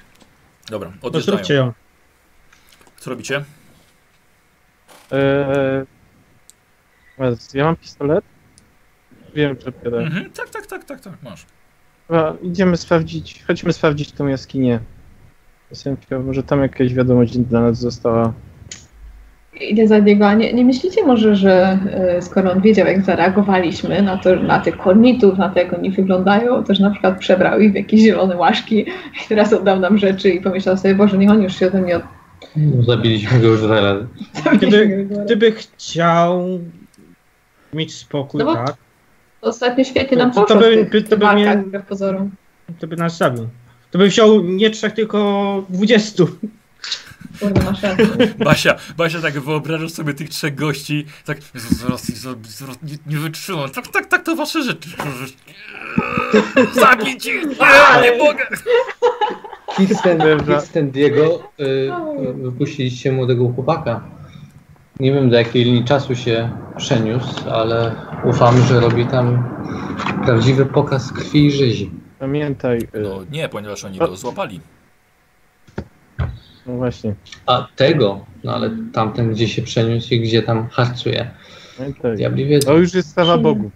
Dobra, 0.71 0.93
odjeżdżają. 1.03 1.37
zróbcie 1.37 1.55
ją. 1.55 1.73
Co 2.97 3.11
robicie? 3.11 3.45
Eee, 5.13 5.87
ja 7.55 7.65
mam 7.65 7.77
pistolet. 7.77 8.25
Wiem, 9.35 9.57
że 9.65 9.73
biorę. 9.85 9.99
Mhm, 9.99 10.31
tak, 10.31 10.51
tak, 10.51 10.67
tak, 10.67 10.85
tak, 10.85 11.01
tak, 11.01 11.13
masz. 11.23 11.47
Idziemy 12.43 12.77
sprawdzić, 12.77 13.45
chodźmy 13.47 13.73
sprawdzić 13.73 14.13
tą 14.13 14.27
jaskinię. 14.27 14.81
Jestem 15.71 15.97
ciekaw, 15.97 16.25
może 16.25 16.43
tam 16.43 16.63
jakaś 16.63 16.95
wiadomość 16.95 17.39
dla 17.39 17.61
nas 17.61 17.79
została. 17.79 18.33
Idę 19.61 19.87
za 19.89 19.99
niego, 19.99 20.27
a 20.27 20.35
nie, 20.35 20.53
nie 20.53 20.65
myślicie 20.65 21.07
może, 21.07 21.37
że 21.37 21.79
e, 21.93 22.23
skoro 22.23 22.53
on 22.53 22.61
wiedział, 22.61 22.87
jak 22.87 23.03
zareagowaliśmy 23.03 24.03
na 24.03 24.19
to, 24.19 24.37
na 24.37 24.61
tych 24.61 24.77
kornitów, 24.77 25.39
na 25.39 25.49
to, 25.49 25.59
jak 25.59 25.73
oni 25.73 25.91
wyglądają, 25.91 26.65
to 26.65 26.75
że 26.75 26.83
na 26.83 26.91
przykład 26.91 27.19
przebrał 27.19 27.61
ich 27.61 27.73
w 27.73 27.75
jakieś 27.75 28.01
zielone 28.01 28.37
łaszki 28.37 28.81
i 29.25 29.29
teraz 29.29 29.53
oddał 29.53 29.81
nam 29.81 29.99
rzeczy 29.99 30.31
i 30.31 30.41
pomyślał 30.41 30.77
sobie, 30.77 30.95
Boże, 30.95 31.19
niech 31.19 31.31
on 31.31 31.43
już 31.43 31.57
się 31.57 31.67
ode 31.67 31.83
mnie 31.83 32.01
Zabiliśmy 32.87 33.41
go 33.41 33.47
już 33.47 33.61
dwa 33.61 33.81
razy. 33.81 34.07
Gdyby, 34.53 35.07
gdyby 35.25 35.53
chciał 35.53 36.59
mieć 37.73 37.95
spokój, 37.95 38.39
No 38.39 38.45
bo- 38.45 38.55
tak, 38.55 38.77
Ostatnio 39.41 39.85
świetnie 39.85 40.17
nam 40.17 40.33
To- 40.33 40.41
to 40.41 40.55
poszło 40.55 40.61
by- 40.71 40.77
tych, 40.77 40.91
by- 40.91 41.03
to 41.03 41.17
by 41.17 41.35
mnie- 41.35 41.65
pozorom. 41.89 42.31
to 42.79 42.87
by 42.87 42.97
nas 42.97 43.17
zabił. 43.17 43.49
To 43.91 43.99
by 43.99 44.09
wziął 44.09 44.43
nie 44.43 44.71
trzech, 44.71 44.93
tylko 44.93 45.65
dwudziestu. 45.69 46.29
Kurde, 47.41 47.63
masz 47.65 47.83
rację. 47.83 48.07
Basia, 48.39 48.77
Basia, 48.97 49.21
tak 49.21 49.41
wyobrażasz 49.41 49.93
sobie 49.93 50.15
tych 50.15 50.29
trzech 50.29 50.55
gości, 50.55 51.07
tak, 51.25 51.39
zaraz, 51.55 52.05
zaraz, 52.05 52.41
zaraz 52.59 52.77
nie, 52.83 52.95
nie 53.07 53.17
wytrzymam, 53.19 53.71
tak, 53.71 53.89
tak, 53.89 54.07
tak, 54.07 54.23
to 54.23 54.37
wasze 54.37 54.63
rzeczy. 54.63 54.89
Zabić 56.75 57.27
ich, 57.27 57.45
nie, 57.45 58.03
nie 58.13 58.19
mogę. 58.19 58.47
Kirsten, 59.77 60.19
Dobra. 60.39 60.57
Kirsten 60.57 60.91
Diego, 60.91 61.43
y, 61.61 61.65
y, 61.65 62.33
wypuściliście 62.35 63.13
młodego 63.13 63.49
chłopaka. 63.49 64.05
Nie 65.01 65.13
wiem 65.13 65.31
do 65.31 65.37
jakiej 65.37 65.65
linii 65.65 65.85
czasu 65.85 66.17
się 66.17 66.51
przeniósł, 66.77 67.51
ale 67.51 67.95
ufam, 68.25 68.59
że 68.63 68.81
robi 68.81 69.07
tam 69.07 69.55
prawdziwy 70.25 70.67
pokaz 70.67 71.13
krwi 71.13 71.47
i 71.47 71.51
rzezi. 71.53 71.91
Pamiętaj, 72.19 72.79
e, 72.93 73.01
No 73.01 73.21
nie, 73.31 73.49
ponieważ 73.49 73.85
oni 73.85 73.99
go 73.99 74.17
złapali. 74.17 74.61
no 76.67 76.75
właśnie, 76.77 77.15
A 77.47 77.69
tego, 77.77 78.25
no 78.45 78.55
ale 78.55 78.71
tamten 78.93 79.31
gdzie 79.33 79.49
się 79.49 79.63
przeniósł 79.63 80.15
i 80.15 80.21
gdzie 80.21 80.43
tam 80.43 80.69
harcuje. 80.69 81.31
pamiętaj. 81.79 82.17
Diabli 82.17 82.47
wiedzą. 82.47 82.67
To 82.67 82.79
już 82.79 82.95
jest 82.95 83.11
sprawa 83.11 83.39
Bogu. 83.39 83.71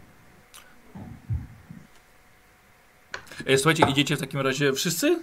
E, 3.47 3.57
słuchajcie, 3.59 3.87
idziecie 3.91 4.17
w 4.17 4.21
takim 4.21 4.41
razie 4.41 4.73
wszyscy? 4.73 5.19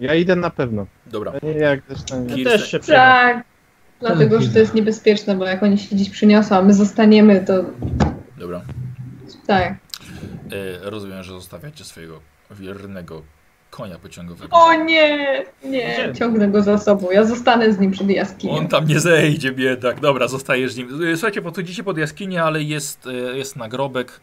Ja 0.00 0.14
idę 0.14 0.36
na 0.36 0.50
pewno. 0.50 0.86
Dobra. 1.06 1.32
Jak 1.60 1.80
zresztą. 1.88 2.26
Kirsten- 2.26 2.38
Ja 2.38 2.44
też 2.44 2.70
się. 2.70 2.78
Tak, 2.80 3.44
dlatego, 4.00 4.40
że 4.40 4.48
to 4.48 4.58
jest 4.58 4.74
niebezpieczne, 4.74 5.34
bo 5.36 5.44
jak 5.44 5.62
oni 5.62 5.78
się 5.78 5.96
gdzieś 5.96 6.10
przyniosą, 6.10 6.56
a 6.56 6.62
my 6.62 6.74
zostaniemy, 6.74 7.40
to 7.46 7.64
Dobra. 8.38 8.60
tak. 9.46 9.72
E, 9.72 10.90
rozumiem, 10.90 11.22
że 11.22 11.32
zostawiacie 11.32 11.84
swojego 11.84 12.20
wiernego 12.50 13.22
konia 13.70 13.98
pociągowego. 13.98 14.56
O 14.56 14.74
nie, 14.74 15.18
nie, 15.64 15.94
Gdzie? 15.94 16.12
ciągnę 16.18 16.48
go 16.48 16.62
za 16.62 16.78
sobą. 16.78 17.10
Ja 17.10 17.24
zostanę 17.24 17.72
z 17.72 17.78
nim 17.78 17.90
przed 17.90 18.10
jaskinią. 18.10 18.54
On 18.54 18.68
tam 18.68 18.86
nie 18.86 19.00
zejdzie, 19.00 19.52
biedak. 19.52 20.00
Dobra, 20.00 20.28
zostajesz 20.28 20.72
z 20.72 20.76
nim. 20.76 21.02
E, 21.12 21.16
Słuchajcie, 21.16 21.42
podchodzicie 21.42 21.84
pod 21.84 21.98
jaskinię, 21.98 22.42
ale 22.42 22.62
jest, 22.62 23.06
e, 23.06 23.12
jest 23.12 23.56
nagrobek. 23.56 24.20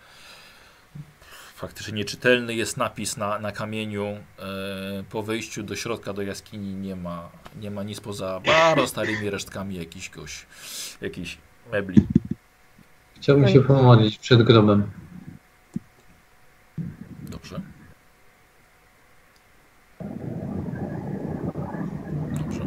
Faktycznie 1.57 1.93
nieczytelny 1.93 2.53
jest 2.53 2.77
napis 2.77 3.17
na, 3.17 3.39
na 3.39 3.51
kamieniu. 3.51 4.05
E, 4.05 5.03
po 5.09 5.23
wejściu 5.23 5.63
do 5.63 5.75
środka, 5.75 6.13
do 6.13 6.21
jaskini 6.21 6.75
nie 6.75 6.95
ma, 6.95 7.29
nie 7.61 7.71
ma 7.71 7.83
nic 7.83 7.99
poza 7.99 8.39
bardzo 8.45 8.87
starymi 8.87 9.29
resztkami 9.29 9.75
jakichś, 9.75 10.11
jakichś 11.01 11.37
mebli. 11.71 12.07
Chciałbym 13.15 13.47
się 13.47 13.61
pomodlić 13.61 14.17
przed 14.17 14.43
grobem. 14.43 14.91
Dobrze. 17.21 17.61
Dobrze. 22.31 22.61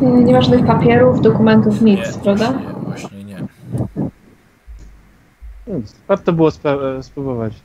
Nie, 0.00 0.24
nie 0.24 0.32
ma 0.32 0.42
żadnych 0.42 0.66
papierów, 0.66 1.20
dokumentów, 1.20 1.80
nic, 1.82 2.16
Nie, 2.16 2.22
prawda? 2.22 2.52
właśnie, 2.52 2.72
właśnie 2.84 3.24
nie. 3.24 3.46
Nic, 5.70 5.94
warto 6.08 6.32
było 6.32 6.48
spra- 6.48 7.02
spróbować. 7.02 7.62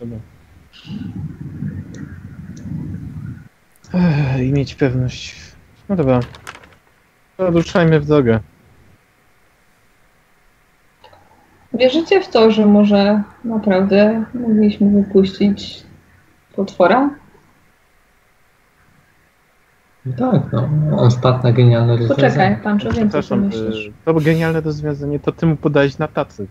Ech, 3.94 4.42
I 4.42 4.52
mieć 4.52 4.76
pewność. 4.76 5.36
No 5.90 5.96
dobra. 5.96 6.20
To 7.38 7.50
ruszajmy 7.52 8.00
w 8.00 8.06
drogę. 8.06 8.40
Wierzycie 11.74 12.22
w 12.22 12.28
to, 12.28 12.52
że 12.52 12.66
może 12.66 13.24
naprawdę 13.44 14.26
mogliśmy 14.34 15.04
wypuścić 15.04 15.84
potwora? 16.56 17.10
Tak, 20.18 20.42
no. 20.52 20.70
On 20.98 21.12
wpadł 21.12 21.44
na 21.44 21.52
genialne 21.52 21.98
rozwiązanie. 21.98 22.16
Poczekaj, 22.30 22.58
pan 22.64 22.80
co 22.80 22.86
więcej 22.86 23.04
Przepraszam, 23.22 23.40
pomyślisz. 23.40 23.88
e, 23.88 23.92
to 24.06 24.14
było 24.14 24.26
genialne 24.26 24.62
rozwiązanie, 24.62 25.20
to 25.20 25.32
ty 25.32 25.46
mu 25.46 25.56
podałeś 25.56 25.98
na 25.98 26.08
tacy. 26.08 26.48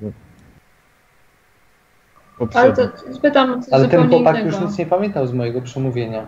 Ale 2.39 2.49
Poprzednio. 2.49 2.89
to 3.07 3.15
spytam 3.15 3.63
coś 3.63 3.73
Ale 3.73 3.89
ten 3.89 4.09
chłopak 4.09 4.37
innego. 4.37 4.57
już 4.57 4.67
nic 4.67 4.79
nie 4.79 4.87
pamiętał 4.87 5.27
z 5.27 5.33
mojego 5.33 5.63
przemówienia. 5.63 6.27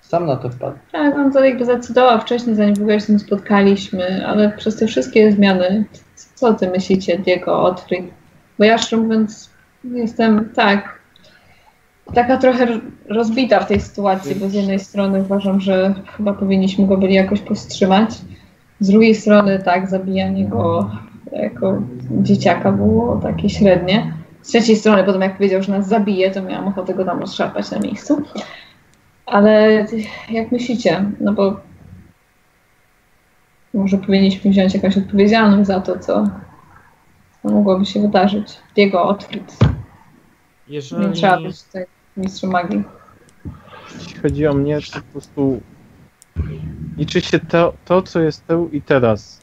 Sam 0.00 0.26
na 0.26 0.36
to 0.36 0.50
wpadł. 0.50 0.76
Tak, 0.92 1.14
on 1.14 1.32
to 1.32 1.44
jakby 1.44 1.64
zacytował 1.64 2.20
wcześniej, 2.20 2.56
zanim 2.56 2.74
w 2.74 2.80
ogóle 2.80 3.00
się 3.00 3.18
spotkaliśmy, 3.18 4.26
ale 4.26 4.52
przez 4.56 4.76
te 4.76 4.86
wszystkie 4.86 5.32
zmiany, 5.32 5.84
co 6.34 6.54
ty 6.54 6.70
myślicie, 6.70 7.18
Diego, 7.18 7.62
Otfrid? 7.62 8.06
Bo 8.58 8.64
ja 8.64 8.78
szczerze 8.78 9.02
mówiąc 9.02 9.50
jestem 9.84 10.48
tak, 10.54 10.98
taka 12.14 12.36
trochę 12.36 12.66
rozbita 13.08 13.60
w 13.60 13.68
tej 13.68 13.80
sytuacji, 13.80 14.34
bo 14.34 14.48
z 14.48 14.54
jednej 14.54 14.78
strony 14.78 15.20
uważam, 15.20 15.60
że 15.60 15.94
chyba 16.16 16.32
powinniśmy 16.32 16.86
go 16.86 16.96
byli 16.96 17.14
jakoś 17.14 17.40
powstrzymać, 17.40 18.10
z 18.80 18.90
drugiej 18.90 19.14
strony 19.14 19.58
tak, 19.58 19.90
zabijanie 19.90 20.48
go 20.48 20.90
jako 21.32 21.82
dzieciaka 22.10 22.72
było 22.72 23.16
takie 23.16 23.50
średnie. 23.50 24.12
Z 24.46 24.48
trzeciej 24.48 24.76
strony 24.76 25.04
potem 25.04 25.20
jak 25.20 25.36
powiedział, 25.36 25.62
że 25.62 25.72
nas 25.72 25.88
zabije, 25.88 26.30
to 26.30 26.42
miałam 26.42 26.68
ochotę 26.68 26.94
go 26.94 27.04
tam 27.04 27.20
rozszarpać 27.20 27.70
na 27.70 27.78
miejscu. 27.78 28.22
Ale 29.26 29.86
jak 30.30 30.52
myślicie, 30.52 31.04
no 31.20 31.32
bo 31.32 31.60
Może 33.74 33.98
powinniśmy 33.98 34.50
wziąć 34.50 34.74
jakąś 34.74 34.98
odpowiedzialność 34.98 35.66
za 35.66 35.80
to, 35.80 35.98
co, 35.98 36.28
co 37.42 37.48
mogłoby 37.48 37.86
się 37.86 38.00
wydarzyć. 38.00 38.58
Otfrid. 38.92 39.56
Nie 40.68 40.74
Jeżeli... 40.74 41.12
trzeba 41.12 41.40
być 41.40 41.62
tutaj 41.62 41.86
mistrzem 42.16 42.50
magii. 42.50 42.82
Jeśli 43.94 44.20
chodzi 44.20 44.46
o 44.46 44.54
mnie, 44.54 44.78
to 44.80 45.00
po 45.00 45.12
prostu 45.12 45.60
liczy 46.96 47.20
się 47.20 47.38
to, 47.38 47.72
to 47.84 48.02
co 48.02 48.20
jest 48.20 48.46
tu 48.46 48.68
i 48.72 48.82
teraz. 48.82 49.40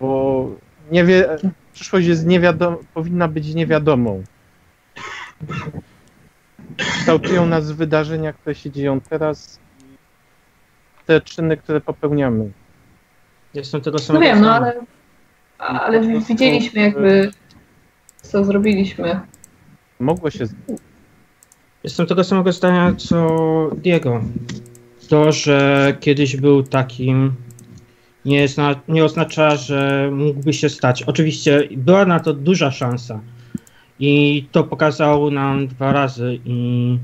Bo 0.00 0.48
nie 0.90 1.04
wie, 1.04 1.36
przyszłość 1.74 2.06
jest 2.06 2.26
niewiadom, 2.26 2.76
powinna 2.94 3.28
być 3.28 3.54
niewiadomą. 3.54 4.24
Kształtują 6.76 7.46
nas 7.46 7.72
wydarzenia, 7.72 8.32
które 8.32 8.54
się 8.54 8.70
dzieją 8.70 9.00
teraz 9.00 9.60
i 9.80 9.84
te 11.06 11.20
czyny, 11.20 11.56
które 11.56 11.80
popełniamy. 11.80 12.50
Jestem 13.54 13.80
tego 13.80 13.98
No 13.98 14.04
samego 14.04 14.24
wiem, 14.24 14.40
no 14.40 14.54
ale, 14.54 14.80
ale 15.58 16.00
widzieliśmy 16.00 16.82
jakby, 16.82 17.30
co 18.22 18.44
zrobiliśmy. 18.44 19.20
Mogło 20.00 20.30
się 20.30 20.46
Jestem 21.84 22.06
tego 22.06 22.24
samego 22.24 22.52
zdania 22.52 22.94
co 22.98 23.70
Diego. 23.76 24.22
To, 25.08 25.32
że 25.32 25.96
kiedyś 26.00 26.36
był 26.36 26.62
takim, 26.62 27.32
nie, 28.24 28.48
zna, 28.48 28.74
nie 28.88 29.04
oznacza, 29.04 29.56
że 29.56 30.10
mógłby 30.12 30.52
się 30.52 30.68
stać. 30.68 31.02
Oczywiście 31.02 31.68
była 31.76 32.04
na 32.06 32.20
to 32.20 32.34
duża 32.34 32.70
szansa. 32.70 33.20
I 33.98 34.46
to 34.52 34.64
pokazał 34.64 35.30
nam 35.30 35.66
dwa 35.66 35.92
razy 35.92 36.40
i 36.44 36.98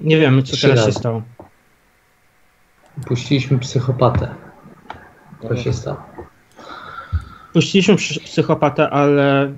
nie 0.00 0.18
wiemy, 0.18 0.42
co 0.42 0.52
Trzy 0.52 0.62
teraz 0.62 0.80
się 0.80 0.86
razy. 0.86 0.98
stało. 0.98 1.22
Puściliśmy 3.06 3.58
psychopatę. 3.58 4.34
To 5.48 5.56
się 5.56 5.72
stało. 5.72 6.02
Puściliśmy 7.52 7.96
psychopatę, 8.24 8.90
ale 8.90 9.52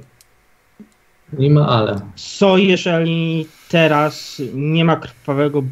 Nie 1.33 1.51
ma 1.51 1.69
ale. 1.69 2.01
co 2.15 2.57
jeżeli 2.59 3.47
teraz 3.69 4.43
nie 4.55 4.85
ma 4.85 4.97
krwawego 4.97 5.63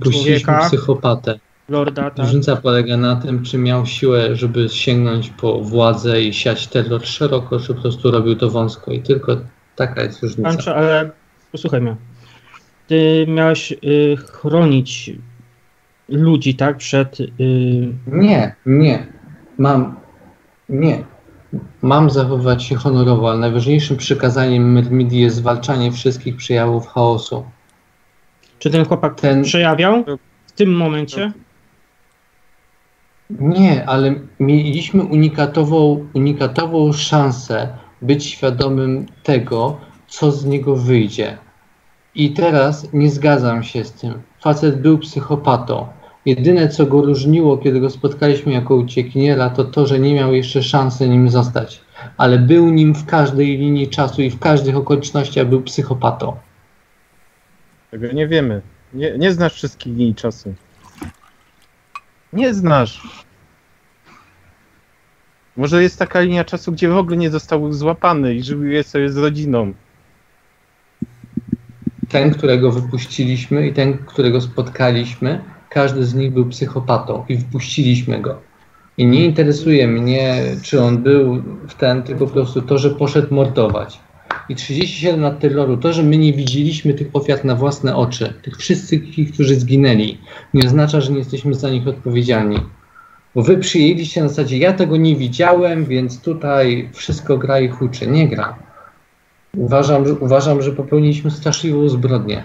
Puściliśmy 0.00 0.54
psychopatę. 0.66 1.38
lorda? 1.68 2.10
Tak? 2.10 2.18
Różnica 2.18 2.56
polega 2.56 2.96
na 2.96 3.16
tym, 3.16 3.42
czy 3.42 3.58
miał 3.58 3.86
siłę, 3.86 4.36
żeby 4.36 4.68
sięgnąć 4.68 5.30
po 5.30 5.60
władzę 5.60 6.22
i 6.22 6.34
siać 6.34 6.66
terror 6.66 7.06
szeroko, 7.06 7.60
czy 7.60 7.74
po 7.74 7.80
prostu 7.82 8.10
robił 8.10 8.36
to 8.36 8.50
wąsko. 8.50 8.92
I 8.92 9.00
tylko 9.00 9.36
taka 9.76 10.02
jest 10.02 10.22
różnica. 10.22 10.48
Pancho, 10.50 10.74
ale 10.74 11.10
posłuchaj 11.52 11.80
mnie. 11.80 11.96
Ty 12.86 13.26
miałeś 13.28 13.72
y, 13.72 14.16
chronić 14.16 15.10
ludzi, 16.08 16.54
tak? 16.54 16.76
Przed. 16.76 17.20
Y, 17.20 17.26
Nie, 18.06 18.54
nie. 18.66 19.06
Mam. 19.58 19.96
Nie. 20.68 21.04
Mam 21.82 22.10
zachowywać 22.10 22.64
się 22.64 22.76
honorowo, 22.76 23.30
ale 23.30 23.38
najważniejszym 23.38 23.96
przykazaniem 23.96 24.72
Myrmidii 24.72 25.20
jest 25.20 25.36
zwalczanie 25.36 25.92
wszystkich 25.92 26.36
przejawów 26.36 26.88
chaosu. 26.88 27.44
Czy 28.58 28.70
ten 28.70 28.84
chłopak 28.84 29.20
Ten- 29.20 29.42
przejawiał 29.42 30.04
w 30.46 30.52
tym 30.52 30.76
momencie? 30.76 31.32
Nie, 33.30 33.88
ale 33.88 34.14
mieliśmy 34.40 35.02
unikatową, 35.02 36.06
unikatową 36.14 36.92
szansę 36.92 37.68
być 38.02 38.24
świadomym 38.24 39.06
tego, 39.22 39.76
co 40.08 40.32
z 40.32 40.44
niego 40.44 40.76
wyjdzie. 40.76 41.38
I 42.14 42.30
teraz 42.32 42.92
nie 42.92 43.10
zgadzam 43.10 43.62
się 43.62 43.84
z 43.84 43.92
tym. 43.92 44.14
Facet 44.40 44.82
był 44.82 44.98
psychopatą. 44.98 45.86
Jedyne, 46.26 46.68
co 46.68 46.86
go 46.86 47.02
różniło, 47.02 47.58
kiedy 47.58 47.80
go 47.80 47.90
spotkaliśmy 47.90 48.52
jako 48.52 48.74
uciekiniera, 48.74 49.50
to 49.50 49.64
to, 49.64 49.86
że 49.86 49.98
nie 49.98 50.14
miał 50.14 50.34
jeszcze 50.34 50.62
szansy 50.62 51.08
nim 51.08 51.30
zostać. 51.30 51.80
Ale 52.16 52.38
był 52.38 52.70
nim 52.70 52.94
w 52.94 53.06
każdej 53.06 53.58
linii 53.58 53.88
czasu 53.88 54.22
i 54.22 54.30
w 54.30 54.38
każdych 54.38 54.76
okolicznościach 54.76 55.48
był 55.48 55.62
psychopatą. 55.62 56.36
Tego 57.90 58.12
nie 58.12 58.28
wiemy. 58.28 58.62
Nie, 58.94 59.18
nie 59.18 59.32
znasz 59.32 59.54
wszystkich 59.54 59.96
linii 59.96 60.14
czasu. 60.14 60.54
Nie 62.32 62.54
znasz. 62.54 63.24
Może 65.56 65.82
jest 65.82 65.98
taka 65.98 66.20
linia 66.20 66.44
czasu, 66.44 66.72
gdzie 66.72 66.88
w 66.88 66.96
ogóle 66.96 67.16
nie 67.16 67.30
został 67.30 67.72
złapany 67.72 68.34
i 68.34 68.42
żyje 68.42 68.84
sobie 68.84 69.10
z 69.10 69.16
rodziną. 69.16 69.72
Ten, 72.08 72.30
którego 72.30 72.72
wypuściliśmy 72.72 73.66
i 73.66 73.72
ten, 73.72 73.98
którego 73.98 74.40
spotkaliśmy, 74.40 75.40
każdy 75.70 76.04
z 76.04 76.14
nich 76.14 76.32
był 76.32 76.46
psychopatą 76.46 77.24
i 77.28 77.38
wpuściliśmy 77.38 78.20
go. 78.20 78.40
I 78.98 79.06
nie 79.06 79.24
interesuje 79.24 79.88
mnie, 79.88 80.42
czy 80.62 80.82
on 80.82 81.02
był 81.02 81.42
w 81.68 81.74
ten, 81.74 82.02
tylko 82.02 82.26
po 82.26 82.32
prostu 82.32 82.62
to, 82.62 82.78
że 82.78 82.90
poszedł 82.90 83.34
mordować. 83.34 84.00
I 84.48 84.54
37 84.54 85.20
lat 85.20 85.40
terroru, 85.40 85.76
to, 85.76 85.92
że 85.92 86.02
my 86.02 86.18
nie 86.18 86.32
widzieliśmy 86.32 86.94
tych 86.94 87.08
ofiar 87.12 87.44
na 87.44 87.54
własne 87.54 87.96
oczy, 87.96 88.34
tych 88.42 88.56
wszystkich, 88.56 89.32
którzy 89.32 89.54
zginęli, 89.54 90.18
nie 90.54 90.66
oznacza, 90.66 91.00
że 91.00 91.12
nie 91.12 91.18
jesteśmy 91.18 91.54
za 91.54 91.70
nich 91.70 91.88
odpowiedzialni. 91.88 92.58
Bo 93.34 93.42
wy 93.42 93.58
przyjęliście 93.58 94.22
na 94.22 94.28
zasadzie, 94.28 94.58
ja 94.58 94.72
tego 94.72 94.96
nie 94.96 95.16
widziałem, 95.16 95.84
więc 95.84 96.22
tutaj 96.22 96.88
wszystko 96.92 97.38
gra 97.38 97.60
i 97.60 97.68
huczy. 97.68 98.06
Nie 98.06 98.28
gra. 98.28 98.58
Uważam, 99.56 100.06
że, 100.06 100.14
uważam, 100.14 100.62
że 100.62 100.72
popełniliśmy 100.72 101.30
straszliwą 101.30 101.88
zbrodnię, 101.88 102.42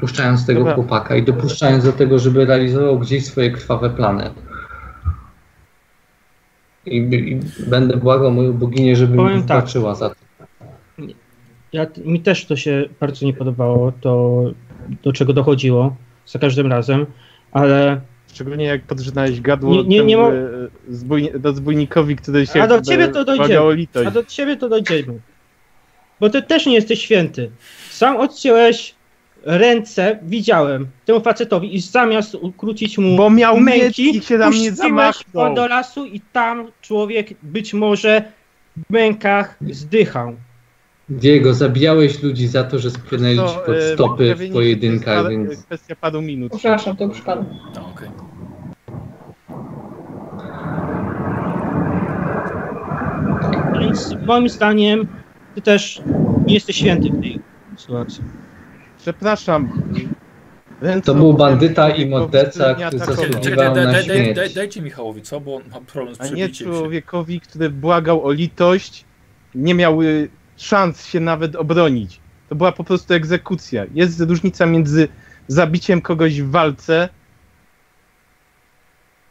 puszczając 0.00 0.46
tego 0.46 0.60
Dobra. 0.60 0.74
chłopaka 0.74 1.16
i 1.16 1.22
dopuszczając 1.22 1.84
do 1.84 1.92
tego, 1.92 2.18
żeby 2.18 2.44
realizował 2.44 2.98
gdzieś 2.98 3.26
swoje 3.26 3.50
krwawe 3.50 3.90
plany. 3.90 4.30
I, 6.86 6.96
i 6.96 7.40
będę 7.70 7.96
błagał 7.96 8.30
moją 8.30 8.52
boginię, 8.52 8.96
żeby 8.96 9.12
mi 9.12 9.18
Powiem 9.18 9.42
tak. 9.42 9.56
wybaczyła 9.56 9.94
za 9.94 10.10
to. 10.10 10.25
Ja, 11.76 11.86
mi 12.04 12.20
też 12.20 12.44
to 12.44 12.56
się 12.56 12.84
bardzo 13.00 13.26
nie 13.26 13.32
podobało, 13.34 13.92
to 14.00 14.42
do 15.02 15.12
czego 15.12 15.32
dochodziło 15.32 15.96
za 16.26 16.38
każdym 16.38 16.66
razem, 16.66 17.06
ale 17.52 18.00
Szczególnie 18.34 18.64
jak 18.64 18.82
podrzynałeś 18.82 19.40
gadło 19.40 19.74
Nie- 19.74 19.84
nie- 19.84 20.04
nie 20.04 20.16
mo- 20.16 20.32
e, 20.32 20.48
zbój, 20.88 21.30
do 21.38 21.52
zbójnikowi, 21.52 22.16
który 22.16 22.46
się 22.46 22.62
A 22.62 22.66
do 22.66 22.80
ciebie 22.80 23.08
to 23.08 23.24
dojdzie. 23.24 23.38
błagał 23.44 23.66
o 23.66 23.72
litość. 23.72 24.06
A 24.08 24.10
do 24.10 24.24
ciebie 24.24 24.56
to 24.56 24.68
dojdziemy. 24.68 25.18
Bo 26.20 26.30
ty 26.30 26.42
też 26.42 26.66
nie 26.66 26.74
jesteś 26.74 27.00
święty. 27.02 27.50
Sam 27.90 28.16
odciąłeś 28.16 28.94
ręce, 29.44 30.18
widziałem, 30.22 30.86
temu 31.04 31.20
facetowi 31.20 31.74
i 31.76 31.80
zamiast 31.80 32.34
ukrócić 32.34 32.98
mu 32.98 33.16
Bo 33.16 33.30
miał 33.30 33.60
męki, 33.60 34.16
i 34.16 34.22
się 34.22 34.38
na 34.38 34.50
mnie 34.50 34.72
zamachnął. 34.72 35.54
do 35.54 35.66
lasu 35.66 36.06
i 36.06 36.20
tam 36.32 36.66
człowiek 36.82 37.34
być 37.42 37.74
może 37.74 38.22
w 38.76 38.90
mękach 38.92 39.56
zdychał. 39.70 40.36
Diego, 41.08 41.54
zabijałeś 41.54 42.22
ludzi 42.22 42.48
za 42.48 42.64
to, 42.64 42.78
że 42.78 42.90
spłynęli 42.90 43.38
ci 43.38 43.56
pod 43.66 43.76
e, 43.76 43.94
stopy 43.94 44.34
w 44.34 44.52
pojedynkach, 44.52 45.24
to 45.24 45.30
jest 45.30 45.48
więc 45.48 45.64
kwestia 45.64 45.96
paru 45.96 46.22
minut. 46.22 46.52
Przepraszam, 46.52 46.96
to 46.96 47.08
przypadek. 47.08 47.46
No, 47.74 47.88
okej. 47.88 48.08
Więc 53.80 54.14
moim 54.26 54.48
zdaniem 54.48 55.08
ty 55.54 55.62
też 55.62 56.02
nie 56.46 56.54
jesteś 56.54 56.76
święty 56.76 57.10
w 57.10 57.20
tej 57.20 57.40
sytuacji. 57.76 58.24
Przepraszam. 58.98 59.82
Ręce 60.80 61.06
To 61.06 61.14
był 61.14 61.34
bandyta 61.34 61.90
i 61.90 62.06
morderca, 62.06 62.74
który 62.74 62.98
zasługiwał 62.98 63.74
na 63.74 63.84
daj, 63.84 63.92
daj, 63.92 64.04
śmierć. 64.04 64.36
daj, 64.36 64.54
dajcie 64.54 64.82
Michałowi, 64.82 65.22
co? 65.22 65.40
Bo 65.40 65.56
on 65.56 65.62
ma 65.72 65.80
problem 65.80 66.14
z 66.14 66.20
A 66.20 66.28
nie 66.28 66.48
człowiekowi, 66.48 67.40
który 67.40 67.70
błagał 67.70 68.24
o 68.26 68.32
litość, 68.32 69.04
nie 69.54 69.74
miał 69.74 70.02
y, 70.02 70.28
szans 70.56 71.06
się 71.06 71.20
nawet 71.20 71.56
obronić. 71.56 72.20
To 72.48 72.54
była 72.54 72.72
po 72.72 72.84
prostu 72.84 73.14
egzekucja. 73.14 73.86
Jest 73.94 74.20
różnica 74.20 74.66
między 74.66 75.08
zabiciem 75.48 76.00
kogoś 76.00 76.42
w 76.42 76.50
walce, 76.50 77.08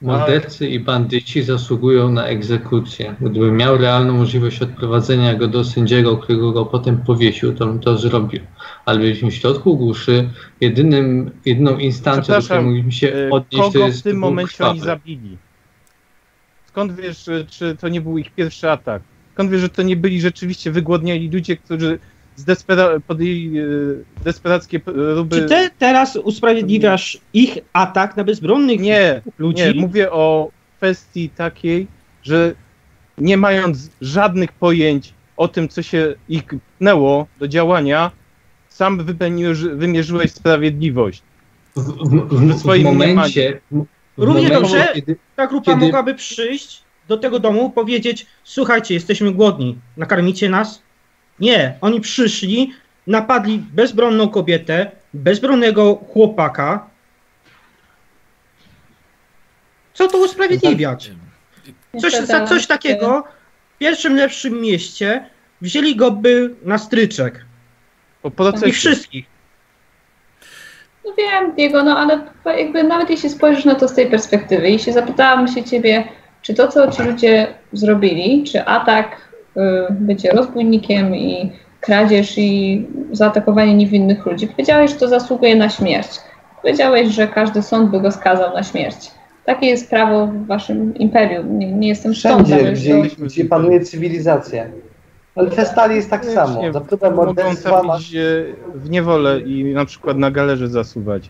Mordercy 0.02 0.70
i 0.70 0.80
bandyci 0.80 1.44
zasługują 1.44 2.12
na 2.12 2.26
egzekucję. 2.26 3.16
Gdybym 3.22 3.58
miał 3.58 3.78
realną 3.78 4.14
możliwość 4.14 4.62
odprowadzenia 4.62 5.36
go 5.36 5.48
do 5.48 5.64
sędziego, 5.64 6.18
którego 6.18 6.52
go 6.52 6.66
potem 6.66 6.98
powiesił, 6.98 7.54
to 7.54 7.68
bym 7.68 7.80
to 7.80 7.98
zrobił. 7.98 8.42
Ale 8.86 9.00
byliśmy 9.00 9.32
w 9.32 9.36
środku 9.36 9.78
głuszy. 9.78 10.30
Jedynym, 10.62 11.32
jedyną 11.46 11.78
instancją, 11.78 12.36
do 12.36 12.42
której 12.42 12.64
mogliśmy 12.64 12.92
się 12.92 13.14
y, 13.14 13.30
odnieść, 13.32 13.58
to 13.58 13.72
kogo 13.72 13.86
jest 13.86 14.00
w 14.00 14.04
tym 14.04 14.14
to 14.14 14.20
momencie 14.20 14.66
oni 14.66 14.80
krwawy. 14.80 15.00
zabili? 15.00 15.38
Skąd 16.66 16.96
wiesz, 16.96 17.28
y, 17.28 17.46
czy 17.50 17.76
to 17.76 17.90
nie 17.90 18.02
był 18.02 18.18
ich 18.18 18.32
pierwszy 18.32 18.72
atak? 18.72 19.02
Skąd 19.36 19.52
wiesz, 19.52 19.62
że 19.62 19.70
to 19.70 19.82
nie 19.82 19.96
byli 19.96 20.22
rzeczywiście 20.22 20.72
wygłodniali 20.72 21.30
ludzie, 21.30 21.58
którzy 21.58 22.00
zdespera- 22.38 23.00
podjęli 23.08 23.52
y, 23.60 24.04
desperackie 24.24 24.80
próby... 24.80 25.36
Czy 25.38 25.46
ty 25.46 25.70
teraz 25.80 26.16
usprawiedliwiasz 26.16 27.18
ich 27.34 27.58
atak 27.74 28.18
na 28.18 28.24
bezbronnych 28.24 28.80
Nie, 28.80 29.22
ludzi? 29.38 29.64
Nie, 29.64 29.74
mówię 29.82 30.12
o 30.12 30.50
kwestii 30.78 31.30
takiej, 31.30 31.88
że 32.24 32.54
nie 33.18 33.38
mając 33.38 33.90
żadnych 34.02 34.52
pojęć 34.52 35.14
o 35.38 35.48
tym, 35.48 35.68
co 35.70 35.82
się 35.82 36.16
ich 36.30 36.44
pchnęło 36.78 37.28
do 37.40 37.48
działania, 37.48 38.12
sam 38.70 39.06
wymierzyłeś 39.76 40.32
sprawiedliwość. 40.32 41.22
w, 41.76 41.80
w, 41.82 42.30
w, 42.30 42.54
w 42.56 42.60
swoim 42.60 42.84
momencie... 42.84 43.60
W, 43.72 43.86
w 44.18 44.24
Równie 44.24 44.42
momencie, 44.44 44.62
dobrze. 44.62 44.92
Kiedy, 44.96 45.16
Ta 45.36 45.48
grupa 45.48 45.74
Kiedy- 45.74 45.86
mogłaby 45.86 46.14
przyjść 46.14 46.85
do 47.08 47.18
tego 47.18 47.40
domu, 47.40 47.70
powiedzieć: 47.70 48.26
Słuchajcie, 48.44 48.94
jesteśmy 48.94 49.32
głodni, 49.32 49.78
nakarmicie 49.98 50.50
nas? 50.50 50.82
Nie, 51.40 51.78
oni 51.82 52.02
przyszli, 52.02 52.74
napadli 53.08 53.58
bezbronną 53.60 54.30
kobietę, 54.30 54.92
bezbronnego 55.14 55.96
chłopaka. 55.96 56.90
Co 59.94 60.08
to 60.08 60.18
usprawiedliwiać? 60.18 61.12
Coś, 61.94 62.04
Niestety, 62.04 62.26
za 62.26 62.46
coś 62.46 62.58
ale- 62.58 62.68
takiego 62.68 63.24
w 63.76 63.78
pierwszym 63.78 64.16
lepszym 64.16 64.62
mieście 64.62 65.30
wzięli 65.62 65.96
go 65.96 66.12
by 66.12 66.56
na 66.64 66.78
stryczek. 66.78 67.46
I 68.66 68.72
wszystkich. 68.72 69.26
No 71.06 71.12
wiem, 71.18 71.56
Diego, 71.56 71.84
no 71.84 71.98
ale 71.98 72.28
jakby 72.58 72.84
nawet 72.84 73.10
jeśli 73.10 73.30
spojrzysz 73.30 73.66
na 73.66 73.76
to 73.76 73.88
z 73.88 73.94
tej 73.94 74.10
perspektywy, 74.10 74.70
jeśli 74.70 74.94
zapytałam 74.94 75.48
się 75.48 75.64
ciebie, 75.64 76.08
czy 76.46 76.54
to, 76.54 76.68
co 76.68 76.92
ci 76.92 77.04
ludzie 77.04 77.48
zrobili, 77.74 78.44
czy 78.44 78.66
atak, 78.66 79.18
y, 79.58 79.62
bycie 79.90 80.32
rozbójnikiem 80.32 81.16
i 81.16 81.52
kradzież 81.82 82.38
i 82.38 82.88
zaatakowanie 83.12 83.76
niewinnych 83.76 84.26
ludzi, 84.26 84.48
powiedziałeś, 84.48 84.92
że 84.92 84.98
to 84.98 85.08
zasługuje 85.08 85.56
na 85.56 85.70
śmierć. 85.70 86.08
Powiedziałeś, 86.62 87.08
że 87.08 87.28
każdy 87.28 87.62
sąd 87.62 87.92
by 87.92 88.02
go 88.02 88.12
skazał 88.12 88.54
na 88.54 88.64
śmierć. 88.64 89.12
Takie 89.46 89.66
jest 89.66 89.90
prawo 89.90 90.28
w 90.28 90.48
waszym 90.48 90.98
imperium. 90.98 91.60
Nie, 91.60 91.72
nie 91.72 91.88
jestem 91.88 92.14
wszędzie, 92.14 92.56
sądem, 92.56 92.74
gdzie, 92.74 93.10
to... 93.10 93.26
gdzie 93.26 93.46
panuje 93.46 93.80
cywilizacja. 93.80 94.66
Ale 95.36 95.50
w 95.50 95.54
Festali 95.54 95.96
jest 95.96 96.10
tak 96.10 96.26
samo. 96.26 96.62
Nie, 96.62 96.74
Za 96.74 96.82
próbę 96.82 97.12
morderstwa 97.12 97.84
masz... 97.84 97.86
trafić 97.86 98.16
e, 98.16 98.46
w 98.76 98.90
niewolę 98.90 99.40
i 99.40 99.74
na 99.74 99.86
przykład 99.86 100.18
na 100.18 100.32
galerze 100.32 100.68
zasuwać. 100.68 101.30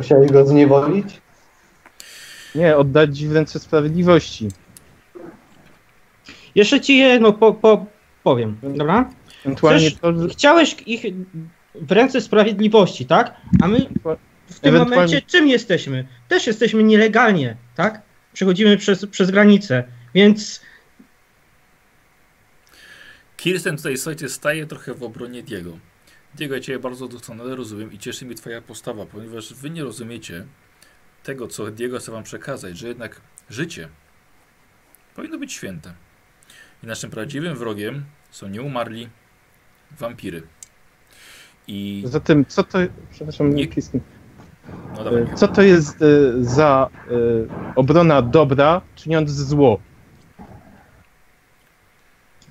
Chciałeś 0.00 0.32
go 0.32 0.46
zniewolić? 0.46 1.21
Nie, 2.54 2.76
oddać 2.76 3.24
w 3.26 3.32
ręce 3.32 3.58
sprawiedliwości. 3.60 4.48
Jeszcze 6.54 6.80
ci 6.80 6.98
jedno 6.98 7.32
po, 7.32 7.52
po, 7.54 7.86
powiem, 8.22 8.56
dobra? 8.62 9.10
Ewentualnie 9.44 9.90
Chcesz- 9.90 10.00
to, 10.00 10.22
że 10.22 10.28
Chciałeś 10.28 10.76
ich 10.86 11.02
w 11.74 11.92
ręce 11.92 12.20
sprawiedliwości, 12.20 13.06
tak? 13.06 13.36
A 13.60 13.68
my 13.68 13.78
w 13.78 14.60
tym 14.60 14.74
Ewentualnie- 14.74 14.90
momencie 14.90 15.22
czym 15.22 15.48
jesteśmy? 15.48 16.06
Też 16.28 16.46
jesteśmy 16.46 16.82
nielegalnie, 16.82 17.56
tak? 17.74 18.02
Przechodzimy 18.32 18.76
przez, 18.76 19.06
przez 19.06 19.30
granicę, 19.30 19.84
więc 20.14 20.60
Kirsten 23.36 23.76
tutaj, 23.76 23.96
słuchajcie, 23.96 24.28
staje 24.28 24.66
trochę 24.66 24.94
w 24.94 25.02
obronie 25.02 25.42
Diego. 25.42 25.78
Diego, 26.34 26.54
ja 26.54 26.60
Cię 26.60 26.78
bardzo 26.78 27.08
doskonale 27.08 27.56
rozumiem 27.56 27.92
i 27.92 27.98
cieszy 27.98 28.26
mnie 28.26 28.34
Twoja 28.34 28.62
postawa, 28.62 29.06
ponieważ 29.06 29.54
Wy 29.54 29.70
nie 29.70 29.82
rozumiecie 29.84 30.44
tego, 31.22 31.48
co 31.48 31.70
Diego 31.70 31.98
chce 31.98 32.12
Wam 32.12 32.22
przekazać, 32.22 32.78
że 32.78 32.88
jednak 32.88 33.20
życie 33.50 33.88
powinno 35.16 35.38
być 35.38 35.52
święte. 35.52 35.92
I 36.82 36.86
naszym 36.86 37.10
prawdziwym 37.10 37.56
wrogiem 37.56 38.04
są 38.30 38.48
nieumarli 38.48 39.08
wampiry. 39.98 40.42
I... 41.68 42.02
zatem 42.06 42.44
co 42.44 42.62
to, 42.64 42.78
przepraszam, 43.10 43.54
Nie- 43.54 43.66
Kristyn, 43.68 44.00
No 44.96 45.04
dawaj. 45.04 45.22
e, 45.22 45.34
co 45.34 45.48
to 45.48 45.62
jest 45.62 46.02
e, 46.02 46.06
za 46.44 46.88
e, 47.10 47.74
obrona 47.76 48.22
dobra, 48.22 48.80
czyniąc 48.94 49.30
zło? 49.30 49.80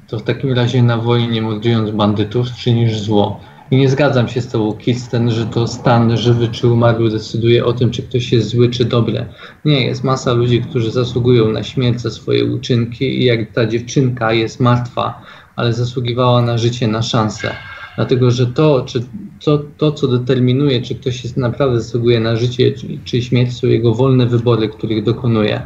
To 0.08 0.19
w 0.19 0.24
takim 0.24 0.53
razie 0.53 0.83
na 0.83 0.98
wojnie 0.98 1.41
mordując 1.41 1.91
bandytów 1.91 2.48
czynisz 2.51 3.00
zło. 3.00 3.40
I 3.72 3.77
nie 3.77 3.90
zgadzam 3.90 4.27
się 4.27 4.41
z 4.41 4.48
tobą, 4.48 4.74
Kirsten, 4.74 5.32
że 5.32 5.45
to 5.45 5.67
stan 5.67 6.17
żywy 6.17 6.48
czy 6.48 6.67
umarły 6.67 7.09
decyduje 7.09 7.66
o 7.66 7.74
tym, 7.74 7.91
czy 7.91 8.03
ktoś 8.03 8.32
jest 8.32 8.48
zły 8.50 8.69
czy 8.69 8.85
dobry. 8.85 9.25
Nie, 9.66 9.85
jest 9.85 10.03
masa 10.03 10.33
ludzi, 10.33 10.61
którzy 10.61 10.91
zasługują 10.91 11.51
na 11.51 11.64
śmierć 11.64 12.01
za 12.01 12.11
swoje 12.11 12.45
uczynki 12.45 13.22
i 13.22 13.25
jak 13.25 13.51
ta 13.51 13.66
dziewczynka 13.66 14.33
jest 14.33 14.59
martwa, 14.59 15.22
ale 15.56 15.74
zasługiwała 15.74 16.41
na 16.41 16.58
życie, 16.58 16.88
na 16.88 17.01
szansę. 17.01 17.56
Dlatego, 17.95 18.32
że 18.32 18.48
to, 18.48 18.85
czy, 18.85 19.03
to, 19.43 19.64
to 19.77 19.91
co 19.91 20.08
determinuje, 20.08 20.82
czy 20.82 20.95
ktoś 20.95 21.24
jest 21.24 21.38
naprawdę 21.38 21.82
zasługuje 21.82 22.19
na 22.19 22.35
życie 22.35 22.72
czy, 22.72 22.88
czy 23.06 23.22
śmierć, 23.22 23.53
są 23.53 23.67
jego 23.67 23.93
wolne 23.93 24.27
wybory, 24.27 24.69
których 24.69 25.03
dokonuje. 25.03 25.61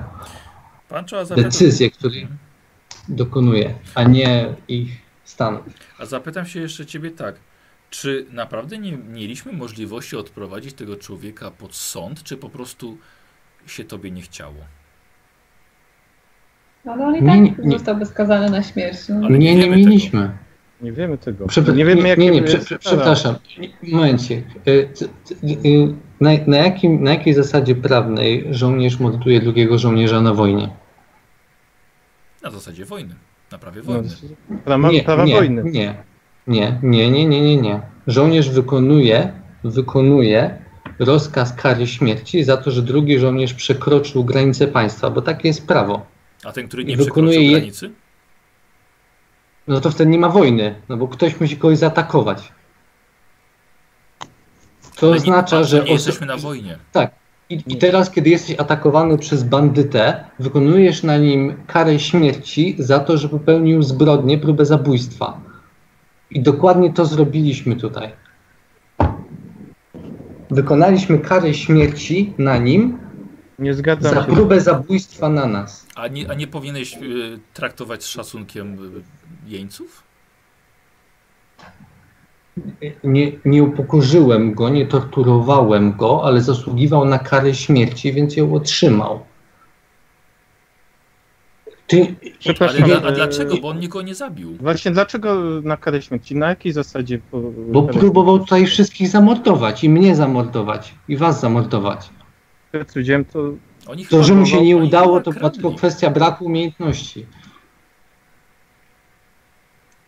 Decyzje, 1.35 1.91
których 1.91 2.27
dokonuje, 3.09 3.73
a 3.95 4.03
nie 4.03 4.55
ich 4.67 4.89
stanów. 5.23 5.63
A 5.99 6.05
zapytam 6.05 6.45
się 6.45 6.59
jeszcze 6.59 6.85
Ciebie 6.85 7.11
tak. 7.11 7.35
Czy 7.89 8.25
naprawdę 8.31 8.77
nie 8.77 8.91
mieliśmy 8.97 9.53
możliwości 9.53 10.15
odprowadzić 10.15 10.73
tego 10.73 10.95
człowieka 10.95 11.51
pod 11.51 11.75
sąd, 11.75 12.23
czy 12.23 12.37
po 12.37 12.49
prostu 12.49 12.97
się 13.67 13.83
Tobie 13.83 14.11
nie 14.11 14.21
chciało? 14.21 14.55
Ale 16.85 17.05
on 17.07 17.15
i 17.15 17.19
tak 17.19 17.27
nie, 17.27 17.55
nie. 17.63 17.71
zostałby 17.77 18.05
skazany 18.05 18.49
na 18.49 18.63
śmierć. 18.63 18.97
No. 19.09 19.15
Ale 19.27 19.37
nie, 19.39 19.55
nie 19.55 19.69
nie 19.69 19.75
mieliśmy. 19.75 20.31
Nie 20.81 20.91
wiemy 20.91 21.17
tego. 21.17 21.45
Przepra- 21.45 21.75
nie 21.75 21.85
wiemy, 21.85 22.07
jakie 22.07 22.21
nie, 22.21 22.31
nie 22.31 22.43
prze, 22.43 22.57
prze, 22.59 22.79
przepraszam. 22.79 23.35
Momencie. 23.83 24.43
Y, 24.67 24.89
c- 24.93 25.05
y, 25.65 25.93
Na, 26.21 26.29
na, 26.47 26.57
jakim, 26.57 27.03
na 27.03 27.11
jakiej 27.13 27.33
zasadzie 27.33 27.75
prawnej 27.75 28.45
żołnierz 28.51 28.99
morduje 28.99 29.39
drugiego 29.41 29.77
żołnierza 29.77 30.21
na 30.21 30.33
wojnie? 30.33 30.69
Na 32.43 32.51
zasadzie 32.51 32.85
wojny. 32.85 33.15
Na 33.51 33.57
prawie 33.57 33.81
No, 33.85 33.93
wojny. 33.93 34.09
prawa, 34.65 34.91
nie, 34.91 35.03
prawa 35.03 35.25
nie, 35.25 35.35
wojny. 35.35 35.63
Nie, 35.63 35.95
nie, 36.47 36.79
nie, 36.83 37.11
nie, 37.11 37.25
nie, 37.25 37.41
nie, 37.41 37.57
nie. 37.57 37.81
Żołnierz 38.07 38.49
wykonuje, 38.49 39.31
wykonuje 39.63 40.57
rozkaz 40.99 41.53
kary 41.53 41.87
śmierci 41.87 42.43
za 42.43 42.57
to, 42.57 42.71
że 42.71 42.81
drugi 42.81 43.19
żołnierz 43.19 43.53
przekroczył 43.53 44.23
granicę 44.23 44.67
państwa, 44.67 45.09
bo 45.09 45.21
takie 45.21 45.47
jest 45.47 45.67
prawo. 45.67 46.05
A 46.45 46.51
ten, 46.51 46.67
który 46.67 46.85
nie 46.85 46.97
Wykonuje 46.97 47.31
przekroczył 47.37 47.51
je- 47.51 47.57
granicy? 47.59 47.91
No 49.67 49.81
to 49.81 49.91
wtedy 49.91 50.11
nie 50.11 50.17
ma 50.19 50.29
wojny, 50.29 50.75
no 50.89 50.97
bo 50.97 51.07
ktoś 51.07 51.39
musi 51.39 51.57
kogoś 51.57 51.77
zaatakować. 51.77 52.51
To 54.99 55.07
Ale 55.07 55.11
nie- 55.15 55.17
oznacza, 55.21 55.63
że 55.63 55.83
nie 55.83 55.91
jesteśmy 55.91 56.27
na 56.27 56.37
wojnie. 56.37 56.77
Tak. 56.91 57.11
I, 57.49 57.63
I 57.67 57.77
teraz, 57.77 58.11
kiedy 58.11 58.29
jesteś 58.29 58.59
atakowany 58.59 59.17
przez 59.17 59.43
bandytę, 59.43 60.23
wykonujesz 60.39 61.03
na 61.03 61.17
nim 61.17 61.53
karę 61.67 61.99
śmierci 61.99 62.75
za 62.79 62.99
to, 62.99 63.17
że 63.17 63.29
popełnił 63.29 63.83
zbrodnię, 63.83 64.37
próbę 64.37 64.65
zabójstwa. 64.65 65.41
I 66.31 66.41
dokładnie 66.41 66.93
to 66.93 67.05
zrobiliśmy 67.05 67.75
tutaj. 67.75 68.11
Wykonaliśmy 70.51 71.19
karę 71.19 71.53
śmierci 71.53 72.33
na 72.37 72.57
nim 72.57 72.97
Nie 73.59 73.73
zgadzam 73.73 74.13
za 74.13 74.25
się. 74.25 74.31
próbę 74.31 74.61
zabójstwa 74.61 75.29
na 75.29 75.45
nas. 75.45 75.87
A 75.95 76.07
nie, 76.07 76.29
a 76.29 76.33
nie 76.33 76.47
powinieneś 76.47 76.97
y, 76.97 77.39
traktować 77.53 78.03
z 78.03 78.07
szacunkiem 78.07 78.73
y, 78.73 79.01
jeńców? 79.49 80.03
Nie, 83.03 83.31
nie 83.45 83.63
upokorzyłem 83.63 84.53
go, 84.53 84.69
nie 84.69 84.85
torturowałem 84.85 85.93
go, 85.93 86.23
ale 86.23 86.41
zasługiwał 86.41 87.05
na 87.05 87.19
karę 87.19 87.53
śmierci, 87.55 88.13
więc 88.13 88.35
ją 88.37 88.53
otrzymał. 88.53 89.19
Ty, 91.87 92.15
Przepraszam, 92.39 92.83
Ale 92.83 93.01
a 93.07 93.11
dlaczego? 93.11 93.55
Bo 93.61 93.67
on 93.69 93.79
nikogo 93.79 94.01
nie 94.05 94.15
zabił. 94.15 94.57
Właśnie 94.59 94.91
dlaczego 94.91 95.35
na 95.63 95.77
karę 95.77 96.01
śmierci? 96.01 96.35
Na 96.35 96.49
jakiej 96.49 96.71
zasadzie? 96.71 97.19
Po, 97.31 97.41
Bo 97.67 97.83
próbował 97.83 98.39
tutaj 98.39 98.65
wszystkich 98.65 99.07
zamordować 99.07 99.83
i 99.83 99.89
mnie 99.89 100.15
zamordować 100.15 100.93
i 101.07 101.17
was 101.17 101.39
zamordować. 101.41 102.09
Jak 102.73 102.93
widziałem, 102.95 103.25
to 103.25 103.39
Oni 103.87 104.05
To, 104.05 104.23
że 104.23 104.33
mu 104.33 104.45
się 104.45 104.61
nie 104.61 104.77
udało, 104.77 105.21
to 105.21 105.31
była 105.31 105.49
tylko 105.49 105.71
kwestia 105.71 106.09
braku 106.09 106.45
umiejętności. 106.45 107.25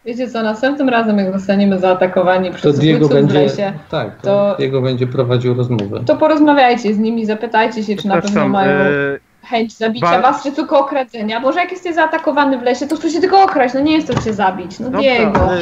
Wiecie 0.06 0.30
co, 0.30 0.43
następnym 0.43 0.89
razem 0.89 1.17
jak 1.17 1.33
zostaniemy 1.33 1.80
zaatakowani 1.80 2.49
To 2.49 2.56
przez 2.56 2.80
Diego 2.80 3.06
ubójców 3.06 3.17
w 3.17 3.22
będzie, 3.33 3.39
lesie, 3.41 3.73
tak, 3.89 4.22
to, 4.22 4.27
to- 4.27 4.56
Diego 4.57 4.81
będzie 4.81 5.07
prowadził 5.07 5.53
rozmowę. 5.53 6.03
to 6.06 6.15
porozmawiajcie 6.17 6.93
z 6.93 6.97
nimi, 6.97 7.25
zapytajcie 7.25 7.83
się, 7.83 7.95
czy 7.95 8.07
na 8.07 8.22
pewno 8.22 8.49
mają 8.49 8.72
e, 8.72 9.19
chęć 9.50 9.77
zabicia 9.77 10.06
ba- 10.06 10.22
was, 10.22 10.43
czy 10.43 10.51
tylko 10.51 10.80
okradzenia. 10.80 11.40
Może 11.40 11.59
jak 11.59 11.72
jesteś 11.72 11.95
zaatakowany 11.95 12.58
w 12.59 12.61
lesie, 12.61 12.88
to 12.88 12.95
chcesz 12.98 13.14
się 13.14 13.22
tylko 13.22 13.43
okraść, 13.43 13.74
no 13.74 13.80
nie 13.80 13.93
jest 13.95 14.08
to 14.08 14.22
cię 14.22 14.34
zabić. 14.34 14.80
No 14.80 14.85
dobra, 14.85 15.00
Diego. 15.01 15.42
ale 15.50 15.61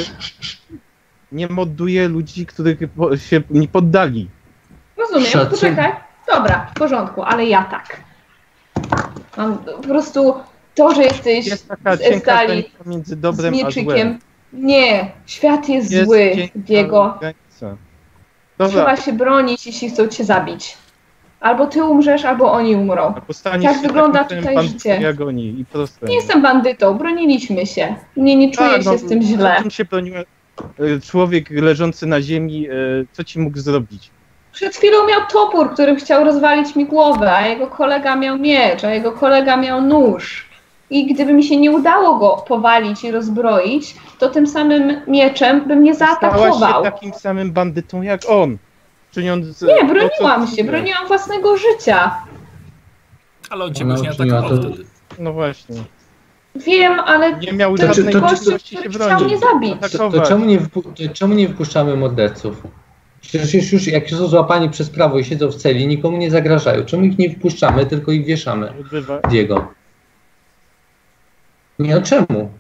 nie 1.32 1.48
morduję 1.48 2.08
ludzi, 2.08 2.46
których 2.46 2.78
po- 2.98 3.18
się 3.18 3.42
nie 3.50 3.68
poddali. 3.68 4.30
Rozumiem, 4.98 5.24
Szacun- 5.32 5.50
poczekaj. 5.50 5.92
Dobra, 6.28 6.68
w 6.76 6.80
porządku, 6.80 7.24
ale 7.24 7.46
ja 7.46 7.64
tak. 7.64 8.00
Mam 9.38 9.58
po 9.58 9.74
prostu 9.82 10.34
to, 10.76 10.96
że 10.96 11.04
jesteś 11.04 11.48
Jest 11.48 11.68
taka 11.68 11.96
z 11.96 12.22
granica 12.24 12.70
między 12.86 13.16
z 13.16 13.20
dobrem 13.20 13.54
a 13.54 13.58
mieczykiem. 13.58 13.86
złem. 13.86 14.20
Nie, 14.54 15.12
świat 15.26 15.70
jest, 15.70 15.92
Jest 15.92 16.06
zły, 16.06 16.50
Diego. 16.56 17.18
granica. 17.20 17.78
Dobra, 18.58 18.74
Trzeba 18.74 18.96
się 18.98 19.14
bronić, 19.14 19.66
jeśli 19.68 19.90
chcą 19.90 20.08
cię 20.08 20.24
zabić. 20.24 20.78
Albo 21.40 21.68
ty 21.68 21.84
umrzesz, 21.84 22.26
albo 22.26 22.52
oni 22.52 22.76
umrą. 22.76 23.14
a 23.44 23.60
tak 23.60 23.82
wygląda 23.82 24.24
tutaj 24.24 24.68
życie. 24.68 25.00
Nie 26.08 26.16
jestem 26.16 26.42
bandytą, 26.42 26.98
broniliśmy 26.98 27.66
się. 27.66 27.96
Nie, 28.18 28.36
nie 28.36 28.52
czuję 28.52 28.70
Tak, 28.70 28.84
się 28.84 28.90
no, 28.92 28.98
z 28.98 29.06
tym 29.06 29.22
źle. 29.22 29.56
Czym 29.62 29.72
się 29.72 29.86
broniłem? 29.86 30.24
E, 30.80 31.00
Człowiek 31.02 31.50
leżący 31.50 32.06
na 32.06 32.22
ziemi, 32.22 32.68
e, 32.70 32.74
co 33.12 33.24
ci 33.24 33.40
mógł 33.40 33.58
zrobić? 33.58 34.10
Przed 34.52 34.76
chwilą 34.76 35.08
miał 35.08 35.22
topór, 35.32 35.74
którym 35.74 35.96
chciał 35.96 36.24
rozwalić 36.24 36.76
mi 36.76 36.86
głowę, 36.86 37.32
a 37.32 37.48
jego 37.48 37.68
kolega 37.68 38.16
miał 38.16 38.38
miecz, 38.38 38.84
a 38.84 38.94
jego 38.94 39.12
kolega 39.12 39.58
miał 39.58 39.82
nóż. 39.82 40.50
I 40.90 41.14
gdyby 41.14 41.34
mi 41.34 41.44
się 41.44 41.58
nie 41.58 41.72
udało 41.72 42.18
go 42.18 42.44
powalić 42.48 43.04
i 43.04 43.12
rozbroić, 43.12 43.96
to 44.20 44.30
tym 44.30 44.48
samym 44.48 45.02
mieczem 45.08 45.68
by 45.68 45.76
mnie 45.76 45.96
Stałaś 45.96 46.18
zaatakował. 46.20 46.84
się 46.86 46.92
takim 46.92 47.14
samym 47.14 47.52
bandytą 47.52 48.02
jak 48.02 48.22
on. 48.30 48.58
Czyniąc 49.16 49.62
Nie, 49.62 49.84
broniłam 49.86 50.48
się, 50.48 50.64
broniłam 50.64 51.08
własnego 51.08 51.58
życia. 51.58 52.12
Ale 53.50 53.66
on 53.66 53.74
cię 53.74 53.84
Ona 53.84 53.94
już 53.94 54.04
nie 54.04 54.12
uczyniła 54.12 54.38
atakował 54.40 54.64
to- 54.64 54.70
wtedy. 54.74 54.90
No 55.20 55.34
właśnie. 55.34 55.76
Wiem, 56.56 57.00
ale 57.00 57.40
Nie 57.40 57.54
miał 57.54 57.78
To- 57.78 57.88
żadnej 57.94 58.14
to- 58.14 58.20
to- 58.22 58.28
możliwości 58.28 58.76
się 58.76 58.82
który 58.90 59.06
chciał 59.06 59.20
mnie 59.26 59.38
zabić. 59.38 59.74
To, 59.98 60.12
to, 60.12 60.22
czemu 60.22 60.46
nie 60.46 60.58
to 60.60 60.92
czemu 61.14 61.34
nie 61.34 61.50
wpuszczamy 61.50 61.96
morderców? 61.96 62.64
Przecież 63.22 63.54
już, 63.54 63.72
już 63.74 63.88
jak 63.88 64.10
są 64.10 64.28
złapani 64.28 64.70
przez 64.70 64.90
prawo 64.90 65.20
i 65.20 65.24
siedzą 65.26 65.48
w 65.52 65.56
celi, 65.56 65.88
nikomu 65.88 66.18
nie 66.18 66.32
zagrażają. 66.32 66.86
Czemu 66.86 67.04
ich 67.06 67.18
nie 67.18 67.30
wpuszczamy, 67.36 67.86
tylko 67.86 68.12
ich 68.12 68.26
wieszamy? 68.26 68.74
Odbywa. 68.80 69.20
Diego. 69.20 69.74
Nie, 71.80 71.96
no 71.96 72.02
czemu? 72.02 72.52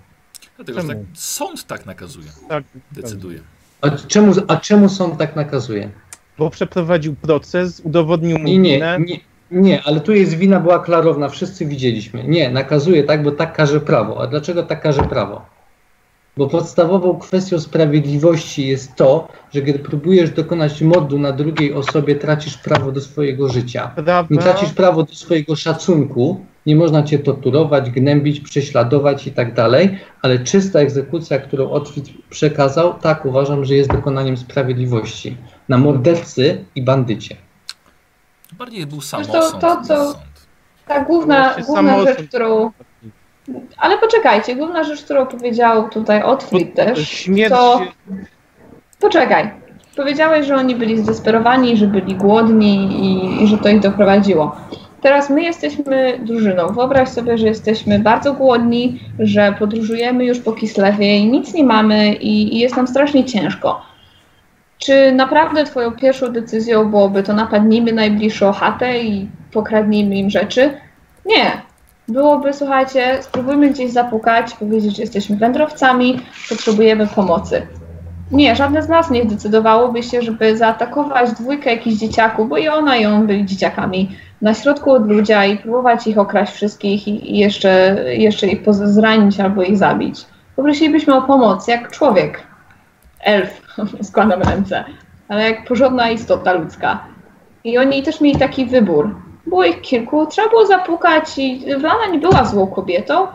Dlatego, 0.56 0.82
że 0.82 0.88
tak, 0.88 0.98
Czemu? 0.98 1.06
sąd 1.14 1.67
tak 1.67 1.85
nakazuje, 1.85 2.27
Tak, 2.50 2.64
decyduje. 2.92 3.40
A 3.82 3.90
czemu, 3.90 4.34
a 4.48 4.58
czemu 4.58 4.90
sąd 4.90 5.17
tak 5.17 5.35
nakazuje? 5.35 5.90
Bo 6.38 6.50
przeprowadził 6.50 7.16
proces, 7.16 7.82
udowodnił 7.84 8.38
mu 8.40 8.44
Nie, 8.46 8.58
nie, 8.58 8.74
winę. 8.74 8.98
nie, 9.00 9.20
nie, 9.52 9.84
ale 9.84 10.02
tu 10.02 10.14
jest 10.14 10.38
wina 10.38 10.60
była 10.60 10.80
klarowna, 10.80 11.30
wszyscy 11.30 11.66
widzieliśmy. 11.66 12.24
Nie, 12.24 12.50
nakazuje 12.50 13.04
tak, 13.04 13.24
bo 13.24 13.32
tak 13.32 13.54
każe 13.54 13.82
prawo. 13.82 14.22
A 14.22 14.28
dlaczego 14.28 14.64
tak 14.64 14.82
każe 14.82 15.04
prawo? 15.04 15.42
Bo 16.38 16.48
podstawową 16.48 17.20
kwestią 17.20 17.60
sprawiedliwości 17.60 18.68
jest 18.68 18.96
to, 18.96 19.28
że 19.54 19.62
kiedy 19.62 19.80
próbujesz 19.80 20.30
dokonać 20.30 20.82
mordu 20.82 21.20
na 21.20 21.32
drugiej 21.32 21.74
osobie, 21.74 22.16
tracisz 22.16 22.58
prawo 22.58 22.92
do 22.92 23.02
swojego 23.02 23.50
życia. 23.50 23.92
Nie 24.30 24.38
tracisz 24.38 24.74
prawo 24.74 25.04
do 25.04 25.14
swojego 25.14 25.56
szacunku, 25.56 26.46
nie 26.66 26.76
można 26.76 27.04
cię 27.04 27.20
torturować, 27.20 27.90
gnębić, 27.92 28.40
prześladować 28.40 29.28
i 29.28 29.32
tak 29.32 29.54
dalej, 29.54 29.98
ale 30.22 30.40
czysta 30.40 30.80
egzekucja, 30.80 31.40
którą 31.40 31.70
Otwit 31.70 32.06
przekazał, 32.30 32.94
tak 32.94 33.26
uważam, 33.26 33.66
że 33.66 33.76
jest 33.76 33.92
dokonaniem 33.92 34.38
sprawiedliwości 34.38 35.38
na 35.69 35.77
mordercy 35.77 36.66
i 36.76 36.82
bandycie. 36.82 37.35
Bardziej 38.58 38.85
był 38.88 39.02
Zresztą 39.02 39.32
samosąd 39.34 39.61
to, 39.61 39.82
co- 39.82 40.11
sąd. 40.11 40.24
ta 40.88 41.02
główna, 41.02 41.56
główna 41.66 41.92
samosąd. 41.92 42.18
rzecz, 42.18 42.27
którą... 42.30 42.72
Ale 43.77 43.98
poczekajcie, 43.98 44.56
główna 44.56 44.84
rzecz, 44.84 45.03
którą 45.03 45.26
powiedział 45.26 45.90
tutaj 45.90 46.24
Otwit 46.24 46.76
też, 46.76 47.10
Śmierć 47.10 47.53
to... 47.53 47.82
Poczekaj. 49.00 49.52
Powiedziałeś, 49.95 50.45
że 50.48 50.56
oni 50.56 50.76
byli 50.76 50.98
zdesperowani, 51.00 51.77
że 51.77 51.88
byli 51.88 52.16
głodni 52.16 52.76
i, 53.06 53.44
i 53.44 53.48
że 53.48 53.58
to 53.58 53.69
ich 53.69 53.80
doprowadziło. 53.80 54.56
Teraz 55.02 55.30
my 55.30 55.44
jesteśmy 55.44 56.19
drużyną. 56.24 56.68
Wyobraź 56.68 57.10
sobie, 57.10 57.38
że 57.38 57.48
jesteśmy 57.48 58.00
bardzo 58.00 58.34
głodni, 58.34 59.00
że 59.19 59.56
podróżujemy 59.60 60.26
już 60.26 60.40
po 60.40 60.53
Kislewie 60.53 61.18
i 61.18 61.26
nic 61.32 61.53
nie 61.53 61.64
mamy 61.64 62.14
i, 62.14 62.56
i 62.56 62.60
jest 62.60 62.76
nam 62.76 62.88
strasznie 62.88 63.26
ciężko. 63.26 63.82
Czy 64.78 65.12
naprawdę 65.12 65.64
twoją 65.64 65.92
pierwszą 65.92 66.28
decyzją 66.32 66.90
byłoby 66.90 67.24
to 67.24 67.34
napadnijmy 67.34 67.92
najbliższą 67.92 68.52
chatę 68.52 69.00
i 69.00 69.30
pokradnijmy 69.52 70.16
im 70.16 70.30
rzeczy? 70.30 70.78
Nie. 71.26 71.62
Byłoby, 72.08 72.54
słuchajcie, 72.54 73.18
spróbujmy 73.22 73.70
gdzieś 73.70 73.92
zapukać, 73.92 74.54
powiedzieć, 74.54 74.95
że 74.95 75.02
jesteśmy 75.02 75.38
wędrowcami, 75.38 76.20
potrzebujemy 76.50 77.08
pomocy. 77.08 77.68
Nie, 78.32 78.56
żadne 78.56 78.84
z 78.84 78.90
nas 78.90 79.12
nie 79.12 79.24
zdecydowałoby 79.24 80.04
się, 80.04 80.22
żeby 80.22 80.58
zaatakować 80.58 81.32
dwójkę 81.32 81.70
jakichś 81.72 81.95
dzieciaków, 81.95 82.50
bo 82.50 82.58
i 82.58 82.68
ona 82.68 82.98
i 82.98 83.06
on 83.06 83.28
byli 83.28 83.45
dzieciakami, 83.45 84.16
na 84.42 84.54
środku 84.54 84.92
odludzia 84.92 85.45
i 85.45 85.58
próbować 85.58 86.08
ich 86.08 86.18
okraść 86.18 86.54
wszystkich 86.54 87.08
i, 87.08 87.38
jeszcze, 87.38 87.95
jeszcze 88.18 88.48
ich 88.48 88.62
zranić 88.72 89.40
albo 89.40 89.64
ich 89.64 89.78
zabić. 89.78 90.26
Poprosilibyśmy 90.56 91.16
o 91.16 91.22
pomoc, 91.22 91.68
jak 91.68 91.92
człowiek. 91.92 92.44
Elf, 93.20 93.62
składam 94.10 94.42
ręce, 94.42 94.84
ale 95.28 95.44
jak 95.52 95.68
porządna 95.68 96.10
istota 96.10 96.54
ludzka. 96.54 97.00
I 97.64 97.78
oni 97.78 98.04
też 98.04 98.22
mieli 98.22 98.40
taki 98.40 98.66
wybór. 98.66 99.16
Było 99.48 99.64
ich 99.64 99.82
kilku, 99.82 100.26
trzeba 100.26 100.50
było 100.50 100.66
zapukać 100.66 101.38
i 101.38 101.66
Lana 101.66 102.06
nie 102.12 102.20
była 102.20 102.45
złą 102.45 102.68
kobietą, 102.68 103.28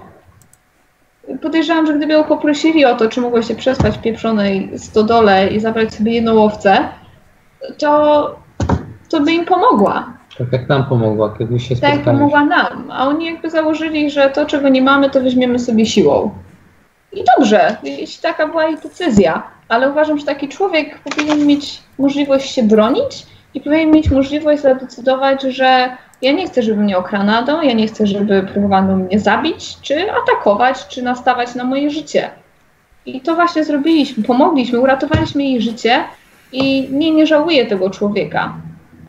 podejrzewam, 1.43 1.86
że 1.86 1.94
gdyby 1.94 2.12
ją 2.12 2.25
poprosili 2.25 2.85
o 2.85 2.94
to, 2.97 3.09
czy 3.09 3.20
mogło 3.20 3.43
się 3.43 3.55
przespać 3.55 3.97
w 3.97 4.01
pieprzonej 4.01 4.78
stodole 4.78 5.49
i 5.49 5.60
zabrać 5.60 5.94
sobie 5.94 6.12
jedną 6.12 6.44
owcę, 6.44 6.78
to, 7.78 8.36
to 9.10 9.20
by 9.20 9.33
im 9.33 9.44
pomogła. 9.44 10.12
Tak 10.39 10.52
jak 10.52 10.69
nam 10.69 10.85
pomogła, 10.86 11.35
kiedy 11.39 11.60
się 11.60 11.75
Tak 11.75 11.83
jak 11.83 11.93
spotkaliśmy. 11.93 12.12
pomogła 12.12 12.44
nam. 12.44 12.91
A 12.91 13.09
oni 13.09 13.27
jakby 13.27 13.51
założyli, 13.51 14.10
że 14.10 14.31
to, 14.31 14.47
czego 14.47 14.69
nie 14.69 14.83
mamy, 14.83 15.10
to 15.10 15.20
weźmiemy 15.20 15.59
sobie 15.59 15.86
siłą. 15.86 16.31
I 17.12 17.25
dobrze, 17.36 17.77
jeśli 17.83 18.23
taka 18.23 18.47
była 18.49 18.67
ich 18.69 18.81
decyzja, 18.81 19.43
ale 19.70 19.90
uważam, 19.90 20.18
że 20.18 20.26
taki 20.26 20.49
człowiek 20.49 20.99
powinien 20.99 21.47
mieć 21.47 21.82
możliwość 21.99 22.55
się 22.55 22.62
bronić 22.62 23.26
i 23.55 23.60
powinien 23.60 23.90
mieć 23.90 24.10
możliwość 24.10 24.62
zadecydować, 24.62 25.42
że 25.42 25.97
ja 26.23 26.32
nie 26.32 26.47
chcę, 26.47 26.62
żeby 26.62 26.82
mnie 26.82 26.99
okranano, 26.99 27.62
ja 27.62 27.73
nie 27.73 27.86
chcę, 27.86 28.07
żeby 28.07 28.42
próbowano 28.52 28.97
mnie 28.97 29.18
zabić, 29.18 29.81
czy 29.82 30.12
atakować, 30.12 30.89
czy 30.89 31.02
nastawać 31.02 31.55
na 31.55 31.65
moje 31.65 31.90
życie. 31.90 32.31
I 33.07 33.20
to 33.20 33.34
właśnie 33.34 33.65
zrobiliśmy, 33.65 34.24
pomogliśmy, 34.24 34.81
uratowaliśmy 34.81 35.42
jej 35.42 35.62
życie 35.62 36.05
i 36.52 36.89
nie, 36.90 37.10
nie 37.10 37.26
żałuję 37.26 37.66
tego 37.66 37.90
człowieka. 37.90 38.55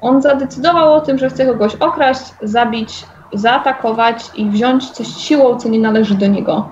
On 0.01 0.21
zadecydował 0.21 0.93
o 0.93 1.01
tym, 1.01 1.17
że 1.17 1.29
chce 1.29 1.45
kogoś 1.45 1.75
okraść, 1.75 2.23
zabić, 2.41 3.05
zaatakować 3.33 4.23
i 4.35 4.45
wziąć 4.45 4.89
coś 4.89 5.07
siłą, 5.07 5.59
co 5.59 5.69
nie 5.69 5.79
należy 5.79 6.15
do 6.15 6.27
niego. 6.27 6.69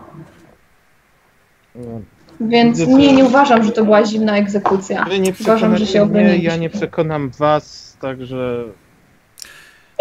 Więc 2.41 2.87
nie, 2.87 3.13
nie 3.13 3.25
uważam, 3.25 3.63
że 3.63 3.71
to 3.71 3.83
była 3.83 4.05
zimna 4.05 4.37
egzekucja. 4.37 5.05
Uważam, 5.41 5.77
że 5.77 5.85
się 5.85 6.03
obroniliśmy. 6.03 6.43
ja 6.43 6.55
nie 6.55 6.69
przekonam 6.69 7.29
was, 7.29 7.97
także 8.01 8.63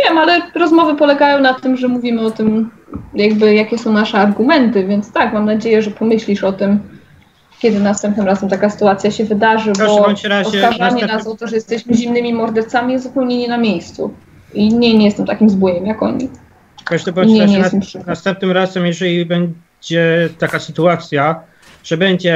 Wiem, 0.05 0.19
ale 0.19 0.41
rozmowy 0.55 0.97
polegają 0.97 1.41
na 1.41 1.55
tym, 1.55 1.77
że 1.77 1.89
mówimy 1.89 2.21
o 2.21 2.31
tym, 2.31 2.71
jakby 3.15 3.55
jakie 3.55 3.79
są 3.79 3.93
nasze 3.93 4.19
argumenty, 4.19 4.87
więc 4.87 5.13
tak, 5.13 5.33
mam 5.33 5.45
nadzieję, 5.45 5.83
że 5.83 5.91
pomyślisz 5.91 6.45
o 6.45 6.53
tym, 6.53 6.81
kiedy 7.61 7.81
następnym 7.81 8.27
razem 8.27 8.49
taka 8.49 8.71
sytuacja 8.71 9.11
się 9.11 9.25
wydarzy, 9.25 9.73
bo 9.79 10.07
oskarżanie 10.47 11.07
nas 11.07 11.27
o 11.27 11.37
to, 11.37 11.47
że 11.47 11.55
jesteśmy 11.55 11.95
zimnymi 11.95 12.35
mordercami 12.35 12.93
jest 12.93 13.05
zupełnie 13.05 13.39
nie 13.39 13.49
na 13.49 13.59
miejscu. 13.59 14.15
I 14.55 14.75
nie, 14.75 14.99
nie 14.99 15.05
jestem 15.05 15.27
takim 15.27 15.51
zbójem 15.51 15.87
jak 15.87 16.03
oni. 16.03 16.29
Bądź 17.15 17.29
Nie, 17.29 17.47
nie 17.47 17.81
przykro. 17.81 18.07
następnym 18.07 18.51
razem, 18.51 18.87
jeżeli 18.87 19.27
będzie 19.27 20.29
taka 20.39 20.59
sytuacja, 20.59 21.41
że 21.85 21.97
będzie 21.97 22.35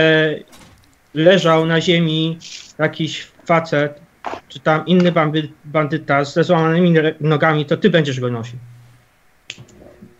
leżał 1.14 1.66
na 1.66 1.80
ziemi 1.80 2.38
jakiś 2.78 3.26
facet, 3.44 4.00
czy 4.48 4.60
tam 4.60 4.86
inny 4.86 5.12
bandy, 5.12 5.48
bandyta 5.64 6.24
ze 6.24 6.44
złamanymi 6.44 6.94
nogami, 7.20 7.66
to 7.66 7.76
ty 7.76 7.90
będziesz 7.90 8.20
go 8.20 8.30
nosił. 8.30 8.58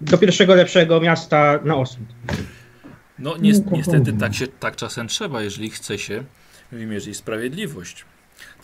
Do 0.01 0.18
pierwszego 0.18 0.55
lepszego 0.55 1.01
miasta 1.01 1.60
na 1.65 1.76
osąd. 1.76 2.09
No 3.18 3.36
ni 3.36 3.52
niestety 3.73 4.12
tak, 4.12 4.34
się, 4.34 4.47
tak 4.47 4.76
czasem 4.76 5.09
trzeba, 5.09 5.42
jeżeli 5.42 5.70
chce 5.70 5.99
się 5.99 6.25
wymierzyć 6.73 7.17
sprawiedliwość. 7.17 8.05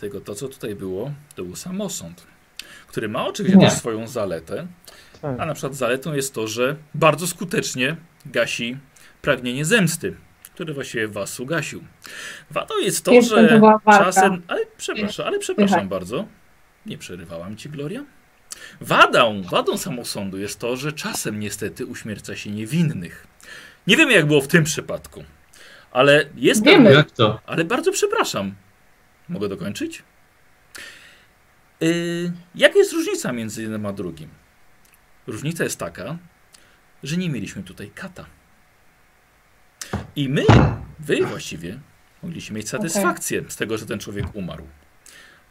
Tego 0.00 0.20
to, 0.20 0.34
co 0.34 0.48
tutaj 0.48 0.74
było, 0.74 1.12
to 1.34 1.44
był 1.44 1.56
samosąd, 1.56 2.26
który 2.86 3.08
ma 3.08 3.26
oczywiście 3.26 3.58
Nie. 3.58 3.68
też 3.68 3.78
swoją 3.78 4.06
zaletę, 4.06 4.66
tak. 5.22 5.40
a 5.40 5.46
na 5.46 5.54
przykład 5.54 5.74
zaletą 5.74 6.14
jest 6.14 6.34
to, 6.34 6.46
że 6.48 6.76
bardzo 6.94 7.26
skutecznie 7.26 7.96
gasi 8.26 8.76
pragnienie 9.22 9.64
zemsty, 9.64 10.14
które 10.58 10.74
właściwie 10.74 11.08
was 11.08 11.40
ugasił. 11.40 11.84
Wadą 12.50 12.78
jest 12.78 13.04
to, 13.04 13.10
Wiesz, 13.10 13.28
to 13.28 13.48
że 13.48 13.60
walka. 13.60 13.98
czasem... 13.98 14.42
Ale 14.48 14.66
przepraszam, 14.76 15.26
ale 15.26 15.38
przepraszam 15.38 15.88
bardzo. 15.88 16.26
Nie 16.86 16.98
przerywałam 16.98 17.56
ci, 17.56 17.68
Gloria? 17.68 18.04
Wadą, 18.80 19.42
wadą 19.42 19.76
samosądu 19.78 20.38
jest 20.38 20.58
to, 20.58 20.76
że 20.76 20.92
czasem 20.92 21.40
niestety 21.40 21.86
uśmierca 21.86 22.36
się 22.36 22.50
niewinnych. 22.50 23.26
Nie 23.86 23.96
wiemy, 23.96 24.12
jak 24.12 24.26
było 24.26 24.40
w 24.40 24.48
tym 24.48 24.64
przypadku, 24.64 25.24
ale 25.90 26.26
jest 26.36 26.64
Wiemy. 26.64 26.92
Jak 26.92 27.10
to? 27.10 27.40
ale 27.46 27.64
bardzo 27.64 27.92
przepraszam. 27.92 28.54
Mogę 29.28 29.48
dokończyć? 29.48 30.02
Yy, 31.80 32.32
jaka 32.54 32.78
jest 32.78 32.92
różnica 32.92 33.32
między 33.32 33.62
jednym 33.62 33.86
a 33.86 33.92
drugim? 33.92 34.28
Różnica 35.26 35.64
jest 35.64 35.78
taka, 35.78 36.18
że 37.02 37.16
nie 37.16 37.30
mieliśmy 37.30 37.62
tutaj 37.62 37.90
kata. 37.94 38.37
I 40.16 40.28
my, 40.28 40.44
wy 40.98 41.26
właściwie, 41.26 41.80
mogliśmy 42.22 42.56
mieć 42.56 42.68
satysfakcję 42.68 43.44
z 43.48 43.56
tego, 43.56 43.78
że 43.78 43.86
ten 43.86 43.98
człowiek 43.98 44.26
umarł. 44.34 44.64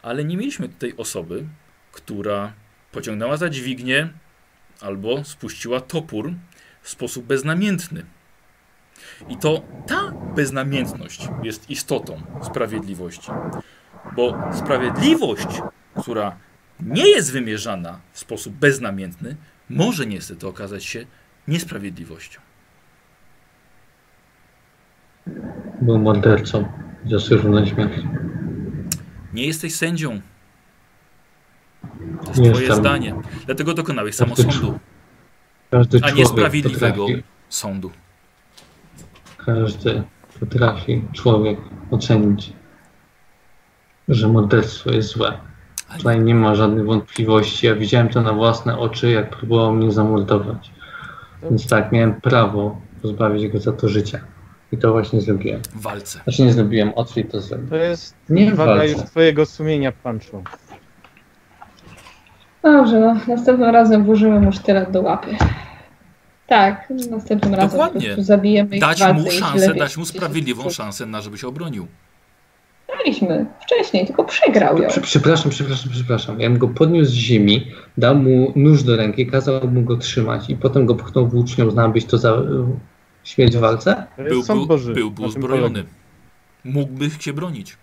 Ale 0.01 0.25
nie 0.25 0.37
mieliśmy 0.37 0.69
tutaj 0.69 0.93
osoby, 0.97 1.45
która 1.91 2.53
pociągnęła 2.91 3.37
za 3.37 3.49
dźwignię 3.49 4.09
albo 4.81 5.23
spuściła 5.23 5.81
topór 5.81 6.33
w 6.81 6.89
sposób 6.89 7.25
beznamiętny. 7.25 8.05
I 9.29 9.37
to 9.37 9.61
ta 9.87 10.11
beznamiętność 10.35 11.29
jest 11.43 11.69
istotą 11.69 12.21
sprawiedliwości. 12.41 13.31
Bo 14.15 14.51
sprawiedliwość 14.53 15.47
która 16.01 16.37
nie 16.79 17.09
jest 17.09 17.31
wymierzana 17.31 17.99
w 18.13 18.19
sposób 18.19 18.53
beznamiętny, 18.53 19.35
może 19.69 20.05
niestety 20.05 20.47
okazać 20.47 20.85
się 20.85 21.05
niesprawiedliwością. 21.47 22.41
Był 25.81 25.99
mordercą. 25.99 26.65
Zasłużył 27.09 27.51
na 27.51 27.65
śmierć. 27.65 27.93
Nie 29.33 29.45
jesteś 29.47 29.75
sędzią. 29.75 30.21
To 32.23 32.27
jest 32.29 32.39
Nie 32.41 32.49
twoje 32.51 32.65
jestem. 32.65 32.79
zdanie. 32.83 33.15
Dlatego 33.45 33.73
dokonałeś 33.73 34.17
Każdy 34.17 34.35
samosądu, 34.43 34.79
Każdy 35.71 35.97
a 35.97 35.99
człowiek 35.99 36.17
niesprawiedliwego 36.17 37.01
potrafi, 37.05 37.23
sądu. 37.49 37.91
każdy 39.45 40.03
potrafi 40.39 41.01
człowiek 41.13 41.59
ocenić, 41.91 42.53
że 44.07 44.27
morderstwo 44.27 44.91
jest 44.91 45.09
złe. 45.09 45.33
Tutaj 45.97 46.19
nie 46.21 46.35
ma 46.35 46.55
żadnych 46.55 46.85
wątpliwości. 46.85 47.65
Ja 47.67 47.75
widziałem 47.75 48.09
to 48.09 48.21
na 48.21 48.33
własne 48.33 48.77
oczy, 48.77 49.11
jak 49.11 49.29
próbował 49.37 49.73
mnie 49.73 49.91
zamordować. 49.91 50.71
Więc 51.43 51.67
tak, 51.67 51.91
miałem 51.91 52.21
prawo 52.21 52.81
pozbawić 53.01 53.47
go 53.47 53.59
za 53.59 53.71
to 53.73 53.89
życia. 53.89 54.19
I 54.71 54.77
to 54.77 54.91
właśnie 54.91 55.21
zrobiłem. 55.21 55.61
W 55.75 55.81
walce. 55.81 56.19
Znaczy 56.23 56.41
nie 56.43 56.53
zrobiłem, 56.53 56.91
Otwój 56.95 57.25
to 57.25 57.41
zrobił. 57.41 57.69
To 57.69 57.75
jest 57.75 58.15
Nie 58.29 58.51
waga 58.51 58.83
już 58.83 58.97
twojego 58.97 59.45
sumienia, 59.45 59.91
Pancho. 59.91 60.41
Dobrze, 62.63 62.99
no, 62.99 63.15
następnym 63.35 63.69
razem 63.69 64.03
włożymy 64.03 64.39
mu 64.39 64.51
sztylet 64.51 64.91
do 64.91 65.01
łapy. 65.01 65.35
Tak, 66.47 66.93
następnym 67.11 67.53
razem 67.53 67.69
po 67.69 67.75
Dokładnie. 67.77 68.01
prostu 68.07 68.23
zabijemy 68.23 68.75
ich 68.75 68.81
Dać 68.81 68.99
mu 69.13 69.31
szansę, 69.31 69.73
dać 69.73 69.97
mu 69.97 70.05
sprawiedliwą 70.05 70.69
szansę 70.69 71.05
na, 71.05 71.21
żeby 71.21 71.37
się 71.37 71.47
obronił. 71.47 71.87
Daliśmy 72.97 73.45
wcześniej, 73.61 74.07
tylko 74.07 74.23
przegrał 74.23 74.77
ją. 74.81 74.89
Prze- 74.89 75.01
Przepraszam, 75.01 75.51
przepraszam, 75.51 75.91
przepraszam. 75.91 76.39
Ja 76.39 76.49
bym 76.49 76.57
go 76.57 76.67
podniósł 76.67 77.11
z 77.11 77.13
ziemi, 77.13 77.71
dał 77.97 78.15
mu 78.15 78.53
nóż 78.55 78.83
do 78.83 78.95
ręki, 78.95 79.27
kazał 79.27 79.67
mu 79.67 79.81
go 79.81 79.97
trzymać 79.97 80.49
i 80.49 80.55
potem 80.55 80.85
go 80.85 80.95
pchnął 80.95 81.27
włócznią. 81.27 81.65
Uznałbyś 81.65 82.05
to 82.05 82.17
za 82.17 82.37
śmierć 83.27 83.57
w 83.57 83.59
walce? 83.59 84.03
Był, 84.17 84.43
był, 84.43 84.65
Boży. 84.67 84.93
uzbrojony. 85.27 85.83
Mógłby 86.65 87.09
się 87.19 87.33
bronić. 87.33 87.77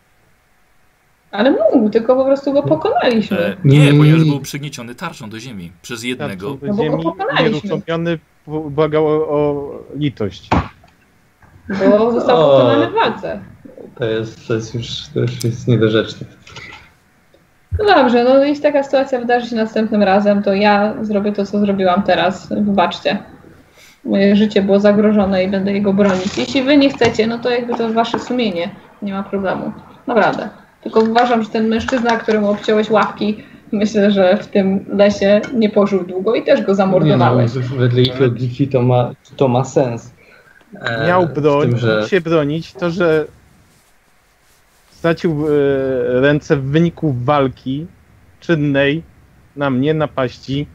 Ale 1.31 1.51
mógł, 1.51 1.91
tylko 1.91 2.17
po 2.17 2.25
prostu 2.25 2.53
go 2.53 2.63
pokonaliśmy. 2.63 3.39
E, 3.39 3.57
Nie, 3.65 3.79
nie, 3.79 3.93
nie, 3.93 3.99
ponieważ 3.99 4.23
nie. 4.25 4.31
był 4.31 4.41
przygnieciony 4.41 4.95
tarczą 4.95 5.31
do 5.31 5.41
ziemi 5.41 5.73
przez 5.83 6.03
jednego. 6.05 6.51
Tarczą 6.55 6.67
No 6.67 6.75
do 6.75 6.77
bo 6.77 6.85
go 6.85 6.91
ziemi, 6.91 7.03
pokonaliśmy. 7.05 7.61
nieruchomiony, 7.71 8.19
błagał 8.47 9.07
o, 9.07 9.29
o 9.29 9.71
litość. 9.97 10.49
Bo 11.69 12.13
został 12.13 12.37
O. 12.37 12.51
pokonany 12.59 12.91
w 12.91 12.95
walce. 12.95 13.41
To 13.99 14.05
jest, 14.05 14.49
to 14.49 14.55
jest 14.55 14.75
już, 14.75 14.87
to 15.15 15.21
już 15.21 15.45
jest 15.45 15.69
niedorzeczne. 15.69 16.27
No 17.79 17.85
dobrze, 17.85 18.25
no 18.25 18.45
jeśli 18.45 18.63
taka 18.63 18.83
sytuacja 18.83 19.19
wydarzy 19.21 19.47
się 19.49 19.57
następnym 19.57 20.03
razem, 20.03 20.43
to 20.43 20.55
ja 20.55 20.95
zrobię 21.05 21.33
to, 21.33 21.47
co 21.47 21.59
zrobiłam 21.61 22.03
teraz. 22.03 22.49
Wybaczcie. 22.49 23.19
Moje 24.05 24.37
życie 24.37 24.63
było 24.63 24.81
zagrożone 24.81 25.45
i 25.45 25.49
będę 25.49 25.73
jego 25.73 25.93
bronić. 25.93 26.39
Jeśli 26.39 26.63
wy 26.63 26.77
nie 26.77 26.91
chcecie, 26.91 27.27
no 27.27 27.39
to 27.39 27.51
jakby 27.51 27.75
to 27.75 27.93
wasze 27.93 28.19
sumienie. 28.19 28.71
Nie 29.03 29.13
ma 29.13 29.23
problemu. 29.23 29.73
Naprawdę. 30.07 30.49
Tylko 30.83 31.01
uważam, 31.01 31.43
że 31.43 31.49
ten 31.49 31.69
mężczyzna, 31.69 32.17
któremu 32.17 32.51
obciąłeś 32.51 32.91
łapki, 32.91 33.45
myślę, 33.73 34.11
że 34.11 34.37
w 34.37 34.47
tym 34.47 34.85
lesie 34.89 35.41
nie 35.55 35.71
pożył 35.71 36.05
długo 36.05 36.35
i 36.35 36.43
też 36.43 36.63
go 36.63 36.73
Nie, 36.73 36.77
zamordowałeś. 36.77 37.55
no, 37.55 37.77
wedle 37.77 38.03
ich 38.03 38.21
logiki 38.21 38.69
to 38.69 38.83
ma, 38.83 39.11
to 39.37 39.49
ma 39.49 39.65
sens. 39.65 40.15
E, 40.81 41.07
Miał 41.07 41.27
broń, 41.27 41.69
tym, 41.69 41.79
że 41.79 42.09
się 42.09 42.21
bronić. 42.21 42.73
To, 42.73 42.91
że 42.91 43.25
stracił 44.91 45.47
e, 45.47 45.51
ręce 46.21 46.57
w 46.57 46.65
wyniku 46.65 47.15
walki 47.25 47.87
czynnej 48.41 49.03
na 49.57 49.71
mnie, 49.71 49.95
napaści. 49.95 50.67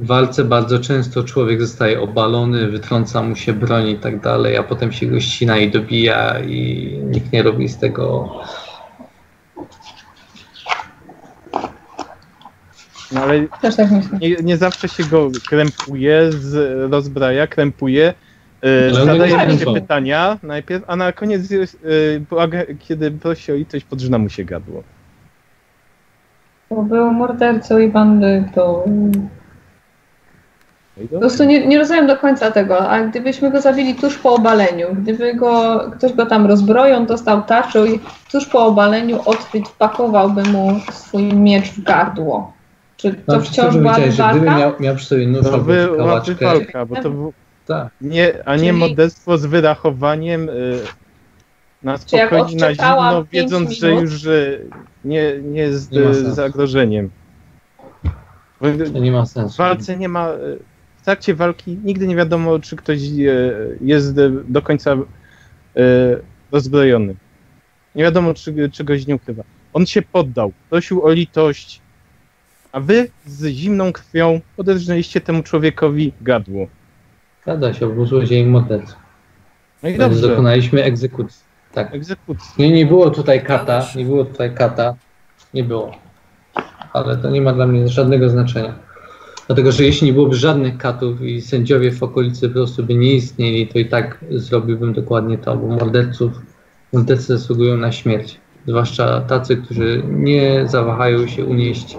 W 0.00 0.06
walce 0.06 0.44
bardzo 0.44 0.78
często 0.78 1.24
człowiek 1.24 1.60
zostaje 1.60 2.00
obalony, 2.00 2.68
wytrąca 2.68 3.22
mu 3.22 3.36
się 3.36 3.52
broń 3.52 3.88
i 3.88 3.96
tak 3.96 4.20
dalej, 4.20 4.56
a 4.56 4.62
potem 4.62 4.92
się 4.92 5.06
go 5.06 5.20
ścina 5.20 5.58
i 5.58 5.70
dobija 5.70 6.40
i 6.40 6.92
nikt 7.04 7.32
nie 7.32 7.42
robi 7.42 7.68
z 7.68 7.78
tego 7.78 8.28
No 13.12 13.20
ale 13.22 13.46
Też 13.62 13.76
tak 13.76 13.90
myślę. 13.90 14.18
nie, 14.18 14.36
nie 14.42 14.56
zawsze 14.56 14.88
się 14.88 15.04
go 15.04 15.30
krępuje, 15.48 16.32
z, 16.32 16.54
rozbraja, 16.92 17.46
krępuje. 17.46 18.14
One 18.94 19.04
zadaje 19.04 19.58
się 19.58 19.74
pytania 19.74 20.38
najpierw, 20.42 20.84
a 20.86 20.96
na 20.96 21.12
koniec, 21.12 21.42
błaga, 22.30 22.58
kiedy 22.78 23.10
prosi 23.10 23.52
o 23.52 23.54
litość, 23.54 23.84
podrzyna 23.84 24.18
mu 24.18 24.28
się 24.28 24.44
gadło. 24.44 24.82
Bo 26.70 26.82
był 26.82 27.12
mordercą 27.12 27.78
i 27.78 27.88
bandytą. 27.88 28.82
No 31.00 31.08
Po 31.08 31.18
prostu 31.18 31.44
nie, 31.44 31.66
nie 31.66 31.78
rozumiem 31.78 32.06
do 32.06 32.16
końca 32.16 32.50
tego, 32.50 32.88
a 32.90 33.00
gdybyśmy 33.02 33.50
go 33.50 33.60
zabili 33.60 33.94
tuż 33.94 34.18
po 34.18 34.34
obaleniu, 34.34 34.86
gdyby 34.94 35.34
go, 35.34 35.80
ktoś 35.96 36.12
go 36.12 36.26
tam 36.26 36.46
rozbroją, 36.46 37.06
dostał 37.06 37.42
tarczą 37.42 37.84
i 37.84 38.00
tuż 38.32 38.46
po 38.46 38.66
obaleniu 38.66 39.20
Otwit 39.24 39.68
wpakowałby 39.68 40.42
mu 40.42 40.80
swój 40.92 41.22
miecz 41.22 41.70
w 41.70 41.82
gardło. 41.82 42.52
Czy 42.96 43.12
to 43.14 43.18
No, 43.28 43.40
wciąż 43.40 43.74
powiedziałeś, 43.74 44.14
że 44.14 44.28
gdyby 44.30 44.46
walka? 44.46 44.60
miał, 44.60 44.72
miał 44.80 44.96
przy 44.96 45.06
sobie 45.06 45.26
nóż 45.26 45.42
To 45.42 45.52
albo 45.54 45.72
kałaczkę, 45.96 46.34
walka, 46.46 46.86
bo 46.86 46.96
to 46.96 47.10
był 47.10 47.32
tak. 47.66 47.88
nie, 48.00 48.32
a 48.44 48.56
nie 48.56 48.58
Czyli- 48.68 48.72
morderstwo 48.72 49.38
z 49.38 49.46
wyrachowaniem 49.46 50.48
y, 50.48 50.78
na 51.82 51.98
spokojnie, 51.98 52.56
na 52.56 52.74
zimno, 52.74 53.24
wiedząc, 53.32 53.70
że 53.70 53.90
już 53.92 54.24
y, 54.24 54.66
nie, 55.04 55.38
nie 55.42 55.60
jest 55.60 55.92
Nie 55.92 56.00
y, 56.00 56.14
zagrożeniem. 56.32 57.10
To 58.92 58.98
nie 58.98 59.12
ma 59.12 59.22
w 59.24 59.28
sensu. 59.28 59.56
walce 59.58 59.96
nie 59.96 60.08
ma, 60.08 60.28
y, 60.28 60.58
w 61.00 61.04
trakcie 61.04 61.34
walki 61.34 61.78
nigdy 61.84 62.06
nie 62.06 62.16
wiadomo, 62.16 62.58
czy 62.58 62.76
ktoś 62.76 62.98
y, 62.98 63.78
jest 63.80 64.16
do 64.48 64.62
końca 64.62 64.94
y, 64.94 64.98
rozbrojony. 66.52 67.14
Nie 67.94 68.04
wiadomo, 68.04 68.34
czy, 68.34 68.70
czy 68.72 68.84
goś 68.84 69.06
nie 69.06 69.14
ukrywa. 69.14 69.42
On 69.72 69.86
się 69.86 70.02
poddał, 70.02 70.52
prosił 70.70 71.04
o 71.04 71.12
litość, 71.12 71.80
a 72.72 72.80
wy 72.80 73.08
z 73.26 73.46
zimną 73.46 73.92
krwią 73.92 74.40
podrżnęliście 74.56 75.20
temu 75.20 75.42
człowiekowi 75.42 76.12
gadło. 76.20 76.66
Zgadza 77.42 77.74
się, 77.74 77.94
był 77.94 78.06
złodziejem 78.06 78.50
mordercą. 78.50 78.94
No 79.82 79.88
i 79.88 79.98
dobrze, 79.98 80.28
dokonaliśmy 80.28 80.84
egzekucji. 80.84 81.42
Tak. 81.72 81.94
egzekucja. 81.94 82.52
Nie, 82.58 82.72
nie 82.72 82.86
było 82.86 83.10
tutaj 83.10 83.44
kata, 83.44 83.86
nie 83.96 84.04
było 84.04 84.24
tutaj 84.24 84.54
kata. 84.54 84.94
Nie 85.54 85.64
było. 85.64 85.94
Ale 86.92 87.16
to 87.16 87.30
nie 87.30 87.40
ma 87.40 87.52
dla 87.52 87.66
mnie 87.66 87.88
żadnego 87.88 88.28
znaczenia. 88.28 88.89
Dlatego, 89.50 89.72
że 89.72 89.84
jeśli 89.84 90.06
nie 90.06 90.12
byłoby 90.12 90.36
żadnych 90.36 90.78
katów 90.78 91.22
i 91.22 91.40
sędziowie 91.42 91.92
w 91.92 92.02
okolicy 92.02 92.48
po 92.48 92.54
prostu 92.54 92.84
by 92.84 92.94
nie 92.94 93.14
istnieli, 93.14 93.66
to 93.66 93.78
i 93.78 93.86
tak 93.86 94.24
zrobiłbym 94.30 94.92
dokładnie 94.92 95.38
to, 95.38 95.56
bo 95.56 95.66
morderców, 95.66 96.32
mordercy 96.92 97.38
zasługują 97.38 97.76
na 97.76 97.92
śmierć. 97.92 98.40
Zwłaszcza 98.66 99.20
tacy, 99.20 99.56
którzy 99.56 100.02
nie 100.08 100.68
zawahają 100.68 101.26
się 101.26 101.44
unieść 101.44 101.96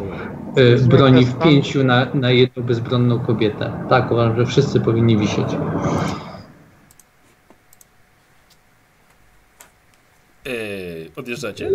e, 0.56 0.88
broni 0.88 1.26
w 1.26 1.40
pięciu 1.40 1.84
na, 1.84 2.08
na 2.14 2.32
jedną 2.32 2.64
bezbronną 2.64 3.20
kobietę. 3.20 3.72
Tak, 3.90 4.12
uważam, 4.12 4.36
że 4.36 4.46
wszyscy 4.46 4.80
powinni 4.80 5.18
wisieć. 5.18 5.48
Yy, 10.46 11.12
odjeżdżacie? 11.16 11.70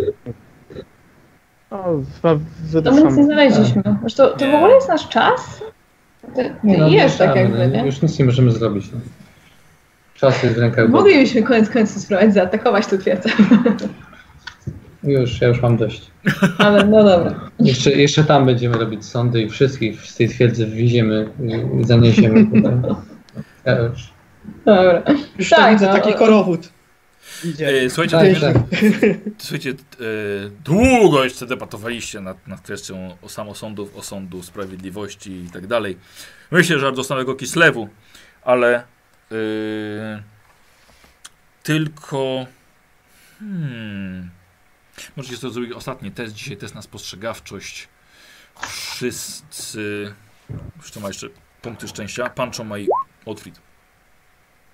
No, 1.71 1.83
chyba 2.21 2.35
To 2.83 2.91
my 2.91 3.03
nic 3.03 3.17
nie 3.17 3.23
znaleźliśmy. 3.23 3.83
Zresztą 4.01 4.27
to 4.27 4.51
w 4.51 4.55
ogóle 4.55 4.73
jest 4.73 4.89
nasz 4.89 5.09
czas? 5.09 5.63
Ty, 6.35 6.43
ty 6.43 6.53
no, 6.63 6.87
jesz 6.87 7.17
tak 7.17 7.33
wracamy, 7.33 7.59
jakby, 7.59 7.77
no, 7.77 7.83
nie? 7.83 7.85
Już 7.85 8.01
nic 8.01 8.19
nie 8.19 8.25
możemy 8.25 8.51
zrobić. 8.51 8.91
No. 8.93 8.99
Czas 10.15 10.43
jest 10.43 10.55
w 10.55 10.59
rękach. 10.59 10.89
Moglibyśmy 10.89 11.43
koniec 11.43 11.69
końców 11.69 12.01
spróbować 12.01 12.33
zaatakować 12.33 12.87
tu 12.87 12.97
twierdzę. 12.97 13.29
Już, 15.03 15.41
ja 15.41 15.47
już 15.47 15.61
mam 15.61 15.77
dość. 15.77 16.11
Ale 16.57 16.85
no 16.85 17.03
dobra. 17.03 17.49
Jeszcze, 17.59 17.91
jeszcze 17.91 18.23
tam 18.23 18.45
będziemy 18.45 18.77
robić 18.77 19.05
sądy 19.05 19.41
i 19.41 19.49
wszystkich 19.49 20.01
z 20.01 20.15
tej 20.15 20.29
twierdzy 20.29 20.65
wywieziemy 20.65 21.29
i 21.81 21.83
zaniesiemy 21.83 22.45
tutaj. 22.45 22.73
Ja 23.65 23.79
już. 23.79 24.13
Dobra. 24.65 25.01
Już 25.37 25.49
Tak, 25.49 25.59
tak, 25.59 25.73
widzę 25.73 25.87
no, 25.87 25.93
taki 25.93 26.13
korowód. 26.13 26.69
Idzie. 27.43 27.71
Yy, 27.71 27.89
słuchajcie, 27.89 28.39
Tak, 28.41 28.53
tak. 28.53 28.63
Słuchajcie, 29.37 29.69
e, 29.71 29.75
długo 30.65 31.23
jeszcze 31.23 31.45
debatowaliście 31.45 32.19
nad, 32.21 32.47
nad 32.47 32.61
kwestią 32.61 33.17
o 33.21 33.29
samosądów, 33.29 33.95
o 33.95 34.01
sądu 34.01 34.43
sprawiedliwości 34.43 35.31
i 35.31 35.49
tak 35.49 35.67
dalej. 35.67 35.97
Myślę, 36.51 36.79
że 36.79 36.87
aż 36.87 36.95
do 36.95 37.03
samego 37.03 37.35
Kislewu, 37.35 37.89
ale 38.43 38.83
e, 39.31 40.23
tylko 41.63 42.45
hmm, 43.39 44.29
możecie 45.17 45.37
to 45.37 45.49
zrobić 45.49 45.71
ostatni 45.71 46.11
test 46.11 46.33
dzisiaj, 46.33 46.57
test 46.57 46.75
na 46.75 46.81
spostrzegawczość. 46.81 47.87
Wszyscy, 48.61 50.13
jeszcze 50.77 50.99
ma 50.99 51.07
jeszcze 51.07 51.27
punkty 51.61 51.87
szczęścia, 51.87 52.29
Pancho 52.29 52.63
ma 52.63 52.77
i 52.79 52.87
Otwit. 53.25 53.66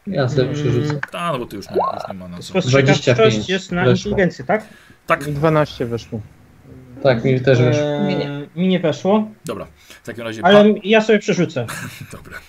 Ja 0.07 0.30
sobie 0.30 0.53
przerzucę. 0.53 0.99
A, 1.11 1.32
no 1.32 1.40
bo 1.40 1.45
ty 1.45 1.56
już 1.56 1.69
nie, 1.69 1.75
już 1.75 2.07
nie 2.07 2.14
ma 2.14 2.27
na 2.27 2.38
co. 2.38 2.43
Spostrzegawczość 2.43 3.03
25 3.06 3.49
jest 3.49 3.72
na 3.72 3.85
weszło. 3.85 4.09
inteligencję, 4.09 4.45
tak? 4.45 4.65
Tak, 5.07 5.23
12 5.32 5.85
weszło. 5.85 6.22
Tak, 7.03 7.23
mi 7.23 7.41
też 7.41 7.59
wyszło. 7.61 7.83
Eee, 7.83 8.49
mi 8.56 8.67
nie 8.67 8.80
weszło, 8.80 9.27
Dobra, 9.45 9.67
w 10.03 10.06
takim 10.06 10.23
razie. 10.23 10.45
ale 10.45 10.73
ja 10.83 11.01
sobie 11.01 11.19
przerzucę. 11.19 11.65
Pa... 11.65 11.73
Dobra. 12.17 12.40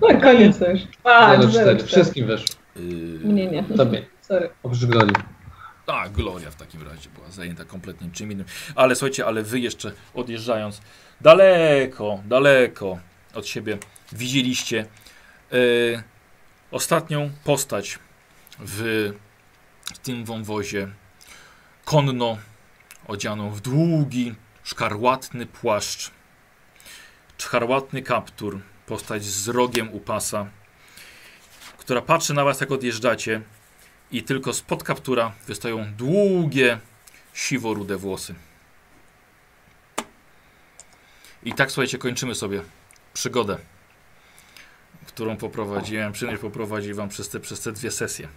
No 0.00 0.20
koniec 0.20 0.60
już. 0.60 0.80
A, 1.04 1.36
0,4. 1.36 1.86
Wszystkim 1.86 2.26
weszło. 2.26 2.56
Yy... 2.76 2.82
Nie, 3.24 3.46
nie. 3.46 3.62
Tobie. 3.62 4.06
Sorry. 4.20 4.50
Oprócz 4.62 4.84
Gloli. 4.84 5.12
A, 5.86 6.08
Gloria 6.08 6.50
w 6.50 6.56
takim 6.56 6.82
razie 6.82 7.08
była 7.14 7.30
zajęta 7.30 7.64
kompletnie 7.64 8.08
czym 8.12 8.32
innym. 8.32 8.46
Ale 8.74 8.94
słuchajcie, 8.94 9.26
ale 9.26 9.42
wy 9.42 9.60
jeszcze 9.60 9.92
odjeżdżając 10.14 10.80
daleko, 11.20 12.18
daleko 12.28 12.98
od 13.34 13.46
siebie 13.46 13.78
widzieliście 14.12 14.86
e, 15.52 15.56
ostatnią 16.70 17.30
postać 17.44 17.98
w 18.58 19.12
tym 20.02 20.24
wąwozie 20.24 20.88
konno 21.84 22.38
odzianą 23.06 23.50
w 23.50 23.60
długi, 23.60 24.34
szkarłatny 24.64 25.46
płaszcz, 25.46 26.10
szkarłatny 27.38 28.02
kaptur, 28.02 28.60
postać 28.86 29.24
z 29.24 29.48
rogiem 29.48 29.92
u 29.92 30.00
pasa, 30.00 30.46
która 31.78 32.02
patrzy 32.02 32.34
na 32.34 32.44
was 32.44 32.60
jak 32.60 32.70
odjeżdżacie 32.70 33.42
i 34.10 34.22
tylko 34.22 34.52
spod 34.52 34.84
kaptura 34.84 35.32
wystają 35.46 35.94
długie, 35.94 36.78
siwo-rude 37.34 37.96
włosy. 37.96 38.34
I 41.42 41.52
tak, 41.52 41.70
słuchajcie, 41.70 41.98
kończymy 41.98 42.34
sobie 42.34 42.62
przygodę, 43.14 43.58
którą 45.06 45.36
poprowadziłem, 45.36 46.12
przyjemność 46.12 46.42
poprowadzić 46.42 46.92
wam 46.92 47.08
przez 47.08 47.28
te, 47.28 47.40
przez 47.40 47.60
te 47.60 47.72
dwie 47.72 47.90
sesje. 47.90 48.28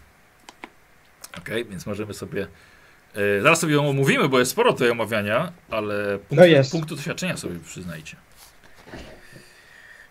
Ok, 1.37 1.49
więc 1.69 1.85
możemy 1.85 2.13
sobie... 2.13 2.47
E, 3.15 3.41
zaraz 3.41 3.59
sobie 3.59 3.73
ją 3.73 3.89
omówimy, 3.89 4.29
bo 4.29 4.39
jest 4.39 4.51
sporo 4.51 4.73
tutaj 4.73 4.89
omawiania, 4.89 5.51
ale 5.69 6.17
punkt, 6.19 6.31
No 6.31 6.45
jest. 6.45 6.71
punktu 6.71 6.95
doświadczenia 6.95 7.37
sobie 7.37 7.59
przyznajcie. 7.59 8.15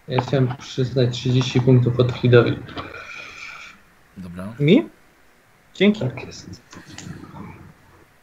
Ja 0.08 0.20
chciałem 0.22 0.56
przyznać 0.56 1.14
30 1.14 1.60
punktów 1.60 2.00
od 2.00 2.12
Hidowi. 2.12 2.58
Dobra. 4.16 4.54
Mi? 4.60 4.88
Dzięki. 5.74 6.00
Tak 6.00 6.26
jest. 6.26 6.62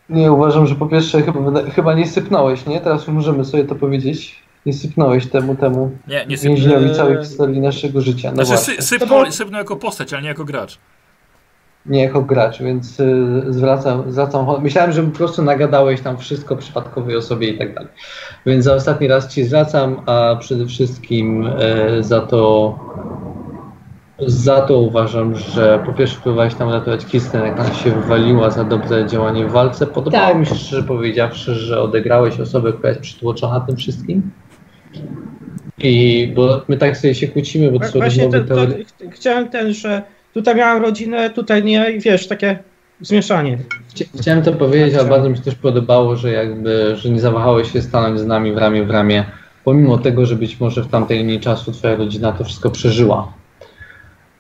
Nie, 0.10 0.32
uważam, 0.32 0.68
że 0.68 0.76
po 0.76 0.88
pierwsze 0.88 1.22
chyba, 1.24 1.72
chyba 1.72 1.94
nie 1.94 2.08
sypnąłeś, 2.08 2.66
nie? 2.66 2.82
Teraz 2.82 3.08
możemy 3.08 3.46
sobie 3.46 3.64
to 3.66 3.76
powiedzieć. 3.76 4.45
Nie 4.66 4.74
sypnąłeś 4.74 5.28
temu, 5.28 5.56
temu 5.56 5.92
Nie, 6.08 6.26
nie 6.26 6.38
więźniowi 6.38 6.96
całej 6.96 7.18
historii 7.18 7.62
naszego 7.62 8.02
życia. 8.02 8.32
No 8.36 8.46
Znaczy, 8.46 8.62
sy, 8.62 8.82
sypnął, 8.82 9.32
sypnął 9.32 9.60
jako 9.60 9.76
postać, 9.76 10.14
ale 10.14 10.22
nie 10.22 10.28
jako 10.28 10.46
gracz. 10.46 10.78
Nie 11.86 12.04
jako 12.04 12.22
gracz, 12.22 12.62
więc 12.62 13.00
y, 13.00 13.44
zwracam, 13.50 14.12
zwracam. 14.12 14.62
Myślałem, 14.62 14.92
że 14.92 15.04
po 15.04 15.18
prostu 15.18 15.44
nagadałeś 15.44 16.02
tam 16.02 16.18
wszystko 16.18 16.56
przypadkowej 16.56 17.16
osobie 17.16 17.48
i 17.48 17.58
tak 17.58 17.74
dalej. 17.74 17.90
Więc 18.46 18.66
za 18.66 18.74
ostatni 18.74 19.08
raz 19.08 19.34
Ci 19.34 19.44
zwracam, 19.44 20.02
a 20.06 20.36
przede 20.40 20.66
wszystkim 20.66 21.50
e, 21.60 22.04
za 22.04 22.22
to 22.22 22.76
za 24.20 24.62
to 24.62 24.78
uważam, 24.78 25.36
że 25.36 25.84
po 25.86 25.94
pierwsze 25.94 26.22
próbowałeś 26.22 26.56
tam 26.56 26.70
ratować 26.70 27.06
Kirsten, 27.06 27.46
jak 27.46 27.60
ona 27.60 27.74
się 27.74 27.92
wywaliła 27.92 28.50
za 28.50 28.64
dobre 28.64 29.08
działanie 29.08 29.46
w 29.46 29.52
walce. 29.52 29.88
Podobało 29.88 30.28
Tak. 30.28 30.38
mi 30.38 30.46
się, 30.46 30.56
szczerze 30.56 30.84
powiedziawszy, 30.84 31.56
że 31.56 31.82
odegrałeś 31.82 32.40
osobę, 32.40 32.74
która 32.74 32.90
jest 32.90 33.02
przytłoczona 33.02 33.60
tym 33.60 33.76
wszystkim. 33.76 34.32
I 35.78 36.32
bo 36.36 36.62
my 36.68 36.78
tak 36.78 36.98
sobie 36.98 37.16
się 37.16 37.28
kłócimy, 37.28 37.72
bo 37.72 37.80
to 37.80 37.88
są 37.88 38.00
Właśnie 38.00 38.24
rozmowy 38.24 38.48
to, 38.48 38.68
to, 39.06 39.12
chciałem 39.12 39.50
ten, 39.50 39.74
że 39.74 40.02
tutaj 40.34 40.56
miałem 40.56 40.84
rodzinę, 40.84 41.30
tutaj 41.30 41.64
nie 41.64 41.92
i 41.92 42.00
wiesz, 42.00 42.28
takie 42.28 42.60
zmieszanie. 43.02 43.58
Chcia- 43.96 44.22
Chciałem 44.22 44.44
to 44.44 44.54
powiedzieć, 44.54 44.96
ale 44.96 45.10
bardzo 45.10 45.30
mi 45.30 45.38
się 45.38 45.44
też 45.44 45.56
podobało, 45.56 46.16
że 46.16 46.32
jakby, 46.32 46.96
że 46.98 47.10
nie 47.10 47.20
zawahałeś 47.20 47.72
się 47.72 47.82
stanąć 47.82 48.20
z 48.20 48.26
nami 48.26 48.54
w 48.54 48.58
ramię 48.58 48.84
w 48.84 48.90
ramię, 48.90 49.26
pomimo 49.64 49.98
tego, 49.98 50.26
że 50.26 50.36
być 50.36 50.60
może 50.60 50.84
w 50.84 50.88
tamtej 50.88 51.18
linii 51.18 51.40
czasu 51.40 51.72
twoja 51.72 51.96
rodzina 51.96 52.32
to 52.32 52.44
wszystko 52.44 52.70
przeżyła. 52.70 53.34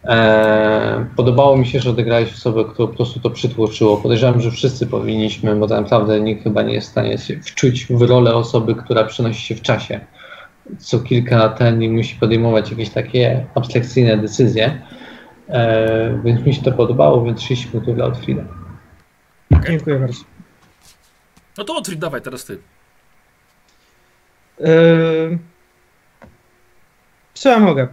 Eee, 0.03 1.05
podobało 1.15 1.57
mi 1.57 1.67
się, 1.67 1.79
że 1.79 1.89
odegrałeś 1.89 2.33
osobę, 2.33 2.65
która 2.73 2.87
po 2.87 2.93
prostu 2.93 3.19
to 3.19 3.29
przytłoczyło. 3.29 3.97
Podejrzewam, 3.97 4.41
że 4.41 4.51
wszyscy 4.51 4.87
powinniśmy, 4.87 5.55
bo 5.55 5.67
tak 5.67 5.81
naprawdę 5.81 6.21
nikt 6.21 6.43
chyba 6.43 6.61
nie 6.61 6.73
jest 6.73 6.87
w 6.87 6.91
stanie 6.91 7.17
się 7.17 7.39
wczuć 7.39 7.85
w 7.89 8.01
rolę 8.01 8.35
osoby, 8.35 8.75
która 8.75 9.03
przenosi 9.03 9.41
się 9.41 9.55
w 9.55 9.61
czasie. 9.61 9.99
Co 10.79 10.99
kilka 10.99 11.37
lat 11.37 11.59
i 11.81 11.89
musi 11.89 12.15
podejmować 12.15 12.71
jakieś 12.71 12.89
takie 12.89 13.45
abstrakcyjne 13.55 14.17
decyzje. 14.17 14.81
Eee, 15.49 16.19
więc 16.23 16.45
mi 16.45 16.53
się 16.53 16.61
to 16.61 16.71
podobało, 16.71 17.25
więc 17.25 17.39
30 17.39 17.67
punktów 17.67 17.95
dla 17.95 18.05
Otfrida. 18.05 18.43
Dziękuję 19.67 19.99
bardzo. 19.99 20.23
No 21.57 21.63
to 21.63 21.75
Otwit, 21.75 21.99
dawaj, 21.99 22.21
teraz 22.21 22.45
ty. 22.45 22.57
Eee, 24.59 25.37
co 27.33 27.49
ja 27.49 27.59
mogę 27.59 27.87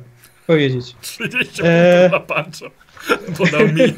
powiedzieć? 0.47 0.97
30 1.01 1.63
Eee. 1.65 2.11
punktów 2.11 2.27
na. 2.27 2.71
Podał 3.39 3.61
mi. 3.61 3.95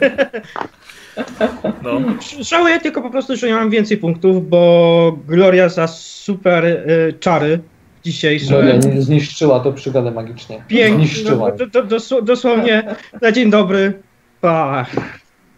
No. 1.83 2.01
Żałuję 2.41 2.81
tylko 2.81 3.03
po 3.03 3.11
prostu, 3.11 3.37
że 3.37 3.47
nie 3.47 3.55
mam 3.55 3.71
więcej 3.71 3.97
punktów, 3.99 4.49
bo 4.49 5.19
Gloria 5.27 5.69
za 5.69 5.87
super 5.87 6.65
e, 6.67 7.13
czary 7.13 7.61
dzisiejsze. 8.05 8.47
Gloria 8.47 8.77
nie 8.77 9.03
zniszczyła 9.03 9.61
to 9.61 9.73
przygodę 9.73 10.11
magicznie. 10.11 10.65
Pięknie. 10.69 11.07
Zniszczyła. 11.07 11.49
No, 11.49 11.57
do, 11.57 11.67
do, 11.67 11.83
dosł- 11.85 12.25
dosłownie 12.25 12.97
na 13.23 13.33
dzień 13.33 13.51
dobry. 13.51 14.03
Pa. 14.41 14.87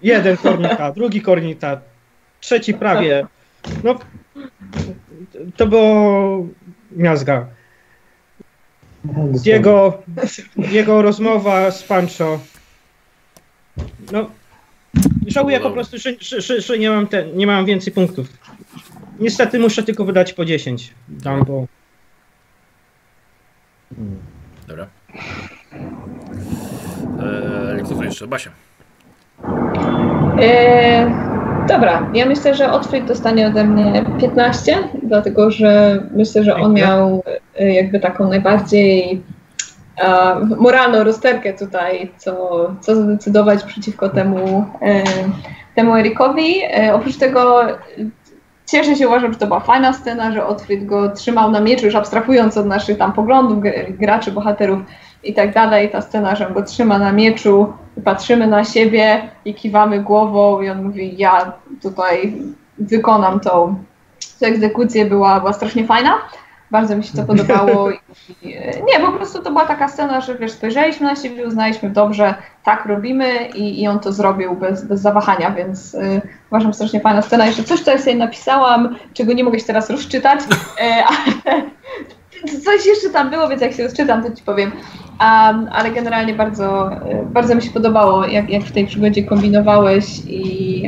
Jeden 0.02 0.36
kornita, 0.36 0.92
drugi 0.92 1.20
kornita, 1.20 1.80
trzeci 2.40 2.74
prawie. 2.74 3.26
No, 3.84 3.98
to 5.56 5.66
było 5.66 6.46
miazga. 6.92 7.46
Jego, 9.44 10.02
jego 10.56 11.02
rozmowa 11.02 11.70
z 11.70 11.82
Pancho. 11.82 12.40
No, 14.12 14.30
żałuję 15.26 15.60
po 15.60 15.70
prostu, 15.70 15.98
że, 15.98 16.12
że, 16.20 16.60
że, 16.60 16.78
nie, 16.78 16.90
mam 16.90 17.06
te, 17.06 17.26
nie 17.26 17.46
mam 17.46 17.64
więcej 17.66 17.92
punktów. 17.92 18.28
Niestety 19.20 19.58
muszę 19.58 19.82
tylko 19.82 20.04
wydać 20.04 20.32
po 20.32 20.44
10. 20.44 20.94
Tam, 21.24 21.44
bo 21.44 21.66
Dobra. 24.68 24.86
Eee, 27.22 27.84
kto 27.84 27.94
tu 27.94 28.02
jeszcze? 28.02 28.26
Basia. 28.26 28.50
E, 30.42 31.10
dobra, 31.68 32.10
ja 32.14 32.26
myślę, 32.26 32.54
że 32.54 32.72
Otfrid 32.72 33.04
dostanie 33.04 33.46
ode 33.46 33.64
mnie 33.64 34.04
15, 34.20 34.78
dlatego 35.02 35.50
że 35.50 36.02
myślę, 36.16 36.44
że 36.44 36.56
on 36.56 36.74
miał 36.74 37.22
e, 37.58 37.72
jakby 37.72 38.00
taką 38.00 38.28
najbardziej 38.28 39.22
e, 39.96 40.34
moralną 40.58 41.04
rozterkę 41.04 41.54
tutaj, 41.54 42.12
co, 42.16 42.34
co 42.80 42.96
zadecydować 42.96 43.64
przeciwko 43.64 44.08
temu, 44.08 44.64
e, 44.82 45.02
temu 45.74 45.96
Erikowi. 45.96 46.54
E, 46.64 46.94
oprócz 46.94 47.16
tego 47.16 47.66
cieszę 48.66 48.96
się, 48.96 49.08
uważam, 49.08 49.32
że 49.32 49.38
to 49.38 49.46
była 49.46 49.60
fajna 49.60 49.92
scena, 49.92 50.32
że 50.32 50.46
Otfrid 50.46 50.86
go 50.86 51.10
trzymał 51.10 51.50
na 51.50 51.60
mieczu, 51.60 51.86
już 51.86 51.94
abstrahując 51.94 52.56
od 52.56 52.66
naszych 52.66 52.98
tam 52.98 53.12
poglądów, 53.12 53.58
gr- 53.58 53.96
graczy, 53.96 54.32
bohaterów 54.32 54.80
i 55.24 55.34
tak 55.34 55.54
dalej. 55.54 55.90
Ta 55.90 56.00
scena, 56.00 56.36
że 56.36 56.48
on 56.48 56.54
go 56.54 56.62
trzyma 56.62 56.98
na 56.98 57.12
mieczu, 57.12 57.72
patrzymy 58.04 58.46
na 58.46 58.64
siebie 58.64 59.30
i 59.44 59.54
kiwamy 59.54 60.02
głową 60.02 60.60
i 60.60 60.70
on 60.70 60.84
mówi, 60.84 61.14
ja 61.18 61.52
tutaj 61.82 62.34
wykonam 62.78 63.40
tą, 63.40 63.76
tą 64.40 64.46
egzekucję, 64.46 65.06
była, 65.06 65.40
była 65.40 65.52
strasznie 65.52 65.86
fajna. 65.86 66.14
Bardzo 66.70 66.96
mi 66.96 67.04
się 67.04 67.16
to 67.16 67.24
podobało. 67.24 67.90
I, 67.90 68.00
nie, 68.86 69.00
po 69.06 69.12
prostu 69.12 69.42
to 69.42 69.50
była 69.50 69.66
taka 69.66 69.88
scena, 69.88 70.20
że 70.20 70.34
wiesz, 70.38 70.52
spojrzeliśmy 70.52 71.06
na 71.06 71.16
siebie, 71.16 71.46
uznaliśmy 71.46 71.90
dobrze, 71.90 72.34
tak 72.64 72.86
robimy 72.86 73.46
i, 73.54 73.82
i 73.82 73.88
on 73.88 74.00
to 74.00 74.12
zrobił 74.12 74.56
bez, 74.56 74.84
bez 74.84 75.00
zawahania, 75.00 75.50
więc 75.50 75.94
y, 75.94 76.20
uważam 76.50 76.74
strasznie 76.74 77.00
fajna 77.00 77.22
scena. 77.22 77.46
Jeszcze 77.46 77.64
coś 77.64 77.78
tutaj 77.78 77.98
sobie 77.98 78.16
napisałam, 78.16 78.96
czego 79.14 79.32
nie 79.32 79.44
mogę 79.44 79.60
się 79.60 79.66
teraz 79.66 79.90
rozczytać, 79.90 80.40
y, 80.40 81.04
ale 81.10 81.62
coś 82.64 82.86
jeszcze 82.86 83.10
tam 83.10 83.30
było, 83.30 83.48
więc 83.48 83.62
jak 83.62 83.72
się 83.72 83.82
rozczytam, 83.82 84.24
to 84.24 84.30
ci 84.30 84.42
powiem. 84.42 84.72
Um, 85.20 85.68
ale 85.72 85.90
generalnie 85.90 86.34
bardzo, 86.34 86.92
y, 86.92 87.26
bardzo 87.26 87.54
mi 87.54 87.62
się 87.62 87.70
podobało, 87.70 88.26
jak, 88.26 88.50
jak 88.50 88.62
w 88.62 88.72
tej 88.72 88.86
przygodzie 88.86 89.24
kombinowałeś 89.24 90.04
i 90.28 90.82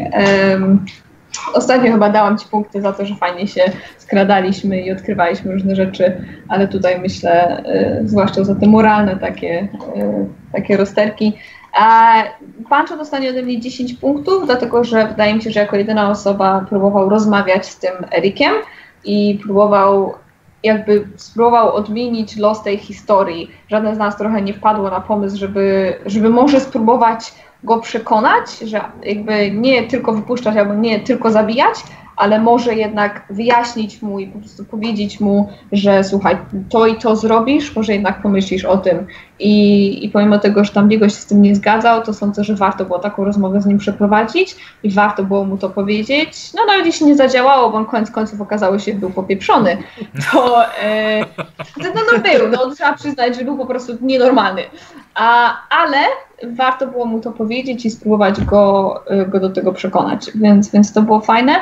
ostatnio 1.54 1.92
chyba 1.92 2.10
dałam 2.10 2.38
Ci 2.38 2.46
punkty 2.46 2.82
za 2.82 2.92
to, 2.92 3.06
że 3.06 3.14
fajnie 3.14 3.46
się 3.46 3.62
skradaliśmy 3.98 4.80
i 4.80 4.92
odkrywaliśmy 4.92 5.52
różne 5.52 5.76
rzeczy, 5.76 6.24
ale 6.48 6.68
tutaj 6.68 7.00
myślę, 7.00 7.62
y, 8.02 8.08
zwłaszcza 8.08 8.44
za 8.44 8.54
te 8.54 8.66
moralne 8.66 9.16
takie, 9.16 9.68
y, 9.96 10.26
takie 10.52 10.76
rozterki. 10.76 11.32
A 11.72 12.22
Pancho 12.68 12.96
dostanie 12.96 13.30
ode 13.30 13.42
mnie 13.42 13.60
10 13.60 13.94
punktów, 13.94 14.46
dlatego 14.46 14.84
że 14.84 15.08
wydaje 15.08 15.34
mi 15.34 15.42
się, 15.42 15.50
że 15.50 15.60
jako 15.60 15.76
jedyna 15.76 16.10
osoba 16.10 16.66
próbował 16.68 17.08
rozmawiać 17.08 17.66
z 17.66 17.78
tym 17.78 17.92
Erikiem 18.12 18.52
i 19.04 19.38
próbował 19.42 20.14
jakby 20.62 21.08
spróbował 21.16 21.74
odmienić 21.74 22.36
los 22.36 22.62
tej 22.62 22.78
historii. 22.78 23.50
Żaden 23.68 23.94
z 23.94 23.98
nas 23.98 24.16
trochę 24.16 24.42
nie 24.42 24.54
wpadło 24.54 24.90
na 24.90 25.00
pomysł, 25.00 25.36
żeby, 25.36 25.94
żeby 26.06 26.28
może 26.28 26.60
spróbować 26.60 27.34
go 27.64 27.80
przekonać, 27.80 28.58
że 28.58 28.80
jakby 29.02 29.50
nie 29.50 29.82
tylko 29.82 30.12
wypuszczać 30.12 30.56
albo 30.56 30.74
nie 30.74 31.00
tylko 31.00 31.30
zabijać, 31.30 31.74
ale 32.16 32.40
może 32.40 32.74
jednak 32.74 33.24
wyjaśnić 33.30 34.02
mu 34.02 34.18
i 34.18 34.26
po 34.26 34.38
prostu 34.38 34.64
powiedzieć 34.64 35.20
mu, 35.20 35.48
że 35.72 36.04
słuchaj, 36.04 36.36
to 36.68 36.86
i 36.86 36.96
to 36.96 37.16
zrobisz, 37.16 37.76
może 37.76 37.92
jednak 37.92 38.22
pomyślisz 38.22 38.64
o 38.64 38.76
tym. 38.76 39.06
I, 39.38 40.04
i 40.04 40.08
pomimo 40.08 40.38
tego, 40.38 40.64
że 40.64 40.72
tam 40.72 40.88
Diego 40.88 41.08
się 41.08 41.14
z 41.14 41.26
tym 41.26 41.42
nie 41.42 41.54
zgadzał, 41.54 42.02
to 42.02 42.14
sądzę, 42.14 42.44
że 42.44 42.54
warto 42.54 42.84
było 42.84 42.98
taką 42.98 43.24
rozmowę 43.24 43.60
z 43.60 43.66
nim 43.66 43.78
przeprowadzić 43.78 44.56
i 44.82 44.90
warto 44.90 45.24
było 45.24 45.44
mu 45.44 45.58
to 45.58 45.70
powiedzieć. 45.70 46.52
No 46.54 46.66
nawet 46.66 46.86
jeśli 46.86 47.06
nie 47.06 47.16
zadziałało, 47.16 47.70
bo 47.70 47.76
on 47.76 47.86
koniec 47.86 48.10
końców 48.10 48.40
okazało 48.40 48.78
się, 48.78 48.92
że 48.92 48.98
był 48.98 49.10
popieprzony, 49.10 49.76
to 50.32 50.64
e, 50.82 51.20
no, 51.76 51.88
no 52.12 52.18
był, 52.18 52.48
no 52.48 52.74
trzeba 52.74 52.92
przyznać, 52.92 53.36
że 53.36 53.44
był 53.44 53.58
po 53.58 53.66
prostu 53.66 53.92
nienormalny. 54.00 54.62
A, 55.14 55.56
ale 55.70 55.98
warto 56.42 56.86
było 56.86 57.04
mu 57.04 57.20
to 57.20 57.32
powiedzieć 57.32 57.86
i 57.86 57.90
spróbować 57.90 58.44
go, 58.44 58.94
e, 59.06 59.26
go 59.26 59.40
do 59.40 59.50
tego 59.50 59.72
przekonać, 59.72 60.30
więc, 60.34 60.70
więc 60.70 60.92
to 60.92 61.02
było 61.02 61.20
fajne. 61.20 61.52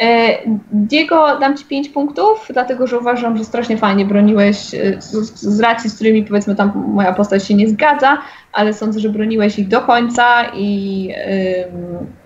E, 0.00 0.38
Diego, 0.72 1.38
dam 1.38 1.56
Ci 1.56 1.64
5 1.64 1.88
punktów, 1.88 2.48
dlatego 2.52 2.86
że 2.86 2.98
uważam, 2.98 3.38
że 3.38 3.44
strasznie 3.44 3.76
fajnie 3.76 4.04
broniłeś 4.04 4.74
e, 4.74 5.02
z, 5.02 5.40
z 5.40 5.60
racji, 5.60 5.90
z 5.90 5.94
którymi 5.94 6.22
powiedzmy 6.22 6.54
tam 6.54 6.72
moja 6.94 7.12
postać 7.12 7.23
się 7.40 7.54
nie 7.54 7.68
zgadza, 7.68 8.18
ale 8.52 8.72
sądzę, 8.72 9.00
że 9.00 9.08
broniłeś 9.08 9.58
ich 9.58 9.68
do 9.68 9.80
końca 9.80 10.44
i 10.54 11.10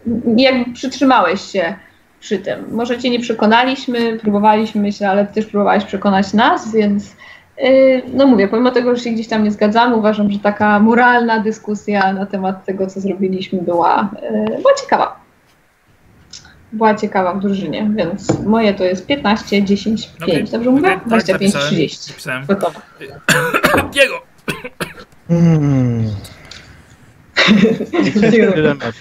ym, 0.07 0.39
jakby 0.39 0.73
przytrzymałeś 0.73 1.41
się 1.41 1.75
przy 2.21 2.39
tym. 2.39 2.65
Może 2.71 2.99
Cię 2.99 3.11
nie 3.11 3.21
przekonaliśmy, 3.21 4.19
próbowaliśmy 4.19 4.93
się, 4.93 5.09
ale 5.09 5.27
Ty 5.27 5.35
też 5.35 5.47
próbowałeś 5.47 5.85
przekonać 5.85 6.35
nas, 6.35 6.73
więc 6.73 7.17
yy, 7.59 8.03
no 8.15 8.27
mówię, 8.27 8.49
pomimo 8.49 8.71
tego, 8.71 8.97
że 8.97 9.03
się 9.03 9.11
gdzieś 9.11 9.29
tam 9.29 9.45
nie 9.45 9.51
zgadzamy, 9.51 9.97
uważam, 9.97 10.31
że 10.31 10.39
taka 10.39 10.81
moralna 10.81 11.41
dyskusja 11.41 12.13
na 12.13 12.27
temat 12.27 12.65
tego, 12.65 12.87
co 12.87 13.01
zrobiliśmy 13.01 13.63
była, 13.63 14.11
yy, 14.23 14.57
była 14.57 14.75
ciekawa. 14.83 15.21
Była 16.73 16.95
ciekawa 16.95 17.35
w 17.35 17.41
drużynie, 17.41 17.91
więc 17.97 18.41
moje 18.45 18.75
to 18.75 18.85
jest 18.85 19.07
15, 19.07 19.65
10, 19.65 20.07
5. 20.07 20.23
Okej. 20.23 20.45
Dobrze 20.45 20.71
mówię? 20.71 20.83
Tak, 20.83 21.07
25, 21.07 21.53
zapisałem. 21.53 21.69
30. 21.69 22.13
Zapisałem. 22.13 22.47
Gotowe. 22.47 22.81
Diego! 23.93 24.38
Hmm. 25.29 26.05
Dylemat. 28.55 28.95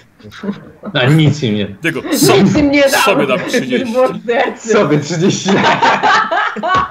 A 0.93 1.05
nic 1.05 1.43
im 1.43 1.55
nie. 1.55 1.67
Diego, 1.81 2.01
Nic 2.01 2.27
sobie, 2.27 2.59
im 2.59 2.71
nie 2.71 2.81
dał. 2.81 3.01
sobie 3.01 3.27
dam 3.27 3.39
30. 3.47 3.93
Mordercy. 3.93 4.69
Sobie 4.69 4.99
30 4.99 5.49
lat. 5.53 6.87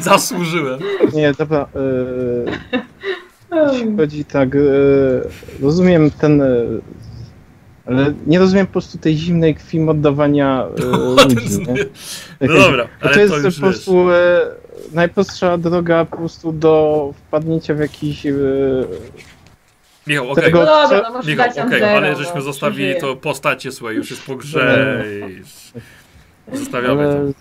Zasłużyłem. 0.00 0.80
Nie, 1.12 1.32
dobra. 1.32 1.66
E, 3.52 3.66
jeśli 3.72 3.96
chodzi 3.96 4.24
tak, 4.24 4.54
e, 4.54 4.58
rozumiem 5.62 6.10
ten, 6.10 6.42
e, 6.42 6.46
ale 7.86 8.14
nie 8.26 8.38
rozumiem 8.38 8.66
po 8.66 8.72
prostu 8.72 8.98
tej 8.98 9.16
zimnej 9.16 9.54
krwi 9.54 9.80
mordowania 9.80 10.66
e, 10.78 10.96
ludzi, 11.24 11.58
nie? 11.58 11.74
No 12.40 12.54
dobra, 12.60 12.88
ale 13.00 13.14
to 13.14 13.20
jest 13.20 13.32
to 13.34 13.38
już 13.38 13.54
po 13.54 13.60
prostu 13.60 14.10
e, 14.10 14.40
najprostsza 14.92 15.58
droga 15.58 16.04
po 16.04 16.16
prostu 16.16 16.52
do 16.52 17.14
wpadnięcia 17.16 17.74
w 17.74 17.78
jakiś... 17.78 18.26
E, 18.26 18.30
Michał, 20.06 20.30
okej. 20.30 20.44
Tego- 20.44 20.58
No 20.58 20.64
dobra, 20.66 20.88
Co? 20.88 21.02
no 21.08 21.12
masz 21.12 21.26
Michał, 21.26 21.46
dać 21.48 21.58
okej, 21.58 21.80
zero, 21.80 21.96
ale 21.96 22.16
żeśmy 22.16 22.34
no, 22.34 22.40
zostawili 22.42 22.94
przeżyję. 22.94 23.14
to 23.14 23.20
postacie 23.20 23.72
swoje, 23.72 23.96
już 23.96 24.10
jest 24.10 24.22
po 24.22 24.36
grze 24.36 25.04
i 26.50 26.56
zostawiamy 26.56 27.02
ale, 27.02 27.14
to. 27.14 27.32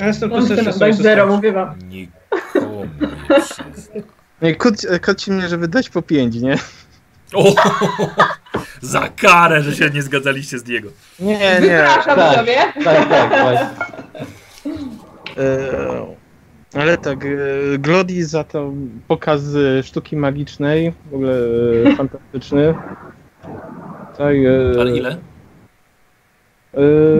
Ja 0.00 0.06
jestem 0.06 0.30
No, 0.30 0.40
chcę 0.42 0.78
dać 0.78 0.96
zero, 0.96 1.26
mówię 1.26 1.52
wam. 1.52 1.74
Nikomu 1.88 2.84
nie 3.00 3.40
przyzna. 3.40 3.64
nie, 4.42 4.54
króć, 4.54 4.76
króci 5.00 5.32
mnie, 5.32 5.48
żeby 5.48 5.68
dać 5.68 5.90
po 5.90 6.02
pięć, 6.02 6.36
nie? 6.36 6.58
O, 7.34 7.54
za 8.80 9.08
karę, 9.08 9.62
że 9.62 9.76
się 9.76 9.90
nie 9.90 10.02
zgadzaliście 10.02 10.58
z 10.58 10.62
Diego. 10.62 10.88
Nie, 11.20 11.38
nie. 11.38 11.60
Wypraszam 11.60 12.16
tak. 12.16 12.34
sobie. 12.38 12.56
Tak, 12.84 13.08
tak, 13.08 13.28
właśnie. 13.42 13.68
E, 15.38 16.06
ale 16.74 16.98
tak, 16.98 17.24
e, 17.24 17.28
Glody 17.78 18.24
za 18.24 18.44
to 18.44 18.72
pokaz 19.08 19.42
sztuki 19.82 20.16
magicznej, 20.16 20.92
w 21.10 21.14
ogóle 21.14 21.36
e, 21.86 21.96
fantastyczny. 21.96 22.74
Tak, 24.18 24.36
Ale 24.80 24.96
ile? 24.96 25.16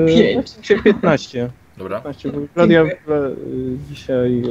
Pięć. 0.07 0.59
się 0.63 0.83
15. 0.83 1.51
Dobra. 1.77 2.01
15 2.01 2.33
bo 2.33 2.39
Gloria 2.55 2.85
w 2.85 2.89
ogóle, 3.03 3.31
dzisiaj 3.89 4.43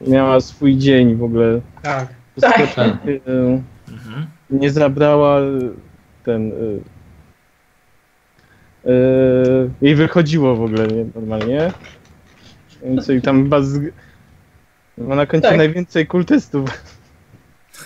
miała 0.00 0.40
swój 0.40 0.76
dzień 0.76 1.14
w 1.14 1.22
ogóle. 1.22 1.60
Tak. 1.82 2.08
Tak. 2.40 2.98
Mhm. 3.88 4.26
nie 4.50 4.70
zabrała 4.70 5.40
ten. 6.24 6.52
Jej 9.82 9.94
wychodziło 9.94 10.56
w 10.56 10.62
ogóle 10.62 10.86
nie, 10.86 11.04
normalnie. 11.14 11.72
Więc 12.84 13.08
i 13.08 13.22
tam 13.22 13.42
chyba 13.42 13.62
z, 13.62 13.80
ma 14.98 15.14
na 15.14 15.26
koncie 15.26 15.48
Tak. 15.48 15.56
najwięcej 15.58 16.06
kultystów. 16.06 16.70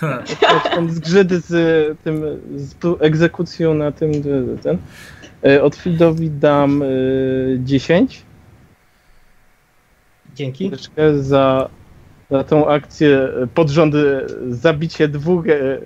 Ten 0.75 0.91
zgrzyt 0.91 1.31
z 1.31 1.51
e, 1.53 1.95
tym 2.03 2.23
z 2.55 2.75
egzekucją 3.01 3.73
na 3.73 3.91
tym 3.91 4.11
e, 4.11 4.57
ten. 4.57 4.77
E, 5.45 5.63
Otfieldowi 5.63 6.29
dam 6.29 6.81
e, 6.83 6.85
10 7.59 8.23
Dzięki. 10.35 10.69
troszkę 10.69 11.19
za, 11.23 11.69
za 12.31 12.43
tą 12.43 12.67
akcję 12.67 13.19
e, 13.43 13.47
podrząd 13.47 13.95
e, 13.95 14.25
zabicie 14.49 15.07
dwóch, 15.07 15.47
e, 15.47 15.77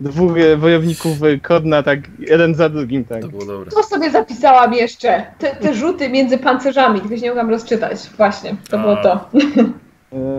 dwóch 0.00 0.32
wojowników 0.56 1.18
Kodna, 1.42 1.82
tak 1.82 2.00
jeden 2.18 2.54
za 2.54 2.68
drugim, 2.68 3.04
tak. 3.04 3.22
To 3.22 3.28
było 3.28 3.44
dobre. 3.44 3.70
To 3.70 3.82
sobie 3.82 4.10
zapisałam 4.10 4.74
jeszcze. 4.74 5.26
Te, 5.38 5.56
te 5.56 5.74
rzuty 5.74 6.08
między 6.08 6.38
pancerzami, 6.38 7.00
się 7.00 7.22
nie 7.22 7.28
mogłam 7.28 7.50
rozczytać. 7.50 7.98
Właśnie, 8.16 8.56
to 8.70 8.78
A. 8.78 8.82
było 8.82 8.96
to. 8.96 9.30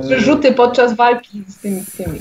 Że 0.09 0.19
rzuty 0.19 0.53
podczas 0.53 0.95
walki 0.95 1.43
z 1.47 1.57
tymi, 1.57 1.81
z 1.81 1.91
tymi. 1.91 2.19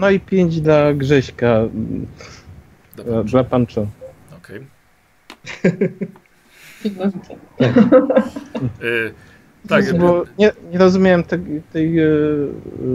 No 0.00 0.10
i 0.10 0.20
5 0.20 0.60
dla 0.60 0.94
Grześka, 0.94 1.60
Dobra. 2.96 3.22
dla, 3.22 3.44
Pancho. 3.44 3.86
Okej. 4.36 4.66
Jednocześnie. 6.84 7.36
Y, 8.82 9.14
Tak, 9.68 9.98
Bo 9.98 10.24
nie, 10.38 10.52
nie 10.72 10.78
rozumiem 10.78 11.24
tej, 11.24 11.62
tej 11.72 11.96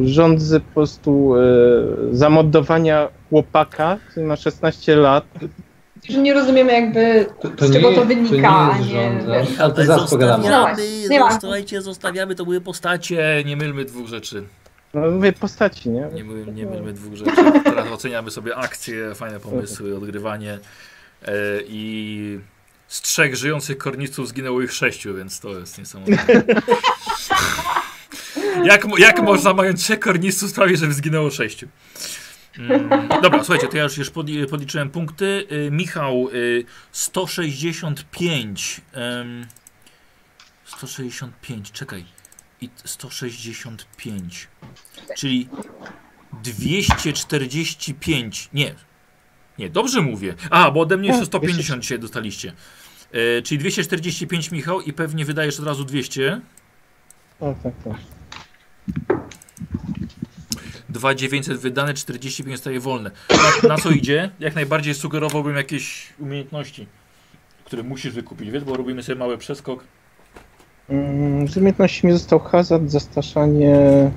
rządzy 0.04 0.60
po 0.60 0.74
prostu 0.74 1.34
e, 1.36 1.42
zamordowania 2.12 3.08
chłopaka, 3.30 3.98
który 4.10 4.26
ma 4.26 4.36
16 4.36 4.96
lat. 4.96 5.26
Że 6.10 6.18
nie 6.18 6.34
rozumiemy 6.34 6.74
jakby 6.74 7.26
To, 7.42 7.50
to 7.50 7.68
z 7.68 7.74
czego 7.74 7.90
nie, 7.90 7.96
to 7.96 8.06
wynika, 8.06 8.70
to 8.78 8.86
nie 8.86 8.94
jest 9.04 9.28
nie 9.28 9.34
wiesz. 9.34 9.60
Ale 9.60 9.74
to 9.74 9.86
zaraz 9.86 10.10
pogadamy. 10.10 10.44
Zostawiamy, 10.44 10.84
Nie 11.10 11.20
ma. 11.20 11.32
zostawiajcie, 11.32 11.82
zostawiamy, 11.82 12.36
to 12.36 12.44
były 12.44 12.62
postacie, 12.62 13.44
nie 13.46 13.58
mylmy 13.58 13.86
dwóch 13.86 14.08
rzeczy. 14.08 14.44
No 14.94 15.12
mówię 15.12 15.34
postaci, 15.34 15.90
nie? 15.90 16.08
Nie, 16.14 16.24
my, 16.24 16.52
nie 16.52 16.66
mylmy 16.66 16.94
dwóch 16.94 17.14
rzeczy. 17.16 17.32
Teraz 17.64 17.92
oceniamy 17.92 18.32
sobie 18.32 18.56
akcje, 18.56 19.16
fajne 19.16 19.40
pomysły, 19.40 19.98
odgrywanie 19.98 20.54
e, 21.26 21.32
i 21.68 22.40
z 22.92 23.02
trzech 23.02 23.36
żyjących 23.36 23.78
korniców 23.78 24.28
zginęło 24.28 24.62
ich 24.62 24.74
sześciu, 24.74 25.16
więc 25.16 25.40
to 25.40 25.60
jest 25.60 25.78
niesamowite. 25.78 26.34
jak, 28.64 28.86
jak 28.98 29.22
można 29.22 29.54
mając 29.54 29.84
trzech 29.84 30.00
korniców 30.00 30.50
sprawić, 30.50 30.80
żeby 30.80 30.94
zginęło 30.94 31.32
sześciu? 31.32 31.68
Mm, 32.58 32.90
dobra, 33.22 33.44
słuchajcie, 33.44 33.68
to 33.68 33.78
ja 33.78 33.84
już, 33.84 33.98
już 33.98 34.12
podli- 34.12 34.48
podliczyłem 34.48 34.90
punkty. 34.90 35.48
Y, 35.52 35.72
Michał, 35.72 36.30
y, 36.34 36.66
165. 36.92 38.82
ym, 39.22 39.48
165, 40.66 41.72
czekaj. 41.72 42.06
I 42.62 42.70
t- 42.70 42.88
165. 42.88 44.48
Czyli 45.18 45.50
245. 46.44 48.50
Nie. 48.54 48.76
Nie, 49.58 49.70
dobrze 49.70 50.02
mówię. 50.02 50.36
A, 50.50 50.72
bo 50.72 50.82
ode 50.82 50.98
mnie 50.98 51.10
jeszcze 51.10 51.26
150 51.26 51.82
dzisiaj 51.82 52.00
dostaliście. 52.00 52.54
E, 53.14 53.42
czyli 53.42 53.60
245 53.60 54.52
Michał 54.52 54.82
i 54.82 54.94
pewnie 54.94 55.26
wydajesz 55.26 55.60
od 55.60 55.66
razu 55.66 55.86
200. 55.86 56.42
O, 57.40 57.56
tak, 57.64 57.74
tak. 57.84 57.96
2900 60.90 61.58
wydane, 61.62 61.94
45 61.94 62.60
staje 62.60 62.80
wolne. 62.80 63.12
Na, 63.64 63.70
na 63.70 63.78
co 63.78 63.90
idzie? 63.92 64.32
Jak 64.40 64.56
najbardziej 64.56 64.94
sugerowałbym 64.96 65.56
jakieś 65.56 66.14
umiejętności, 66.20 66.88
które 67.66 67.84
musisz 67.84 68.14
wykupić, 68.14 68.52
wiesz, 68.52 68.64
bo 68.64 68.76
robimy 68.78 69.04
sobie 69.04 69.20
mały 69.20 69.38
przeskok. 69.38 69.84
Mm, 70.90 71.48
Z 71.48 71.58
umiejętności 71.58 72.08
mi 72.08 72.14
został 72.14 72.40
hazard, 72.40 72.90
zastraszanie. 72.90 74.12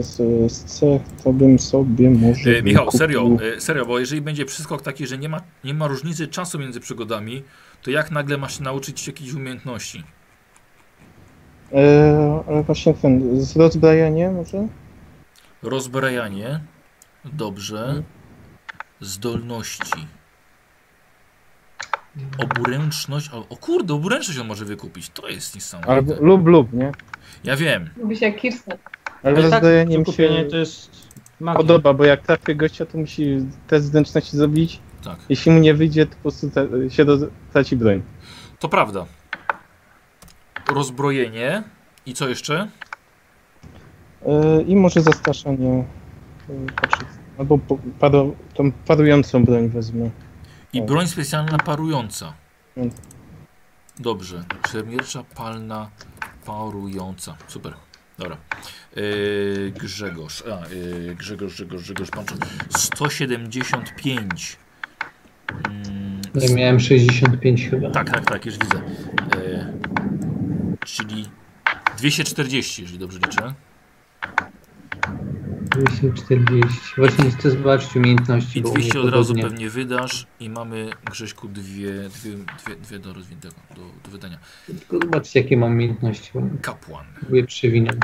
Z, 0.00 0.16
z 0.52 0.64
cech 0.64 1.02
to 1.24 1.32
bym 1.32 1.58
sobie 1.58 2.10
może. 2.10 2.50
E, 2.50 2.62
Michał, 2.62 2.84
wykupił. 2.84 2.98
serio, 2.98 3.30
e, 3.56 3.60
serio, 3.60 3.86
bo 3.86 3.98
jeżeli 3.98 4.20
będzie 4.22 4.44
przeskok 4.44 4.82
taki, 4.82 5.06
że 5.06 5.18
nie 5.18 5.28
ma, 5.28 5.40
nie 5.64 5.74
ma 5.74 5.86
różnicy 5.86 6.28
czasu 6.28 6.58
między 6.58 6.80
przygodami, 6.80 7.42
to 7.82 7.90
jak 7.90 8.10
nagle 8.10 8.38
masz 8.38 8.58
się 8.58 8.64
nauczyć 8.64 9.06
jakichś 9.06 9.32
umiejętności? 9.32 10.04
E, 11.72 12.42
ale 12.48 12.62
właśnie 12.62 12.94
ten. 12.94 13.40
Z 13.40 13.56
rozbrajanie 13.56 14.30
może? 14.30 14.68
Rozbrajanie. 15.62 16.60
Dobrze. 17.24 18.02
Zdolności. 19.00 20.06
Oburęczność. 22.38 23.30
O, 23.32 23.48
o 23.48 23.56
kurde, 23.56 23.94
oburęczność 23.94 24.38
on 24.38 24.46
może 24.46 24.64
wykupić. 24.64 25.10
To 25.10 25.28
jest 25.28 25.54
niesamowite. 25.54 25.92
Albo 25.92 26.14
lub 26.20 26.46
lub, 26.46 26.72
nie? 26.72 26.92
Ja 27.44 27.56
wiem. 27.56 27.90
Lubi 27.96 28.16
się 28.16 28.26
jak 28.26 28.36
Kirsten. 28.40 28.78
Ale 29.24 29.36
Ale 29.38 29.50
tak, 29.50 29.62
kupienie 30.04 30.38
się 30.38 30.44
to 30.44 30.56
jest 30.56 30.90
magia. 31.40 31.56
podoba, 31.58 31.94
bo 31.94 32.04
jak 32.04 32.22
trafię 32.22 32.54
gościa, 32.54 32.86
to 32.86 32.98
musi 32.98 33.38
test 33.66 33.86
zręczności 33.92 34.36
zrobić. 34.36 34.80
Tak. 35.04 35.18
Jeśli 35.28 35.52
mu 35.52 35.58
nie 35.60 35.74
wyjdzie, 35.74 36.06
to 36.06 36.14
po 36.16 36.22
prostu 36.22 36.50
ta- 36.50 36.90
się 36.90 37.04
do, 37.04 37.18
traci 37.52 37.76
broń. 37.76 38.02
To 38.58 38.68
prawda. 38.68 39.06
Rozbrojenie. 40.74 41.62
I 42.06 42.14
co 42.14 42.28
jeszcze? 42.28 42.68
Yy, 44.26 44.62
I 44.62 44.76
może 44.76 45.00
zastraszanie. 45.00 45.84
Yy. 46.48 46.66
Albo 47.38 47.58
po- 47.58 47.78
paro, 47.98 48.30
tą 48.54 48.72
parującą 48.72 49.44
broń 49.44 49.68
wezmę. 49.68 50.10
I 50.72 50.82
broń 50.82 51.06
specjalna 51.06 51.58
parująca. 51.58 52.32
Mm. 52.76 52.90
Dobrze. 53.98 54.44
Szermiercza 54.72 55.24
palna 55.36 55.90
parująca. 56.46 57.36
Super. 57.48 57.74
Dobra. 58.18 58.36
Yy, 58.96 59.72
Grzegorz. 59.80 60.42
A, 60.42 60.68
yy, 60.74 61.14
Grzegorz, 61.14 61.54
Grzegorz, 61.54 61.82
Grzegorz 61.82 62.10
Panczu. 62.10 62.34
175. 62.76 64.56
Mm, 65.64 66.20
Ja 66.34 66.54
miałem 66.54 66.80
65 66.80 67.68
chyba. 67.70 67.90
tak, 67.90 68.10
tak, 68.10 68.24
tak, 68.26 68.46
już 68.46 68.54
widzę. 68.58 68.82
Yy, 69.36 69.66
czyli 70.84 71.28
240, 71.98 72.82
jeżeli 72.82 72.98
dobrze 72.98 73.18
liczę. 73.18 73.54
240. 75.70 76.80
Właśnie 76.96 77.30
chcę 77.30 77.50
zobaczyć 77.50 77.96
umiejętności. 77.96 78.58
I 78.58 78.62
bo 78.62 78.68
u 78.68 78.72
mnie 78.72 78.80
200 78.80 79.00
od 79.00 79.14
razu 79.14 79.34
pewnie 79.34 79.70
wydasz. 79.70 80.26
I 80.40 80.50
mamy, 80.50 80.90
Grześku, 81.10 81.48
dwie, 81.48 81.92
dwie, 82.08 82.30
dwie, 82.64 82.76
dwie 82.76 82.98
do 82.98 83.12
rozwiniętego, 83.12 83.54
do, 83.76 83.82
do 84.04 84.10
wydania. 84.10 84.38
Tylko 84.66 84.98
zobaczcie 84.98 85.40
jakie 85.40 85.56
mam 85.56 85.72
umiejętności. 85.72 86.30
Kapłan. 86.62 87.06
Próbuję 87.20 87.44
przewinąć. 87.46 88.02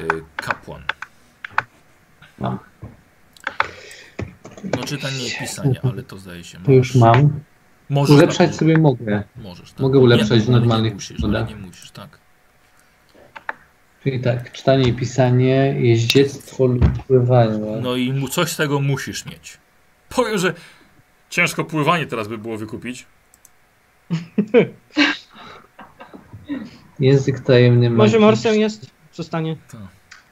Y, 0.00 0.06
kapłan. 0.36 0.82
Mam. 2.38 2.58
No 4.76 4.84
czytanie 4.84 5.26
i 5.28 5.30
pisanie, 5.38 5.80
ale 5.82 6.02
to 6.02 6.18
zdaje 6.18 6.44
się. 6.44 6.58
To 6.58 6.72
już 6.72 6.94
mam. 6.94 7.40
Możesz 7.90 8.16
Ulepszać 8.16 8.50
tak, 8.50 8.56
sobie 8.56 8.78
mogę. 8.78 9.22
Możesz, 9.36 9.72
tak. 9.72 9.80
mogę 9.80 9.98
ulepszać 9.98 10.38
nie, 10.38 10.46
w 10.46 10.48
normalnych 10.48 10.90
nie 10.90 10.94
musisz, 10.94 11.18
nie 11.22 11.56
musisz, 11.56 11.79
tak. 11.79 11.79
Czyli 14.02 14.20
tak, 14.20 14.52
czytanie 14.52 14.88
i 14.88 14.92
pisanie, 14.92 15.74
jeździectwo 15.78 16.66
lub 16.66 17.04
pływanie. 17.06 17.80
No 17.82 17.96
i 17.96 18.12
mu 18.12 18.28
coś 18.28 18.50
z 18.52 18.56
tego 18.56 18.80
musisz 18.80 19.26
mieć. 19.26 19.58
Powiem, 20.08 20.38
że 20.38 20.54
ciężko 21.30 21.64
pływanie 21.64 22.06
teraz 22.06 22.28
by 22.28 22.38
było 22.38 22.58
wykupić. 22.58 23.06
Język 27.00 27.40
tajemny 27.40 27.90
Może 27.90 28.12
magii, 28.12 28.26
morsem 28.26 28.54
jest? 28.54 28.90
Zostanie. 29.12 29.56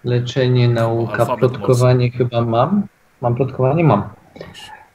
Leczenie, 0.04 0.68
nauka, 0.68 1.12
Alfabet 1.12 1.38
plotkowanie 1.38 2.10
chyba 2.10 2.40
mam. 2.40 2.86
Mam 3.20 3.34
plotkowanie? 3.34 3.84
Mam. 3.84 4.08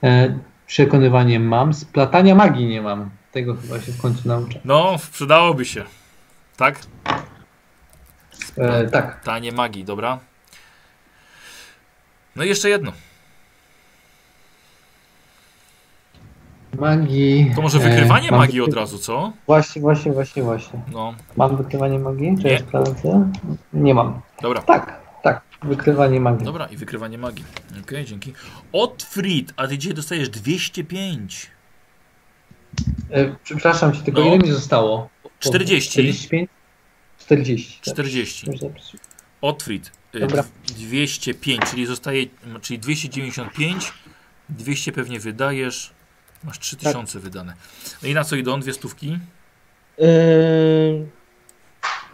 E, 0.04 0.40
przekonywanie 0.68 1.40
mam. 1.40 1.74
Splatania 1.74 2.36
magii 2.36 2.66
nie 2.66 2.82
mam. 2.82 3.10
Tego 3.32 3.56
chyba 3.56 3.82
się 3.82 3.92
w 3.92 4.02
końcu 4.02 4.28
nauczę. 4.28 4.60
No, 4.66 4.96
przydałoby 5.12 5.66
się. 5.66 5.84
Tak? 6.58 6.80
E, 8.58 8.88
tak. 8.88 9.24
Tanie 9.24 9.52
magii, 9.52 9.84
dobra. 9.86 10.20
No 12.36 12.44
i 12.44 12.48
jeszcze 12.48 12.70
jedno. 12.70 12.92
Magii. 16.80 17.52
To 17.56 17.62
może 17.62 17.78
e, 17.78 17.90
wykrywanie 17.90 18.32
mam 18.32 18.40
magii 18.40 18.62
wykry- 18.62 18.64
od 18.70 18.74
razu, 18.74 18.98
co? 19.00 19.34
Właśnie, 19.48 19.82
właśnie, 19.82 20.12
właśnie, 20.12 20.44
właśnie. 20.44 20.80
No, 20.92 21.14
Mam 21.38 21.58
wykrywanie 21.58 22.00
magii? 22.00 22.38
Czy 22.42 22.44
Nie. 22.48 22.60
sprawdzę? 22.60 23.30
Nie 23.74 23.94
mam. 23.94 24.22
dobra. 24.42 24.62
Tak, 24.62 25.00
tak. 25.24 25.42
Wykrywanie 25.64 26.20
magii. 26.20 26.46
Dobra, 26.46 26.66
i 26.66 26.78
wykrywanie 26.78 27.18
magii. 27.18 27.46
Okej, 27.84 28.06
dzięki. 28.06 28.34
Otfried, 28.72 29.54
a 29.58 29.68
ty 29.68 29.78
dzisiaj 29.78 29.94
dostajesz 29.96 30.30
205. 30.30 31.48
E, 33.12 33.36
przepraszam 33.44 33.94
cię, 33.94 34.02
tylko 34.02 34.22
No. 34.22 34.28
ile 34.28 34.38
mi 34.38 34.52
zostało? 34.52 35.10
40. 35.40 35.92
45? 35.92 36.50
40. 37.26 37.80
tak. 37.86 37.94
40. 37.94 38.52
Już 38.52 38.60
zapisuję. 38.60 39.04
Otfried. 39.42 39.92
y, 40.16 40.20
Dobra. 40.20 40.44
205, 40.68 41.62
czyli 41.70 41.86
zostaje, 41.86 42.26
czyli 42.62 42.80
295. 42.80 43.94
200 44.50 44.92
pewnie 44.92 45.20
wydajesz. 45.20 45.92
Masz 46.44 46.60
3000 46.60 47.20
wydane. 47.20 47.54
No 48.04 48.10
i 48.10 48.14
na 48.14 48.24
co 48.24 48.36
idą? 48.36 48.60
Dwie 48.60 48.74
stówki? 48.74 49.18
Yy... 49.98 50.08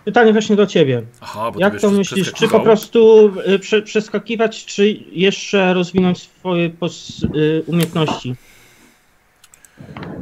Pytanie 0.06 0.34
właśnie 0.34 0.56
do 0.56 0.68
ciebie. 0.68 1.04
Aha, 1.22 1.52
bo 1.52 1.60
Jak 1.60 1.80
to 1.82 1.92
myślisz? 1.92 2.34
Czy 2.34 2.48
po 2.48 2.60
prostu 2.60 3.32
y, 3.48 3.60
prze, 3.60 3.82
przeskakiwać, 3.82 4.66
czy 4.66 4.88
jeszcze 5.12 5.74
rozwinąć 5.74 6.22
swoje 6.22 6.70
pos, 6.70 7.24
y, 7.36 7.64
umiejętności? 7.66 8.36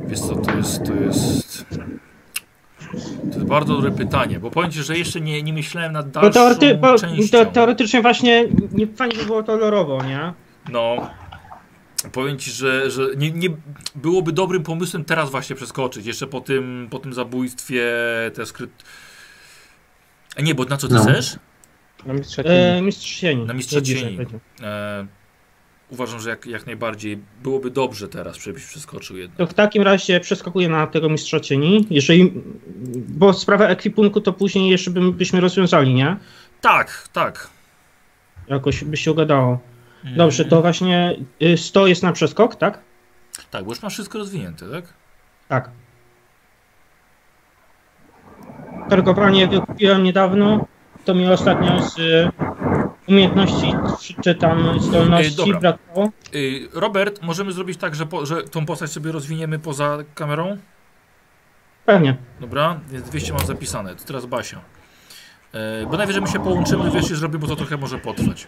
Wiesz 0.08 0.20
co, 0.20 0.36
to 0.36 0.58
jest, 0.58 0.84
to 0.86 0.94
jest... 0.94 1.66
To 3.32 3.36
jest 3.36 3.44
bardzo 3.46 3.74
dobre 3.76 3.92
pytanie, 3.92 4.40
bo 4.40 4.52
powiem 4.52 4.72
Ci, 4.72 4.84
że 4.84 4.98
jeszcze 4.98 5.22
nie, 5.22 5.44
nie 5.44 5.54
myślałem 5.54 5.94
nad 5.94 6.06
Bo, 6.12 6.12
dalszą 6.12 6.32
teorety, 6.34 6.76
bo 6.76 6.98
częścią. 7.00 7.38
te, 7.38 7.46
teoretycznie 7.46 8.02
właśnie 8.02 8.46
nie 8.72 8.88
fajnie 8.88 9.16
by 9.18 9.26
było 9.26 9.44
kolorowo, 9.44 10.04
nie? 10.04 10.34
No, 10.72 11.10
powiem 12.12 12.38
Ci, 12.40 12.52
że, 12.52 12.92
że 12.92 13.02
nie, 13.18 13.32
nie 13.32 13.50
byłoby 13.96 14.32
dobrym 14.32 14.64
pomysłem 14.64 15.06
teraz 15.06 15.30
właśnie 15.32 15.56
przeskoczyć, 15.56 16.06
jeszcze 16.06 16.28
po 16.28 16.42
tym, 16.42 16.88
po 16.92 17.00
tym 17.00 17.14
zabójstwie, 17.14 17.84
te 18.34 18.46
skryt... 18.46 18.72
A 20.38 20.42
nie, 20.42 20.56
bo 20.56 20.64
na 20.66 20.78
co 20.78 20.88
Ty 20.88 20.94
No. 20.94 21.04
chcesz? 21.04 21.36
Na 22.06 22.14
mistrza 22.14 22.42
E, 22.42 22.46
cieni. 22.46 22.82
mistrz 22.86 23.06
sieni. 23.08 23.46
Na 23.46 23.54
mistrza 23.54 23.82
cieni. 23.82 24.18
E, 24.64 25.06
uważam, 25.90 26.20
że 26.20 26.30
jak, 26.30 26.46
jak 26.46 26.66
najbardziej 26.66 27.20
byłoby 27.44 27.72
dobrze 27.72 28.08
teraz, 28.08 28.38
żebyś 28.38 28.66
przeskoczył 28.66 29.18
jednak. 29.18 29.38
To 29.38 29.48
w 29.48 29.54
takim 29.54 29.84
razie 29.84 30.20
przeskakuję 30.20 30.70
na 30.70 30.88
tego 30.88 31.10
mistrza 31.10 31.40
cieni. 31.40 31.88
Jeżeli, 31.90 32.34
bo 33.08 33.34
sprawę 33.34 33.70
ekwipunku 33.70 34.22
to 34.22 34.34
później 34.34 34.70
jeszcze 34.70 34.92
byśmy 34.92 35.42
rozwiązali, 35.42 35.94
nie? 35.94 36.18
Tak, 36.62 37.10
tak. 37.14 37.50
Jakoś 38.48 38.84
by 38.84 38.98
się 38.98 39.12
ugadało. 39.12 39.60
Mm. 40.04 40.18
Dobrze, 40.18 40.46
to 40.46 40.62
właśnie 40.62 41.16
y, 41.42 41.58
100 41.58 41.88
jest 41.88 42.04
na 42.04 42.12
przeskok, 42.12 42.56
tak? 42.56 42.80
Tak, 43.52 43.64
bo 43.64 43.72
już 43.72 43.82
masz 43.82 43.94
wszystko 43.94 44.18
rozwinięte, 44.18 44.66
tak? 44.70 44.94
Tak. 45.48 45.70
Targowanie 48.90 49.48
wykupiłem 49.48 50.04
niedawno. 50.04 50.66
To 51.06 51.16
mi 51.16 51.28
ostatnio 51.28 51.90
z 51.90 52.00
y, 52.00 52.32
umiejętności 53.08 53.74
czy, 54.22 54.36
tam 54.36 54.80
zdolności 54.80 55.36
dobra. 55.36 55.60
brakowało. 55.60 56.12
Y, 56.36 56.68
Robert, 56.74 57.22
możemy 57.22 57.52
zrobić 57.52 57.78
tak, 57.78 57.96
że, 57.96 58.06
po, 58.06 58.26
że 58.26 58.44
tą 58.44 58.66
postać 58.66 58.92
sobie 58.92 59.12
rozwiniemy 59.12 59.60
poza 59.60 59.98
kamerą? 60.16 60.58
Pewnie. 61.86 62.18
Dobra, 62.42 62.80
więc 62.92 63.10
200 63.10 63.34
mam 63.34 63.46
zapisane. 63.46 63.96
To 63.96 64.04
teraz 64.04 64.26
Basia. 64.26 64.62
E, 65.54 65.86
bo 65.86 65.98
najwyżej 65.98 66.22
my 66.22 66.28
się 66.28 66.40
połączymy, 66.40 66.92
wiesz, 66.92 67.06
zrobię, 67.06 67.40
bo 67.40 67.48
to 67.48 67.56
trochę 67.56 67.78
może 67.78 67.98
potrwać. 67.98 68.48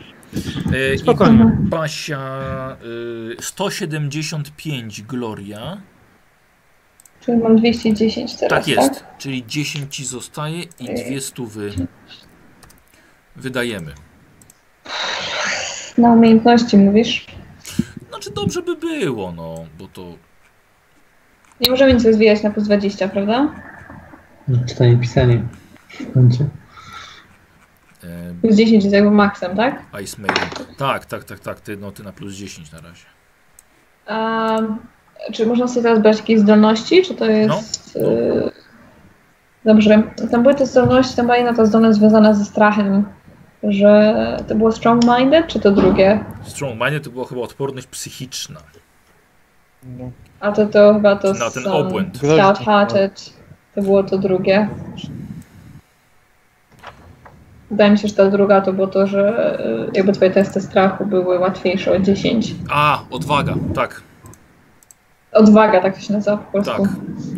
I 0.96 0.98
Spokojnie. 0.98 1.58
Basia 1.60 2.78
y, 2.84 3.36
175 3.42 5.02
Gloria. 5.02 5.82
Czyli 7.22 7.38
mam 7.38 7.56
210 7.58 8.36
teraz, 8.36 8.50
Tak 8.50 8.76
tak? 8.76 8.86
jest. 8.86 9.04
Czyli 9.18 9.46
10 9.48 9.96
ci 9.96 10.06
zostaje 10.06 10.64
i 10.80 10.86
dwie 10.86 11.22
stówy 11.22 11.72
wydajemy. 13.36 13.94
Na 15.98 16.12
umiejętności 16.14 16.78
mówisz? 16.78 17.26
Znaczy 18.10 18.32
dobrze 18.32 18.62
by 18.62 18.76
było, 18.76 19.32
no, 19.32 19.66
bo 19.80 19.88
to 19.88 20.02
Nie 21.62 21.72
możemy 21.72 21.94
nic 21.94 22.06
rozwijać 22.06 22.44
na 22.44 22.50
plus 22.52 22.66
20, 22.66 23.08
prawda? 23.08 23.48
Czytanie 24.68 24.92
i 24.92 24.98
pisanie. 24.98 25.42
E, 28.04 28.34
Plus 28.42 28.56
10 28.56 28.84
jest 28.84 28.94
jakby 28.96 29.12
maksem, 29.12 29.56
tak? 29.58 29.82
Ice 30.04 30.22
Maiden. 30.22 30.50
Tak, 30.78 31.06
tak, 31.06 31.24
tak, 31.24 31.40
tak. 31.40 31.60
Ty, 31.62 31.78
no, 31.78 31.92
ty 31.92 32.04
na 32.04 32.12
plus 32.12 32.34
10 32.34 32.72
na 32.72 32.80
razie. 32.82 33.06
A, 34.08 34.58
czy 35.34 35.46
można 35.46 35.68
sobie 35.68 35.82
teraz 35.84 36.00
brać 36.00 36.18
jakieś 36.18 36.40
zdolności, 36.40 37.04
czy 37.04 37.16
to 37.16 37.26
jest... 37.26 37.96
No. 37.96 38.02
y, 38.02 38.52
Dobrze, 39.66 40.04
tam 40.32 40.44
były 40.44 40.56
te 40.56 40.66
zdolności, 40.66 41.16
tam 41.16 41.26
była 41.26 41.38
jedna 41.38 41.54
ta 41.54 41.66
zdolność 41.66 41.98
związana 41.98 42.34
ze 42.34 42.46
strachem, 42.46 43.06
że 43.64 44.38
to 44.48 44.56
było 44.56 44.70
strong-minded, 44.70 45.48
czy 45.48 45.60
to 45.60 45.72
drugie? 45.72 46.24
Strong 46.44 46.74
Minded 46.74 47.04
to 47.04 47.10
była 47.10 47.26
chyba 47.26 47.42
odporność 47.42 47.88
psychiczna. 47.88 48.60
No. 49.84 50.12
A 50.40 50.52
to 50.52 50.66
to 50.66 50.94
chyba 50.94 51.16
to 51.16 51.34
Na 51.34 51.52
ten 51.52 51.64
są 51.64 51.74
obłęd. 51.74 52.18
Stout-hearted, 52.18 53.34
to 53.76 53.82
było 53.82 54.04
to 54.04 54.18
drugie. 54.18 54.70
Wydaje 57.72 57.92
mi 57.92 57.98
się, 57.98 58.08
że 58.08 58.14
ta 58.14 58.30
druga 58.30 58.62
to 58.62 58.74
było 58.74 58.88
to, 58.88 59.08
że 59.08 59.58
y, 59.88 59.92
jakby 59.94 60.12
twoje 60.12 60.32
testy 60.32 60.62
strachu 60.62 61.06
były 61.06 61.40
łatwiejsze 61.40 61.92
o 61.92 62.00
10. 62.00 62.56
A, 62.70 63.04
odwaga, 63.10 63.56
tak. 63.76 64.02
Odwaga, 65.32 65.82
tak 65.82 65.96
to 65.96 66.02
się 66.02 66.14
nazywa 66.14 66.38
po 66.38 66.52
prostu. 66.52 66.72
Tak. 66.72 66.92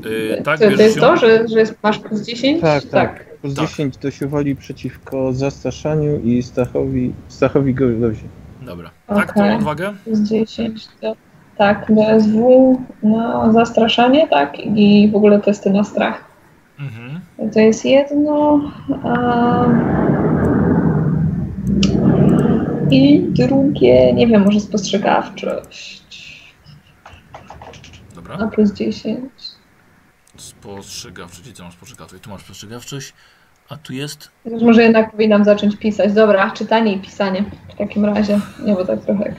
Yy, 0.05 0.41
tak, 0.43 0.59
to, 0.59 0.65
to 0.65 0.81
jest 0.81 0.95
ją? 0.95 1.01
to, 1.01 1.17
że, 1.17 1.47
że 1.47 1.59
jest, 1.59 1.75
masz 1.83 1.99
plus 1.99 2.21
10? 2.21 2.61
Tak, 2.61 2.83
tak. 2.83 3.30
Plus 3.41 3.53
Tak. 3.53 3.67
10 3.67 3.97
do 3.97 4.11
się 4.11 4.27
woli 4.27 4.55
przeciwko 4.55 5.33
zastraszaniu 5.33 6.19
i 6.19 6.43
Stachowi, 6.43 7.13
Stachowi 7.27 7.73
Gordozie. 7.73 8.27
Dobra. 8.61 8.91
Tak, 9.07 9.33
tą 9.33 9.41
Okej. 9.41 9.55
odwagę? 9.55 9.93
Plus 10.03 10.19
10 10.19 10.87
to, 11.01 11.15
tak, 11.57 11.91
DSW 11.91 12.81
na 13.03 13.53
zastraszanie, 13.53 14.27
tak, 14.27 14.59
i 14.59 15.09
w 15.11 15.15
ogóle 15.15 15.39
testy 15.41 15.69
na 15.69 15.83
strach. 15.83 16.23
Mhm. 16.79 17.21
To 17.53 17.59
jest 17.59 17.85
jedno. 17.85 18.61
A... 19.03 19.65
I 22.91 23.21
drugie, 23.29 24.13
nie 24.13 24.27
wiem, 24.27 24.43
może 24.45 24.59
spostrzegawczość. 24.59 26.01
Dobra. 28.15 28.37
Na 28.37 28.47
plus 28.47 28.73
10. 28.73 29.19
Spostrzegawczość. 30.61 31.41
Gdzie 31.41 31.53
ty 31.53 31.63
masz 31.63 31.73
spostrzegawczość? 31.73 32.23
Tu 32.23 32.29
masz 32.29 32.41
spostrzegawczość, 32.41 33.13
a 33.69 33.77
tu 33.77 33.93
jest... 33.93 34.31
Może 34.61 34.83
jednak 34.83 35.11
powinnam 35.11 35.43
zacząć 35.43 35.77
pisać. 35.77 36.13
Dobra, 36.13 36.51
czytanie 36.51 36.93
i 36.93 36.99
pisanie 36.99 37.45
w 37.73 37.77
takim 37.77 38.05
razie. 38.05 38.39
Nie, 38.59 38.73
bo 38.73 38.85
tak 38.85 39.01
trochę. 39.05 39.35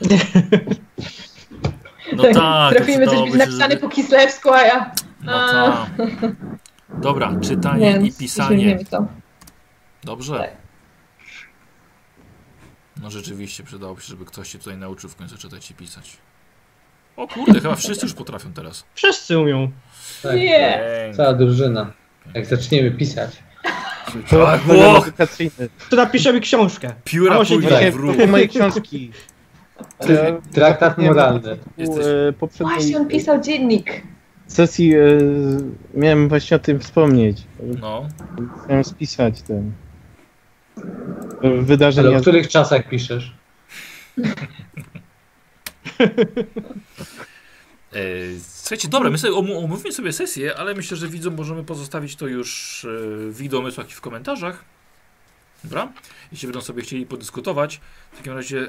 No 2.16 2.22
tak. 2.22 2.74
Trafimy 2.76 3.06
coś 3.06 3.30
być 3.30 3.34
napisane 3.38 3.70
żeby- 3.70 3.76
po 3.80 3.88
kislewsku, 3.88 4.52
a 4.52 4.62
ja. 4.62 4.92
No 5.22 5.32
A. 5.34 5.86
tak. 5.96 6.06
Dobra, 6.88 7.32
czytanie 7.40 7.92
Więc 7.92 8.16
i 8.16 8.18
pisanie. 8.18 8.78
to. 8.90 9.06
Dobrze. 10.04 10.38
Tak. 10.38 10.50
No 13.02 13.10
rzeczywiście 13.10 13.64
przydałoby 13.64 14.00
się, 14.00 14.06
żeby 14.08 14.24
ktoś 14.24 14.48
się 14.52 14.58
tutaj 14.58 14.76
nauczył 14.76 15.10
w 15.10 15.16
końcu 15.16 15.38
czytać 15.38 15.70
i 15.70 15.74
pisać. 15.74 16.16
O 17.16 17.28
kurde, 17.28 17.60
chyba 17.60 17.74
wszyscy 17.74 18.06
już 18.06 18.14
potrafią 18.14 18.52
teraz. 18.52 18.84
Wszyscy 18.94 19.38
umią. 19.38 19.70
Tak, 20.22 20.36
Nie. 20.36 20.80
Cała 21.16 21.32
drużyna. 21.34 21.92
Jak 22.34 22.46
zaczniemy 22.46 22.90
pisać. 22.90 23.30
Tak, 24.30 24.60
Program 24.60 24.96
edukacyjny. 25.02 25.68
To 25.90 25.96
napiszemy 25.96 26.40
książkę. 26.40 26.92
Pióra 27.04 27.34
może 27.34 27.54
pójdą 27.54 27.68
tak. 27.68 27.78
w 27.78 27.80
Właśnie, 27.82 28.00
ruch. 28.00 28.16
to 28.16 28.26
moje 28.26 28.48
książki. 28.48 29.10
Ty- 29.98 30.16
Traktat 30.54 30.98
moralny. 30.98 31.56
Jesteś- 31.78 32.06
E, 32.28 32.32
poprzedniej 32.32 32.76
Właśnie 32.76 32.96
on 32.96 33.08
pisał 33.08 33.40
dziennik. 33.40 34.02
sesji 34.46 34.94
e, 34.94 34.98
miałem 35.94 36.28
właśnie 36.28 36.56
o 36.56 36.60
tym 36.60 36.80
wspomnieć. 36.80 37.42
No, 37.80 38.08
Chciałem 38.64 38.84
spisać 38.84 39.42
ten 39.42 39.72
e, 40.78 40.82
Ale 41.42 41.62
wydarzenia. 41.62 42.18
o 42.18 42.20
których 42.20 42.48
czasach 42.48 42.88
piszesz? 42.88 43.34
E, 47.92 47.98
Słuchajcie, 48.62 48.88
dobra, 48.88 49.10
my 49.10 49.18
sobie 49.18 49.34
omówimy 49.34 49.92
sobie 49.92 50.12
sesję, 50.12 50.56
ale 50.56 50.74
myślę, 50.74 50.96
że 50.96 51.08
widzom 51.08 51.34
możemy 51.34 51.64
pozostawić 51.64 52.16
to 52.16 52.26
już 52.26 52.84
e, 52.84 52.88
w 53.32 53.42
ich 53.42 53.48
domysłach 53.48 53.90
i 53.90 53.92
w 53.92 54.00
komentarzach. 54.00 54.64
Dobra? 55.64 55.92
Jeśli 56.32 56.48
będą 56.48 56.60
sobie 56.60 56.82
chcieli 56.82 57.06
podyskutować, 57.06 57.80
w 58.12 58.16
takim 58.16 58.32
razie 58.32 58.68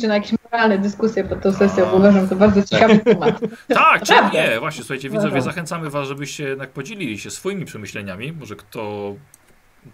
Czy 0.00 0.08
na 0.08 0.14
jakieś 0.14 0.32
moralne 0.44 0.78
dyskusje 0.78 1.24
pod 1.24 1.42
tą 1.42 1.52
sesją, 1.52 1.86
bo 1.86 1.96
uważam 1.96 2.28
to 2.28 2.36
bardzo 2.36 2.62
ciekawy 2.62 2.98
temat. 3.04 3.40
Tak, 3.68 4.02
czemu 4.02 4.32
nie? 4.32 4.60
Właśnie, 4.60 4.84
słuchajcie, 4.84 5.10
widzowie, 5.10 5.42
zachęcamy 5.42 5.90
Was, 5.90 6.08
żebyście 6.08 6.44
jednak 6.44 6.70
podzielili 6.70 7.18
się 7.18 7.30
swoimi 7.30 7.64
przemyśleniami. 7.64 8.32
Może 8.32 8.56
kto, 8.56 9.14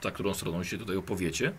za 0.02 0.10
którą 0.10 0.34
stroną 0.34 0.65
się 0.65 0.78
tutaj 0.78 0.97
opowiecie. 0.97 1.52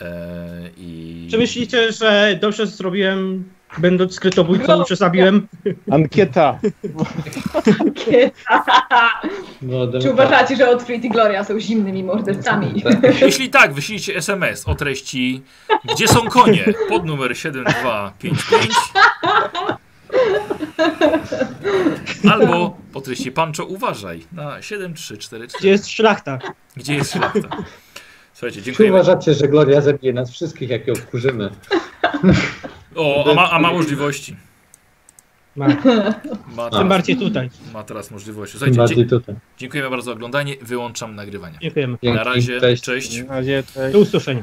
E, 0.00 0.70
i... 0.76 1.28
Czy 1.30 1.38
myślicie, 1.38 1.92
że 1.92 2.38
dobrze 2.40 2.66
zrobiłem, 2.66 3.44
będąc 3.78 4.14
skrytobójcą, 4.14 4.84
że 4.88 4.96
zabiłem? 4.96 5.48
Ankieta. 5.90 6.58
No, 9.62 10.00
Czy 10.02 10.10
uważacie, 10.12 10.56
że 10.56 10.70
Otfrid 10.70 11.04
i 11.04 11.10
Gloria 11.10 11.44
są 11.44 11.60
zimnymi 11.60 12.04
mordercami? 12.04 12.82
Jeśli 13.20 13.50
tak, 13.50 13.72
wyślijcie 13.72 14.16
SMS 14.16 14.68
o 14.68 14.74
treści 14.74 15.42
Gdzie 15.84 16.08
są 16.08 16.20
konie? 16.20 16.64
Pod 16.88 17.04
numer 17.04 17.36
7255 17.36 18.74
Albo 22.32 22.76
po 22.92 23.00
treści 23.00 23.32
Pancho 23.32 23.64
uważaj 23.64 24.24
na 24.32 24.62
7344 24.62 25.46
Gdzie 25.58 25.68
jest 25.68 25.88
szlachta? 25.88 26.38
Gdzie 26.76 26.94
jest 26.94 27.12
szlachta? 27.12 27.48
Słuchajcie, 28.42 28.60
Czy 28.60 28.64
dziękujemy. 28.66 28.96
uważacie, 28.96 29.34
że 29.34 29.48
Gloria 29.48 29.80
zabije 29.80 30.12
nas 30.12 30.30
wszystkich, 30.30 30.70
jak 30.70 30.86
ją 30.86 30.94
wkurzymy? 30.94 31.50
O, 32.94 33.30
a 33.30 33.34
ma, 33.34 33.50
a 33.50 33.58
ma 33.58 33.72
możliwości. 33.72 34.36
Ma. 35.56 35.66
Ma 36.56 36.70
Tym 36.70 36.88
bardziej 36.88 37.16
tutaj. 37.16 37.50
ma 37.72 37.82
teraz 37.82 38.10
możliwości. 38.10 38.58
Tym 38.58 38.74
bardziej 38.74 38.96
dzie 38.96 39.04
tutaj. 39.06 39.34
dziękujemy 39.58 39.90
bardzo 39.90 40.04
za 40.04 40.12
oglądanie. 40.12 40.56
Wyłączam 40.62 41.14
nagrywanie. 41.14 41.58
Dziękujemy. 41.62 41.98
Na 42.02 42.24
razie, 42.24 42.60
cześć. 42.60 42.82
cześć. 42.82 43.22
Na 43.22 43.34
razie, 43.34 43.62
cześć. 43.74 43.92
Do 43.92 43.98
usłyszenia. 43.98 44.24